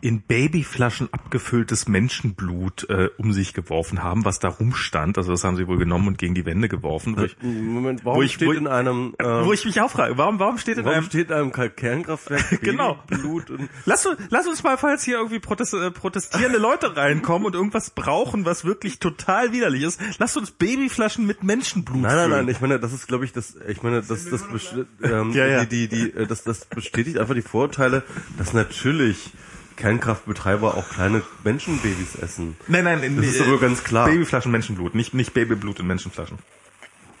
in 0.00 0.22
Babyflaschen 0.22 1.08
abgefülltes 1.12 1.88
Menschenblut 1.88 2.88
äh, 2.88 3.08
um 3.16 3.32
sich 3.32 3.52
geworfen 3.52 4.02
haben, 4.02 4.24
was 4.24 4.38
da 4.38 4.48
rumstand. 4.48 5.18
Also 5.18 5.32
das 5.32 5.42
haben 5.42 5.56
sie 5.56 5.66
wohl 5.66 5.78
genommen 5.78 6.06
und 6.08 6.18
gegen 6.18 6.34
die 6.34 6.46
Wände 6.46 6.68
geworfen. 6.68 7.16
Wo 7.16 7.22
ich, 7.22 7.36
Moment, 7.42 8.04
warum 8.04 8.18
wo 8.18 8.22
ich, 8.22 8.34
steht 8.34 8.48
wo, 8.48 8.52
in 8.52 8.66
einem 8.68 9.14
ähm, 9.18 9.44
wo 9.44 9.52
ich 9.52 9.64
mich 9.64 9.80
auch 9.80 9.90
frage, 9.90 10.16
warum 10.16 10.38
warum 10.38 10.58
steht 10.58 10.78
in 10.78 10.84
warum 10.84 10.98
einem 10.98 11.06
steht 11.06 11.30
in 11.30 11.34
einem 11.34 11.52
Kernkraftwerk 11.52 12.60
genau 12.62 12.98
Blut 13.08 13.50
und 13.50 13.68
lass, 13.86 14.06
uns 14.06 14.18
lass 14.30 14.46
uns 14.46 14.62
mal 14.62 14.78
falls 14.78 15.02
hier 15.02 15.16
irgendwie 15.16 15.40
protest, 15.40 15.74
äh, 15.74 15.90
protestierende 15.90 16.58
Leute 16.58 16.96
reinkommen 16.96 17.46
und 17.46 17.54
irgendwas 17.54 17.90
brauchen, 17.90 18.44
was 18.44 18.64
wirklich 18.64 19.00
total 19.00 19.52
widerlich 19.52 19.82
ist, 19.82 20.00
lass 20.18 20.36
uns 20.36 20.52
Babyflaschen 20.52 21.26
mit 21.26 21.42
Menschenblut 21.42 22.02
Nein, 22.02 22.14
nein, 22.16 22.30
nein, 22.30 22.48
ich 22.48 22.60
meine, 22.60 22.78
das 22.78 22.92
ist 22.92 23.08
glaube 23.08 23.24
ich 23.24 23.32
das 23.32 23.56
ich 23.68 23.82
meine, 23.82 24.02
das 24.02 24.30
das 24.30 24.44
besti- 24.44 24.86
ähm, 25.02 25.32
Ja, 25.32 25.46
ja. 25.46 25.64
die 25.64 25.88
die 25.88 26.12
die 26.12 26.16
äh, 26.16 26.26
das 26.26 26.44
das 26.44 26.66
bestätigt 26.66 27.18
einfach 27.18 27.34
die 27.34 27.42
Vorurteile, 27.42 28.04
dass 28.38 28.52
natürlich 28.52 29.32
Kernkraftbetreiber 29.78 30.74
auch 30.76 30.88
kleine 30.90 31.22
Menschenbabys 31.44 32.16
essen. 32.20 32.56
Nein, 32.66 32.84
nein, 32.84 33.16
Das 33.16 33.26
ist 33.26 33.40
aber 33.40 33.58
ganz 33.58 33.84
klar. 33.84 34.06
Babyflaschen 34.08 34.50
Menschenblut, 34.52 34.94
nicht 34.94 35.14
nicht 35.14 35.32
Babyblut 35.34 35.78
in 35.80 35.86
Menschenflaschen. 35.86 36.38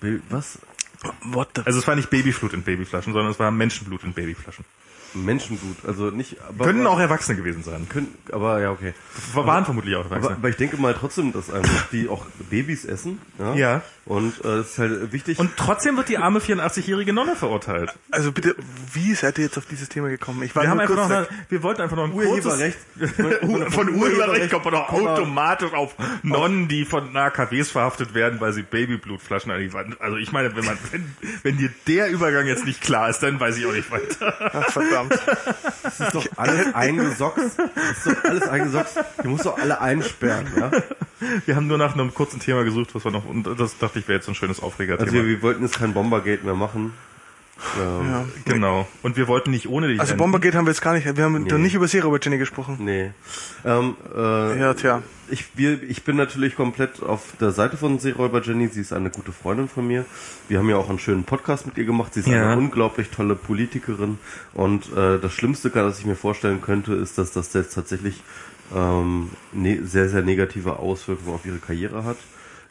Baby, 0.00 0.20
was? 0.28 0.58
What 1.22 1.50
the 1.54 1.62
Also 1.64 1.78
es 1.78 1.86
war 1.86 1.94
nicht 1.94 2.10
Babyflut 2.10 2.52
in 2.52 2.62
Babyflaschen, 2.62 3.12
sondern 3.12 3.30
es 3.32 3.38
war 3.38 3.50
Menschenblut 3.52 4.02
in 4.02 4.12
Babyflaschen. 4.12 4.64
Menschenblut, 5.14 5.76
also 5.86 6.10
nicht 6.10 6.36
aber 6.42 6.66
Können 6.66 6.82
aber, 6.86 6.90
auch 6.90 6.98
Erwachsene 7.00 7.36
gewesen 7.38 7.62
sein. 7.62 7.88
können, 7.88 8.12
aber 8.30 8.60
ja, 8.60 8.70
okay. 8.72 8.92
Waren 9.32 9.64
vermutlich 9.64 9.94
auch 9.96 10.04
Aber, 10.04 10.16
Erwachsene. 10.16 10.36
aber 10.36 10.48
ich 10.50 10.56
denke 10.56 10.76
mal 10.76 10.94
trotzdem, 10.94 11.32
dass 11.32 11.50
einfach 11.50 11.86
die 11.90 12.08
auch 12.08 12.26
Babys 12.50 12.84
essen. 12.84 13.18
Ja. 13.38 13.54
Ja. 13.54 13.82
Und 14.08 14.38
äh, 14.40 14.56
das 14.56 14.70
ist 14.70 14.78
halt 14.78 15.12
wichtig. 15.12 15.38
Und 15.38 15.50
trotzdem 15.58 15.98
wird 15.98 16.08
die 16.08 16.16
arme 16.16 16.38
84-jährige 16.38 17.12
Nonne 17.12 17.36
verurteilt. 17.36 17.92
Also 18.10 18.32
bitte, 18.32 18.56
wie 18.94 19.14
seid 19.14 19.36
ihr 19.36 19.44
jetzt 19.44 19.58
auf 19.58 19.66
dieses 19.66 19.90
Thema 19.90 20.08
gekommen? 20.08 20.42
Ich 20.44 20.56
war 20.56 20.62
Wir 20.62 20.70
haben 20.70 20.80
einfach 20.80 20.96
noch 20.96 21.10
eine, 21.10 21.28
wir 21.50 21.62
wollten 21.62 21.82
einfach 21.82 21.96
noch 21.96 22.04
ein 22.04 22.12
kurzes, 22.12 22.46
Urheberrecht. 23.02 23.74
von 23.74 23.94
Urheberrecht 23.94 24.50
kommt 24.50 24.64
man 24.64 24.74
doch 24.74 24.88
automatisch 24.88 25.74
auf 25.74 25.94
Nonnen, 26.22 26.68
die 26.68 26.86
von 26.86 27.14
AKWs 27.14 27.70
verhaftet 27.70 28.14
werden, 28.14 28.40
weil 28.40 28.54
sie 28.54 28.62
Babyblutflaschen 28.62 29.52
an 29.52 29.60
die 29.60 29.74
Wand. 29.74 30.00
Also 30.00 30.16
ich 30.16 30.32
meine, 30.32 30.56
wenn 30.56 30.64
man, 30.64 30.78
wenn, 30.90 31.14
wenn 31.42 31.58
dir 31.58 31.68
der 31.86 32.08
Übergang 32.08 32.46
jetzt 32.46 32.64
nicht 32.64 32.80
klar 32.80 33.10
ist, 33.10 33.18
dann 33.22 33.38
weiß 33.38 33.58
ich 33.58 33.66
auch 33.66 33.72
nicht 33.74 33.90
weiter. 33.90 34.34
Ach, 34.54 34.70
verdammt. 34.70 35.18
Das 35.82 36.00
ist 36.00 36.14
doch 36.14 36.26
alles 36.36 36.74
eingesockt. 36.74 37.36
Das 37.38 38.06
ist 38.06 38.06
doch 38.06 38.24
alles 38.24 38.48
eingesockt. 38.48 38.90
Du 39.22 39.28
musst 39.28 39.44
doch 39.44 39.58
alle 39.58 39.82
einsperren, 39.82 40.46
ja? 40.58 40.70
Wir 41.46 41.56
haben 41.56 41.66
nur 41.66 41.78
nach 41.78 41.94
einem 41.94 42.14
kurzen 42.14 42.38
Thema 42.40 42.62
gesucht, 42.62 42.94
was 42.94 43.04
wir 43.04 43.10
noch, 43.10 43.26
und 43.26 43.42
das 43.58 43.76
dachte 43.76 43.97
ich 43.98 44.08
wäre 44.08 44.16
jetzt 44.18 44.26
so 44.26 44.32
ein 44.32 44.34
schönes 44.34 44.60
Aufregerthema. 44.60 45.04
Also 45.10 45.14
wir, 45.14 45.26
wir 45.26 45.42
wollten 45.42 45.62
jetzt 45.62 45.78
kein 45.78 45.92
Bombergate 45.94 46.44
mehr 46.44 46.54
machen. 46.54 46.92
Ähm, 47.76 48.08
Ja. 48.08 48.24
genau. 48.44 48.86
Und 49.02 49.16
wir 49.16 49.26
wollten 49.26 49.50
nicht 49.50 49.68
ohne 49.68 49.88
dich 49.88 49.98
Also 49.98 50.12
enden. 50.12 50.22
Bombergate 50.22 50.54
haben 50.56 50.66
wir 50.66 50.70
jetzt 50.70 50.80
gar 50.80 50.92
nicht, 50.94 51.04
wir 51.16 51.24
haben 51.24 51.42
Nee. 51.42 51.50
noch 51.50 51.58
nicht 51.58 51.74
über 51.74 51.86
Robert 52.04 52.24
Jenny 52.24 52.38
gesprochen. 52.38 52.76
Nee. 52.80 53.10
Ähm, 53.64 53.96
äh, 54.16 54.60
Ja, 54.60 54.74
tja. 54.74 55.02
ich, 55.28 55.44
wir, 55.56 55.82
ich 55.82 56.04
bin 56.04 56.14
natürlich 56.16 56.54
komplett 56.54 57.02
auf 57.02 57.32
der 57.40 57.50
Seite 57.50 57.76
von 57.76 57.98
Seeräuber 57.98 58.42
Jenny. 58.42 58.68
Sie 58.68 58.80
ist 58.80 58.92
eine 58.92 59.10
gute 59.10 59.32
Freundin 59.32 59.68
von 59.68 59.88
mir. 59.88 60.04
Wir 60.48 60.58
haben 60.60 60.68
ja 60.70 60.76
auch 60.76 60.88
einen 60.88 61.00
schönen 61.00 61.24
Podcast 61.24 61.66
mit 61.66 61.76
ihr 61.78 61.84
gemacht. 61.84 62.14
Sie 62.14 62.20
ist 62.20 62.28
Ja. 62.28 62.52
eine 62.52 62.58
unglaublich 62.58 63.08
tolle 63.10 63.34
Politikerin. 63.34 64.18
Und 64.54 64.92
äh, 64.96 65.18
das 65.18 65.32
Schlimmste, 65.32 65.70
das 65.70 65.98
ich 65.98 66.06
mir 66.06 66.14
vorstellen 66.16 66.60
könnte, 66.60 66.94
ist, 66.94 67.18
dass 67.18 67.32
das 67.32 67.52
jetzt 67.54 67.74
tatsächlich 67.74 68.22
ähm, 68.72 69.30
ne 69.52 69.80
sehr, 69.84 70.08
sehr 70.08 70.22
negative 70.22 70.78
Auswirkungen 70.78 71.34
auf 71.34 71.44
ihre 71.44 71.58
Karriere 71.58 72.04
hat. 72.04 72.18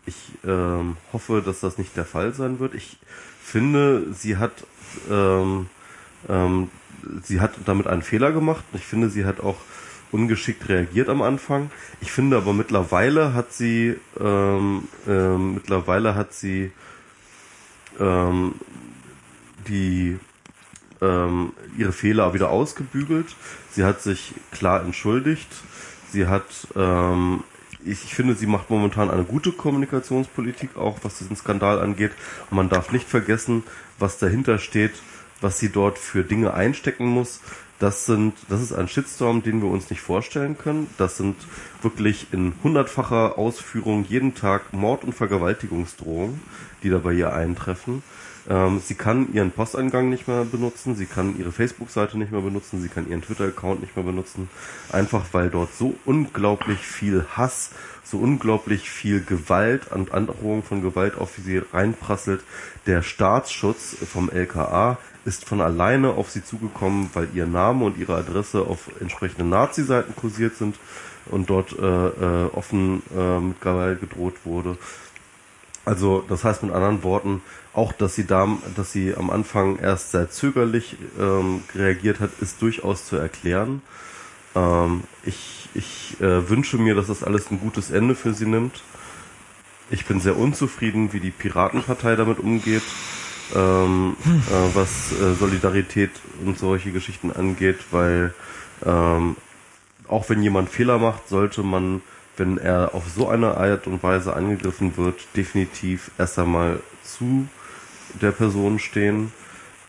Ich 0.08 0.32
ähm, 0.46 0.98
hoffe, 1.14 1.44
dass 1.46 1.60
das 1.60 1.78
nicht 1.78 1.96
der 1.96 2.06
Fall 2.06 2.34
sein 2.34 2.60
wird. 2.60 2.74
Ich 2.74 2.98
finde, 3.44 4.14
sie 4.14 4.38
hat 4.38 4.54
ähm, 5.12 5.68
ähm, 6.28 6.70
sie 7.24 7.40
hat 7.40 7.54
damit 7.66 7.88
einen 7.88 8.02
Fehler 8.02 8.32
gemacht. 8.32 8.64
Ich 8.74 8.86
finde, 8.86 9.10
sie 9.10 9.26
hat 9.26 9.40
auch 9.40 9.58
ungeschickt 10.12 10.68
reagiert 10.70 11.10
am 11.10 11.22
Anfang. 11.22 11.70
Ich 12.02 12.12
finde 12.12 12.38
aber 12.38 12.54
mittlerweile 12.54 13.34
hat 13.34 13.54
sie 13.54 13.98
ähm, 14.20 14.88
ähm, 15.08 15.56
mittlerweile 15.56 16.16
hat 16.16 16.34
sie 16.34 16.72
ähm, 18.00 18.56
die 19.68 20.18
ähm, 21.02 21.54
ihre 21.78 21.92
Fehler 21.92 22.34
wieder 22.34 22.50
ausgebügelt. 22.50 23.36
Sie 23.72 23.84
hat 23.84 24.02
sich 24.02 24.34
klar 24.52 24.84
entschuldigt. 24.84 25.50
Sie 26.12 26.28
hat 26.28 26.46
ähm, 26.76 27.44
ich, 27.86 28.14
finde, 28.14 28.36
sie 28.36 28.48
macht 28.48 28.70
momentan 28.70 29.10
eine 29.10 29.24
gute 29.24 29.52
Kommunikationspolitik, 29.52 30.78
auch 30.78 31.00
was 31.04 31.20
diesen 31.20 31.36
Skandal 31.36 31.80
angeht. 31.80 32.12
Und 32.50 32.58
man 32.58 32.70
darf 32.70 32.92
nicht 32.92 33.08
vergessen, 33.08 33.64
was 34.00 34.18
dahinter 34.18 34.58
steht, 34.58 34.94
was 35.42 35.60
sie 35.60 35.70
dort 35.70 35.98
für 35.98 36.24
Dinge 36.24 36.54
einstecken 36.54 37.06
muss. 37.06 37.42
Das 37.80 38.08
sind, 38.08 38.34
das 38.50 38.62
ist 38.62 38.74
ein 38.74 38.88
Shitstorm, 38.88 39.44
den 39.44 39.62
wir 39.62 39.70
uns 39.70 39.90
nicht 39.92 40.02
vorstellen 40.02 40.58
können. 40.58 40.90
Das 40.98 41.18
sind 41.18 41.36
wirklich 41.84 42.28
in 42.32 42.54
hundertfacher 42.64 43.38
Ausführung 43.38 44.04
jeden 44.06 44.34
Tag 44.34 44.74
Mord- 44.74 45.04
und 45.04 45.14
Vergewaltigungsdrohungen, 45.14 46.42
die 46.82 46.90
da 46.90 46.98
bei 46.98 47.14
ihr 47.14 47.34
eintreffen. 47.34 48.02
Ähm, 48.50 48.82
sie 48.84 48.96
kann 48.96 49.34
ihren 49.34 49.52
Posteingang 49.52 50.10
nicht 50.10 50.28
mehr 50.28 50.46
benutzen, 50.46 50.96
sie 50.96 51.06
kann 51.06 51.38
ihre 51.38 51.52
Facebook-Seite 51.52 52.18
nicht 52.18 52.32
mehr 52.32 52.42
benutzen, 52.42 52.82
sie 52.82 52.88
kann 52.88 53.10
ihren 53.10 53.22
Twitter-Account 53.22 53.82
nicht 53.82 53.96
mehr 53.96 54.06
benutzen, 54.06 54.50
einfach 54.92 55.26
weil 55.34 55.50
dort 55.50 55.74
so 55.74 55.96
unglaublich 56.06 56.80
viel 56.80 57.26
Hass, 57.36 57.72
so 58.04 58.18
unglaublich 58.18 58.90
viel 58.90 59.22
Gewalt 59.22 59.92
und 59.92 60.14
Androhung 60.14 60.64
von 60.64 60.82
Gewalt 60.82 61.18
auf 61.18 61.36
sie 61.44 61.58
reinprasselt. 61.58 62.42
Der 62.86 63.02
Staatsschutz 63.02 63.98
vom 64.10 64.30
LKA 64.30 64.98
ist 65.26 65.44
von 65.44 65.60
alleine 65.60 66.12
auf 66.12 66.30
sie 66.30 66.44
zugekommen, 66.44 67.10
weil 67.14 67.28
ihr 67.34 67.48
Name 67.48 67.84
und 67.84 67.98
ihre 67.98 68.16
Adresse 68.16 68.62
auf 68.62 68.90
entsprechenden 69.02 69.50
Nazi-Seiten 69.50 70.16
kursiert 70.16 70.56
sind 70.56 70.78
und 71.26 71.50
dort 71.50 71.78
äh, 71.78 71.86
äh, 71.86 72.46
offen 72.54 73.04
äh, 73.14 73.40
mit 73.40 73.60
Gewalt 73.60 74.00
gedroht 74.00 74.36
wurde. 74.46 74.78
Also 75.88 76.22
das 76.28 76.44
heißt 76.44 76.64
mit 76.64 76.74
anderen 76.74 77.02
Worten, 77.02 77.42
auch 77.74 77.94
dass 77.94 78.14
sie 78.14 78.28
da, 78.28 78.46
dass 78.76 78.92
sie 78.92 79.16
am 79.16 79.30
Anfang 79.30 79.80
erst 79.80 80.12
sehr 80.12 80.30
zögerlich 80.30 80.98
ähm, 81.18 81.64
reagiert 81.74 82.20
hat, 82.20 82.32
ist 82.42 82.62
durchaus 82.62 83.06
zu 83.06 83.16
erklären. 83.16 83.82
Ähm, 84.54 85.04
ich 85.24 85.70
ich 85.74 86.20
äh, 86.20 86.50
wünsche 86.50 86.78
mir, 86.78 86.94
dass 86.94 87.08
das 87.08 87.24
alles 87.24 87.50
ein 87.52 87.62
gutes 87.62 87.90
Ende 87.90 88.16
für 88.16 88.34
sie 88.34 88.48
nimmt. 88.48 88.84
Ich 89.90 90.06
bin 90.06 90.20
sehr 90.20 90.36
unzufrieden, 90.36 91.14
wie 91.14 91.22
die 91.22 91.32
Piratenpartei 91.32 92.18
damit 92.18 92.40
umgeht, 92.40 92.84
ähm, 93.56 94.18
äh, 94.26 94.76
was 94.76 95.14
äh, 95.14 95.36
Solidarität 95.36 96.12
und 96.46 96.60
solche 96.60 96.92
Geschichten 96.92 97.32
angeht, 97.32 97.78
weil 97.92 98.34
ähm, 98.86 99.38
auch 100.10 100.28
wenn 100.30 100.44
jemand 100.44 100.68
Fehler 100.68 100.98
macht, 101.00 101.30
sollte 101.30 101.64
man, 101.64 102.02
wenn 102.38 102.58
er 102.58 102.94
auf 102.94 103.04
so 103.10 103.28
eine 103.28 103.58
Art 103.58 103.88
und 103.88 104.02
Weise 104.04 104.36
angegriffen 104.36 104.98
wird, 104.98 105.28
definitiv 105.36 106.12
erst 106.18 106.40
einmal 106.40 106.80
zu 107.04 107.48
der 108.22 108.32
Person 108.32 108.80
stehen. 108.80 109.32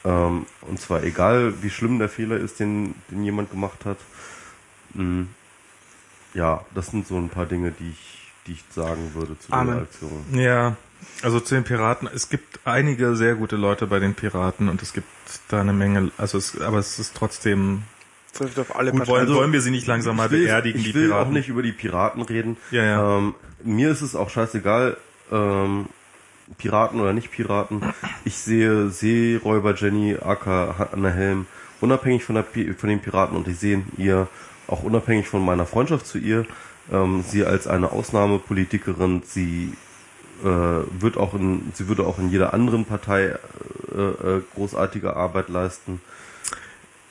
Ähm, 0.05 0.47
und 0.62 0.81
zwar 0.81 1.02
egal, 1.02 1.62
wie 1.62 1.70
schlimm 1.70 1.99
der 1.99 2.09
Fehler 2.09 2.36
ist, 2.36 2.60
den, 2.60 2.94
den 3.10 3.25
jemand 3.25 3.51
gemacht 3.51 3.85
hat. 3.85 3.99
Mm, 4.94 5.25
ja, 6.35 6.65
das 6.75 6.89
sind 6.89 7.07
so 7.07 7.17
ein 7.17 7.28
paar 7.28 7.47
Dinge, 7.47 7.73
die 7.73 7.91
ich, 7.91 8.33
die 8.47 8.52
ich 8.52 8.65
sagen 8.70 9.15
würde 9.15 9.39
zu 9.39 9.52
Amen. 9.52 9.75
der 9.75 9.83
Aktion. 9.83 10.25
Ja, 10.33 10.77
also 11.23 11.41
zu 11.41 11.55
den 11.55 11.65
Piraten. 11.65 12.09
Es 12.12 12.28
gibt 12.28 12.60
einige 12.65 13.17
sehr 13.17 13.35
gute 13.35 13.57
Leute 13.57 13.86
bei 13.86 13.99
den 13.99 14.15
Piraten 14.15 14.68
und 14.68 14.83
es 14.83 14.93
gibt 14.93 15.09
da 15.49 15.60
eine 15.60 15.73
Menge, 15.73 16.10
also 16.17 16.39
es, 16.39 16.60
aber 16.60 16.78
es 16.78 16.99
ist 16.99 17.15
trotzdem 17.15 17.83
Trifft 18.32 18.58
auf 18.58 18.76
alle 18.76 18.92
gut. 18.92 19.07
Wollen, 19.07 19.20
Parteien. 19.26 19.36
wollen 19.36 19.52
wir 19.52 19.60
sie 19.60 19.70
nicht 19.70 19.86
langsam 19.86 20.16
mal 20.16 20.26
ich 20.26 20.32
will, 20.32 20.44
beerdigen, 20.44 20.78
ich 20.81 20.86
die 20.89 20.94
will 20.94 21.08
Piraten? 21.08 21.26
auch 21.28 21.32
nicht 21.32 21.48
über 21.48 21.62
die 21.62 21.73
Piraten 21.73 22.23
reden. 22.23 22.57
Ja, 22.70 22.84
ja. 22.84 23.18
Ähm, 23.18 23.34
mir 23.65 23.90
ist 23.90 24.02
es 24.02 24.15
auch 24.15 24.31
scheißegal, 24.31 24.97
ähm, 25.32 25.86
Piraten 26.57 27.00
oder 27.00 27.12
nicht 27.12 27.31
Piraten. 27.31 27.82
Ich 28.24 28.36
sehe 28.36 28.89
Seeräuber 28.90 29.74
Jenny, 29.74 30.16
aka 30.16 30.89
Anna 30.92 31.10
Helm, 31.10 31.47
unabhängig 31.81 32.24
von, 32.24 32.36
der, 32.36 32.42
Pi- 32.42 32.73
von 32.74 32.89
den 32.89 33.00
Piraten 33.00 33.36
und 33.36 33.48
ich 33.48 33.58
sehe 33.58 33.82
ihr 33.97 34.28
auch 34.66 34.82
unabhängig 34.82 35.26
von 35.28 35.44
meiner 35.44 35.66
Freundschaft 35.66 36.07
zu 36.07 36.18
ihr, 36.18 36.47
ähm, 36.92 37.23
sie 37.26 37.44
als 37.44 37.66
eine 37.66 37.90
Ausnahmepolitikerin, 37.92 39.23
sie 39.26 39.73
äh, 40.42 40.47
wird 40.47 41.16
auch 41.16 41.34
in, 41.34 41.73
sie 41.74 41.89
würde 41.89 42.05
auch 42.07 42.18
in 42.18 42.31
jeder 42.31 42.55
anderen 42.55 42.84
Partei 42.84 43.36
äh, 43.94 44.00
äh, 44.00 44.42
großartige 44.55 45.16
Arbeit 45.16 45.48
leisten. 45.48 46.00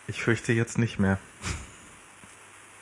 Ich 0.07 0.23
fürchte 0.23 0.53
jetzt 0.53 0.77
nicht 0.77 0.99
mehr. 0.99 1.17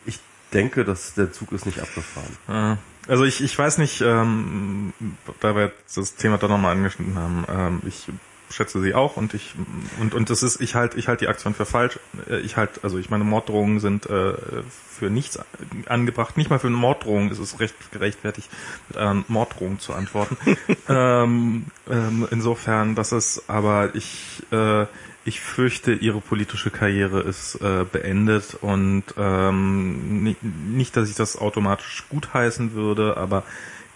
Ich 0.05 0.19
denke, 0.53 0.85
dass 0.85 1.15
der 1.15 1.31
Zug 1.31 1.51
ist 1.51 1.65
nicht 1.65 1.79
abgefahren. 1.79 2.77
Also 3.07 3.23
ich, 3.23 3.43
ich 3.43 3.57
weiß 3.57 3.77
nicht, 3.77 4.01
ähm, 4.01 4.93
da 5.39 5.55
wir 5.55 5.71
das 5.93 6.15
Thema 6.15 6.37
doch 6.37 6.49
nochmal 6.49 6.71
angeschnitten 6.75 7.15
haben, 7.15 7.45
ähm, 7.49 7.81
ich 7.85 8.07
schätze 8.49 8.79
sie 8.79 8.93
auch 8.93 9.17
und 9.17 9.33
ich 9.33 9.55
und 9.99 10.13
und 10.13 10.29
das 10.29 10.43
ist 10.43 10.61
ich 10.61 10.75
halt 10.75 10.95
ich 10.95 11.07
halte 11.07 11.25
die 11.25 11.29
Aktion 11.29 11.53
für 11.53 11.65
falsch. 11.65 11.99
Äh, 12.29 12.37
Ich 12.39 12.57
halt 12.57 12.83
also 12.83 12.97
ich 12.97 13.09
meine 13.09 13.23
Morddrohungen 13.23 13.79
sind 13.79 14.05
äh, 14.05 14.33
für 14.63 15.09
nichts 15.09 15.39
angebracht. 15.87 16.37
Nicht 16.37 16.49
mal 16.49 16.59
für 16.59 16.67
eine 16.67 16.77
Morddrohung 16.77 17.31
ist 17.31 17.39
es 17.39 17.59
recht 17.59 17.75
gerechtfertigt 17.91 18.49
mit 18.89 18.97
einer 18.97 19.23
Morddrohung 19.27 19.79
zu 19.79 19.93
antworten. 19.93 20.37
ähm, 20.89 21.65
ähm, 21.89 22.27
insofern, 22.31 22.95
dass 22.95 23.11
es 23.11 23.49
aber 23.49 23.95
ich 23.95 24.43
äh, 24.51 24.85
ich 25.25 25.41
fürchte, 25.41 25.91
ihre 25.93 26.21
politische 26.21 26.69
Karriere 26.69 27.21
ist 27.21 27.55
äh, 27.55 27.83
beendet 27.91 28.57
und 28.61 29.03
ähm, 29.17 30.35
nicht, 30.69 30.95
dass 30.95 31.09
ich 31.09 31.15
das 31.15 31.37
automatisch 31.37 32.05
gutheißen 32.09 32.73
würde, 32.73 33.17
aber 33.17 33.43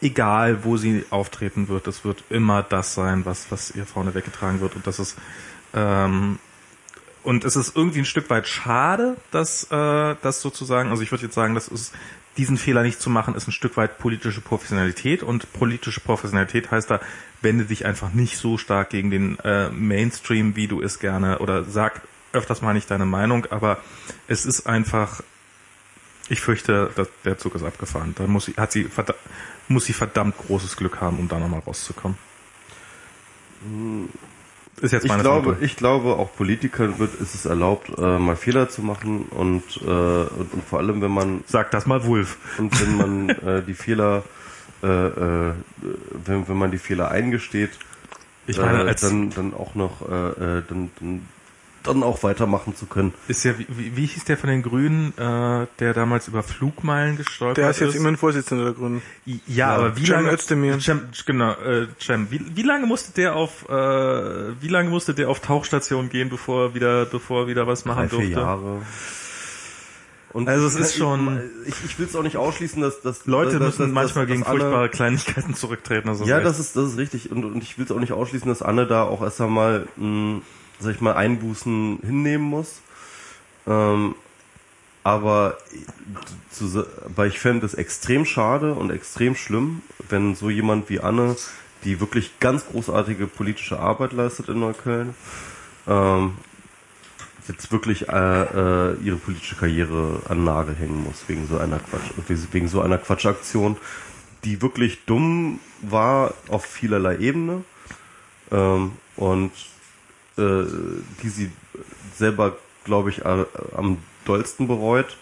egal, 0.01 0.63
wo 0.63 0.75
sie 0.75 1.05
auftreten 1.11 1.67
wird, 1.67 1.87
es 1.87 2.03
wird 2.03 2.23
immer 2.29 2.63
das 2.63 2.95
sein, 2.95 3.25
was 3.25 3.51
was 3.51 3.71
ihr 3.75 3.85
vorne 3.85 4.15
weggetragen 4.15 4.59
wird 4.59 4.75
und 4.75 4.87
das 4.87 4.97
ist 4.99 5.17
ähm, 5.73 6.39
und 7.21 7.43
es 7.45 7.55
ist 7.55 7.75
irgendwie 7.75 7.99
ein 7.99 8.05
Stück 8.05 8.29
weit 8.29 8.47
schade, 8.47 9.17
dass 9.29 9.65
äh, 9.65 10.15
das 10.21 10.41
sozusagen, 10.41 10.89
also 10.89 11.03
ich 11.03 11.11
würde 11.11 11.25
jetzt 11.25 11.35
sagen, 11.35 11.53
das 11.53 11.67
ist 11.67 11.93
diesen 12.37 12.57
Fehler 12.57 12.83
nicht 12.83 13.01
zu 13.01 13.09
machen, 13.09 13.35
ist 13.35 13.47
ein 13.47 13.51
Stück 13.51 13.75
weit 13.75 13.97
politische 13.97 14.41
Professionalität 14.41 15.23
und 15.23 15.51
politische 15.51 15.99
Professionalität 15.99 16.71
heißt 16.71 16.89
da, 16.89 17.01
wende 17.41 17.65
dich 17.65 17.85
einfach 17.85 18.11
nicht 18.13 18.37
so 18.37 18.57
stark 18.57 18.89
gegen 18.89 19.09
den 19.11 19.39
äh, 19.39 19.69
Mainstream, 19.69 20.55
wie 20.55 20.67
du 20.67 20.81
es 20.81 20.99
gerne 20.99 21.39
oder 21.39 21.63
sag 21.63 22.01
öfters 22.33 22.61
mal 22.61 22.73
nicht 22.73 22.91
deine 22.91 23.05
Meinung, 23.05 23.47
aber 23.49 23.77
es 24.27 24.45
ist 24.45 24.67
einfach, 24.67 25.21
ich 26.29 26.41
fürchte, 26.41 26.91
dass 26.95 27.07
der 27.25 27.37
Zug 27.39 27.55
ist 27.55 27.63
abgefahren. 27.63 28.13
Da 28.17 28.27
muss 28.27 28.45
sie, 28.45 28.53
hat 28.55 28.71
sie, 28.71 28.85
verda- 28.85 29.15
muss 29.67 29.85
sie 29.85 29.93
verdammt 29.93 30.37
großes 30.37 30.75
Glück 30.77 31.01
haben, 31.01 31.17
um 31.17 31.27
da 31.27 31.39
nochmal 31.39 31.61
rauszukommen. 31.65 32.17
Ist 34.81 34.91
jetzt 34.93 35.03
Ich 35.03 35.09
meine 35.09 35.23
glaube, 35.23 35.41
Vermutung. 35.43 35.65
ich 35.65 35.75
glaube, 35.75 36.15
auch 36.15 36.33
Politikern 36.35 36.99
wird, 36.99 37.13
ist 37.19 37.35
es 37.35 37.45
erlaubt, 37.45 37.89
äh, 37.97 38.17
mal 38.19 38.35
Fehler 38.37 38.69
zu 38.69 38.81
machen 38.81 39.23
und, 39.23 39.63
äh, 39.81 39.85
und, 39.89 40.53
und 40.53 40.63
vor 40.69 40.79
allem, 40.79 41.01
wenn 41.01 41.11
man 41.11 41.43
Sag 41.47 41.71
das 41.71 41.85
mal 41.85 42.05
Wulf. 42.05 42.37
und 42.57 42.79
wenn 42.79 42.97
man 42.97 43.29
äh, 43.45 43.63
die 43.63 43.73
Fehler, 43.73 44.23
äh, 44.83 44.87
äh, 44.87 45.53
wenn, 46.25 46.47
wenn 46.47 46.57
man 46.57 46.71
die 46.71 46.77
Fehler 46.77 47.11
eingesteht, 47.11 47.71
Ich 48.47 48.57
meine, 48.57 48.83
äh, 48.83 48.87
als 48.87 49.01
dann, 49.01 49.29
dann 49.31 49.53
auch 49.53 49.75
noch, 49.75 50.01
äh, 50.09 50.59
äh, 50.59 50.63
dann, 50.67 50.89
dann, 50.99 51.27
dann 51.83 52.03
auch 52.03 52.23
weitermachen 52.23 52.75
zu 52.75 52.87
können. 52.87 53.13
ist 53.29 53.45
ja, 53.45 53.53
wie, 53.57 53.95
wie 53.95 54.05
hieß 54.05 54.25
der 54.25 54.37
von 54.37 54.49
den 54.49 54.61
Grünen, 54.63 55.13
äh, 55.17 55.65
der 55.79 55.93
damals 55.93 56.27
über 56.27 56.43
Flugmeilen 56.43 57.15
gestolpert 57.15 57.57
Der 57.57 57.69
ist 57.69 57.79
jetzt 57.79 57.95
immerhin 57.95 58.17
Vorsitzender 58.17 58.65
der 58.65 58.73
Grünen. 58.73 59.01
Ja, 59.25 59.35
ja, 59.47 59.67
aber 59.75 59.95
wie 59.95 60.05
Cem 60.05 60.15
lange 60.15 60.31
Özdemir. 60.33 60.79
Cem, 60.81 61.01
genau, 61.25 61.51
äh, 61.53 61.87
Cem, 61.99 62.31
wie, 62.31 62.41
wie 62.53 62.63
lange 62.63 62.85
musste 62.85 63.13
der 63.13 63.35
auf 63.35 63.67
äh, 63.69 63.73
wie 64.61 64.67
lange 64.67 64.89
musste 64.89 65.13
der 65.13 65.29
auf 65.29 65.39
Tauchstation 65.39 66.09
gehen, 66.09 66.29
bevor 66.29 66.65
er 66.65 66.73
wieder 66.73 67.05
bevor 67.05 67.43
er 67.43 67.47
wieder 67.47 67.65
was 67.65 67.85
machen 67.85 68.09
Drei, 68.09 68.09
vier 68.09 68.17
durfte? 68.19 68.39
Jahre. 68.41 68.81
Und 70.31 70.47
Also 70.47 70.67
es 70.67 70.75
ist 70.75 70.91
ich- 70.91 70.97
schon- 70.97 71.41
Ich, 71.65 71.75
ich 71.85 71.97
will 71.99 72.05
es 72.05 72.15
auch 72.15 72.21
nicht 72.23 72.37
ausschließen, 72.37 72.81
dass, 72.81 73.01
dass 73.01 73.25
Leute 73.25 73.53
dass, 73.59 73.77
müssen 73.79 73.81
dass, 73.83 73.91
manchmal 73.91 74.25
dass, 74.25 74.31
gegen 74.31 74.41
dass 74.43 74.49
furchtbare 74.49 74.89
Kleinigkeiten 74.89 75.55
zurücktreten. 75.55 76.07
Also 76.09 76.25
Ja, 76.25 76.39
das 76.39 76.59
ist, 76.59 76.75
das 76.75 76.91
ist 76.91 76.97
richtig. 76.97 77.31
Und, 77.31 77.45
und 77.45 77.63
ich 77.63 77.77
will 77.77 77.85
es 77.85 77.91
auch 77.91 77.99
nicht 77.99 78.13
ausschließen, 78.13 78.47
dass 78.47 78.61
Anne 78.61 78.85
da 78.85 79.03
auch 79.03 79.21
erst 79.23 79.41
einmal, 79.41 79.87
mh, 79.97 80.41
sag 80.79 80.93
ich 80.95 81.01
mal, 81.01 81.13
Einbußen 81.15 81.99
hinnehmen 82.03 82.43
muss. 82.45 82.81
Ähm, 83.67 84.15
aber, 85.03 85.57
zu, 86.51 86.85
aber 87.05 87.25
ich 87.27 87.39
fände 87.39 87.65
es 87.65 87.73
extrem 87.73 88.25
schade 88.25 88.73
und 88.73 88.91
extrem 88.91 89.35
schlimm, 89.35 89.81
wenn 90.09 90.35
so 90.35 90.49
jemand 90.49 90.89
wie 90.89 90.99
Anne, 90.99 91.35
die 91.85 91.99
wirklich 91.99 92.39
ganz 92.39 92.65
großartige 92.67 93.25
politische 93.27 93.79
Arbeit 93.79 94.11
leistet 94.13 94.49
in 94.49 94.59
Neukölln, 94.59 95.15
ähm, 95.87 96.33
jetzt 97.49 97.71
wirklich 97.71 98.07
äh, 98.07 98.13
äh, 98.13 98.95
ihre 99.03 99.17
politische 99.17 99.55
Karriere 99.55 100.21
an 100.29 100.43
Nagel 100.43 100.75
hängen 100.75 101.03
muss 101.03 101.23
wegen 101.27 101.47
so 101.47 101.57
einer 101.57 101.79
Quatsch, 101.79 102.11
wegen 102.51 102.67
so 102.67 102.81
einer 102.81 102.97
Quatschaktion, 102.97 103.77
die 104.45 104.61
wirklich 104.61 105.05
dumm 105.05 105.59
war 105.81 106.33
auf 106.47 106.65
vielerlei 106.65 107.17
Ebene 107.17 107.63
ähm, 108.51 108.93
und 109.17 109.51
äh, 110.37 110.63
die 111.23 111.29
sie 111.29 111.51
selber, 112.15 112.55
glaube 112.85 113.09
ich, 113.09 113.25
a- 113.25 113.45
am 113.75 113.97
dollsten 114.25 114.67
bereut. 114.67 115.17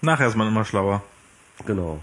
Nachher 0.00 0.26
ist 0.28 0.36
man 0.36 0.48
immer 0.48 0.64
schlauer. 0.64 1.02
Genau. 1.66 2.00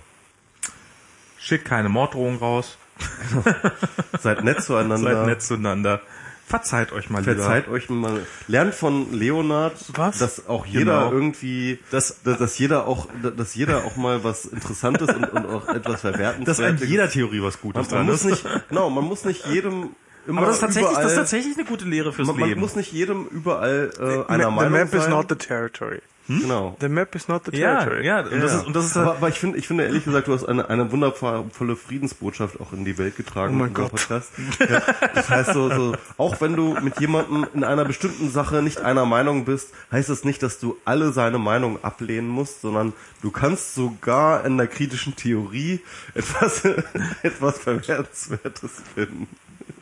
Schickt 1.38 1.66
keine 1.66 1.90
Morddrohungen 1.90 2.40
raus, 2.40 2.78
Seid 4.22 4.44
nett 4.44 4.62
zueinander. 4.64 5.16
seid 5.16 5.26
nett 5.28 5.42
zueinander. 5.42 6.02
Verzeiht 6.48 6.92
euch 6.92 7.10
mal 7.10 7.20
lieber. 7.22 7.34
Verzeiht 7.36 7.68
euch 7.68 7.90
mal. 7.90 8.20
Lernt 8.48 8.76
von 8.76 9.12
Leonard, 9.12 9.74
Was? 9.96 10.20
dass 10.20 10.48
auch 10.48 10.66
jeder 10.68 11.00
Genau. 11.06 11.12
irgendwie, 11.12 11.80
dass, 11.90 12.22
dass 12.24 12.58
jeder 12.60 12.86
auch, 12.88 13.08
dass 13.36 13.56
jeder 13.56 13.84
auch 13.86 13.96
mal 13.96 14.24
was 14.24 14.46
Interessantes 14.46 15.10
und, 15.10 15.24
und 15.26 15.46
auch 15.48 15.68
etwas 15.70 16.02
Verwertenswertes. 16.02 16.58
Dass 16.58 16.82
an 16.84 16.88
jeder 16.88 17.10
Theorie 17.10 17.42
was 17.42 17.60
Gutes 17.60 17.90
man, 17.90 17.98
man 17.98 18.06
dran 18.08 18.14
muss 18.16 18.26
ist. 18.26 18.44
nicht, 18.46 18.68
genau, 18.70 18.90
man 18.92 19.04
muss 19.06 19.26
nicht 19.26 19.46
jedem 19.48 19.96
immer 20.28 20.40
Aber 20.42 20.48
das 20.48 20.58
ist 20.58 20.62
tatsächlich, 20.62 20.92
überall, 20.92 21.04
das 21.04 21.12
ist 21.14 21.18
tatsächlich 21.18 21.58
eine 21.58 21.66
gute 21.68 21.86
Lehre 21.86 22.14
fürs 22.14 22.28
man, 22.28 22.40
man 22.40 22.50
Leben. 22.50 22.62
muss 22.62 22.76
nicht 22.76 22.92
jedem 22.92 23.26
überall 23.26 23.92
äh, 24.00 24.32
einer 24.32 24.46
the 24.46 24.52
Meinung 24.52 24.72
map 24.72 24.90
sein. 24.90 25.00
is 25.02 25.08
not 25.08 25.26
the 25.30 25.36
territory. 25.36 26.00
Genau. 26.28 26.76
The 26.80 26.90
map 26.90 27.14
is 27.16 27.28
not 27.28 27.44
the 27.46 27.58
ja, 27.58 27.84
territory. 27.84 28.06
ja, 28.06 28.20
und 28.22 28.42
das 28.42 28.52
Ja. 28.52 28.58
ist 28.60 28.68
und 28.68 28.76
das 28.76 28.86
ist 28.86 28.98
aber, 28.98 29.12
aber 29.16 29.30
ich 29.30 29.40
finde, 29.40 29.58
ich 29.58 29.68
finde 29.68 29.86
ehrlich 29.86 30.04
gesagt, 30.06 30.28
du 30.28 30.34
hast 30.34 30.46
eine, 30.46 30.70
eine 30.70 30.92
wundervolle 30.92 31.76
Friedensbotschaft 31.76 32.60
auch 32.60 32.74
in 32.74 32.86
die 32.86 32.98
Welt 32.98 33.16
getragen. 33.16 33.56
Oh 33.56 33.60
mein 33.60 33.74
Gott. 33.74 33.92
Podcast. 33.92 34.32
Ja, 34.60 34.82
das 35.14 35.30
heißt 35.30 35.54
so, 35.54 35.70
so, 35.70 35.96
auch 36.18 36.42
wenn 36.42 36.56
du 36.56 36.76
mit 36.82 37.00
jemandem 37.00 37.46
in 37.54 37.64
einer 37.64 37.86
bestimmten 37.86 38.30
Sache 38.30 38.62
nicht 38.62 38.80
einer 38.82 39.06
Meinung 39.06 39.46
bist, 39.46 39.70
heißt 39.92 40.10
das 40.10 40.24
nicht, 40.24 40.42
dass 40.44 40.60
du 40.60 40.78
alle 40.86 41.12
seine 41.12 41.38
Meinung 41.38 41.84
ablehnen 41.84 42.28
musst, 42.30 42.62
sondern 42.62 42.94
du 43.22 43.32
kannst 43.32 43.76
sogar 43.76 44.46
in 44.46 44.58
der 44.58 44.68
kritischen 44.68 45.16
Theorie 45.16 45.80
etwas, 46.14 46.64
etwas 47.24 47.60
Verwertenswertes 47.60 48.72
finden. 48.94 49.28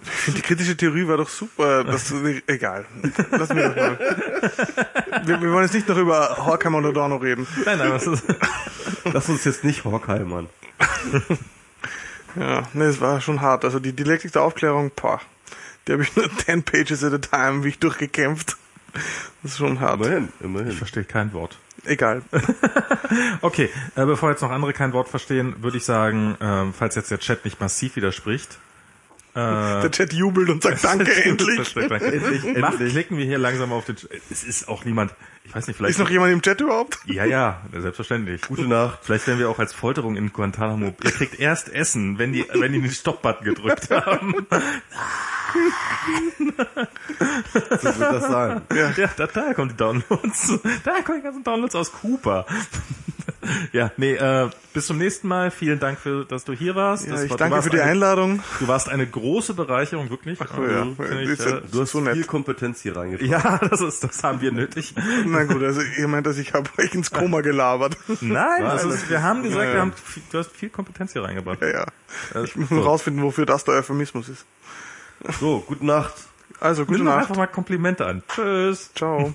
Ich 0.05 0.11
finde, 0.11 0.41
die 0.41 0.45
kritische 0.45 0.77
Theorie 0.77 1.07
war 1.07 1.17
doch 1.17 1.29
super. 1.29 1.83
Das, 1.83 2.13
egal. 2.47 2.85
Lassen 3.31 3.55
wir 3.55 3.69
das 3.69 3.75
mal. 3.75 3.99
Wir, 5.25 5.41
wir 5.41 5.51
wollen 5.51 5.63
jetzt 5.63 5.73
nicht 5.73 5.87
noch 5.87 5.97
über 5.97 6.37
Horkheimer 6.45 6.79
und 6.79 6.85
Adorno 6.85 7.17
reden. 7.17 7.47
Nein, 7.65 7.77
nein, 7.77 7.91
das 7.91 8.07
ist, 8.07 8.23
Lass 9.05 9.29
uns 9.29 9.43
jetzt 9.43 9.63
nicht 9.63 9.83
Horkheimer. 9.83 10.45
Ja, 12.35 12.63
ne, 12.73 12.85
es 12.85 12.99
war 12.99 13.21
schon 13.21 13.41
hart. 13.41 13.63
Also 13.63 13.79
die 13.79 13.93
Dialektik 13.93 14.31
der 14.31 14.41
Aufklärung, 14.41 14.91
boah, 14.95 15.21
die 15.87 15.93
habe 15.93 16.03
ich 16.03 16.15
nur 16.15 16.29
10 16.35 16.63
pages 16.63 17.03
at 17.03 17.13
a 17.13 17.17
time, 17.17 17.63
wie 17.63 17.69
ich 17.69 17.79
durchgekämpft. 17.79 18.57
Das 19.41 19.51
ist 19.51 19.57
schon 19.57 19.79
hart. 19.79 20.01
Immerhin, 20.01 20.29
immerhin. 20.39 20.71
ich 20.71 20.77
verstehe 20.77 21.03
kein 21.03 21.33
Wort. 21.33 21.57
Egal. 21.85 22.21
Okay, 23.41 23.69
äh, 23.95 24.05
bevor 24.05 24.31
jetzt 24.31 24.41
noch 24.41 24.49
andere 24.49 24.73
kein 24.73 24.91
Wort 24.93 25.07
verstehen, 25.07 25.61
würde 25.61 25.77
ich 25.77 25.85
sagen, 25.85 26.35
ähm, 26.41 26.73
falls 26.75 26.95
jetzt 26.95 27.11
der 27.11 27.19
Chat 27.19 27.45
nicht 27.45 27.59
massiv 27.59 27.95
widerspricht, 27.95 28.53
äh, 28.53 28.57
Der 29.35 29.89
Chat 29.91 30.13
jubelt 30.13 30.49
und 30.49 30.61
sagt 30.61 30.83
Danke, 30.83 31.11
endlich. 31.23 31.73
Danke. 31.73 31.95
Endlich, 32.05 32.43
Mach, 32.59 32.71
endlich. 32.73 32.93
klicken 32.93 33.17
wir 33.17 33.25
hier 33.25 33.39
langsam 33.39 33.71
auf 33.71 33.85
den 33.85 33.95
Chat. 33.95 34.09
Es 34.29 34.43
ist 34.43 34.67
auch 34.67 34.85
niemand, 34.85 35.13
ich 35.43 35.55
weiß 35.55 35.67
nicht, 35.67 35.75
vielleicht... 35.77 35.91
Ist 35.91 35.99
noch 35.99 36.09
jemand 36.09 36.33
im 36.33 36.41
Chat 36.41 36.61
überhaupt? 36.61 36.99
ja, 37.05 37.25
ja, 37.25 37.61
selbstverständlich. 37.71 38.41
Gute 38.43 38.67
Nacht. 38.67 38.99
Vielleicht 39.01 39.25
werden 39.27 39.39
wir 39.39 39.49
auch 39.49 39.59
als 39.59 39.73
Folterung 39.73 40.15
in 40.17 40.31
Guantanamo. 40.31 40.93
Ihr 41.03 41.11
kriegt 41.11 41.39
erst 41.39 41.69
Essen, 41.73 42.19
wenn 42.19 42.31
die, 42.33 42.45
wenn 42.53 42.73
die 42.73 42.81
den 42.81 42.91
Stop-Button 42.91 43.45
gedrückt 43.45 43.89
haben. 43.89 44.45
So 47.53 47.99
wird 47.99 48.11
das 48.11 48.27
sein. 48.27 48.61
Ja, 48.75 48.91
da, 49.15 49.27
daher 49.27 49.53
kommen 49.53 49.69
die 49.69 49.77
Downloads. 49.77 50.59
Daher 50.83 51.03
kommen 51.03 51.19
die 51.19 51.23
ganzen 51.23 51.43
Downloads 51.43 51.75
aus 51.75 51.91
Cooper. 51.91 52.45
ja, 53.71 53.91
nee, 53.97 54.13
äh, 54.13 54.49
bis 54.73 54.87
zum 54.87 54.97
nächsten 54.97 55.27
Mal. 55.27 55.51
Vielen 55.51 55.79
Dank 55.79 55.99
für, 55.99 56.25
dass 56.25 56.45
du 56.45 56.53
hier 56.53 56.75
warst. 56.75 57.07
Ja, 57.07 57.21
ich 57.21 57.29
war, 57.29 57.37
danke 57.37 57.61
für 57.61 57.69
die 57.69 57.79
eine, 57.79 57.91
Einladung. 57.91 58.41
Du 58.59 58.67
warst 58.67 58.89
eine 58.89 59.05
große 59.05 59.53
Bereicherung, 59.53 60.09
wirklich. 60.09 60.39
Ach 60.41 60.47
so, 60.55 60.63
ja. 60.65 60.87
Ich, 61.21 61.29
Ist 61.29 61.45
äh, 61.45 61.61
Du 61.71 61.81
hast 61.81 61.91
So 61.91 62.01
nett. 62.01 62.13
viel 62.15 62.23
Kompetenz 62.25 62.81
hier 62.81 62.95
reingebracht. 62.95 63.29
ja, 63.29 63.57
das 63.69 63.81
ist, 63.81 64.03
das 64.03 64.23
haben 64.23 64.41
wir 64.41 64.51
nötig. 64.51 64.93
Na 65.25 65.43
gut, 65.43 65.61
also 65.63 65.81
ihr 65.81 66.07
meint, 66.07 66.25
dass 66.25 66.37
ich 66.37 66.53
habe 66.53 66.69
euch 66.77 66.93
ins 66.93 67.11
Koma 67.11 67.41
gelabert. 67.41 67.97
Nein, 68.21 68.65
ist, 68.77 69.09
wir 69.09 69.21
haben 69.21 69.43
gesagt, 69.43 69.65
Ja, 69.65 69.73
wir 69.73 69.81
haben, 69.81 69.93
du 70.31 70.37
hast 70.37 70.51
viel 70.51 70.69
Kompetenz 70.69 71.13
hier 71.13 71.23
reingebracht. 71.23 71.61
Ja, 71.61 71.69
ja. 72.33 72.43
Ich 72.43 72.55
muss 72.55 72.69
nur 72.71 72.83
rausfinden, 72.83 73.23
wofür 73.23 73.45
das 73.45 73.63
der 73.63 73.75
Euphemismus 73.75 74.29
ist. 74.29 74.45
So, 75.39 75.59
gute 75.61 75.85
Nacht. 75.85 76.13
Also, 76.59 76.85
gute 76.85 76.97
Nimm 76.99 77.05
Nacht. 77.07 77.19
einfach 77.19 77.35
mal 77.35 77.47
Komplimente 77.47 78.05
an. 78.05 78.23
Tschüss. 78.27 78.91
Ciao. 78.95 79.33